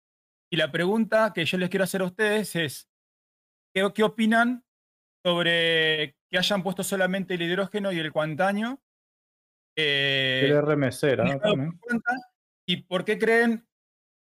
[0.51, 2.89] Y la pregunta que yo les quiero hacer a ustedes es,
[3.73, 4.65] ¿qué, qué opinan
[5.23, 8.81] sobre que hayan puesto solamente el hidrógeno y el cuantaño?
[9.77, 11.73] Eh, El RMC ¿no?
[12.67, 13.65] ¿Y por qué creen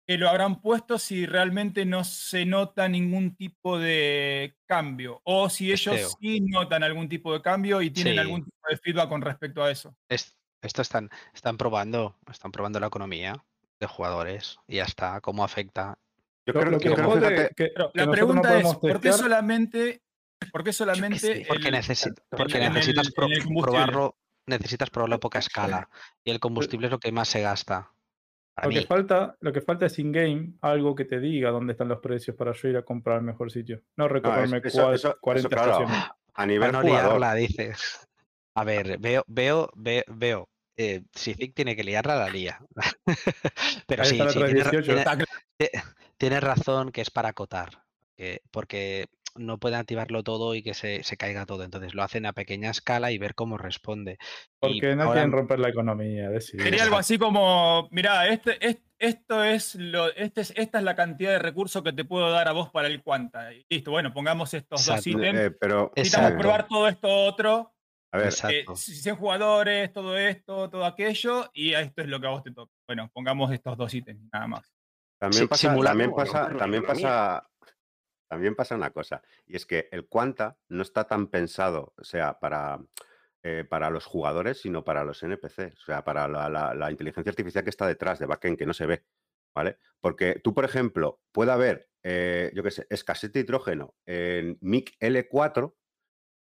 [0.08, 5.22] que lo habrán puesto si realmente no se nota ningún tipo de cambio?
[5.24, 8.20] O si ellos sí notan algún tipo de cambio y tienen Sí.
[8.20, 9.96] algún tipo de feedback con respecto a eso.
[10.08, 13.44] Es- esto están, están probando, están probando la economía
[13.80, 15.98] de jugadores y ya está, cómo afecta.
[16.46, 16.90] Yo creo, que
[17.94, 20.02] la no pregunta es, ¿por qué solamente,
[20.52, 23.28] por qué solamente Porque, el- necesi- porque el- necesitas pro-
[23.62, 24.16] probarlo,
[24.48, 25.88] necesitas probarlo a poca escala.
[26.24, 27.92] Y el combustible es lo que más se gasta.
[28.64, 32.00] Lo que, falta, lo que falta es in-game algo que te diga dónde están los
[32.00, 33.82] precios para yo ir a comprar el mejor sitio.
[33.96, 35.72] No recorrerme eso- cua- eso- eso, 40 claro.
[35.72, 36.06] estaciones.
[36.34, 38.08] a nivel Para no jugador, liarla, dices.
[38.56, 40.50] A ver, veo, veo, veo, veo.
[40.78, 42.60] Eh, si Zik tiene que liarla, la lía.
[43.88, 44.82] Pero Ahí sí, 18.
[44.84, 45.04] tiene-
[46.18, 47.84] tienes razón que es para acotar.
[48.18, 51.64] que- porque no pueden activarlo todo y que se, se caiga todo.
[51.64, 54.18] Entonces lo hacen a pequeña escala y ver cómo responde.
[54.22, 56.30] Y Porque no ahora- quieren romper la economía.
[56.40, 60.96] Sería algo así como, mira, este, es- esto es lo, este es, esta es la
[60.96, 63.52] cantidad de recursos que te puedo dar a vos para el Quanta.
[63.54, 65.40] Y listo, bueno, pongamos estos dos ítems.
[65.40, 66.42] Eh, pero Necesitamos Exacto.
[66.44, 67.74] probar todo esto otro.
[68.14, 72.32] a ver, eh, 100 jugadores, todo esto, todo aquello, y esto es lo que a
[72.32, 72.72] vos te toca.
[72.86, 74.72] Bueno, pongamos estos dos ítems, nada más.
[75.22, 77.50] También pasa, también pasa, también pasa,
[78.28, 82.40] también pasa una cosa, y es que el Quanta no está tan pensado, o sea,
[82.40, 82.80] para,
[83.44, 87.30] eh, para los jugadores, sino para los NPC, o sea, para la, la- la inteligencia
[87.30, 89.04] artificial que está detrás de backend, que no se ve,
[89.54, 89.78] ¿vale?
[90.00, 94.98] Porque tú, por ejemplo, puede haber, eh, yo qué sé, escasez de hidrógeno en MIC
[95.00, 95.76] L4,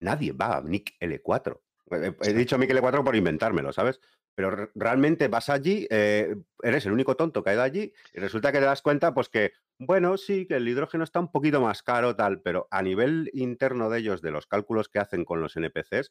[0.00, 1.60] nadie va a MIC L4.
[1.90, 4.00] He, he dicho MIC L4 por inventármelo, ¿sabes?
[4.34, 8.20] Pero re- realmente vas allí, eh, eres el único tonto que ha ido allí y
[8.20, 11.60] resulta que te das cuenta, pues que, bueno, sí, que el hidrógeno está un poquito
[11.60, 15.40] más caro, tal, pero a nivel interno de ellos, de los cálculos que hacen con
[15.40, 16.10] los NPCs,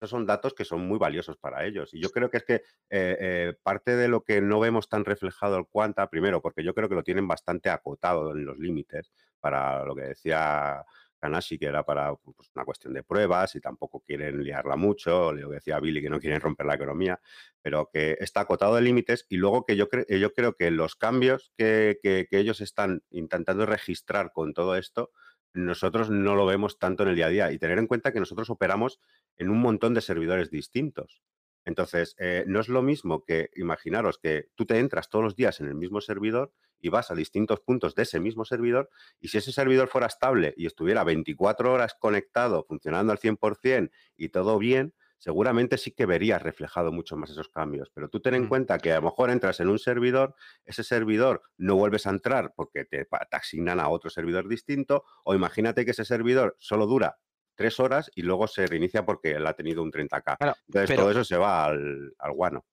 [0.00, 1.94] esos son datos que son muy valiosos para ellos.
[1.94, 5.04] Y yo creo que es que eh, eh, parte de lo que no vemos tan
[5.04, 9.12] reflejado el Quanta, primero, porque yo creo que lo tienen bastante acotado en los límites
[9.40, 10.84] para lo que decía
[11.24, 15.48] Kanashi, que era para pues, una cuestión de pruebas y tampoco quieren liarla mucho, lo
[15.48, 17.20] que decía Billy, que no quieren romper la economía,
[17.62, 20.96] pero que está acotado de límites y luego que yo, cre- yo creo que los
[20.96, 25.10] cambios que, que- que ellos están intentando registrar con todo esto,
[25.52, 28.20] nosotros no lo vemos tanto en el día a día y tener en cuenta que
[28.20, 29.00] nosotros operamos
[29.36, 31.22] en un montón de servidores distintos.
[31.64, 35.60] Entonces, eh, no es lo mismo que imaginaros que tú te entras todos los días
[35.60, 36.52] en el mismo servidor
[36.84, 40.52] y vas a distintos puntos de ese mismo servidor y si ese servidor fuera estable
[40.54, 46.42] y estuviera 24 horas conectado, funcionando al 100% y todo bien, seguramente sí que verías
[46.42, 47.90] reflejado mucho más esos cambios.
[47.94, 48.48] Pero tú ten en Mm.
[48.48, 50.34] cuenta que a lo mejor entras en un servidor,
[50.66, 55.86] ese servidor no vuelves a entrar porque te, asignan a otro servidor distinto o imagínate
[55.86, 57.16] que ese servidor solo dura
[57.54, 60.36] tres horas y luego se reinicia porque él ha tenido un 30k.
[60.36, 62.66] Claro, Entonces pero- todo eso se va al, al guano.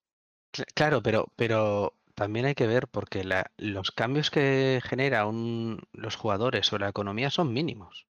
[0.54, 5.80] Cl- Claro, pero, pero también hay que ver porque la- los cambios que genera un-
[5.92, 8.06] los jugadores sobre la economía son mínimos.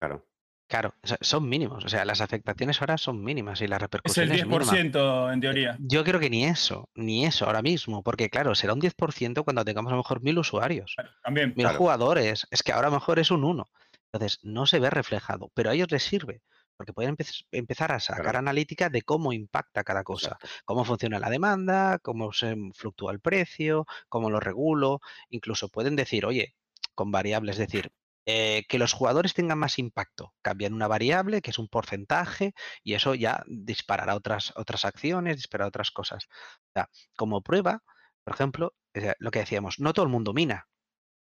[0.00, 0.24] Claro.
[0.70, 1.82] Claro, son mínimos.
[1.86, 4.64] O sea, las afectaciones ahora son mínimas y la Es repercusión el es mínima.
[4.64, 5.76] 10% en teoría.
[5.80, 9.64] Yo creo que ni eso, ni eso ahora mismo, porque claro, será un 10% cuando
[9.64, 10.94] tengamos a lo mejor mil usuarios,
[11.24, 11.54] También.
[11.56, 11.78] mil Claro.
[11.78, 12.46] jugadores.
[12.50, 13.66] Es que ahora a lo mejor es un 1.
[14.12, 16.42] Entonces, no se ve reflejado, pero a ellos les sirve,
[16.78, 18.38] porque pueden empe- empezar a sacar Claro.
[18.38, 20.48] analítica de cómo impacta cada cosa Exacto.
[20.64, 25.00] cómo funciona la demanda, cómo se fluctúa el precio, cómo lo regulo.
[25.28, 26.54] Incluso pueden decir, oye,
[26.94, 27.92] con variables, decir,
[28.26, 30.34] eh, que los jugadores tengan más impacto.
[30.42, 35.68] Cambian una variable, que es un porcentaje, y eso ya disparará otras, otras acciones, disparará
[35.68, 36.24] otras cosas.
[36.68, 37.82] O sea, como prueba,
[38.24, 38.74] por ejemplo,
[39.18, 40.68] lo que decíamos, no todo el mundo mina,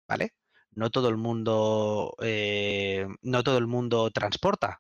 [0.09, 0.35] ¿vale?
[0.71, 4.79] No todo el mundo, eh, no todo el mundo transporta,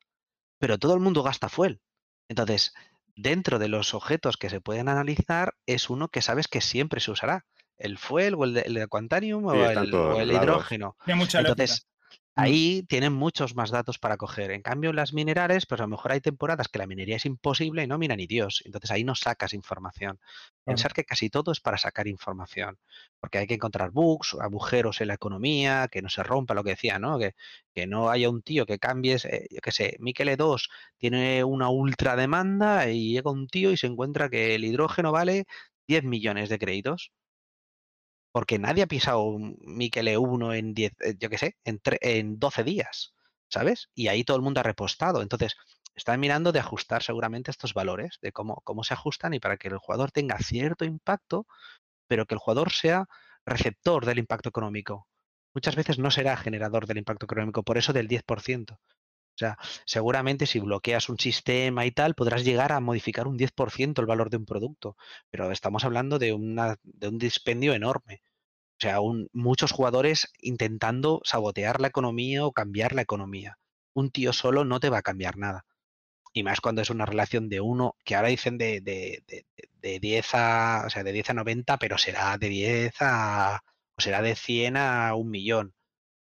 [0.62, 1.80] pero todo el mundo gasta fuel.
[2.28, 2.72] Entonces,
[3.16, 7.10] dentro de los objetos que se pueden analizar, es uno que sabes que siempre se
[7.10, 7.46] usará.
[7.78, 10.96] El fuel o el de, el de Quantanium Sí, o el, o hidrógeno.
[11.16, 11.40] Mucha.
[11.40, 11.88] Entonces,
[12.34, 14.50] ahí tienen muchos más datos para coger.
[14.50, 17.26] En cambio, en las minerales, pues a lo mejor hay temporadas que la minería es
[17.26, 18.62] imposible y no mina ni Dios.
[18.64, 20.18] Entonces ahí no sacas información.
[20.64, 22.78] Pensar que casi todo es para sacar información.
[23.20, 26.70] Porque hay que encontrar bugs, agujeros en la economía, que no se rompa lo que
[26.70, 27.18] decía, ¿no?
[27.18, 27.34] Que,
[27.74, 31.68] que no haya un tío que cambies, eh, yo qué sé, Miquel 2 tiene una
[31.70, 35.44] ultra demanda y llega un tío y se encuentra que el hidrógeno vale
[35.86, 37.12] 10 millones de créditos
[38.32, 41.98] porque nadie ha pisado un Miquel 1 en 10, eh, yo qué sé, en, tre-
[42.02, 43.14] en 12 días,
[43.48, 43.90] ¿sabes?
[43.94, 45.22] Y ahí todo el mundo ha repostado.
[45.22, 45.54] Entonces,
[45.94, 49.68] están mirando de ajustar seguramente estos valores, de cómo, cómo se ajustan y para que
[49.68, 51.46] el jugador tenga cierto impacto,
[52.08, 53.06] pero que el jugador sea
[53.46, 55.08] receptor del impacto económico.
[55.54, 58.78] Muchas veces no será generador del impacto económico, por eso del 10%.
[59.34, 64.00] O sea, seguramente si bloqueas un sistema y tal, podrás llegar a modificar un 10%
[64.02, 64.96] el valor de un producto,
[65.30, 66.28] pero estamos hablando de,
[66.82, 68.22] de un dispendio enorme.
[68.78, 68.98] O sea,
[69.32, 73.58] muchos jugadores intentando sabotear la economía o cambiar la economía.
[73.94, 75.66] Un tío solo no te va a cambiar nada.
[76.32, 79.46] Y más cuando es una relación de uno, que ahora dicen de, de, de-
[79.82, 83.60] de 10 a, o sea, de 10 a 90, pero será de 10 a,
[83.96, 85.74] o será de 100 a un millón.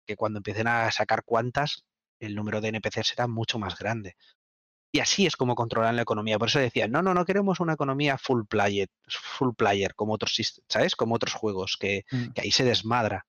[0.07, 1.85] Que cuando empiecen a sacar cuantas,
[2.25, 4.17] el número de NPCs será mucho más grande.
[4.93, 6.39] Y así es como controlan la economía.
[6.39, 10.37] Por eso decían, no, no, no queremos una economía full player, full player, como otros,
[10.69, 10.95] ¿sabes?
[10.97, 12.33] Como otros juegos, que, Mm.
[12.33, 13.27] que ahí se desmadra.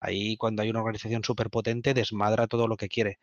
[0.00, 3.18] Ahí cuando hay una organización súper potente, desmadra todo lo que quiere.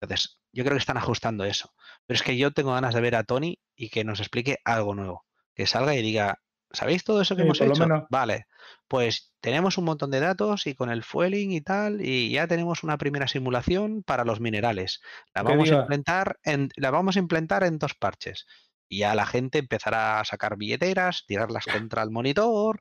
[0.00, 1.72] Entonces, Yo creo que están ajustando eso.
[2.06, 4.94] Pero es que yo tengo ganas de ver a Tony y que nos explique algo
[4.94, 5.24] nuevo.
[5.54, 7.86] Que salga y diga, ¿sabéis todo eso que Sí, hemos hecho?
[7.88, 8.04] menos.
[8.10, 8.46] Vale,
[8.88, 12.82] pues tenemos un montón de datos y con el fueling y tal, y ya tenemos
[12.82, 15.00] una primera simulación para los minerales.
[15.34, 18.46] La vamos a implementar en, la vamos a implementar en dos parches.
[18.88, 22.80] Y ya la gente empezará a sacar billeteras, tirarlas contra el monitor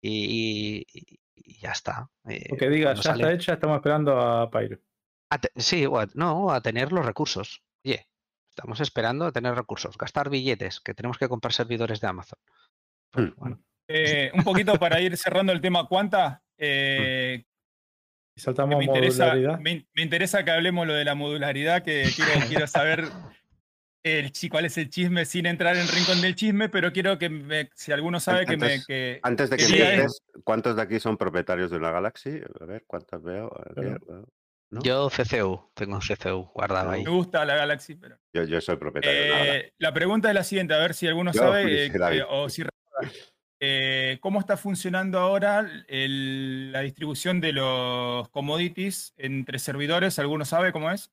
[0.00, 2.08] y, y- y ya está.
[2.28, 4.78] Eh, que diga, cuando ya sale- está hecha, estamos esperando a Pyro.
[5.30, 7.62] a te- sí, o a- no, a tener los recursos.
[7.84, 8.08] Oye,
[8.48, 12.38] estamos esperando a tener recursos, gastar billetes, que tenemos que comprar servidores de Amazon.
[13.12, 16.42] Bueno, Eh, un poquito para ir cerrando el tema Cuanta.
[16.58, 17.44] eh,
[18.36, 19.58] que saltamos me, interesa, modularidad.
[19.58, 22.30] me, me interesa que hablemos lo de la modularidad, que quiero,
[22.64, 23.04] quiero saber
[24.04, 27.28] el, cuál es el chisme sin entrar en el rincón del chisme, pero quiero que
[27.28, 28.66] me- si alguno sabe que me...
[28.74, 32.40] Antes- Que, Antes de que que empieces, ¿cuántos de aquí son propietarios de una Galaxy?
[32.60, 33.46] A ver, ¿cuántos veo?
[33.46, 34.28] A Pero- ver, veo.
[34.72, 34.80] ¿No?
[34.84, 36.90] yo CCU, tengo un CCU guardado No.
[36.92, 37.02] ahí.
[37.02, 38.16] me gusta la Galaxy, pero...
[38.32, 39.56] Yo, yo soy propietario de.
[39.56, 42.62] Eh, la pregunta es la siguiente, a ver si alguno Yo, sabe eh, o si.
[43.62, 50.18] Eh, cómo está funcionando ahora el- la distribución de los commodities entre servidores.
[50.18, 51.12] ¿Alguno sabe cómo es?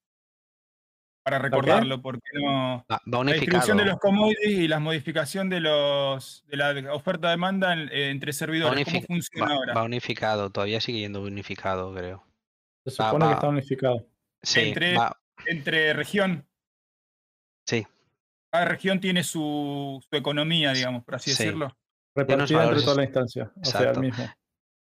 [1.26, 2.86] Para recordarlo, porque no.
[2.90, 7.74] Va, va La distribución de los commodities y la modificación de los de la oferta-demanda
[7.74, 8.86] en- eh, entre servidores.
[8.86, 9.74] ¿Cómo funciona va- ahora?
[9.74, 12.24] va unificado, todavía sigue yendo unificado, creo.
[12.86, 13.32] Se supone va.
[13.32, 14.08] que está unificado.
[14.42, 14.60] Sí,
[15.48, 16.48] Entre- región.
[17.66, 17.86] Sí.
[18.50, 21.44] Cada región tiene su, su economía, digamos, por así Sí.
[21.44, 21.77] decirlo.
[22.18, 23.52] Repartida entre toda la instancia.
[23.62, 24.26] O sea, el mismo.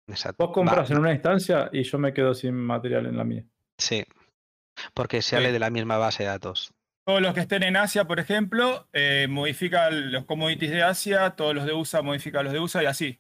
[0.09, 0.47] exacto.
[0.47, 3.45] Vos compras Va- en una instancia y yo me quedo sin material en la mía.
[3.79, 4.05] Sí,
[4.95, 5.53] porque sale Sí.
[5.53, 6.73] de la misma base de datos.
[7.05, 11.55] Todos los que estén en Asia, por ejemplo, eh, modifican los commodities de Asia, todos
[11.55, 13.19] los de USA modifican los de USA y así.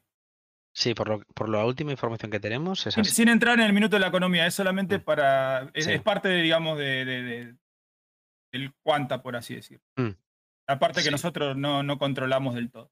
[0.75, 3.11] Sí, por, lo, por la última información que tenemos es Sin, así.
[3.13, 5.03] sin entrar en el minuto de la economía, es solamente Mm.
[5.03, 5.71] para.
[5.75, 5.93] Es, Sí.
[5.93, 7.55] es parte, de, digamos, de, de- de-
[8.53, 9.81] del cuanta, por así decir.
[9.97, 10.11] Mm.
[10.69, 11.11] La parte que Sí.
[11.11, 12.91] nosotros no, no controlamos del todo.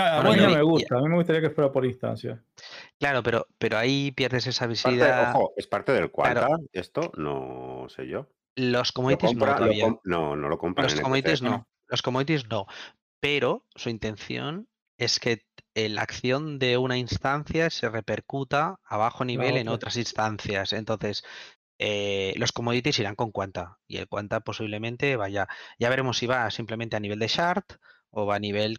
[0.00, 0.96] Nada, A mí no me gusta.
[0.96, 2.42] A mí me gustaría que fuera por instancia.
[2.98, 5.30] Claro, pero, pero ahí pierdes esa Parte- visibilidad.
[5.34, 6.46] ojo, es parte del Quanta.
[6.46, 6.56] Claro.
[6.72, 8.26] Esto no sé yo.
[8.56, 9.84] Los Lo commodities compra- no lo todavía.
[9.84, 11.66] com- no, no lo compran Los en commodities no.
[11.88, 12.66] Los commodities no.
[13.20, 15.42] Pero su intención es que
[15.74, 19.74] la acción de una instancia se repercuta a bajo nivel en otra.
[19.76, 20.72] otras instancias.
[20.72, 21.22] Entonces,
[21.78, 23.78] eh, los commodities irán con Quanta.
[23.86, 25.48] Y el Quanta posiblemente vaya.
[25.78, 27.64] Ya veremos si va simplemente a nivel de shard
[28.10, 28.76] o va a nivel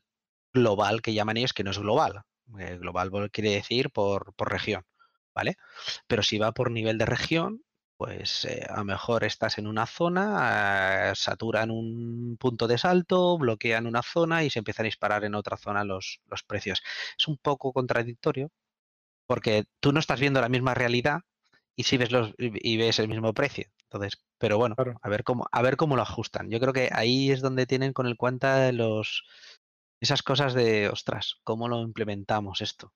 [0.54, 2.24] global, que llaman ellos, que no es global.
[2.60, 4.86] Eh, global quiere decir por, por región.
[5.34, 5.56] ¿Vale?
[6.08, 7.64] Pero si va por nivel de región,
[7.98, 13.38] pues eh, a lo mejor estás en una zona, eh, saturan un punto de salto,
[13.38, 16.82] bloquean una zona y se empiezan a disparar en otra zona los, los precios.
[17.18, 18.52] Es un poco contradictorio
[19.28, 21.22] porque tú no estás viendo la misma realidad
[21.76, 23.66] y si ves los y y ves el mismo precio.
[23.84, 25.00] Entonces, pero bueno, Claro.
[25.02, 26.50] a ver cómo a ver cómo lo ajustan.
[26.50, 29.24] Yo creo que ahí es donde tienen con el cuenta los
[30.02, 32.92] esas cosas de, ostras, ¿cómo lo implementamos esto?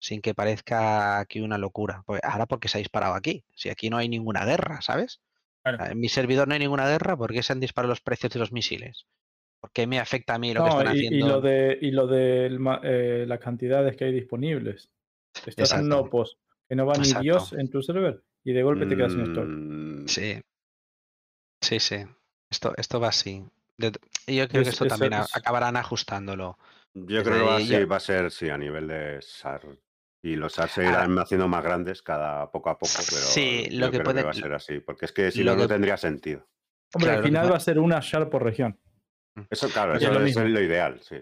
[0.00, 2.02] Sin que parezca aquí una locura.
[2.06, 3.44] Pues ahora porque se ha disparado aquí.
[3.54, 5.20] Si aquí no hay ninguna guerra, ¿sabes?
[5.62, 5.84] Claro.
[5.86, 8.38] En mi servidor no hay ninguna guerra, ¿por qué se han disparado los precios de
[8.38, 9.06] los misiles?
[9.60, 11.16] ¿Por qué me afecta a mí lo que están y, haciendo?
[11.16, 14.88] y lo de, y lo de las cantidades que hay disponibles.
[15.44, 17.12] Estás en no post, que no va ni.
[17.20, 19.46] Dios en tu server y de golpe te quedas sin stock.
[19.46, 20.40] Mm, Sí.
[21.60, 21.96] Sí, sí.
[22.50, 23.44] Esto, esto va así.
[23.78, 23.92] De-
[24.26, 26.58] y yo creo que Es- esto es- también es- acabarán ajustándolo.
[26.94, 29.62] Yo creo que va, ahí sí, ya- va a ser sí, a nivel de SAR.
[30.20, 33.86] Y los SAR se irán haciendo más grandes cada poco a poco, pero Sí, lo
[33.86, 34.80] yo que creo puede- va a ser así.
[34.80, 36.48] Porque es que si lo no, no tendría sentido.
[36.92, 38.80] Hombre, Claro, al final va a ser una shard por región.
[39.48, 40.42] Eso, claro, Es eso lo es mismo.
[40.44, 41.16] lo ideal, sí.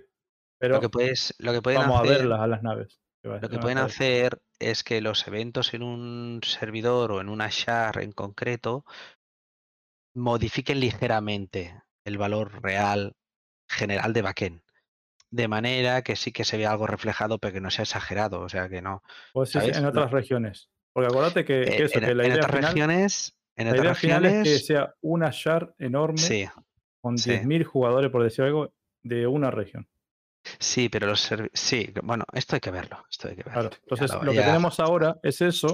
[0.59, 3.01] Pero Lo que puedes, lo que pueden vamos hacer, a verlas a las naves.
[3.23, 7.99] lo que pueden hacer es que los eventos en un servidor o en una share
[8.03, 8.87] en concreto
[10.15, 13.15] modifiquen ligeramente el valor real
[13.69, 14.61] general de backend.
[15.31, 18.41] De manera que sí que se vea algo reflejado, pero que no sea exagerado.
[18.41, 19.03] O sea que no.
[19.33, 19.89] Pues sí, en No.
[19.89, 20.71] otras regiones.
[20.93, 23.37] Porque acuérdate que, que Eh, eso, en, que la en idea, otras final, regiones.
[23.57, 26.47] En la idea final es que sea una shard enorme Sí,
[27.01, 27.31] con sí.
[27.31, 29.89] 10.000 jugadores, por decir algo, de una región.
[30.59, 33.05] sí, pero los Sí, bueno, esto hay que verlo.
[33.11, 33.53] Esto hay que verlo.
[33.53, 33.71] Claro.
[33.71, 35.67] ya Entonces, lo- que tenemos ahora es eso,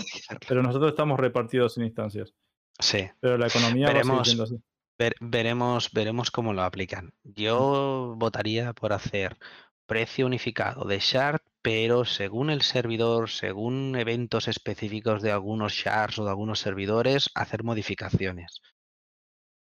[0.48, 2.32] pero nosotros estamos repartidos en instancias.
[2.78, 3.08] Sí.
[3.20, 4.26] Pero la economía va a Veremos.
[4.26, 4.56] siendo así.
[5.02, 7.12] Ver- veremos, veremos cómo lo aplican.
[7.24, 9.36] Yo votaría por hacer
[9.84, 16.24] precio unificado de shard, pero según el servidor, según eventos específicos de algunos shards o
[16.24, 18.62] de algunos servidores, hacer modificaciones.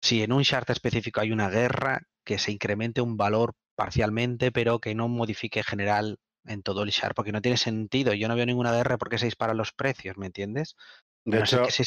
[0.01, 4.79] Si en un shard específico hay una guerra, que se incremente un valor parcialmente, pero
[4.79, 8.13] que no modifique general en todo el shard, porque no tiene sentido.
[8.13, 10.75] Yo no veo ninguna guerra porque se disparan los precios, ¿me entiendes?
[11.23, 11.85] De no hecho, que se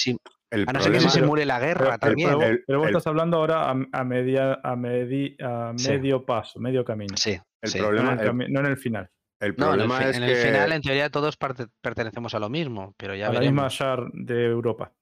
[0.54, 2.28] El A no ser que se problema- simule la guerra pero- también.
[2.28, 5.72] pero vos- El- pero vos el- estás hablando ahora a, a media, a, medi- a
[5.76, 5.90] Sí.
[5.90, 7.16] medio paso, medio camino.
[7.16, 7.78] Sí, el sí.
[7.78, 9.08] No, problema, en el, no en el final.
[9.42, 11.66] el No, en el, problema fi- es en que el final, en teoría, todos parte-
[11.82, 13.72] pertenecemos a lo mismo, pero ya a la misma veremos.
[13.74, 14.92] shard de Europa.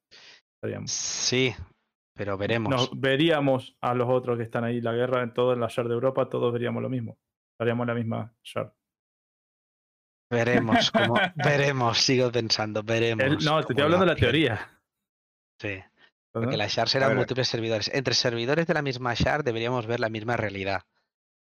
[0.65, 0.91] estaríamos.
[0.93, 1.55] Sí,
[2.17, 2.71] pero veremos.
[2.71, 5.89] Nos veríamos a los otros que están ahí, la guerra en todo en la shard
[5.89, 7.17] de Europa, todos veríamos lo mismo.
[7.55, 8.71] Estaríamos en la misma shard.
[10.31, 13.25] Veremos, como, veremos, sigo pensando, veremos.
[13.25, 14.69] El- no, te estoy hablando de la teoría.
[15.63, 16.41] Sí, ¿no?
[16.41, 17.17] porque las shards eran ver.
[17.19, 17.91] múltiples servidores.
[17.95, 20.83] Entre servidores de la misma shard deberíamos ver la misma realidad.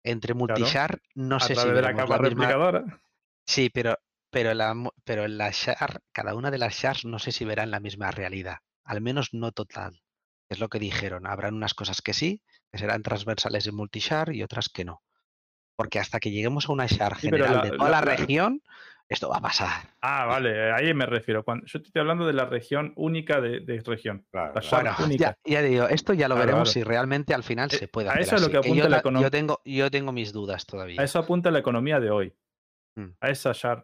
[0.03, 2.99] Entre multishard no a sé si de la capa la misma-.
[3.45, 3.97] Sí, pero,
[4.29, 7.79] pero, la, pero la shard, cada una de las shards no sé si verán la
[7.79, 8.57] misma realidad.
[8.85, 10.01] Al menos no total.
[10.49, 11.25] Es lo que dijeron.
[11.25, 15.01] Habrán unas cosas que sí, que serán transversales en multishard y otras que no.
[15.75, 18.61] Porque hasta que lleguemos a una shard Sí, general la- de toda la- región,
[19.13, 19.89] esto va a pasar.
[20.01, 21.43] Ah, vale, ahí me refiero.
[21.43, 24.25] Cuando, yo te estoy hablando de la región única de, de región.
[24.31, 24.91] Claro, La claro.
[25.03, 25.37] única.
[25.45, 26.85] ya, ya digo, esto ya lo Claro, veremos claro.
[26.85, 28.73] si realmente al final Eh, se puede a hacer eso es lo que que yo,
[28.83, 30.99] apunta la ta- econom- yo tengo, yo tengo mis dudas todavía.
[31.01, 32.33] A eso apunta la economía de hoy.
[32.97, 33.09] Mm.
[33.21, 33.83] A esa shard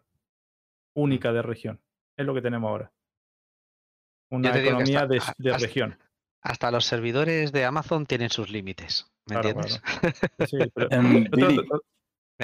[0.95, 1.81] única de región.
[2.17, 2.91] Es lo que tenemos ahora.
[4.31, 5.97] Una economía hasta- de, de hasta- región.
[6.41, 9.11] Hasta los servidores de Amazon tienen sus límites.
[9.27, 9.81] ¿Me Claro, entiendes?
[10.49, 11.67] Sí, pero- Em, Billy.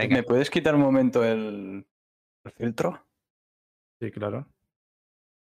[0.09, 1.85] ¿me puedes quitar un momento el
[2.51, 3.05] filtro?
[3.99, 4.47] sí, claro.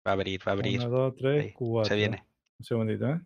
[0.07, 0.81] Va a abrir, va a abrir.
[0.81, 1.89] Uno, dos, tres, Ahí, cuatro.
[1.89, 2.25] Se viene.
[2.59, 3.21] Un segundito, ¿eh?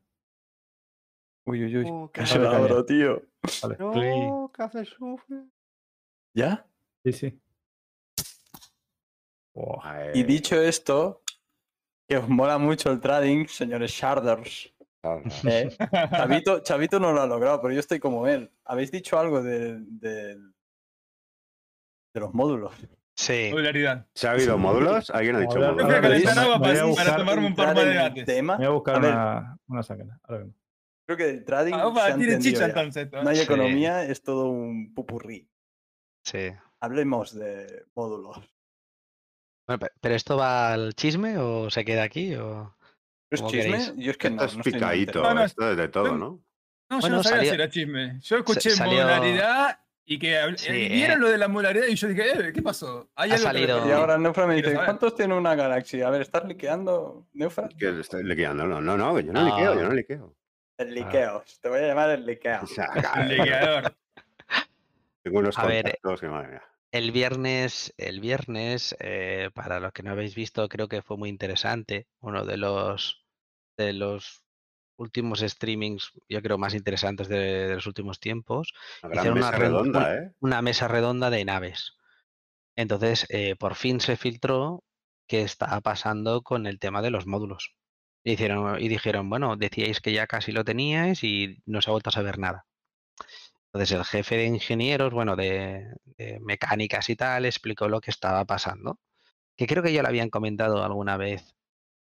[1.47, 1.86] Uy, uy, uy.
[1.90, 2.39] Oh, Casi
[2.86, 3.22] tío.
[3.62, 3.76] Vale.
[3.78, 5.44] No, café sufre.
[6.34, 6.66] ¿Ya?
[7.05, 7.40] Sí, sí.
[9.82, 11.22] Ay, Y dicho esto,
[12.08, 14.72] que os mola mucho el trading, señores sharders.
[15.44, 15.68] ¿eh?
[16.10, 18.50] Chavito, Chavito no lo ha logrado, pero yo estoy como él.
[18.64, 22.72] ¿Habéis dicho algo de, de, de los módulos?
[23.20, 23.49] Sí.
[23.50, 24.07] Modularidad.
[24.15, 25.10] ¿Se ha habido módulos?
[25.10, 25.92] ¿Alguien ha dicho a módulos?
[26.00, 28.24] calentar agua voy a para, para buscar- tomarme un par de gates.
[28.24, 28.55] tema.
[28.57, 30.18] Me voy a buscar A una, una sácana.
[30.23, 30.55] Ahora mismo.
[31.07, 33.07] creo que el trading Ah, se opa, ha tiene entendido chicha entonces.
[33.12, 33.20] ¿eh?
[33.23, 33.42] No hay Sí.
[33.42, 35.50] economía, es todo un pupurrí.
[36.24, 36.50] Sí.
[36.81, 38.39] Hablemos de módulos.
[39.68, 42.34] Bueno, pe- ¿Pero esto va al chisme o se queda aquí?
[42.36, 42.74] O...
[43.31, 43.70] ¿Es Como chisme?
[43.73, 43.94] queréis.
[43.97, 45.23] Yo es que Esto no, es picadito.
[45.23, 46.42] No, no, esto es de todo, ¿no?
[46.90, 48.18] No, yo Bueno, no sabía salió- si era chisme.
[48.23, 50.88] Yo escuché salió- modularidad y que Sí, eh, eh.
[50.88, 53.10] vieron lo de la modularidad y yo dije, eh, ¿qué pasó?
[53.14, 53.88] Hay Ha algo salido-.
[53.88, 54.74] Y ahora Neufra me dice.
[54.74, 56.06] ¿cuántos tiene una galaxia?
[56.06, 57.68] A ver, ¿estás liqueando, Neufra?
[57.78, 58.66] Que estoy liqueando.
[58.66, 59.56] No, no, no, que yo no No.
[59.56, 60.36] liqueo, yo no liqueo.
[60.78, 61.44] El liqueo.
[61.60, 62.60] Te voy a llamar el liqueo.
[62.62, 63.94] O sea, El liqueador.
[65.22, 66.62] tengo unos A ver, que madre mía.
[66.92, 71.28] El viernes, el viernes, eh, para los que no habéis visto, creo que fue muy
[71.28, 72.08] interesante.
[72.20, 73.24] Uno de los
[73.76, 74.42] de los
[75.00, 78.72] últimos streamings, yo creo, más interesantes de, de los últimos tiempos.
[79.02, 80.32] Una hicieron una mesa redonda, ¿eh?
[80.40, 81.96] Una mesa redonda de naves.
[82.76, 84.84] Entonces, eh, por fin se filtró
[85.26, 87.74] qué estaba pasando con el tema de los módulos.
[88.22, 91.92] Y, hicieron, y dijeron, bueno, decíais que ya casi lo teníais y no se ha
[91.92, 92.66] vuelto a saber nada.
[93.72, 95.86] Entonces el jefe de ingenieros, bueno, de,
[96.18, 98.98] de mecánicas y tal, explicó lo que estaba pasando.
[99.56, 101.54] Que creo que ya lo habían comentado alguna vez.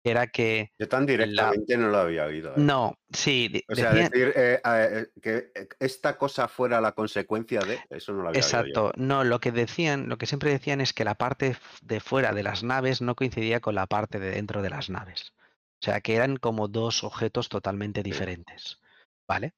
[0.04, 2.50] Era que Yo tan directamente no lo había oído.
[2.50, 2.54] ¿eh?
[2.56, 7.78] no, sí, O sea, decían- decir eh, eh, que esta cosa fuera la consecuencia de.
[7.88, 8.58] Eso no lo había oído yo.
[8.58, 8.92] Exacto.
[8.96, 12.42] No, lo que decían, lo que siempre decían es que la parte de fuera de
[12.42, 15.32] las naves no coincidía con la parte de dentro de las naves.
[15.80, 18.80] O sea, que eran como dos objetos totalmente diferentes.
[19.28, 19.52] ¿Vale?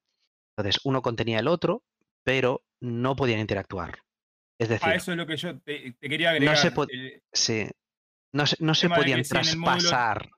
[0.56, 1.82] Entonces, uno contenía el otro,
[2.22, 3.98] pero no podían interactuar.
[4.58, 6.54] Es decir, Ah, eso es lo que yo te, te quería agregar.
[6.54, 7.68] no se, el- sí,
[8.34, 9.20] no se, no se podían
[9.70, 10.30] traspasar.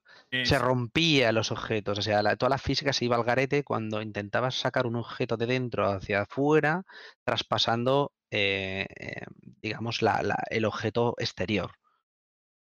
[0.45, 4.03] Se rompía los objetos, o sea, la- toda la física se iba al garete cuando
[4.03, 6.83] intentabas sacar un objeto de dentro hacia afuera,
[7.25, 9.25] traspasando, eh, eh,
[9.63, 11.73] digamos, la- la- el objeto exterior.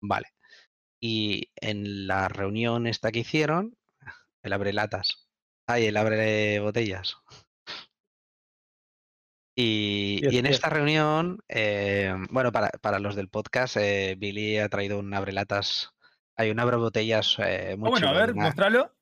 [0.02, 0.28] Vale.
[1.00, 3.76] Y en la reunión esta que hicieron,
[4.42, 5.28] el abre latas,
[5.66, 7.16] ay, el abre botellas.
[9.62, 14.98] Y, en esta reunión, eh, bueno, para, para los del podcast, eh, Billy ha traído
[14.98, 15.90] un abrelatas,
[16.36, 18.96] hay un abre botellas eh, muy Ah, bueno, a ver, una- mostralo.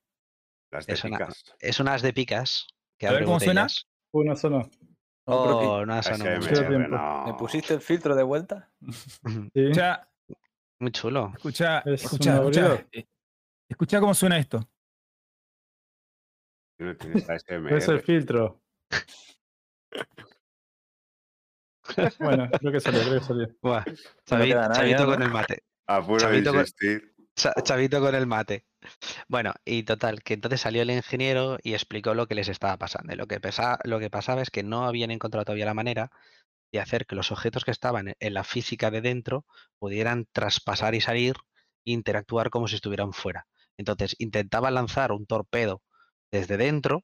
[0.71, 1.43] Las de es una- picas.
[1.59, 3.63] es unas de picas que A ver cómo suena.
[3.63, 3.87] botellas.
[4.11, 4.33] Una.
[4.59, 6.01] No, pero que- Oh, no
[6.87, 7.25] no.
[7.27, 8.69] ¿Me pusiste el filtro de vuelta?
[8.81, 8.91] Ujú,
[9.53, 9.59] Sí.
[9.61, 10.09] Escucha,
[10.79, 11.31] Muy chulo.
[11.37, 12.85] escucha, Es escucha, escucha.
[12.91, 13.07] eh,
[13.69, 14.67] Escucha cómo suena esto.
[16.79, 17.77] No tienes ASMR.
[17.77, 18.61] Es el filtro.
[22.19, 23.47] Bueno, creo que salió, creo que salió.
[23.61, 23.93] Buah, No
[24.25, 25.63] Chavi- queda nada Chavito con el mate.
[26.17, 27.13] Chavito con- insistir.
[27.35, 28.65] Cha- Chavito con el mate.
[29.27, 33.13] Bueno, y total, que entonces salió el ingeniero y explicó lo que les estaba pasando.
[33.13, 36.11] Y lo que, pesa- lo que pasaba es que no habían encontrado todavía la manera
[36.71, 39.45] de hacer que los objetos que estaban en- en la física de dentro
[39.79, 41.35] pudieran traspasar y salir
[41.85, 43.47] e interactuar como si estuvieran fuera.
[43.77, 45.81] Entonces intentaba lanzar un torpedo
[46.31, 47.03] desde dentro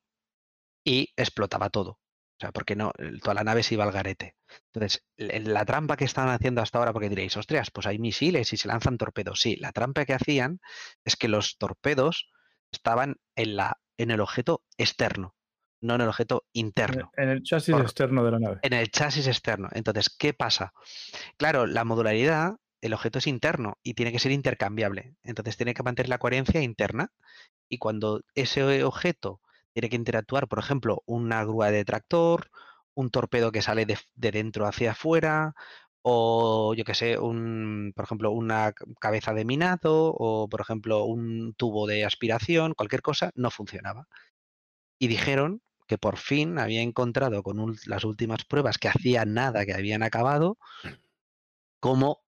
[0.84, 2.00] y explotaba todo.
[2.38, 2.92] O sea, porque no,
[3.24, 4.36] toda la nave se iba al garete.
[4.74, 8.58] Entonces, la trampa que estaban haciendo hasta ahora, porque diréis, ostras, pues hay misiles y
[8.58, 9.40] se lanzan torpedos.
[9.40, 10.60] Sí, la trampa que hacían
[11.06, 12.30] es que los torpedos
[12.72, 15.34] estaban en, la, en el objeto externo,
[15.80, 18.60] no en el objeto interno en el chasis Por- externo de la nave.
[18.64, 19.70] en el chasis externo.
[19.72, 20.74] Entonces, ¿qué pasa?
[21.38, 25.16] Claro, la modularidad, el objeto es interno y tiene que ser intercambiable.
[25.24, 27.14] Entonces, tiene que mantener la coherencia interna.
[27.70, 29.40] Y cuando ese objeto
[29.76, 32.50] tiene que interactuar, por ejemplo, una grúa de tractor,
[32.94, 35.54] un torpedo que sale de, de dentro hacia afuera,
[36.02, 41.54] o yo que sé, un, por ejemplo, una cabeza de minado, o por ejemplo, un
[41.56, 44.08] tubo de aspiración, cualquier cosa, no funcionaba.
[44.98, 49.74] Y dijeron que por fin había encontrado con las últimas pruebas que hacía nada que
[49.74, 50.58] habían acabado,
[51.82, 52.24] cómo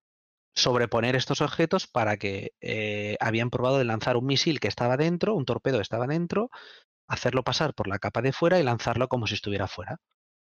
[0.54, 5.34] sobreponer estos objetos para que eh, habían probado de lanzar un misil que estaba dentro,
[5.34, 6.50] un torpedo estaba dentro,
[7.08, 9.96] hacerlo pasar por la capa de fuera y lanzarlo como si estuviera fuera.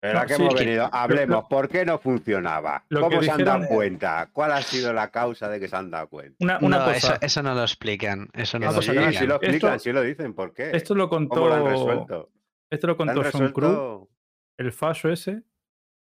[0.03, 0.85] Pero ¿a No, qué sí, hemos que- venido?
[0.87, 2.85] lo- Hablemos, ¿por qué no funcionaba?
[2.89, 4.31] lo ¿Cómo se han dado dijeron- cuenta?
[4.33, 6.37] ¿Cuál ha sido la causa de que se han dado cuenta?
[6.41, 8.29] Una, una no, cosa, eso, eso no lo explican.
[8.33, 9.35] Eso no lo sí, sí lo explican.
[9.35, 10.33] explican, esto- sí lo dicen.
[10.35, 10.71] ¿Por qué?
[10.75, 12.31] esto lo ¿Cómo lo han contó, resuelto?
[12.71, 14.09] esto lo ¿Lo contó John Cruz,
[14.57, 15.43] el fallo ese,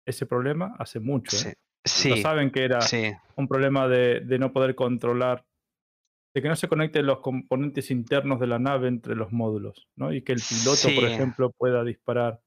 [0.05, 1.37] ese problema, hace mucho.
[1.37, 1.55] Sí, ¿eh?
[1.85, 3.13] sí, Lo saben que era sí.
[3.35, 5.45] un problema de, de no poder controlar,
[6.35, 10.13] de que no se conecten los componentes internos de la nave entre los módulos, ¿no?
[10.13, 12.41] Y que el piloto, por ejemplo, pueda disparar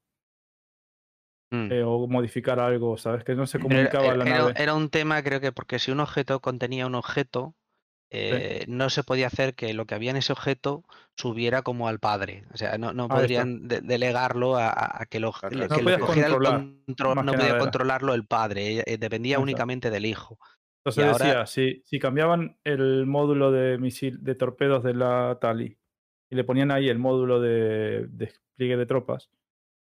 [1.51, 1.71] Mm.
[1.71, 3.23] eh, o modificar algo, ¿sabes?
[3.23, 4.53] Que no se Pero comunicaba era, la era- nave.
[4.55, 7.55] era un tema, creo que porque si un objeto contenía un objeto,
[8.11, 10.83] eh, no se podía hacer que lo que había en ese objeto
[11.15, 12.45] subiera como al padre.
[12.53, 13.07] O sea, no, está.
[13.07, 18.13] podrían de- delegarlo a, que lo, Claro, que No lo el control, no podía controlarlo
[18.13, 20.37] el padre, eh, dependía únicamente del hijo.
[20.85, 25.77] Entonces ahora- decía, si, si cambiaban el módulo de misil de torpedos de la Tali
[26.29, 29.29] y le ponían ahí el módulo de despliegue de tropas,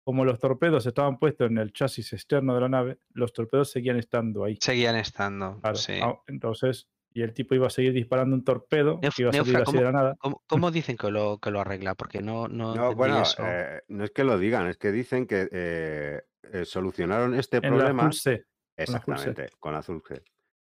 [0.04, 3.96] como los torpedos estaban puestos en el chasis externo de la nave, los torpedos seguían
[3.96, 4.58] estando ahí.
[4.60, 5.58] Seguían estando.
[5.60, 5.76] Claro.
[5.76, 5.94] sí.
[6.02, 9.32] Ah, Entonces, y el tipo iba a seguir disparando un torpedo Neuf- que iba a
[9.32, 10.16] salir Neufra, así de la nada.
[10.18, 11.94] ¿Cómo, cómo dicen que lo, que lo arregla?
[11.94, 13.42] Porque no, no, No, bueno, eso.
[13.46, 16.20] eh, no es que lo digan, es que dicen que eh,
[16.52, 18.10] eh, solucionaron este En problema.
[18.24, 18.40] La.
[18.76, 20.22] Exactamente, con Azul C.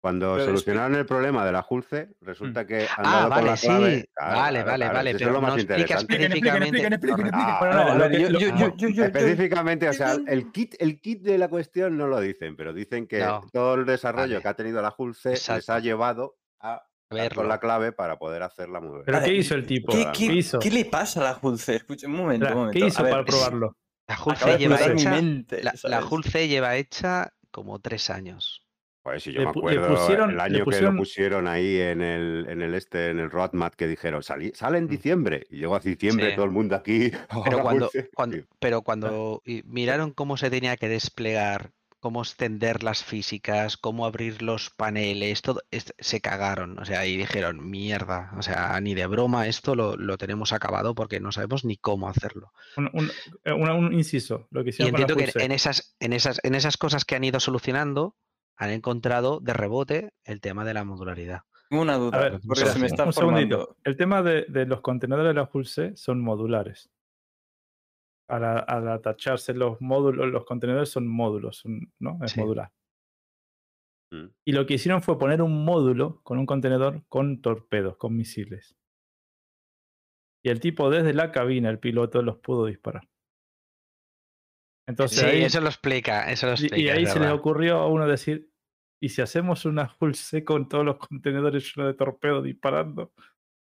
[0.02, 3.46] Cuando Pero solucionaron el problema de la Julce, resulta que han Ah, dado con vale,
[3.48, 4.00] la clave.
[4.00, 4.06] sí.
[4.16, 5.10] Claro, vale, vale, claro, vale.
[5.10, 6.14] eso es Pero lo más no interesante.
[6.14, 6.78] Específicamente.
[9.28, 13.08] ver, o sea, el kit, el kit de la cuestión no lo dicen, pero dicen
[13.08, 13.42] que No.
[13.52, 14.42] todo el desarrollo Vale.
[14.42, 17.36] que ha tenido la Julce les ha llevado a Verlo.
[17.42, 19.04] con la clave para poder hacerla mover.
[19.06, 19.92] ¿Pero Vale, qué hizo el tipo?
[19.92, 20.60] ¿Qué, ¿Qué- qué- ¿Qué hizo?
[20.60, 21.76] qué le pasa a la Hulce?
[21.76, 22.80] Escucha, un momento, un momento.
[22.80, 23.76] ¿Qué hizo A ver, para probarlo?
[24.08, 25.22] La de lleva hecha.
[25.62, 25.74] La,
[26.24, 28.64] C lleva hecha como tres años.
[29.10, 32.02] Pues si yo Le me acuerdo pusieron- el año pusieron- que lo pusieron ahí en
[32.02, 34.90] el, en el este, en el roadmap que dijeron, "Salí- sale en Mm.
[34.90, 35.48] diciembre.
[35.50, 36.36] Y llegó a diciembre Sí.
[36.36, 37.12] todo el mundo aquí.
[37.54, 38.10] Pero "Oh, cuando, Julce".
[38.14, 41.72] cuando, pero cuando y miraron cómo se tenía que desplegar,
[42.02, 46.80] cómo extender las físicas, cómo abrir los paneles, todo, es- se cagaron.
[46.80, 50.96] O sea, y dijeron, mierda, o sea, ni de broma, esto lo, lo tenemos acabado
[50.96, 52.54] porque no sabemos ni cómo hacerlo.
[52.78, 53.12] Un, un-
[53.44, 56.40] eh, un inciso, lo que Y hicieron con la entiendo que en esas, en esas,
[56.44, 58.16] en esas cosas que han ido solucionando,
[58.60, 61.42] han encontrado de rebote el tema de la modularidad.
[61.70, 63.78] Tengo una A duda, ver, porque se me un- está un segundito.
[63.84, 66.92] El tema de, de los contenedores de la C son modulares.
[68.28, 72.20] Al, a- al atacharse los módulos, los contenedores son módulos, son- ¿no?
[72.24, 72.40] Es Sí.
[72.42, 72.72] modular.
[74.12, 74.28] Mm.
[74.46, 78.76] Y lo que hicieron fue poner un módulo con un contenedor con torpedos, con misiles.
[80.44, 83.08] Y el tipo desde la cabina, el piloto, los pudo disparar.
[84.88, 86.78] Entonces Sí, ahí, eso lo explica, eso lo y- explica.
[86.78, 88.49] y ahí se les ocurrió a uno decir,
[89.00, 93.12] ¿y si hacemos una Hull C con todos los contenedores llenos de torpedos disparando?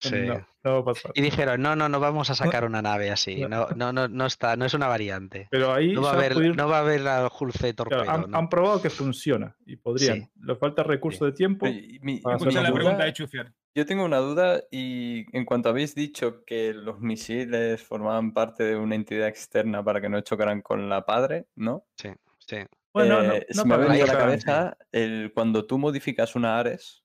[0.00, 0.20] Sí.
[0.26, 1.12] No, no va a pasar.
[1.14, 3.40] Y dijeron, no, no, no vamos a sacar una nave así.
[3.48, 5.48] No, no, no, no está, no es una variante.
[5.50, 8.10] Pero ahí No va a haber, pudieron- no va a haber la claro, torpedo.
[8.10, 8.36] han, ¿no?
[8.36, 10.22] han probado que funciona y podrían.
[10.24, 10.30] Sí.
[10.42, 11.64] Le falta recurso de tiempo.
[11.64, 13.52] Oye, mi- para mi Escucha la hacerlo duda- pregunta de Chufier.
[13.74, 18.76] Yo tengo una duda y en cuanto habéis dicho que los misiles formaban parte de
[18.76, 21.86] una entidad externa para que no chocaran con la padre, ¿no?
[21.96, 22.58] Sí, sí.
[22.94, 26.36] Bueno, no, Eh, no se me ha venido a la cabeza el, cuando tú modificas
[26.36, 27.04] una Ares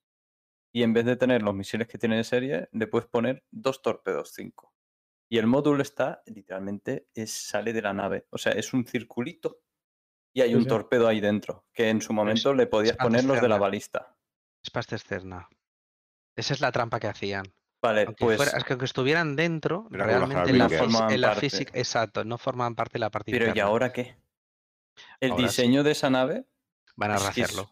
[0.72, 3.82] y en vez de tener los misiles que tiene de serie, le puedes poner dos
[3.82, 4.72] torpedos 5.
[5.28, 8.26] Y el módulo está, literalmente, es, sale de la nave.
[8.30, 9.60] O sea, es un circulito
[10.32, 10.68] y hay Sí, un sí.
[10.68, 14.16] torpedo ahí dentro, que en su momento le podías poner los de la balista.
[14.62, 15.48] Es parte externa.
[16.36, 17.44] Esa es la trampa que hacían.
[17.82, 18.36] Vale, Aunque, pues...
[18.36, 20.66] fuera- es que aunque estuvieran dentro, realmente en la,
[21.10, 21.40] en la parte.
[21.40, 24.16] física, exacto, no formaban parte de la parte Pero ¿y ahora qué?
[25.20, 25.62] El Ahora sí.
[25.62, 26.46] diseño de esa nave
[26.96, 27.70] Van a es- rehacerlo.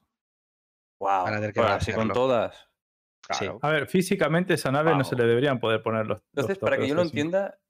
[1.01, 2.69] Wow, Van a tener que así con todas.
[3.27, 3.59] Claro.
[3.63, 6.19] A ver, físicamente esa nave no se le deberían poder poner los.
[6.19, 7.61] los Entonces, para que yo lo entienda,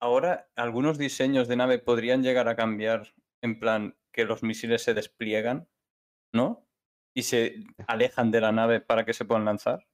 [0.00, 4.94] ahora algunos diseños de nave podrían llegar a cambiar en plan que los misiles se
[4.94, 5.68] despliegan,
[6.32, 6.66] ¿no?
[7.14, 9.88] Y se alejan de la nave para que se puedan lanzar.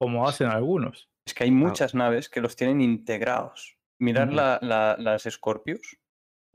[0.00, 1.10] Como hacen algunos.
[1.26, 3.76] Es que hay muchas naves que los tienen integrados.
[4.00, 5.98] La- la- las Scorpius.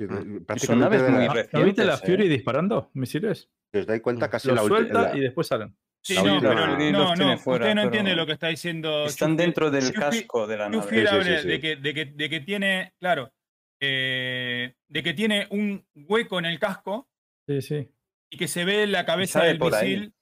[0.05, 2.30] Y son prácticamente naves de muy la- ¿No viste la Fury ¿eh?
[2.30, 3.49] disparando misiles?
[3.73, 5.75] si os dais cuenta, casi Los la suelta y después salen.
[6.03, 9.05] Sí, no, última- pero no, no, fuera, usted no pero entiende lo que está diciendo.
[9.05, 10.88] Están dentro del casco de la nave.
[10.91, 13.31] De, que, de, que, de que tiene, claro,
[13.80, 17.07] eh, de que tiene un hueco en el casco
[17.47, 17.88] Sí, sí.
[18.31, 20.13] y que se ve la cabeza del misil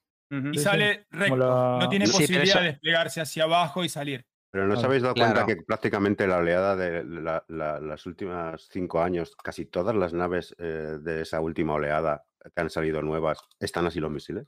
[0.53, 1.35] y sale recto.
[1.37, 4.25] la- No tiene posibilidad de desplegarse hacia abajo y salir.
[4.51, 5.33] Pero no os habéis dado Claro.
[5.33, 10.13] cuenta que prácticamente la oleada de la- la- las últimas cinco años, casi todas las
[10.13, 12.23] naves eh, de esa última oleada
[12.55, 14.47] que han salido nuevas, están así los misiles.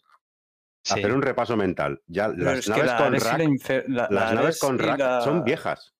[0.83, 0.93] Sí.
[0.95, 2.01] Hacer un repaso mental.
[2.07, 5.93] Ya Pero las naves la con rack, las naves con rack la- son viejas.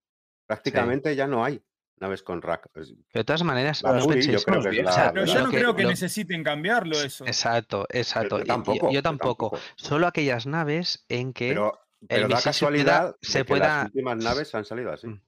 [0.48, 1.62] Prácticamente ya no hay
[2.00, 2.70] naves con rack.
[3.14, 4.08] De todas maneras, no yo
[4.44, 7.28] creo que o sea, yo no que- creo que lo- necesiten cambiarlo eso.
[7.28, 8.40] Exacto, exacto.
[8.40, 9.52] yo tampoco, yo yo tampoco.
[9.52, 9.72] tampoco.
[9.76, 11.50] Solo aquellas naves en que.
[11.50, 15.08] Pero, pero se casualidad pueda- se que pueda- las últimas naves han salido así.
[15.08, 15.22] Mm.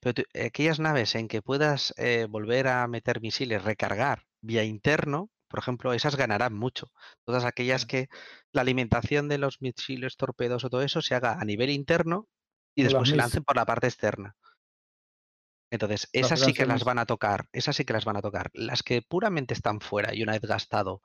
[0.00, 5.30] Pero tú- aquellas naves en que puedas eh, volver a meter misiles, recargar vía interno,
[5.48, 6.92] por ejemplo, esas ganarán mucho.
[7.24, 8.08] Todas aquellas que
[8.52, 12.28] la alimentación de los misiles, torpedos o todo eso se haga a nivel interno
[12.74, 14.36] y después se lancen por la parte externa.
[15.72, 18.50] Entonces, esas sí que las van a tocar, esas sí que las van a tocar.
[18.52, 21.00] Las que puramente están fuera y una vez gastado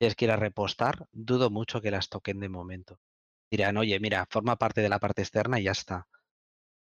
[0.00, 3.00] les quiera repostar, dudo mucho que las toquen de momento.
[3.56, 6.08] Dirán, oye, mira, forma parte de la parte externa y ya está.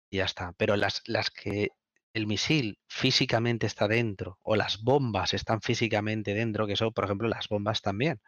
[0.10, 0.54] Y ya está.
[0.58, 1.70] Pero las, las que
[2.16, 7.28] el misil físicamente está dentro o las bombas están físicamente dentro, que son, por ejemplo,
[7.28, 8.20] las bombas también.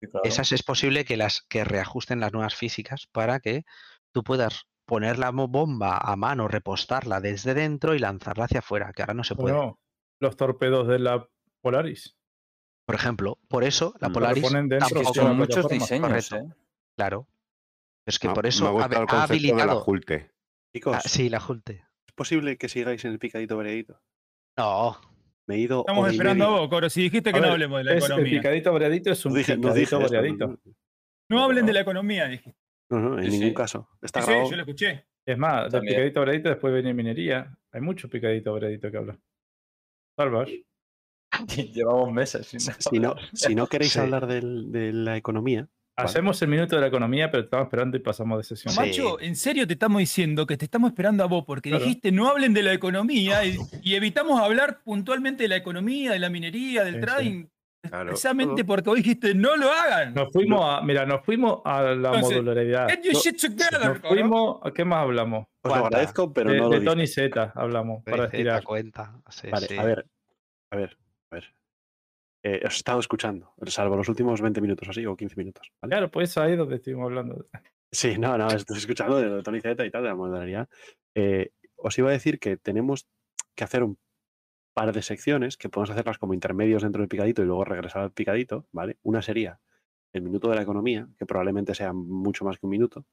[0.00, 0.24] Sí, claro.
[0.24, 3.64] Esas es posible que las que reajusten las nuevas físicas para que
[4.12, 9.02] tú puedas poner la bomba a mano, repostarla desde dentro y lanzarla hacia afuera, que
[9.02, 9.56] ahora no se puede.
[9.56, 9.80] Bueno,
[10.20, 11.26] los torpedos de la
[11.60, 12.16] Polaris.
[12.86, 14.10] Por ejemplo, por eso la.
[14.10, 16.32] Polaris ponen dentro, tampoco, con muchos diseños.
[16.32, 16.44] ¿eh?
[16.96, 17.26] claro.
[18.10, 19.80] Es que ha- por me eso ha ha, gustado el ha concepto de la habilitado.
[19.80, 20.30] Julte.
[20.76, 21.84] Chicos, Ah, sí, la Julte.
[22.06, 24.00] ¿es posible que sigáis en el picadito variadito?
[24.58, 25.00] No,
[25.46, 25.80] Me he ido.
[25.80, 26.88] Estamos esperando a vos, Coro.
[26.90, 28.38] Si dijiste que A no ver, hablemos de la Es, el economía.
[28.40, 30.46] picadito variadito es un dije, no picadito variadito.
[30.46, 30.58] no,
[31.28, 32.54] No hablen de la economía, dije.
[32.90, 33.54] no, no, en Sí, ningún sí.
[33.54, 33.88] caso.
[34.02, 35.06] Está Sí, yo lo escuché.
[35.26, 37.56] Es más, del picadito variadito después viene minería.
[37.72, 39.18] Hay mucho picadito variadito que habla.
[40.16, 40.48] Salvas.
[41.74, 43.98] Llevamos meses sin Si no, si no queréis Sí.
[43.98, 45.68] hablar del- de la economía,
[46.04, 48.72] Hacemos el minuto de la economía, pero estamos esperando y pasamos de sesión.
[48.74, 48.80] Sí.
[48.80, 51.84] Macho, en serio te estamos diciendo que te estamos esperando a vos porque Claro.
[51.84, 56.18] dijiste no hablen de la economía y, y evitamos hablar puntualmente de la economía, de
[56.18, 57.06] la minería, del Sí, sí.
[57.06, 57.44] trading,
[57.82, 58.06] Claro.
[58.08, 60.12] precisamente porque vos dijiste no lo hagan.
[60.14, 62.88] Nos fuimos a, mira, nos fuimos a la Entonces, modularidad.
[62.90, 65.46] Get your shit together, Nos fuimos, ¿a qué más hablamos?
[65.62, 66.84] os lo agradezco, pero de no lo de.
[66.84, 68.62] Tony Z hablamos para estirar.
[68.64, 69.14] cuenta.
[69.30, 69.78] Sí, Vale, sí.
[69.78, 70.06] a ver,
[70.70, 70.96] a ver,
[71.30, 71.54] a ver.
[72.42, 75.70] Eh, os he estado escuchando, salvo los últimos 20 minutos así, o 15 minutos.
[75.82, 75.90] ¿vale?
[75.90, 77.46] Claro, pues ahí es donde estuvimos hablando.
[77.92, 80.68] Sí, no, no, estoy escuchando de Tony Z y tal, de la modalidad.
[81.14, 83.06] Eh, os iba a decir que tenemos
[83.54, 83.98] que hacer un
[84.72, 88.12] par de secciones que podemos hacerlas como intermedios dentro del picadito y luego regresar al
[88.12, 88.98] picadito, ¿vale?
[89.02, 89.60] Una sería
[90.12, 93.04] el minuto de la economía, que probablemente sea mucho más que un minuto,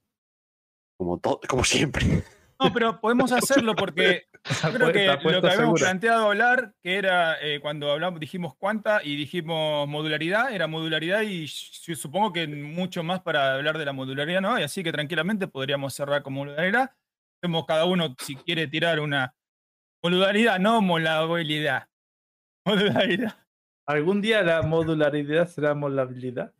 [0.97, 2.23] como, to- como siempre.
[2.59, 4.27] No, pero podemos hacerlo porque
[4.63, 5.81] yo creo que lo que habíamos segura.
[5.81, 11.47] planteado hablar, que era eh, cuando hablamos, dijimos cuánta y dijimos modularidad, era modularidad y
[11.47, 15.93] supongo que mucho más para hablar de la modularidad no hay, así que tranquilamente podríamos
[15.93, 16.91] cerrar con modularidad.
[17.41, 19.35] Hacemos cada uno si quiere tirar una
[20.01, 21.87] modularidad, no molabilidad.
[22.65, 23.37] Modularidad.
[23.85, 26.53] ¿Algún día la modularidad será modulabilidad?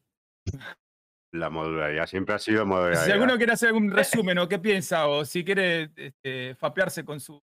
[1.34, 3.04] La modularidad siempre ha sido modularidad.
[3.06, 7.20] Si alguno quiere hacer algún resumen o qué piensa, o si quiere este, fapearse con
[7.20, 7.42] su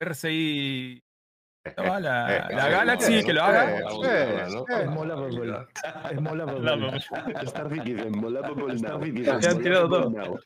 [0.00, 1.02] RCI,
[1.76, 2.00] ¿no va?
[2.00, 3.78] la, eh, la eh, Galaxy, eh, que lo eh, haga.
[3.78, 4.46] eh,
[4.82, 5.56] Es mola bubble.
[6.10, 7.00] Es mola mola.
[9.40, 10.40] Te han tirado todo.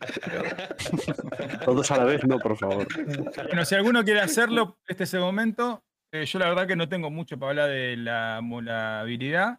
[1.64, 2.86] Todos a la vez, no, por favor.
[3.46, 5.82] Bueno, si alguno quiere hacerlo, este es el momento.
[6.12, 9.58] Eh, yo la verdad que no tengo mucho para hablar de la molabilidad.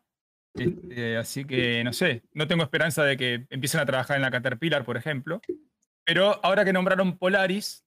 [0.56, 4.32] Este, así que no sé, no tengo esperanza de que empiecen a trabajar en la
[4.32, 5.42] Caterpillar, por ejemplo.
[6.06, 7.84] Pero ahora que nombraron Polaris,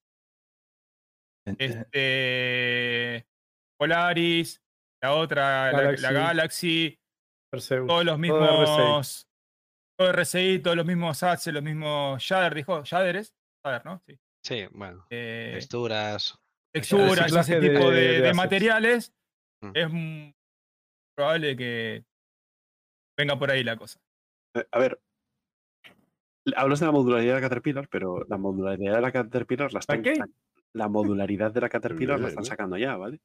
[1.89, 3.27] este,
[3.79, 4.61] Polaris,
[5.03, 6.03] la otra, la- Galaxy.
[6.03, 6.99] la, Galaxy,
[7.51, 7.87] Perseus.
[7.87, 8.77] todos los Todo RCI.
[8.77, 9.29] mismos.
[9.99, 12.83] Todo RCI, todos los mismos ATSE, los mismos Shader, dijo.
[12.85, 13.35] Shader es.
[13.65, 14.03] Shader, ¿no?
[14.07, 14.19] Sí.
[14.45, 15.07] Sí, bueno.
[15.11, 16.39] Eh, Texturas.
[16.73, 18.37] texturas, ese tipo de- de, de de assets.
[18.37, 19.13] materiales,
[19.63, 19.71] Mm.
[19.75, 19.89] es
[21.17, 22.05] probable que
[23.19, 23.99] venga por ahí la cosa.
[24.55, 25.01] Eh, A ver,
[26.57, 30.03] hablas de la modularidad de la Caterpillar, pero la modularidad de la Caterpillar la están
[30.03, 30.15] qué?
[30.73, 33.21] La modularidad de la Caterpillar la están sacando ya, ¿vale?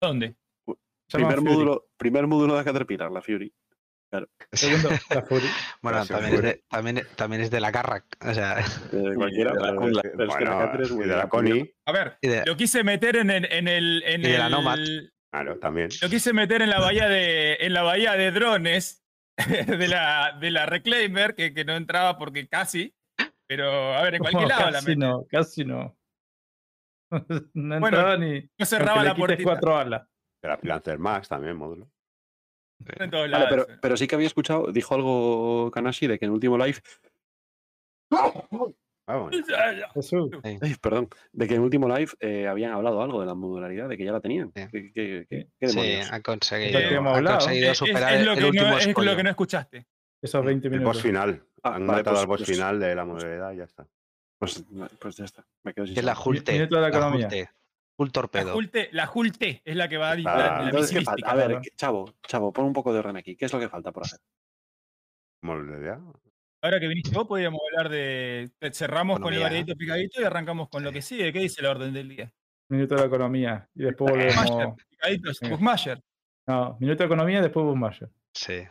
[0.00, 0.36] ¿Dónde?
[1.10, 3.52] Primer módulo, primer módulo de la Caterpillar, la Fury.
[4.52, 5.46] Segundo, la Fury.
[5.82, 8.04] Bueno, también es, de, también, también es de la Carrack.
[8.24, 8.56] O sea,
[8.92, 11.28] de cualquiera, de la pero, es que la es muy de la.
[11.28, 13.44] Connie, A ver, y de- lo quise meter en el.
[13.50, 14.78] En el, en Y de la el- Nomad.
[15.42, 15.88] Claro, también.
[16.00, 19.04] Lo quise meter en la bahía de, en la bahía de drones
[19.66, 22.94] de la, de la Reclaimer, que, que no entraba porque casi.
[23.46, 25.00] Pero, a ver, en cualquier No, lado la casi meto.
[25.00, 25.96] no, casi no.
[27.54, 28.48] No Bueno, entraba ni.
[28.58, 29.42] No cerraba la puertita.
[29.50, 30.06] cuatro alas.
[30.42, 31.90] La Lancer Max también, módulo.
[32.98, 33.48] En todos Vale, lados.
[33.66, 36.78] pero, pero sí que había escuchado, dijo algo Kanashi de que en el último live.
[39.06, 39.34] Vamos.
[39.94, 40.30] Jesús.
[40.42, 40.58] sí.
[40.62, 43.88] Ay, perdón, de que en el último live eh, habían hablado algo de la modularidad,
[43.88, 44.50] de que ya la tenían.
[44.56, 44.62] Sí.
[44.72, 45.48] ¿Qué, qué- qué- Sí.
[45.60, 46.12] qué Sí, demonios?
[46.12, 49.16] ha conseguido, ha es- superar es el, lo el que último no, es lo escollo.
[49.16, 49.86] que no escuchaste.
[50.22, 50.94] Esos 20 El minutos.
[50.94, 51.42] boss final.
[51.62, 53.86] Ah, Han vale, matado pues- al boss pues- final de la modalidad y ya está.
[54.38, 54.64] Pues,
[55.00, 57.26] pues ya está, me quedo sin Que es la de la La economía.
[57.26, 57.50] Hulte.
[57.96, 58.08] Full
[58.92, 60.56] La Hulte es la que va a Ah, la.
[60.58, 61.60] A ver, claro.
[61.62, 63.36] ¿qué- chavo, chavo, pon un poco de orden aquí.
[63.36, 64.18] ¿Qué es lo que falta por hacer?
[65.42, 66.00] Modalidad.
[66.64, 68.50] Ahora que viniste vos, podríamos hablar de.
[68.72, 71.30] Cerramos con el variadito picadito y arrancamos con lo que sigue.
[71.30, 72.32] ¿Qué dice la orden del día?
[72.70, 73.68] Minuto de la economía.
[73.74, 74.74] Y después volvemos.
[74.88, 75.46] picadito es Sí.
[75.50, 76.02] Bushmaster.
[76.48, 78.08] No, minuto de economía y después Bushmaster.
[78.34, 78.66] Sí.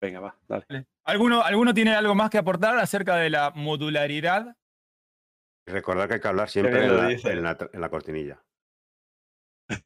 [0.00, 0.86] Venga, va, dale.
[1.04, 4.56] ¿Alguno, ¿Alguno tiene algo más que aportar acerca de la modularidad?
[5.66, 7.32] Recordar que hay que hablar siempre en la, dice.
[7.32, 8.42] en la- en la cortinilla.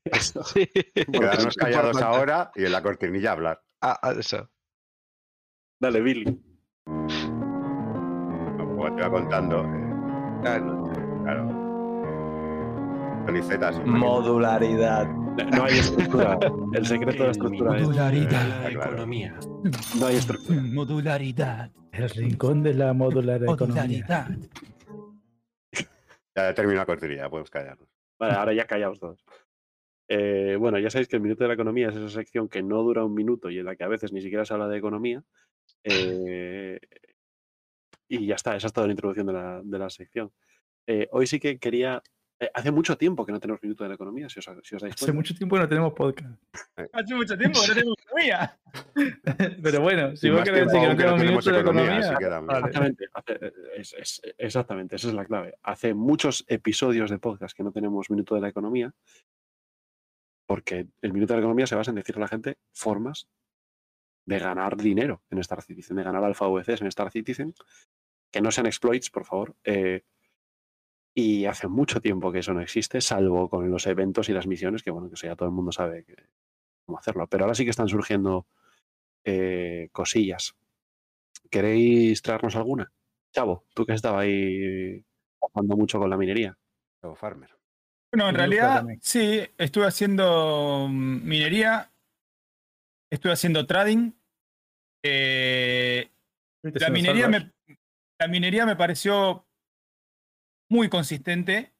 [0.05, 0.45] Eso.
[0.45, 0.69] Sí.
[0.95, 3.61] Quedarnos callados ahora y en la cortinilla hablar.
[3.83, 4.49] Ah, ah, eso.
[5.81, 6.41] Dale, Billy.
[8.57, 9.65] Como te iba contando.
[9.65, 9.91] eh,
[10.43, 11.61] Claro.
[13.87, 15.07] Modularidad.
[15.07, 16.39] No hay estructura.
[16.73, 17.83] El secreto de la estructura es.
[17.85, 18.63] Modularidad.
[18.63, 19.39] la economía.
[19.99, 20.61] No hay estructura.
[20.63, 21.71] Modularidad.
[21.93, 23.83] El rincón de la modular economía.
[23.83, 24.29] Modularidad.
[26.37, 26.87] Ya terminó la
[27.17, 27.89] ya podemos callarnos.
[28.19, 29.25] Vale, ahora ya callaos todos.
[30.09, 32.83] Eh, bueno, ya sabéis que el minuto de la economía es esa sección que no
[32.83, 35.23] dura un minuto y en la que a veces ni siquiera se habla de economía.
[35.85, 36.79] Eh,
[38.09, 40.33] y ya está, esa es toda la introducción de la, de la sección.
[40.87, 42.03] Eh, hoy sí que quería.
[42.41, 44.83] eh, hace mucho tiempo que no tenemos minuto de la economía, si os, si os
[44.83, 45.13] dais Hace cuenta.
[45.15, 46.43] mucho tiempo que no tenemos podcast.
[46.93, 48.59] Hace mucho tiempo que no tengo economía.
[49.63, 52.19] Pero bueno, si vos querés decir que no tenemos tenemos minuto de economía, economía, así
[52.19, 52.47] que dame.
[52.47, 52.59] vale.
[52.67, 55.55] Exactamente, hace- es- es- exactamente, esa es la clave.
[55.63, 58.93] Hace muchos episodios de podcast que no tenemos minuto de la economía,
[60.47, 63.29] porque el minuto de la economía se basa en decirle a la gente formas
[64.27, 67.55] de ganar dinero en Star Citizen, de ganar alfa VCs en Star Citizen,
[68.31, 69.57] que no sean exploits, por favor.
[69.65, 70.03] eh,
[71.13, 74.83] y hace mucho tiempo que eso no existe, salvo con los eventos y las misiones,
[74.83, 76.29] que bueno, que eso ya todo el mundo sabe que-
[76.87, 77.27] cómo hacerlo.
[77.27, 78.47] Pero ahora sí que están surgiendo
[79.25, 80.55] eh, cosillas.
[81.51, 82.91] ¿Queréis traernos alguna?
[83.35, 85.05] Chavo, tú que estaba ahí
[85.39, 86.57] trabajando mucho con la minería.
[87.03, 87.51] Chavo Farmer.
[88.13, 91.91] Bueno, en realidad, sí, estuve haciendo mm, minería,
[93.11, 94.13] estuve haciendo trading.
[95.05, 96.11] eh,
[96.63, 97.53] la, minería me,
[98.19, 99.47] la minería me pareció
[100.71, 101.75] muy consistente.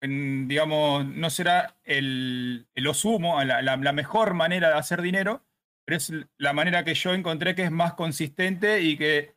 [0.00, 5.44] En, digamos, no será el, la, la- la mejor manera de hacer dinero,
[5.84, 9.34] pero es la manera que yo encontré que es más consistente y que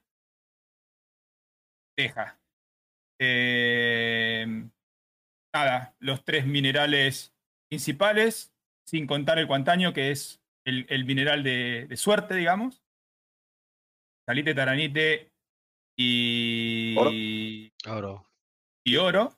[1.98, 2.40] deja.
[3.20, 4.46] Eh,
[5.54, 7.34] nada, los tres minerales
[7.70, 8.54] principales,
[8.86, 12.82] sin contar el cuantaño, que es el, el mineral de, de suerte, digamos.
[14.28, 15.32] Salite, taranite
[15.98, 16.96] y
[17.88, 18.26] Oro.
[18.84, 19.38] y oro.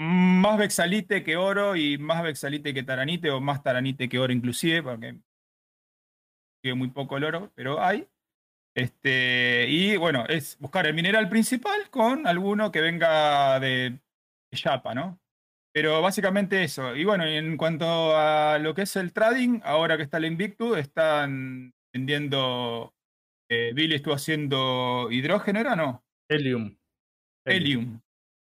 [0.00, 4.82] Más vexalite que oro y más vexalite que taranite, o más taranite que oro inclusive,
[4.82, 5.16] porque
[6.62, 8.06] sigue muy poco el oro, pero hay.
[8.76, 13.98] Este, y bueno, es buscar el mineral principal con alguno que venga de,
[14.52, 15.18] de Yapa, ¿no?
[15.72, 16.96] Pero básicamente eso.
[16.96, 20.78] Y bueno, en cuanto a lo que es el trading, ahora que está el Invictus,
[20.78, 22.94] están vendiendo.
[23.50, 26.04] Eh, Billy estuvo haciendo hidrógeno, ¿era no?
[26.30, 26.76] Helium.
[27.46, 28.00] Helium.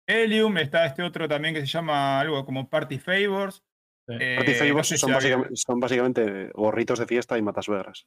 [0.07, 3.63] Helium, está este otro también que se llama algo como Party Favors.
[4.07, 4.15] Sí.
[4.19, 8.05] Eh, Party no favors sé si son, básicamente, son básicamente gorritos de fiesta y matasuegras.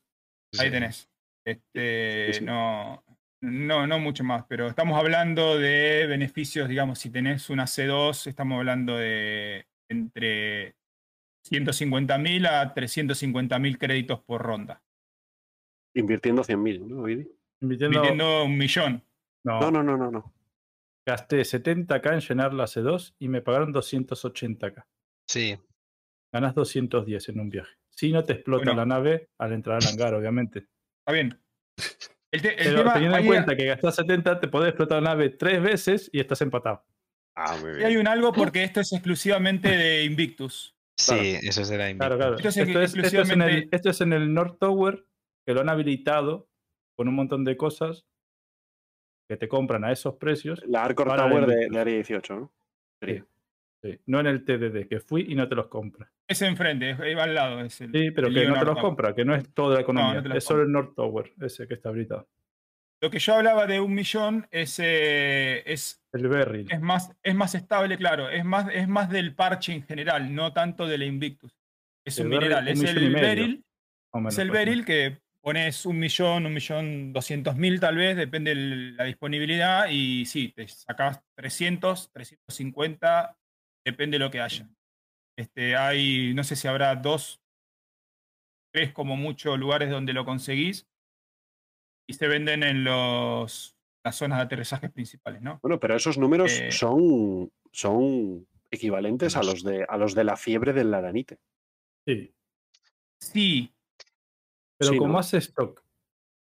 [0.59, 0.71] Ahí Sí.
[0.73, 1.09] tenés.
[1.45, 2.45] Este, Sí, sí.
[2.45, 3.03] No,
[3.47, 8.59] no, no mucho más, pero estamos hablando de beneficios, digamos, si tenés una C2, estamos
[8.59, 10.75] hablando de entre
[11.49, 14.83] 150.000 a 350.000 créditos por ronda.
[15.95, 17.27] Invirtiendo 100.000, ¿no, Vidi?
[17.63, 19.03] Invirtiendo- Vendiendo un millón.
[19.45, 20.35] no, No, no, no, no, no.
[21.07, 24.85] gasté 70k en llenar la C2 y me pagaron 280k.
[25.29, 25.59] Sí.
[26.33, 27.73] Ganás 210 en un viaje.
[27.91, 28.81] Si no te explota Bueno.
[28.81, 30.67] la nave al entrar al hangar, obviamente.
[31.01, 31.41] Está bien.
[32.37, 35.11] El, te- el Pero tema, teniendo en cuenta que gastas 70, te puedes explotar la
[35.11, 36.85] nave tres veces y estás empatado.
[37.37, 37.85] Ah, muy bien.
[37.87, 40.75] hay un algo porque esto es exclusivamente de Invictus.
[40.99, 42.37] Sí, eso será Claro, claro.
[42.37, 45.05] Esto Esto es es, esto es en el, exclusivamente- esto es en el North Tower,
[45.47, 46.49] que lo han habilitado
[46.97, 48.07] con un montón de cosas
[49.29, 50.63] que te compran a esos precios.
[50.67, 51.75] La Arcor Tower de, Invictus.
[51.75, 52.53] de Área 18, ¿no?
[53.03, 53.27] Sería.
[53.87, 56.11] Sí, no en el TDD, que fui y no te los compra.
[56.27, 57.61] Es enfrente, es- va al lado.
[57.61, 59.81] Es el, Sí, pero el que no te los compra, que no es toda la
[59.83, 60.21] economía.
[60.21, 62.29] no es solo el North Tower, ese que está habilitado.
[63.01, 66.67] Lo que yo hablaba de un millón es, eh, es, El Berry.
[66.71, 68.31] es, más, es más estable, claro.
[68.31, 71.55] Es más, es más del parche en general, no tanto de la Invictus.
[72.05, 74.53] Es El un mineral, es el menos, es el ejemplo.
[74.53, 79.89] Beryl que pones un millón, un millón doscientos mil tal vez, depende de la disponibilidad,
[79.91, 83.37] y sí, te sacás 300, 350,
[83.87, 84.69] depende de lo que haya.
[85.39, 87.41] Este, hay, no sé si habrá dos,
[88.73, 90.87] tres como mucho lugares donde lo conseguís,
[92.09, 95.59] y se venden en los, las zonas de aterrizajes principales, ¿no?
[95.63, 100.25] Bueno, pero esos números Eh, son, son equivalentes a Los- los, de, a los de
[100.25, 101.39] la fiebre del Laranite.
[102.07, 102.33] Sí,
[103.19, 103.75] Sí,
[104.79, 105.19] pero Sí, como ¿no?
[105.19, 105.83] hace stock.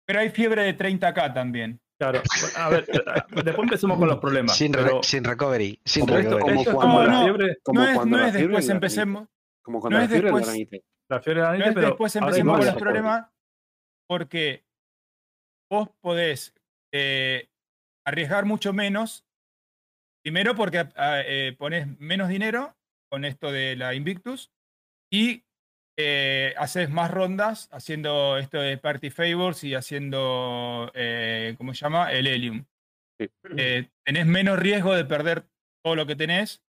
[0.05, 1.79] pero hay fiebre de 30k también.
[1.99, 2.21] Claro,
[2.57, 3.01] a ver, eh,
[3.43, 4.55] después empecemos con los problemas.
[4.55, 5.79] Sin, re- pero sin recovery.
[5.83, 6.49] Sin Como esto- recovery.
[6.55, 8.35] como esto cuando como la- la no, fiebre, Como no es, cuando no la es
[8.35, 9.27] fiebre después empecemos,
[9.63, 10.83] Como cuando no la es fiebre después- Laranite.
[11.09, 12.83] la fiebre de la no niña, pero después empecemos con los recovery.
[12.83, 13.31] problemas,
[14.07, 14.63] porque
[15.71, 16.53] vos podés
[16.93, 17.49] eh,
[18.05, 19.25] arriesgar mucho menos.
[20.23, 22.75] Primero porque ah, eh, pones menos dinero
[23.11, 24.51] con esto de la Invictus
[25.11, 25.43] y
[25.97, 32.11] eh, haces más rondas haciendo esto de Party Favors y haciendo, eh, ¿cómo se llama?
[32.11, 32.65] El Helium.
[33.19, 33.27] Sí.
[33.57, 35.47] Eh, tenés menos riesgo de perder
[35.83, 36.63] todo lo que tenés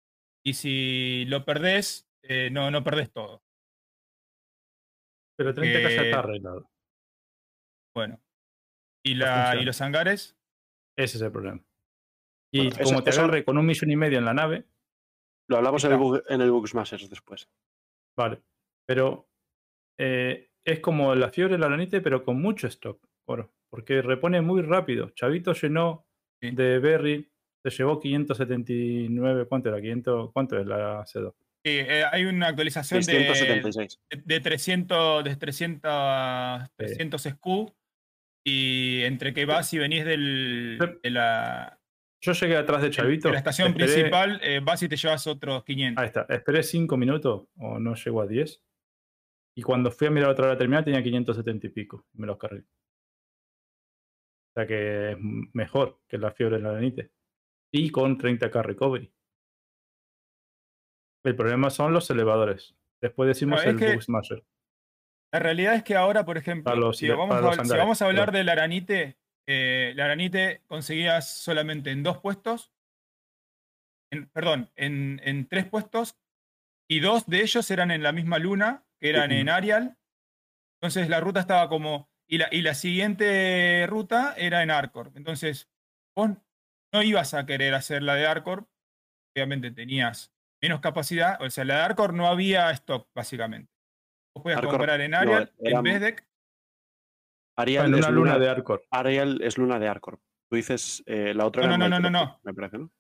[0.45, 3.43] y si lo perdés, eh, no, no perdés todo.
[5.39, 6.71] pero 30 ya que- está arreglado.
[7.95, 8.21] Bueno.
[9.05, 9.55] ¿Y, la.
[9.61, 10.37] ¿Y los hangares?
[10.97, 11.63] Ese es el problema.
[12.53, 14.65] Y Bueno, eso- como te eso- agarre con un millón y medio en la nave,
[15.49, 17.49] Lo hablamos en el, en el Bugsmasters después.
[18.17, 18.41] vale.
[18.87, 19.29] Pero
[19.99, 23.05] eh, es como la fiebre de la granite, pero con mucho stock.
[23.29, 25.11] Oro, porque repone muy rápido.
[25.11, 26.07] Chavito llenó
[26.41, 26.51] Sí.
[26.51, 27.31] de Berry,
[27.65, 29.81] se llevó 579, ¿cuánto era?
[29.81, 31.33] 500, ¿Cuánto es la C2?
[31.65, 33.99] Sí, eh, hay una actualización de, 676.
[34.25, 37.73] de 300, de 300, 300 SKU
[38.47, 40.87] y entre que vas y venís del, Sí.
[41.03, 41.81] de, la,
[42.23, 43.31] Yo llegué atrás de de Chavito.
[43.33, 46.01] la estación esperé- principal, eh, vas y te llevas otros 500.
[46.03, 46.27] Ahí está.
[46.29, 48.63] Esperé 5 minutos o no llegó a 10.
[49.57, 52.05] Y cuando fui a mirar otra hora terminal tenía 570 y pico.
[52.13, 52.61] Me los cargué.
[52.61, 55.17] O sea que es
[55.55, 57.11] mejor que la fiebre de la granite.
[57.73, 59.11] Y con 30k recovery.
[61.25, 62.75] El problema son los elevadores.
[63.01, 64.45] Después decimos No, el que- Bug Smasher.
[65.33, 68.31] La realidad es que ahora, por ejemplo, los- si, vamos a, si vamos a hablar
[68.33, 72.73] del Aranite, eh, el Aranite conseguías solamente en dos puestos,
[74.13, 76.17] en- perdón, en, en tres puestos,
[76.89, 79.97] y dos de ellos eran en la misma luna, que eran en Arial.
[80.81, 82.11] Entonces la ruta estaba como.
[82.29, 85.13] Y la, y la siguiente ruta era en Arcor.
[85.15, 85.69] Entonces,
[86.17, 86.31] vos
[86.93, 88.69] no ibas a querer hacer la de Arcor.
[89.37, 91.41] Obviamente tenías menos capacidad.
[91.41, 93.73] O sea, la de Arcor no había stock, básicamente.
[94.35, 96.17] Vos podías Arcor- comprar en no, Arial, era- en.
[97.59, 98.85] Arial, es una luna luna, de Arcor.
[98.91, 100.21] Arial es luna de Arcor.
[100.51, 102.91] Tú dices eh, la otra No, era no, no, no, no, Mycroft, Me parece, ¿no?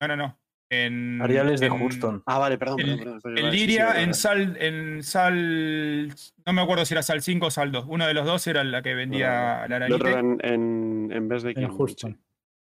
[0.00, 0.40] No, no, no.
[0.86, 2.22] En, Arial es de en- Houston.
[2.26, 2.80] Ah, vale, perdón.
[2.80, 4.14] En, perdón, perdón, perdón, en vale, sí, sí, Liria, en.
[4.14, 6.08] Sal, en Sal,
[6.46, 7.84] no me acuerdo si era Sal 5 o Sal 2.
[7.88, 11.42] Uno de los dos era la que vendía la El otro en, en, en vez
[11.42, 12.20] de En Houston.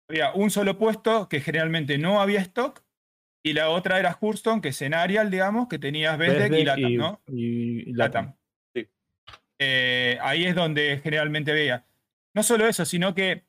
[0.10, 2.82] Había un solo puesto que generalmente no había stock.
[3.42, 6.92] Y la otra era Houston, que es en Arial, digamos, que tenías Bezdek y Latam,
[6.92, 7.22] y, ¿no?
[7.28, 8.26] y- y Latam.
[8.26, 8.36] Latam.
[8.76, 8.88] Sí.
[9.60, 11.86] Eh, ahí es donde generalmente veía.
[12.34, 13.46] No solo eso, sino que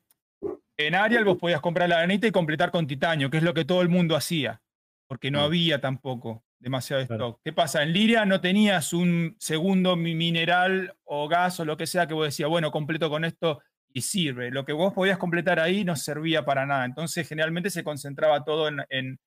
[0.87, 3.65] en Arial vos podías comprar la granita y completar con titanio, que es lo que
[3.65, 4.61] todo el mundo hacía,
[5.07, 5.43] porque no Mm.
[5.43, 7.25] había tampoco demasiado Claro.
[7.27, 7.41] stock.
[7.43, 7.81] ¿Qué pasa?
[7.83, 12.13] En Liria no tenías un segundo mi- mineral o gas o lo que sea que
[12.13, 13.61] vos decías, bueno, completo con esto
[13.93, 14.51] y sirve.
[14.51, 16.85] Lo que vos podías completar ahí no servía para nada.
[16.85, 19.19] Entonces, generalmente se concentraba todo en, en.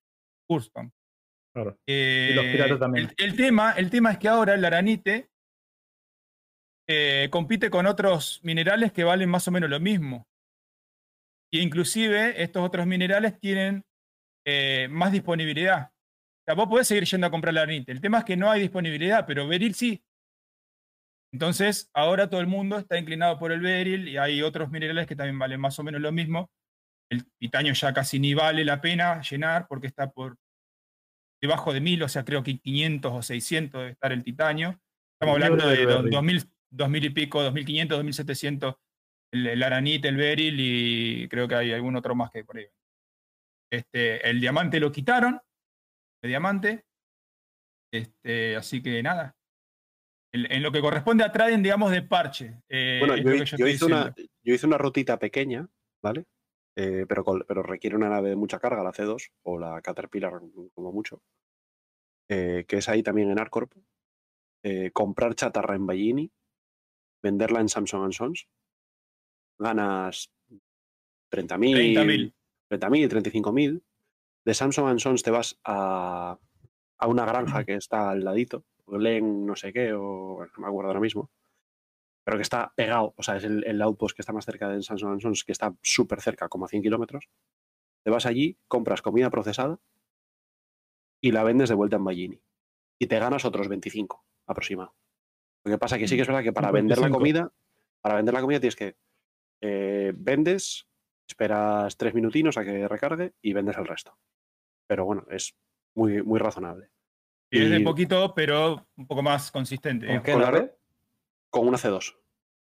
[1.53, 1.79] Claro.
[1.87, 3.13] Eh, los piratas también.
[3.17, 5.29] El, el tema, el tema es que ahora el aranite
[6.87, 10.27] eh, compite con otros minerales que valen más o menos lo mismo.
[11.55, 13.85] Y inclusive estos otros minerales tienen
[14.45, 15.93] eh, más disponibilidad.
[15.93, 17.93] O sea, vos podés seguir yendo a comprar el aranite.
[17.93, 20.05] El tema es que no hay disponibilidad, pero Beryl sí.
[21.33, 25.15] Entonces, ahora todo el mundo está inclinado por el Beryl y hay otros minerales que
[25.15, 26.51] también valen más o menos lo mismo.
[27.09, 30.37] El titanio ya casi ni vale la pena llenar porque está por
[31.41, 34.81] debajo de 1000, o sea, creo que 500 o 600 debe estar el titanio.
[35.21, 36.11] Estamos hablando de del do- Berry.
[36.11, 38.75] 2000, 2000 y pico, 2500, 2700
[39.35, 42.67] el, el Aranit, el Beryl y creo que hay algún otro más que por ahí.
[43.71, 45.41] Este, el diamante lo quitaron,
[46.23, 46.85] el diamante.
[47.93, 49.37] Este, así que nada.
[50.33, 52.63] En, en lo que corresponde a Traden, digamos, de parche.
[52.69, 55.69] eh, Bueno, yo, hice una, yo hice una rutita pequeña,
[56.03, 56.25] ¿vale?
[56.77, 60.33] Eh, pero, pero requiere una nave de mucha carga, la C2 o la Caterpillar
[60.75, 61.23] como mucho,
[62.29, 63.73] eh, que es ahí también en Arcorp.
[64.95, 66.33] Comprar chatarra en Ballini,
[67.23, 68.49] venderla en Samsung Sons,
[69.59, 70.33] ganas
[71.31, 72.35] 30.000, 30.000.
[72.71, 73.83] 30.000, 35.000.
[74.45, 76.39] De Samsung Sons te vas a,
[76.99, 80.89] a una granja que está al ladito, Len no sé qué, o no me acuerdo
[80.89, 81.31] ahora mismo,
[82.25, 84.83] pero que está pegado, o sea, es el, el outpost que está más cerca de
[84.83, 87.29] Samsung Sons, que está súper cerca, como a 100 kilómetros.
[88.03, 89.81] Te vas allí, compras comida procesada
[91.21, 92.43] y la vendes de vuelta en Ballini.
[92.99, 94.95] Y te ganas otros 25 aproximado.
[95.65, 97.19] Lo que pasa que sí que es verdad que para vender la 25.
[97.19, 97.53] comida,
[98.03, 98.97] para vender la comida tienes que
[99.61, 100.89] eh, vendes,
[101.29, 104.19] esperas tres minutinos a que recargue y vendes el resto.
[104.87, 105.55] Pero bueno, es
[105.95, 106.91] muy, muy razonable.
[107.51, 110.07] Y es de poquito, pero un poco más consistente.
[110.07, 110.75] ¿Con qué con la nave?
[111.51, 112.17] Con una C2.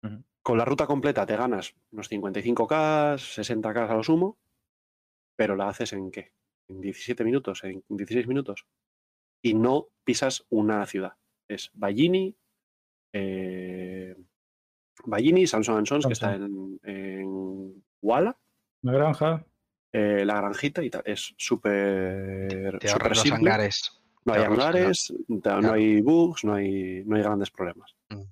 [0.04, 0.24] Ujú.
[0.42, 4.38] Con la ruta completa te ganas unos 55K, 60K a lo sumo,
[5.36, 6.32] pero la haces en qué?
[6.68, 8.66] En 17 minutos, en 16 minutos.
[9.42, 11.14] Y no pisas una ciudad.
[11.48, 12.36] Es Ballini,
[13.12, 14.16] eh,
[15.04, 18.36] Ballini, Samsung Sons, que está en, en Walla,
[18.82, 19.44] Una granja.
[19.92, 21.02] eh, la granjita y tal.
[21.04, 23.92] Es súper Te ahorras los hangares.
[24.24, 27.94] No hay hangares, no hay bugs, no hay, no hay grandes problemas.
[28.10, 28.22] Mm.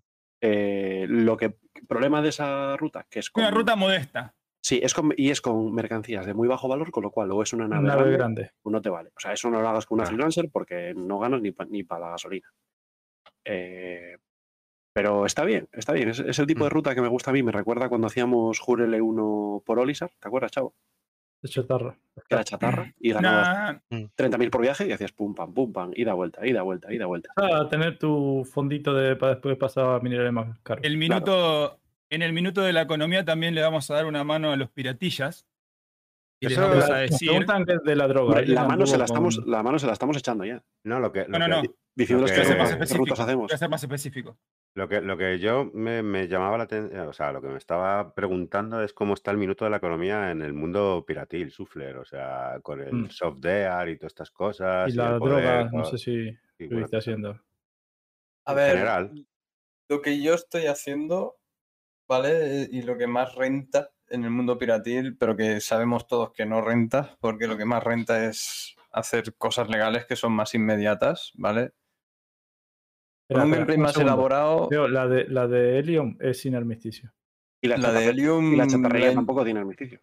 [0.43, 1.57] Eh, lo que
[1.89, 4.35] problema de esa ruta, que es Una ruta modesta.
[4.61, 7.41] Sí, es con, y es con mercancías de muy bajo valor, con lo cual o
[7.43, 8.51] es una nave, Una nave grande, grande.
[8.63, 9.11] o no te vale.
[9.17, 10.17] O sea, eso no lo hagas con una Claro.
[10.17, 12.49] freelancer porque no ganas ni para ni pa la gasolina.
[13.45, 14.17] Eh,
[14.97, 16.09] pero está bien, está bien.
[16.09, 16.73] Es, es el tipo de Mm.
[16.73, 17.43] ruta que me gusta a mí.
[17.43, 20.75] Me recuerda cuando hacíamos Jurele 1 por Olisar, ¿te acuerdas, chavo?
[21.43, 21.95] De chatarra.
[22.27, 25.91] Que era chatarra y ganabas Nah, 30.000 por viaje y hacías pum, pam, pum, pam,
[25.95, 27.31] ida, vuelta, ida, vuelta, ida, vuelta.
[27.37, 30.83] Ah, tener tu fondito de para después pasar a minerales más caros.
[30.83, 34.51] el minuto, en el minuto de la economía también le vamos a dar una mano
[34.51, 35.47] a los piratillas.
[36.41, 37.29] Y Eso- vamos La- decir.
[37.29, 38.43] preguntan que es de la droga.
[38.43, 40.63] La, mano se la, estamos, con- la mano se la estamos echando ya.
[40.85, 41.75] No, lo que, lo No, no, que- no.
[41.95, 43.51] Diciendo que, que- qué rutas hacemos.
[43.51, 44.39] Ser más específico.
[44.75, 47.57] Lo que, lo que yo me, me llamaba la atención, o sea, lo que me
[47.57, 51.97] estaba preguntando es cómo está el minuto de la economía en el mundo piratil, Sufler,
[51.97, 53.11] o sea, con el Mm.
[53.11, 54.91] software y todas estas cosas.
[54.91, 56.13] Y y la poder, droga, no sé si
[56.59, 57.41] y lo pues, haciendo.
[58.45, 59.27] A ver, general.
[59.89, 61.37] lo que yo estoy haciendo,
[62.07, 62.69] ¿vale?
[62.71, 66.61] Y lo que más renta en el mundo piratil, pero que sabemos todos que no
[66.61, 71.73] renta, porque lo que más renta es hacer cosas legales que son más inmediatas, ¿vale?
[73.29, 74.13] Con un gameplay más segundo.
[74.13, 77.13] elaborado, la de, la de Helium es sin armisticio.
[77.61, 78.53] Y la, la de Helium...
[78.53, 80.01] y la chatarrería tampoco tiene armisticio.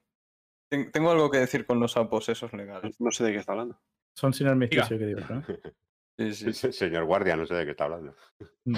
[0.70, 3.00] ten- Tengo algo que decir con los apos esos legales.
[3.00, 3.80] No sé de qué está hablando.
[4.16, 5.22] Son sin armisticio, que digo.
[5.30, 5.44] ¿no?
[6.16, 6.54] Sí, sí.
[6.54, 8.14] Se- Señor guardia, no sé de qué está hablando.
[8.66, 8.78] Mm.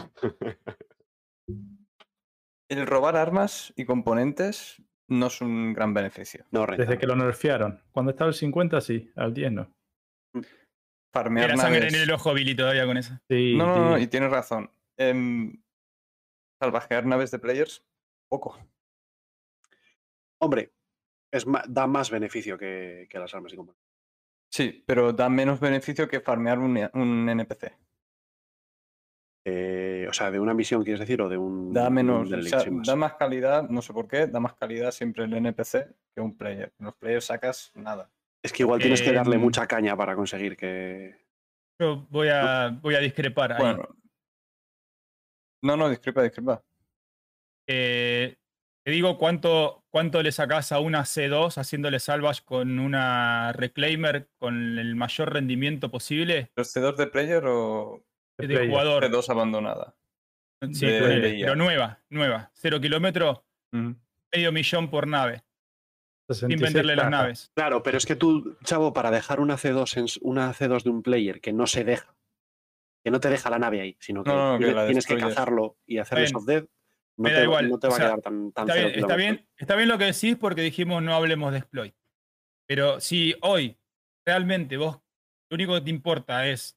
[2.69, 6.45] El robar armas y componentes no es un gran beneficio.
[6.51, 6.65] No.
[6.65, 7.81] Desde que lo nerfearon.
[7.91, 9.11] Cuando estaba el 50, sí.
[9.15, 9.71] Al 10 no.
[11.13, 13.17] Farmear Era sangre en naves- el ojo, Billy, todavía con eso.
[13.29, 14.69] Sí, No, no, no, y tienes razón.
[14.97, 15.61] Em,
[16.61, 17.85] salvajear naves de players,
[18.29, 18.57] poco.
[20.41, 20.73] Hombre,
[21.31, 23.85] es da más beneficio que, que las armas y componentes.
[24.51, 27.73] Sí, pero da menos beneficio que farmear un, un NPC.
[29.47, 31.71] Eh, o sea, de una misión, quieres decir, o de un.
[31.71, 32.87] Da un menos, o sea, más.
[32.87, 36.35] da más calidad, no sé por qué, da más calidad siempre el NPC que un
[36.35, 36.73] player.
[36.79, 38.09] Los players sacas nada.
[38.43, 41.15] Es que igual tienes que darle Em, mucha caña para conseguir que.
[41.79, 43.59] Yo voy a, voy a discrepar ahí.
[43.59, 43.95] Bueno.
[45.63, 46.63] No, no, discrepa, discrepa.
[47.67, 48.35] Eh,
[48.83, 54.77] te digo cuánto, cuánto le sacás a una C2 haciéndole salvage con una Reclaimer con
[54.77, 58.05] el mayor rendimiento posible ¿Los C2 de player o
[58.37, 59.03] De de jugador.
[59.03, 59.95] C2 abandonada?
[60.71, 61.45] Sí, de- ponele, de IA.
[61.45, 62.51] pero nueva, nueva.
[62.53, 63.41] Cero kilómetros,
[63.71, 63.95] Ujú.
[64.33, 65.43] medio millón por nave,
[66.29, 67.51] sin 66 venderle las naves.
[67.55, 71.03] Claro, pero es que tú, chavo, para dejar una C2 en una C2 de un
[71.03, 72.15] player que no se deja,
[73.03, 75.05] que no te deja la nave ahí, sino que, No, no, que tiene- la tienes
[75.05, 76.31] que cazarlo y hacerle bien.
[76.33, 76.63] soft dead,
[77.17, 78.87] no Me te, igual, no te o va sea, a quedar tan, tan Está cero
[78.87, 79.17] bien, está kilómetros.
[79.17, 81.95] bien, está bien lo que decís porque dijimos no hablemos de exploit.
[82.67, 83.77] Pero si hoy
[84.25, 84.99] realmente vos
[85.51, 86.75] lo único que te importa es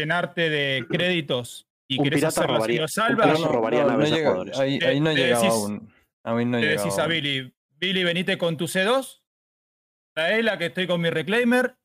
[0.00, 5.00] llenarte de créditos y Un querés hacerlo robaría- si lo un salvas, no, llega- ahí,
[5.00, 5.92] no llegado decís- aún.
[6.24, 7.06] No le llegado decís a.
[7.06, 9.22] Billy, Billy, venite con tu C2,
[10.14, 11.76] traela que estoy con mi reclaimer,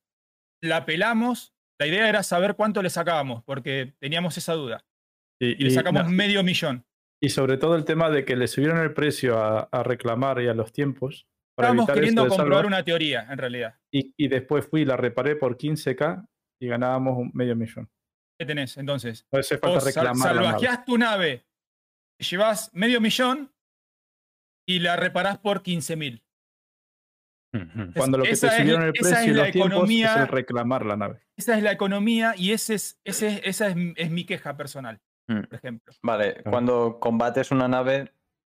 [0.62, 1.54] la pelamos.
[1.80, 4.86] La idea era saber cuánto le sacábamos, porque teníamos esa duda.
[5.42, 6.86] Y, Y le y sacamos no, medio millón.
[7.22, 10.48] Y sobre todo el tema de que le subieron el precio a, a reclamar y
[10.48, 11.28] a los tiempos.
[11.56, 13.76] Para Estábamos queriendo comprobar salvar, una teoría, en realidad.
[13.92, 16.26] y, y después fui y la reparé por 15k
[16.62, 17.90] y ganábamos un medio millón.
[18.38, 19.26] ¿Qué tenés entonces?
[19.32, 20.36] No hace falta Vos sal- reclamar.
[20.36, 20.46] la nave.
[20.60, 21.46] salvajeás tu nave,
[22.20, 23.54] te llevas medio millón
[24.68, 26.22] y la reparás por 15 mil.
[27.96, 30.16] Cuando lo que esa te es- subieron el precio es y los tiempos es economía-
[30.24, 31.22] el reclamar la nave.
[31.38, 35.00] Esa es la economía y ese es, ese es- esa es, es mi queja personal,
[35.30, 35.42] Mm.
[35.44, 35.94] por ejemplo.
[36.02, 38.12] Vale, cuando combates una nave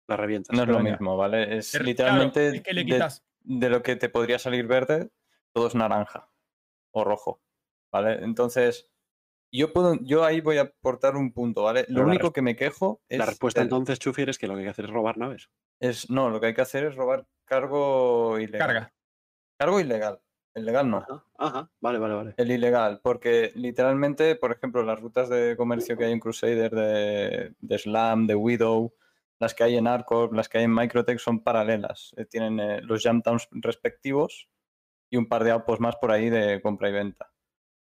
[0.06, 0.54] La revientas.
[0.54, 1.56] no es lo mismo, ¿vale?
[1.56, 3.08] Es literalmente es que le de-
[3.42, 5.10] de, lo que te podría salir verde,
[5.54, 6.28] todo es naranja
[6.92, 7.40] o rojo,
[7.90, 8.22] ¿vale?
[8.22, 8.89] Entonces,
[9.58, 11.84] yo puedo, yo ahí voy a aportar un punto, ¿vale?
[11.84, 14.54] Pero Lo único que me quejo es La respuesta el- entonces, Chufi, es que lo
[14.54, 15.50] que hay que hacer es robar naves.
[15.80, 18.66] es no, lo que hay que hacer es robar cargo ilegal.
[18.68, 18.94] Carga.
[19.58, 20.20] Cargo ilegal.
[20.54, 20.98] El legal no.
[20.98, 22.34] Ajá, ajá, vale, vale, vale.
[22.36, 27.54] El ilegal, porque literalmente, por ejemplo, las rutas de comercio que hay en Crusader de,
[27.60, 28.92] de Slam, de Widow,
[29.38, 32.12] las que hay en Arcor, las que hay en Microtech son paralelas.
[32.16, 34.48] Eh, tienen eh, los jump towns respectivos
[35.08, 37.32] y un par de outposts más por ahí de compra y venta.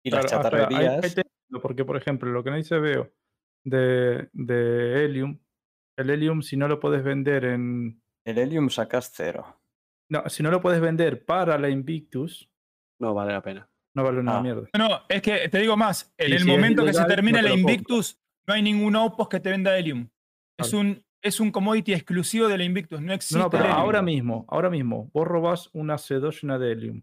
[0.03, 1.15] Y las espera, chatarrerías,
[1.61, 3.11] porque, por ejemplo, lo que no dice Veo
[3.63, 5.39] de, de Helium,
[5.97, 8.01] el Helium, si no lo puedes vender en.
[8.25, 9.61] el Helium sacas cero.
[10.09, 12.49] No, si no lo puedes vender para la Invictus,
[12.99, 13.67] No vale la pena.
[13.95, 14.41] no vale una Ah.
[14.41, 14.67] mierda.
[14.77, 16.13] No, no, es que te digo más.
[16.17, 17.59] En Y el si momento que se ilegal, termine no te la.
[17.59, 20.07] Invictus, no hay ningún outpost que te venda Helium.
[20.57, 23.01] Es un, es un commodity exclusivo de la Invictus.
[23.01, 23.37] No existe.
[23.37, 23.81] No, no, pero el Helium.
[23.83, 27.01] ahora mismo, ahora mismo, vos robás una C2 y una de Helium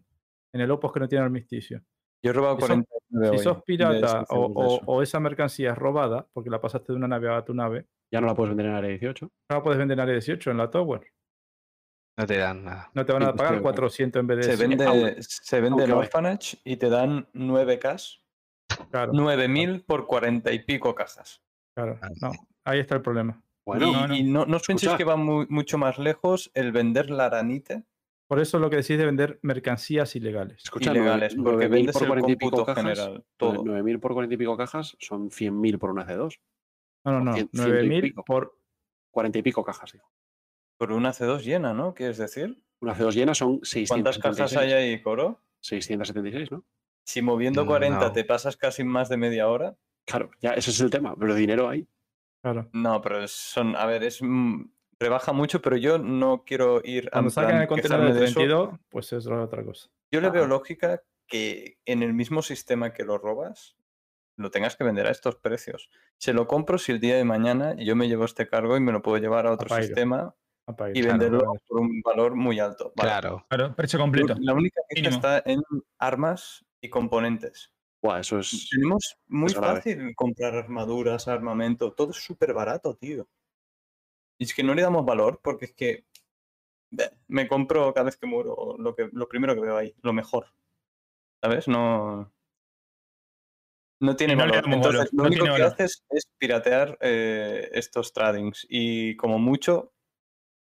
[0.53, 1.83] en el Opus que no tiene armisticio.
[2.23, 5.71] Yo he robado Si sos- 49 Si hoy sos pirata o, o- o esa mercancía
[5.71, 8.49] es robada, porque la pasaste de una nave a tu nave, Ya no la puedes
[8.51, 9.25] vender en área 18.
[9.49, 11.01] no la puedes vender en área 18 en la Tower.
[12.17, 12.91] No te dan nada.
[12.93, 13.63] No te van a de pagar acuerdo.
[13.63, 14.69] 400 en vez de Se 100.
[14.69, 15.91] vende, aunque- se vende el.
[15.93, 18.19] Orphanage y te dan 9K,
[18.91, 21.41] Claro, 9000 por 40 y pico cajas.
[21.75, 21.99] claro.
[22.21, 22.31] No,
[22.65, 23.41] ahí está el problema.
[23.65, 24.15] Bueno, y no, no, no.
[24.15, 24.23] y
[24.85, 27.83] no, que va mu- mucho más lejos el vender la aranite
[28.33, 30.63] Por eso lo que decís de vender mercancías ilegales.
[30.63, 33.63] escucha, ilegales, nueve- porque 9.000 vendes por el 40 y pico cajas, general, todo.
[33.63, 36.39] 9.000 por 40 y pico cajas son 100.000 por una C2.
[37.05, 37.31] No, no, no.
[37.33, 38.23] Cien- ciento y 9000 pico.
[38.25, 38.57] por.
[39.11, 40.11] 40 y pico cajas, digo.
[40.77, 41.93] por una C2 llena, ¿no?
[41.93, 42.59] ¿Quieres decir?
[42.81, 44.51] Una C2 llena son ¿Cuántas 676.
[44.51, 45.39] cajas hay ahí, Coro?
[45.61, 46.65] 676, ¿no?
[47.05, 48.11] Si moviendo 40 No.
[48.11, 49.77] te pasas casi más de media hora.
[50.05, 51.87] Claro, ya ese es el tema, pero dinero hay.
[52.41, 52.69] Claro.
[52.73, 54.63] No, pero son, a ver, es mm,
[55.03, 58.13] rebaja mucho, pero yo no quiero ir a Cuando en sacan plan el contenedor quejarme
[58.13, 58.39] de de eso.
[58.39, 59.89] 32, pues es otra cosa.
[60.11, 63.75] Yo le veo lógica que en el mismo sistema que lo robas,
[64.37, 65.89] lo tengas que vender a estos precios.
[66.17, 68.91] Se lo compro si el día de mañana yo me llevo este cargo y me
[68.91, 70.35] lo puedo llevar a otro sistema
[70.67, 71.53] y claro, venderlo claro.
[71.67, 72.93] por un valor muy alto.
[72.95, 73.09] Vale.
[73.09, 73.45] Claro.
[73.49, 74.35] Claro, precio completo.
[74.39, 75.15] La única queja mínimo.
[75.15, 75.61] está en
[75.99, 77.71] armas y componentes.
[78.01, 78.69] Buah, eso es.
[78.69, 79.75] Tenemos muy es grave.
[79.75, 83.27] fácil comprar armaduras, armamento, todo es súper barato, tío.
[84.43, 86.03] Y es que no le damos valor porque es que
[87.29, 90.47] me compro cada vez que muero lo, que, lo primero que veo ahí, lo mejor.
[91.41, 91.69] ¿Sabes?
[91.69, 92.29] No.
[94.01, 94.65] No tiene no valor.
[94.65, 95.67] Entonces, valor, lo no único que valor.
[95.67, 98.67] haces es piratear eh, estos tradings.
[98.69, 99.93] Y como mucho,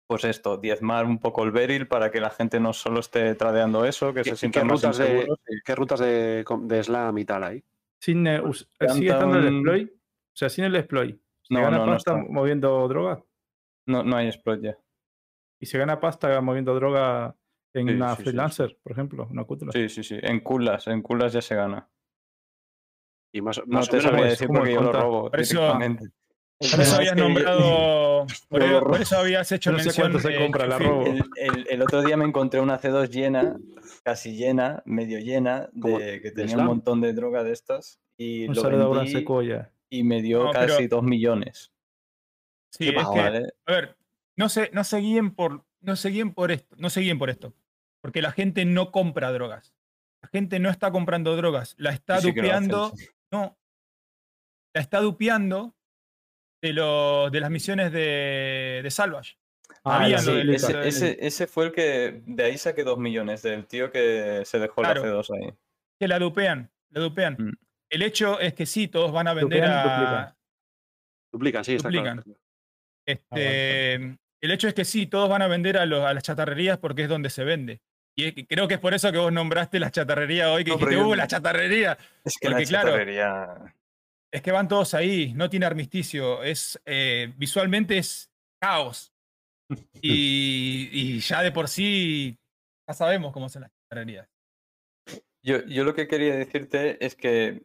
[0.07, 3.85] pues esto, diezmar un poco el beril para que la gente no solo esté tradeando
[3.85, 7.25] eso, que ¿Qué, se sientan más rutas, de, y- ¿Qué rutas de, de slam y
[7.25, 7.65] tal hay?
[7.99, 8.41] Sin, eh,
[8.93, 9.91] ¿Sigue estando el Downtown- exploit?
[9.93, 11.21] O sea, sin el exploit.
[11.43, 12.33] ¿Se No, gana no, no pasta está.
[12.33, 13.23] moviendo droga?
[13.87, 14.79] No, no hay exploit ya.
[15.61, 17.37] ¿Y se gana pasta moviendo droga
[17.75, 18.23] en Sí, una sí, sí, sí.
[18.25, 19.29] freelancer, por ejemplo?
[19.31, 19.73] Una cútula.
[19.73, 20.17] Sí, sí, sí.
[20.21, 21.89] En culas, en culas ya se gana.
[23.33, 25.77] Y más, No más te sabría decir porque yo lo robo Por eso-
[26.59, 28.27] Por eso habías nombrado.
[28.49, 28.97] Por, Yo lo por robo.
[29.03, 30.05] eso habías hecho No sé mención.
[30.13, 31.05] cuánto se de compra, la robo.
[31.05, 33.57] El, el- el otro día me encontré una C2 llena,
[34.05, 38.01] casi llena, medio llena, de, que ¿De tenía un montón de droga de estas.
[38.17, 38.65] Y Un lo a
[40.05, 41.73] me dio No, pero- casi 2 millones.
[42.77, 43.49] Sí, es que, ¿vale?
[43.67, 43.97] a ver,
[44.37, 47.31] no se, no se guíen por, no se guíen por esto, no se guíen por
[47.31, 47.55] esto.
[48.01, 49.75] Porque la gente no compra drogas.
[50.23, 53.07] La gente no está comprando drogas, la está Sí, hacen, dupeando, sí.
[53.31, 53.57] no,
[54.75, 55.75] la está dupeando
[56.63, 59.37] de, lo- de las misiones de, de Salvage.
[59.85, 62.99] Ah, Había la lo Sí, ese, ese- ese fue el que de ahí saqué 2
[62.99, 65.03] millones, del tío que se dejó Claro.
[65.05, 65.55] la C2 ahí.
[66.01, 67.37] Que la dupean, la dupean.
[67.39, 67.53] Mm.
[67.91, 69.83] El hecho es que sí, todos van a vender Dupean, a.
[69.95, 70.37] duplican.
[71.33, 72.23] Duplican, sí, está Duplican.
[72.23, 72.41] claro.
[73.07, 76.79] Este, el hecho es que sí, todos van a vender a, los- a las chatarrerías
[76.79, 77.81] porque es donde se vende.
[78.17, 80.71] Y es que creo que es por eso que vos nombraste la chatarrería hoy, que
[80.71, 81.99] No, dijiste, yo- ¡uh, la chatarrería!
[82.25, 83.75] Es que Porque, la claro, chatarrería-
[84.33, 89.13] Es que van todos ahí, no tiene armisticio, es eh, visualmente es caos.
[90.03, 92.37] Y, y ya de por sí
[92.87, 94.29] ya sabemos cómo son las chatarrerías.
[95.43, 97.63] Yo, yo lo que quería decirte es que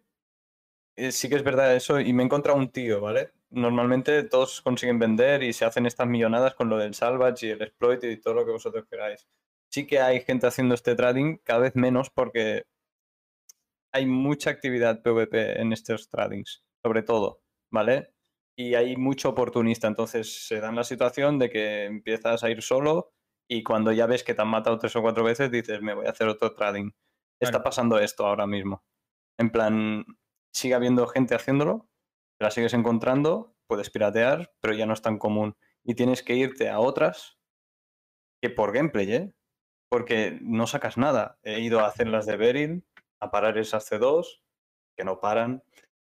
[0.97, 3.31] eh, sí que es verdad eso y me he encontrado un tío, ¿vale?
[3.51, 7.61] Normalmente todos consiguen vender y se hacen estas millonadas con lo del salvage y el
[7.61, 9.27] exploit y todo lo que vosotros queráis.
[9.71, 12.63] Sí que hay gente haciendo este trading, cada vez menos porque
[13.91, 18.13] hay mucha actividad PvP en estos tradings, sobre todo, ¿vale?
[18.55, 23.13] Y hay mucho oportunista, entonces se da la situación de que empiezas a ir solo
[23.49, 26.05] y cuando ya ves que te han matado tres o cuatro veces dices, me voy
[26.05, 26.91] a hacer otro trading.
[27.39, 28.83] Está pasando esto ahora mismo.
[29.39, 30.05] En plan,
[30.53, 31.89] sigue habiendo gente haciéndolo,
[32.39, 35.57] te la sigues encontrando, puedes piratear, pero ya no es tan común.
[35.83, 37.37] Y tienes que irte a otras
[38.41, 39.33] que por gameplay, ¿eh?
[39.89, 41.37] Porque no sacas nada.
[41.43, 42.85] He ido a hacer las de Beryl,
[43.19, 44.41] a parar esas C2,
[44.95, 45.63] que no paran.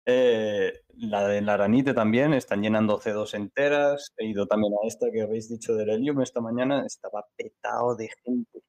[0.07, 4.15] Eh, la de Laranite también, están llenando C2 enteras.
[4.17, 8.09] He ido también a esta que habéis dicho del Helium esta mañana, estaba petado de
[8.25, 8.62] gente.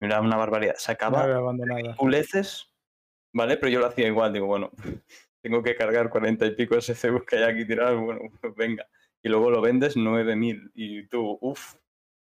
[0.00, 0.74] Era una barbaridad.
[0.76, 1.94] Sacaba abandonada.
[1.96, 2.70] puleces,
[3.32, 3.56] ¿vale?
[3.56, 4.70] Pero yo lo hacía igual, digo, bueno,
[5.46, 8.84] tengo que cargar 40 y pico SCUs que hay aquí tirados, bueno, pues venga.
[9.22, 11.74] Y luego lo vendes 9000 y tú, uff,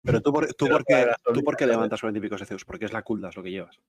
[0.02, 2.36] Pero tú, por, tú, Pero por qué, para tú por qué levantas 40 y pico
[2.36, 3.80] SCUs, porque es la Kuldas lo que llevas.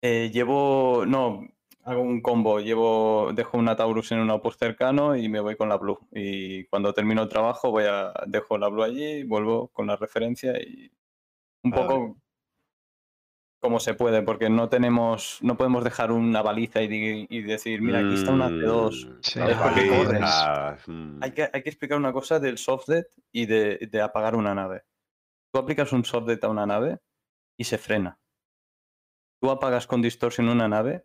[0.00, 1.46] Eh, llevo, no,
[1.84, 5.68] hago un combo, llevo, dejo una Taurus en un outpost cercano y me voy con
[5.68, 5.98] la Blue.
[6.10, 10.58] Y cuando termino el trabajo voy a, dejo la Blue allí, vuelvo con la referencia
[10.58, 10.90] y
[11.62, 11.82] un Vale.
[11.82, 12.21] poco
[13.62, 18.14] como se puede, porque no tenemos, no podemos dejar una baliza y, decir, mira, aquí
[18.14, 19.06] está una C2.
[20.88, 21.22] Mm, mm.
[21.22, 24.82] Hay que, hay que explicar una cosa del softdead y de, de apagar una nave.
[25.52, 26.98] Tú aplicas un softdead a una nave
[27.56, 28.18] y se frena.
[29.40, 31.04] Tú apagas con distorsión una nave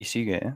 [0.00, 0.54] y sigue, ¿eh?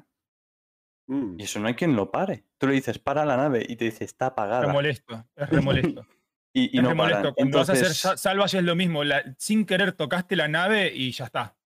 [1.06, 1.38] Mm.
[1.38, 2.46] Y eso no hay quien lo pare.
[2.56, 4.66] Tú le dices, para la nave y te dice, está Es apagada.
[4.68, 6.06] remolesto, es remolesto.
[6.54, 7.32] Y, y es no paran.
[7.34, 9.04] Cuando vas a hacer Entonces, sa- salvage es lo mismo.
[9.04, 11.40] la- sin querer tocaste la nave y ya está.
[11.42, 11.56] A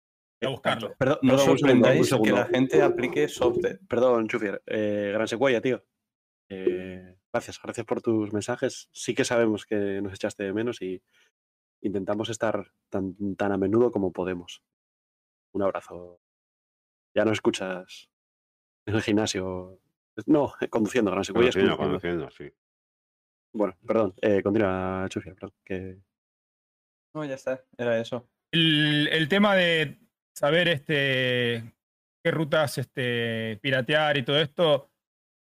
[0.41, 0.95] Eh, buscarlo.
[0.97, 3.79] Perdón, no un sorprendáis que la gente aplique softdead.
[3.89, 4.63] Perdón, Chufier.
[4.67, 5.85] Eh, Gran Secuaya, tío.
[6.49, 8.89] Eh, gracias, gracias por tus mensajes.
[8.93, 11.03] Sí que sabemos que nos echaste de menos y
[11.81, 14.63] intentamos estar tan, tan a menudo como podemos.
[15.53, 16.21] Un abrazo.
[17.15, 18.11] Ya no escuchas
[18.87, 19.81] en el gimnasio.
[20.27, 21.77] No, conduciendo, Gran conduciendo.
[21.77, 22.51] conduciendo, sí.
[23.57, 24.15] Bueno, perdón.
[24.21, 25.55] Eh, continúa, Chufier, perdón.
[25.65, 25.97] Que...
[27.15, 28.29] No, ya está, era eso.
[28.53, 29.99] El, el tema de
[30.35, 31.63] saber este,
[32.23, 34.91] qué rutas este, piratear y todo esto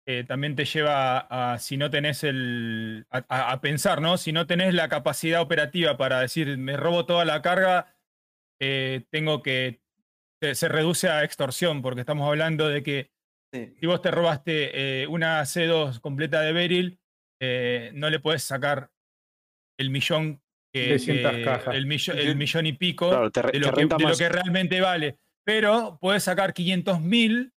[0.06, 1.18] eh, también te lleva
[1.52, 3.06] a, si no tenés el.
[3.10, 4.16] A, a- a pensar, ¿no?
[4.16, 7.94] Si no tenés la capacidad operativa para decir, me robo toda la carga,
[8.60, 9.80] eh, tengo que.
[10.42, 13.10] Se, se reduce a extorsión, porque estamos hablando de que
[13.52, 13.74] Sí.
[13.80, 16.99] si vos te robaste eh, una C2 completa de Beryl,
[17.40, 18.90] eh, no le puepodés sacar
[19.78, 20.40] el millón
[20.72, 21.74] que, 600 que- cajas.
[21.74, 24.28] el, millo- el millón y pico Claro, te, re- de, lo que, de lo que
[24.28, 25.16] realmente vale.
[25.44, 27.52] Pero puedes sacar 500 mil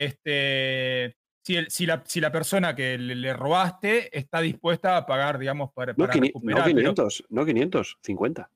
[0.00, 5.06] este, si, el- si, la, si la persona que le, le robaste está dispuesta a
[5.06, 6.58] pagar, digamos, para, No, para recuperar.
[6.58, 8.50] no pero- 500, no 500, 50.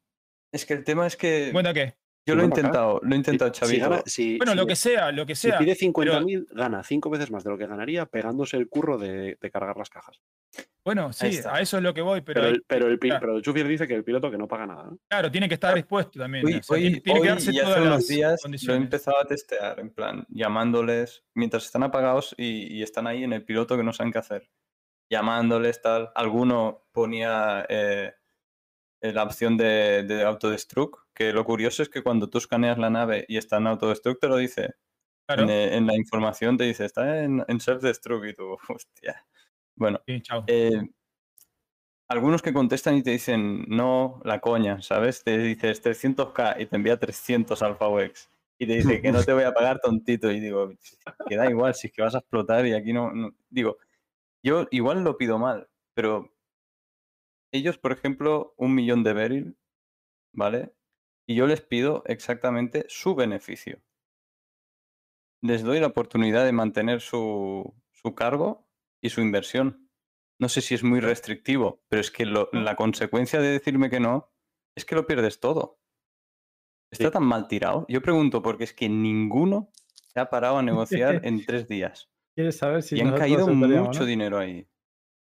[0.53, 1.95] Es que el tema es que bueno, ¿qué?
[2.31, 4.76] Yo lo he acá, intentado, lo he intentado, Si gana- si- Bueno, si lo que
[4.76, 5.59] sea, lo que Si sea.
[5.59, 9.50] pide 50.000, gana cinco veces más de lo que ganaría pegándose el curro de, de
[9.50, 10.20] cargar las cajas.
[10.83, 13.20] Bueno, sí, a eso es lo que voy, pero, Pero, el, pero, el, pi- claro.
[13.26, 14.84] pero Chufier dice que el piloto que no paga nada.
[14.84, 14.99] ¿no?
[15.09, 16.44] claro, tiene que estar dispuesto también.
[16.47, 18.73] Hoy, o sea, hoy- tiene, tiene que hoy darse y hace todas unos días lo
[18.73, 23.33] he empezado a testear, en plan, llamándoles mientras están apagados y, y están ahí en
[23.34, 24.50] el piloto que no saben qué hacer.
[25.10, 26.10] Llamándoles, tal.
[26.15, 28.12] Alguno ponía eh,
[29.02, 32.89] eh, la opción de, de autodestruct, que lo curioso es que cuando tú escaneas la
[32.89, 34.71] nave y está en autodestruct, te lo dice.
[35.27, 35.43] Claro.
[35.43, 39.27] En, eh, en la información te dice, está en, en self-destruct y tú, hostia.
[39.77, 40.45] Bueno, Sí, chao.
[40.47, 40.81] eh,
[42.09, 45.23] algunos que contestan y te dicen, no, la coña, ¿sabes?
[45.23, 48.31] Te dices 300k y te envía 300 Alpha UX.
[48.59, 50.31] Y te dice que no te voy a pagar tontito.
[50.31, 50.71] Y digo,
[51.29, 53.77] que da igual, si es que vas a explotar y aquí no, no- Digo,
[54.43, 56.33] yo igual lo pido mal, pero
[57.53, 59.57] ellos, por ejemplo, un millón de Beryl,
[60.33, 60.75] ¿vale?
[61.31, 63.81] Y yo les pido exactamente su beneficio.
[65.42, 68.67] Les doy la oportunidad de mantener su, su cargo
[69.00, 69.89] y su inversión.
[70.41, 74.00] No sé si es muy restrictivo, pero es que lo- la consecuencia de decirme que
[74.00, 74.33] no
[74.76, 75.78] es que lo pierdes todo.
[76.91, 77.12] Está Sí.
[77.12, 77.86] tan mal tirado.
[77.89, 82.10] Yo pregunto porque es que ninguno se ha parado a negociar en tres días.
[82.34, 84.05] ¿Quieres saber si y han caído mucho no?
[84.05, 84.67] dinero ahí.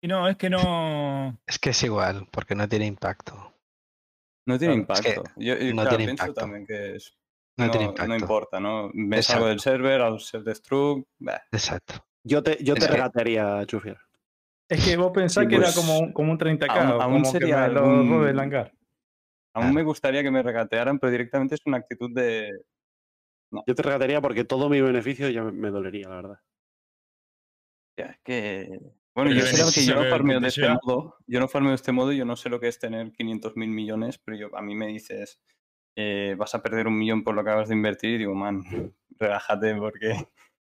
[0.02, 1.36] Y no, es que no.
[1.48, 3.49] Es que es igual, porque no tiene impacto.
[4.46, 5.32] No tiene Claro, es que impacto.
[5.40, 6.40] Yo, yo, no claro, tiene pienso impacto.
[6.40, 7.16] también que es,
[7.56, 8.14] No, no, tiene no impacto.
[8.16, 8.90] importa, ¿no?
[8.94, 9.76] Me salgo del Exacto.
[9.78, 11.06] server, al self-destruct.
[11.18, 11.42] bah.
[11.52, 11.94] Exacto.
[12.24, 13.98] Yo te, yo te que- regatearía, Chufier.
[14.68, 17.12] Es que vos pensás Sí, que era pues, como, un- como un 30k, aún- aún
[17.22, 18.72] como sería que me lo algún- robe el hangar.
[19.52, 22.50] Aún me gustaría que me regatearan, pero directamente es una actitud de...
[23.66, 26.40] Yo te regatearía porque todo mi beneficio ya me, me dolería, la verdad.
[27.96, 28.78] ya, es que
[29.14, 31.16] Bueno, Pero yo, es que yo no farmeo de este modo.
[31.26, 33.70] Yo no farmeo de este modo, yo no sé lo que es tener 500 mil
[33.70, 35.42] millones, pero yo, a mí me dices,
[35.97, 38.62] eh, vas a perder un millón por lo que acabas de invertir, y digo, man,
[39.18, 40.14] relájate, porque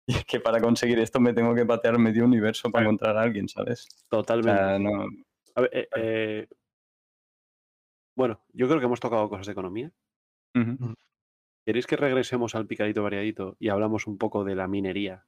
[0.06, 3.22] y es que para conseguir esto me tengo que patear medio universo para encontrar a
[3.22, 3.86] alguien, ¿sabes?
[4.10, 4.60] O Totalmente.
[4.60, 5.06] sea, no.
[5.54, 6.48] A ver, eh, eh,
[8.16, 9.92] bueno, yo creo que hemos tocado cosas de economía.
[11.64, 15.26] ¿Queréis que regresemos al picadito variadito y hablamos un poco de la minería?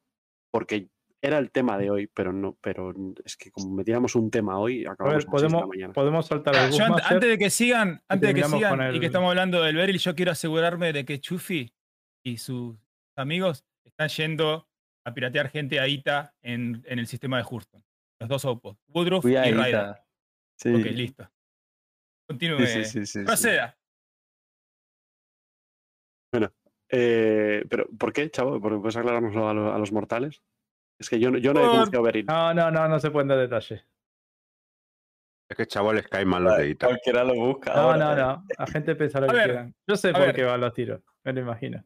[0.50, 0.90] Porque
[1.24, 2.92] era el tema de hoy, pero no, pero
[3.24, 5.92] es que como metiéramos un tema hoy, A acabamos a seis de la podemos, mañana.
[5.94, 9.30] podemos saltar al Yo antes de que sigan, antes de que sigan y que estamos
[9.30, 11.72] hablando del Beryl, yo quiero asegurarme de que Chufi
[12.24, 12.76] y sus
[13.16, 14.68] amigos están yendo
[15.06, 17.82] a piratear gente a ITA en, en el sistema de Hurston.
[18.20, 19.96] Los dos opos, Woodruff Fui y Ryder.
[20.56, 20.74] Sí.
[20.74, 21.30] Ok, listo.
[22.28, 22.66] Continúe.
[22.66, 23.24] Sí, sí, sí, sí, sí.
[23.24, 23.76] Proceda.
[26.90, 28.60] Eh, pero, ¿por qué, chavo?
[28.60, 30.42] ¿Por- ¿Puedes aclarárnoslo a, lo- a los mortales?
[31.00, 32.26] Es que yo, no- yo no he conocido a Beryl.
[32.26, 33.84] No, no, no, no se pueden dar detalles.
[35.50, 36.76] Es que chaval les caen mal los de.
[36.76, 37.74] Cualquiera lo busca.
[37.74, 38.16] No, ahora, no, eh.
[38.16, 38.44] no.
[38.58, 39.74] La gente piensa lo A que ver, quieran.
[39.88, 40.34] Yo sé por ver.
[40.34, 41.00] qué van los tiros.
[41.24, 41.78] Me lo imagino.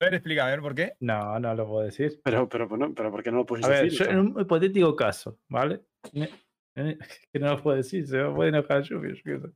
[0.00, 0.94] A ver, explica, a ver por qué.
[1.00, 2.20] No, no lo puedo decir.
[2.24, 3.98] Pero, pero, pero, pero ¿por qué no lo puedes A ver, decir?
[3.98, 5.82] yo O en un hipotético caso, ¿vale?
[7.32, 9.52] Que no lo puedo decir, se me puede enojar Yupi, yo qué sé.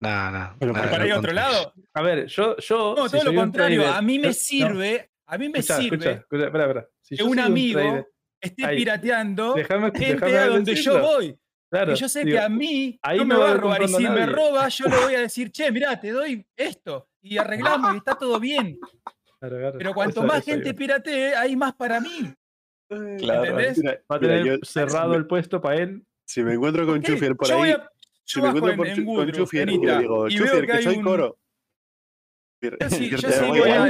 [0.00, 0.56] No, no.
[0.60, 1.72] Pero para ir a otro lado.
[1.94, 2.56] A ver, yo.
[2.58, 3.82] yo No, si todo lo contrario.
[3.82, 6.88] trader- A mí yo- me sirve, a mí me escucha, sirve escucha, escucha, espera, espera.
[7.02, 8.06] Si que un amigo trader-
[8.40, 8.76] esté Ahí.
[8.76, 11.38] pirateando déjame, gente déjame a donde yo voy.
[11.70, 13.82] Claro, yo sé digo, que a mí ahí no me no va a robar.
[13.82, 17.08] Y si me roba, yo le voy a decir, che, mirá, te doy esto.
[17.20, 18.78] Y arreglamos y está todo bien.
[19.40, 19.78] claro, claro.
[19.78, 22.32] Pero cuanto Eso- más eso gente piratee, hay más para mí.
[23.18, 23.44] Claro.
[23.44, 23.78] ¿Entendés?
[23.78, 26.04] mira, Va a mira, tener yo- cerrado si el puesto para él.
[26.26, 27.90] si me encuentro con Chufier por ahí, a-
[28.24, 31.02] si me encuentro en- por en Chu- con Chufier y digo, Chufier, que soy un-
[31.02, 31.38] coro.
[32.70, 33.84] Yo sí, yo te sí voy voy a-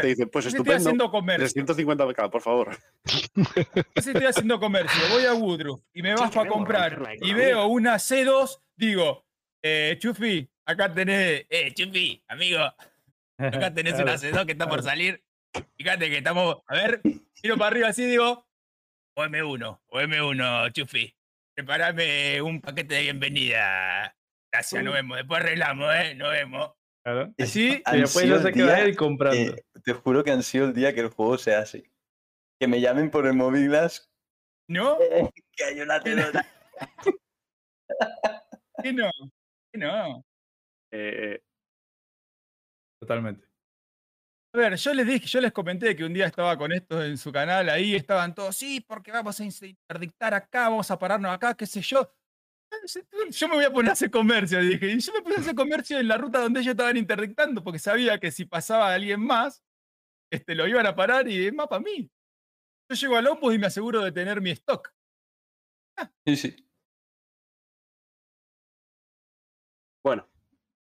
[0.00, 1.64] te dice, pues sí estoy estupendo, haciendo comercio.
[1.64, 2.76] 350k, por favor.
[3.04, 5.00] Yo sí estoy haciendo comercio.
[5.10, 9.26] Voy a Woodruff y me bajo a comprar y veo una C2, digo,
[9.62, 12.60] eh, Chufi, acá tenés, eh, Chufi, amigo,
[13.38, 15.22] acá tenés una C2 que está por salir.
[15.76, 17.00] Fíjate que estamos, a ver,
[17.42, 18.48] miro para arriba así digo,
[19.14, 21.14] o M1, o M1, Chufi,
[21.54, 24.16] prepárame un paquete de bienvenida.
[24.50, 25.16] Gracias, nos vemos.
[25.18, 26.14] Después arreglamos, ¿eh?
[26.14, 26.72] Nos vemos.
[27.04, 27.34] Claro.
[27.38, 29.56] Así, han Y después ya se queda él comprando.
[29.56, 31.84] que- te juro que han sido el día que el juego sea así.
[32.60, 34.08] Que me llamen por el móvil Glass,
[34.68, 34.98] ¿no?
[35.56, 36.46] que hay una telona.
[38.82, 39.10] ¿Qué no?
[39.72, 40.24] ¿Qué no?
[40.92, 41.40] Eh,
[43.00, 43.48] Totalmente.
[44.54, 47.16] A ver, yo les dije, yo les comenté que un día estaba con esto en
[47.16, 51.54] su canal, ahí estaban todos, sí, porque vamos a interdictar acá, vamos a pararnos acá,
[51.54, 52.12] qué sé yo.
[53.30, 54.92] Yo me voy a poner a hacer comercio, dije.
[54.92, 57.78] Y yo me puse a hacer comercio en la ruta donde ellos estaban interdictando, porque
[57.78, 59.62] sabía que si pasaba alguien más,
[60.32, 62.10] este, lo iban a parar y es más para mí.
[62.90, 64.92] Yo llego al Opus y me aseguro de tener mi stock.
[66.26, 66.56] Sí, sí.
[70.04, 70.28] bueno,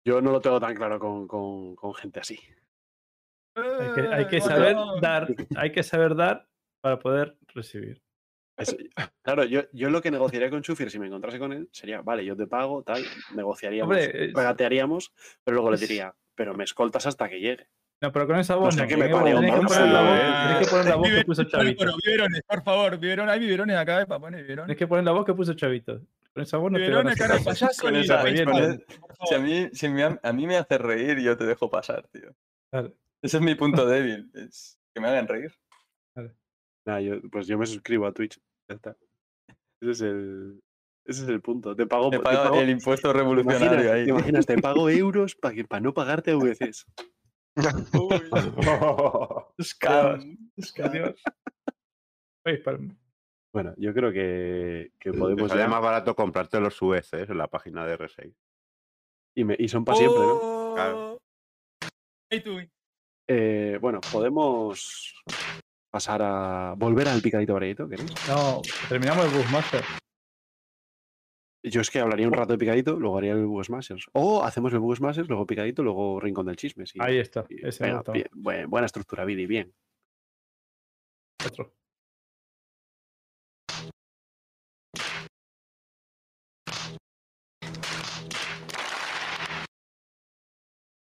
[0.05, 2.39] yo no lo tengo tan claro con, con- con gente así.
[3.55, 6.47] Hay que, hay que Eh, saber dar, hay que saber dar
[6.81, 8.01] para poder recibir.
[8.61, 8.75] Es-
[9.23, 12.23] claro, yo, yo lo que negociaría con Chufier si me encontrase con él sería, vale,
[12.25, 13.03] yo te pago, tal,
[13.35, 17.67] negociaríamos, Hombre, es- regatearíamos, pero luego le diría, pero me escoltas hasta que llegue.
[18.01, 18.87] No, pero con esa voz sé no.
[18.87, 20.47] que me un tenés que poner la voz, eh.
[20.47, 21.79] tenés que poner la voz que puso Chavito.
[21.85, 24.67] Pero biberones, por favor, biberones, hay biberones acá eh, para poner biberones.
[24.67, 26.01] Tenés que poner la voz que puso Chavito.
[26.33, 27.43] Con esa voz no te van a Biberones, caso.
[27.43, 30.77] payaso Con esa- con el- por Si a mí, si me, a mí me hace
[30.79, 32.33] reír, yo te dejo pasar, tío.
[32.71, 32.91] Claro.
[33.21, 35.51] Ese es mi punto débil, es que me hagan reír.
[36.85, 38.39] Nah, yo, pues yo me suscribo a Twitch,
[38.71, 38.97] ya está.
[39.81, 40.59] Ese es el,
[41.05, 41.75] ese es el punto.
[41.75, 44.03] Te pago, Te te pago- el impuesto ¿te revolucionario imaginas, ahí.
[44.05, 46.85] te imaginas, te pago euros para para no pagarte VCs.
[49.61, 50.37] Scam.
[50.83, 51.21] Adiós.
[52.45, 52.79] Oye, para-
[53.53, 57.47] Bueno, yo creo que, que Te podemos ya- más barato comprarte los UECs en la
[57.47, 58.33] página de R6.
[59.35, 60.39] y, me- y son para siempre, ¿no?
[60.41, 60.73] Oh.
[60.75, 61.17] Claro.
[62.29, 62.57] Hey, tú.
[63.29, 65.21] Eh, bueno, podemos
[65.91, 68.11] pasar a volver al picadito variadito, ¿queréis?
[68.27, 69.83] No, terminamos el Bushmaster.
[71.63, 74.07] Yo es que hablaría un rato de picadito, luego haría el Bugsmashers.
[74.13, 76.87] O hacemos el Bugsmashers, luego picadito, luego Rincón del Chisme.
[76.87, 76.97] sí.
[76.99, 77.45] Ahí está.
[77.49, 79.71] Y- Ese venga, gusta bien, buen- buena estructura, Vidi, bien.
[81.45, 81.71] Otro.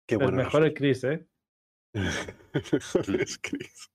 [0.08, 0.36] Qué El bueno.
[0.44, 1.26] mejor es Chris, ¿eh?
[1.94, 3.88] mejor es Chris.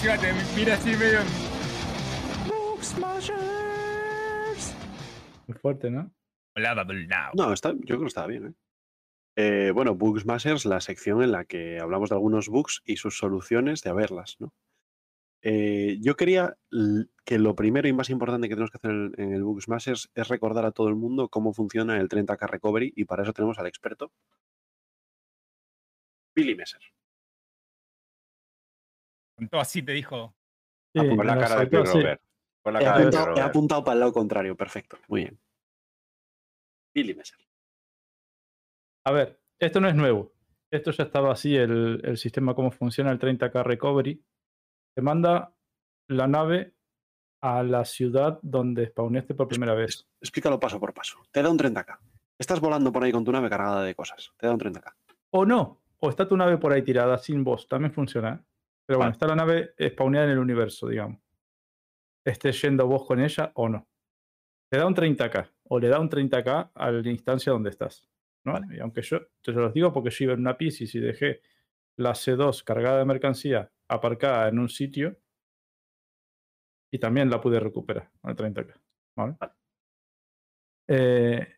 [0.00, 1.18] Encima te mira así medio.
[5.48, 6.08] Muy fuerte, ¿no?
[7.34, 8.54] No, está, yo creo que estaba bien, ¿eh?
[9.34, 13.82] Eh, bueno, Bugsmashers, la sección en la que hablamos de algunos bugs y sus soluciones
[13.82, 14.54] de haberlas, ¿no?
[15.42, 16.56] Eh, yo quería
[17.24, 19.62] que lo primero y más importante que tenemos que hacer en el, en el Book
[19.62, 23.32] Smashers es recordar a todo el mundo cómo funciona el 30K Recovery y para eso
[23.32, 24.12] tenemos al experto,
[26.36, 26.82] Billy Messer.
[29.38, 30.34] Contó así, te dijo.
[30.94, 31.92] Sí, Pon la me cara de saltó Pierre.
[31.92, 32.22] Robert.
[32.62, 33.46] Pon la He cara de apuntado, he Robert.
[33.48, 35.40] apuntado para el lado contrario, perfecto, muy bien.
[36.94, 37.38] Billy Messer.
[39.06, 40.32] A ver, esto no es nuevo.
[40.70, 44.22] Esto ya estaba así, el, el sistema, cómo funciona el 30K Recovery.
[44.94, 45.54] Te manda
[46.08, 46.74] la nave
[47.40, 50.06] a la ciudad donde spawneaste por primera vez.
[50.20, 51.18] Explícalo paso por paso.
[51.30, 51.98] Te da un 30K.
[52.38, 54.32] Estás volando por ahí con tu nave cargada de cosas.
[54.36, 54.92] Te da un 30K.
[55.30, 58.34] O no, o está tu nave por ahí tirada sin vos, también funciona.
[58.34, 58.44] ¿eh?
[58.88, 61.20] Pero bueno, está la nave spawneada en el universo, digamos.
[62.24, 63.86] Estés yendo vos con ella o no.
[64.70, 68.08] Te da un 30k o le da un 30k a la instancia donde estás.
[68.46, 68.54] ¿no?
[68.54, 68.76] Vale.
[68.76, 71.42] Y aunque yo te los digo porque yo iba en una Piscis y dejé
[71.98, 75.18] la C2 cargada de mercancía aparcada en un sitio
[76.90, 78.74] y también la pude recuperar con el 30k.
[79.16, 79.36] ¿vale?
[79.38, 79.52] Vale.
[80.88, 81.56] Eh,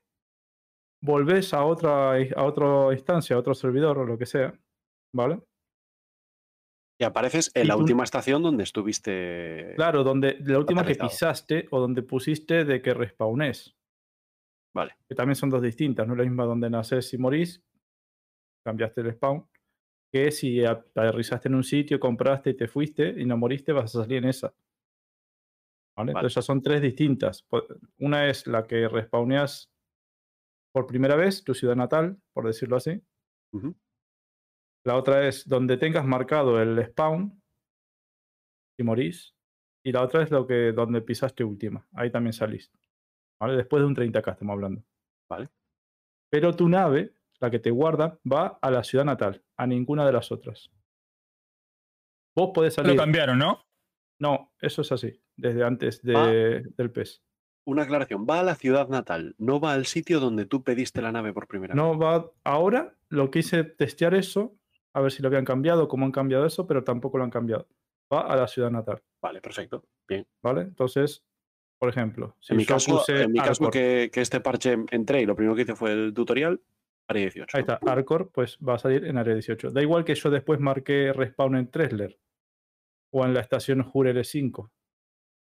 [1.00, 4.52] volvés a otra, a otra instancia, a otro servidor o lo que sea,
[5.14, 5.40] ¿vale?
[7.00, 9.72] Y apareces en Y la tú- última estación donde estuviste.
[9.74, 13.74] Claro, donde la última que pisaste o donde pusiste de que respawnes.
[14.74, 14.96] Vale.
[15.08, 17.62] Que también son dos distintas, no es la misma donde nacés y morís,
[18.64, 19.48] cambiaste el spawn,
[20.12, 24.02] que si aterrizaste en un sitio, compraste y te fuiste y no moriste, vas a
[24.02, 24.48] salir en esa.
[25.96, 26.12] ¿Vale?
[26.12, 26.20] Vale.
[26.20, 27.46] Entonces ya son tres distintas.
[27.98, 29.70] Una es la que respawneas
[30.72, 33.00] por primera vez, tu ciudad natal, por decirlo así.
[34.84, 37.42] La otra es donde tengas marcado el spawn
[38.78, 39.34] y morís.
[39.84, 41.86] Y la otra es lo que donde pisaste última.
[41.94, 42.70] Ahí también salís.
[43.40, 43.56] ¿Vale?
[43.56, 44.82] Después de un 30k estamos hablando.
[45.28, 45.48] Vale.
[46.30, 50.12] Pero tu nave, la que te guarda, va a la ciudad natal, a ninguna de
[50.12, 50.70] las otras.
[52.36, 52.96] Vos podés Lo salir.
[52.98, 53.66] cambiaron, ¿no?
[54.20, 56.26] No, eso es así, desde antes Ah.
[56.28, 57.22] de, del PES.
[57.66, 58.26] Una aclaración.
[58.28, 61.46] Va a la ciudad natal, no va al sitio donde tú pediste la nave por
[61.48, 61.82] primera vez.
[61.82, 64.56] No va ahora, lo que hice testear eso,
[64.92, 67.68] a ver si lo habían cambiado, cómo han cambiado eso, pero tampoco lo han cambiado.
[68.12, 69.84] Va a la ciudad natal, Vale, perfecto.
[70.08, 70.26] Bien.
[70.42, 70.62] ¿vale?
[70.62, 71.24] Entonces,
[71.78, 74.76] por ejemplo, si en mi caso, puse en mi caso Arcor, que, que este parche
[74.90, 76.60] entré y lo primero que hice fue el tutorial,
[77.08, 77.56] área 18.
[77.56, 79.70] ahí está, Arcor, pues va a salir en área 18.
[79.70, 82.18] Da igual que yo después marqué respawn en Tresler
[83.12, 84.70] o en la estación Jurele 5.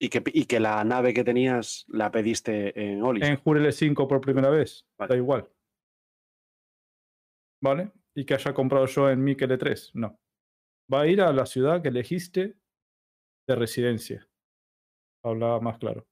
[0.00, 3.24] Y que, y que la nave que tenías la pediste en Olis.
[3.24, 5.08] En Jurele 5 por primera vez, Vale.
[5.10, 5.48] da igual.
[7.60, 7.92] ¿Vale?
[8.14, 10.18] Y que haya comprado yo en Mikel 3, no.
[10.92, 12.56] Va a ir a la ciudad que elegiste
[13.48, 14.28] de residencia.
[15.24, 16.06] Hablaba más claro.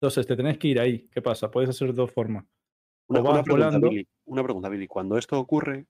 [0.00, 1.08] Entonces te tenés que ir ahí.
[1.08, 1.50] ¿Qué pasa?
[1.50, 2.44] Puedes hacer dos formas.
[3.08, 3.78] Una, una pregunta.
[3.78, 4.86] Billy, una pregunta, Billy.
[4.86, 5.86] Cuando esto ocurre,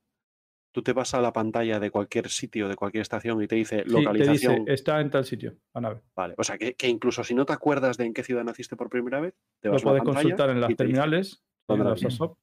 [0.73, 3.85] tú te vas a la pantalla de cualquier sitio, de cualquier estación y te dice
[3.87, 4.65] Sí, te dice, localización.
[4.69, 6.03] está en tal sitio, nave.
[6.15, 6.35] Vale.
[6.39, 8.89] O sea, que, que incluso si no te acuerdas de en qué ciudad naciste por
[8.89, 11.85] primera vez, te Lo vas a una puedes pantalla consultar en las terminales, ¿dónde en
[11.85, 12.15] la los tienes?
[12.15, 12.39] ASOP.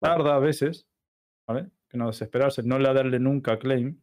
[0.00, 0.14] Vale.
[0.16, 0.86] Tarda a veces,
[1.50, 1.70] ¿vale?
[1.88, 4.00] Que no desesperarse, no le darle nunca claim.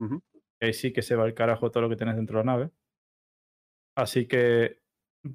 [0.00, 0.22] Ujú.
[0.58, 2.52] que Ahí sí que se va al carajo todo lo que tenés dentro de la
[2.52, 2.70] nave.
[3.96, 4.78] Así que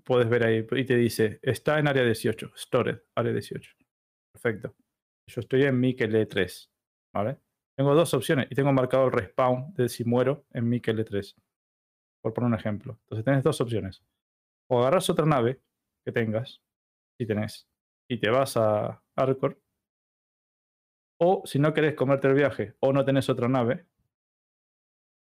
[0.04, 3.76] puedes ver ahí y te dice, está en área 18, stored, área 18.
[4.34, 4.76] Perfecto.
[5.30, 6.70] Yo estoy en Mikel E3,
[7.14, 7.38] ¿vale?
[7.78, 11.36] Tengo dos opciones y tengo marcado el respawn de si muero en Mikel E3,
[12.24, 12.98] por poner un ejemplo.
[13.04, 14.04] Entonces tienes dos opciones.
[14.68, 15.62] O agarras otra nave
[16.04, 16.62] que tengas,
[17.20, 17.68] si tenés,
[18.10, 19.62] y te vas a Arcor.
[21.18, 23.86] O si no querés comerte el viaje o no tenés otra nave,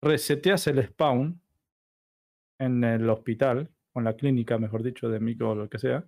[0.02, 1.40] reseteas el spawn
[2.58, 6.00] en el hospital, o en la clínica, mejor dicho, de micro o lo que sea.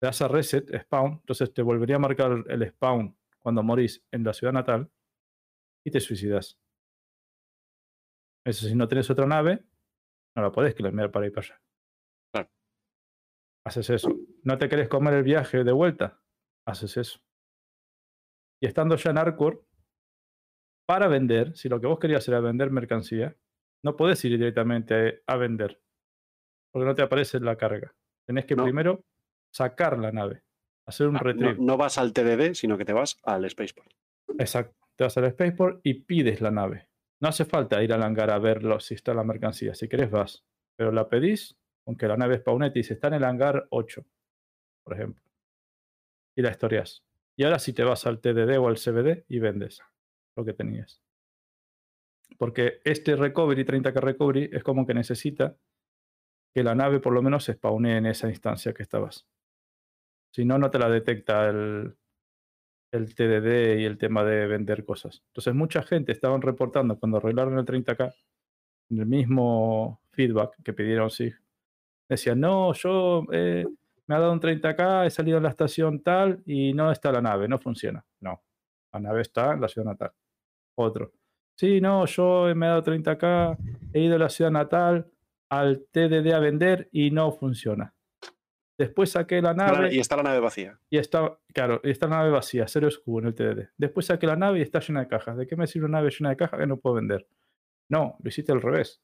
[0.00, 4.24] Le das a reset spawn, entonces te volvería a marcar el spawn cuando morís en
[4.24, 4.90] la ciudad natal
[5.84, 6.58] y te suicidas.
[8.44, 9.64] Eso si no tienes otra nave,
[10.36, 11.62] no la podés clamear para ir para allá.
[12.32, 12.50] Claro.
[13.64, 14.08] Haces eso.
[14.42, 16.20] ¿No te querés comer el viaje de vuelta?
[16.66, 17.20] Haces eso.
[18.62, 19.64] Y estando ya en Arcor,
[20.88, 23.36] para vender, si lo que vos querías era vender mercancía,
[23.84, 25.80] no podés ir directamente a vender.
[26.72, 27.94] Porque no te aparece la carga.
[28.26, 28.64] Tenés que No.
[28.64, 29.04] primero
[29.52, 30.42] sacar la nave,
[30.86, 31.56] hacer un Ah, no, retrieve.
[31.60, 33.90] no vas al TDD, sino que te vas al Spaceport.
[34.38, 34.76] Exacto.
[34.96, 36.88] Te vas al Spaceport y pides la nave.
[37.20, 39.74] No hace falta ir al hangar a verlo si está la mercancía.
[39.74, 40.44] Si querés, vas.
[40.76, 44.04] Pero la pedís, aunque la nave spawnet y dice está en el hangar 8,
[44.84, 45.22] por ejemplo.
[46.36, 47.02] Y la historias.
[47.36, 49.82] Y ahora sí te vas al TDD o al CBD y vendes
[50.36, 51.02] lo que tenías.
[52.38, 55.56] Porque este recovery, 30k recovery, es como que necesita
[56.54, 59.26] que la nave por lo menos se spawnee en esa instancia que estabas.
[60.32, 61.96] Si no, no te la detecta el,
[62.92, 65.22] el TDD y el tema de vender cosas.
[65.28, 68.14] Entonces mucha gente estaban reportando cuando arreglaron el 30K
[68.90, 71.32] el mismo feedback que pidieron, sí.
[72.08, 73.66] Decían, no, yo eh,
[74.06, 77.20] me ha dado un 30K, he salido a la estación tal y no está la
[77.20, 78.04] nave, no funciona.
[78.20, 78.42] No,
[78.92, 80.12] la nave está en la ciudad natal.
[80.76, 81.12] Otro.
[81.56, 83.56] Sí, no, yo me he dado 30K,
[83.92, 85.10] he ido a la ciudad natal
[85.48, 87.94] al TDD a vender y no funciona.
[88.78, 90.78] Después saqué la nave Y está la nave vacía.
[90.90, 93.70] y está, claro, y está la nave vacía, cero escudo en el TDD.
[93.78, 95.36] Después saqué la nave y está llena de cajas.
[95.38, 97.26] ¿De qué me sirve una nave llena de cajas que no puedo vender?
[97.88, 99.00] No, lo hiciste al revés.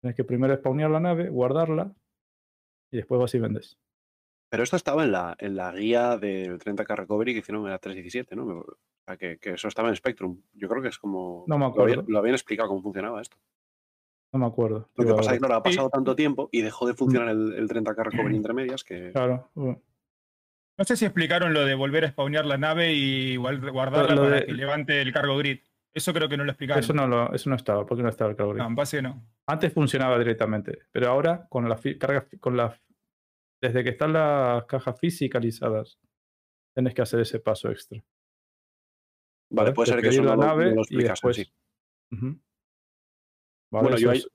[0.00, 1.92] Tienes que primero spawnear la nave, guardarla
[2.90, 3.78] y después vas y vendes.
[4.50, 7.78] Pero esto estaba en la, en la guía del 30K Recovery que hicieron en la
[7.78, 8.46] 317, ¿no?
[8.46, 8.64] O
[9.06, 10.42] sea, que, que eso estaba en Spectrum.
[10.54, 11.44] Yo creo que es como.
[11.46, 12.04] No me Lo habían, acuerdo.
[12.12, 13.36] lo habían explicado cómo funcionaba esto.
[14.32, 14.88] No me acuerdo.
[14.96, 17.52] Lo que pasa es que, claro, ha pasado tanto tiempo y dejó de funcionar el,
[17.54, 19.12] el 30K Recovery entre medias que.
[19.12, 19.50] Claro.
[19.54, 19.80] bueno.
[20.78, 24.22] No sé si explicaron lo de volver a spawnear la nave y guard- guardarla Lo
[24.22, 25.60] para de- que levante el cargo grid.
[25.92, 26.82] Eso creo que no lo explicaron.
[26.82, 28.56] Eso no, lo, eso no estaba, porque no estaba el grid.
[28.58, 29.26] No, en base no.
[29.46, 32.80] Antes funcionaba directamente, pero ahora con la fi- carga, fi- con la,
[33.60, 35.98] desde que están las cajas fisicalizadas,
[36.74, 38.02] tenés que hacer ese paso extra.
[39.50, 41.36] Vale, puede De ser que eso no lo, nave no lo y después.
[41.36, 41.52] sí.
[43.72, 44.28] Vale, Bueno, es-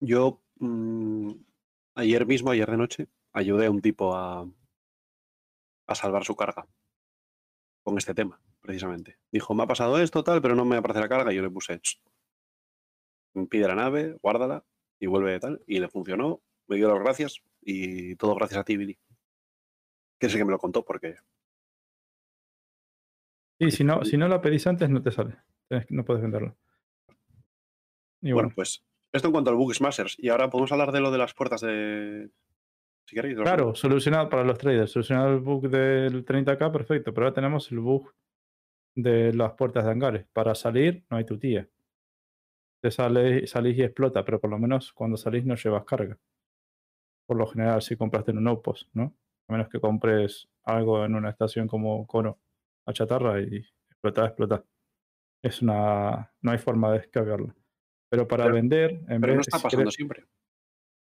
[0.00, 1.32] Yo mm,
[1.96, 4.48] ayer mismo, ayer de noche, ayudé a un tipo a,
[5.88, 6.68] a salvar su carga
[7.82, 9.18] con este tema, precisamente.
[9.32, 11.32] Dijo, me ha pasado esto, tal, pero no me aparece la carga.
[11.32, 12.00] Y yo le puse, "Ch,
[13.50, 14.64] pide la nave, guárdala
[14.98, 15.62] y vuelve tal.
[15.66, 18.98] Y le funcionó, me dio las gracias y todo gracias a ti, Billy.
[20.18, 21.16] Que el que me lo contó porque
[23.60, 25.36] Sí, si no, si no la pedís antes, no te sale.
[25.90, 26.56] No puedes venderla.
[28.20, 30.16] Y Bueno, bueno, pues esto en cuanto al Bug Smashers.
[30.18, 32.30] Y ahora podemos hablar de lo de las puertas de.
[33.06, 33.36] Si queréis.
[33.36, 34.92] claro, solucionado para los traders.
[34.92, 37.12] Solucionado el bug del 30k, perfecto.
[37.12, 38.12] Pero ahora tenemos el bug
[39.02, 40.26] de las puertas de hangares.
[40.32, 41.68] Para salir, no hay tu tía.
[42.82, 46.18] Te sale, salís y explota, pero por lo menos cuando salís no llevas carga.
[47.26, 49.14] Por lo general, si compraste en un outpost, ¿no?
[49.48, 52.38] A menos que compres algo en una estación como Cono,
[52.86, 54.64] a chatarra y explota, explota.
[55.42, 56.32] Es una.
[56.42, 57.54] No hay forma de descargarla.
[58.10, 60.24] Pero para Pero- vender, en Pero vez no está si pasando querés- siempre.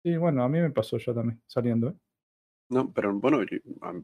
[0.05, 1.89] Sí, bueno, a mí me pasó ya también, saliendo.
[1.89, 1.95] ¿eh?
[2.69, 3.39] No, pero bueno,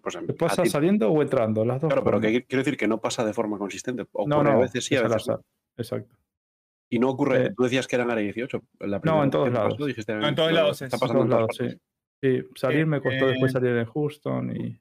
[0.01, 1.65] pues ¿Te a pasa ti- saliendo o entrando?
[1.65, 1.89] Las dos.
[1.89, 4.03] Claro, pero que quiero decir que no pasa de forma consistente.
[4.13, 5.41] Ocurre No, no, a veces sí, a veces no.
[5.77, 6.17] Exacto.
[6.91, 7.47] Y no ocurre.
[7.47, 8.63] Eh, Tú decías que eran área 18.
[8.81, 9.73] La No, en todos lados.
[9.75, 10.93] pasó, dijiste, No, en todos lados Está es.
[10.93, 11.81] En pasando todos en todas lados, sí.
[12.23, 14.61] Sí, salir me costó después eh, salir en Houston y.
[14.61, 14.79] Hay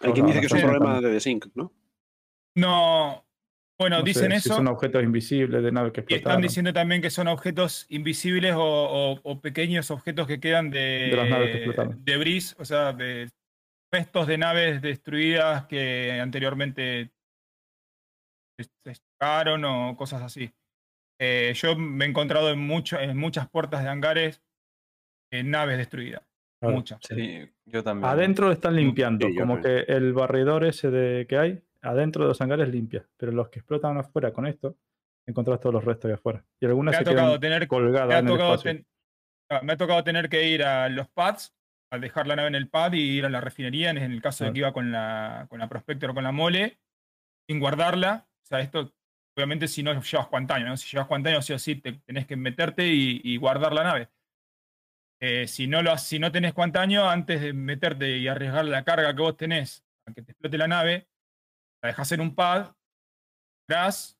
[0.00, 1.72] todos quien dice que es un problema de desync, ¿no?
[2.56, 3.25] No.
[3.78, 4.54] Bueno, No sé, dicen si eso.
[4.56, 6.42] son objetos invisibles de nave que Y están explotaron.
[6.42, 11.16] diciendo también que son objetos invisibles o, o- o pequeños objetos que quedan de, De
[11.16, 12.04] las naves que explotaron.
[12.04, 13.28] debris, o sea, de
[13.92, 17.10] restos de naves destruidas que anteriormente
[18.58, 20.50] se chocaron o cosas así.
[21.20, 24.42] Eh, yo me he encontrado en, mucho, en muchas puertas de hangares
[25.30, 26.22] en naves destruidas.
[26.60, 26.76] Claro.
[26.76, 26.98] Muchas.
[27.06, 28.10] Sí, yo también.
[28.10, 32.40] Adentro están limpiando, Sí, como que el barridor ese de, que hay, adentro de los
[32.40, 33.06] hangares limpia.
[33.16, 34.76] Pero los que explotan afuera con esto,
[35.26, 36.44] encontrás todos los restos de afuera.
[36.60, 38.86] Y algunas Me ha se tocado tener, me colgadas ha en tocado ten-
[39.50, 41.54] ah, me ha tocado tener que ir a los pads,
[41.92, 44.44] a dejar la nave en el pad y ir a la refinería, en el caso
[44.44, 46.78] de que iba con la, con la Prospector o con la mole,
[47.48, 48.26] sin guardarla.
[48.44, 48.92] O sea, esto,
[49.36, 50.76] obviamente, si no llevas cuantaño, ¿no?
[50.76, 54.08] Si llevas cuantaño, sí o sí, te, tenés que meterte y, y guardar la nave.
[55.20, 59.14] Eh, si, no lo, si no tenés cuantaño, antes de meterte y arriesgar la carga
[59.14, 61.08] que vos tenés a que te explote la nave,
[61.86, 62.74] la dejas en un pad,
[63.68, 64.18] gas,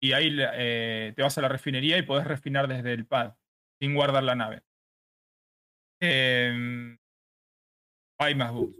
[0.00, 3.34] y ahí eh, te vas a la refinería y podés refinar desde el pad,
[3.80, 4.62] sin guardar la nave.
[6.00, 6.96] Em,
[8.20, 8.76] hay más bugs.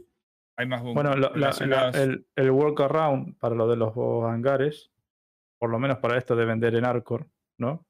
[0.59, 0.95] Hay más bugs.
[0.95, 4.93] Bueno, la- la- el, el workaround para lo de los hangares,
[5.59, 7.87] por lo menos para esto de vender en Arcor, ¿no?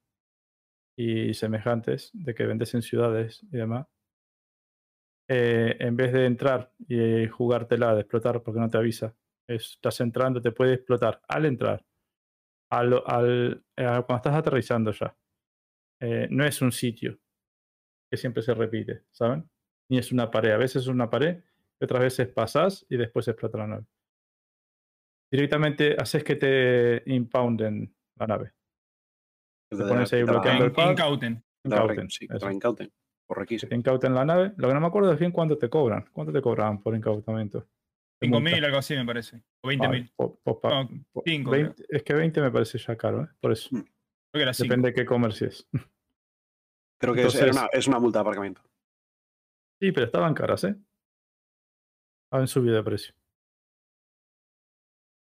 [0.98, 3.86] Y semejantes, de que vendes en ciudades y demás.
[5.28, 9.12] eh, en vez de entrar y jugártela de explotar porque no te avisa,
[9.48, 11.84] estás entrando, te puede explotar al entrar,
[12.70, 15.16] al, al- eh, cuando estás aterrizando ya.
[16.00, 17.18] Eh, no es un sitio
[18.10, 19.48] que siempre se repite, ¿saben?
[19.90, 20.52] Ni es una pared.
[20.52, 21.42] A veces es una pared
[21.80, 23.84] y otras veces pasás y después explota la nave.
[25.30, 28.52] Directamente haces que te impounden la nave.
[29.70, 30.92] Te pones ahí bloqueando el pad.
[30.92, 31.42] incauten.
[31.62, 32.46] te la- Incauten, sí, te eso.
[32.46, 32.92] la incauten.
[33.26, 33.68] Por requisito.
[33.68, 34.52] te incauten la nave.
[34.56, 36.08] Lo que no me acuerdo es bien cuánto te cobran.
[36.12, 37.66] ¿Cuánto te cobraban por incautamiento?
[38.20, 38.66] De 5.000, multa.
[38.66, 39.36] algo así me parece.
[39.62, 40.12] O Vale, 20.000.
[40.16, 41.50] po- po- pa- No, po- 5.
[41.50, 43.28] 20 es que 20 me parece ya caro, ¿eh?
[43.40, 43.68] Por eso.
[43.72, 43.80] Mm.
[43.80, 43.90] Creo
[44.32, 44.64] que era 5.
[44.68, 45.68] Depende de qué comercio es.
[46.98, 48.62] Creo que es, una, es una multa de aparcamiento.
[49.80, 50.74] Sí, pero estaban caras, ¿eh?
[52.32, 53.14] Habían subido de precio.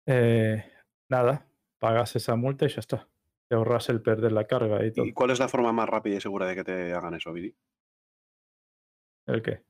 [0.06, 0.64] Eh,
[1.10, 1.46] nada,
[1.78, 3.06] pagas esa multa y ya está.
[3.48, 5.04] Te ahorras el perder la carga y todo.
[5.04, 7.54] ¿Y cuál es la forma más rápida y segura de que te hagan eso, Vidi?
[9.26, 9.62] ¿El qué?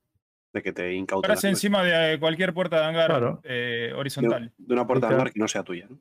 [0.52, 1.44] De que te incauten naves.
[1.44, 3.40] encima de cualquier puerta de hangar Claro.
[3.44, 4.52] eh, horizontal.
[4.56, 5.98] de una puerta de hangar que no sea tuya, ¿no?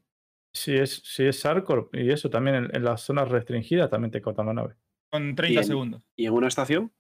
[0.54, 4.22] Si es, si es Sarkor y eso también en, en las zonas restringidas también te
[4.22, 4.76] cortan la nave.
[5.12, 5.64] Con 30 Bien.
[5.64, 6.02] segundos.
[6.16, 6.92] ¿Y en una estación?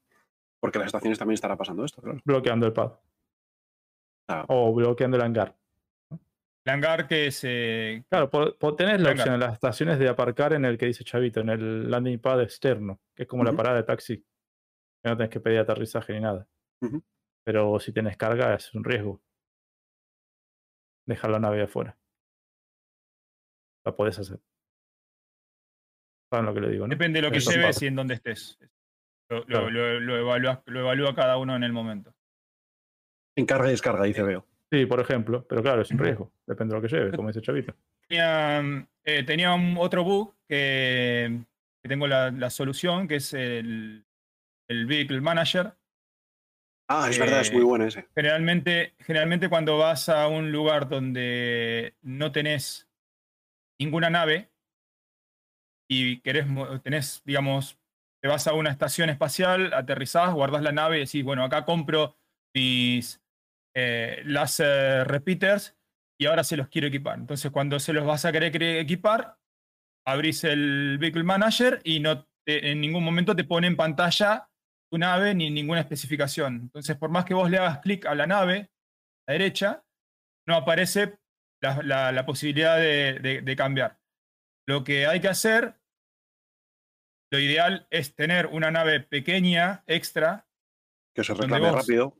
[0.59, 2.19] Porque en las estaciones también estará pasando esto, claro.
[2.25, 2.91] Bloqueando el pad.
[4.27, 4.45] Ah.
[4.49, 5.55] O bloqueando el hangar.
[6.11, 8.03] El hangar que se.
[8.09, 11.03] Claro, po- po- tenés la opción en las estaciones de aparcar en el que dice
[11.05, 14.17] Chavito, en el landing pad externo, que es como la parada de taxi.
[14.17, 16.45] Que no tenés que pedir aterrizaje ni nada.
[16.81, 17.01] Ujú.
[17.47, 19.21] Pero si tenés carga es un riesgo.
[21.07, 21.97] Dejar la nave afuera.
[23.85, 24.41] La podés hacer.
[26.29, 26.85] ¿Saben lo que le digo?
[26.85, 26.89] ¿no?
[26.91, 27.85] Depende de lo que Eso lleves pasa.
[27.85, 28.59] y en dónde estés.
[29.29, 29.69] Lo, lo- Claro.
[29.71, 32.13] lo- lo evalúa, lo evalúa cada uno en el momento.
[33.37, 34.45] En carga y descarga, dice Veo.
[34.69, 35.45] Sí, por ejemplo.
[35.47, 36.33] Pero claro, es un riesgo.
[36.45, 37.73] Depende de lo que lleves, como dice Chavito.
[38.09, 38.59] Tenía,
[39.05, 41.39] eh, tenía un- otro bug que,
[41.81, 44.05] que tengo la, la solución, que es el,
[44.67, 45.71] el Vehicle Manager.
[46.87, 48.07] Ah, es verdad, es muy Eh, bueno ese.
[48.15, 52.89] Generalmente, generalmente cuando vas a un lugar donde no tenés
[53.79, 54.51] ninguna nave
[55.89, 56.45] y querés,
[56.83, 57.77] tenés, digamos,
[58.21, 62.17] te vas a una estación espacial, aterrizás, guardás la nave y decís, bueno, acá compro
[62.55, 63.21] mis
[63.75, 65.77] eh, láser repeaters
[66.19, 67.19] y ahora se los quiero equipar.
[67.19, 69.37] Entonces, cuando se los vas a querer querer equipar,
[70.05, 74.49] abrís el Vehicle Manager y no te- en ningún momento te pone en pantalla
[74.89, 76.55] tu nave ni ninguna especificación.
[76.55, 78.69] Entonces, por más que vos le hagas clic a la nave,
[79.27, 79.83] a la derecha,
[80.47, 81.17] no aparece
[81.61, 83.99] la, la- la posibilidad de, de- de cambiar.
[84.67, 85.75] Lo que hay que hacer,
[87.31, 90.47] lo ideal es tener una nave pequeña, extra,
[91.13, 92.13] Que se reclame vos- rápido.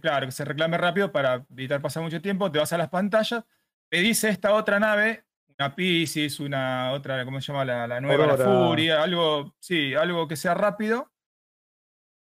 [0.00, 3.44] claro, que se reclame rápido para evitar pasar mucho tiempo, te vas a las pantallas,
[3.90, 5.24] pedís esta otra nave,
[5.58, 7.64] una Pisces, una otra, ¿cómo se llama?
[7.64, 8.36] La, la nueva, la.
[8.36, 11.11] Furia, algo, sí, algo que sea rápido.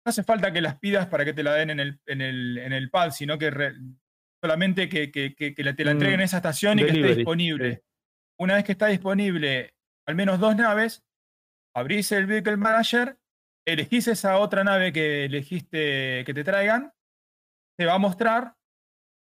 [0.08, 2.58] No hace falta que las pidas para que te la den en el, en el,
[2.60, 3.74] en el pad, sino que re-
[4.42, 6.88] solamente que, que- que- que la- te la entreguen en Mm, esa estación y que
[6.92, 7.84] esté disponible.
[8.40, 9.76] Una vez que está disponible
[10.08, 11.04] al menos dos naves,
[11.76, 13.18] abrís el Vehicle Manager,
[13.68, 16.94] elegís esa otra nave que elegiste que te traigan,
[17.78, 18.56] te va a mostrar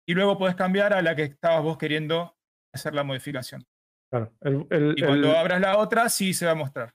[0.08, 2.38] y luego puedes cambiar a la que estabas vos queriendo
[2.74, 3.66] hacer la modificación.
[4.10, 4.34] Claro.
[4.40, 6.94] El, el- Y cuando el- abras la otra, sí se va a mostrar.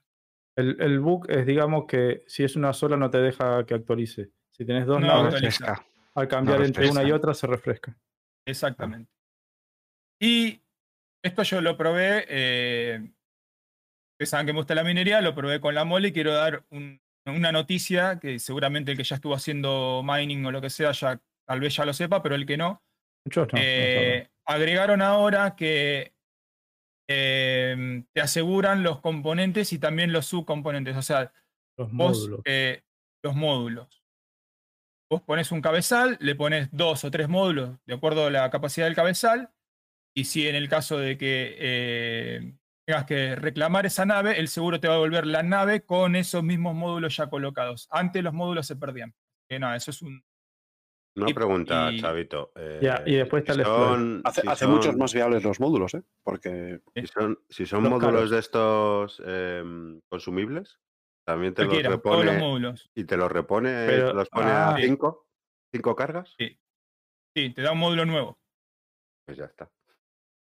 [0.57, 4.31] El- el bug es, digamos, que si es una sola no te deja que actualice.
[4.51, 5.35] Si tenés dos No naves.
[5.35, 5.85] Refresca.
[6.15, 7.97] al cambiar no entre una y otra se refresca.
[8.47, 9.11] Exactamente.
[10.21, 10.61] Y
[11.25, 13.01] esto yo lo probé, eh,
[14.15, 16.65] ustedes saben que me gusta la minería, lo probé con la mole y quiero dar
[16.71, 20.93] un- una noticia que seguramente el que ya estuvo haciendo mining o lo que sea,
[20.93, 22.83] ya tal vez ya lo sepa, pero el que no,
[23.25, 23.59] Muchos no.
[23.59, 26.11] no Eh, agregaron ahora que
[27.09, 31.33] eh, te aseguran los componentes y también los subcomponentes, o sea.
[31.79, 32.41] Los vos, módulos.
[32.45, 32.83] eh,
[33.23, 34.03] los módulos.
[35.11, 38.87] Vos pones un cabezal, le pones dos o tres módulos de acuerdo a la capacidad
[38.87, 39.51] del cabezal,
[40.15, 42.55] y si en el caso de que eh,
[42.87, 46.43] tengas que reclamar esa nave, el seguro te va a devolver la nave con esos
[46.43, 47.89] mismos módulos ya colocados.
[47.91, 49.15] Antes los módulos se perdían.
[49.49, 50.23] Que nada, eso es un.
[51.15, 52.52] Una Y- pregunta, y- Chavito.
[52.81, 55.60] Ya, y eh, después está si el son- Hace, si hace muchos más viables los
[55.60, 56.02] módulos, ¿eh?
[56.24, 58.31] Porque Si son, si son Los módulos caros.
[58.31, 60.78] de estos em, consumibles,
[61.26, 62.91] también te los Cualquiera, todos los repone módulos.
[62.94, 64.70] y te los repone, Pero- te los pone ah.
[64.70, 64.82] a Sí.
[64.84, 65.26] cinco,
[65.74, 66.58] cinco cargas, Sí.
[67.36, 68.39] Sí, te da un módulo nuevo.
[69.26, 69.70] pues ya está.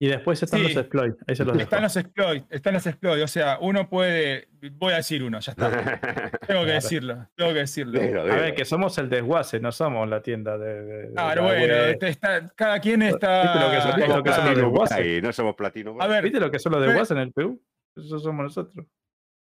[0.01, 1.17] Y después están los exploits.
[1.27, 1.63] Ahí se los dejo.
[1.63, 3.21] Están los exploits, están los exploits.
[3.23, 4.47] O sea, uno puede.
[4.73, 5.69] Voy a decir uno, ya está.
[6.47, 7.99] Tengo que decirlo, tengo que decirlo.
[7.99, 10.81] Dilo, A ver, que somos el desguace, no somos la tienda de.
[10.83, 11.89] de- Claro, bueno, web.
[11.91, 13.41] este está- cada quien está.
[13.43, 15.23] ¿Viste lo que son- No lo somos que son los platino desguaces?
[15.23, 17.61] no somos platino A ver, ¿Viste lo que son los desguaces en el PU?
[17.97, 18.85] Eso somos nosotros.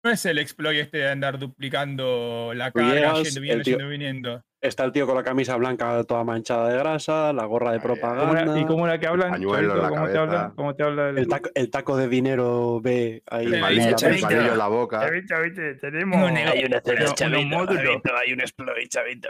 [0.03, 4.43] no es el exploit este de andar duplicando la carga, yendo, viniendo, yendo, viniendo.
[4.61, 7.81] Está el tío con la camisa blanca toda manchada de grasa, la gorra de ay,
[7.81, 9.29] ¿Cómo propaganda, era- ¿Y cómo era que hablan?
[9.31, 9.81] pañuelo en Chavito?
[9.81, 10.21] la ¿Cómo te cabeza.
[10.21, 10.53] habla?
[10.55, 13.45] ¿Cómo te habla el, el, taco, el taco de dinero B ahí.
[13.45, 14.27] el palillo, el Chavito.
[14.27, 14.99] palillo en la boca.
[15.01, 16.23] Chavito, viste, tenemos Hay
[16.65, 16.81] una
[17.27, 18.01] unos módulos.
[18.21, 19.29] hay un exploit, chavito.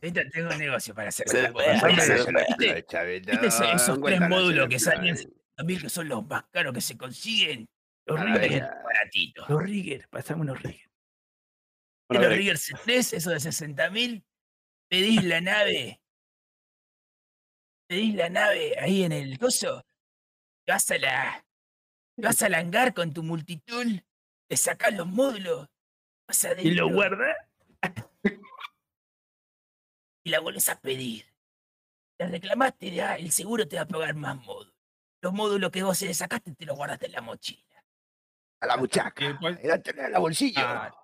[0.00, 1.26] Tengo un negocio para hacer.
[1.28, 2.84] ¿Viste?
[2.86, 5.16] Chavito, ¿Viste esos- tres módulos que salen?
[5.64, 7.66] mí que son los más caros que se consiguen.
[8.06, 9.48] Los riggers baratitos.
[9.50, 10.87] Los riggers, pasame unos riggers.
[12.08, 14.24] Bueno, los a ver, riggers 3, esos de 60 mil,
[14.88, 16.00] pedís la nave.
[17.88, 19.82] Pedís la nave ahí en el coso.
[20.64, 21.46] te Vas a la.
[22.16, 24.04] te Vas al hangar con tu multitool.
[24.48, 25.68] Te sacás los módulos.
[26.26, 27.36] Vas ¿Y lo adentro guarda?
[30.24, 31.26] y la volvés a pedir.
[32.18, 34.74] La reclamaste, ya, el seguro te va a pagar más módulos.
[35.22, 37.84] Los módulos que vos le sacaste te los guardaste en la mochila.
[38.60, 39.24] A la muchaca.
[39.24, 40.60] Y después- Era tener en la bolsillo.
[40.60, 40.94] Ah.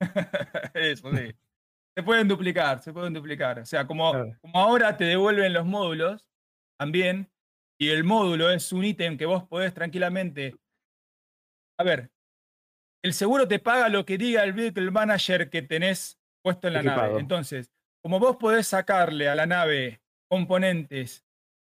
[0.74, 1.32] Eso, sí.
[1.96, 3.60] Se pueden duplicar, se pueden duplicar.
[3.60, 4.12] O sea, como,
[4.54, 6.26] ahora te devuelven los módulos
[6.78, 7.30] también,
[7.78, 10.54] y el módulo es un ítem que vos podés tranquilamente.
[11.78, 12.10] A ver,
[13.02, 16.80] el seguro te paga lo que diga el vehicle manager que tenés puesto en la
[16.80, 17.08] Equipado.
[17.08, 17.20] nave.
[17.20, 17.70] Entonces,
[18.02, 21.24] como vos podés sacarle a la nave componentes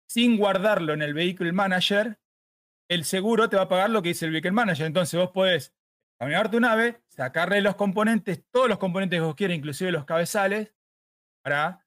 [0.09, 2.19] sin guardarlo en el vehicle manager,
[2.89, 4.87] el seguro te va a pagar lo que dice el vehicle manager.
[4.87, 5.75] Entonces, vos podés
[6.19, 10.75] caminar tu nave, sacarle los componentes, todos los componentes que vos quieras, inclusive los cabezales,
[11.43, 11.87] para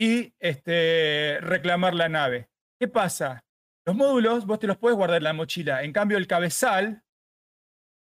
[0.00, 2.48] y este, reclamar la nave.
[2.78, 3.44] ¿Qué pasa?
[3.84, 5.82] Los módulos vos te los puedes guardar en la mochila.
[5.82, 7.02] En cambio, el cabezal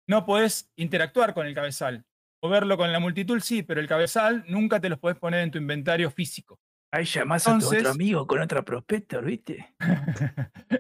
[0.08, 2.04] no podés interactuar con el cabezal.
[2.42, 5.50] O verlo con la multitool sí, pero el cabezal nunca te los podés poner en
[5.50, 6.58] tu inventario físico.
[6.92, 9.74] Ahí llamás a tu Entonces- otro amigo con otra prospector, ¿viste?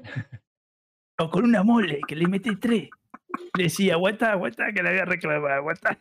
[1.18, 2.88] o con una mole que le mete tres.
[3.56, 5.98] Decía, aguanta, aguanta, que la voy a reclamar, aguanta.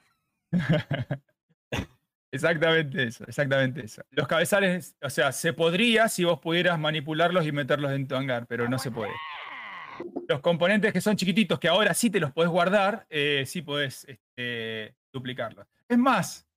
[2.31, 4.01] Exactamente eso, exactamente eso.
[4.09, 8.47] Los cabezales, o sea, se podría si vos pudieras manipularlos y meterlos en tu hangar,
[8.47, 9.11] pero no se puede.
[10.27, 14.05] Los componentes que son chiquititos, que ahora sí te los podés guardar, eh, sí podés
[14.05, 15.67] este, duplicarlos.
[15.87, 16.47] Es más,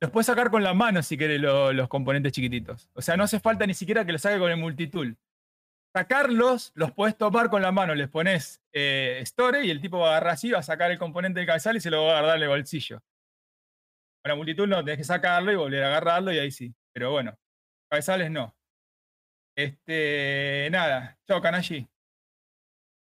[0.00, 2.90] los puedes sacar con la mano si querés lo- los componentes chiquititos.
[2.94, 5.16] O sea, no hace falta ni siquiera que los saque con el multitool.
[5.94, 10.06] Sacarlos, los puedes tomar con la mano, les pones eh, store y el tipo va
[10.06, 12.20] a agarrar así, va a sacar el componente del cabezal y se lo va a
[12.20, 12.98] guardar en el bolsillo.
[14.20, 16.74] Con la multitud no, tenés que sacarlo y volver a agarrarlo y ahí sí.
[16.92, 17.38] Pero bueno,
[17.88, 18.56] cabezales no.
[19.56, 21.88] Este, nada, chao Kanashi.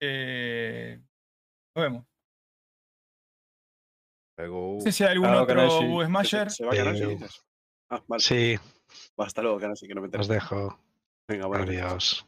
[0.02, 1.00] Eh,
[1.74, 2.04] nos vemos.
[4.38, 5.82] Luego, No sé si hay algún Chao, otro.
[5.86, 6.50] Bug Smasher.
[6.50, 7.18] ¿Se va a Kanashi, Eh?
[7.88, 8.22] Ah, vale.
[8.22, 8.56] Sí,
[9.18, 10.78] Va, hasta luego, Kanashi, que no me os dejo.
[11.26, 11.64] Venga, bueno.
[11.64, 12.26] Adiós.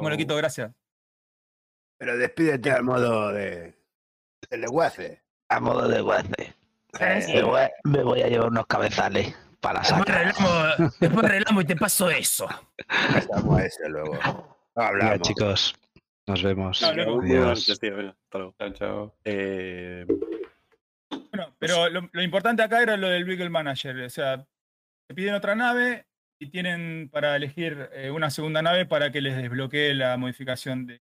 [0.00, 0.72] Bueno, Quito, gracias.
[1.98, 3.74] Pero despídete al modo de.
[4.50, 5.22] del lenguaje.
[5.48, 6.54] A modo de guace.
[7.20, 7.32] Sí.
[7.34, 10.16] Me voy, me voy a llevar unos cabezales para Después sacar.
[10.16, 12.48] arreglamos, después arreglamos y te paso eso.
[13.12, 14.12] Pasamos a ese luego.
[14.12, 15.20] Venga, Hablamos.
[15.20, 15.74] chicos,
[16.26, 16.82] nos vemos.
[16.82, 17.20] No, luego.
[17.22, 17.78] Adiós.
[17.80, 17.96] tío.
[18.10, 18.54] Hasta luego.
[18.58, 19.14] Chao, chao.
[19.24, 20.06] Eh,
[21.10, 24.00] Bueno, pero lo, lo importante acá era lo del Vehicle Manager.
[24.02, 24.38] O sea,
[25.08, 26.06] te piden otra nave
[26.40, 31.02] y tienen para elegir eh, una segunda nave para que les desbloquee la modificación de,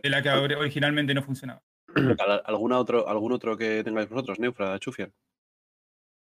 [0.00, 1.60] de la que ori- originalmente no funcionaba.
[2.20, 5.12] ¿al- ¿alguna otro, ¿Algún otro que tengáis vosotros, Neufra, Chufier?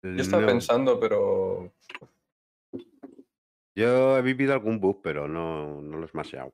[0.04, 1.72] Yo estaba no, pensando, pero
[3.76, 6.54] Yo he vivido algún bug, pero no, no lo he smasheado.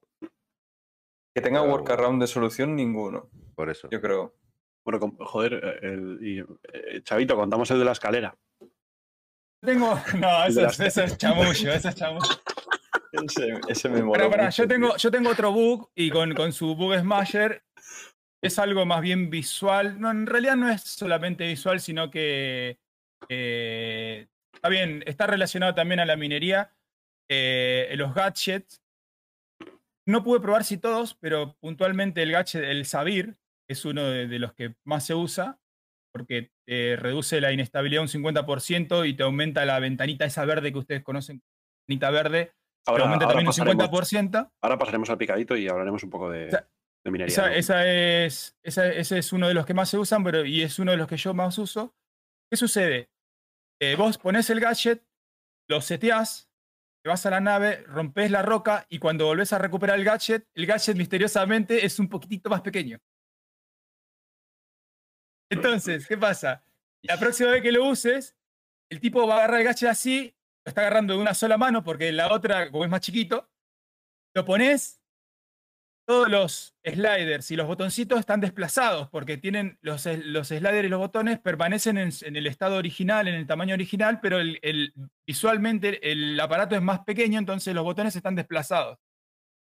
[1.33, 3.87] que tenga Pero- workaround de solución, ninguno, Por eso.
[3.89, 4.35] yo creo.
[4.85, 8.35] Bueno, joder, eh, el, eh, Chavito, contamos el de la escalera.
[9.61, 9.99] Tengo.
[10.17, 12.41] No, eso es, eso es chamullo, eso es chamullo.
[13.11, 16.75] Ese, ese me pará, mucho, yo tengo, yo tengo otro bug y con, con su
[16.75, 17.63] bug Smasher
[18.41, 19.99] es algo más bien visual.
[19.99, 22.79] No, en realidad no es solamente visual, sino que
[23.27, 26.73] eh, está bien, está relacionado también a la minería.
[27.29, 28.81] Eh, los gadgets.
[30.05, 34.39] No pude probar si todos, pero puntualmente el gadget, el Sabir, es uno de, de
[34.39, 35.59] los que más se usa,
[36.11, 40.79] porque te reduce la inestabilidad un 50% y te aumenta la ventanita esa verde que
[40.79, 41.41] ustedes conocen,
[41.87, 42.45] ventanita verde,
[42.85, 44.51] te Ahora, aumenta ahora también un pasaremos, 50%.
[44.61, 46.67] ahora pasaremos al picadito y hablaremos un poco de, O sea,
[47.05, 47.31] de minería.
[47.33, 47.53] Esa, ¿no?
[47.53, 50.79] esa es, esa- ese es uno de los que más se usan, pero y es
[50.79, 51.93] uno de los que yo más uso.
[52.51, 53.09] ¿Qué sucede?
[53.81, 55.03] Eh, vos pones el gadget,
[55.69, 56.49] lo seteás,
[57.03, 60.47] te vas a la nave, rompes la roca y cuando volvés a recuperar el gadget,
[60.55, 62.97] el gadget misteriosamente es un poquitito más pequeño.
[65.49, 66.63] Entonces, ¿qué pasa?
[67.01, 68.35] La próxima vez que lo uses,
[68.89, 71.83] el tipo va a agarrar el gadget así, lo está agarrando de una sola mano
[71.83, 73.49] porque la otra, como es más chiquito,
[74.35, 75.01] lo pones
[76.07, 80.99] todos los sliders y los botoncitos están desplazados porque tienen los, los sliders y los
[80.99, 84.93] botones permanecen en, en el estado original, en el tamaño original, pero el, el-
[85.27, 88.97] visualmente el aparato es más pequeño, entonces los botones están desplazados.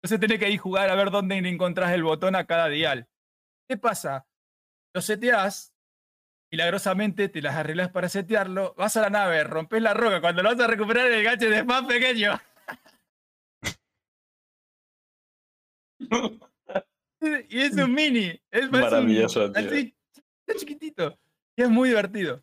[0.02, 3.06] Entonces tenés que ir jugar a ver dónde encontrás el botón a cada dial.
[3.68, 4.26] ¿Qué pasa?
[4.94, 5.69] Lo seteás,
[6.50, 10.50] milagrosamente te las arreglás para setearlo, vas a la nave, rompes la roca, cuando lo
[10.50, 12.40] vas a recuperar el gadget es más pequeño.
[17.50, 18.40] Y es un mini.
[18.50, 19.68] Es más un- Maravilloso, tío.
[19.68, 19.94] así,
[20.46, 21.18] es chiquitito.
[21.54, 22.42] Y es muy divertido.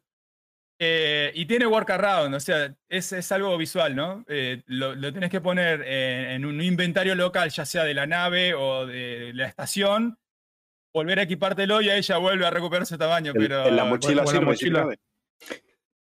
[0.80, 4.24] Eh, y tiene workaround, o sea, es, es algo visual, ¿no?
[4.28, 8.06] Eh, lo, lo tienes que poner en, en un inventario local, ya sea de la
[8.06, 10.20] nave o de la estación,
[10.98, 13.32] volver a equipártelo y ahí ya vuelve a recuperar su tamaño.
[13.34, 14.82] En- pero en la mochila sirve, mochila.
[14.84, 15.00] sirve.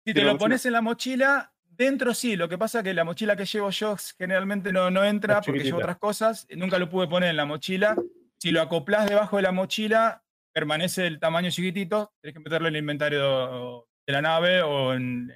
[0.05, 0.39] si te lo mochila.
[0.39, 2.37] pones en la mochila, dentro sí.
[2.37, 5.63] Lo que pasa es que la mochila que llevo yo generalmente no, no entra porque
[5.63, 6.47] llevo otras cosas.
[6.57, 7.97] Nunca lo pude poner en la mochila.
[8.39, 12.75] Si lo acoplás debajo de la mochila, permanece el tamaño chiquitito, tenés que meterlo en
[12.75, 15.31] el inventario de la nave o en.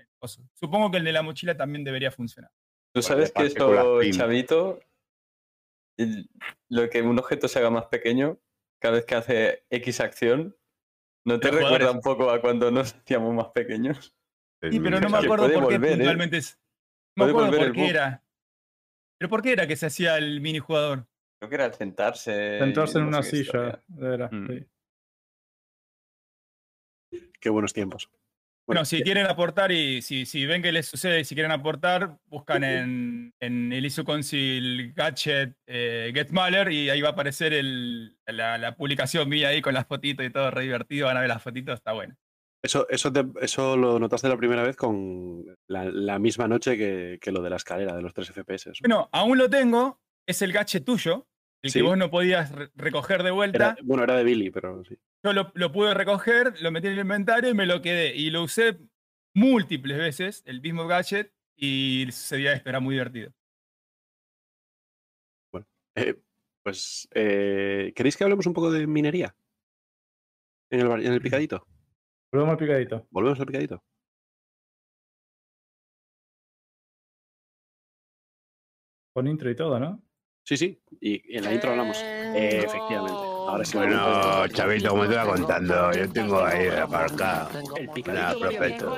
[0.55, 2.51] Supongo que el de la mochila también debería funcionar.
[2.95, 4.81] Tú sabes que esto, chavito,
[6.71, 8.39] lo que un objeto se haga más pequeño
[8.85, 10.55] cada vez que hace X acción,
[11.25, 14.15] ¿no te recuerda jugadores- un poco a cuando nos hacíamos más pequeños?
[14.63, 15.97] Sí, pero no me acuerdo por qué volver, ¿eh?
[15.97, 16.61] puntualmente es.
[17.17, 18.23] No me acuerdo por qué era.
[19.19, 21.07] Pero ¿por qué era que se hacía el minijugador?
[21.39, 22.59] Creo que era el sentarse.
[22.59, 23.41] Sentarse en no una silla.
[23.43, 23.83] historia.
[23.99, 24.47] Era, Mm.
[24.49, 24.67] sí.
[27.41, 28.11] Qué buenos tiempos.
[28.67, 32.17] Bueno, si quieren aportar y si, si ven que les sucede y si quieren aportar,
[32.27, 37.53] buscan en, en el ISO Council Gadget eh, Get Maler y ahí va a aparecer
[37.53, 41.09] el, la, la publicación mía ahí con las fotitos y todo re divertido.
[41.09, 42.17] Van a ver las fotitos, está bueno.
[42.63, 47.19] Eso, eso, te- eso lo notaste la primera vez con la, la misma noche que,
[47.21, 48.71] que lo de la escalera de los 3 FPS.
[48.81, 51.27] Bueno, aún lo tengo, es el gadget tuyo,
[51.65, 51.79] el Sí.
[51.79, 53.57] que vos no podías re- recoger de vuelta.
[53.57, 54.97] Era- bueno, era de Billy, pero sí.
[55.25, 58.15] Yo lo, lo pude recoger, lo metí en el inventario y me lo quedé.
[58.15, 58.79] Y lo usé
[59.35, 63.33] múltiples veces, el mismo gadget, y sucedía esto, era muy divertido.
[65.97, 66.21] Eh,
[66.63, 69.35] pues, eh, ¿queréis que hablemos un poco de minería?
[70.71, 71.67] En el, bar- en el picadito.
[72.33, 73.07] Volvemos al picadito.
[73.11, 73.83] Volvemos al picadito.
[79.13, 80.03] Con intro y todo, ¿no?
[80.45, 80.79] Sí, sí.
[81.01, 81.97] Y en la intro hablamos.
[82.03, 83.13] Eh, efectivamente.
[83.15, 83.77] Ahora sí.
[83.79, 88.95] Bueno, Chavito, como te iba contando, yo tengo ahí aparcado El picadito.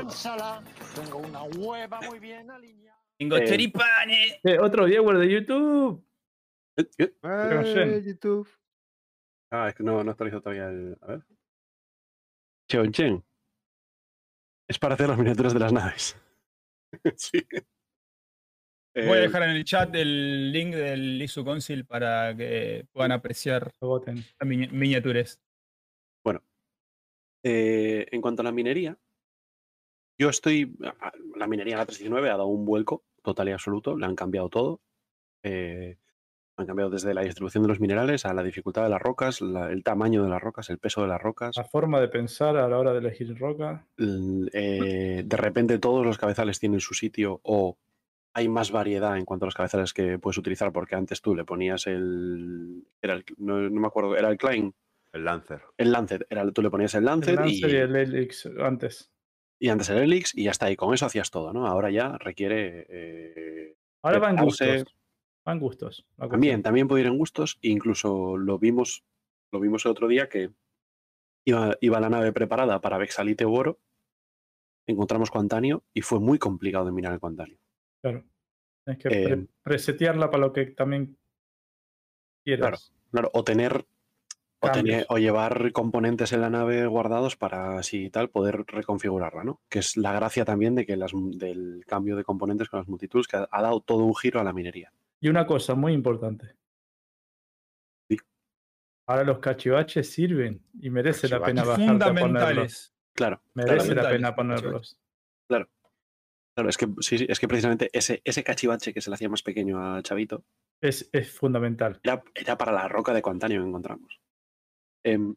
[0.95, 3.01] tengo una hueva muy bien alineada.
[3.17, 4.39] Tengo Eh, choripanes.
[4.43, 6.05] Eh, otro viewer de YouTube.
[6.77, 8.03] Eh, eh.
[8.05, 8.49] YouTube.
[9.51, 10.99] Ah, es que no, no actualizo todavía el.
[11.01, 11.23] A ver.
[12.69, 13.25] Cheonchen.
[14.69, 16.17] Es para hacer las miniaturas de las naves.
[17.17, 17.47] sí.
[18.97, 23.13] Voy a Eh, dejar en el chat el link del ISO Council para que puedan
[23.13, 25.41] apreciar las miniaturas.
[27.49, 28.99] eh, en cuanto a la minería,
[30.19, 30.77] yo estoy.
[31.37, 33.97] La minería en la 319 ha dado un vuelco total y absoluto.
[33.97, 34.81] Le han cambiado todo.
[35.45, 35.97] Eh,
[36.57, 39.71] han cambiado desde la distribución de los minerales a la dificultad de las rocas, la-
[39.71, 41.57] el tamaño de las rocas, el peso de las rocas.
[41.57, 43.87] La forma de pensar a la hora de elegir roca.
[43.99, 47.77] l- eh, de repente todos los cabezales tienen su sitio o
[48.37, 51.45] hay más variedad en cuanto a los cabezales que puedes utilizar porque antes tú le
[51.47, 54.75] ponías el, era el- no, no me acuerdo era el Klein
[55.13, 55.63] El Lancer.
[55.79, 59.11] el Lancet era tú le ponías el Lancet, El Lancer y y, el Helix antes.
[59.59, 62.19] y antes el Helix y ya está y con eso hacías todo no ahora ya
[62.19, 64.85] requiere eh, Ahora van gustos.
[65.45, 66.07] Van gustos.
[66.19, 69.03] también también puede ir en gustos incluso lo vimos
[69.51, 70.51] lo vimos el otro día que
[71.47, 73.79] iba, iba la nave preparada para Vexalite u Oro
[74.87, 77.59] encontramos Quantanio y fue muy complicado de mirar el Quantanio
[78.03, 78.25] Claro.
[78.85, 81.17] Tienes que pre- Eh, presetearla para lo que también
[82.45, 82.93] quieras.
[83.11, 83.87] Claro, o tener,
[84.61, 89.43] o tener o llevar componentes en la nave guardados para así y tal poder reconfigurarla,
[89.45, 89.61] ¿no?
[89.69, 93.27] Que es la gracia también de que las, del cambio de componentes con las multitools
[93.27, 94.93] que ha, ha dado todo un giro a la minería.
[95.21, 96.55] Y una cosa muy importante.
[98.09, 98.17] Sí.
[99.09, 101.89] Ahora los cachivaches sirven y merece la pena ponerlos.
[101.91, 102.93] Fundamentales.
[103.15, 104.99] Claro, Merece claro, la pena ponerlos.
[105.49, 105.69] claro.
[106.57, 109.29] Claro, es que sí, sí, es que precisamente ese, ese cachivache que se le hacía
[109.29, 110.43] más pequeño a Chavito
[110.81, 112.01] Es, es fundamental.
[112.03, 114.23] era, era para la roca de Quantanio que encontramos.
[115.05, 115.35] Em,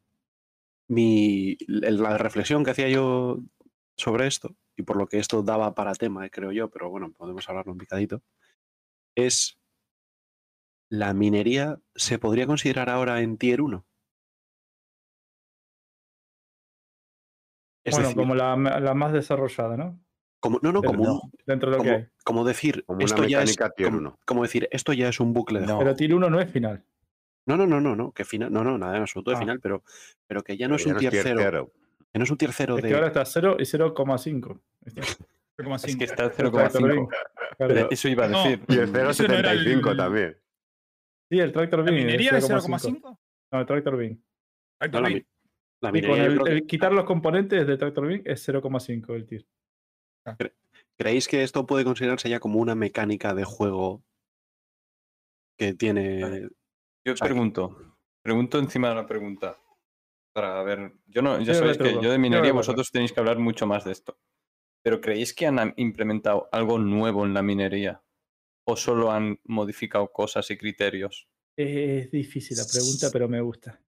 [0.88, 3.40] mi, la reflexión que hacía yo
[3.98, 7.12] sobre esto, y por lo que esto daba para tema, eh, creo yo, pero bueno,
[7.12, 8.24] podemos hablarlo un picadito,
[9.14, 9.60] es
[10.90, 13.86] la minería se podría considerar ahora en tier 1.
[17.84, 20.00] Es bueno, decir, como la, la más desarrollada, ¿no?
[20.40, 22.08] Como, no, no, como, Dentro, un- dentro de lo que como, hay.
[22.24, 24.20] como decir, Como una esto ya es como, 1.
[24.26, 25.80] como decir, esto ya es un bucle de No.
[25.80, 26.84] Pero tier 1 no es final.
[27.46, 29.40] No, no, no, no, no, que final, no, no, nada en absoluto de Ah.
[29.40, 29.84] final, pero,
[30.28, 31.72] pero que ya no Pero es ya un no tier tier 0, cero.
[32.14, 34.62] que no es un tier 0 Es de que ahora está 0 y 0,5.
[34.86, 35.02] Está.
[35.58, 35.88] 0,5.
[35.90, 37.08] Es que está el El Tractor Beam.
[37.08, 37.10] 0,5.
[37.58, 37.88] Claro.
[37.92, 38.44] Eso iba a No.
[38.44, 38.62] decir.
[38.70, 40.38] Y el Eso no era 0,75 el- también.
[41.32, 41.96] Sí, el Tractor ¿La Beam.
[41.98, 43.20] minería es 0,5?
[43.52, 44.22] No, el Tractor Beam.
[44.92, 45.22] no, la, la Y
[45.82, 46.26] con minería.
[46.26, 49.26] el, que- el quitar los componentes de Tractor Beam es 0,5 el
[50.98, 54.04] ¿Creéis que esto puede considerarse ya como una mecánica de juego
[55.58, 56.50] que tiene.
[57.06, 59.58] Yo que- pregunto, pregunto encima de la pregunta.
[60.34, 63.40] Para ver, yo no, ya Yo sabéis que yo de minería vosotros tenéis que hablar
[63.40, 64.18] mucho más de esto.
[64.84, 68.02] Pero ¿creéis que han implementado algo nuevo en la minería?
[68.66, 71.28] ¿O solo han modificado cosas y criterios?
[71.58, 73.82] Es difícil la pregunta, pero me gusta.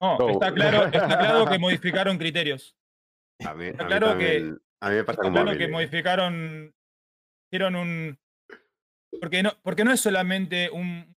[0.00, 0.30] No, Go.
[0.30, 2.74] está claro, está claro que modificaron criterios.
[3.46, 6.74] A mí, a mí claro que- también- a mí me pasa como claro que modificaron,
[7.50, 8.18] hicieron un...
[9.20, 11.14] Porque no, porque no es solamente un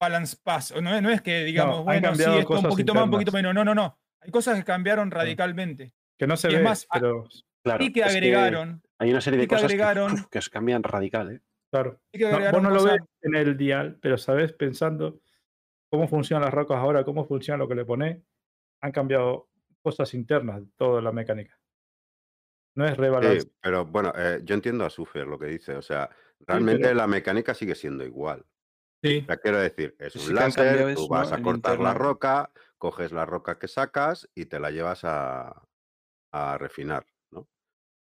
[0.00, 0.74] balance pass.
[0.82, 3.04] No, es- no es que digamos, han bueno, sí, cambiado esto un cosas poquito más,
[3.04, 3.54] un poquito internas.
[3.54, 3.64] menos.
[3.64, 3.98] No, no, no.
[4.20, 5.94] Hay cosas que cambiaron radicalmente.
[6.18, 7.28] Que no se ve, más, pero
[7.62, 10.82] Claro, y que agregaron, hay una serie de y que cosas agregaron- que, que cambian
[10.82, 11.40] radical, ¿eh?
[11.70, 12.00] claro.
[12.12, 15.20] que No, vos no lo cosas- ves en el dial, pero sabes pensando
[15.90, 18.18] cómo funcionan las rocas ahora, cómo funciona lo que le pones,
[18.82, 19.48] han cambiado
[19.86, 21.56] cosas internas de toda la mecánica.
[22.76, 23.48] No es Sí, rebalance.
[23.62, 25.76] pero bueno, eh, yo entiendo a Sufer lo que dice.
[25.76, 28.44] O sea, realmente pero- la mecánica sigue siendo igual.
[29.00, 29.24] Sí.
[29.42, 31.36] Quiero decir, es Sí, un sí láser, tú eso, vas ¿no?
[31.36, 35.62] a cortar la roca, coges la roca que sacas y te la llevas a,
[36.32, 37.46] a refinar, ¿no?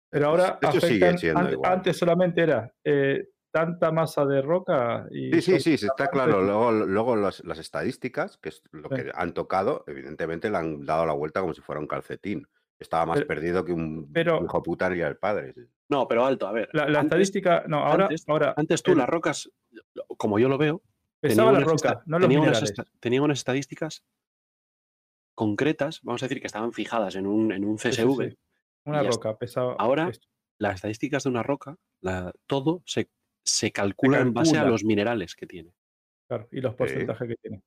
[0.10, 1.74] Pero ahora sigue afectan- siendo ante- igual.
[1.74, 6.42] antes solamente era eh, tanta masa de roca y Sí, sí, sí, sí, está claro.
[6.42, 8.96] Luego, luego las, las estadísticas, que es lo Sí.
[8.96, 12.48] que han tocado, evidentemente le han dado la vuelta como si fuera un calcetín.
[12.80, 15.54] Estaba más Pero- perdido que un pero- hijo puta y el padre.
[15.54, 15.62] sí.
[15.90, 16.70] No, pero alto, a ver.
[16.74, 19.50] La, la antes- estadística, no, ahora, antes- ahora Antes tú, el- las rocas,
[20.18, 20.82] como yo lo veo,
[21.22, 24.04] pesaba la roca, no los tenían unas esta- tenían unas estadísticas
[25.36, 28.30] concretas, vamos a decir que estaban fijadas en un, en un Sí, sí, CSV.
[28.32, 28.38] sí.
[28.86, 29.76] Una roca pesaba.
[29.80, 30.28] Ahora- esto.
[30.60, 33.10] Las estadísticas de una roca, la- todo se,
[33.48, 35.74] se calcula en base a los minerales que tiene.
[36.28, 37.62] Claro, y los porcentajes que tiene.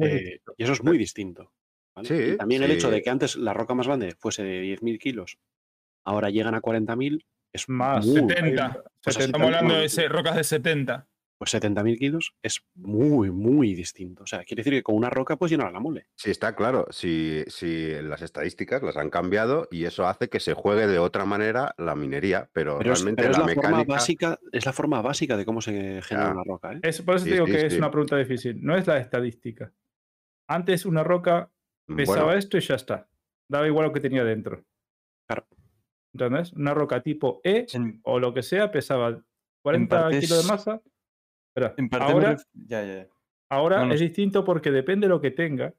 [0.00, 1.52] Eh, y eso es muy distinto.
[1.94, 2.08] ¿vale?
[2.08, 2.94] Sí, y también el hecho sí.
[2.94, 5.38] de que antes la roca más grande fuese de 10.000 kilos,
[6.04, 8.82] ahora llegan a 40.000, es Más, muy- 70.
[9.02, 11.08] Pues así Estamos tal hablando de rocas de 70.
[11.50, 14.22] Pues 70.000 kilos es muy, muy distinto.
[14.22, 16.06] O sea, quiere decir que con una roca puedes llenar la mole.
[16.16, 16.86] Sí, está claro.
[16.90, 21.24] Si, si las estadísticas las han cambiado y eso hace que se juegue de otra
[21.26, 23.92] manera la minería, pero, Pero es, realmente pero es la, la, forma mecánica.
[23.92, 26.32] básica, es la forma básica de cómo se genera Ya.
[26.32, 26.72] una roca.
[26.72, 26.80] ¿eh?
[26.82, 27.78] Es, por eso Sí, te digo sí, que es sí.
[27.78, 28.64] una pregunta difícil.
[28.64, 29.72] No es la estadística.
[30.48, 31.50] Antes una roca
[31.94, 33.08] pesaba Bueno, esto y ya está.
[33.48, 34.64] Daba igual lo que tenía dentro.
[35.28, 35.46] Claro.
[36.14, 36.52] ¿Entendés?
[36.54, 39.20] Una roca tipo E En, o lo que sea pesaba
[39.62, 40.82] 40 parte kilos de masa.
[41.56, 43.08] En parte ahora, ref- ya, ya, ya.
[43.50, 45.72] ahora no, no es distinto porque depende de lo que tenga,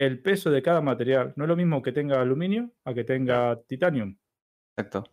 [0.00, 1.32] el peso de cada material.
[1.36, 4.16] No es lo mismo que tenga aluminio a que tenga titanium.
[4.78, 5.04] Exacto.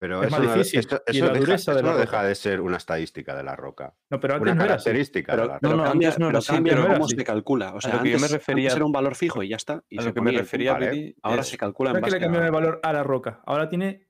[0.00, 1.98] pero es eso, más no, difícil, eso- y eso la deja, dureza de la no
[1.98, 2.24] deja roca.
[2.28, 3.94] de ser una estadística de la roca.
[4.10, 4.84] No, pero antes Una no era así.
[4.84, 6.80] característica Pero, de la pero No, no, cambia, antes no era pero así, cambia no
[6.84, 7.16] era cómo así.
[7.16, 7.74] se calcula.
[7.74, 9.84] O sea, lo que yo me refería- antes era un valor fijo y ya está.
[9.88, 10.74] Y A se lo que me refería.
[10.74, 12.58] Billy, Ahora es- se calcula No en que le cambiaron el a...
[12.58, 13.42] valor a la roca.
[13.44, 14.07] Ahora tiene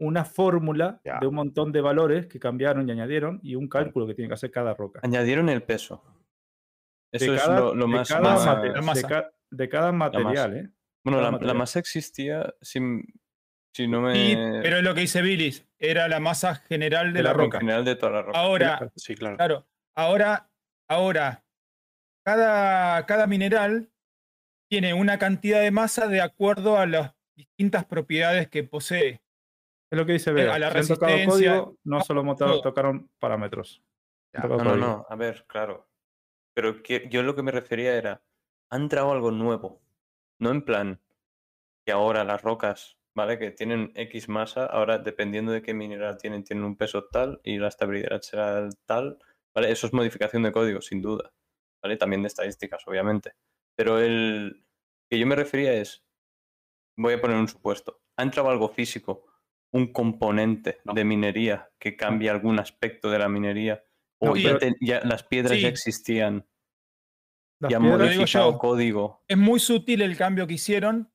[0.00, 1.18] una fórmula Ya.
[1.20, 4.34] de un montón de valores que cambiaron y añadieron y un cálculo que tiene que
[4.34, 5.00] hacer cada roca.
[5.02, 6.04] añadieron el peso.
[7.12, 9.08] Eso de es cada, lo, lo de más, cada más- mate- la de masa.
[9.08, 10.70] ca- de cada material, ¿eh?
[11.04, 13.02] Bueno, la, masa existía sin,
[13.74, 14.18] si no me...
[14.18, 17.32] Y, pero es lo que dice Billis, era la masa general de, De la, la
[17.32, 17.44] roca.
[17.44, 17.56] roca.
[17.56, 18.38] en general de toda la roca.
[18.38, 19.36] Ahora, Sí, claro.
[19.36, 20.50] claro, ahora,
[20.86, 21.44] ahora,
[22.26, 23.90] cada, cada mineral
[24.70, 29.22] tiene una cantidad de masa de acuerdo a las distintas propiedades que posee.
[29.90, 30.54] Es lo que dice Vega.
[30.54, 32.60] a la han tocado código, no solo todo.
[32.60, 33.82] tocaron parámetros.
[34.34, 34.46] Ya.
[34.46, 35.88] No, no, no, a ver, claro.
[36.54, 38.22] Pero que, yo lo que me refería era,
[38.70, 39.80] ha entrado algo nuevo.
[40.40, 41.00] No en plan
[41.86, 43.38] que ahora las rocas, ¿vale?
[43.38, 47.58] Que tienen X masa, ahora dependiendo de qué mineral tienen, tienen un peso tal y
[47.58, 49.18] la estabilidad será tal,
[49.54, 49.70] ¿vale?
[49.70, 51.32] Eso es modificación de código, sin duda,
[51.82, 51.96] ¿vale?
[51.96, 53.32] También de estadísticas, obviamente.
[53.74, 54.66] Pero el
[55.08, 56.04] que yo me refería es,
[56.96, 59.27] voy a poner un supuesto, ha entrado algo físico,
[59.72, 60.94] un componente No.
[60.94, 63.84] de minería que cambia algún aspecto de la minería,
[64.20, 65.62] o No, ya, te- ya las piedras Sí.
[65.62, 66.46] ya existían
[67.60, 68.58] Las y han piedras- Lo digo modificado yo.
[68.58, 71.12] código, Es muy sutil el cambio que hicieron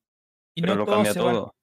[0.56, 1.56] y pero no lo todo cambia todo.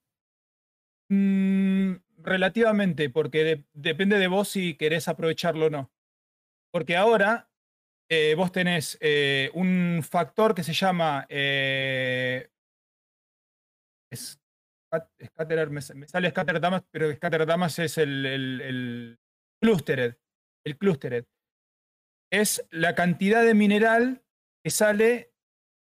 [1.10, 5.92] Mm, relativamente, porque de- depende de vos si querés aprovecharlo o no.
[6.74, 7.48] Porque ahora
[8.14, 12.50] eh, vos tenés eh, un factor que se llama eh,
[15.26, 19.20] Scatterer, me, sa- me sale Scatter Damage, pero Scatter Damage es el, el, el
[19.61, 20.16] clustered.
[20.66, 21.26] El clustered.
[22.32, 24.24] Es la cantidad de mineral
[24.64, 25.34] que sale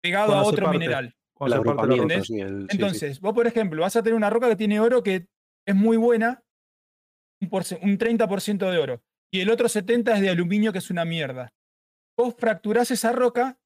[0.02, 0.78] pegado a Cuando otro parte.
[0.78, 1.16] mineral.
[1.36, 2.24] cuando El se parte la agrupamiento, roca.
[2.26, 2.68] sí, el- sí, sí.
[2.72, 5.28] Entonces, vos, por ejemplo, vas a tener una roca que tiene oro que
[5.66, 6.42] es muy buena,
[7.40, 11.04] un, un 30% de oro, y el otro 70% es de aluminio, que es una
[11.04, 11.52] mierda.
[12.16, 13.58] Vos fracturás esa roca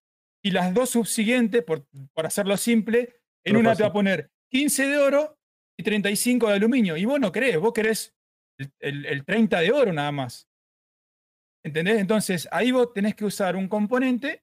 [0.42, 4.86] y las dos subsiguientes, por, por hacerlo simple, en una te va a poner 15
[4.86, 5.38] de oro
[5.78, 6.96] y 35 de aluminio.
[6.96, 8.14] Y vos no querés, vos querés
[8.58, 10.48] el, el- el 30 de oro nada más.
[11.64, 11.98] ¿Entendés?
[12.00, 14.42] Entonces, ahí vos tenés que usar un componente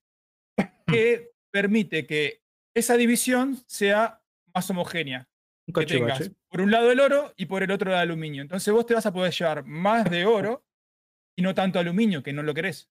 [0.88, 2.42] que permite que
[2.76, 4.22] esa división sea
[4.54, 5.28] más homogénea.
[5.68, 6.20] Un Que tengas
[6.50, 8.42] por un lado el oro y por el otro el aluminio.
[8.42, 10.64] Entonces vos te vas a poder llevar más de oro
[11.38, 12.90] y no tanto aluminio, que no lo querés.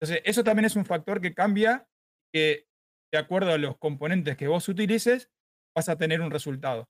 [0.00, 1.86] Entonces, eso también es un factor que cambia,
[2.32, 2.66] que
[3.12, 5.30] de acuerdo a los componentes que vos utilices,
[5.74, 6.88] vas a tener un resultado.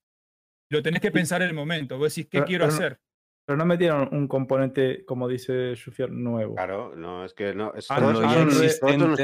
[0.71, 1.97] Lo tenés que pensar en el momento.
[1.97, 2.99] Vos decís, ¿qué Pero- quiero pero no- hacer?
[3.47, 6.55] Pero no metieron un componente, como dice Shufier, nuevo.
[6.55, 7.73] Claro, no, es que no.
[7.75, 8.21] Es, han son- re-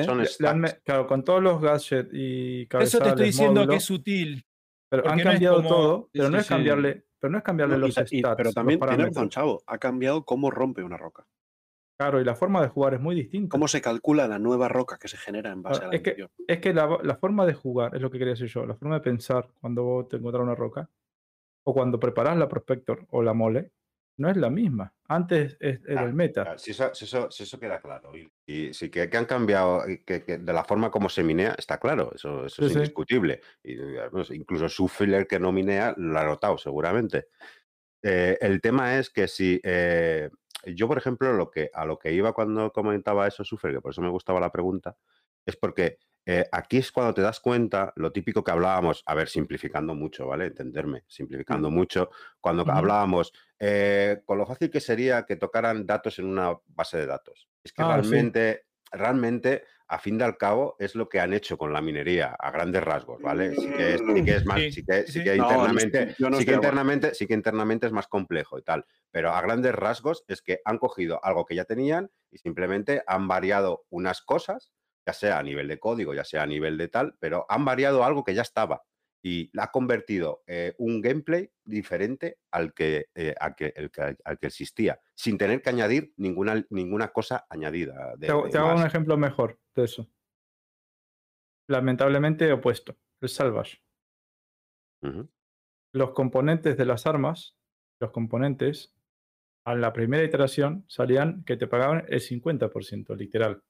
[0.06, 3.84] todos son- claro, con todos los gadgets y Eso cabezales, te estoy diciendo que es
[3.84, 4.46] sutil.
[4.90, 6.50] pero han no cambiado como- todo, pero Sí, no sí, es sí.
[6.54, 9.30] cambiarle, pero no es cambiarle No, y los y- stats, pero los también tiene razón.
[9.30, 9.64] Chavo.
[9.66, 11.26] Ha cambiado cómo rompe una roca.
[12.02, 13.52] Claro, y la forma de jugar es muy distinta.
[13.52, 16.02] Cómo se calcula la nueva roca que se genera en base Claro, a la es
[16.02, 16.32] que- anterior.
[16.48, 18.96] Es que la, la forma de jugar, es lo que quería decir yo, la forma
[18.96, 20.90] de pensar cuando vos te encontrás una roca,
[21.64, 23.70] o cuando preparás la Prospector o la mole,
[24.18, 24.96] no es la misma.
[25.10, 26.42] Antes es- era el meta.
[26.42, 28.12] Claro, Si eso, si eso- si eso queda claro.
[28.18, 31.24] Y, y sí que, que han cambiado y que, que de la forma como se
[31.24, 32.78] minea, está claro, eso, eso Sí, es sí.
[32.80, 33.42] indiscutible.
[33.64, 37.28] Y, vamos, incluso su filler que no minea lo ha notado, seguramente.
[38.04, 40.32] Eh, el tema es que si eh,
[40.66, 43.92] yo, por ejemplo, lo que, a lo que iba cuando comentaba eso, Suffer, que por
[43.92, 44.98] eso me gustaba la pregunta,
[45.46, 49.28] es porque eh, aquí es cuando te das cuenta, lo típico que hablábamos, a ver,
[49.28, 50.46] simplificando mucho, ¿vale?
[50.46, 56.26] Entenderme, simplificando mucho, cuando hablábamos eh, con lo fácil que sería que tocaran datos en
[56.26, 57.50] una base de datos.
[57.64, 58.10] Es que Ah, sí.
[58.10, 62.34] realmente, realmente, a fin de al cabo, es lo que han hecho con la minería,
[62.40, 63.53] a grandes rasgos, ¿vale?
[63.56, 66.38] Sí que es, sí que es más, Sí, sí que, sí, que No, internamente, no
[66.38, 68.86] sí que internamente, sí que internamente es más complejo y tal.
[69.11, 73.28] Pero a grandes rasgos es que han cogido algo que ya tenían y simplemente han
[73.28, 74.72] variado unas cosas,
[75.06, 78.06] ya sea a nivel de código, ya sea a nivel de tal, pero han variado
[78.06, 78.84] algo que ya estaba
[79.24, 84.16] y la ha convertido eh, un gameplay diferente al que, eh, al, que, el que-
[84.24, 88.16] al que existía, sin tener que añadir ninguna, ninguna cosa añadida.
[88.18, 90.09] De, Te hago, de te hago un ejemplo mejor de eso.
[91.69, 93.82] Lamentablemente opuesto, el Salvage.
[95.93, 97.58] Los componentes de las armas,
[98.00, 98.93] los componentes,
[99.66, 103.64] a la primera iteración salían que te pagaban el 50%, literal.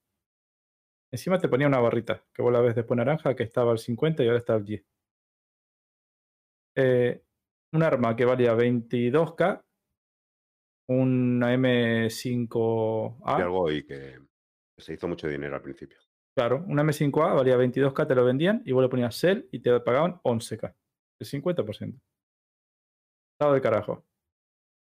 [1.11, 4.23] Encima te ponía una barrita, que vos la ves después naranja, que estaba al 50
[4.23, 4.85] y ahora está al 10.
[6.77, 7.23] Eh,
[7.73, 9.63] un arma que valía 22k,
[10.89, 14.19] una Y M5A, algo y que
[14.77, 15.97] se hizo mucho dinero al principio.
[16.35, 19.79] claro, una M5A valía 22k, te lo vendían y vos le ponías sell y te
[19.79, 20.73] pagaban 11k,
[21.19, 21.99] el 50%.
[23.33, 24.05] Estado de carajo.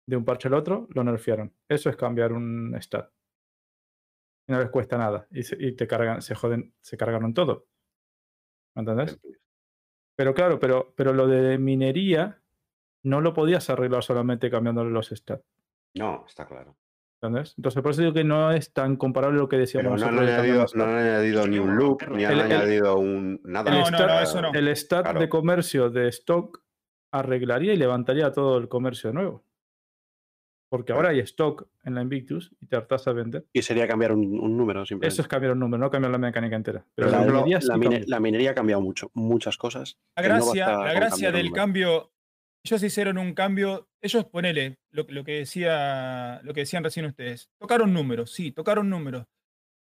[0.08, 1.54] De un parche al otro lo nerfearon.
[1.70, 3.12] Eso es cambiar un stat.
[4.48, 5.28] Y no les cuesta nada.
[5.32, 7.68] Y, se, y te cargan, se joden, se cargaron todo.
[8.76, 9.20] ¿Me entendés?
[10.16, 12.42] Pero claro, pero, pero lo de minería
[13.04, 15.46] no lo podías arreglar solamente cambiándole los stats.
[15.96, 16.78] No, está claro.
[17.24, 17.54] ¿Entendés?
[17.58, 20.20] Entonces, por eso digo que no es tan comparable lo que Pero decíamos no han,
[20.20, 23.72] añadido, los no han añadido ni un loop, ni han El- añadido un nada.
[23.72, 24.52] El No, stat, no, no, eso no.
[24.54, 25.20] el stat Claro.
[25.20, 26.64] de comercio de stock
[27.14, 29.46] arreglaría y levantaría todo el comercio de nuevo.
[30.72, 33.46] Porque ahora hay stock en la Invictus y te hartas a vender.
[33.54, 35.14] Y sería cambiar un, un número simplemente.
[35.14, 36.86] Eso es cambiar un número, no cambiar la mecánica entera.
[36.96, 38.06] Pero Pero la, la, minería sí la mine- cambia.
[38.16, 40.00] la minería ha cambiado mucho, muchas cosas.
[40.16, 41.54] La no gracia, la del número.
[41.54, 42.12] cambio,
[42.64, 47.50] ellos hicieron un cambio, ellos ponele lo, lo que decía, lo que decían recién ustedes.
[47.60, 49.26] Tocaron números, sí, tocaron números.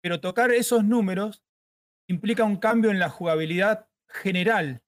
[0.03, 1.43] Pero tocar esos números
[2.09, 4.83] implica un cambio en la jugabilidad general.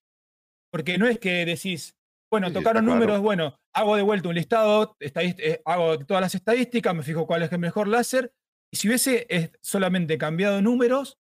[0.70, 1.96] Porque no es que decís,
[2.30, 2.98] bueno, Sí, tocaron claro.
[2.98, 7.42] números, bueno, hago de vuelta un listado, eh, hago todas las estadísticas, me fijo cuál
[7.42, 8.34] es el mejor láser.
[8.72, 11.18] Y si hubiese eh, solamente cambiado números,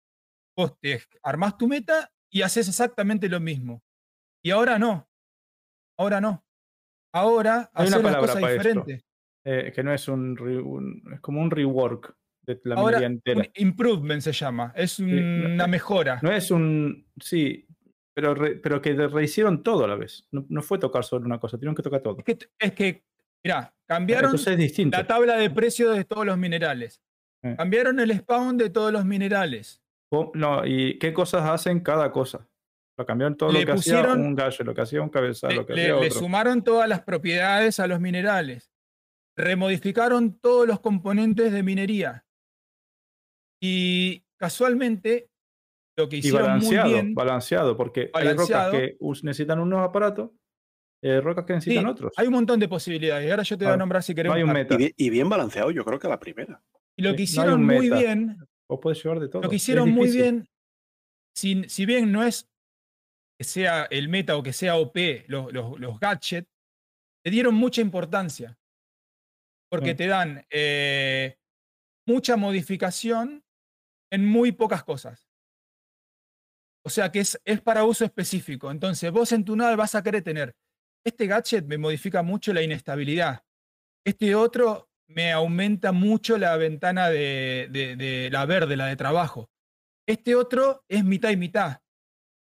[0.57, 3.83] vos te armás tu meta y haces exactamente lo mismo.
[4.43, 5.09] Y ahora no.
[5.99, 6.44] Ahora no.
[7.15, 8.69] Ahora Hay una las palabra cosas para esto.
[8.69, 9.05] diferentes.
[9.47, 12.15] Eh, que no es un, re- un- es como un rework
[12.47, 13.41] de la Ahora, entera.
[13.41, 14.73] un improvement se llama.
[14.75, 16.19] Es no, una eh, mejora.
[16.23, 17.07] No es un.
[17.21, 17.67] Sí,
[18.15, 20.27] pero, re- pero que rehicieron todo a la vez.
[20.33, 22.17] No, no fue tocar solo una cosa, tuvieron que tocar todo.
[22.19, 23.05] Es que, es que
[23.45, 27.01] mirá, cambiaron es la tabla de precios de todos los minerales.
[27.43, 27.55] Eh.
[27.57, 29.83] Cambiaron el spawn de todos los minerales.
[30.35, 32.49] No, y qué cosas hacen cada cosa.
[32.97, 35.51] Lo cambiaron todo Le lo que hacía pusieron- un gallo, lo que hacía un cabezal,
[35.51, 36.19] Le, lo que le- hacía le otro.
[36.21, 38.71] sumaron todas las propiedades a los minerales.
[39.37, 42.25] Remodificaron todos los componentes de minería.
[43.61, 45.29] Y casualmente,
[45.97, 47.15] lo que Y hicieron balanceado, muy bien.
[47.15, 48.73] balanceado, porque Balanceado.
[48.73, 50.31] hay rocas que necesitan unos aparatos,
[51.03, 52.13] eh, rocas que necesitan Sí, otros.
[52.17, 53.27] hay un montón de posibilidades.
[53.27, 54.37] y Ahora yo te voy a Claro, nombrar si no queremos.
[54.37, 54.57] hay un par.
[54.57, 54.75] meta.
[54.75, 56.63] Y bien, y bien balanceado, yo creo que la primera.
[56.97, 58.37] Y lo Sí, que hicieron muy bien,
[58.69, 59.43] Vos podés llevar de todo.
[59.43, 60.47] lo que hicieron muy bien,
[61.37, 62.49] si, si bien no es
[63.39, 64.97] que sea el meta o que sea OP,
[65.29, 66.49] los, los, los gadgets,
[67.25, 68.59] le dieron mucha importancia.
[69.71, 69.97] Porque Mm.
[69.97, 71.37] te dan eh,
[72.07, 73.45] mucha modificación
[74.13, 75.29] en muy pocas cosas.
[76.87, 78.71] O sea que es, es para uso específico.
[78.71, 80.55] Entonces, vos en tu nave vas a querer tener,
[81.05, 83.43] este gadget me modifica mucho la inestabilidad.
[84.07, 89.51] Este otro me aumenta mucho la ventana de, de- de la verde, la de trabajo.
[90.07, 91.81] Este otro es mitad y mitad.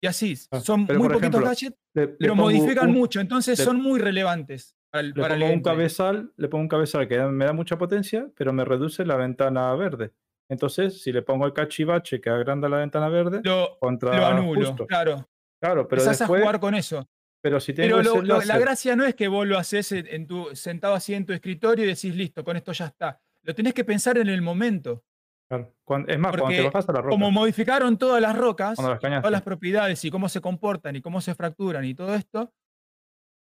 [0.01, 3.65] Y así, Ah, son pero muy poquitos gadgets, le pero modifican un- mucho, entonces le-
[3.65, 4.77] son muy relevantes.
[4.91, 5.75] Para el, Le para el pongo un gameplay.
[5.77, 9.75] cabezal, le pongo un cabezal que me da mucha potencia, pero me reduce la ventana
[9.75, 10.13] verde.
[10.49, 14.67] Entonces, si le pongo el cachivache que agranda la ventana verde, Lo, contra lo anulo,
[14.69, 14.87] justo.
[14.87, 15.29] claro.
[15.61, 17.07] Claro, pero Empezás después, a jugar con eso.
[17.43, 19.91] pero si tengo Pero lo- ese lo- la gracia no es que vos lo haces
[19.93, 23.21] en tu, sentado así en tu escritorio y decís, listo, con esto ya está.
[23.43, 25.05] Lo tenés que pensar en el momento.
[25.49, 25.75] Claro,
[26.07, 28.93] es más, cuando Porque te bajas a la roca, Como modificaron todas las rocas, cuando
[28.93, 32.53] las todas las propiedades y cómo se comportan y cómo se fracturan y todo esto,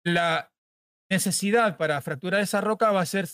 [0.04, 0.52] la
[1.10, 3.26] necesidad para fracturar esa roca va a ser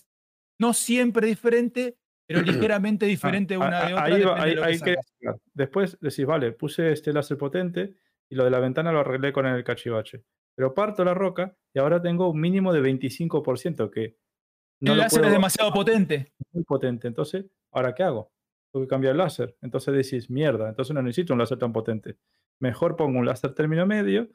[0.60, 2.40] no siempre diferente, pero
[2.72, 4.04] ligeramente diferente Ah, una ah, de otra.
[4.04, 5.32] ahí va- depende de ahí- que ahí que-.
[5.54, 7.94] Después decís, vale, puse este láser potente
[8.30, 10.22] y lo de la ventana lo arreglé con el cachivache.
[10.56, 14.16] Pero parto la roca y ahora tengo un mínimo de 25% que
[14.80, 16.32] no el láser es puedo- demasiado potente.
[16.52, 17.08] muy potente.
[17.08, 18.30] Entonces, ¿ahora qué hago?
[18.72, 19.56] Tengo que cambiar el láser.
[19.62, 22.18] Entonces decís, mierda, entonces no necesito un láser tan potente.
[22.60, 24.28] Mejor pongo un láser término medio,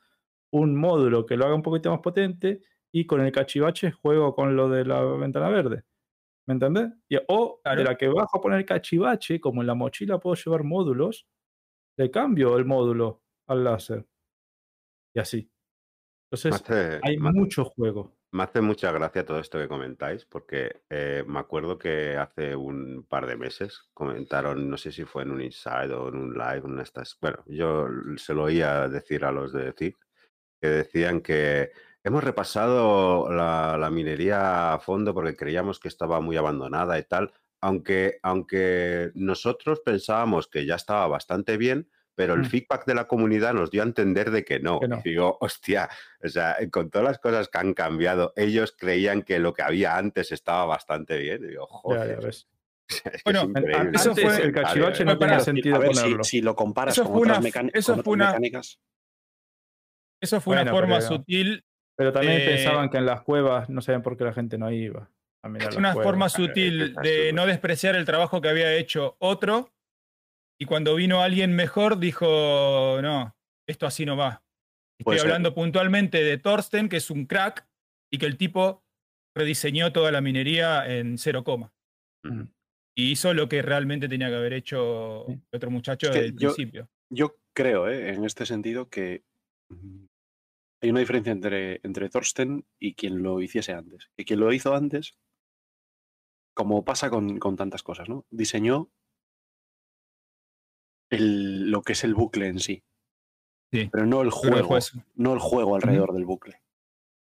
[0.51, 2.61] un módulo que lo haga un poquito más potente
[2.93, 5.83] y con el cachivache juego con lo de la ventana verde.
[6.47, 6.91] ¿Me entendés?
[7.09, 7.79] Y- o Claro.
[7.79, 11.27] de la que bajo a poner el cachivache, como en la mochila puedo llevar módulos,
[11.97, 14.05] le cambio el módulo al láser.
[15.15, 15.49] Y así.
[16.31, 16.63] Entonces,
[17.03, 18.14] hay mucho juego.
[18.35, 23.05] Me hace mucha gracia todo esto que comentáis, porque eh, me acuerdo que hace un
[23.07, 26.63] par de meses comentaron, no sé si fue en un Inside o en un Live,
[26.63, 27.17] una estas.
[27.21, 29.95] Bueno, yo se lo oía decir a los de CIG,
[30.61, 31.71] que decían que
[32.03, 37.31] hemos repasado la, la minería a fondo porque creíamos que estaba muy abandonada y tal,
[37.61, 42.45] aunque, aunque nosotros pensábamos que ya estaba bastante bien, pero el Mm.
[42.45, 44.79] feedback de la comunidad nos dio a entender de que no.
[44.79, 45.01] Que no.
[45.03, 45.89] Y digo, hostia,
[46.23, 49.97] o sea, con todas las cosas que han cambiado, ellos creían que lo que había
[49.97, 51.45] antes estaba bastante bien.
[51.47, 52.47] Digo, joder, ya ves.
[52.87, 53.91] es que Bueno, es increíble.
[53.95, 56.23] eso fue- el cachivache no tenía sentido a ver, si, ponerlo.
[56.23, 58.79] si lo comparas Eso con fue otras, una- eso con fue otras una- mecánicas,
[60.21, 61.65] Eso fue una forma pero- sutil
[61.97, 65.09] Pero también pensaban que en las cuevas no sabían por qué la gente no iba
[65.43, 66.05] a mirar las una cuevas.
[66.07, 69.71] forma es sutil es de no despreciar el trabajo que había hecho otro.
[70.59, 73.35] Y cuando vino alguien mejor, dijo: No,
[73.67, 74.43] esto así no va.
[74.99, 75.27] Estoy ser.
[75.27, 77.67] hablando puntualmente de Thorsten, que es un crack,
[78.11, 78.83] y que el tipo
[79.35, 81.73] rediseñó toda la minería en cero coma.
[82.97, 86.33] Y hizo lo que realmente tenía que haber hecho el otro muchacho Es que desde
[86.33, 86.89] el yo- principio.
[87.09, 88.13] yo creo, ¿eh?
[88.13, 89.23] en este sentido, que
[89.69, 90.05] mm,
[90.81, 94.09] hay una diferencia entre, entre Thorsten y quien lo hiciese antes.
[94.15, 95.17] Que quien lo hizo antes,
[96.55, 98.25] como pasa con, con tantas cosas, ¿no?
[98.29, 98.89] Diseñó
[101.09, 102.83] el- lo que es el bucle en sí.
[103.71, 104.77] Sí, Pero no el juego.
[105.15, 106.61] no el juego alrededor del bucle.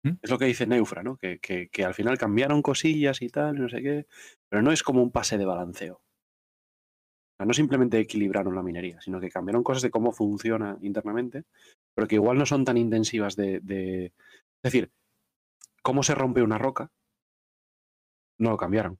[0.04, 0.16] Ujú.
[0.22, 1.16] Es lo que dice Neufra, ¿no?
[1.16, 4.06] Que, que- que al final cambiaron cosillas y tal, no sé qué,
[4.48, 5.96] pero no es como un pase de balanceo.
[5.96, 11.44] O sea, no simplemente equilibraron la minería, sino que cambiaron cosas de cómo funciona internamente,
[11.94, 13.60] pero que igual no son tan intensivas de...
[13.60, 14.90] de- Es decir,
[15.82, 16.90] cómo se rompe una roca,
[18.38, 18.98] no lo cambiaron.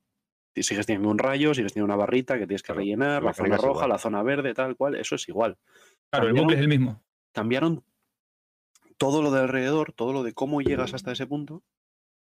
[0.54, 3.32] Si Sigues teniendo un rayo, sigues teniendo una barrita que tienes que Claro, rellenar, la
[3.32, 3.88] zona roja, igual.
[3.90, 5.56] la zona verde, tal cual, eso es igual
[6.10, 7.00] Claro, el bucle es el mismo.
[7.32, 7.84] cambiaron
[8.98, 11.62] todo lo de alrededor, todo lo de cómo llegas hasta ese punto.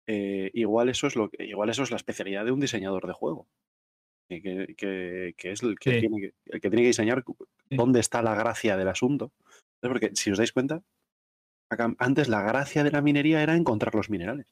[0.09, 3.13] eh, igual eso es lo que, igual eso es la especialidad de un diseñador de
[3.13, 3.47] juego.
[4.29, 6.01] Que, que- es el que, Sí.
[6.01, 7.23] tiene que, el que tiene que diseñar
[7.71, 9.31] dónde está la gracia del asunto.
[9.81, 10.83] Porque si os dais cuenta,
[11.71, 14.47] acá- antes la gracia de la minería era encontrar los minerales.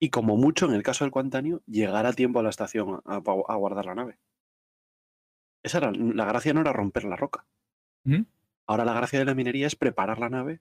[0.00, 3.16] Y como mucho, en el caso del Cuantanio, llegar a tiempo a la estación a,
[3.16, 4.18] a guardar la nave.
[5.62, 7.46] Esa era, la gracia no era romper la roca.
[8.66, 10.60] Ahora la gracia de la minería es preparar la nave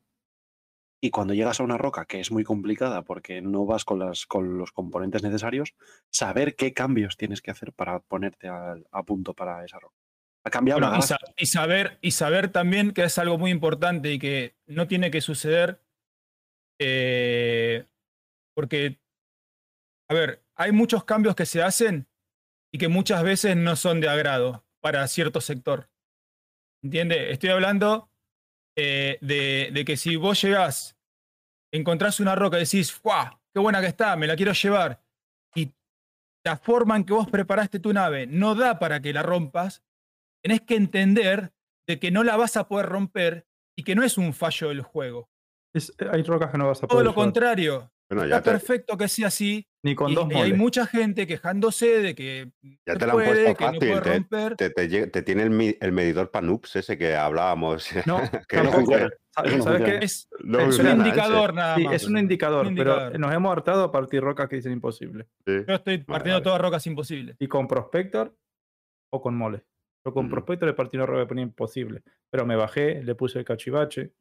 [0.99, 4.25] y cuando llegas a una roca que es muy complicada porque no vas con, las,
[4.25, 5.75] con los componentes necesarios,
[6.09, 9.95] saber qué cambios tienes que hacer para ponerte a, punto para esa roca.
[10.43, 11.19] Ha cambiado Bueno, la gracia.
[11.38, 15.22] y saber, y saber también que es algo muy importante y que no tiene que
[15.22, 15.82] suceder
[16.80, 17.85] eh,
[18.56, 18.99] porque,
[20.10, 22.08] a ver, hay muchos cambios que se hacen
[22.74, 25.90] y que muchas veces no son de agrado para cierto sector.
[26.84, 27.32] ¿Entiende?
[27.32, 28.10] Estoy hablando
[28.77, 30.95] eh, de, de que si vos llegás,
[31.74, 33.40] encontrás una roca y decís, ¡guau!
[33.53, 34.16] ¡Qué buena que está!
[34.16, 35.03] Me la quiero llevar.
[35.56, 35.74] Y
[36.45, 39.84] la forma en que vos preparaste tu nave no da para que la rompas,
[40.44, 41.52] tenés que entender
[41.88, 44.82] de que no la vas a poder romper y que no es un fallo del
[44.82, 45.30] juego.
[45.74, 47.26] Es- hay rocas que no vas a Todo poder lo llevar.
[47.26, 47.92] contrario.
[48.10, 49.68] Bueno, Está ya te, perfecto que sea así.
[49.84, 50.58] Ni con y, dos y hay moles.
[50.58, 52.52] mucha gente quejándose de que
[52.86, 53.80] ya se te la han puede, puesto no fácil.
[53.80, 54.56] te, romper.
[54.56, 57.90] te- te lle- te tiene el, el medidor PANUPS ese que hablábamos.
[58.08, 58.77] No, que tampoco.
[58.77, 59.10] funciona.
[59.36, 60.03] ¿Sabes.
[60.03, 60.95] Es, no es un ese.
[60.95, 61.94] indicador nada Sí, más.
[61.95, 65.27] es un indicador, Un pero nos hemos hartado a partir rocas que dicen imposible.
[65.45, 65.64] Sí.
[65.68, 66.44] Yo estoy partiendo vale.
[66.44, 67.36] todas rocas imposibles.
[67.40, 68.36] Y con Prospector
[69.14, 69.64] o con mole.
[70.06, 70.30] Yo con Mm.
[70.32, 72.02] Prospector le partí una roca que ponía imposible.
[72.32, 74.14] Pero me bajé, le puse el cachivache,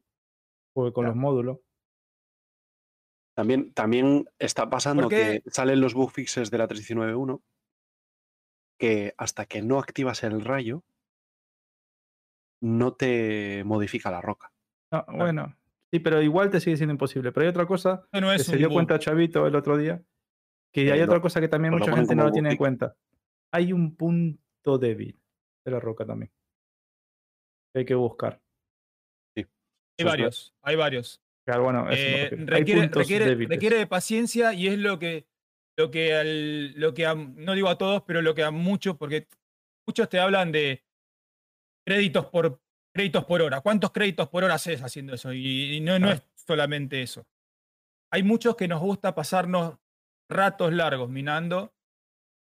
[0.75, 1.57] jugué con los módulos.
[3.37, 7.43] También, también está pasando que salen los bug fixes de la 319.1
[8.79, 10.83] que hasta que no activas el rayo
[12.63, 14.51] no te modifica la roca.
[14.91, 15.55] No, bueno,
[15.91, 17.31] sí, pero igual te sigue siendo imposible.
[17.31, 18.77] Pero hay otra cosa no que es se un dio bug.
[18.77, 20.01] cuenta Chavito el otro día,
[20.73, 22.95] que Eh, hay no, otra cosa que también mucha gente no lo tiene en cuenta.
[23.51, 25.21] Hay un punto débil
[25.63, 26.31] de la roca también.
[27.71, 28.41] que hay que buscar.
[29.35, 29.43] Sí.
[29.43, 29.47] Hay
[29.99, 31.21] eso varios, hay varios.
[31.47, 35.25] Claro, bueno, Eh, requiere, requiere, requiere de paciencia y es lo que,
[35.77, 38.97] lo que, al- lo que a- no digo a todos, pero lo que a muchos,
[38.97, 39.27] porque
[39.87, 40.83] muchos te hablan de
[41.87, 42.61] créditos por,
[42.93, 43.61] créditos por hora.
[43.61, 45.31] ¿Cuántos créditos por hora haces haciendo eso?
[45.31, 46.13] Y, y no, no Ah.
[46.15, 47.25] es solamente eso.
[48.11, 49.77] Hay muchos que nos gusta pasarnos
[50.29, 51.73] ratos largos minando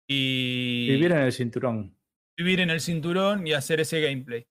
[0.09, 1.95] y Vivir en el cinturón.
[2.37, 4.45] vivir en el cinturón y hacer ese gameplay.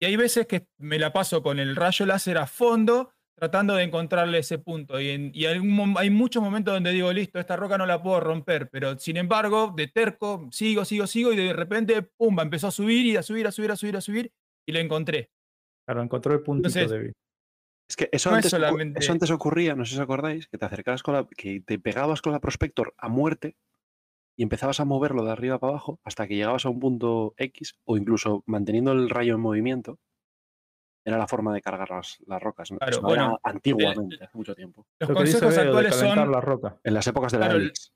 [0.00, 3.82] Y hay veces que me la paso con el rayo láser a fondo tratando de
[3.84, 5.00] encontrarle ese punto.
[5.00, 8.02] Y, en- y algún mom- hay muchos momentos donde digo, listo, esta roca no la
[8.02, 12.68] puedo romper, pero sin embargo, de terco, sigo, sigo, sigo y de repente, pumba, empezó
[12.68, 14.32] a subir y a subir, a subir, a subir, a subir
[14.66, 15.30] y la encontré.
[15.86, 17.12] Claro, encontró el Entonces, débil.
[17.86, 20.56] Es que eso, No antes, solamente- eso antes ocurría, no sé si os acordáis, que
[20.56, 23.56] te acercabas con la, que te pegabas con la Prospector a muerte
[24.36, 27.74] y empezabas a moverlo de arriba para abajo hasta que llegabas a un punto X
[27.84, 29.98] o incluso manteniendo el rayo en movimiento.
[31.04, 32.70] Era la forma de cargar las, las rocas.
[32.70, 32.78] ¿no?
[32.78, 34.86] Claro, Eso era bueno, antiguamente, hace mucho tiempo.
[35.00, 36.32] Los Lo consejos actuales son...
[36.32, 36.80] la roca.
[36.82, 37.92] En las épocas de la Claro, Helix.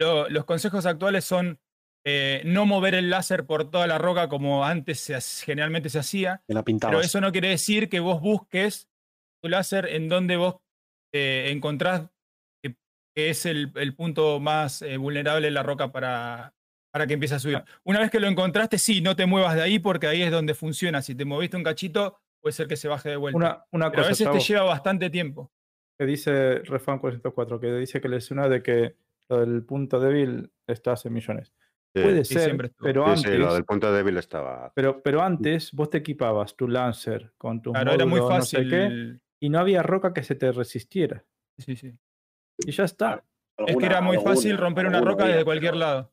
[0.00, 1.58] Lo- los consejos actuales son
[2.04, 6.42] eh, no mover el láser por toda la roca como antes se generalmente se hacía.
[6.48, 8.88] La Pero eso no quiere decir que vos busques
[9.42, 10.56] tu láser en donde vos
[11.14, 12.10] eh, encontrás
[12.62, 12.74] que,
[13.14, 16.54] que es el, el punto más eh, vulnerable en la roca para,
[16.92, 17.62] para que empiece a subir.
[17.84, 20.54] Una vez que lo encontraste, sí, no te muevas de ahí porque ahí es donde
[20.54, 21.02] funciona.
[21.02, 23.36] Si te moviste un cachito, puede ser que se baje de vuelta.
[23.36, 25.50] Una, una Pero a cosa, veces te lleva bastante tiempo.
[25.98, 28.96] que dice Refan 404, que dice que le suena de que
[29.28, 31.52] lo del punto débil está hace millones.
[31.94, 32.02] Sí.
[32.02, 34.72] Puede ser, pero Sí, antes, sí, lo del punto débil estaba.
[34.74, 38.44] pero, pero antes vos te equipabas tu Lancer con tus Claro, era muy módulos, no
[38.44, 38.70] sé fácil.
[38.70, 41.24] qué, y no había roca que se te resistiera.
[41.58, 41.92] Sí, sí.
[42.58, 43.22] Y ya está.
[43.58, 46.11] Es que era muy fácil alguna- romper una roca desde cualquier lado.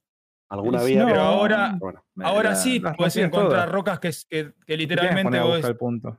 [0.50, 3.72] Alguna había, no, Pero ahora, bueno, ahora la- sí puedes encontrar todas.
[3.72, 6.18] rocas que, que, que literalmente vos- el punto.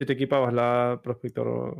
[0.00, 1.76] Si te equipabas la Prospector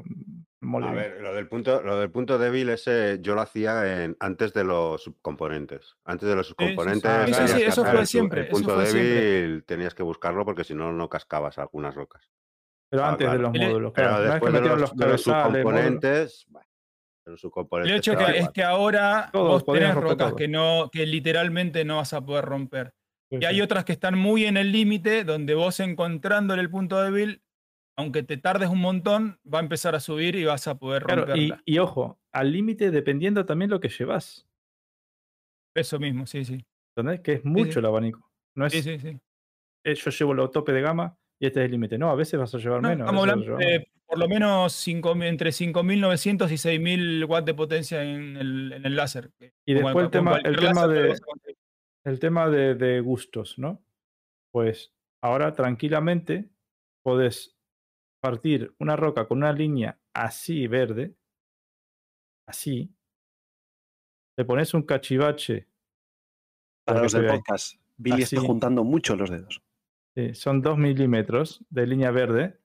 [0.60, 4.16] mole A ver, lo del punto, lo del punto débil ese yo lo hacía en,
[4.20, 5.96] antes de los subcomponentes.
[6.04, 7.18] Antes de los subcomponentes sí.
[7.18, 9.14] Sí, sí, tenías sí, eso fue siempre, El eso punto fue siempre.
[9.14, 12.30] débil tenías que buscarlo porque si no, no cascabas algunas rocas.
[12.90, 13.42] Pero Ah, antes de claro.
[13.50, 13.92] los El- módulos.
[13.94, 14.22] Pero Claro.
[14.24, 16.46] Después de los, los de los cabezales, módulos,
[17.26, 20.36] El subcomponentes hecho que, es que ahora Todo, vos tenés rocas todo.
[20.36, 22.92] que, no, que literalmente no vas a poder romper.
[23.30, 23.60] sí, Y hay sí.
[23.62, 27.42] otras que están muy en el límite, donde vos encontrándole el punto débil,
[27.96, 31.22] aunque te tardes un montón, va a empezar a subir y vas a poder Claro,
[31.22, 31.62] y, romperla.
[31.64, 34.46] y ojo, al límite dependiendo también lo que llevas.
[35.74, 36.64] Eso mismo, sí, sí.
[36.96, 37.20] ¿Entendés?
[37.22, 37.78] Que es mucho sí.
[37.80, 38.30] el abanico.
[38.56, 39.18] No es, Sí, sí, sí.
[39.84, 41.98] eh, yo llevo lo tope de gama y este es el límite.
[41.98, 43.04] No, a veces vas a llevar No, menos.
[43.04, 48.38] estamos hablando de por lo menos 5.000 entre 5.900 y 6.000 watts de potencia en
[48.38, 49.30] el, en el láser.
[49.66, 51.56] Y como después el tema, el tema láser de, vas a conseguir.
[52.04, 53.84] el tema de, de gustos, ¿no?
[54.52, 56.48] Pues ahora tranquilamente
[57.02, 57.58] podés
[58.22, 61.14] partir una roca con una línea así verde,
[62.48, 62.90] así,
[64.38, 65.68] le pones un cachivache,
[66.86, 69.63] Para los del podcast, Billy está juntando mucho los dedos.
[70.14, 72.58] Sí, son 2 milímetros de línea verde,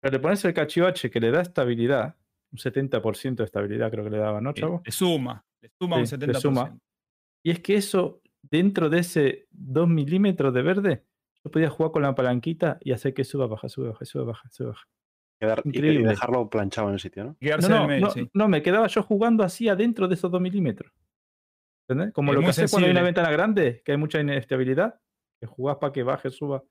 [0.00, 2.16] pero le pones el cachivache que le da estabilidad,
[2.52, 4.82] un 70% de estabilidad creo que le daba, ¿no, chavo?
[4.84, 6.26] Le suma, le suma un Sí, 70%.
[6.26, 6.78] le suma.
[7.44, 11.04] Y es que eso, dentro de ese 2 milímetros de verde,
[11.44, 14.48] yo podía jugar con la palanquita y hacer que suba, baja, sube, baja, sube, baja,
[14.50, 14.84] sube, baja.
[15.38, 17.36] Quedar, y- dejarlo planchado en el sitio, ¿no?
[17.38, 18.30] Quedarse No, en el no, medio, no, sí.
[18.32, 20.92] no, me quedaba yo jugando así adentro de esos 2 milímetros.
[21.88, 22.14] ¿Entendés?
[22.14, 24.98] Como Es lo que hace cuando hay una ventana grande, que hay mucha inestabilidad,
[25.40, 26.64] que jugás para que baje, suba.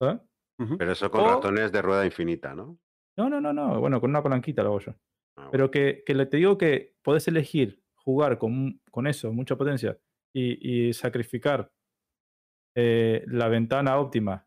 [0.00, 0.20] ¿sabes?
[0.58, 0.78] Ujú.
[0.78, 2.78] Pero eso con O- ratones de rueda infinita, ¿no?
[3.18, 3.80] No, no, no, no.
[3.80, 4.92] Bueno, con una palanquita lo hago yo.
[4.92, 4.96] Ah,
[5.36, 5.50] bueno.
[5.52, 9.98] Pero que, que le te digo que podés elegir jugar con, con eso, mucha potencia,
[10.34, 11.72] y, y sacrificar
[12.76, 14.46] eh, la ventana óptima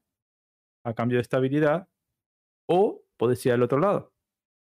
[0.86, 1.90] a cambio de estabilidad,
[2.70, 4.14] o podés ir al otro lado.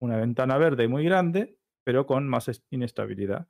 [0.01, 3.47] Una ventana verde muy grande, pero con más es- inestabilidad.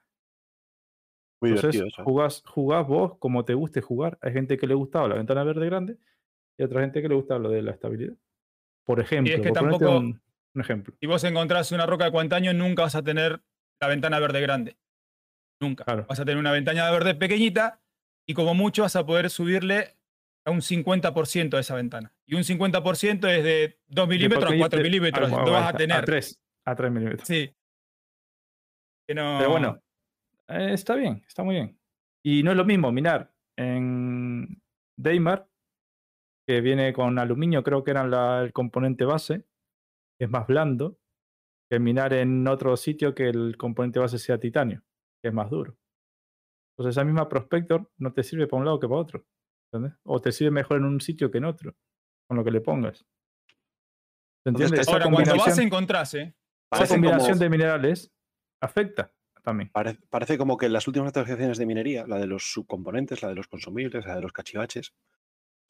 [1.41, 4.17] Muy Entonces, jugás, jugás vos como te guste jugar.
[4.22, 5.98] Hay gente que le gustaba la ventana verde grande
[6.57, 8.16] y otra gente que le gustaba lo de la estabilidad.
[8.85, 10.22] Por ejemplo, que por ponerte tampoco- un,
[10.56, 10.95] un ejemplo.
[10.99, 13.41] Si vos encontrás una roca de cuantaño, nunca vas a tener
[13.80, 14.77] la ventana verde grande.
[15.61, 15.83] Nunca.
[15.83, 16.06] Claro.
[16.07, 17.82] Vas a tener una ventana verde pequeñita
[18.27, 19.95] y como mucho vas a poder subirle
[20.45, 22.14] a un 50% de esa ventana.
[22.25, 25.32] Y un 50% es de 2 milímetros a pequeño 4 te- milímetros.
[25.33, 26.06] ah, vas a a tener.
[26.06, 27.27] 3, a 3 milímetros.
[27.27, 27.53] Sí.
[29.07, 29.35] Que no...
[29.40, 29.82] Pero bueno,
[30.50, 31.80] eh, está bien, está muy bien.
[32.26, 34.61] Y no es lo mismo minar en
[35.00, 35.50] Daymar,
[36.48, 39.45] que viene con aluminio, creo que era la- el componente base,
[40.17, 41.00] que es más blando,
[41.69, 44.82] que minar en otro sitio que el componente base sea titanio,
[45.22, 45.77] que es más duro.
[46.72, 49.26] Entonces esa misma Prospector no te sirve para un lado que para otro.
[49.74, 50.00] ¿entendés?
[50.03, 51.76] O te sirve mejor en un sitio que en otro,
[52.30, 53.00] con lo que le pongas.
[53.00, 53.06] ¿Se
[54.50, 54.82] Entonces, entiende?
[54.82, 56.34] Esa Ahora, cuando vas encontrás, ¿eh?
[56.72, 58.14] esa combinación de minerales
[58.61, 59.14] afecta
[59.48, 59.69] también.
[59.72, 63.35] Parece, parece como que las últimas actualizaciones de minería, la de los subcomponentes, la de
[63.35, 64.93] los consumibles, la de los cachivaches,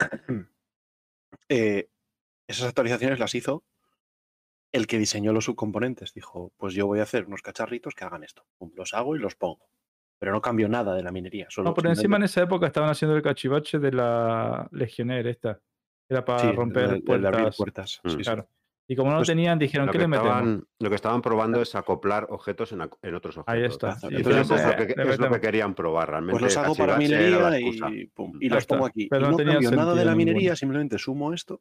[1.48, 1.88] eh,
[2.48, 3.64] esas actualizaciones las hizo
[4.72, 6.12] el que diseñó los subcomponentes.
[6.12, 8.44] Dijo, pues yo voy a hacer unos cacharritos que hagan esto.
[8.74, 9.68] Los hago y los pongo.
[10.18, 11.46] Pero no cambio nada de la minería.
[11.48, 15.60] Solo No, pero encima en esa época estaban haciendo el cachivache de la Legionnaire esta.
[16.08, 18.00] Era para Sí, romper el de- el de abrir puertas.
[18.02, 18.08] Mm.
[18.08, 18.30] Sí, sí.
[18.90, 20.30] Y como no lo Pues, tenían, dijeron, Lo ¿qué que, le metemos?
[20.32, 23.44] estaban, lo que estaban probando es acoplar objetos en, otros objetos.
[23.46, 23.98] Ahí está.
[24.08, 26.40] Entonces es, lo eh, que, es lo que querían probar realmente.
[26.40, 29.06] Pues los hago para minería y, pum, y Ya los pongo aquí.
[29.10, 31.60] Pero y no no tenía cambio nada de la minería, simplemente sumo esto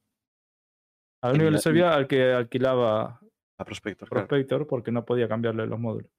[1.21, 3.19] A lo único le servía al que alquilaba
[3.59, 4.07] a Prospector.
[4.07, 4.25] claro.
[4.27, 6.09] Prospector porque no podía cambiarle los módulos.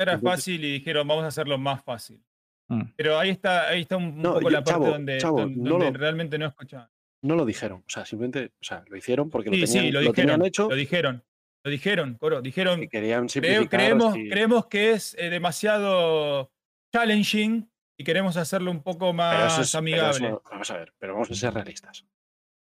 [0.00, 2.20] Era Entonces- fácil y dijeron, vamos a hacerlo más fácil.
[2.68, 2.82] Mm.
[2.96, 5.46] Pero ahí está, ahí está un, un No, poco yo- la parte chavo, donde, chavo,
[5.46, 6.88] no donde lo- realmente no escuchaban.
[7.22, 7.80] No lo dijeron.
[7.86, 10.26] O sea, simplemente o sea, lo hicieron porque Sí, lo tenían, sí, lo lo tenían
[10.40, 10.46] dijeron.
[10.46, 11.24] hecho Lo dijeron.
[11.64, 12.40] Lo dijeron, Coro.
[12.40, 16.52] Dijeron, y querían "Creo- creemos, y- creemos que es eh, demasiado
[16.94, 20.28] challenging y queremos hacerlo un poco más es- amigable.
[20.28, 22.06] eso- vamos a ver, pero vamos a ser realistas.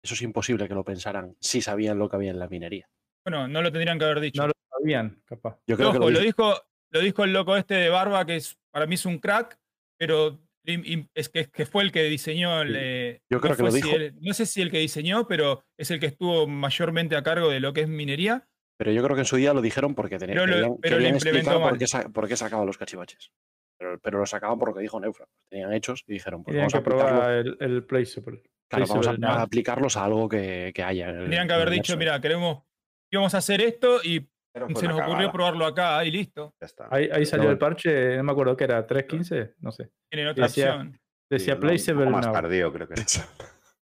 [0.03, 2.89] Eso es imposible que lo pensaran si sabían lo que había en la minería.
[3.23, 4.41] Bueno, no lo tendrían que haber dicho.
[4.41, 5.59] No lo sabían, capaz.
[5.67, 6.53] Yo creo Ojo, que lo, lo, dije- dijo,
[6.89, 9.59] lo dijo el loco este de Barba, que es, para mí es un crack,
[9.99, 12.61] pero es que, que fue el que diseñó.
[12.61, 12.75] el, Sí.
[12.79, 13.95] eh, Yo no creo que fue lo si dijo.
[13.95, 17.49] él- no sé si el que diseñó, pero es el que estuvo mayormente a cargo
[17.49, 18.47] de lo que es minería.
[18.77, 21.13] pero yo creo que en su día lo dijeron porque tenían, Pero querían, pero querían
[21.15, 23.31] explicar por qué, por qué sacaban los cachivaches.
[23.77, 25.25] Pero, pero lo sacaban por lo que dijo Neufra.
[25.25, 28.41] Los tenían hechos y dijeron, pues vamos a, que probar el, el placeable.
[28.67, 31.09] claro, vamos a- a aplicarlos a algo que, que haya.
[31.09, 32.63] en el- Tendrían que el haber dicho, mira, queremos,
[33.11, 35.31] íbamos a hacer esto y Pero se nos ocurrió cagada.
[35.31, 36.53] probarlo acá y listo.
[36.59, 36.87] Ya está.
[36.91, 39.91] Ahí, ahí salió el parche, no me acuerdo qué era, 3.15, no sé.
[40.09, 40.99] Tienen otra Decía- opción.
[41.29, 42.33] Decía Sí, placeable poco más now.
[42.33, 42.95] tardío, creo que.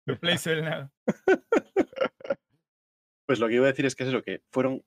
[0.05, 0.89] El Placeable Now.
[3.25, 4.83] Pues lo que iba a decir es que es eso, que fueron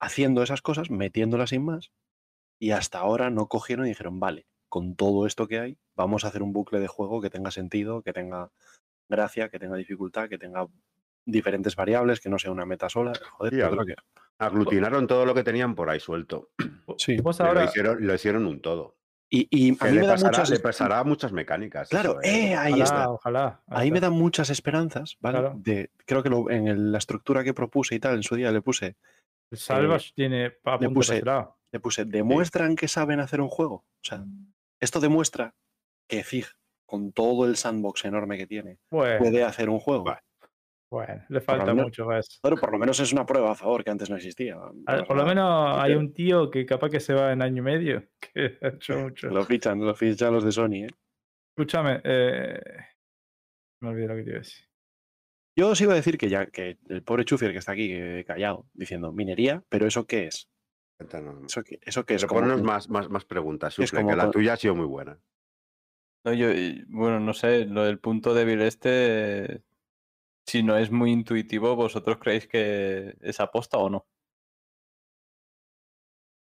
[0.00, 1.92] haciendo esas cosas, metiéndolas sin más,
[2.60, 6.28] y hasta ahora no cogieron y dijeron, vale, con todo esto que hay, vamos a
[6.28, 8.50] hacer un bucle de juego que tenga sentido, que tenga
[9.08, 10.66] gracia, que tenga dificultad, que tenga
[11.30, 13.12] diferentes variables, que no sea una meta sola.
[13.32, 13.94] Joder, yo creo que.
[14.38, 16.50] Aglutinaron todo lo que tenían por ahí suelto.
[16.98, 17.16] Sí.
[17.16, 18.96] Pero ahora, lo, hicieron, lo hicieron un todo.
[19.32, 20.50] Y, y a mí le, me da pasará, muchas.
[20.50, 21.88] le pasará muchas mecánicas.
[21.88, 22.50] Claro, eso, ¿eh?
[22.50, 23.10] eh, ahí ojalá, está.
[23.10, 23.62] ojalá.
[23.68, 25.38] ahí Ahí me dan muchas esperanzas, ¿vale?
[25.38, 25.54] Claro.
[25.56, 28.50] De, creo que lo- en el- la estructura que propuse y tal, en su día
[28.50, 28.96] le puse,
[29.52, 31.22] El Salvage tiene pa, le puse-
[31.72, 33.74] le puse, demuestran que saben hacer un juego.
[33.76, 34.24] O sea,
[34.80, 35.54] esto demuestra
[36.08, 36.46] que FIG,
[36.84, 40.04] con todo el sandbox enorme que tiene, Bueno, puede hacer un juego.
[40.04, 40.22] Vale.
[40.90, 42.38] Bueno, le falta menos- mucho para eso.
[42.42, 44.56] Pero por lo menos es una prueba a favor que antes no existía.
[44.86, 47.64] A- Por lo menos hay un tío que capaz que se va en año y
[47.64, 48.04] medio,
[48.34, 49.28] que ha hecho mucho.
[49.28, 50.84] Lo fichan, lo fichan los de Sony.
[50.84, 50.88] ¿eh?
[51.56, 52.60] Escúchame, eh,
[53.82, 54.66] me olvidé lo que te iba a decir.
[55.58, 58.24] Yo os iba a decir que ya que el pobre Chufier que está aquí eh,
[58.26, 60.48] callado, diciendo minería, pero ¿eso qué es?
[61.46, 62.22] ¿Eso qué, eso qué es?
[62.22, 64.74] Pero Como ponnos más, más, más preguntas, es Sufle, como que la tuya ha sido
[64.74, 65.18] muy buena.
[66.24, 66.48] No, yo,
[66.88, 69.62] bueno, no sé, lo del punto débil este,
[70.50, 74.06] si no es muy intuitivo, ¿vosotros creéis que es aposta o no?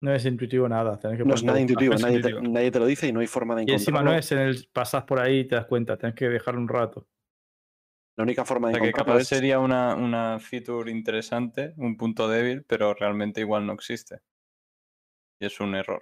[0.01, 0.99] No es intuitivo nada.
[0.99, 2.53] tenés que No es nada intuitivo, nadie te, intuitivo.
[2.53, 3.79] nadie te lo dice y no hay forma de Y encontrarlo.
[3.79, 6.59] encima no es en el pasás por ahí y te das cuenta, tenés que dejarlo
[6.59, 7.07] un rato.
[8.17, 9.27] La única forma O de sea, que encontrarlo capaz es...
[9.29, 14.19] sería una, una feature interesante, un punto débil, pero realmente igual no existe.
[15.39, 16.01] Y es un error.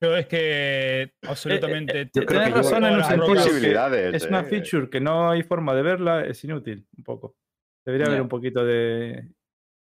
[0.00, 1.98] Pero es que absolutamente.
[1.98, 4.14] Eh, eh, yo creo que yo- razón en Posibilidades.
[4.14, 4.44] es una eh.
[4.44, 7.36] feature que no hay forma de verla, es inútil, un poco.
[7.84, 9.28] Debería haber un poquito de...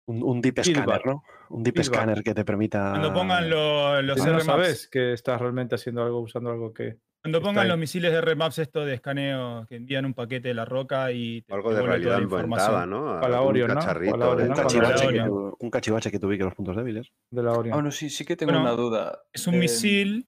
[0.08, 0.82] Un, un deep Feedback.
[0.84, 1.22] scanner, ¿no?
[1.50, 1.94] Un deep Feedback.
[1.94, 2.90] scanner que te permita...
[2.90, 6.98] Cuando pongan lo- los Si no sabes que estás realmente haciendo algo, usando algo que...
[7.22, 10.64] cuando pongan los misiles de RMAPs esto de escaneo que envían un paquete de la
[10.64, 12.90] roca y te Algo de realidad la aumentada, información.
[12.90, 13.20] ¿no?
[13.20, 13.74] Para Algún Orion, ¿no?
[13.76, 14.54] cacharrito Orion, un, ¿no?
[14.56, 17.12] Para cachivache que, tu- un cachivache que los puntos débiles.
[17.30, 17.72] de la Orion.
[17.72, 19.22] Ah, bueno, sí, sí que tengo Bueno, una duda.
[19.32, 20.26] Es un Eh, misil,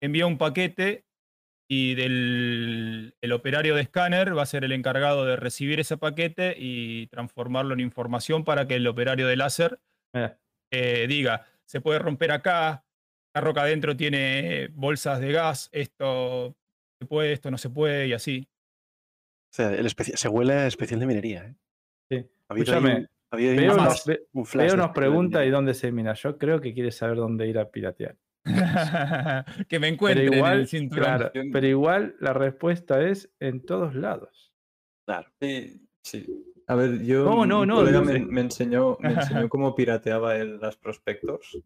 [0.00, 1.04] envía un paquete
[1.70, 6.54] y del el operario de escáner va a ser el encargado de recibir ese paquete
[6.58, 9.80] y transformarlo en información para que el operario de láser
[10.14, 10.34] Eh,
[10.72, 12.84] eh, diga, se puede romper acá,
[13.34, 16.56] la roca adentro tiene bolsas de gas, esto
[17.00, 18.48] se puede, esto no se puede y así.
[19.52, 21.54] O sea, el se huele a especial de minería, ¿eh?
[22.10, 22.30] Sí.
[22.48, 25.90] Ha Escúchame, Veo un nos, flash- ve- un flash Veo nos pregunta y dónde se
[25.90, 26.12] mina.
[26.14, 28.16] Yo creo que quiere saber dónde ir a piratear.
[29.68, 31.04] que me Pero encuentre en igual, el cinturón.
[31.04, 34.52] claro, pero igual la respuesta es en todos lados.
[35.06, 35.30] Claro.
[35.40, 36.26] Sí, sí.
[36.66, 37.24] A ver, yo.
[37.24, 37.64] ¿Cómo no?
[37.64, 41.58] No, colega no me, me enseñó, me enseñó cómo pirateaba él las prospectors.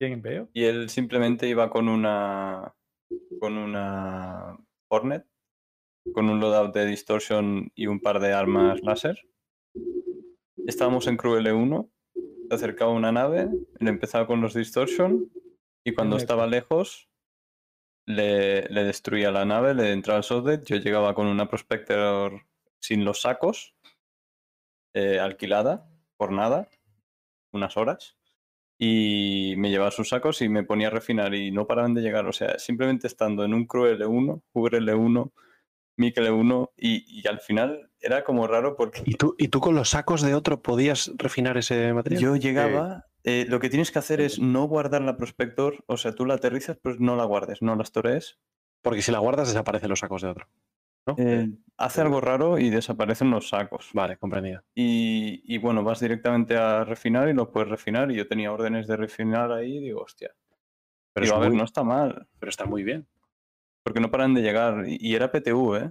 [0.00, 0.48] ¿Quién veo?
[0.54, 2.74] Y él simplemente iba con una.
[3.38, 4.56] con una
[4.88, 5.26] Hornet,
[6.14, 9.28] con un loadout de distortion y un par de armas láser.
[10.66, 11.90] Estábamos en Crew L1,
[12.48, 15.30] se acercaba una nave, le empezaba con los distortion
[15.84, 17.10] y cuando estaba lejos
[18.06, 22.46] le, le destruía la nave, le entraba el socket, yo llegaba con una prospector
[22.80, 23.74] sin los sacos,
[24.94, 26.70] eh, alquilada por nada,
[27.52, 28.19] unas horas,
[28.82, 32.26] y me llevaba sus sacos y me ponía a refinar y no paraban de llegar.
[32.26, 35.30] O sea, simplemente estando en un Crew L1, Hoover L1,
[35.98, 39.74] Mick L1, y, y al final era como raro porque ¿Y tú, ¿Y tú con
[39.74, 42.22] los sacos de otro podías refinar ese material?
[42.22, 43.04] yo llegaba.
[43.24, 46.34] eh, lo que tienes que hacer es no guardar la prospector, o sea, tú la
[46.34, 48.38] aterrizas, pues no la guardes, no la storees.
[48.80, 50.48] Porque si la guardas desaparecen los sacos de otro.
[51.06, 51.14] ¿No?
[51.18, 53.90] Eh, hace algo raro y desaparecen los sacos.
[53.94, 54.62] Vale, comprendido.
[54.74, 58.10] Y, y bueno, vas directamente a refinar y lo puedes refinar.
[58.10, 60.34] Y yo tenía órdenes de refinar ahí y digo, hostia.
[61.12, 63.06] Pero, digo, a ver, no está mal, pero está muy bien.
[63.82, 64.86] porque no paran de llegar.
[64.86, 65.90] Y, y era PTU, ¿eh?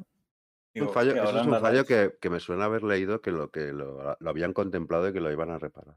[0.74, 3.32] Digo, un fallo, hostia, eso es un fallo que, que me suena haber leído que
[3.32, 5.96] lo que lo, lo habían contemplado y que lo iban a reparar.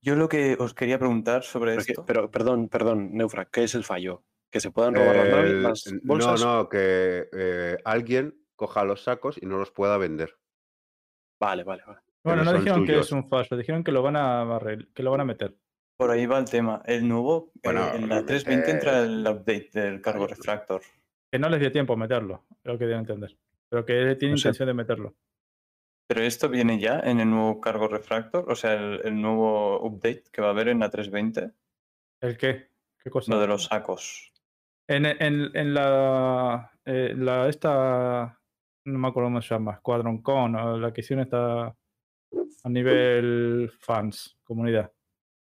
[0.00, 2.06] Yo lo que os quería preguntar sobre Pero, que- esto.
[2.06, 4.22] pero, perdón, perdón, Neufra, ¿qué es el fallo?
[4.50, 6.44] ¿Que se puedan robar las, naves, El- las no, bolsas?
[6.44, 10.36] no, que eh, alguien coja los sacos y no los pueda vender.
[11.40, 12.00] Vale, vale, vale.
[12.22, 15.02] Bueno, no no dijeron que es un fallo, dijeron que lo van a arregl- que
[15.02, 15.56] lo van a meter.
[15.96, 16.82] Por ahí va el tema.
[16.84, 20.82] El nuevo, eh, Bueno, en la lo 320 entra metes- el update del cargo refractor.
[21.30, 23.36] Que no les dio tiempo a meterlo, es lo que deben entender.
[23.68, 25.14] Pero que él tiene O sea- intención de meterlo.
[26.08, 30.24] Pero esto viene ya en el nuevo cargo refractor, o sea, el, el nuevo update
[30.32, 31.52] que va a haber en la 320,
[32.20, 32.68] ¿El qué?
[33.02, 33.32] ¿Qué cosa?
[33.32, 34.29] lo de los sacos.
[34.90, 38.36] En, en, en la, eh, la esta
[38.86, 43.70] no me acuerdo cómo se llama, Squadron Con, o la que hicieron está a nivel
[43.78, 44.92] fans, comunidad.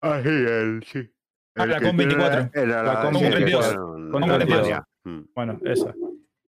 [0.02, 1.10] Ah, sí, el, sí.
[1.56, 2.50] Ah, la Con 24.
[2.52, 3.66] Era La la, Con sí, que 22.
[3.66, 4.58] fueron- Con la 22.
[4.58, 4.88] Alemania.
[5.04, 5.20] Mm.
[5.34, 5.94] Bueno, esa.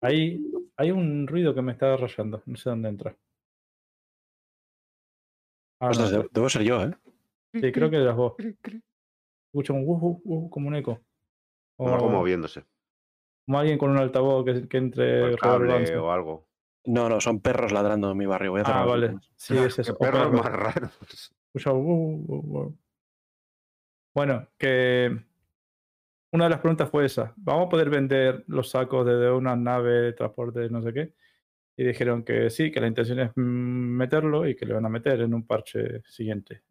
[0.01, 0.41] Ahí
[0.77, 3.15] hay un ruido que me está rayando, no sé dónde entra.
[5.79, 6.91] Ah, Ostras, no, de- debo ser yo, ¿eh?
[7.53, 8.33] sí, creo que eras vos.
[8.39, 10.99] Escucho un uh, uh, uh, como un eco.
[11.77, 12.65] Como algo O moviéndose.
[13.49, 16.47] Como alguien con un altavoz que, que O entre cable o algo.
[16.85, 18.51] No, no, son perros ladrando en mi barrio.
[18.51, 19.15] Voy a Ah, vale.
[19.37, 19.97] Sí, es eso.
[19.97, 20.43] Perros perros.
[20.43, 21.33] más raros.
[21.55, 22.77] Uh, uh, uh.
[24.13, 25.17] Bueno, que
[26.31, 27.33] una de las preguntas fue esa.
[27.37, 31.15] ¿Vamos a poder vender los sacos desde una nave de transporte, no sé qué?
[31.75, 34.89] Y dijeron que sí, que la intención es mm, meterlo y que le van a
[34.89, 36.61] meter en un parche siguiente.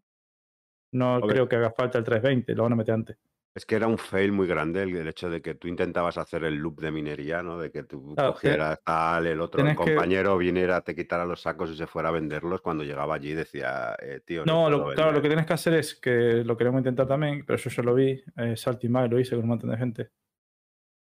[0.92, 3.16] No creo que haga falta el 320, lo van a meter antes.
[3.58, 6.44] Es que era un fail muy grande el, el hecho de que tú intentabas hacer
[6.44, 7.58] el loop de minería, ¿no?
[7.58, 11.24] De que tú Claro, cogieras tal, el otro, el tenés que- compañero viniera, te quitara
[11.26, 12.60] los sacos y se fuera a venderlos.
[12.60, 15.30] Cuando llegaba allí decía, eh, tío, no, lo, claro, lo que vender".
[15.30, 18.56] tienes que hacer es que lo queremos intentar también, pero yo ya lo vi, eh,
[18.56, 20.10] Saltimar lo hice con un montón de gente.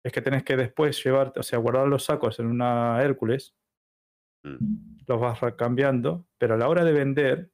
[0.05, 3.57] Es que tenés que después llevar, o sea, guardar los sacos en una Hércules,
[4.44, 4.99] Mm.
[5.08, 7.50] los vas cambiando, pero a la hora de vender,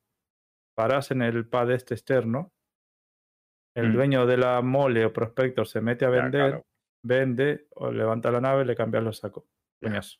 [0.76, 2.52] parás en el pad este externo,
[3.76, 3.94] el Mm.
[3.94, 6.66] dueño de la mole o prospector se mete a Ya, vender, claro.
[7.04, 9.44] vende, o levanta la nave, le cambias los sacos.
[9.82, 10.18] Coñazo.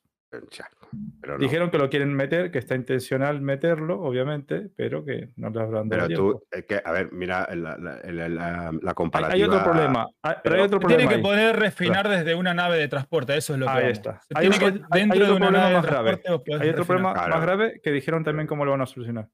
[1.21, 1.39] Pero no.
[1.39, 5.89] Dijeron que lo quieren meter, que está intencional meterlo, obviamente, pero que no les habrán
[5.89, 9.35] dado Pero tú, es que, a ver, mira la, la- la- la- la Hay- comparativa.
[9.35, 10.07] Hay otro problema.
[10.23, 11.09] Hay, pero hay otro Se tiene problema.
[11.09, 11.23] que ahí.
[11.23, 13.93] poder refinar desde una nave de transporte, eso es lo que Ahí vamos.
[13.99, 14.21] está.
[14.37, 16.11] Hay tiene otro- que, hay- hay dentro otro de una problema nave de grave.
[16.11, 16.87] Hay otro refinar.
[16.87, 17.29] problema Claro.
[17.35, 19.29] más grave que dijeron también cómo lo van a solucionar.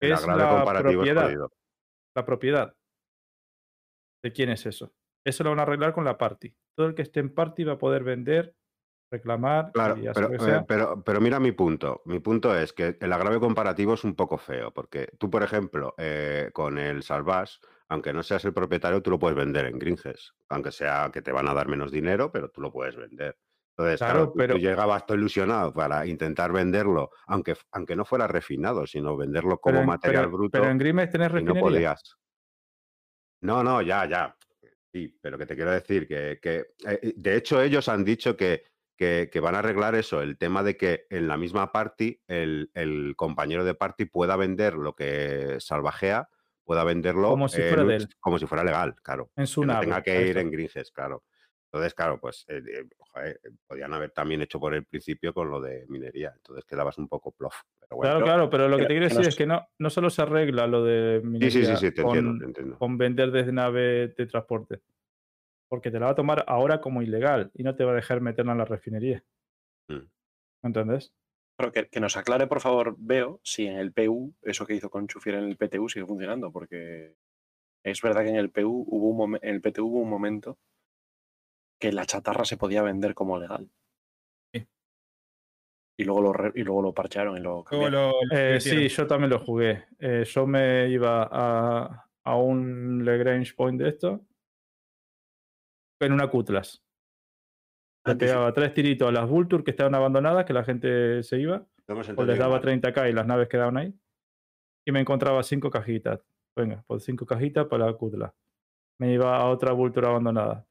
[0.00, 1.30] Es la propiedad.
[2.16, 2.74] La propiedad.
[4.22, 4.92] ¿De quién es eso?
[5.24, 6.54] Eso lo van a arreglar con la party.
[6.76, 8.54] Todo el que esté en party va a poder vender,
[9.10, 12.02] reclamar Claro, y pero, eh, pero, pero mira mi punto.
[12.06, 15.94] Mi punto es que el agravio comparativo es un poco feo, porque tú, por ejemplo,
[15.98, 20.32] eh, con el Salvage, aunque no seas el propietario, tú lo puedes vender en Gringes,
[20.48, 23.38] aunque sea que te van a dar menos dinero, pero tú lo puedes vender.
[23.76, 28.86] Entonces, Claro, pero- tú llegabas todo ilusionado para intentar venderlo, aunque, aunque no fuera refinado,
[28.86, 31.60] sino venderlo como Pero en, material bruto pero en Grimes tenés y no refinería.
[31.60, 32.16] podías.
[33.42, 34.36] No, no, ya, ya.
[34.92, 38.64] Sí, pero que te quiero decir que, que, eh, de hecho ellos han dicho que,
[38.96, 42.70] que, que van a arreglar eso, el tema de que en la misma party el,
[42.74, 46.28] el compañero de party pueda vender lo que salvajea,
[46.64, 48.08] pueda venderlo Como si fuera un- de él.
[48.20, 49.30] como si fuera legal, claro.
[49.36, 49.86] En su que no nave.
[49.86, 51.24] tenga que ir en Gringes, claro.
[51.72, 55.58] Entonces, claro, pues eh, eh, joder, podían haber también hecho por el principio con lo
[55.58, 56.32] de minería.
[56.36, 57.54] Entonces quedabas un poco plof.
[57.80, 58.10] pero bueno.
[58.12, 59.88] Claro, claro, pero lo que que- te quiero que decir nos- es que no, no
[59.90, 62.78] solo se arregla lo de minería sí, sí, sí, te con, entiendo, te entiendo.
[62.78, 64.80] con vender desde nave de transporte,
[65.70, 68.20] porque te la va a tomar ahora como ilegal y no te va a dejar
[68.20, 69.24] meterla en la refinería.
[69.88, 70.00] Mm.
[70.64, 71.12] ¿Entendés?
[71.56, 74.90] Pero que, que nos aclare, por favor, Veo, si en el PU, eso que hizo
[74.90, 77.14] con Chufier en el PTU sigue funcionando, porque
[77.82, 80.58] es verdad que en el PU hubo un momen- en el PTU hubo un momento
[81.82, 83.68] que la chatarra se podía vender como legal.
[84.54, 84.64] Sí.
[85.98, 87.92] Y luego lo, re- y luego lo parcharon y lo Luego cambiaron.
[87.92, 89.86] lo- lo Eh, sí, yo también lo jugué.
[89.98, 94.20] Eh, yo me iba a, a un Lagrange Point de esto
[96.00, 96.80] en una Cutlass.
[98.06, 101.40] Le Antici- pegaba tres tiritos a las Vulture que estaban abandonadas, que la gente se
[101.40, 102.62] iba, No o les daba mal.
[102.62, 103.92] 30k y las naves quedaban ahí.
[104.86, 106.20] Y me encontraba cinco cajitas.
[106.56, 108.32] Venga, pues cinco cajitas para la Cutlass.
[109.00, 110.64] Me iba a otra Vulture abandonada.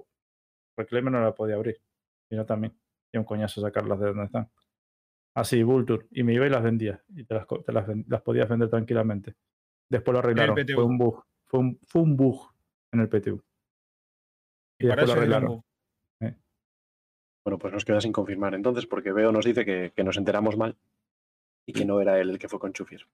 [0.78, 1.82] Reclaimer no la podía abrir.
[2.30, 2.74] Y no también.
[3.12, 4.50] Y un coñazo sacarlas de donde están.
[5.36, 6.08] Así, Vulture.
[6.12, 7.04] Y me iba y las vendía.
[7.10, 9.36] Y te las, te las, las podías vender tranquilamente.
[9.90, 10.56] Después lo arreglaron.
[10.74, 11.24] Fue un bug.
[11.46, 12.54] Fue un, fue un bug
[12.92, 13.44] en el PTU.
[14.80, 15.64] Y, después lo arreglaron.
[17.44, 20.58] Bueno, pues nos queda sin confirmar entonces, porque Veo nos dice que, que nos enteramos
[20.58, 20.78] mal
[21.66, 23.08] y que no era él el que fue con Chufier.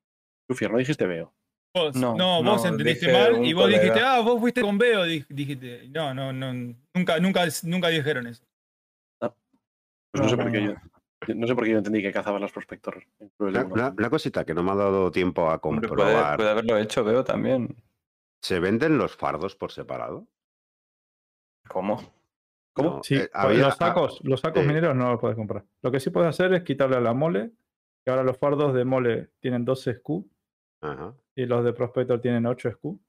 [0.50, 1.34] Chufier, ¿no dijiste Veo?
[1.78, 5.06] Vos, No, no, no, vos entendiste mal y vos dijiste, ah, vos fuiste con Veo,
[5.06, 5.88] dij- dijiste.
[5.90, 6.54] No, no, no,
[6.94, 8.44] nunca, nunca, nunca dijeron eso.
[9.20, 9.32] Pues
[10.14, 10.72] no, No, sé no, por qué no.
[10.74, 10.78] yo.
[11.36, 13.04] No sé por qué yo entendí que cazaban los prospector.
[13.20, 13.74] en Cruel Una, uno.
[13.74, 16.38] una- una cosita que no me ha dado tiempo a puede, comprobar.
[16.38, 17.76] puede haberlo hecho, veo también.
[18.42, 20.28] ¿Se venden los fardos por separado?
[21.68, 22.02] ¿Cómo?
[22.74, 22.90] ¿Cómo?
[22.98, 24.68] No, Sí, eh, pues había- los sacos, los sacos sí.
[24.68, 25.66] mineros no los puedes comprar.
[25.82, 27.52] Lo que sí puedes hacer es quitarle a la mole,
[28.06, 30.30] que ahora los fardos de mole tienen 12 SKU
[30.82, 31.16] Ajá.
[31.36, 33.00] y los de Prospector tienen 8 SKU.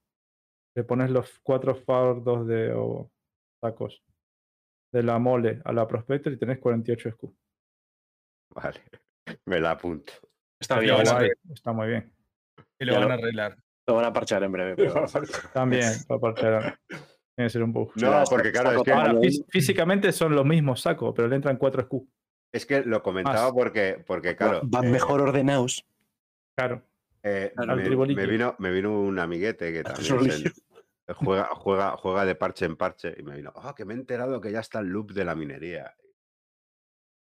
[0.76, 3.10] Le pones los cuatro fardos de o
[3.62, 4.02] sacos
[4.92, 7.36] de la mole a la Prospector y tenés 48 SKU.
[8.54, 8.80] Vale.
[9.46, 10.12] Me la apunto.
[10.60, 11.36] Está bien, está Guay, bien.
[11.54, 12.12] está muy bien.
[12.78, 13.56] Que lo Ya van lo- a arreglar.
[13.86, 14.76] Lo van a parchar en breve.
[14.76, 15.06] pero-
[15.52, 16.78] También, para parchear.
[16.88, 17.92] Tiene que ser un bug.
[17.96, 19.14] No, porque claro, es que, Ahora,
[19.50, 22.08] físicamente son los mismos sacos, pero le entran 4 SKU.
[22.52, 23.52] es que lo comentaba Más.
[23.52, 24.60] porque, porque claro.
[24.64, 25.86] Van eh, mejor ordenados.
[26.56, 26.82] Claro.
[27.22, 27.74] Eh, me,
[28.14, 30.50] me vino, me vino un amiguete que también se- tribolillo.
[31.16, 34.40] juega, juega, juega de parche en parche y me vino, ah, que me he enterado
[34.40, 35.94] que ya está el loop de la minería.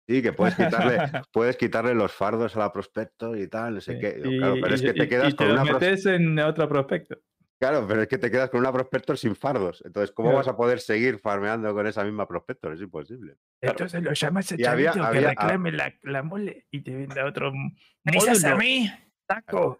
[0.07, 0.97] Sí, que puedes quitarle,
[1.31, 3.99] puedes quitarle los fardos a la prospector y tal, no sé Sí.
[3.99, 4.21] qué.
[4.25, 6.39] Y, claro, pero es que te y- quedas y te con una pros- metes en
[6.39, 7.17] otro prospecto.
[7.61, 9.83] Claro, pero es que te quedas con una prospector sin fardos.
[9.85, 10.37] Entonces, ¿cómo Claro.
[10.37, 12.73] vas a poder seguir farmeando con esa misma prospector?
[12.73, 13.35] Es imposible.
[13.61, 17.25] Entonces lo llamas a había- Chavito que había- reclame la, la mole y te venda
[17.25, 18.89] otro m- ¿Prisas a mí?
[19.29, 19.77] Taco.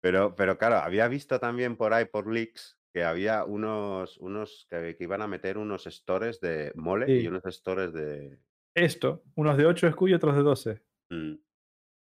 [0.00, 4.94] Pero, pero claro, había visto también por ahí, por leaks, que había unos, unos que,
[4.96, 8.38] que iban a meter unos stores de mole y unos stores de.
[8.76, 10.82] Esto, unos de 8 SKU y otros de 12.
[11.10, 11.34] Mm,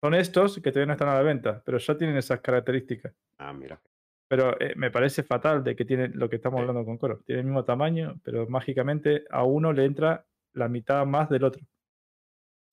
[0.03, 3.13] Son estos que todavía no están a la venta, pero ya tienen esas características.
[3.39, 3.81] Ah, mira.
[4.27, 6.61] Pero eh, me parece fatal de que tienen lo que estamos Sí.
[6.61, 7.21] hablando con Coro.
[7.25, 11.61] Tiene el mismo tamaño, pero mágicamente a uno le entra la mitad más del otro.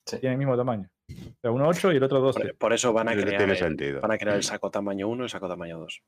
[0.06, 0.19] Sí.
[0.19, 0.90] Tiene el mismo tamaño.
[1.12, 2.41] O sea, uno 8 y el otro 12.
[2.41, 4.01] Por, por eso van a, crear tiene el, sentido.
[4.01, 6.03] van a crear el saco tamaño 1 y el saco tamaño 2.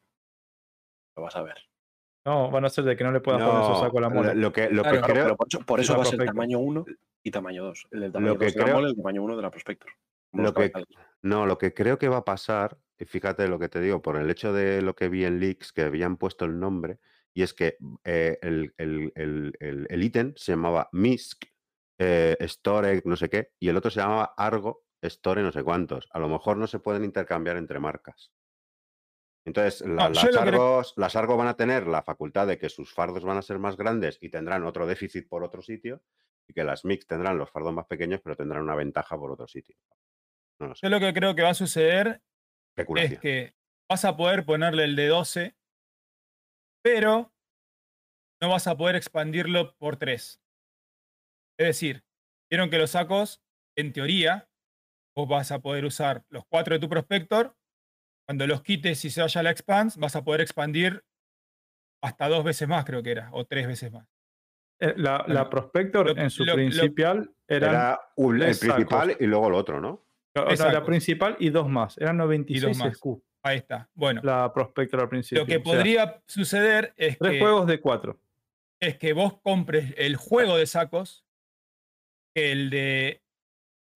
[1.17, 1.56] Lo vas a ver.
[2.26, 4.08] No, van a ser de que no le puedas poner su No, saco a la
[4.08, 4.35] lo, mole.
[4.35, 5.24] lo que, lo que Claro, Claro, creo.
[5.24, 6.85] pero por eso, por eso va a ser tamaño 1
[7.22, 7.87] y tamaño 2.
[7.90, 9.51] El del tamaño que 2 de la creo- mole y el tamaño 1 de la
[9.51, 9.90] Prospector.
[10.33, 10.72] Lo que-.
[11.22, 14.17] No, lo que creo que va a pasar, y fíjate lo que te digo, por
[14.17, 16.99] el hecho de lo que vi en leaks, que habían puesto el nombre,
[17.35, 21.44] y es que eh, el, el- el- el- el ítem se llamaba MISC,
[21.99, 26.08] eh, Store, no sé qué, y el otro se llamaba Argo, Store, no sé cuántos.
[26.12, 28.33] A lo mejor no se pueden intercambiar entre marcas.
[29.47, 32.92] Entonces, la- yo las, Argos, las Argo van a tener la facultad de que sus
[32.94, 36.03] fardos van a ser más grandes y tendrán otro déficit por otro sitio,
[36.49, 39.47] y que las MIX tendrán los fardos más pequeños, pero tendrán una ventaja por otro
[39.47, 39.76] sitio.
[40.60, 40.87] No lo sé.
[40.87, 42.22] Yo lo que creo que va a suceder
[42.97, 43.54] es que
[43.90, 45.56] vas a poder ponerle el de 12,
[46.83, 47.33] pero
[48.42, 50.40] no vas a poder expandirlo por 3.
[51.58, 52.04] Es decir,
[52.51, 53.42] vieron que los sacos,
[53.76, 54.51] en teoría,
[55.16, 57.54] vos vas a poder usar los 4 de tu prospector.
[58.26, 61.04] Cuando los quites y se vaya la expanse, vas a poder expandir
[62.02, 64.06] hasta dos veces más, creo que era, o tres veces más.
[64.80, 67.70] Eh, La, la Prospector lo- en su lo- lo- principal eran.
[67.70, 70.04] Era un- el principal y luego el otro, ¿no?
[70.36, 71.97] o sea, la principal y dos más.
[71.98, 72.97] Eran 96 más.
[72.97, 73.22] SKU.
[73.44, 73.88] Ahí está.
[73.94, 75.42] Bueno, La Prospector al principio.
[75.42, 78.18] lo que O sea, podría suceder es tres que, juegos de cuatro.
[78.82, 81.24] es que vos compres el juego de sacos,
[82.34, 83.22] que el de,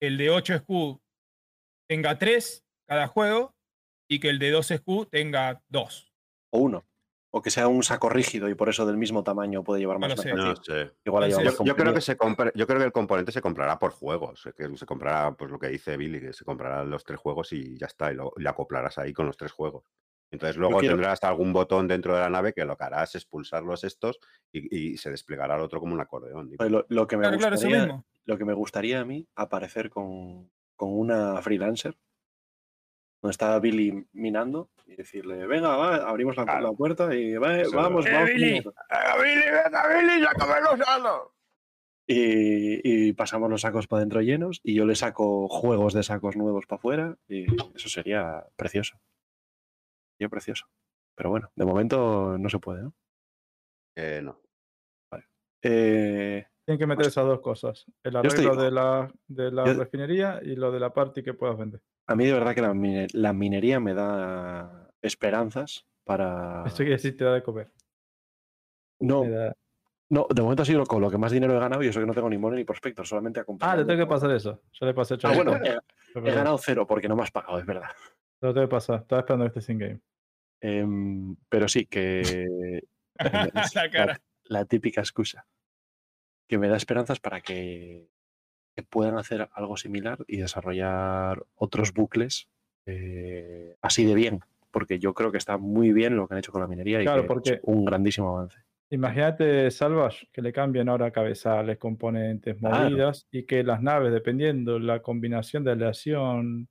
[0.01, 1.01] el de 8 SKU
[1.89, 3.55] tenga 3 cada juego
[4.07, 6.13] y que el de 12 SKU tenga 2.
[6.51, 6.85] O 1.
[7.31, 10.19] O que sea un saco rígido y por eso del mismo tamaño puede llevar más
[10.19, 10.33] sé.
[10.33, 10.93] No sé.
[11.05, 13.77] Igual No Yo, yo creo que se compra- yo creo que el componente se comprará
[13.77, 17.03] por juegos, eh, que se comprará pues lo que dice Billy, que se comprarán los
[17.03, 19.83] tres juegos y ya está, y lo, y acoplarás ahí con los tres juegos.
[20.31, 23.25] Entonces luego quiero- tendrás algún botón dentro de la nave que lo que harás es
[23.25, 24.19] pulsar los estos
[24.51, 26.49] y, y se desplegará el otro como un acordeón.
[26.67, 30.97] Lo, lo que me Claro, gustaría, lo que me gustaría a mí aparecer con, con
[30.97, 31.97] una freelancer
[33.21, 36.67] donde está Billy minando y decirle, venga, va, abrimos la, Claro.
[36.67, 38.13] la puerta y va, vamos, es.
[38.13, 38.29] vamos.
[38.29, 38.45] ¡Eh, Billy!
[38.53, 38.73] minando".
[38.89, 41.21] ¡Venga, Billy, venga, Billy, sácame los salos!
[42.07, 46.37] Y, y pasamos los sacos para adentro llenos y yo le saco juegos de sacos
[46.37, 47.45] nuevos para afuera y
[47.75, 48.99] eso sería precioso.
[50.17, 50.67] Sería precioso.
[51.15, 52.93] Pero bueno, de momento no se puede, ¿no?
[53.97, 54.39] Eh, no.
[55.61, 57.83] Eh, Tienen que meter esas dos cosas.
[58.03, 61.57] El arreglo de la, de la Yo- refinería y lo de la party que puedas
[61.57, 61.81] vender.
[62.05, 66.61] a mí de verdad que la, mine- la minería me da esperanzas para...
[66.67, 67.71] Esto quiere decir te da de comer.
[68.99, 69.55] No, da-
[70.11, 72.05] no, de momento ha sido con lo que más dinero he ganado y eso que
[72.05, 73.79] no tengo ni mono ni prospector, solamente Ah, acompañado.
[73.81, 74.61] te tengo que pasar eso.
[74.73, 75.53] Yo le pasé Ah, bueno,
[76.15, 77.89] he, ganado cero porque no me has pagado, es verdad.
[78.39, 78.99] Te lo tengo que pasar.
[79.01, 79.99] Estaba esperando este sin game.
[80.61, 82.79] Em, pero sí, que
[84.43, 85.47] la típica excusa
[86.49, 88.09] que me da esperanzas para que,
[88.75, 92.49] que puedan hacer algo similar y desarrollar otros bucles
[92.87, 94.39] eh, así de bien,
[94.71, 97.05] porque yo creo que está muy bien lo que han hecho con la minería y
[97.05, 98.57] que porque- es un grandísimo avance.
[98.91, 102.85] Imagínate Salvage, que le cambien ahora cabezales, componentes, Claro.
[102.89, 106.67] movidas, y que las naves, dependiendo la combinación de aleación,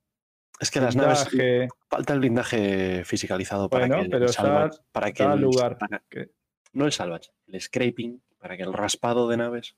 [0.59, 1.25] Es que las naves
[1.89, 5.77] falta el blindaje fisicalizado para que el pero ya salvage, para que el- lugar.
[5.77, 6.31] para- que-
[6.73, 9.75] no el salvage, el scraping, para que el raspado de naves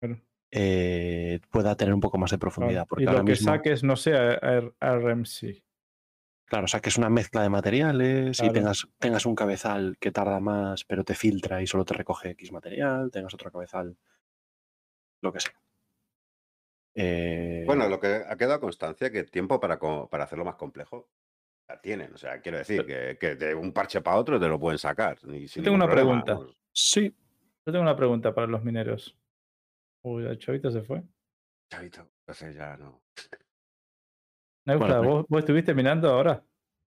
[0.00, 0.20] Claro.
[0.50, 2.86] eh, pueda tener un poco más de profundidad.
[2.88, 4.34] Porque y ahora lo que mismo, saques no sea
[4.80, 5.62] RMC.
[6.46, 10.10] claro, o sea, que es una mezcla de materiales y tengas, tengas un cabezal que
[10.10, 13.96] tarda más, pero te filtra y solo te recoge X material, tengas otro cabezal,
[15.20, 15.52] lo que sea.
[16.94, 21.08] Eh, Bueno, lo que ha quedado constancia que tiempo para, para hacerlo más complejo
[21.68, 22.14] la tienen.
[22.14, 25.18] O sea, quiero decir que, que de un parche para otro te lo pueden sacar.
[25.24, 26.34] y tengo una problema, pregunta.
[26.34, 26.56] vamos.
[26.72, 27.14] sí,
[27.68, 29.14] Yo tengo una pregunta para los mineros.
[30.02, 31.02] Uy, el chavito se fue.
[31.70, 33.02] Chavito, entonces ya no.
[34.64, 36.42] Neusta, Bueno, pues- ¿vos, vos estuviste minando ahora?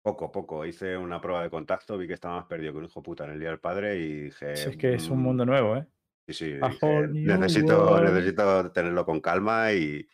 [0.04, 0.66] Poco, poco.
[0.66, 3.30] Hice una prueba de contacto, vi que estaba más perdido que un hijo puta en
[3.30, 4.56] el día del padre y dije.
[4.56, 5.86] Si es que es un "Mm, mundo nuevo, ¿eh?
[6.26, 8.04] Sí, sí, dije, necesito, world".
[8.12, 10.06] necesito tenerlo con calma y,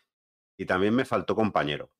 [0.56, 1.90] y también me faltó compañero.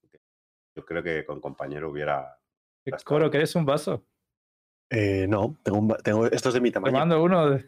[0.77, 2.39] Yo creo que con compañero hubiera.
[2.85, 3.09] ¿Qué Ya está.
[3.09, 4.07] Coro, ¿querés un vaso?
[4.91, 6.95] eh, no, tengo, un tengo esto es de mi Te tamaño.
[6.99, 7.51] mando uno.
[7.51, 7.65] De...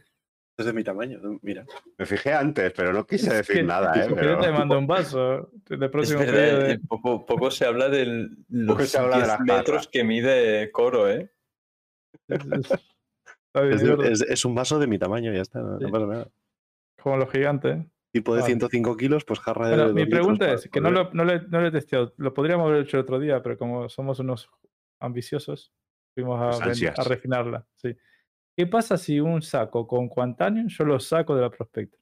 [0.58, 1.67] Es de mi tamaño, mira.
[1.99, 4.01] Me fijé antes, pero no quise Es decir que- nada, ¿eh?
[4.01, 5.51] es que Pero Yo te mando un vaso.
[5.69, 9.22] Es próximo verdad, pedido de- eh, poco, poco se habla de los se habla de
[9.24, 11.31] 10 las metros que mide Coro, ¿eh?
[12.28, 15.78] es- es- Es, es de- es- es un vaso de mi tamaño, ya está, no,
[15.90, 16.28] pasa nada.
[17.03, 17.76] Como los gigantes.
[17.78, 17.87] ¿eh?
[18.12, 18.47] Tipo de Ah.
[18.47, 19.76] 105 kilos, pues jarra de.
[19.76, 22.15] Bueno, mi pregunta para es, que no poder- lo, no, le, no lo he testeado,
[22.17, 24.49] lo podríamos haber hecho el otro día, pero como somos unos
[25.01, 25.72] ambiciosos,
[26.15, 27.67] fuimos a, Pues ven- a refinarla.
[27.76, 27.94] Sí.
[28.56, 31.99] ¿Qué pasa si un saco con Quantanium yo lo saco de la prospecta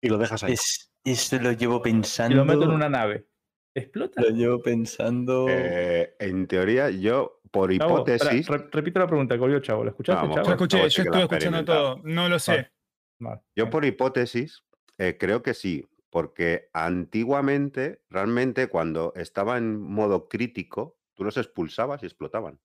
[0.00, 0.54] Y lo dejas ahí.
[0.54, 2.36] Es, eso lo llevo y pensando.
[2.36, 3.26] lo meto en una nave?
[3.74, 4.22] ¿Explota?
[4.22, 5.46] Lo llevo pensando.
[5.48, 8.46] eh, en teoría, yo, por Chavo, hipótesis.
[8.48, 9.84] re- repito la pregunta que volvió Chavo.
[9.84, 10.46] ¿La escuchaste, Vamos, Chavo?
[10.46, 12.00] Yo escuché, yo estuve ha escuchando todo.
[12.04, 12.70] No lo sé.
[13.18, 13.42] Vale.
[13.56, 14.64] Yo por hipótesis
[14.98, 22.02] eh, creo que sí, porque antiguamente, realmente cuando estaba en modo crítico, tú los expulsabas
[22.02, 22.60] y explotaban.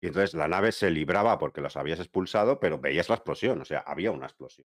[0.00, 3.64] Y entonces la nave se libraba porque los habías expulsado, pero veías la explosión, o
[3.64, 4.66] sea, había una explosión.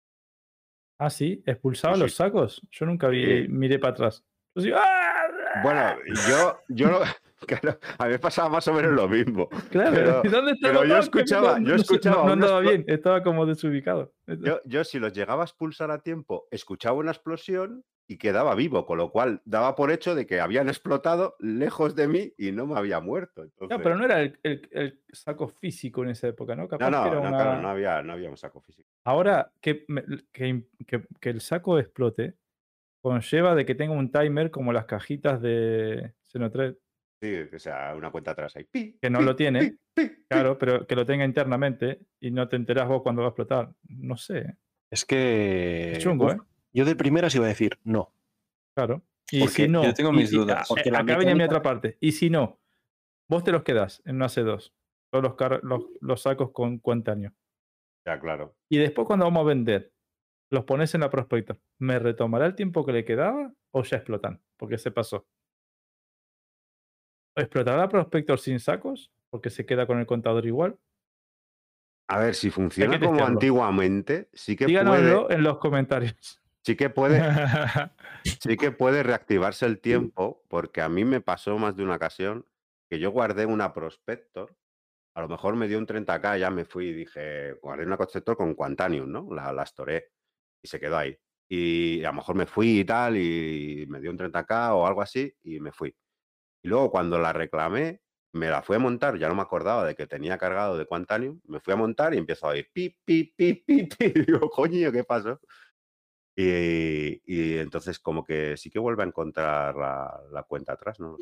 [0.99, 2.17] Ah, sí, expulsaba Sí, los sí.
[2.19, 2.63] sacos.
[2.71, 4.25] Yo nunca vi, miré para atrás.
[4.55, 5.04] Yo ¡ah!
[5.63, 5.97] Bueno,
[6.29, 7.01] yo, yo lo-
[7.47, 9.49] claro, a mí me pasaba más o menos lo mismo.
[9.71, 12.85] Claro, pero- ¿y ¿dónde está el pero yo escuchaba- no- yo escuchaba No, andaba bien,
[12.89, 14.13] estaba como desubicado.
[14.27, 18.85] Yo, yo si los llegaba a expulsar a tiempo, escuchaba una explosión y quedaba vivo,
[18.85, 22.67] con lo cual daba por hecho de que habían explotado lejos de mí y no
[22.67, 23.45] me había muerto.
[23.61, 26.69] No, pero no era el, el- el saco físico en esa época, ¿no?
[26.69, 28.89] Capaz no, que no, era no, una- claro, no había, no había un saco físico.
[29.05, 29.87] Ahora que,
[30.33, 30.65] que-
[31.21, 32.35] que el saco explote,
[33.05, 36.75] conlleva de que tenga un timer como las cajitas de Xenothread,
[37.23, 38.65] Sí, que sea una cuenta atrás ahí.
[38.65, 40.25] pi, que no pi, lo tiene, pi, pi, pi.
[40.29, 43.73] claro, pero que lo tenga internamente y no te enterás vos cuando va a explotar.
[43.89, 44.57] No sé.
[44.91, 45.93] Es que.
[45.93, 46.39] es chungo, ¿eh?
[46.73, 48.13] Yo de primeras iba a decir no.
[48.77, 49.03] Claro.
[49.31, 50.67] Y Porque si no, yo tengo mis si- dudas.
[50.69, 51.97] Porque eh, la acá viene mi mecánica- otra parte.
[52.01, 52.59] Y si no,
[53.29, 54.73] vos te los quedás en una C2,
[55.11, 57.33] todos los, los, los sacos con cuentaño.
[58.07, 58.55] Ya, claro.
[58.69, 59.94] Y después cuando vamos a vender,
[60.51, 61.59] los pones en la prospector.
[61.79, 64.43] ¿Me retomará el tiempo que le quedaba o ya explotan?
[64.57, 65.27] Porque se pasó.
[67.37, 69.13] ¿Explotará la prospector sin sacos?
[69.31, 70.79] Porque se queda con el contador igual.
[72.09, 73.35] A ver, si funciona como testearlo.
[73.35, 76.43] antiguamente, sí que puede, Díganoslo en los comentarios.
[76.63, 77.21] sí que puede,
[78.41, 82.47] sí que puede reactivarse el tiempo, porque a mí me pasó más de una ocasión
[82.91, 84.55] que yo guardé una Prospector,
[85.17, 88.37] a lo mejor me dio un 30k, ya me fui y dije, guardé una Prospector
[88.37, 89.29] con Quantanium, ¿no?
[89.35, 90.13] La, la storé
[90.65, 91.17] y se quedó ahí.
[91.47, 95.03] Y a lo mejor me fui y tal, y me dio un 30k o algo
[95.03, 95.95] así, y me fui.
[96.63, 98.01] Y luego cuando la reclamé,
[98.33, 101.39] me la fui a montar, ya no me acordaba de que tenía cargado de Quantanium,
[101.45, 104.05] me fui a montar y empiezo a oír pi, pi, pi, pi, pi.
[104.17, 105.39] Y digo, coño, ¿qué pasó?
[106.37, 111.17] Y, y entonces como que sí que vuelve a encontrar la, la cuenta atrás, ¿no?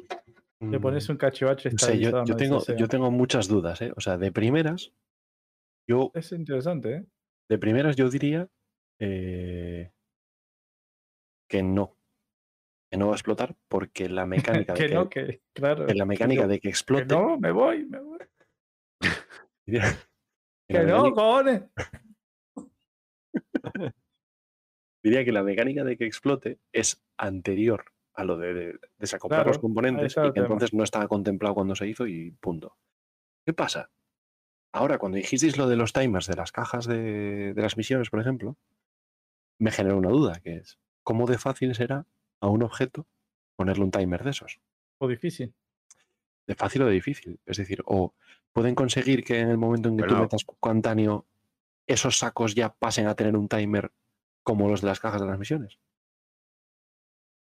[0.61, 3.93] Le pones un cachivache yo, tengo, yo tengo muchas dudas, ¿eh?
[3.97, 4.93] O sea, de primeras,
[5.89, 7.07] yo, Es interesante, ¿eh?
[7.51, 8.49] de primeras yo diría
[9.05, 9.93] eh,
[11.49, 11.97] que no.
[12.91, 14.27] Que no va a explotar porque la
[14.65, 15.87] mecánica de que que, no, que claro.
[15.87, 17.07] que la mecánica yo- de que Que explote.
[17.15, 18.19] no, me voy, me voy.
[19.67, 21.63] diría que Que no, cojones.
[25.03, 29.57] diría que la mecánica de que explote es anterior a lo de, de desacoplar los
[29.57, 32.77] Claro, componentes y que entonces no estaba contemplado cuando se hizo y punto.
[33.45, 33.91] ¿Qué pasa?
[34.75, 38.21] Ahora, cuando dijisteis lo de los timers de las cajas de, de las misiones, por
[38.21, 38.57] ejemplo,
[39.59, 42.07] me generó una duda, que es, ¿cómo de fácil será
[42.41, 43.07] a un objeto
[43.57, 44.61] ponerle un timer de esos?
[44.99, 45.55] O difícil.
[46.47, 47.39] De fácil o de difícil.
[47.47, 48.15] Es decir, o
[48.53, 51.27] pueden conseguir que en el momento en que tú metas Quantanio,
[51.87, 53.93] esos sacos ya pasen a tener un timer
[54.43, 55.79] como los de las cajas de las misiones.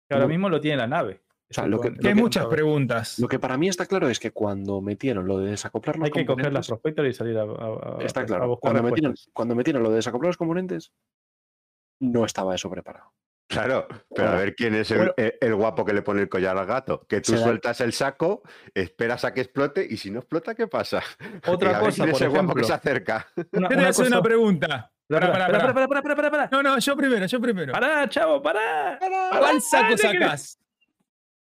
[0.09, 1.21] Que ahora mismo lo tiene la nave.
[1.51, 3.19] O sea, Eso lo que- lo- Que hay que- muchas preguntas.
[3.19, 6.13] Lo que para mí está claro es que cuando metieron lo de desacoplar los Hay
[6.13, 8.83] que coger las componentes, prospectos y salir a, a- a- está a claro, buscar cuando
[8.89, 10.93] metieron, cuando metieron lo de desacoplar los componentes,
[12.01, 13.13] no estaba eso preparado.
[13.49, 15.15] Claro, pero a ver quién es el, bueno.
[15.17, 17.05] el- el guapo que le pone el collar al gato.
[17.09, 18.43] Que tú sueltas el saco,
[18.75, 21.03] esperas a que explote y si no explota, ¿qué pasa?
[21.49, 23.27] Otra Y a ver cosa, quién es por el guapo que se acerca.
[23.53, 24.93] Una, una cosa- una pregunta.
[25.09, 25.47] Pará, pará.
[25.49, 26.49] pará, pará, pará, pará, pará.
[26.53, 27.73] No, no, yo primero, yo primero.
[27.73, 28.97] Pará, chavo, pará.
[29.01, 30.59] ¿Cuál saco sacás?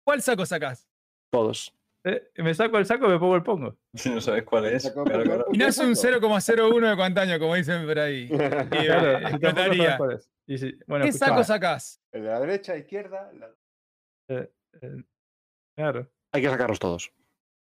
[0.04, 0.86] ¿Cuál saco sacás?
[1.32, 1.74] Todos.
[2.06, 3.78] Eh, me saco el saco y me pongo el pongo.
[3.94, 4.92] Si no sabes cuál es.
[4.92, 5.46] Claro, claro.
[5.54, 8.24] Y no es un 0,01 de cuantaño, como dicen por ahí.
[8.32, 9.98] Y, Claro, eh, si tampoco sabes explotaría.
[9.98, 10.30] cuál es.
[10.46, 12.02] Y si- bueno, ¿Qué escuchá, saco sacás?
[12.12, 13.32] El de la derecha, izquierda.
[13.34, 13.56] la-
[14.30, 15.04] eh, eh,
[15.78, 17.12] claro, Hay que sacarlos todos.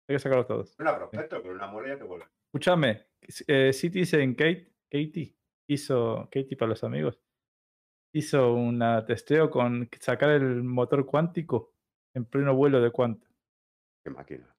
[0.09, 0.75] hay que sacarlos todos.
[0.79, 2.27] Una prospecto, con una mole ya te vuelve.
[2.53, 3.07] Escúchame,
[3.49, 5.37] eh, Citizen Kate, Katie
[5.69, 7.21] hizo, Katie para los amigos,
[8.13, 11.73] hizo un testeo con sacar el motor cuántico
[12.15, 13.27] en pleno vuelo de cuánto.
[14.05, 14.55] Qué máquina.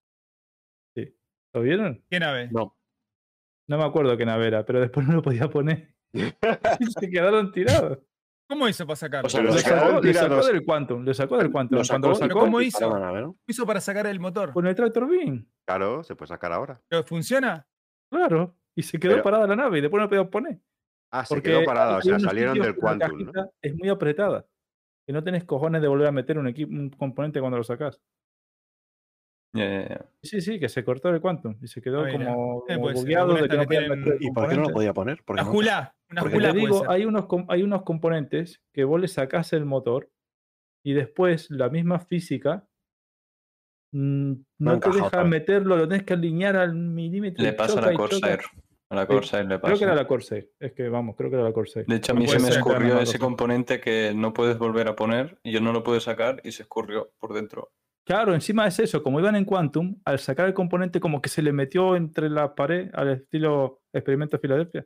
[1.54, 2.04] ¿Lo vieron?
[2.10, 2.50] ¿Qué nave?
[2.52, 2.78] No.
[3.70, 5.96] No me acuerdo qué nave era, pero después no lo podía poner.
[7.00, 8.00] Se quedaron tirados.
[8.50, 9.28] ¿Cómo hizo para sacarlo?
[9.28, 11.80] O sea, Lo se sacó, lo sacó del Quantum, lo sacó del Quantum.
[11.80, 13.00] Lo Cuando lo sacó sacó, ¿cómo hizo?
[13.00, 13.38] nave, ¿no?
[13.48, 14.54] hizo para sacar el motor?
[14.54, 15.48] con el Tractor Beam.
[15.68, 16.80] Claro, se puede sacar ahora.
[16.88, 17.66] ¿Pero funciona?
[18.12, 18.56] Claro.
[18.76, 20.60] Y se quedó Pero- parada la nave y después no lo podía poner.
[21.12, 23.52] Ah, se Porque quedó parada, o sea, salieron del Quantum, ¿no?
[23.62, 24.46] Es muy apretada.
[25.08, 28.00] Que no tenés cojones de volver a meter un, equipo, un componente cuando lo sacás.
[30.22, 33.34] Sí, sí, que se cortó el Quantum y se quedó Ah, como, Eh, como bugueado
[33.36, 35.22] de que no tienen- ¿Y por qué no lo podía poner?
[35.26, 35.96] Porque Una jula.
[36.10, 36.90] Una porque Te jula puede digo, ser.
[36.92, 40.10] hay unos, hay unos componentes que vos le sacás el motor
[40.84, 42.68] y después la misma física
[43.92, 47.44] mm, no, te deja meterlo, lo tenés que alinear al milímetro.
[47.44, 47.94] Le pasa a la.
[47.94, 48.40] Corsair.
[48.90, 50.04] A la Sí, Corsair le Creo que era pasa.
[50.04, 50.52] la Corsair.
[50.60, 51.86] Es que vamos, creo que era la Corsair.
[51.88, 54.96] De hecho, a No mí se me escurrió ese componente que no puedes volver a
[54.96, 57.72] poner y yo no lo pude sacar y se escurrió por dentro.
[58.08, 61.42] Claro, encima es eso, como iban en Quantum, al sacar el componente como que se
[61.42, 64.86] le metió entre la pared al estilo experimento de Filadelfia.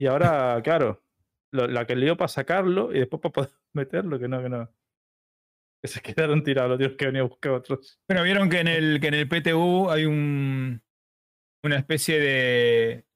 [0.00, 1.04] Y ahora, claro,
[1.52, 4.48] lo- la que le dio para sacarlo y después para poder meterlo, que no, que
[4.48, 4.68] no.
[5.80, 8.00] Que se quedaron tirados, los tíos que venía a buscar otros.
[8.08, 10.82] Bueno, vieron que en el, que en el PTU hay un,
[11.64, 13.06] una especie de,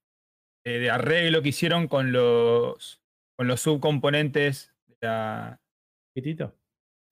[0.65, 3.03] de, de arreglo que hicieron con los,
[3.37, 5.61] con los subcomponentes de la.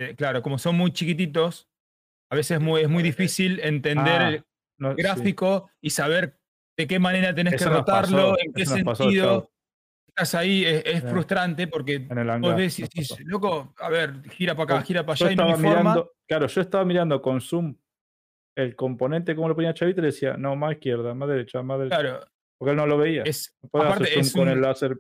[0.01, 1.69] Eh, claro, como son muy chiquititos,
[2.33, 4.45] a veces es muy, es muy difícil entender Ah, el
[4.79, 5.03] no, sí.
[5.03, 6.41] gráfico y saber
[6.79, 9.51] de qué manera tenés Eso que rotarlo, pasó, en qué sentido.
[10.09, 11.07] Estás ahí, es, es Sí.
[11.09, 11.99] frustrante porque
[12.41, 12.89] vos decís,
[13.27, 15.81] loco, a ver, gira para acá, gira para yo allá y no hay estaba forma.
[15.91, 17.77] mirando, claro, yo estaba mirando con zoom
[18.57, 21.79] el componente como lo ponía Chavito y le decía, no, más izquierda, más derecha, más
[21.79, 22.01] derecha.
[22.01, 22.27] Claro,
[22.59, 23.23] Porque él no lo veía.
[23.23, 24.99] es, No hacer aparte zoom es con el láser.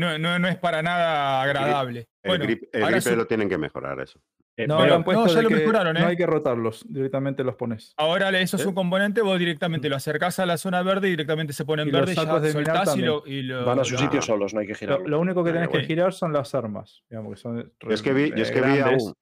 [0.00, 2.08] No, no, no es para nada agradable.
[2.22, 4.20] El, Bueno, grip, el ahora grip su- lo tienen que mejorar eso.
[4.56, 6.04] Eh, No, pero- puesto ya lo mejoraron, no ¿eh?
[6.06, 7.94] hay que rotarlos, directamente los pones.
[7.96, 8.68] Ahora eso es ¿Eh?
[8.68, 11.88] un componente, vos directamente lo acercás a la zona verde y directamente se pone en
[11.88, 13.96] Y los verde y ya sacos de soltás y lo, y lo- Van a su
[13.96, 14.22] sitio Ah.
[14.22, 15.08] solos, no hay que Lo, girarlo.
[15.08, 15.86] lo único que tenés que bueno.
[15.86, 18.78] girar son las armas, digamos, que son re- Es que vi, yo es que vi
[18.80, 19.14] a un-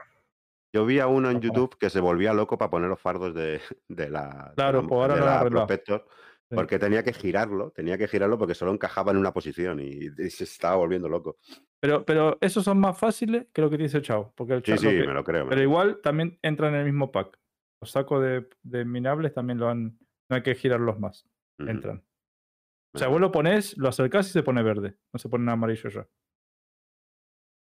[0.74, 1.40] yo vi a uno en.
[1.40, 4.88] YouTube que se volvía loco para poner los fardos de, de la, de Claro, la-
[4.88, 5.66] pues ahora de la arreglado.
[5.66, 6.14] Protector Sí.
[6.50, 10.30] Porque tenía que girarlo, tenía que girarlo porque solo encajaba en una posición y, y
[10.30, 11.36] se estaba volviendo loco.
[11.80, 14.32] Pero, pero esos son más fáciles que lo que te dice el chavo.
[14.34, 15.44] Porque el Sí, chavo sí, que- me lo creo.
[15.44, 15.68] me Pero creo.
[15.68, 17.38] igual también entran en el mismo pack.
[17.82, 19.98] Los sacos de, de minables también lo han.
[20.30, 21.28] No hay que girarlos más.
[21.58, 22.02] Entran.
[22.94, 24.96] O sea, vos lo pones, lo acercás y se pone verde.
[25.12, 26.08] No se pone en amarillo ya.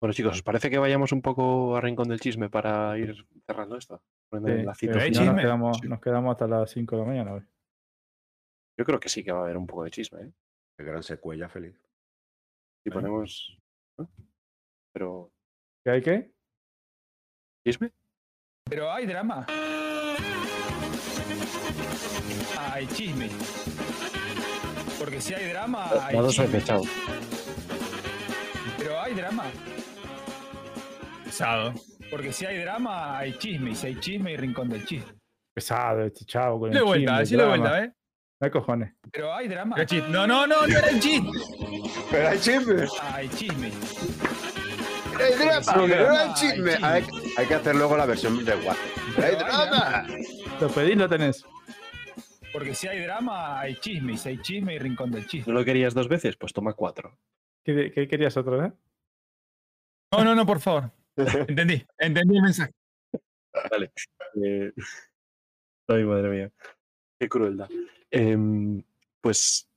[0.00, 3.76] Bueno, chicos, ¿os parece que vayamos un poco a Rincón del Chisme para ir cerrando
[3.76, 4.00] esto?
[4.30, 4.72] Sí, final?
[4.72, 4.76] nos
[5.08, 5.42] chisme.
[5.42, 7.42] quedamos, nos quedamos hasta las 5 de la mañana hoy.
[8.78, 10.32] Yo creo que sí que va a haber un poco de chisme, ¿eh?
[10.78, 11.74] El gran secuella feliz.
[12.84, 13.08] Si Bueno.
[13.08, 13.58] ponemos.
[13.98, 14.08] ¿no?
[14.92, 15.32] Pero.
[15.84, 16.32] ¿Qué hay que?
[17.66, 17.92] ¿Chisme?
[18.70, 19.46] Pero hay drama.
[22.70, 23.28] Hay chisme.
[24.98, 26.60] Porque si hay drama, hay chisme.
[28.78, 29.44] Pero hay drama.
[31.24, 31.72] Pesado.
[32.10, 33.70] Porque si hay drama, hay chisme.
[33.70, 35.12] Y si hay chisme, hay rincón del chisme.
[35.54, 37.56] Pesado este chavo con el Dale vuelta, chisme, drama.
[37.56, 37.92] vuelta, ¿eh?
[38.40, 38.94] No hay cojones.
[39.10, 39.76] Pero hay drama.
[40.10, 41.32] No, no, no, no era el chisme.
[42.10, 42.86] Pero hay chisme.
[43.12, 43.72] Hay chisme.
[45.18, 46.74] Hay drama, pero hay chisme.
[46.74, 47.06] hay Hay,
[47.36, 48.76] hay que hacer luego la versión de WhatsApp.
[49.16, 50.06] Hay hay drama.
[50.60, 51.44] Lo pedís, lo tenés.
[52.52, 54.12] Porque si hay drama, hay chisme.
[54.12, 55.52] Y si hay chisme, hay rincón del chisme.
[55.52, 56.36] ¿No lo querías dos veces?
[56.36, 57.18] Pues toma cuatro.
[57.64, 58.72] ¿Qué, qué querías otra vez?
[60.12, 60.92] No, no, no, por favor.
[61.16, 62.72] Entendí, entendí el mensaje.
[63.70, 63.90] Vale.
[64.42, 64.72] Eh,
[65.88, 66.52] Ay, madre mía.
[67.18, 67.68] Qué crueldad.
[68.10, 68.82] Em,
[69.20, 69.68] pues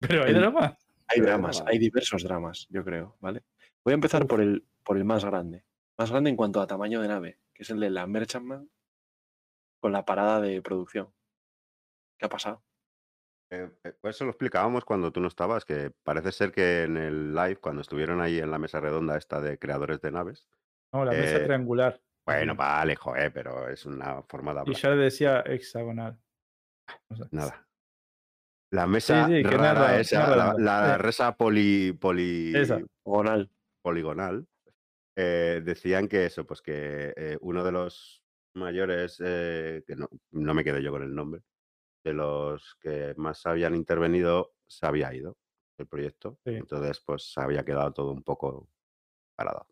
[0.00, 0.76] Pero hay El- drama.
[1.08, 1.70] hay dramas, drama.
[1.70, 3.42] hay diversos dramas, yo creo, ¿vale?
[3.84, 5.64] Voy a empezar por el, por el más grande.
[5.98, 8.68] Más grande en cuanto a tamaño de nave, que es el de la Merchantman
[9.80, 11.12] con la parada de producción.
[12.18, 12.64] ¿Qué ha pasado?
[13.50, 16.96] Eh, eh, pues eso lo explicábamos cuando tú no estabas, que parece ser que en
[16.96, 20.48] el live, cuando estuvieron ahí en la mesa redonda esta de creadores de naves,
[20.92, 22.00] No, la mesa Eh, triangular.
[22.26, 24.76] bueno, vale, joder, pero es una forma de Y hablar.
[24.76, 26.18] ya le decía hexagonal.
[27.30, 27.66] Nada.
[28.70, 32.80] La mesa sí, rara esa, la, la resa poli, poli- Esa.
[33.04, 33.50] Gonal.
[33.82, 34.46] poligonal,
[35.16, 38.22] eh, decían que eso, pues que eh, uno de los
[38.54, 41.42] mayores, eh, que no, no me quedé yo con el nombre,
[42.04, 45.36] de los que más habían intervenido, se había ido
[45.76, 46.38] del proyecto.
[46.44, 46.52] Sí.
[46.54, 48.68] Entonces, pues se había quedado todo un poco
[49.36, 49.66] parado.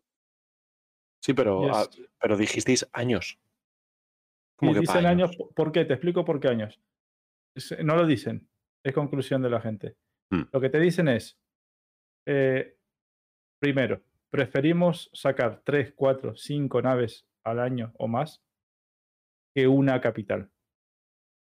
[1.23, 1.87] Sí, pero, ah,
[2.19, 3.39] pero dijisteis años.
[3.39, 5.35] Y ¿Cómo que dicen años.
[5.55, 5.85] ¿por qué?
[5.85, 6.79] Te explico por qué años.
[7.55, 8.47] Es- No lo dicen,
[8.85, 9.95] es conclusión de la gente.
[10.31, 10.43] Hmm.
[10.51, 11.37] Lo que te dicen es,
[12.27, 12.77] eh,
[13.61, 14.01] primero,
[14.31, 18.41] preferimos sacar 3, 4, 5 naves al año o más
[19.55, 20.49] que una capital.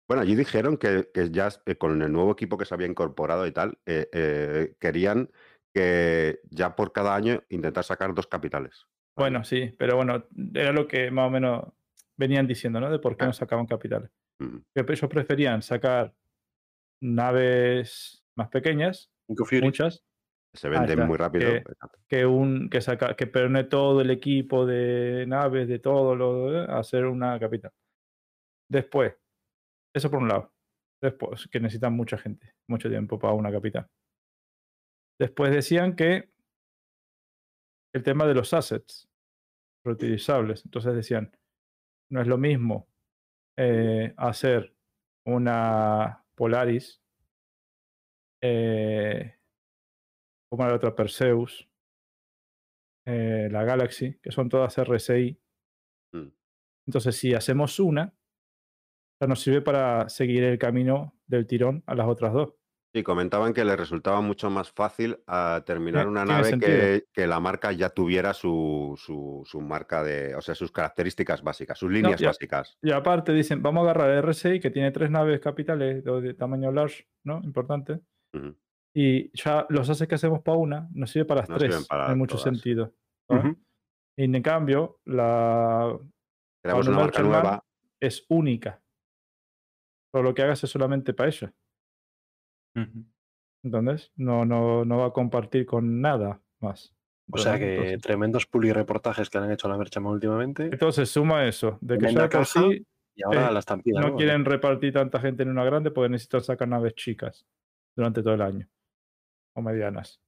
[0.07, 3.47] Bueno, allí dijeron que, que ya eh, con el nuevo equipo que se había incorporado
[3.47, 5.31] y tal, eh, eh, querían
[5.73, 8.85] que ya por cada año intentar sacar dos capitales.
[9.17, 11.73] Bueno, sí, pero bueno, era lo que más o menos
[12.17, 12.91] venían diciendo, ¿no?
[12.91, 13.27] De por qué Ah.
[13.27, 14.11] no sacaban capitales.
[14.39, 14.57] Mm.
[14.73, 16.13] Que ellos preferían sacar
[17.01, 19.11] naves más pequeñas,
[19.61, 20.03] muchas,
[20.53, 21.51] Se venden muy rápido.
[21.51, 21.63] que-
[22.07, 27.05] que un que saca que pone todo el equipo de naves de todo lo hacer
[27.05, 27.71] una capital.
[28.69, 29.15] Después
[29.93, 30.51] eso por un lado.
[31.01, 33.87] Después que necesitan mucha gente mucho tiempo para una capital.
[35.19, 36.29] Después decían que
[37.93, 39.07] el tema de los assets
[39.85, 40.63] reutilizables.
[40.65, 41.31] Entonces decían
[42.11, 42.87] no es lo mismo
[43.57, 44.75] eh, hacer
[45.25, 47.01] una Polaris
[48.41, 49.35] eh,
[50.49, 51.67] como la otra Perseus,
[53.05, 55.39] eh, la Galaxy, que son todas RCI.
[56.13, 56.27] Mm.
[56.87, 58.13] Entonces, si hacemos una,
[59.19, 62.53] ya nos sirve para seguir el camino del tirón a las otras dos.
[62.95, 66.71] Sí, comentaban que les resultaba mucho más fácil a terminar Eh, una nave sentido.
[66.71, 71.43] que, que la marca ya tuviera su, su, su marca de, o sea, sus características
[71.43, 72.77] básicas, sus líneas básicas.
[72.81, 76.33] Y aparte dicen, vamos a agarrar el RCI, que tiene tres naves capitales de, de
[76.35, 77.41] tamaño large, ¿no?
[77.43, 77.99] Importante.
[78.95, 82.13] Y ya los haces que hacemos para una, nos sirve para las Nos tres, para
[82.13, 82.43] en mucho todas.
[82.45, 82.93] sentido.
[83.27, 83.43] ¿sabes?
[83.43, 83.57] Ujú.
[84.17, 85.99] Y en cambio, la
[86.63, 87.65] Creamos una marca nueva.
[87.99, 88.81] es única.
[90.13, 91.53] Pero lo que hagas es solamente para ella.
[93.63, 94.11] ¿Entendés?
[94.15, 96.93] No, no, no va a compartir con nada más.
[97.31, 100.63] O sea que Entonces, tremendos pulirreportajes que le han hecho a la Merchantman últimamente.
[100.65, 103.99] entonces suma eso, de que ya sí Y ahora eh, la estampida.
[103.99, 104.15] no ¿no?
[104.15, 107.47] quieren repartir tanta gente en una grande porque necesitan sacar naves chicas
[107.95, 108.69] durante todo el año.
[109.53, 110.21] O medianas.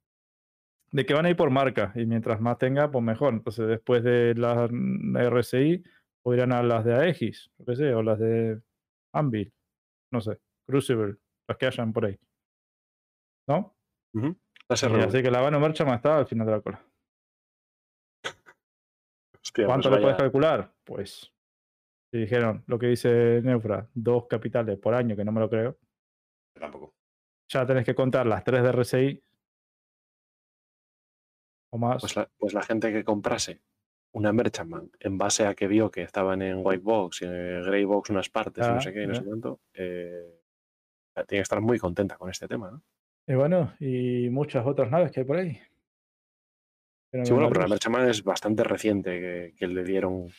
[0.92, 3.34] De que van a ir por marca y mientras más tenga, pues mejor.
[3.34, 5.84] Entonces después de las RCI,
[6.24, 8.60] o irán a las de Aegis, que sé, o las de
[9.14, 9.54] Anvil,
[10.12, 12.18] no sé, Crucible, las que hayan por ahí.
[13.48, 13.76] ¿No?
[14.14, 16.86] Y así que la Vano Merchant está al final de la cola.
[19.42, 20.74] Hostia, pues ¿Cuánto le puedes calcular?
[20.84, 21.34] Pues,
[22.12, 25.78] si dijeron lo que dice Neufra, dos capitales por año, que no me lo creo,
[26.60, 26.94] Tampoco.
[27.50, 29.24] Ya tenés que contar las 3 de RSI
[31.72, 32.02] o más.
[32.02, 33.62] Pues la, pues la gente que comprase
[34.14, 38.10] una Merchantman en base a que vio que estaban en White Box, en Grey Box
[38.10, 40.42] unas partes y no sé qué, y no sé cuánto, eh,
[41.14, 42.82] tiene que estar muy contenta con este tema, ¿no?
[43.28, 45.60] Y bueno, y muchas otras naves que hay por ahí.
[47.12, 47.72] No Sí, bueno, pero la luz.
[47.72, 50.14] Merchantman es bastante reciente que, que le dieron.
[50.14, 50.32] O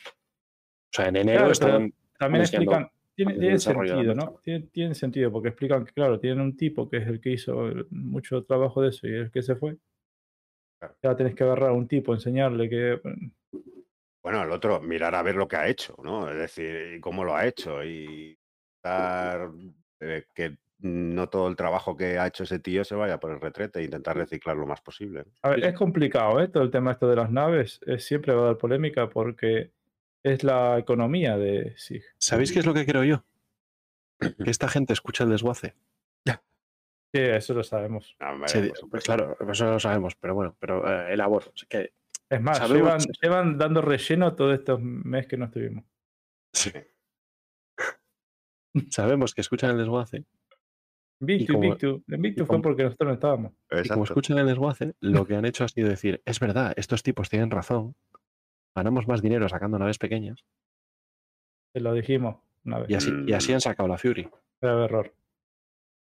[0.91, 4.41] sea, en enero Claro, pero estaban También explican, tiene, sentido, ¿no?
[4.43, 7.71] Tiene, tiene sentido porque explican que, claro, tienen un tipo que es el que hizo
[7.91, 9.77] mucho trabajo de eso y el que se fue.
[11.03, 13.01] Ya tenés que agarrar a un tipo, enseñarle que.
[14.23, 16.31] Bueno, el otro, mirar a ver lo que ha hecho, ¿no?
[16.31, 18.39] Es decir, y cómo lo ha hecho y
[18.83, 19.51] dar
[20.01, 23.41] eh, que no todo el trabajo que ha hecho ese tío se vaya por el
[23.41, 25.25] retrete e intentar reciclar lo más posible.
[25.43, 26.49] A ver, es complicado, ¿eh?
[26.49, 29.73] Todo el tema esto de las naves eh, siempre va a dar polémica porque
[30.23, 32.03] es la economía de SIG.
[32.19, 33.25] ¿Sabéis qué es lo que creo yo?
[34.21, 35.75] Que esta gente escucha el desguace.
[37.11, 38.15] Sí, eso lo sabemos.
[38.21, 41.51] No, di- por pues claro, eso lo sabemos, pero bueno, pero eh, elaboro.
[41.55, 41.93] Sea, que
[42.29, 45.85] Es más, Sabemos- llevan, llevan dando relleno todos estos meses que no estuvimos.
[46.53, 46.71] sí.
[48.91, 50.25] sabemos que escuchan el desguace
[51.21, 52.03] Invictus, como- Invictus.
[52.09, 53.53] Invictus fue como- porque nosotros no estábamos.
[53.85, 57.03] y como escuchan el desguace, lo que han hecho ha sido decir, es verdad, estos
[57.03, 57.95] tipos tienen razón,
[58.75, 60.45] ganamos más dinero sacando naves pequeñas
[61.73, 62.91] Te lo dijimos una vez.
[62.91, 63.55] y así, y así Mm.
[63.55, 64.29] han sacado la Fury.
[64.61, 65.15] Grave error.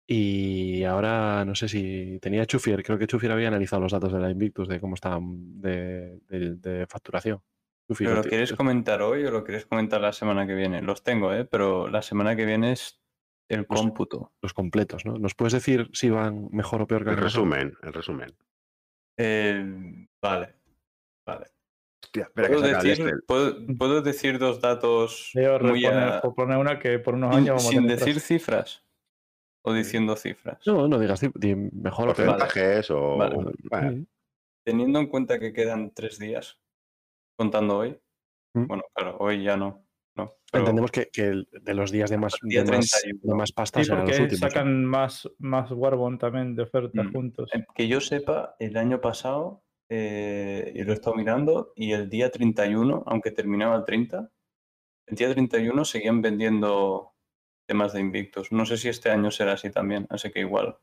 [0.08, 4.20] Y ahora no sé si tenía Chufier, creo que Chufier había analizado los datos de
[4.20, 7.42] la Invictus de cómo estaban de, de- de facturación.
[7.88, 10.82] Chufier, ¿Pero lo quieres comentar hoy o lo quieres comentar la semana que viene?
[10.82, 11.46] Los tengo, ¿eh?
[11.46, 13.00] Pero la semana que viene es
[13.50, 14.32] el cómputo.
[14.42, 15.18] los completos, ¿no?
[15.18, 18.36] ¿Nos puedes decir si van mejor o peor que El el resumen, el resumen.
[19.18, 20.56] Eh, vale,
[21.28, 21.46] vale.
[22.04, 23.18] Hostia, espera que ¿Puedo saca decir, este.
[23.28, 27.56] puedo, puedo decir dos datos Leo muy a- propone una que por unos sin, años
[27.58, 28.84] vamos sin decir cifras
[29.64, 30.60] o diciendo cifras?
[30.68, 32.30] No, no digas di- di mejor o peor.
[32.38, 33.18] Porcentajes o.
[33.18, 33.92] Vale.
[33.98, 34.08] Sí.
[34.66, 36.60] Teniendo en cuenta que quedan tres días,
[37.38, 38.00] contando hoy,
[38.56, 38.68] Mm.
[38.68, 39.85] bueno, claro, hoy ya no,
[40.16, 43.20] no, pero Entendemos que, que el- de los días de más, día de más, 31.
[43.24, 44.42] de más pasta Sí, serán los porque últimos.
[44.42, 44.48] ¿no?
[44.50, 47.12] sacan más, más Warbond también de oferta Mm.
[47.12, 47.50] juntos.
[47.54, 52.10] eh, que yo sepa, el año pasado, eh, y lo he estado mirando, y el
[52.10, 54.32] día 31, aunque terminaba el 30,
[55.08, 57.14] el día 31 seguían vendiendo
[57.68, 58.52] temas de Invictus.
[58.52, 60.78] No sé si este año será así también, así que igual,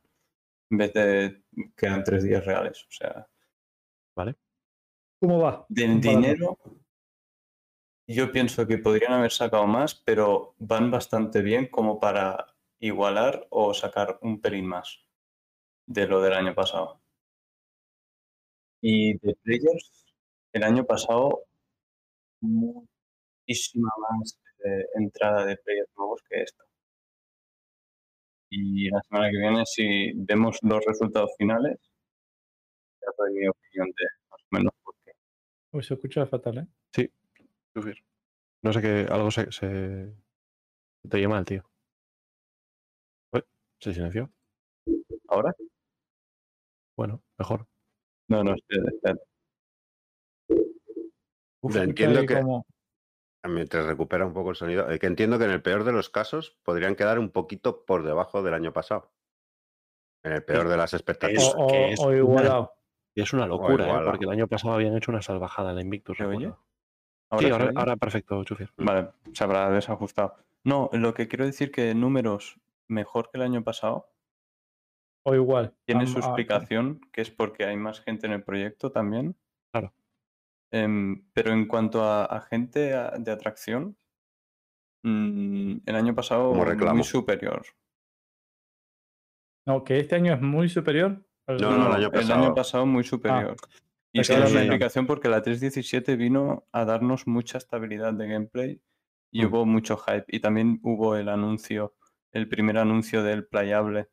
[0.70, 1.42] en vez de
[1.76, 3.26] quedan tres días reales, o sea,
[5.20, 5.64] ¿Cómo va?
[5.68, 6.58] Del dinero,
[8.12, 12.46] yo pienso que podrían haber sacado más, pero van bastante bien como para
[12.80, 15.04] igualar o sacar un pelín más
[15.86, 17.00] de lo del año pasado.
[18.80, 20.14] Y de Players,
[20.52, 21.44] el año pasado,
[22.40, 26.64] muchísima más eh, entrada de Players nuevos que esta.
[28.50, 31.78] Y la semana que viene, si vemos los resultados finales,
[33.00, 35.12] ya doy mi opinión de más o menos por qué.
[35.72, 36.66] Uy, se escucha fatal, ¿eh?
[38.62, 40.12] No sé qué, algo se, se,
[41.02, 41.64] se te oye mal, tío.
[43.32, 43.42] Uy,
[43.80, 44.30] ¿Se silenció?
[45.28, 45.54] ¿Ahora?
[46.96, 47.66] Bueno, mejor.
[48.28, 49.18] No, no, espera, espera.
[51.62, 52.66] Uf, entiendo que- como-
[53.44, 56.10] Mientras recupera un poco el sonido, eh, que entiendo que en el peor de los
[56.10, 59.10] casos podrían quedar un poquito por debajo del año pasado.
[60.22, 61.52] En el peor de las expectativas.
[61.56, 62.72] o- que es o una- igualado.
[63.16, 64.04] Y es una locura, ¿eh?
[64.04, 66.16] porque el año pasado habían hecho una salvajada en la Invictus.
[67.32, 68.70] ¿Ahora Sí, ahora, perfecto, Chufier.
[68.76, 70.36] Vale, se habrá desajustado.
[70.64, 74.06] No, lo que quiero decir que números mejor que el año pasado
[75.24, 75.74] O igual.
[75.86, 79.34] tiene su ah, explicación, que es porque hay más gente en el proyecto también.
[79.72, 79.94] Claro.
[80.70, 83.96] Em, pero en cuanto a, a gente a- de atracción,
[85.02, 86.96] mm, el año pasado reclamo.
[86.96, 87.62] muy superior.
[89.66, 91.24] No, que este año es muy superior.
[91.46, 92.44] al- No, no, el año el pasado.
[92.44, 93.56] año pasado muy superior.
[94.12, 94.52] Y es menos.
[94.54, 98.82] explicación porque la 3.17 vino a darnos mucha estabilidad de gameplay
[99.32, 99.46] y Mm.
[99.48, 100.24] hubo mucho hype.
[100.28, 101.94] Y también hubo el anuncio,
[102.32, 104.08] el primer anuncio del playable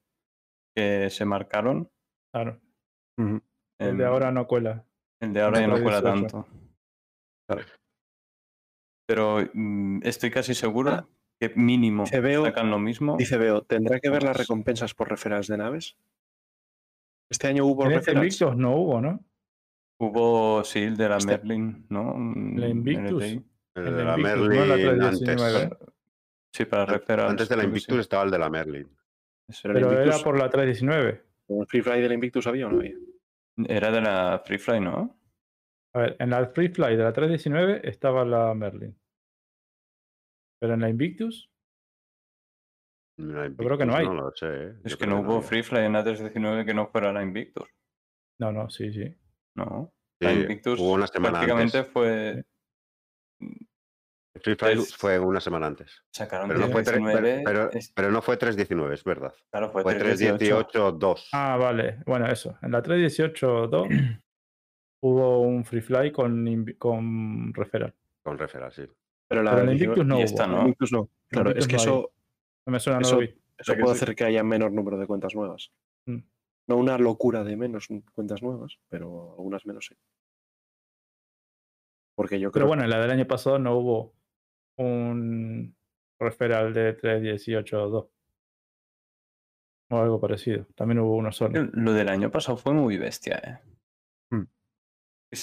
[0.75, 1.91] que se marcaron.
[2.33, 2.61] Claro.
[3.17, 4.85] El de em, ahora no cuela.
[5.21, 6.27] el de ahora ya no cuela 18.
[6.27, 6.47] tanto.
[7.49, 7.63] Claro.
[9.07, 11.09] Pero mm, estoy casi seguro
[11.41, 13.17] que mínimo Beo- sacan lo mismo.
[13.17, 15.97] Dice Veo, ¿tendrá que ver las recompensas por referrals de naves?
[17.31, 17.85] Este año hubo.
[17.89, 19.19] Invictus no hubo, ¿no?
[20.01, 22.13] Hubo, sí, el de la Este- Merlin, ¿no?
[22.13, 23.23] ¿La Mm, Invictus?
[23.23, 23.43] El
[23.75, 25.77] el de la Invictus, no la Merlin 319, antes.
[26.53, 27.29] Sí, para referrals.
[27.31, 28.01] Antes de la Invictus sí.
[28.01, 28.89] estaba el de la Merlin.
[29.63, 31.23] Pero era, por la 319.
[31.49, 32.95] ¿En el Free Fly de la Invictus había o no había?
[33.67, 35.19] era de la Free Fly, ¿no?
[35.93, 38.95] A ver, en la Free Fly de la 319 estaba la Merlin.
[40.61, 41.49] Pero en la Invictus,
[43.17, 44.05] Yo creo que no hay.
[44.05, 44.47] No lo sé.
[44.47, 44.73] ¿eh?
[44.85, 45.47] Es que no hubo había.
[45.47, 47.67] Free Fly en A319 que no fuera la Invictus.
[48.39, 49.13] No, no, sí, sí.
[49.65, 49.93] No.
[50.21, 51.93] Sí, la Invictus hubo una semana prácticamente antes.
[51.93, 52.43] fue.
[54.41, 56.01] Free Fly tres- fue una semana antes.
[56.13, 57.43] Sacaron Pero no, fue tres- pero, 319.
[57.45, 59.33] pero- es- pero no fue 3.19, es verdad.
[59.51, 60.67] claro, fue, Fue 318.
[60.69, 61.29] 3.18.2.
[61.33, 61.97] Ah, vale.
[62.05, 62.57] Bueno, eso.
[62.61, 63.87] En la 3.18.2
[65.03, 67.93] hubo un free fly con, con referral.
[68.23, 68.83] Con referral, sí.
[69.29, 70.25] Pero la Pero en 19 Invictus no y hubo.
[70.25, 70.61] esta no.
[70.61, 71.09] Invictus no.
[71.29, 72.11] Claro, Invictus es que no eso,
[72.67, 73.41] No me suena, no eso- lo vi.
[73.57, 75.71] eso que puede hacer que haya menor número de cuentas nuevas.
[76.07, 76.19] Mm.
[76.69, 79.95] No una locura de menos cuentas nuevas, pero algunas menos sí.
[82.15, 84.13] Porque yo creo Pero bueno, en la del año pasado no hubo
[84.77, 85.75] un
[86.19, 88.09] referral de 3.18.2.
[89.91, 90.67] O algo parecido.
[90.75, 91.69] También hubo uno solo.
[91.73, 93.59] Lo del año pasado fue muy bestia, ¿eh?
[94.29, 94.45] Hmm.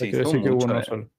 [0.00, 0.84] Hay que hubo uno ¿eh?
[0.84, 1.10] solo.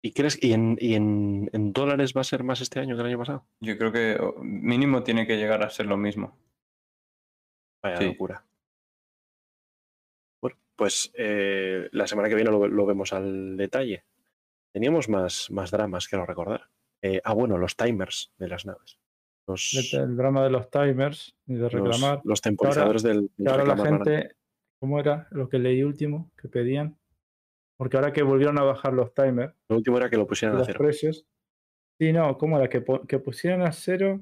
[0.00, 3.02] ¿Y crees y en, y en, en dólares va a ser más este año que
[3.02, 3.46] el año pasado?
[3.60, 6.38] Yo creo que mínimo tiene que llegar a ser lo mismo.
[7.84, 8.06] Vaya Sí.
[8.06, 8.44] locura.
[10.40, 14.04] Bueno, pues eh, la semana que viene lo, lo vemos al detalle.
[14.72, 16.68] Teníamos más, más dramas, quiero recordar.
[17.02, 18.98] Eh, ah, bueno, los timers de las naves.
[19.46, 22.22] Los, El, drama de los timers y de reclamar.
[22.24, 24.36] los Que ahora- temporizadores del, del que ahora la gente,
[24.80, 26.98] ¿cómo era lo que leí último que pedían?
[27.76, 30.60] Porque ahora que volvieron a bajar los timers, Lo último era que lo pusieran a
[30.60, 30.78] los cero.
[30.78, 31.26] precios.
[32.00, 32.68] Sí, no, ¿cómo era?
[32.70, 34.20] Que, que pusieran a cero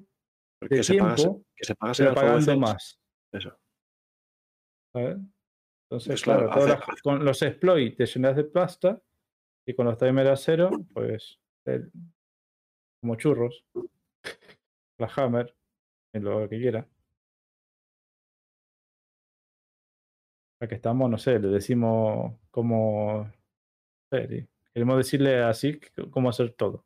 [0.60, 2.98] de que se tiempo, que se pagase pero el pagando más.
[3.32, 3.56] Eso.
[4.92, 5.16] ¿sabes?
[5.84, 9.00] Entonces, Pues claro, claro, hace- las- con los exploits te llenas de pasta
[9.66, 11.90] y con los timers a cero, pues el-
[13.00, 13.64] como churros.
[14.98, 15.54] La Hammer,
[16.14, 16.86] en lo que quiera.
[20.60, 23.30] Ya que estamos, no sé, le decimos cómo.
[24.10, 26.84] Queremos decirle así cómo hacer todo.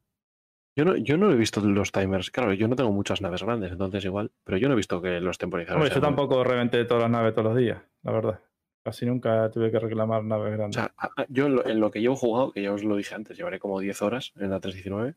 [0.77, 2.31] Yo no, yo no he visto los timers.
[2.31, 4.31] Claro, yo no tengo muchas naves grandes, entonces igual.
[4.45, 5.77] Pero yo no he visto que los temporizadores.
[5.77, 8.41] Hombre, yo sean muy- tampoco reventé todas las naves todos los días, la verdad.
[8.85, 10.75] Casi nunca tuve que reclamar naves O grandes.
[10.77, 12.97] sea, a- a- yo en lo, en lo que llevo jugado, que ya os lo
[12.97, 15.15] dije antes, llevaré como 10 horas en la 319.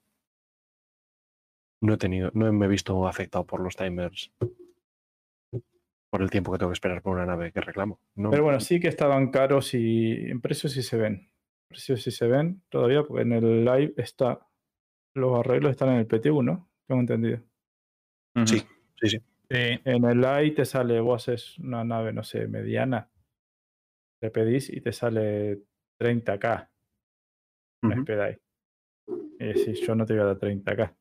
[1.81, 4.31] No he tenido, no me he visto afectado por los timers.
[6.11, 7.99] Por el tiempo que tengo que esperar por una nave que reclamo.
[8.15, 11.31] No, Pero bueno, sí que estaban caros y en precios sí se ven.
[11.67, 14.39] Precios sí se ven todavía, porque en el live está.
[15.15, 17.39] Los arreglos están en el PT1, tengo entendido.
[18.45, 18.59] Sí,
[19.01, 19.19] sí, sí.
[19.49, 23.09] En el live te sale, vos haces una nave, no sé, mediana.
[24.21, 25.61] Le pedís y te sale
[25.99, 26.69] 30k.
[27.81, 27.99] Me Ujú.
[28.01, 28.37] esperáis.
[29.39, 30.95] Y decís, yo no te voy a dar 30k.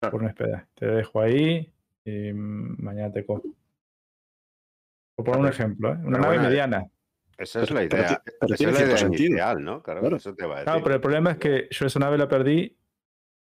[0.00, 0.12] Claro.
[0.12, 0.66] Por un Expedite.
[0.74, 1.72] Te dejo ahí
[2.04, 3.42] y mañana te cojo.
[5.14, 5.98] Por poner un ejemplo, ¿eh?
[5.98, 6.90] una pero nave mediana.
[7.40, 8.08] Esa es Pero- la pero idea.
[8.24, 9.24] ti- pero esa tiene es la idea sentido.
[9.26, 9.82] inicial, ¿no?
[9.82, 10.16] Claro, Claro.
[10.16, 10.64] eso te va a decir.
[10.66, 12.76] Claro, pero el problema es que yo esa nave la perdí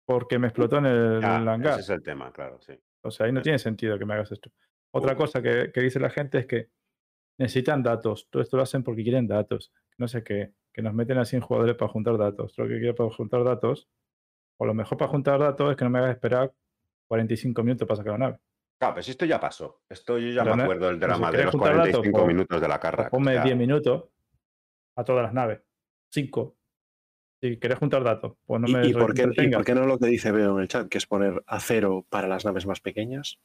[0.06, 1.72] porque me explotó en el, Ya, hangar.
[1.74, 2.72] ese es el tema, claro, sí.
[3.02, 4.50] O sea, ahí no tiene sentido que me hagas esto.
[4.92, 6.68] Otra cosa que, que dice la gente es que
[7.38, 8.28] necesitan datos.
[8.30, 9.72] Todo esto lo hacen porque quieren datos.
[9.96, 10.52] No sé qué.
[10.72, 12.56] Que nos meten a 100 jugadores para juntar datos.
[12.58, 13.88] Lo que quiero para juntar datos,
[14.58, 16.52] o lo mejor para juntar datos es que no me hagas esperar
[17.08, 18.38] 45 minutos para sacar la nave.
[18.78, 19.82] Claro, pues esto ya pasó.
[19.88, 22.60] Esto yo ya me acuerdo del si drama de los juntar datos, 45 pues- minutos
[22.60, 23.10] de la O carra.
[23.10, 24.04] ponme o sea, 10 minutos
[24.96, 25.60] a todas las naves.
[26.12, 26.54] 5.
[27.42, 29.86] Si querés juntar datos, pues no me ¿Y, y por qué, y por qué no
[29.86, 32.66] lo que dice Veo en el chat, que es poner a cero para las naves
[32.66, 33.38] más pequeñas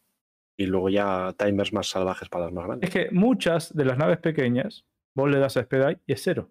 [0.57, 2.89] y luego ya timers más salvajes para las más grandes?
[2.89, 4.85] Es que muchas de las naves pequeñas,
[5.15, 6.49] vos le das a Expedite y es cero.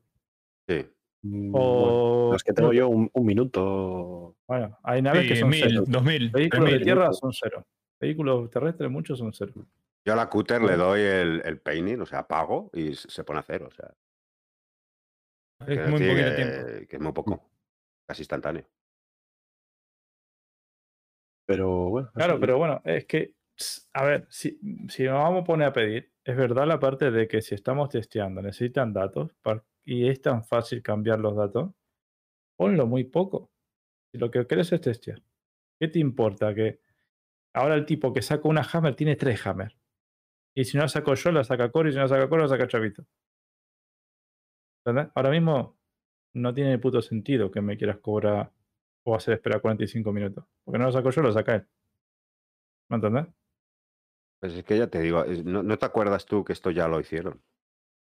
[0.68, 0.86] Sí.
[1.24, 1.58] Mm, O
[2.20, 4.36] bueno, las que tengo yo, un, un minuto.
[4.46, 5.84] Bueno, hay naves que son mil, cero.
[5.86, 7.64] dos mil, Vehículos de tierra son cero.
[8.02, 9.52] Vehículos terrestres, muchos son cero.
[10.04, 13.38] Yo a la cúter le doy el, el painting, o sea, pago y se pone
[13.38, 13.68] a cero.
[13.68, 13.94] O sea,
[15.68, 16.88] Es muy decir poquito que, tiempo.
[16.88, 17.50] que es muy poco.
[18.08, 18.66] Casi instantáneo.
[21.46, 22.10] Pero bueno.
[22.12, 23.36] Claro, pero bueno, es que,
[23.92, 27.28] a ver, si, si nos vamos a poner a pedir, es verdad la parte de
[27.28, 29.30] que si estamos testeando, necesitan datos
[29.84, 31.72] y es tan fácil cambiar los datos,
[32.56, 33.52] ponlo muy poco.
[34.12, 35.22] Si lo que quieres es testear,
[35.80, 36.52] ¿qué te importa?
[36.54, 36.80] Que
[37.54, 39.76] ahora el tipo que saca una Hammer tiene tres Hammer.
[40.54, 42.42] Y si no la saco yo, la saca Cory, y si no la saca Cory,
[42.42, 43.04] la saca Chavito.
[44.84, 45.12] ¿Entendés?
[45.14, 45.78] Ahora mismo
[46.34, 48.52] no tiene puto sentido que me quieras cobrar
[49.06, 50.44] o hacer esperar 45 minutos.
[50.64, 51.66] Porque no lo saco yo, lo saca él.
[52.90, 53.26] ¿Me entendés?
[54.40, 57.00] Pues es que ya te digo, ¿no, no te acuerdas tú que esto ya lo
[57.00, 57.40] hicieron?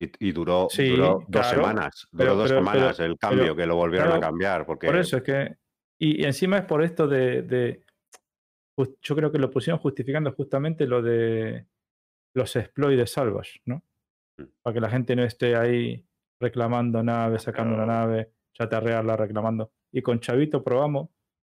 [0.01, 2.07] Y, y duró, Sí, duró dos semanas.
[2.13, 4.67] Duró pero- dos pero- semanas pero- el cambio que lo volvieron a cambiar.
[4.67, 5.57] Porque Por eso es que.
[5.99, 7.86] Y, y encima es por esto de, de-
[8.77, 11.67] Yo creo que lo pusieron justificando justamente lo de
[12.35, 13.83] los exploits de Salvage, ¿no?
[14.39, 14.45] Mm.
[14.63, 16.07] Para que la gente no esté ahí
[16.41, 18.01] reclamando naves, sacando una Claro.
[18.07, 19.73] nave, chatarrearla, reclamando.
[19.93, 21.09] Y con Chavito probamos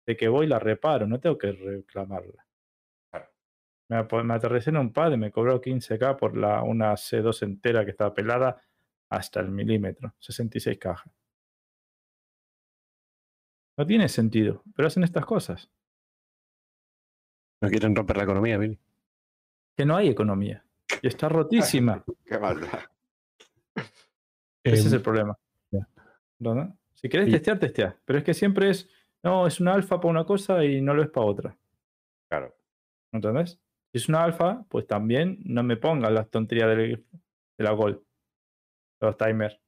[0.05, 2.45] de que voy y la reparo, no tengo que reclamarla.
[3.11, 3.29] Claro.
[3.89, 7.83] Me, me aterricé en un pad y me cobró 15k por la, una C2 entera
[7.83, 8.61] que estaba pelada
[9.09, 11.11] hasta el milímetro, 66 cajas.
[13.77, 15.69] No tiene sentido, pero hacen estas cosas.
[17.61, 18.79] No quieren romper la economía, Billy.
[19.75, 20.63] Que no hay economía.
[21.01, 22.03] Y está rotísima.
[22.25, 22.79] Qué maldad.
[24.63, 25.37] Ese es Em, el problema.
[26.39, 26.77] ¿No?
[26.93, 27.97] Si querés y- testear, testear.
[28.05, 28.89] Pero es que siempre es,
[29.23, 31.57] no, es una alfa para una cosa y no lo es para otra.
[32.29, 32.55] Claro.
[33.11, 33.59] ¿Entendés?
[33.91, 37.05] Si es una alfa, pues también no me pongan las tonterías del-
[37.57, 38.01] de la Gold.
[39.01, 39.59] Los timers.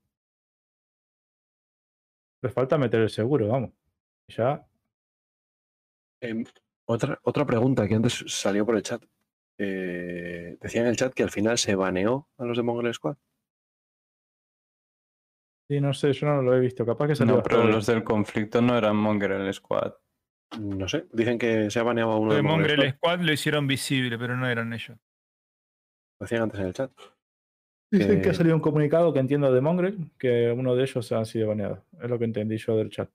[2.42, 3.72] Les falta meter el seguro, vamos.
[4.28, 4.66] Y Ya,
[6.22, 6.44] Em,
[6.90, 9.04] otra, otra pregunta que antes salió por el chat.
[9.58, 13.18] Eh, decía en el chat que al final se baneó a los de Mongol Squad.
[15.68, 16.86] sí, no sé, yo no lo he visto.
[16.86, 19.94] Capaz que salió No, pero los del conflicto no eran Mongrel Squad.
[20.60, 22.96] No sé, dicen que se ha baneado a uno de de Mongrel Squad.
[22.96, 24.98] Squad lo hicieron visible, pero no eran ellos.
[26.20, 26.92] Lo decían antes en el chat.
[27.92, 31.12] Dicen que que- ha salido un comunicado que entiendo de Mongrel, que uno de ellos
[31.12, 31.84] ha sido baneado.
[32.02, 33.10] Es lo que entendí yo del chat.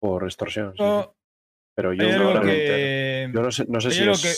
[0.00, 0.74] Por extorsión.
[0.78, 1.14] No,
[1.80, 3.30] Pero yo, realmente- que.
[3.34, 4.28] yo no sé, no sé si, es, que-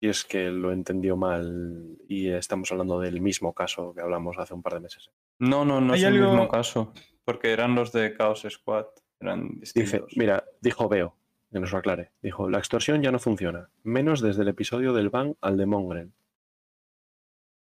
[0.00, 4.54] si es que lo entendió mal y estamos hablando del mismo caso que hablamos hace
[4.54, 5.10] un par de meses.
[5.38, 6.92] No, no, no es el mismo caso.
[7.24, 8.86] Porque eran los de Chaos Squad.
[9.20, 11.14] Eran Dice, mira, dijo Veo,
[11.52, 12.12] que nos lo aclare.
[12.22, 16.12] Dijo, la extorsión ya no funciona, menos desde el episodio del ban al de Mongrel.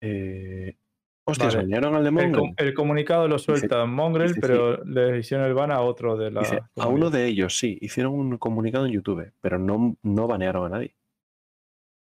[0.01, 0.77] Eh,
[1.27, 1.67] hostias, Vale.
[1.67, 2.55] banearon al de El, Mongrel.
[2.57, 4.41] el comunicado lo suelta Mongrel, dice, sí.
[4.41, 6.41] pero le hicieron el ban a otro de la.
[6.41, 10.67] Dice, a uno de ellos sí, hicieron un comunicado en YouTube, pero no, no banearon
[10.67, 10.95] a nadie.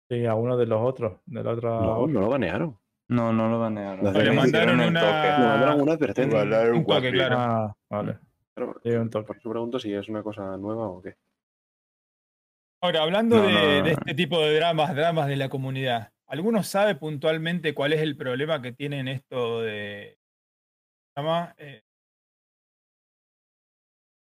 [0.08, 1.70] Sí, a uno de los otros, de la otra.
[1.70, 2.76] No, no lo banearon.
[3.08, 4.12] No, no lo banearon.
[4.12, 5.40] Le mandaron una- toque.
[5.40, 6.38] Le mandaron una advertencia.
[6.40, 7.36] Mandaron un un toque, claro.
[7.38, 8.18] Ah, vale.
[8.54, 9.26] Pero, Sí, un toque.
[9.26, 11.14] por eso pregunto si es una cosa nueva o qué.
[12.82, 13.86] Ahora, hablando No, de, no, no, de no.
[13.88, 18.60] este tipo de dramas, dramas de la comunidad, ¿alguno sabe puntualmente cuál es el problema
[18.62, 20.18] que tienen esto de.
[21.14, 21.54] ¿cómo se llama?
[21.58, 21.82] Eh,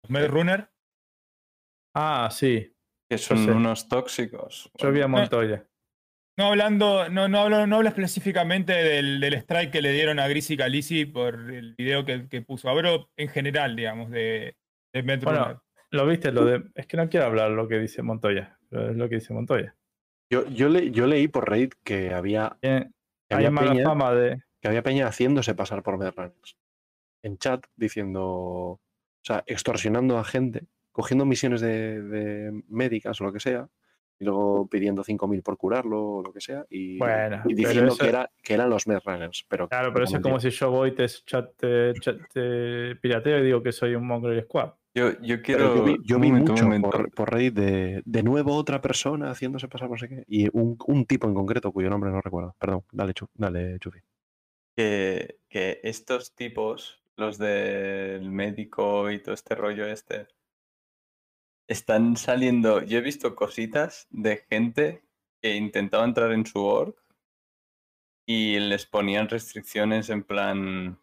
[0.03, 0.69] los Med Runner.
[1.95, 2.73] Ah, sí.
[3.09, 4.71] Que son unos tóxicos.
[4.75, 5.65] Yo vi a Montoya.
[6.37, 10.27] No hablando, no, no hablo, no hablo específicamente del, del strike que le dieron a
[10.29, 12.69] Gris y Calisi por el video que, que puso.
[12.69, 14.55] Hablo en general, digamos, de,
[14.93, 15.17] de.
[15.17, 16.63] Bueno, lo viste, lo de.
[16.75, 19.75] Es que no quiero hablar lo que dice Montoya, pero es lo que dice Montoya.
[20.29, 22.89] Yo, yo, le- yo leí por Reddit que había, que
[23.31, 24.41] había mala peña, fama de.
[24.61, 26.55] que había peña haciéndose pasar por Medrunners.
[27.23, 28.79] En chat diciendo, o
[29.23, 33.69] sea, extorsionando a gente, cogiendo misiones de, de médicas o lo que sea,
[34.19, 37.93] y luego pidiendo 5.000 por curarlo o lo que sea, y, Bueno, y pero diciendo
[37.93, 39.45] eso- que, era, que eran los Medrunners.
[39.49, 43.39] Pero Claro, pero eso es como si yo voy, te, chat, te, chat- te pirateo
[43.39, 44.73] y digo que soy un Mongrel Squad.
[44.95, 45.73] Yo, yo Pero quiero.
[45.73, 48.81] yo vi, yo un vi momento, un mucho por, por Reddit de, de nuevo otra
[48.81, 50.23] persona haciéndose pasar no sé qué.
[50.27, 52.55] Y un, un tipo en concreto cuyo nombre no recuerdo.
[52.59, 53.99] Perdón, dale, Chu, dale Chufi.
[54.75, 60.27] que, que estos tipos, los del médico y todo este rollo este,
[61.67, 62.81] están saliendo.
[62.83, 65.03] Yo he visto cositas de gente
[65.41, 66.95] que intentaba entrar en su org
[68.25, 70.99] y les ponían restricciones en plan.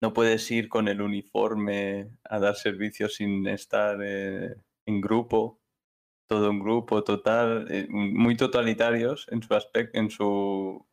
[0.00, 4.54] No puedes ir con el uniforme a dar servicio sin estar eh,
[4.86, 5.60] en grupo,
[6.26, 10.86] todo un grupo total, eh, muy totalitarios en su aspecto, en su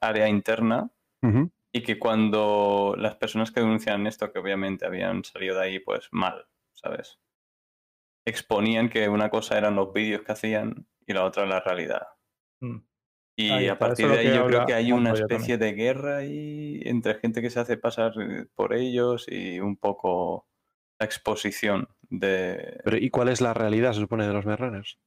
[0.00, 0.90] área interna
[1.72, 6.08] y que cuando las personas que denuncian esto, que obviamente habían salido de ahí pues
[6.12, 7.18] mal, ¿sabes?
[8.24, 12.06] Exponían que una cosa eran los vídeos que hacían y la otra la realidad.
[12.60, 12.78] Mm.
[13.40, 16.80] Y Ahí a partir de ahí yo creo que hay una especie de guerra ahí
[16.84, 20.48] entre gente que se hace pasar eh, por ellos y un poco
[20.98, 22.80] la exposición de...
[22.82, 24.98] Pero ¿y cuál es la realidad, se supone, de los Medrunners?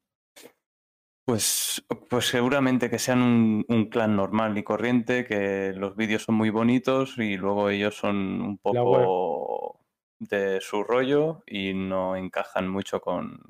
[1.26, 6.35] Pues, pues seguramente que sean un, un clan normal y corriente, que los vídeos son
[6.35, 9.80] muy bonitos y luego ellos son un poco
[10.19, 13.42] de su rollo y no encajan mucho con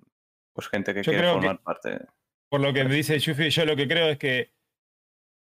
[0.53, 1.99] pues, gente que Yo quiere que- formar parte.
[2.49, 4.51] Por lo que me dice Yufi, yo lo que creo es que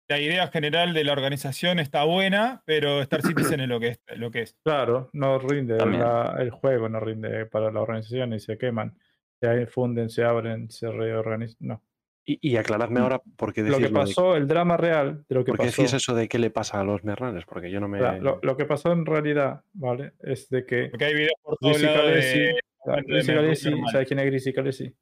[0.10, 4.00] la idea general de la organización está buena, pero Star Citizen es lo que es.
[4.18, 4.56] Lo que es.
[4.64, 8.98] Claro, no rinde la- el juego, no rinde para la organización y se queman.
[9.42, 11.58] Se funden, se abren, se reorganizan.
[11.60, 11.84] No.
[12.26, 15.36] Y, y aclaradme ahora por qué Lo que lo de- pasó, el drama real de
[15.36, 15.82] lo que ¿Por qué pasó.
[15.82, 17.46] decís eso de qué le pasa a los Medrunners?
[17.46, 18.00] Porque yo no me...
[18.00, 20.14] o sea, lo, lo que pasó en realidad, ¿vale?
[20.20, 22.60] Es de que Porque hay videos por lados Calesi, de.
[22.86, 23.72] Medrunners Calesi.
[23.92, 24.94] ¿sabes quién es Grisi Calesi?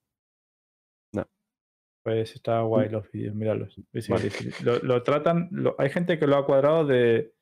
[2.08, 3.76] Pues está guay los vídeos, míralos.
[3.92, 4.08] Vale.
[4.08, 4.64] Calesi.
[4.64, 7.34] Lo, lo tratan, lo- hay gente que lo ha cuadrado de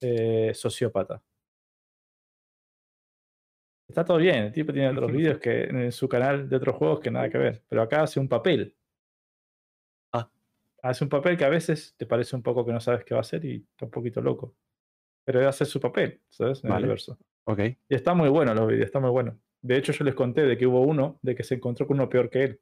[0.00, 1.22] eh, sociópata.
[3.88, 6.98] Está todo bien, el tipo tiene otros vídeos que en su canal de otros juegos
[6.98, 8.74] que nada que ver, pero acá hace un papel.
[10.12, 10.28] Ah.
[10.82, 13.18] Hace un papel que a veces te parece un poco que no sabes qué va
[13.18, 14.56] a hacer y está un poquito loco.
[15.24, 16.64] Pero hace su papel, ¿sabes?
[16.64, 16.78] En Vale.
[16.80, 17.18] el universo.
[17.44, 17.60] Ok.
[17.88, 19.38] Y está muy bueno los vídeos, está muy bueno.
[19.60, 22.08] De hecho, yo les conté de que hubo uno de que se encontró con uno
[22.08, 22.60] peor que él.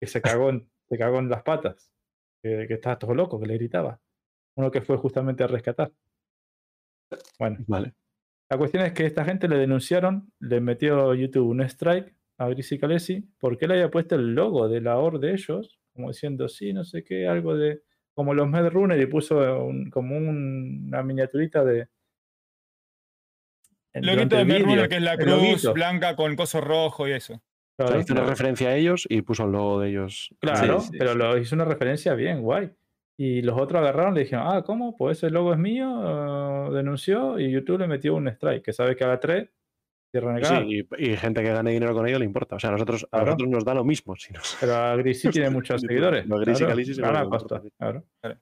[0.00, 1.90] Que se cagó en, se cagó en las patas.
[2.42, 4.00] Que, que estaba todo loco, que le gritaba.
[4.56, 5.92] Uno que fue justamente a rescatar.
[7.38, 7.94] Bueno, Vale.
[8.50, 12.78] la cuestión es que esta gente le denunciaron, le metió YouTube un strike a Grisi
[12.78, 16.72] Calesi porque él había puesto el logo de la OR de ellos, como diciendo, sí,
[16.72, 17.82] no sé qué, algo de.
[18.14, 21.88] Como los Mad Runner y puso un- como un- una miniaturita de.
[23.92, 25.72] El loguito de vídeo, que es la cruz loguito.
[25.72, 27.40] blanca con coso rojo y eso.
[27.76, 30.30] O Claro, sea, hizo una referencia a ellos y puso el logo de ellos.
[30.40, 31.18] Claro, Sí, sí, pero sí.
[31.18, 32.70] lo hizo una referencia bien, guay.
[33.18, 34.96] Y los otros agarraron y le dijeron, ah, ¿cómo?
[34.96, 38.94] Pues ese logo es mío, eh, denunció y YouTube le metió un strike, que sabe
[38.96, 39.48] que a la 3
[40.12, 42.56] cierran el Sí, y, y gente que gane dinero con ello le importa.
[42.56, 43.24] O sea, a nosotros, a Claro.
[43.26, 44.14] nosotros nos da lo mismo.
[44.16, 46.26] Si nos- Pero a Grisi tiene muchos seguidores.
[46.26, 48.04] lo Grisi claro, pasta, claro.
[48.22, 48.38] Claro.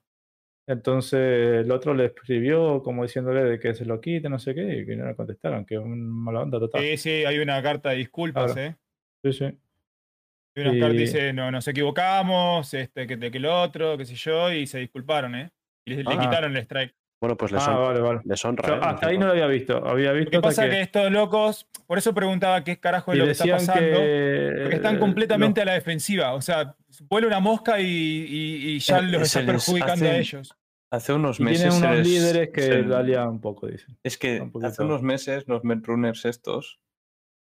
[0.67, 4.85] Entonces el otro le escribió como diciéndole de que se lo quite, no sé qué,
[4.87, 6.81] y no le contestaron, que es un mala onda total.
[6.81, 8.69] Sí, sí, hay una carta de disculpas, Claro.
[8.69, 8.75] ¿eh?
[9.23, 9.45] Sí, sí.
[9.45, 14.05] Hay una carta que Y- dice, no, nos equivocamos, este, que, que el otro, qué
[14.05, 15.51] sé yo, y se disculparon, ¿eh?
[15.85, 16.19] Y le, le Ah.
[16.19, 16.93] quitaron el strike.
[17.21, 18.19] Bueno, pues les, Ah, vale, vale.
[18.25, 18.67] les honra.
[18.67, 18.79] Yo ¿eh?
[18.81, 19.77] hasta ahí no lo había visto.
[19.87, 23.13] Había Lo visto que hasta pasa es que estos locos, por eso preguntaba qué carajo
[23.13, 23.79] es y lo que está pasando.
[23.81, 26.33] que Porque están eh, completamente a la defensiva.
[26.33, 26.75] O sea,
[27.09, 30.53] vuela una mosca y, y- y ya Eh, los está perjudicando a hace- ellos.
[30.91, 31.69] Hace unos y meses.
[31.73, 33.97] tienen unos líderes que se- la un poco, dicen.
[34.03, 36.79] Es que un hace unos meses los Runners estos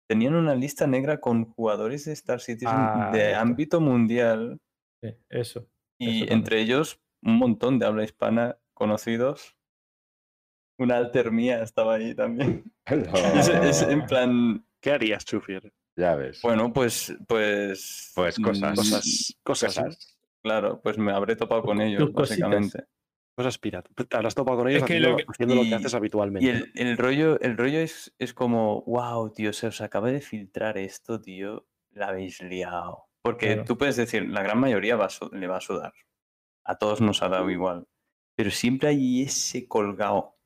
[0.06, 3.40] tenían una lista negra con jugadores de Star Citizen Ah, de esto.
[3.40, 4.60] ámbito mundial
[5.02, 5.66] Sí, eso.
[5.98, 9.56] y Eso entre ellos un montón de habla hispana conocidos.
[10.78, 12.64] Una alter mía estaba ahí también.
[13.34, 15.72] Es, es en plan, ¿Qué harías, Chufier?
[15.96, 16.40] Ya ves.
[16.42, 18.72] bueno, pues, pues, Pues cosas.
[18.72, 20.18] mm, Cosas, cosas, Cosas.
[20.42, 22.76] Claro, pues me habré topado con ellos, tus cositas.
[23.34, 23.92] Cosas piratas.
[24.08, 25.94] Te habrás topado con ellos Es que haciendo, lo que- haciendo lo que y- haces
[25.94, 26.46] habitualmente.
[26.46, 30.20] Y el, el rollo, el rollo es, es como, wow, tío, se os acaba de
[30.20, 33.06] filtrar esto, tío, la habéis liado.
[33.22, 33.64] Porque Claro.
[33.64, 35.92] tú puedes decir, la gran mayoría va a le va a sudar.
[36.64, 37.86] A todos nos ha dado igual.
[38.36, 40.36] Pero siempre hay ese colgado.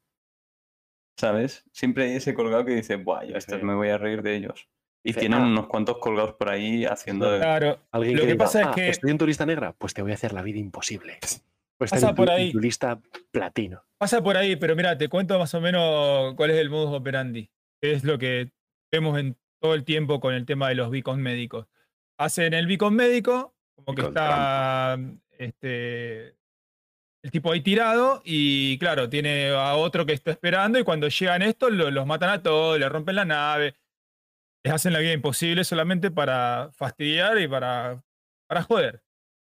[1.18, 1.64] ¿Sabes?
[1.72, 3.64] Siempre hay ese colgado que dice, buah, yo estos sí.
[3.64, 4.68] me voy a reír de ellos.
[5.04, 5.46] Y Dice, tienen "Ah".
[5.46, 7.36] unos cuantos colgados por ahí haciendo.
[7.38, 7.78] Claro.
[7.90, 9.94] Alguien Lo que, que diga, pasa es "Ah, que- estoy en tu lista negra, pues
[9.94, 11.18] te voy a hacer la vida imposible.
[11.78, 12.52] Pues Pasa en tu, por en ahí.
[12.52, 13.84] tu lista platino.
[13.98, 17.50] Pasa por ahí, pero mira, te cuento más o menos cuál es el modus operandi.
[17.80, 18.50] Es lo que
[18.92, 21.66] vemos en todo el tiempo con el tema de los beacons médicos.
[22.18, 24.98] Hacen el beacon médico, como que está
[25.38, 26.34] este,
[27.22, 31.42] el tipo ahí tirado, y claro, tiene a otro que está esperando, y cuando llegan
[31.42, 33.76] estos, lo- los matan a todos, le rompen la nave,
[34.64, 38.02] les hacen la vida imposible solamente para fastidiar y para,
[38.48, 39.02] para joder.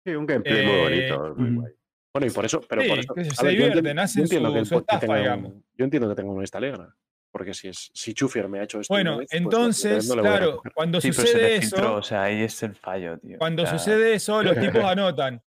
[0.07, 0.83] Sí, un gameplay muy Eh,
[1.13, 1.35] bonito.
[1.37, 1.61] muy ujú.
[1.61, 1.73] guay.
[2.15, 3.15] Bueno, y por eso, pero Sí, por eso.
[3.15, 5.53] se ver, entiendo- divierten, yo hacen entiendo su- que su estafa, tenga digamos.
[5.79, 6.95] Yo entiendo que tenga una lista negra.
[7.31, 8.93] Porque si es si Chufier me ha hecho esto.
[8.93, 12.43] Bueno, vez, pues, entonces, a claro, cuando Sí, se sucede eso, filtró, o sea, ahí
[12.43, 13.39] es el fallo, tío.
[13.39, 15.41] Cuando O sea, sucede eso, los tipos anotan.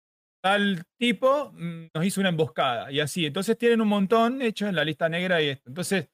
[0.40, 3.26] Tal tipo mm, nos hizo una emboscada y así.
[3.26, 5.68] Entonces tienen un montón hecho en la lista negra y esto.
[5.70, 6.06] Entonces,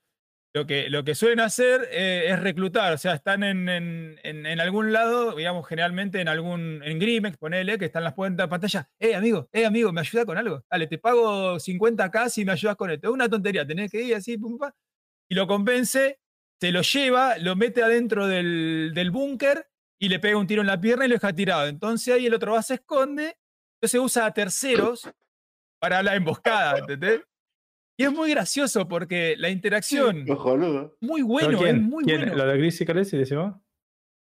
[0.55, 2.93] lo que, lo que suelen hacer eh, es reclutar.
[2.95, 6.83] O sea, están en, en- en- algún lado, digamos, generalmente en algún.
[6.85, 8.89] En Grimex, ponele, que están las cuentas de pantalla.
[8.99, 10.65] Eh, amigo, eh, amigo, ¿me ayuda con algo?
[10.71, 13.09] Dale, te pago 50k si me ayudas con esto.
[13.09, 14.75] Es una tontería, tenés que ir así, pum, pa.
[15.31, 16.19] Y lo convence,
[16.61, 19.67] se lo lleva, lo mete adentro del, del búnker
[20.01, 21.67] y le pega un tiro en la pierna y lo deja tirado.
[21.67, 23.37] Entonces ahí el otro va, se esconde,
[23.77, 25.09] entonces usa a terceros
[25.79, 27.21] para la emboscada, ¿entendés?
[27.99, 30.97] Y es muy gracioso porque la interacción, Cojonudo.
[31.01, 31.27] muy ¿No?
[31.27, 32.21] bueno, es muy ¿Quién?
[32.21, 32.37] bueno.
[32.37, 33.57] ¿Lo de Gris y Calesi decimos?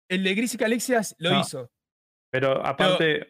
[0.10, 1.40] El de Gris y Calexias lo No.
[1.42, 1.72] hizo.
[2.32, 3.28] Pero aparte.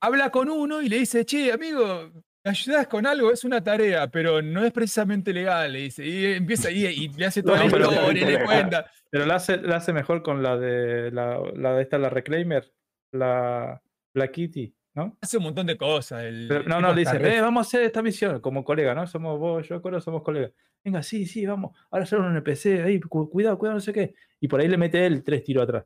[0.00, 2.10] Habla con uno y le dice, che, amigo,
[2.44, 3.30] ¿me ayudas con algo?
[3.32, 6.04] Es una tarea, pero no es precisamente legal, le dice.
[6.04, 8.90] Y empieza ahí y le hace toda No, la pero- historia, y le cuenta.
[9.10, 12.72] Pero la hace, la hace mejor con la de la, la de esta, la Reclaimer,
[13.12, 13.80] la,
[14.14, 15.16] la Kitty, ¿no?
[15.20, 16.24] Hace un montón de cosas.
[16.24, 19.06] el Pero- no, no, le dice, eh, vamos a hacer esta misión como colega, ¿no?
[19.06, 20.52] Somos vos, yo, Coro, somos colegas.
[20.82, 21.76] Venga, sí, sí, vamos.
[21.90, 24.14] Ahora hacer un NPC ahí, cu- cuidado, cuidado, no sé qué.
[24.40, 25.84] Y por ahí le mete él tres tiros atrás.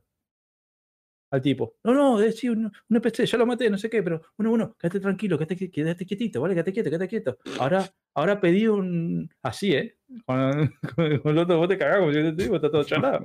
[1.31, 1.75] Al tipo.
[1.83, 4.49] No, no, es sí, un, un NPC, ya lo maté, no sé qué, pero bueno,
[4.49, 6.53] bueno, quédate tranquilo, quédate, quédate quietito, ¿vale?
[6.53, 7.37] Quédate quieto, quédate quieto.
[7.57, 9.29] Ahora, ahora pedí un.
[9.41, 9.95] Así, ¿eh?
[10.25, 10.51] Con,
[10.95, 13.23] con- con el otro vos te cagás, como si este tipo está todo chalado.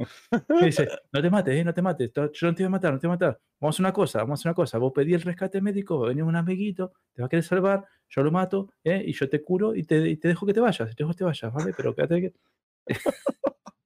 [0.61, 2.93] Y dice, no te mates, eh, no te mates, yo no te voy a matar,
[2.93, 3.41] no te voy a matar.
[3.61, 4.79] Vamos a hacer una cosa, vamos a hacer una cosa.
[4.79, 7.85] Vos pedí el rescate médico, va a venir un amiguito, te va a querer salvar,
[8.09, 10.61] yo lo mato, eh, y yo te curo y te, y te dejo que te
[10.61, 11.75] vayas, te dejo que te vayas, ¿vale?
[11.77, 12.33] Pero quédate que...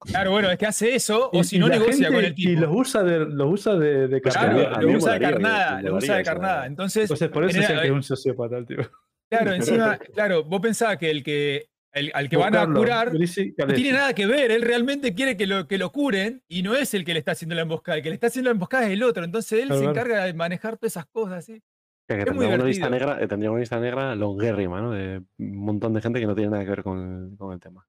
[0.03, 2.31] Claro, bueno, es que hace eso, o Y- si y no negocia gente- con el
[2.31, 2.61] Y tipo.
[2.61, 4.77] los usa de, los usa de, de Claro, carnada.
[4.79, 6.63] mí lo usa de carnada, me lo usa molaría de eso, carnada.
[6.63, 6.67] eh.
[6.67, 8.81] Entonces, Entonces, por eso es el que es un sociópata, el tipo.
[9.29, 9.53] claro,
[9.93, 13.91] encima, claro, vos pensabas que el que el- al que van a curar no tiene
[13.91, 17.05] nada que ver, él realmente quiere que lo, que lo curen y no es el
[17.05, 19.03] que le está haciendo la emboscada, el que le está haciendo la emboscada es el
[19.03, 19.99] otro, entonces él Claro, se claro.
[19.99, 21.61] encarga de manejar todas esas cosas, ¿sí?
[22.07, 23.07] Que, que Es muy tendría, una lista divertido.
[23.11, 24.91] negra, eh, tendría una lista negra longuérrima, ¿no?
[24.91, 27.85] De un montón de gente que no tiene nada que ver con con el tema.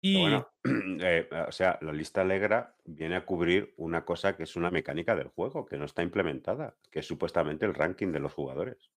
[0.00, 0.48] Y bueno,
[1.00, 5.16] eh, o sea, la lista alegra viene a cubrir una cosa que es una mecánica
[5.16, 8.90] del juego, que no está implementada, que es supuestamente el ranking de los jugadores.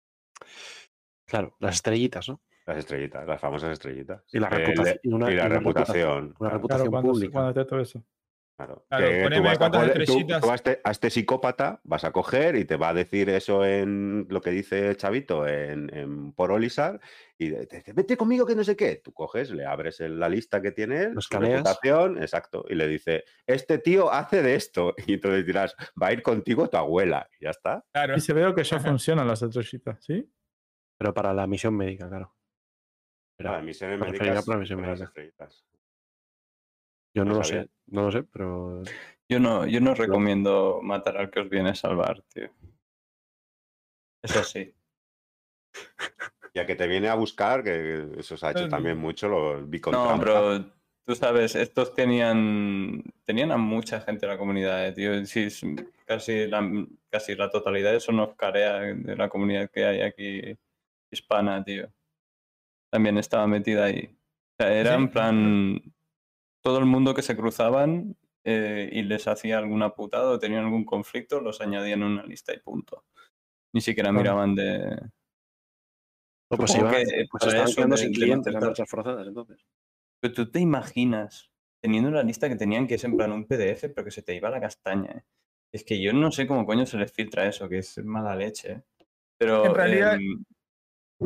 [1.25, 2.41] Claro, las estrellitas, ¿no?
[2.65, 4.23] Las estrellitas, las famosas estrellitas.
[4.31, 4.99] Y la reputación.
[5.03, 6.35] Y, una, y la y una reputación.
[6.39, 7.31] Una reputación Claro, cuando, pública.
[7.31, 8.03] cuando te todo eso.
[8.59, 10.42] Claro, Claro, que tú poneme vas a cuántas coger- tú- estrellitas.
[10.42, 13.63] tú a, este, a este psicópata vas a coger y te va a decir eso
[13.63, 16.99] en lo que dice Chavito en, en por Olisar
[17.38, 18.97] y te dice, vete conmigo que no sé qué.
[18.97, 22.85] Tú coges, le abres el- la lista que tiene él, su reputación, exacto, y le
[22.90, 24.93] dice, este tío hace de esto.
[25.08, 27.29] Y entonces dirás, va a ir contigo tu abuela.
[27.40, 27.85] Y ya está.
[27.93, 30.29] claro, Y se veo que ya funcionan las estrellitas, ¿sí?
[30.97, 32.35] Pero para la misión médica, claro.
[33.38, 35.06] Pero Para me refería médicas, para la misión las médica.
[35.06, 35.65] estrellitas.
[37.13, 37.63] Yo no no lo sabía.
[37.63, 38.81] sé, no lo sé, pero
[39.27, 42.49] Yo no, yo no recomiendo matar al que os viene a salvar, tío.
[44.24, 44.74] Es así.
[46.56, 49.79] Ya que te viene a buscar, que eso se ha hecho también mucho, lo vi
[49.79, 50.25] con No, trampa.
[50.25, 50.65] pero
[51.06, 55.24] tú sabes, estos tenían tenían a mucha gente en la comunidad, eh, tío.
[55.27, 55.47] Sí,
[56.06, 56.67] casi, la,
[57.11, 60.58] casi la totalidad de son Oscarea de la comunidad que hay aquí
[61.11, 61.88] hispana, tío.
[62.92, 64.09] También estaba metida ahí.
[64.59, 64.97] O sea, era Sí.
[64.97, 65.81] en plan
[66.61, 70.85] todo el mundo que se cruzaban eh, y les hacía alguna putada o tenían algún
[70.85, 73.06] conflicto, los añadían en una lista y punto.
[73.74, 74.22] Ni siquiera Claro.
[74.22, 74.99] miraban de.
[76.51, 79.63] No, pues, iba- que pues estaban quedando sin clientes matar- marchas forzadas, entonces.
[80.22, 83.90] Pero tú te imaginas teniendo una lista que tenían que es en plan un PDF,
[83.90, 85.11] pero que se te iba la castaña.
[85.11, 85.24] ¿eh?
[85.72, 88.72] Es que yo no sé cómo coño se les filtra eso, que es mala leche.
[88.72, 88.83] ¿eh?
[89.38, 90.43] Pero En realidad- em,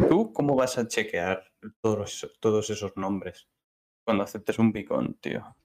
[0.10, 1.52] ¿tú cómo vas a chequear
[1.82, 3.48] todos esos nombres
[4.06, 5.56] cuando aceptes un picón, tío?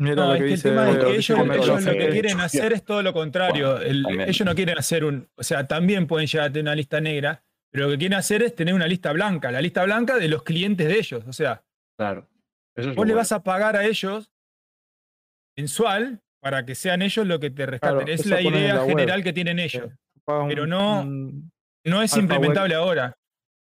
[0.00, 1.38] Mira No, lo es el tema es que ellos,
[1.84, 3.72] lo que quieren hacer es todo lo contrario.
[3.72, 4.28] Bueno, El- también.
[4.28, 5.28] ellos no quieren hacer un.
[5.36, 8.42] O sea, también pueden llegar a tener una lista negra, pero lo que quieren hacer
[8.44, 11.24] es tener una lista blanca, la lista blanca de los clientes de ellos.
[11.26, 11.64] O sea,
[11.98, 12.28] Claro.
[12.76, 13.16] Eso es vos le bueno.
[13.16, 14.30] vas a pagar a ellos
[15.56, 17.96] mensual para que sean ellos lo que te rescaten.
[18.04, 19.90] Claro, es la idea la general que tienen ellos.
[20.48, 21.50] Pero no- un-
[21.84, 23.16] No es implementable ahora.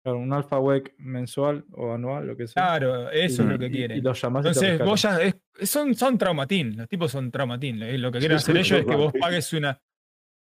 [0.03, 2.63] Claro, un alfa web mensual o anual, lo que sea.
[2.63, 3.97] Claro, eso es lo que quieren.
[3.97, 5.35] Y los llamás y te Entonces, vos ya es-
[5.69, 7.79] son, son traumatín, los tipos son traumatín.
[8.01, 9.81] Lo que quieren Sí, hacer sí, ellos es que vos pagues una.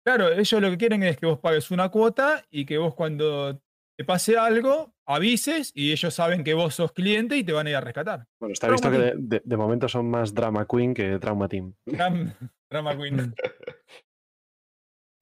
[0.05, 3.61] Claro, ellos lo que quieren es que vos pagues una cuota y que vos cuando
[3.97, 7.69] te pase algo, avises y ellos saben que vos sos cliente y te van a
[7.69, 8.25] ir a rescatar.
[8.39, 9.29] Bueno, está Trauma visto que de, Team.
[9.29, 11.73] de- de momento son más Drama Queen que Trauma Team.
[11.85, 12.33] Dram-
[12.69, 13.33] Drama Queen.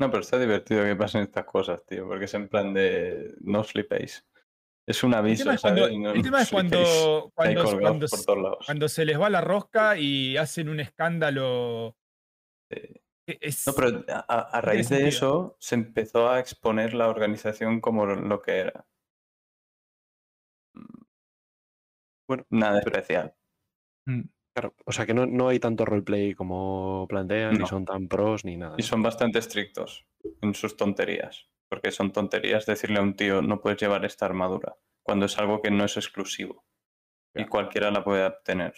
[0.01, 3.64] No, pero está divertido que pasen estas cosas, tío, porque es en plan de no
[3.64, 4.26] flipéis.
[4.88, 5.90] Es un El aviso, tema es cuando.
[5.92, 8.26] No el tema es cuando, cuando, cuando, se-
[8.66, 11.96] cuando se les va la rosca y hacen un escándalo.
[12.72, 13.01] Sí.
[13.28, 18.42] es- No, pero a, raíz de eso se empezó a exponer la organización como lo-
[18.42, 18.88] que era.
[22.28, 23.35] Bueno, Nada especial.
[24.53, 28.44] Claro, o sea que no, no hay tanto roleplay como plantean, ni son tan pros,
[28.44, 28.76] ni nada.
[28.78, 30.06] Y son bastante estrictos
[30.42, 31.48] en sus tonterías.
[31.69, 34.76] Porque son tonterías decirle a un tío no puedes llevar esta armadura.
[35.03, 36.66] Cuando es algo que no es exclusivo.
[37.34, 38.74] Y cualquiera la puede obtener.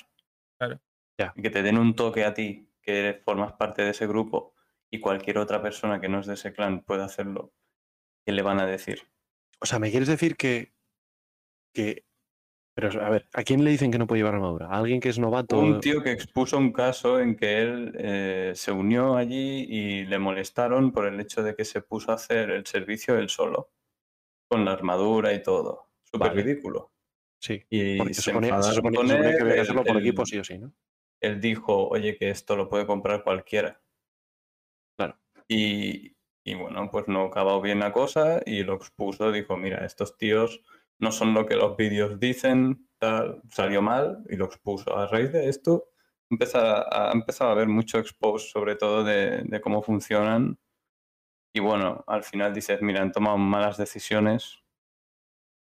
[0.59, 0.79] Claro.
[1.19, 1.33] Ya.
[1.35, 4.53] Y que te den un toque a ti, que eres- formas parte de ese grupo,
[4.91, 7.51] y cualquier otra persona que no es de ese clan puede hacerlo.
[8.25, 9.01] ¿Qué le van a decir?
[9.59, 10.71] O sea, ¿me quieres decir que,
[11.73, 12.05] que...
[12.75, 14.67] Pero, a ver, ¿a quién le dicen que no puede llevar armadura?
[14.67, 15.57] ¿A alguien que es novato?
[15.59, 20.17] Un tío que expuso un caso en que él eh, se unió allí y le
[20.17, 23.69] molestaron por el hecho de que se puso a hacer el servicio él solo,
[24.49, 25.91] con la armadura y todo.
[26.03, 26.41] Súper Vale.
[26.43, 26.91] ridículo.
[27.39, 29.61] Sí, Y porque se suponía, se enfadaron suponía- con se suponía él, que había que
[29.61, 30.73] hacerlo por el- equipo sí o sí, ¿no?
[31.21, 33.81] Él dijo, oye, que esto lo puede comprar cualquiera.
[34.97, 35.19] Claro.
[35.47, 40.17] Y, y bueno, pues no acabó bien la cosa y lo expuso, dijo, mira, estos
[40.17, 40.61] tíos
[40.99, 44.95] no son lo que los vídeos dicen, tal, salió mal y lo expuso.
[44.97, 45.89] A raíz de esto
[46.55, 50.57] ha empezado a haber mucho expose sobre todo de, de cómo funcionan
[51.55, 54.63] y bueno, al final dices, mira, han tomado malas decisiones,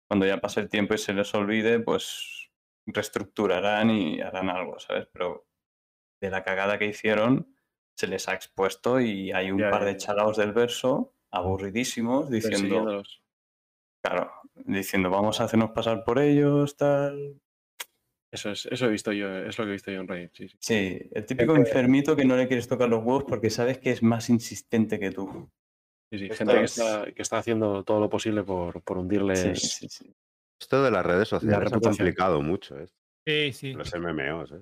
[0.09, 2.51] cuando ya pase el tiempo y se les olvide, pues
[2.85, 5.07] reestructurarán y harán algo, ¿sabes?
[5.11, 5.47] Pero
[6.21, 7.55] de la cagada que hicieron
[7.97, 12.29] se les ha expuesto y hay un Ya, par ya, de chalaos del verso aburridísimos
[12.29, 13.03] diciendo,
[14.03, 17.39] claro, diciendo vamos a hacernos pasar por ellos, tal.
[18.31, 20.31] Eso es, eso he visto yo, es lo que he visto yo en Reddit.
[20.33, 20.57] Sí, sí.
[20.59, 24.01] Sí, el típico enfermito que no le quieres tocar los huevos porque sabes que es
[24.01, 25.49] más insistente que tú.
[26.11, 29.59] Sí, sí, gente que es- está, que está haciendo todo lo posible por, por hundirles.
[29.59, 30.15] Sí, sí, sí.
[30.59, 32.87] Esto de las redes sociales ha complicado mucho, ¿eh?
[33.27, 33.73] Sí, sí.
[33.73, 34.55] Los MMOs, ¿eh?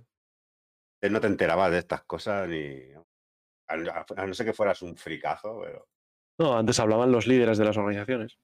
[1.04, 2.78] Antes No te enterabas de estas cosas ni.
[3.68, 5.88] A no ser que fueras un fricazo, pero.
[6.40, 8.38] No, antes hablaban los líderes de las organizaciones.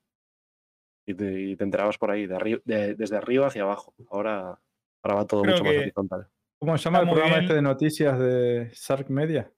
[1.07, 3.95] Y te, y te enterabas por ahí, de arri- de- desde arriba hacia abajo.
[4.11, 4.59] Ahora,
[5.01, 6.27] ahora va todo Creo mucho más horizontal.
[6.59, 7.43] ¿Cómo se llama Está el programa bien.
[7.45, 9.51] este de noticias de Sark Media?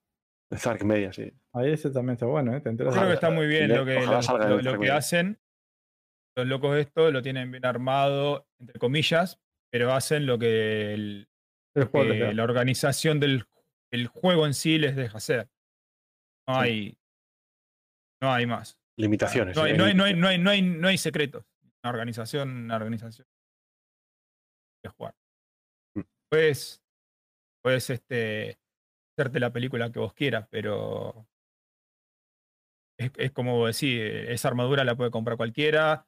[0.54, 1.32] Zark Media, sí.
[1.52, 2.60] Ahí ese también está bueno, ¿eh?
[2.60, 4.00] Te enteras Creo que está muy bien lo que,
[4.62, 5.38] lo- que hacen.
[6.36, 9.40] Los locos esto lo tienen bien armado, entre comillas,
[9.72, 11.28] pero hacen lo que el-
[11.74, 12.32] el juego que les da.
[12.34, 13.44] la organización del
[13.92, 15.48] el juego en sí les deja hacer.
[16.48, 16.96] No hay,
[18.22, 18.79] no hay más.
[19.00, 19.56] Limitaciones.
[19.56, 21.44] No hay, sí, no hay, no hay, no hay, no hay, no hay secretos.
[21.82, 23.26] Una organización, una organización
[24.84, 25.14] de jugar.
[25.94, 26.00] Mm.
[26.30, 26.82] Puedes,
[27.62, 28.58] puedes este,
[29.16, 31.26] hacerte la película que vos quieras, pero
[32.98, 36.06] es, es como decir, esa armadura la puede comprar cualquiera.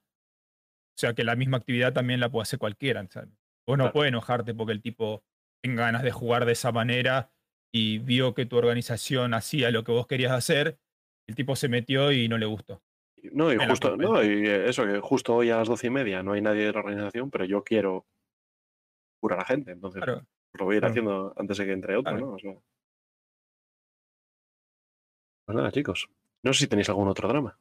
[0.95, 3.03] O sea que la misma actividad también la puede hacer cualquiera.
[3.03, 3.93] vos no Claro.
[3.93, 5.25] puedes enojarte porque el tipo
[5.63, 7.33] tenga ganas de jugar de esa manera
[7.75, 10.79] y vio que tu organización hacía lo que vos querías hacer.
[11.33, 12.83] El tipo se metió y no le gustó.
[13.33, 16.23] No, y justo, no, y eh, eso, que justo hoy a las doce y media
[16.23, 18.05] no hay nadie de la organización, pero yo quiero
[19.19, 19.71] curar a la gente.
[19.71, 20.27] Entonces, Claro.
[20.53, 20.91] lo voy a ir Claro.
[20.93, 22.27] haciendo antes de que entre otro, Claro.
[22.27, 22.33] ¿no?
[22.35, 22.53] O sea.
[25.47, 26.07] Pues nada, chicos.
[26.43, 27.59] No sé si tenéis algún otro drama.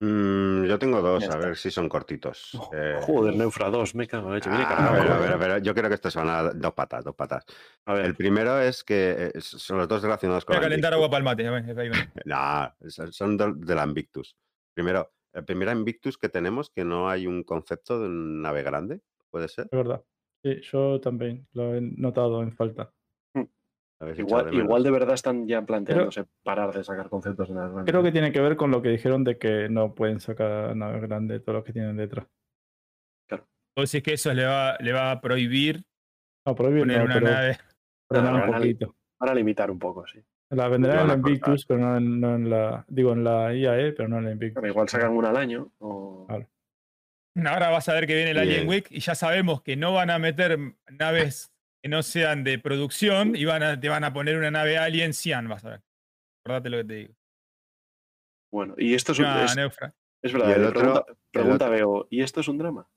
[0.00, 2.52] Mm, yo tengo dos, a ver si son cortitos.
[2.72, 4.48] Eh, Joder, Neufra 2, me cago en la leche.
[4.48, 7.04] Viene a ver, a ver, a ver, yo creo que estos van a dos patas,
[7.04, 7.44] dos patas.
[7.84, 10.92] A ver, El primero es que eh, son los dos relacionados con Voy a calentar
[10.94, 11.46] agua para el mate.
[11.48, 12.76] a ver, ahí va.
[13.10, 14.36] Son- de la Invictus.
[14.72, 19.00] Primero, el primer Invictus que tenemos, que no hay un concepto de un nave grande,
[19.30, 19.64] ¿puede ser?
[19.70, 20.04] Es verdad.
[20.44, 22.92] Sí, yo también lo he notado en falta.
[24.16, 27.90] Igual, de igual de verdad están ya planteándose parar de sacar conceptos en las grandes.
[27.92, 31.02] Creo que tiene que ver con lo que dijeron de que no pueden sacar naves
[31.02, 32.26] grandes, todos los que tienen detrás.
[33.76, 35.84] Vos decís que eso le va, le va a prohibir
[36.46, 37.58] No, prohibir poner no, una pero nave.
[38.10, 38.50] No, un
[39.20, 40.20] van a- limitar un poco, sí.
[40.50, 41.14] La venderán en la.
[41.14, 42.84] Invictus, pero no en, no en la.
[42.88, 44.60] Digo, en la IAE, pero no en la Invictus.
[44.60, 45.70] Pero igual sacan una al año.
[45.78, 46.24] O...
[46.26, 46.48] Claro.
[47.46, 48.68] Ahora vas a ver que viene el Alien.
[48.68, 50.58] Week y ya sabemos que no van a meter
[50.90, 51.52] naves
[51.82, 55.14] que no sean de producción y van a, te van a poner una nave Alien
[55.14, 55.82] Cian, vas a ver.
[56.44, 57.14] Acordate lo que te digo.
[58.52, 59.94] Bueno, y esto es, un, Una es, Neufra.
[60.22, 60.52] es verdad.
[60.56, 62.88] El eh, otro- pregunta, el veo, ¿y esto es un drama?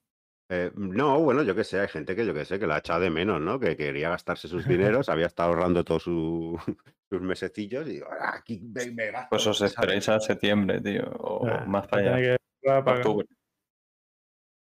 [0.49, 2.79] Eh, no, bueno, yo qué sé, hay gente que yo qué sé, que la ha
[2.79, 3.59] echado de menos, ¿no?
[3.59, 6.57] Que quería gastarse sus dineros, había estado ahorrando todos su-
[7.09, 11.03] sus mesecillos y ahora aquí me, me gasto, Pues os esperéis a septiembre, tío.
[11.19, 12.37] O Ah, más para allá.
[12.37, 12.97] que pagar.
[12.97, 13.27] Octubre.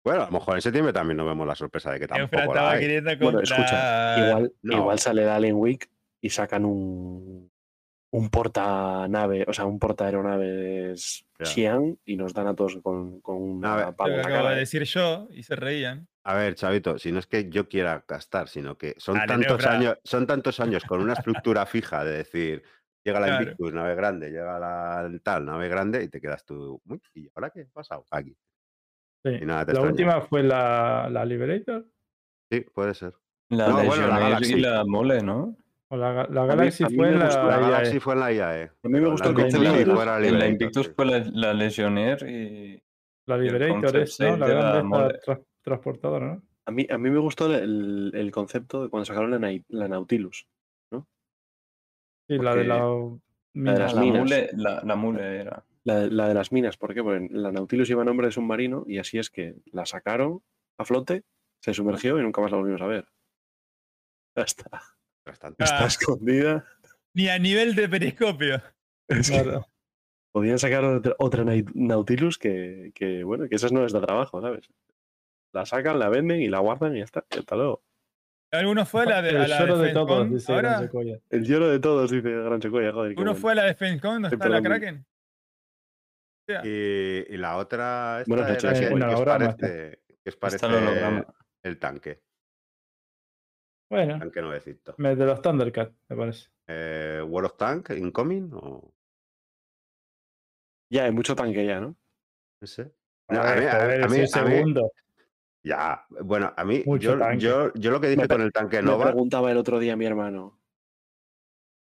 [0.03, 2.43] Bueno, a lo mejor en septiembre también nos vemos la sorpresa de que tampoco la
[2.45, 2.79] estaba hay.
[2.81, 3.43] queriendo Bueno, comprar.
[3.59, 4.77] escucha, igual, no.
[4.77, 5.89] igual sale el Alien Week
[6.21, 7.51] y sacan un,
[8.11, 11.25] un portanave, o sea, un porta aeronaves.
[11.39, 14.49] Xi'an y nos dan a todos con, con una A ver, Lo pala que acabo
[14.49, 16.07] de decir yo y se reían.
[16.25, 19.65] A ver, Chavito, si no es que yo quiera gastar, sino que son Dale, tantos
[19.65, 22.63] años, son tantos años con una estructura fija de decir,
[23.03, 23.43] llega la Claro.
[23.43, 27.49] Invictus, nave grande, llega la tal, nave grande, y te quedas tú, "Uy, ¿y ahora
[27.49, 28.37] qué ha pasado aquí?
[29.25, 29.31] Sí.
[29.41, 29.89] Y nada, te La extraña.
[29.91, 31.85] última fue la, la Liberator.
[32.51, 33.13] Sí, puede ser.
[33.49, 34.53] La No, bueno, la Galaxy.
[34.55, 35.55] y la Mole, ¿no?
[35.89, 37.61] O la, la mí- Galaxy fue en la, La IAE.
[37.71, 38.63] Galaxy fue en la IAE.
[38.83, 42.83] A mí me gustó la el concepto la la Invictus fue la, la Legionnaire y.
[43.25, 44.35] La Liberator concept es, ¿no?
[44.37, 46.41] La de la grande tra- transportadora, ¿no?
[46.65, 50.45] A mí, a mí me gustó el, el concepto de cuando sacaron la, la Nautilus.
[52.27, 54.21] Sí, la de Porque- la de las La minas.
[54.21, 55.63] mule, la, la mule era.
[55.85, 57.03] La, de- la de las minas, ¿por qué?
[57.03, 60.41] Porque la Nautilus iba a nombre de submarino y así es que la sacaron
[60.77, 61.23] a flote,
[61.61, 63.05] se sumergió y nunca más la volvimos a ver.
[64.35, 64.69] Ya está.
[65.25, 65.63] Bastante.
[65.63, 65.87] Está Ah.
[65.87, 66.65] escondida.
[67.13, 68.61] Ni a nivel de periscopio.
[69.07, 69.67] Es que Claro.
[70.31, 70.83] podían sacar
[71.19, 74.69] otra, Nautilus que, que, bueno, que esas no les da trabajo, ¿sabes?
[75.53, 77.25] La sacan, la venden y la guardan y ya está.
[77.29, 77.83] Y hasta luego.
[78.51, 80.81] Alguno fue a la de, El a la lloro de todos, dice ahora.
[80.91, 81.21] Gran.
[81.29, 83.11] El lloro de todos, dice Gran Secuoya, joder.
[83.13, 83.35] Uno bueno.
[83.35, 84.61] fue a la Defense Con donde Sí, está la.
[84.61, 85.05] Kraken.
[86.47, 91.25] Y, y la otra, esta que, que parece, que parece Está el
[91.63, 92.21] el tanque,
[93.89, 94.95] Bueno, tanque nuevecito.
[94.97, 96.49] me- de los Thundercats, me parece.
[96.67, 98.93] Eh, World of Tank Incoming o
[100.89, 101.95] Ya, hay mucho tanque ya, ¿no?
[102.61, 102.93] no sé.
[103.29, 104.91] A No, a ver, a- joder, a mí- si a mí- segundo.
[105.65, 108.83] Ya, bueno, a mí, yo, yo, yo lo que dije Me con el tanque Me
[108.89, 110.59] Nova, preguntaba el otro día mi hermano.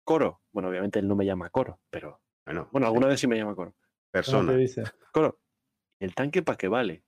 [0.04, 0.40] Coro.
[0.52, 2.20] Bueno, obviamente él no me llama Coro, pero.
[2.46, 3.74] bueno, Bueno, alguna vez sí me llama Coro.
[4.12, 4.52] ¿Cómo persona.
[4.52, 4.82] te dice?
[5.12, 5.40] Coro.
[6.00, 7.02] ¿Y el tanque para qué vale?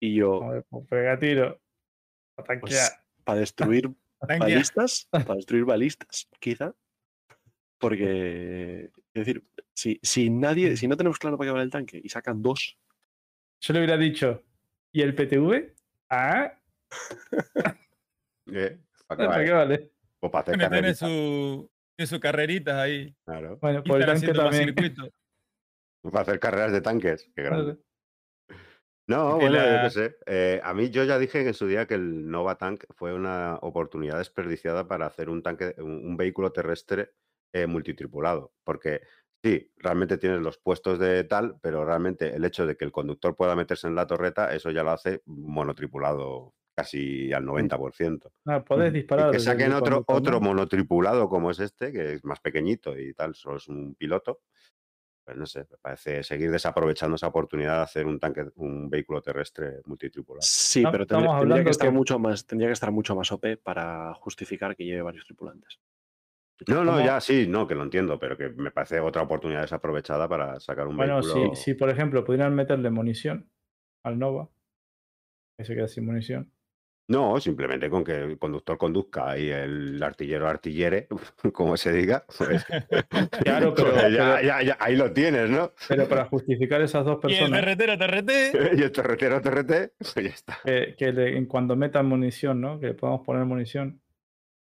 [0.00, 1.60] Y yo, A ver, pues pega tiro.
[2.36, 2.60] A tanquear.
[2.60, 6.74] pues, para destruir balistas, para destruir balistas, quizá.
[7.80, 12.00] Porque, es decir, si, si nadie, si no tenemos claro para qué vale el tanque
[12.02, 12.76] y sacan dos,
[13.60, 14.42] Yo le hubiera dicho,
[14.92, 15.74] ¿y el PTV?
[16.10, 16.58] Ah.
[17.46, 17.76] ¿Para
[18.46, 19.44] qué ¿para vale?
[19.44, 19.92] qué vale?
[20.20, 23.14] O para tiene carrerita, su, sus carreritas ahí.
[23.24, 23.58] Claro.
[23.58, 24.74] Bueno, por el tanque también.
[26.12, 27.30] Para hacer carreras de tanques.
[27.34, 27.72] Qué grande.
[27.72, 27.84] Vale.
[29.08, 30.16] No, Que yo qué sé.
[30.26, 33.56] Eh, a mí yo ya dije en su día que el Nova Tank fue una
[33.62, 37.14] oportunidad desperdiciada para hacer un tanque, un, un vehículo terrestre
[37.54, 38.52] eh, multitripulado.
[38.64, 39.00] Porque
[39.42, 43.34] sí, realmente tienes los puestos de tal, pero realmente el hecho de que el conductor
[43.34, 48.30] pueda meterse en la torreta, eso ya lo hace monotripulado casi al 90%.
[48.46, 49.30] Ah, podés Y disparar.
[49.30, 53.14] que desde el saquen otro, otro monotripulado como es este, que es más pequeñito y
[53.14, 54.42] tal, solo es un piloto.
[55.28, 59.20] Pues no sé, me parece seguir desaprovechando esa oportunidad de hacer un tanque, un vehículo
[59.20, 60.40] terrestre multitripulado.
[60.40, 61.28] sí, No, pero tendría,
[61.64, 65.02] que estar que- mucho más, tendría que estar mucho más OP para justificar que lleve
[65.02, 65.80] varios tripulantes.
[66.66, 67.06] No, no, ¿Cómo?
[67.06, 70.86] ya sí, no, que lo entiendo, pero que me parece otra oportunidad desaprovechada para sacar
[70.86, 71.50] un Bueno, vehículo.
[71.50, 73.50] si, si por ejemplo pudieran meterle munición
[74.02, 74.48] al Nova,
[75.56, 76.52] que se queda sin munición.
[77.10, 81.08] No, simplemente con que el conductor conduzca y el artillero artillere,
[81.54, 82.24] como se diga.
[82.36, 82.64] pues-
[83.44, 85.72] Claro, pero- pues ya, pero- ya- ya, ahí lo tienes, ¿no?
[85.88, 88.52] Pero para justificar esas dos Y el personas, terretero, terrete.
[88.78, 90.58] y el terretero, terrete, pues ya está.
[90.64, 92.78] que, que le- en cuando metan munición, ¿no?
[92.78, 94.02] Que le podamos poner munición.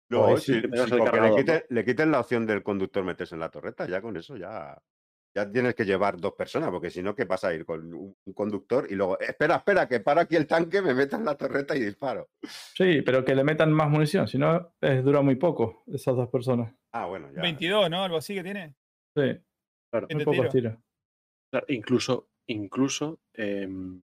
[0.09, 3.35] No, Ahí sí, sí porque le cargador, quiten, le quiten la opción del conductor meterse
[3.35, 4.81] en la torreta, ya con eso ya,
[5.37, 7.53] ya tienes que llevar dos personas, porque si no, ¿qué pasa?
[7.53, 11.17] Ir con un, conductor y luego, espera, espera, que para aquí el tanque, me meto
[11.17, 12.31] en la torreta y disparo.
[12.43, 16.31] Sí, pero que le metan más munición, si no, es- dura muy poco esas dos
[16.31, 16.75] personas.
[16.93, 17.43] Ah, bueno, ya.
[17.43, 18.03] 22, ¿no?
[18.03, 18.75] Algo así que tiene.
[19.15, 19.39] Sí,
[19.91, 20.75] Claro, ¿Quién muy pocos tiros.
[21.51, 24.01] claro, incluso, incluso em,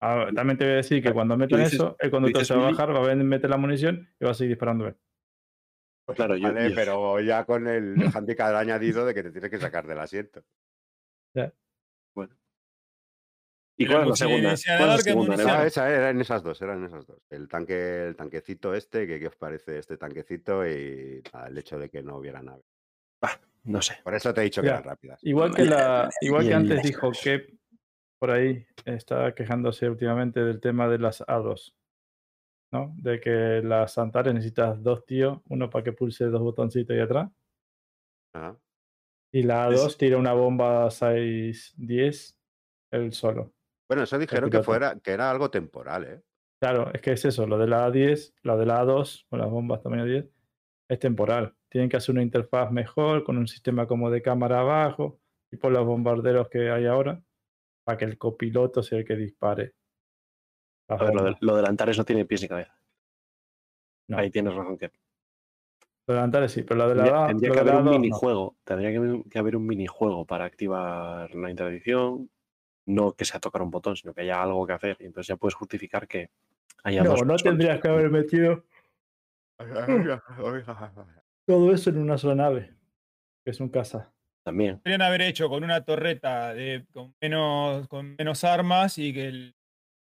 [0.00, 2.66] Ah, también te voy a decir que cuando metan dices- eso, el conductor se va
[2.68, 4.96] a bajar, va a meter la munición y va a seguir disparando él.
[6.14, 9.58] Claro, yo, Vale, yo- pero ya con el handicap añadido de que te tienes que
[9.58, 10.42] sacar del asiento.
[13.78, 14.54] ¿Y El cuál es la segunda?
[14.78, 15.60] ¿Cuál es la segunda?
[15.60, 17.20] Ah, esa era en esas dos, eran esas dos.
[17.28, 21.78] El tanque, el tanquecito este, que qué os parece este tanquecito y nada, el hecho
[21.78, 22.62] de que no hubiera nave.
[23.64, 23.98] No sé.
[24.04, 24.74] Por eso te he dicho que Ya.
[24.74, 25.18] eran rápidas.
[25.24, 27.58] Igual que, la, igual y que antes dijo que
[28.18, 31.74] por ahí está quejándose últimamente del tema de las A2.
[32.72, 32.94] ¿No?
[32.98, 37.30] De que las Antares necesitas dos tíos, uno para que pulse dos botoncitos ahí atrás.
[38.34, 38.58] Ajá.
[39.32, 42.36] Y la Es- A2 tira una bomba 6-10
[42.92, 43.52] él solo.
[43.88, 46.22] Bueno, eso dijeron que fuera, que era algo temporal, ¿eh?
[46.60, 49.48] Claro, es que es eso, lo de la A10, lo de la A2, con las
[49.50, 50.28] bombas también A10,
[50.88, 51.54] es temporal.
[51.70, 55.84] Tienen que hacer una interfaz mejor, con un sistema como de cámara abajo, tipo los
[55.84, 57.22] bombarderos que hay ahora,
[57.84, 59.74] para que el copiloto sea el que dispare.
[60.88, 62.76] A ver, lo, de, lo del Antares no tiene pies ni cabeza.
[64.08, 64.18] No.
[64.18, 64.90] Ahí tienes razón que.
[66.06, 67.80] Lo de Antares sí, pero lo de la Tendría, A- tendría lo que haber un
[67.80, 67.90] A2 no.
[67.98, 68.56] minijuego.
[68.62, 72.30] Tendría que haber, que haber un minijuego para activar la interdicción.
[72.86, 74.96] No que sea tocar un botón, sino que haya algo que hacer.
[75.00, 76.30] Y entonces ya puedes justificar que
[76.84, 78.62] haya No, dos no tendrías que haber metido
[81.46, 82.74] todo eso en una sola nave,
[83.44, 84.12] que es un caza.
[84.44, 84.78] También.
[84.78, 89.56] Podrían haber hecho con una torreta de, con, menos, con menos armas y que el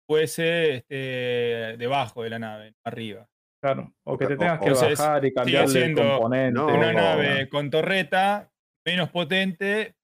[0.06, 3.28] fuese este, debajo de la nave, arriba.
[3.62, 6.52] Claro, o que te o- tengas que Entonces, bajar y sigue cambiarle el componente.
[6.52, 8.50] No, Una nave con torreta,
[8.86, 9.96] menos potente,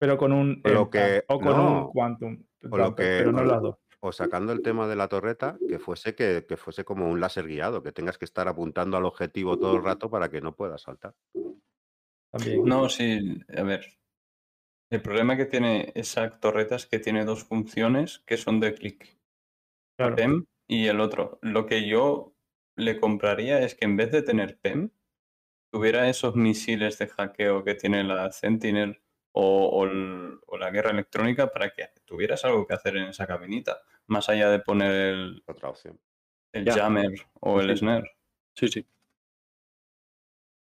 [0.00, 2.44] pero con un O lo EMTA, que- o con no, un Quantum.
[2.70, 3.76] o lo que- pero no las dos.
[4.00, 7.46] O sacando el tema de la torreta, que fuese que, que fuese como un láser
[7.48, 10.82] guiado, que tengas que estar apuntando al objetivo todo el rato para que no puedas
[10.82, 11.14] saltar.
[12.32, 12.64] También.
[12.64, 13.86] No, sí, a ver.
[14.90, 19.17] El problema que tiene esa torreta es que tiene dos funciones que son de clic.
[19.98, 20.14] Claro.
[20.16, 21.38] PEM y el otro.
[21.42, 22.32] Lo que yo
[22.76, 24.90] le compraría es que en vez de tener PEM,
[25.72, 30.90] tuviera esos misiles de hackeo que tiene la Sentinel o, o el- o la guerra
[30.92, 35.42] electrónica para que tuvieras algo que hacer en esa cabinita, más allá de poner el,
[35.46, 35.98] Otra opción.
[36.52, 36.74] el Ya.
[36.74, 37.76] jammer o el Sí.
[37.78, 38.12] snare.
[38.54, 38.86] Sí, sí.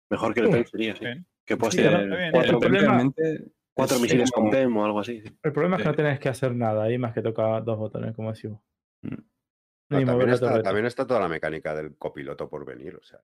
[0.10, 1.04] Mejor que el PEM sería, sí.
[1.06, 1.26] Bien.
[1.46, 2.32] Que puedas Sí, tirar está bien.
[2.32, 3.44] cuatro, El problema- realmente
[3.74, 5.22] cuatro es misiles con PEM o algo así.
[5.22, 5.30] sí.
[5.44, 5.90] El problema es que Sí.
[5.90, 8.62] no tenés que hacer nada ahí más que tocar dos botones, como decimos.
[9.04, 9.16] Mm.
[9.90, 10.64] No, mover también, está, torreta.
[10.64, 13.22] también está toda la mecánica del copiloto por venir, o sea,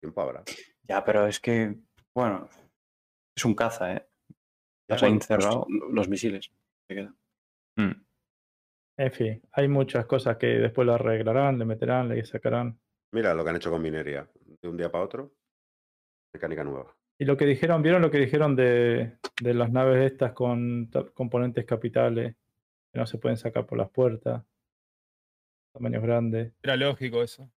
[0.00, 0.44] tiempo habrá.
[0.84, 1.74] Ya, pero es que,
[2.14, 2.48] bueno,
[3.36, 4.06] es un caza, ¿eh?
[4.88, 5.66] Estás ahí Bueno, los- encerrado.
[5.90, 6.52] Los, misiles.
[7.76, 7.90] Mm.
[8.98, 12.78] En fin, hay muchas cosas que después lo arreglarán, le meterán, le sacarán.
[13.12, 14.28] Mira lo que han hecho con minería.
[14.62, 15.34] De un día para otro,
[16.32, 16.96] mecánica nueva.
[17.18, 21.64] Y lo que dijeron, ¿vieron lo que dijeron de, de las naves estas con componentes
[21.64, 22.36] capitales
[22.92, 24.44] que no se pueden sacar por las puertas?
[25.76, 26.52] Tamaños grandes.
[26.62, 27.50] era lógico eso.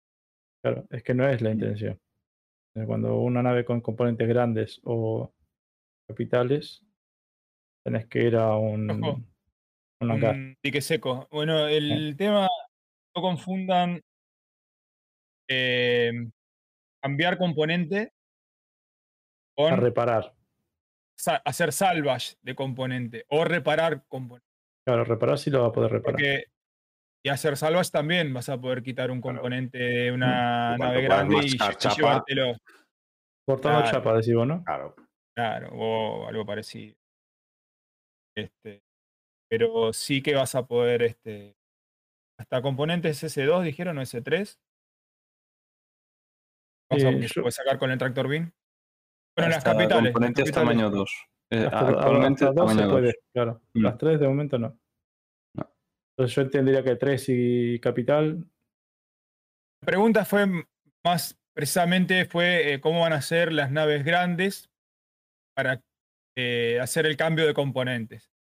[0.62, 1.98] Claro, es que no es la intención.
[2.86, 5.34] Cuando una nave con componentes grandes o
[6.08, 6.86] capitales,
[7.84, 9.20] tenés que ir a un, Ojo.
[10.02, 11.28] un seco.
[11.32, 12.48] Bueno, el tema,
[13.16, 14.02] no confundan
[15.50, 16.12] eh,
[17.02, 18.12] cambiar componente
[19.58, 20.34] A con reparar.
[21.18, 24.48] sa- hacer salvage de componente o reparar componente.
[24.86, 26.14] Claro, reparar sí lo va a poder reparar.
[26.16, 26.46] Porque
[27.24, 31.02] y hacer salvage también vas a poder quitar un componente de una En cuanto nave
[31.04, 31.58] grande y,
[31.98, 32.54] llevártelo.
[33.46, 33.92] Cortando Claro.
[33.98, 34.64] chapa, decís vos, ¿no?
[34.64, 34.96] Claro.
[35.36, 36.96] Claro, o algo parecido.
[38.38, 38.82] Este,
[39.50, 41.56] pero sí que vas a poder, este,
[42.40, 44.60] hasta componentes S2 dijeron o S3.
[46.92, 48.52] Vas a Eh, se yo- puede sacar con el tractor beam.
[49.36, 50.04] Bueno, en las capitales.
[50.04, 50.70] las componentes capitales.
[50.70, 51.26] tamaño 2.
[51.52, 53.00] Eh, Hasta, actualmente hasta dos se tamaño 2.
[53.02, 53.62] puede, claro.
[53.74, 53.82] Mm.
[53.84, 54.80] Las tres de momento no.
[56.20, 58.44] Entonces yo entendería que tres y capital.
[59.82, 60.66] La pregunta fue
[61.02, 64.70] más precisamente fue eh, cómo van a ser las naves grandes
[65.56, 65.82] para
[66.36, 68.34] eh, hacer el cambio de componentes.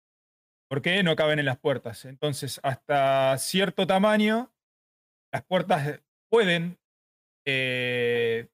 [0.68, 2.06] ¿Por qué no caben en las puertas?
[2.06, 4.52] Entonces, hasta cierto tamaño,
[5.32, 6.00] las puertas
[6.32, 6.80] pueden
[7.46, 8.48] eh,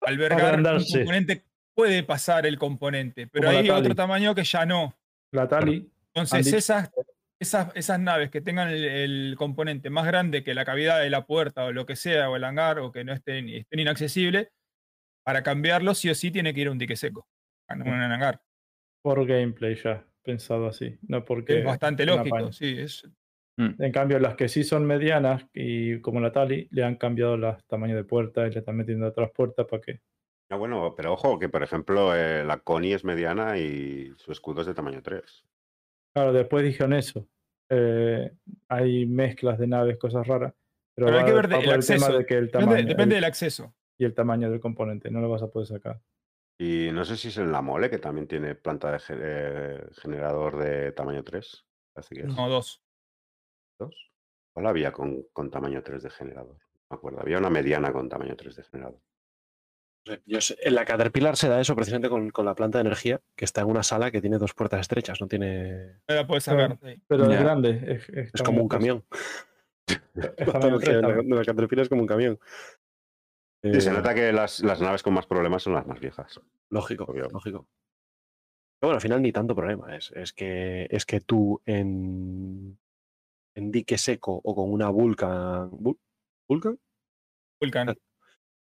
[0.00, 4.96] albergar un componente, puede pasar el componente, pero Como hay otro tamaño que ya no.
[5.32, 5.86] La Tali.
[6.14, 6.90] Entonces, esas,
[7.40, 11.26] esas, esas naves que tengan el, el componente más grande que la cavidad de la
[11.26, 14.48] puerta o lo que sea, o el hangar, o que no estén, estén inaccesibles,
[15.24, 17.26] para cambiarlo sí o sí tiene que ir a un dique seco,
[17.68, 18.12] a un Mm.
[18.12, 18.40] hangar.
[19.02, 20.96] por gameplay ya, pensado así.
[21.02, 21.58] No porque.
[21.58, 22.78] Es bastante lógico, sí.
[22.78, 23.06] Es,
[23.58, 27.64] En cambio, las que sí son medianas, y como la Tali, le han cambiado los
[27.66, 30.00] tamaños de puerta y le están metiendo otras puertas para que.
[30.50, 34.60] Ah, bueno, pero ojo, que por ejemplo eh, la Connie es mediana y su escudo
[34.62, 35.44] es de tamaño 3.
[36.14, 37.26] Claro, después dijeron eso.
[37.68, 38.30] Eh,
[38.68, 40.54] hay mezclas de naves, cosas raras.
[40.94, 42.16] Pero, Pero hay que ver de- el acceso.
[42.18, 42.86] de que el Depende, tamaño.
[42.88, 43.74] depende el- del acceso.
[43.98, 46.00] y el tamaño del componente, no lo vas a poder sacar.
[46.58, 49.86] Y no sé si es en la mole, que también tiene planta de ge- eh,
[50.02, 51.64] generador de tamaño 3.
[51.96, 52.24] Así que.
[52.24, 52.82] No, dos.
[53.78, 54.10] ¿Dos?
[54.52, 56.56] ¿Cuál había con, con tamaño 3 de generador?
[56.58, 57.20] No me acuerdo.
[57.20, 59.00] Había una mediana con tamaño 3 de generador.
[60.26, 63.20] Yo sé- en la Caterpillar se da eso precisamente con, con la planta de energía,
[63.36, 66.00] que está en una sala que tiene dos puertas estrechas, no tiene.
[66.08, 66.78] No la puedes sacar.
[67.06, 67.70] Pero es grande.
[67.70, 69.04] Es, es Es tamaño como un camión.
[70.14, 72.38] La la, Caterpillar es como un camión.
[73.62, 76.38] Sí, se Eh, nota que las, las naves con más problemas son las más viejas.
[76.70, 77.28] Lógico, Obvio.
[77.32, 77.66] lógico.
[78.78, 79.96] Pero bueno, al final ni tanto problema.
[79.96, 82.78] Es, es que, es que tú en,
[83.54, 85.70] en dique seco o con una Vulcan.
[85.70, 85.98] ¿Vul-
[86.46, 86.78] ¿Vulcan?
[87.60, 87.96] Vulcan.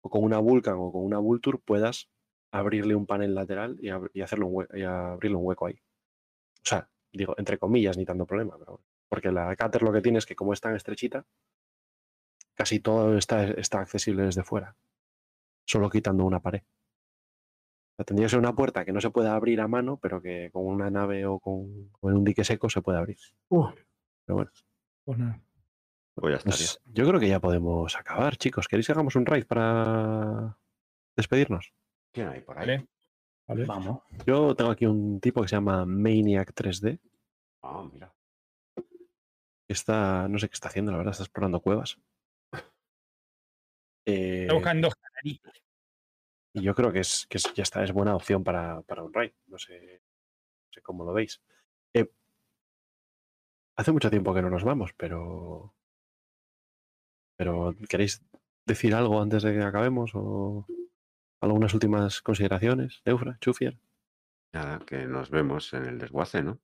[0.05, 2.09] O con una Vulcan o con una Vulture puedas
[2.51, 5.75] abrirle un panel lateral y, ab- y hacerle un y abrirle un hueco ahí.
[5.75, 8.57] O sea, digo, entre comillas, ni tanto problema.
[8.59, 8.85] Pero, bueno.
[9.09, 11.25] porque la Cater lo que tiene es que como es tan estrechita,
[12.53, 14.75] casi todo está, está accesible desde fuera.
[15.65, 16.61] Solo quitando una pared.
[16.61, 20.21] O sea, tendría que ser una puerta que no se pueda abrir a mano, pero
[20.21, 23.17] que con una nave o con o en un dique seco se puede abrir.
[23.49, 23.67] Uh,
[24.25, 24.51] Pero bueno,
[25.05, 25.41] pues nada.
[26.15, 26.57] Pues ya estaría.
[26.67, 28.67] pues yo creo que ya podemos acabar, chicos.
[28.67, 30.57] ¿Queréis que hagamos un raid para
[31.17, 31.73] despedirnos?
[32.13, 32.67] ¿Quién hay por ahí?
[32.67, 32.87] Vale.
[33.47, 33.65] ¿vale?
[33.65, 34.01] Vamos.
[34.25, 36.99] Yo tengo aquí un tipo que se llama Maniac 3D.
[37.63, 38.13] Ah, mira.
[38.75, 38.83] que
[39.73, 41.97] Está, no sé qué está haciendo, la verdad, está explorando cuevas.
[44.05, 45.63] Eh, Está buscando canaritos.
[46.53, 49.13] y yo creo que, es, que es- ya está, es buena opción para, para un
[49.13, 49.31] raid.
[49.47, 51.41] No sé, no sé cómo lo veis.
[51.95, 52.11] Eh,
[53.77, 55.73] hace mucho tiempo que no nos vamos, pero.
[57.37, 58.23] Pero, ¿queréis
[58.65, 60.11] decir algo antes de que acabemos?
[60.13, 60.65] ¿O
[61.41, 63.01] algunas últimas consideraciones?
[63.05, 63.77] Eufra, Chufier.
[64.53, 66.59] Nada, que nos vemos en el desguace, ¿no?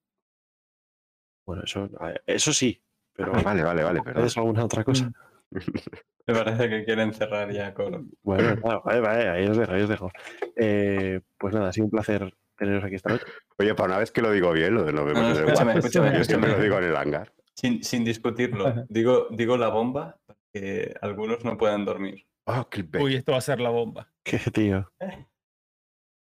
[1.46, 2.82] Bueno, eso, a- eso sí,
[3.14, 4.14] pero Ah, vale, vale, vale, perdón.
[4.22, 5.12] ¿puedes alguna otra cosa?
[6.28, 8.12] Me parece que quieren cerrar ya con.
[8.22, 10.12] Bueno, claro, vale, vale, ahí os dejo, ahí os dejo.
[10.56, 13.26] Eh, pues nada, ha sido un placer teneros aquí esta noche.
[13.58, 15.38] Oye, para una vez que lo digo bien, lo de nos vemos No, no, en
[15.42, 15.88] el escúchame, desguace.
[15.98, 17.34] escúchame, Yo siempre lo digo en el hangar.
[17.56, 18.86] Sin, sin discutirlo.
[18.90, 20.20] Digo, digo la bomba
[20.54, 22.28] que algunos no puedan dormir.
[22.46, 22.68] Oh.
[23.00, 24.12] Uy, esto va a ser la bomba.
[24.24, 24.92] Qué tío.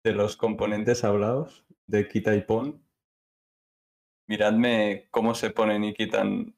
[0.05, 2.85] De los componentes hablados, de quita y pon.
[4.29, 6.55] Miradme cómo se ponen y quitan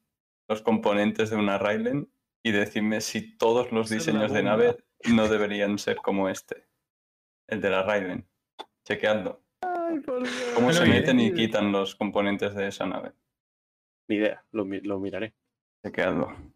[0.47, 2.11] los componentes de una Rylen
[2.43, 4.77] y decidme si todos los diseños de nave
[5.15, 6.67] no deberían ser como este.
[7.47, 8.27] El de la Rylen.
[8.85, 9.41] Chequeadlo.
[9.61, 13.13] ¿Cómo No se lo vi, meten y quitan los componentes de esa nave?
[14.09, 15.33] Ni idea, lo, lo miraré.
[15.83, 16.54] Chequeadlo.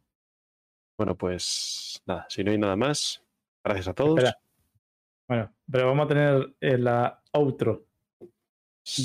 [0.99, 3.23] Bueno, pues nada, si no hay nada más,
[3.63, 4.17] gracias a todos.
[4.17, 4.37] Espera.
[5.29, 7.85] Bueno, pero vamos a tener eh, la outro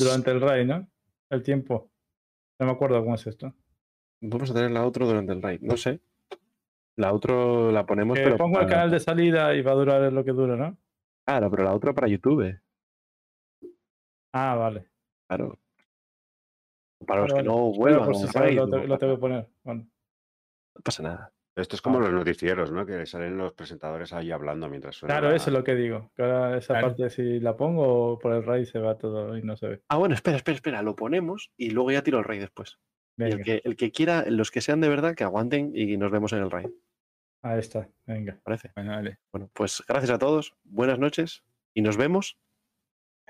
[0.00, 0.88] durante el raid, ¿no?
[1.30, 1.92] El tiempo.
[2.58, 3.54] No me acuerdo cómo es esto.
[4.20, 6.00] Vamos a tener la otro durante el raid, no sé.
[6.96, 7.32] La otra
[7.70, 10.32] la ponemos, Que pero pongo el canal de salida y va a durar lo que
[10.32, 10.76] dura, ¿no?
[11.24, 12.60] Claro, pero la otra para YouTube.
[14.32, 14.88] Ah, vale.
[15.28, 15.60] Claro.
[17.06, 19.48] Para los Vale, que no vuelvan si lo tengo que poner.
[19.62, 19.86] Bueno,
[20.74, 21.33] No pasa nada.
[21.56, 22.84] Esto es como los noticieros, ¿no?
[22.84, 25.14] Que salen los presentadores ahí hablando mientras suena.
[25.14, 26.10] claro, la- eso es lo que digo.
[26.16, 26.88] Que ahora esa Claro.
[26.88, 29.80] parte, si la pongo por el raid, se va todo y no se ve.
[29.88, 30.82] Ah, bueno, espera, espera, espera.
[30.82, 32.78] Lo ponemos y luego ya tiro el raid después.
[33.16, 36.10] Y el que, el que quiera, los que sean de verdad, que aguanten y nos
[36.10, 36.70] vemos en el raid.
[37.42, 37.88] ahí está.
[38.06, 38.40] Venga.
[38.42, 38.72] ¿Parece?
[38.74, 39.18] Bueno, dale.
[39.30, 40.56] Bueno, pues gracias a todos.
[40.64, 42.36] Buenas noches y nos vemos.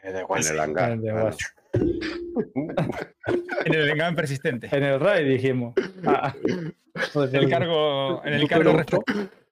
[0.02, 0.92] en el hangar.
[0.92, 1.34] En el.
[3.72, 4.68] En el engaño persistente.
[4.70, 5.74] En el raid dijimos.
[6.06, 9.02] Ah, En el cargo, en el cargo resto.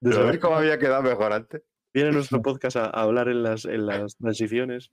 [0.00, 1.62] ¿De saber cómo había quedado mejor antes?
[1.94, 4.90] Viene nuestro podcast a, a hablar en las, en las transiciones.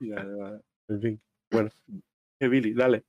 [0.00, 1.20] En fin.
[1.50, 1.70] Bueno,
[2.40, 3.04] que Billy, dale.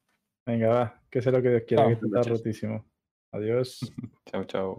[0.45, 1.01] Venga, va.
[1.09, 1.99] Que sea lo que Dios quiera, Chao.
[1.99, 2.85] que está rotísimo.
[3.33, 3.79] Adiós.
[4.31, 4.75] Chao, chao.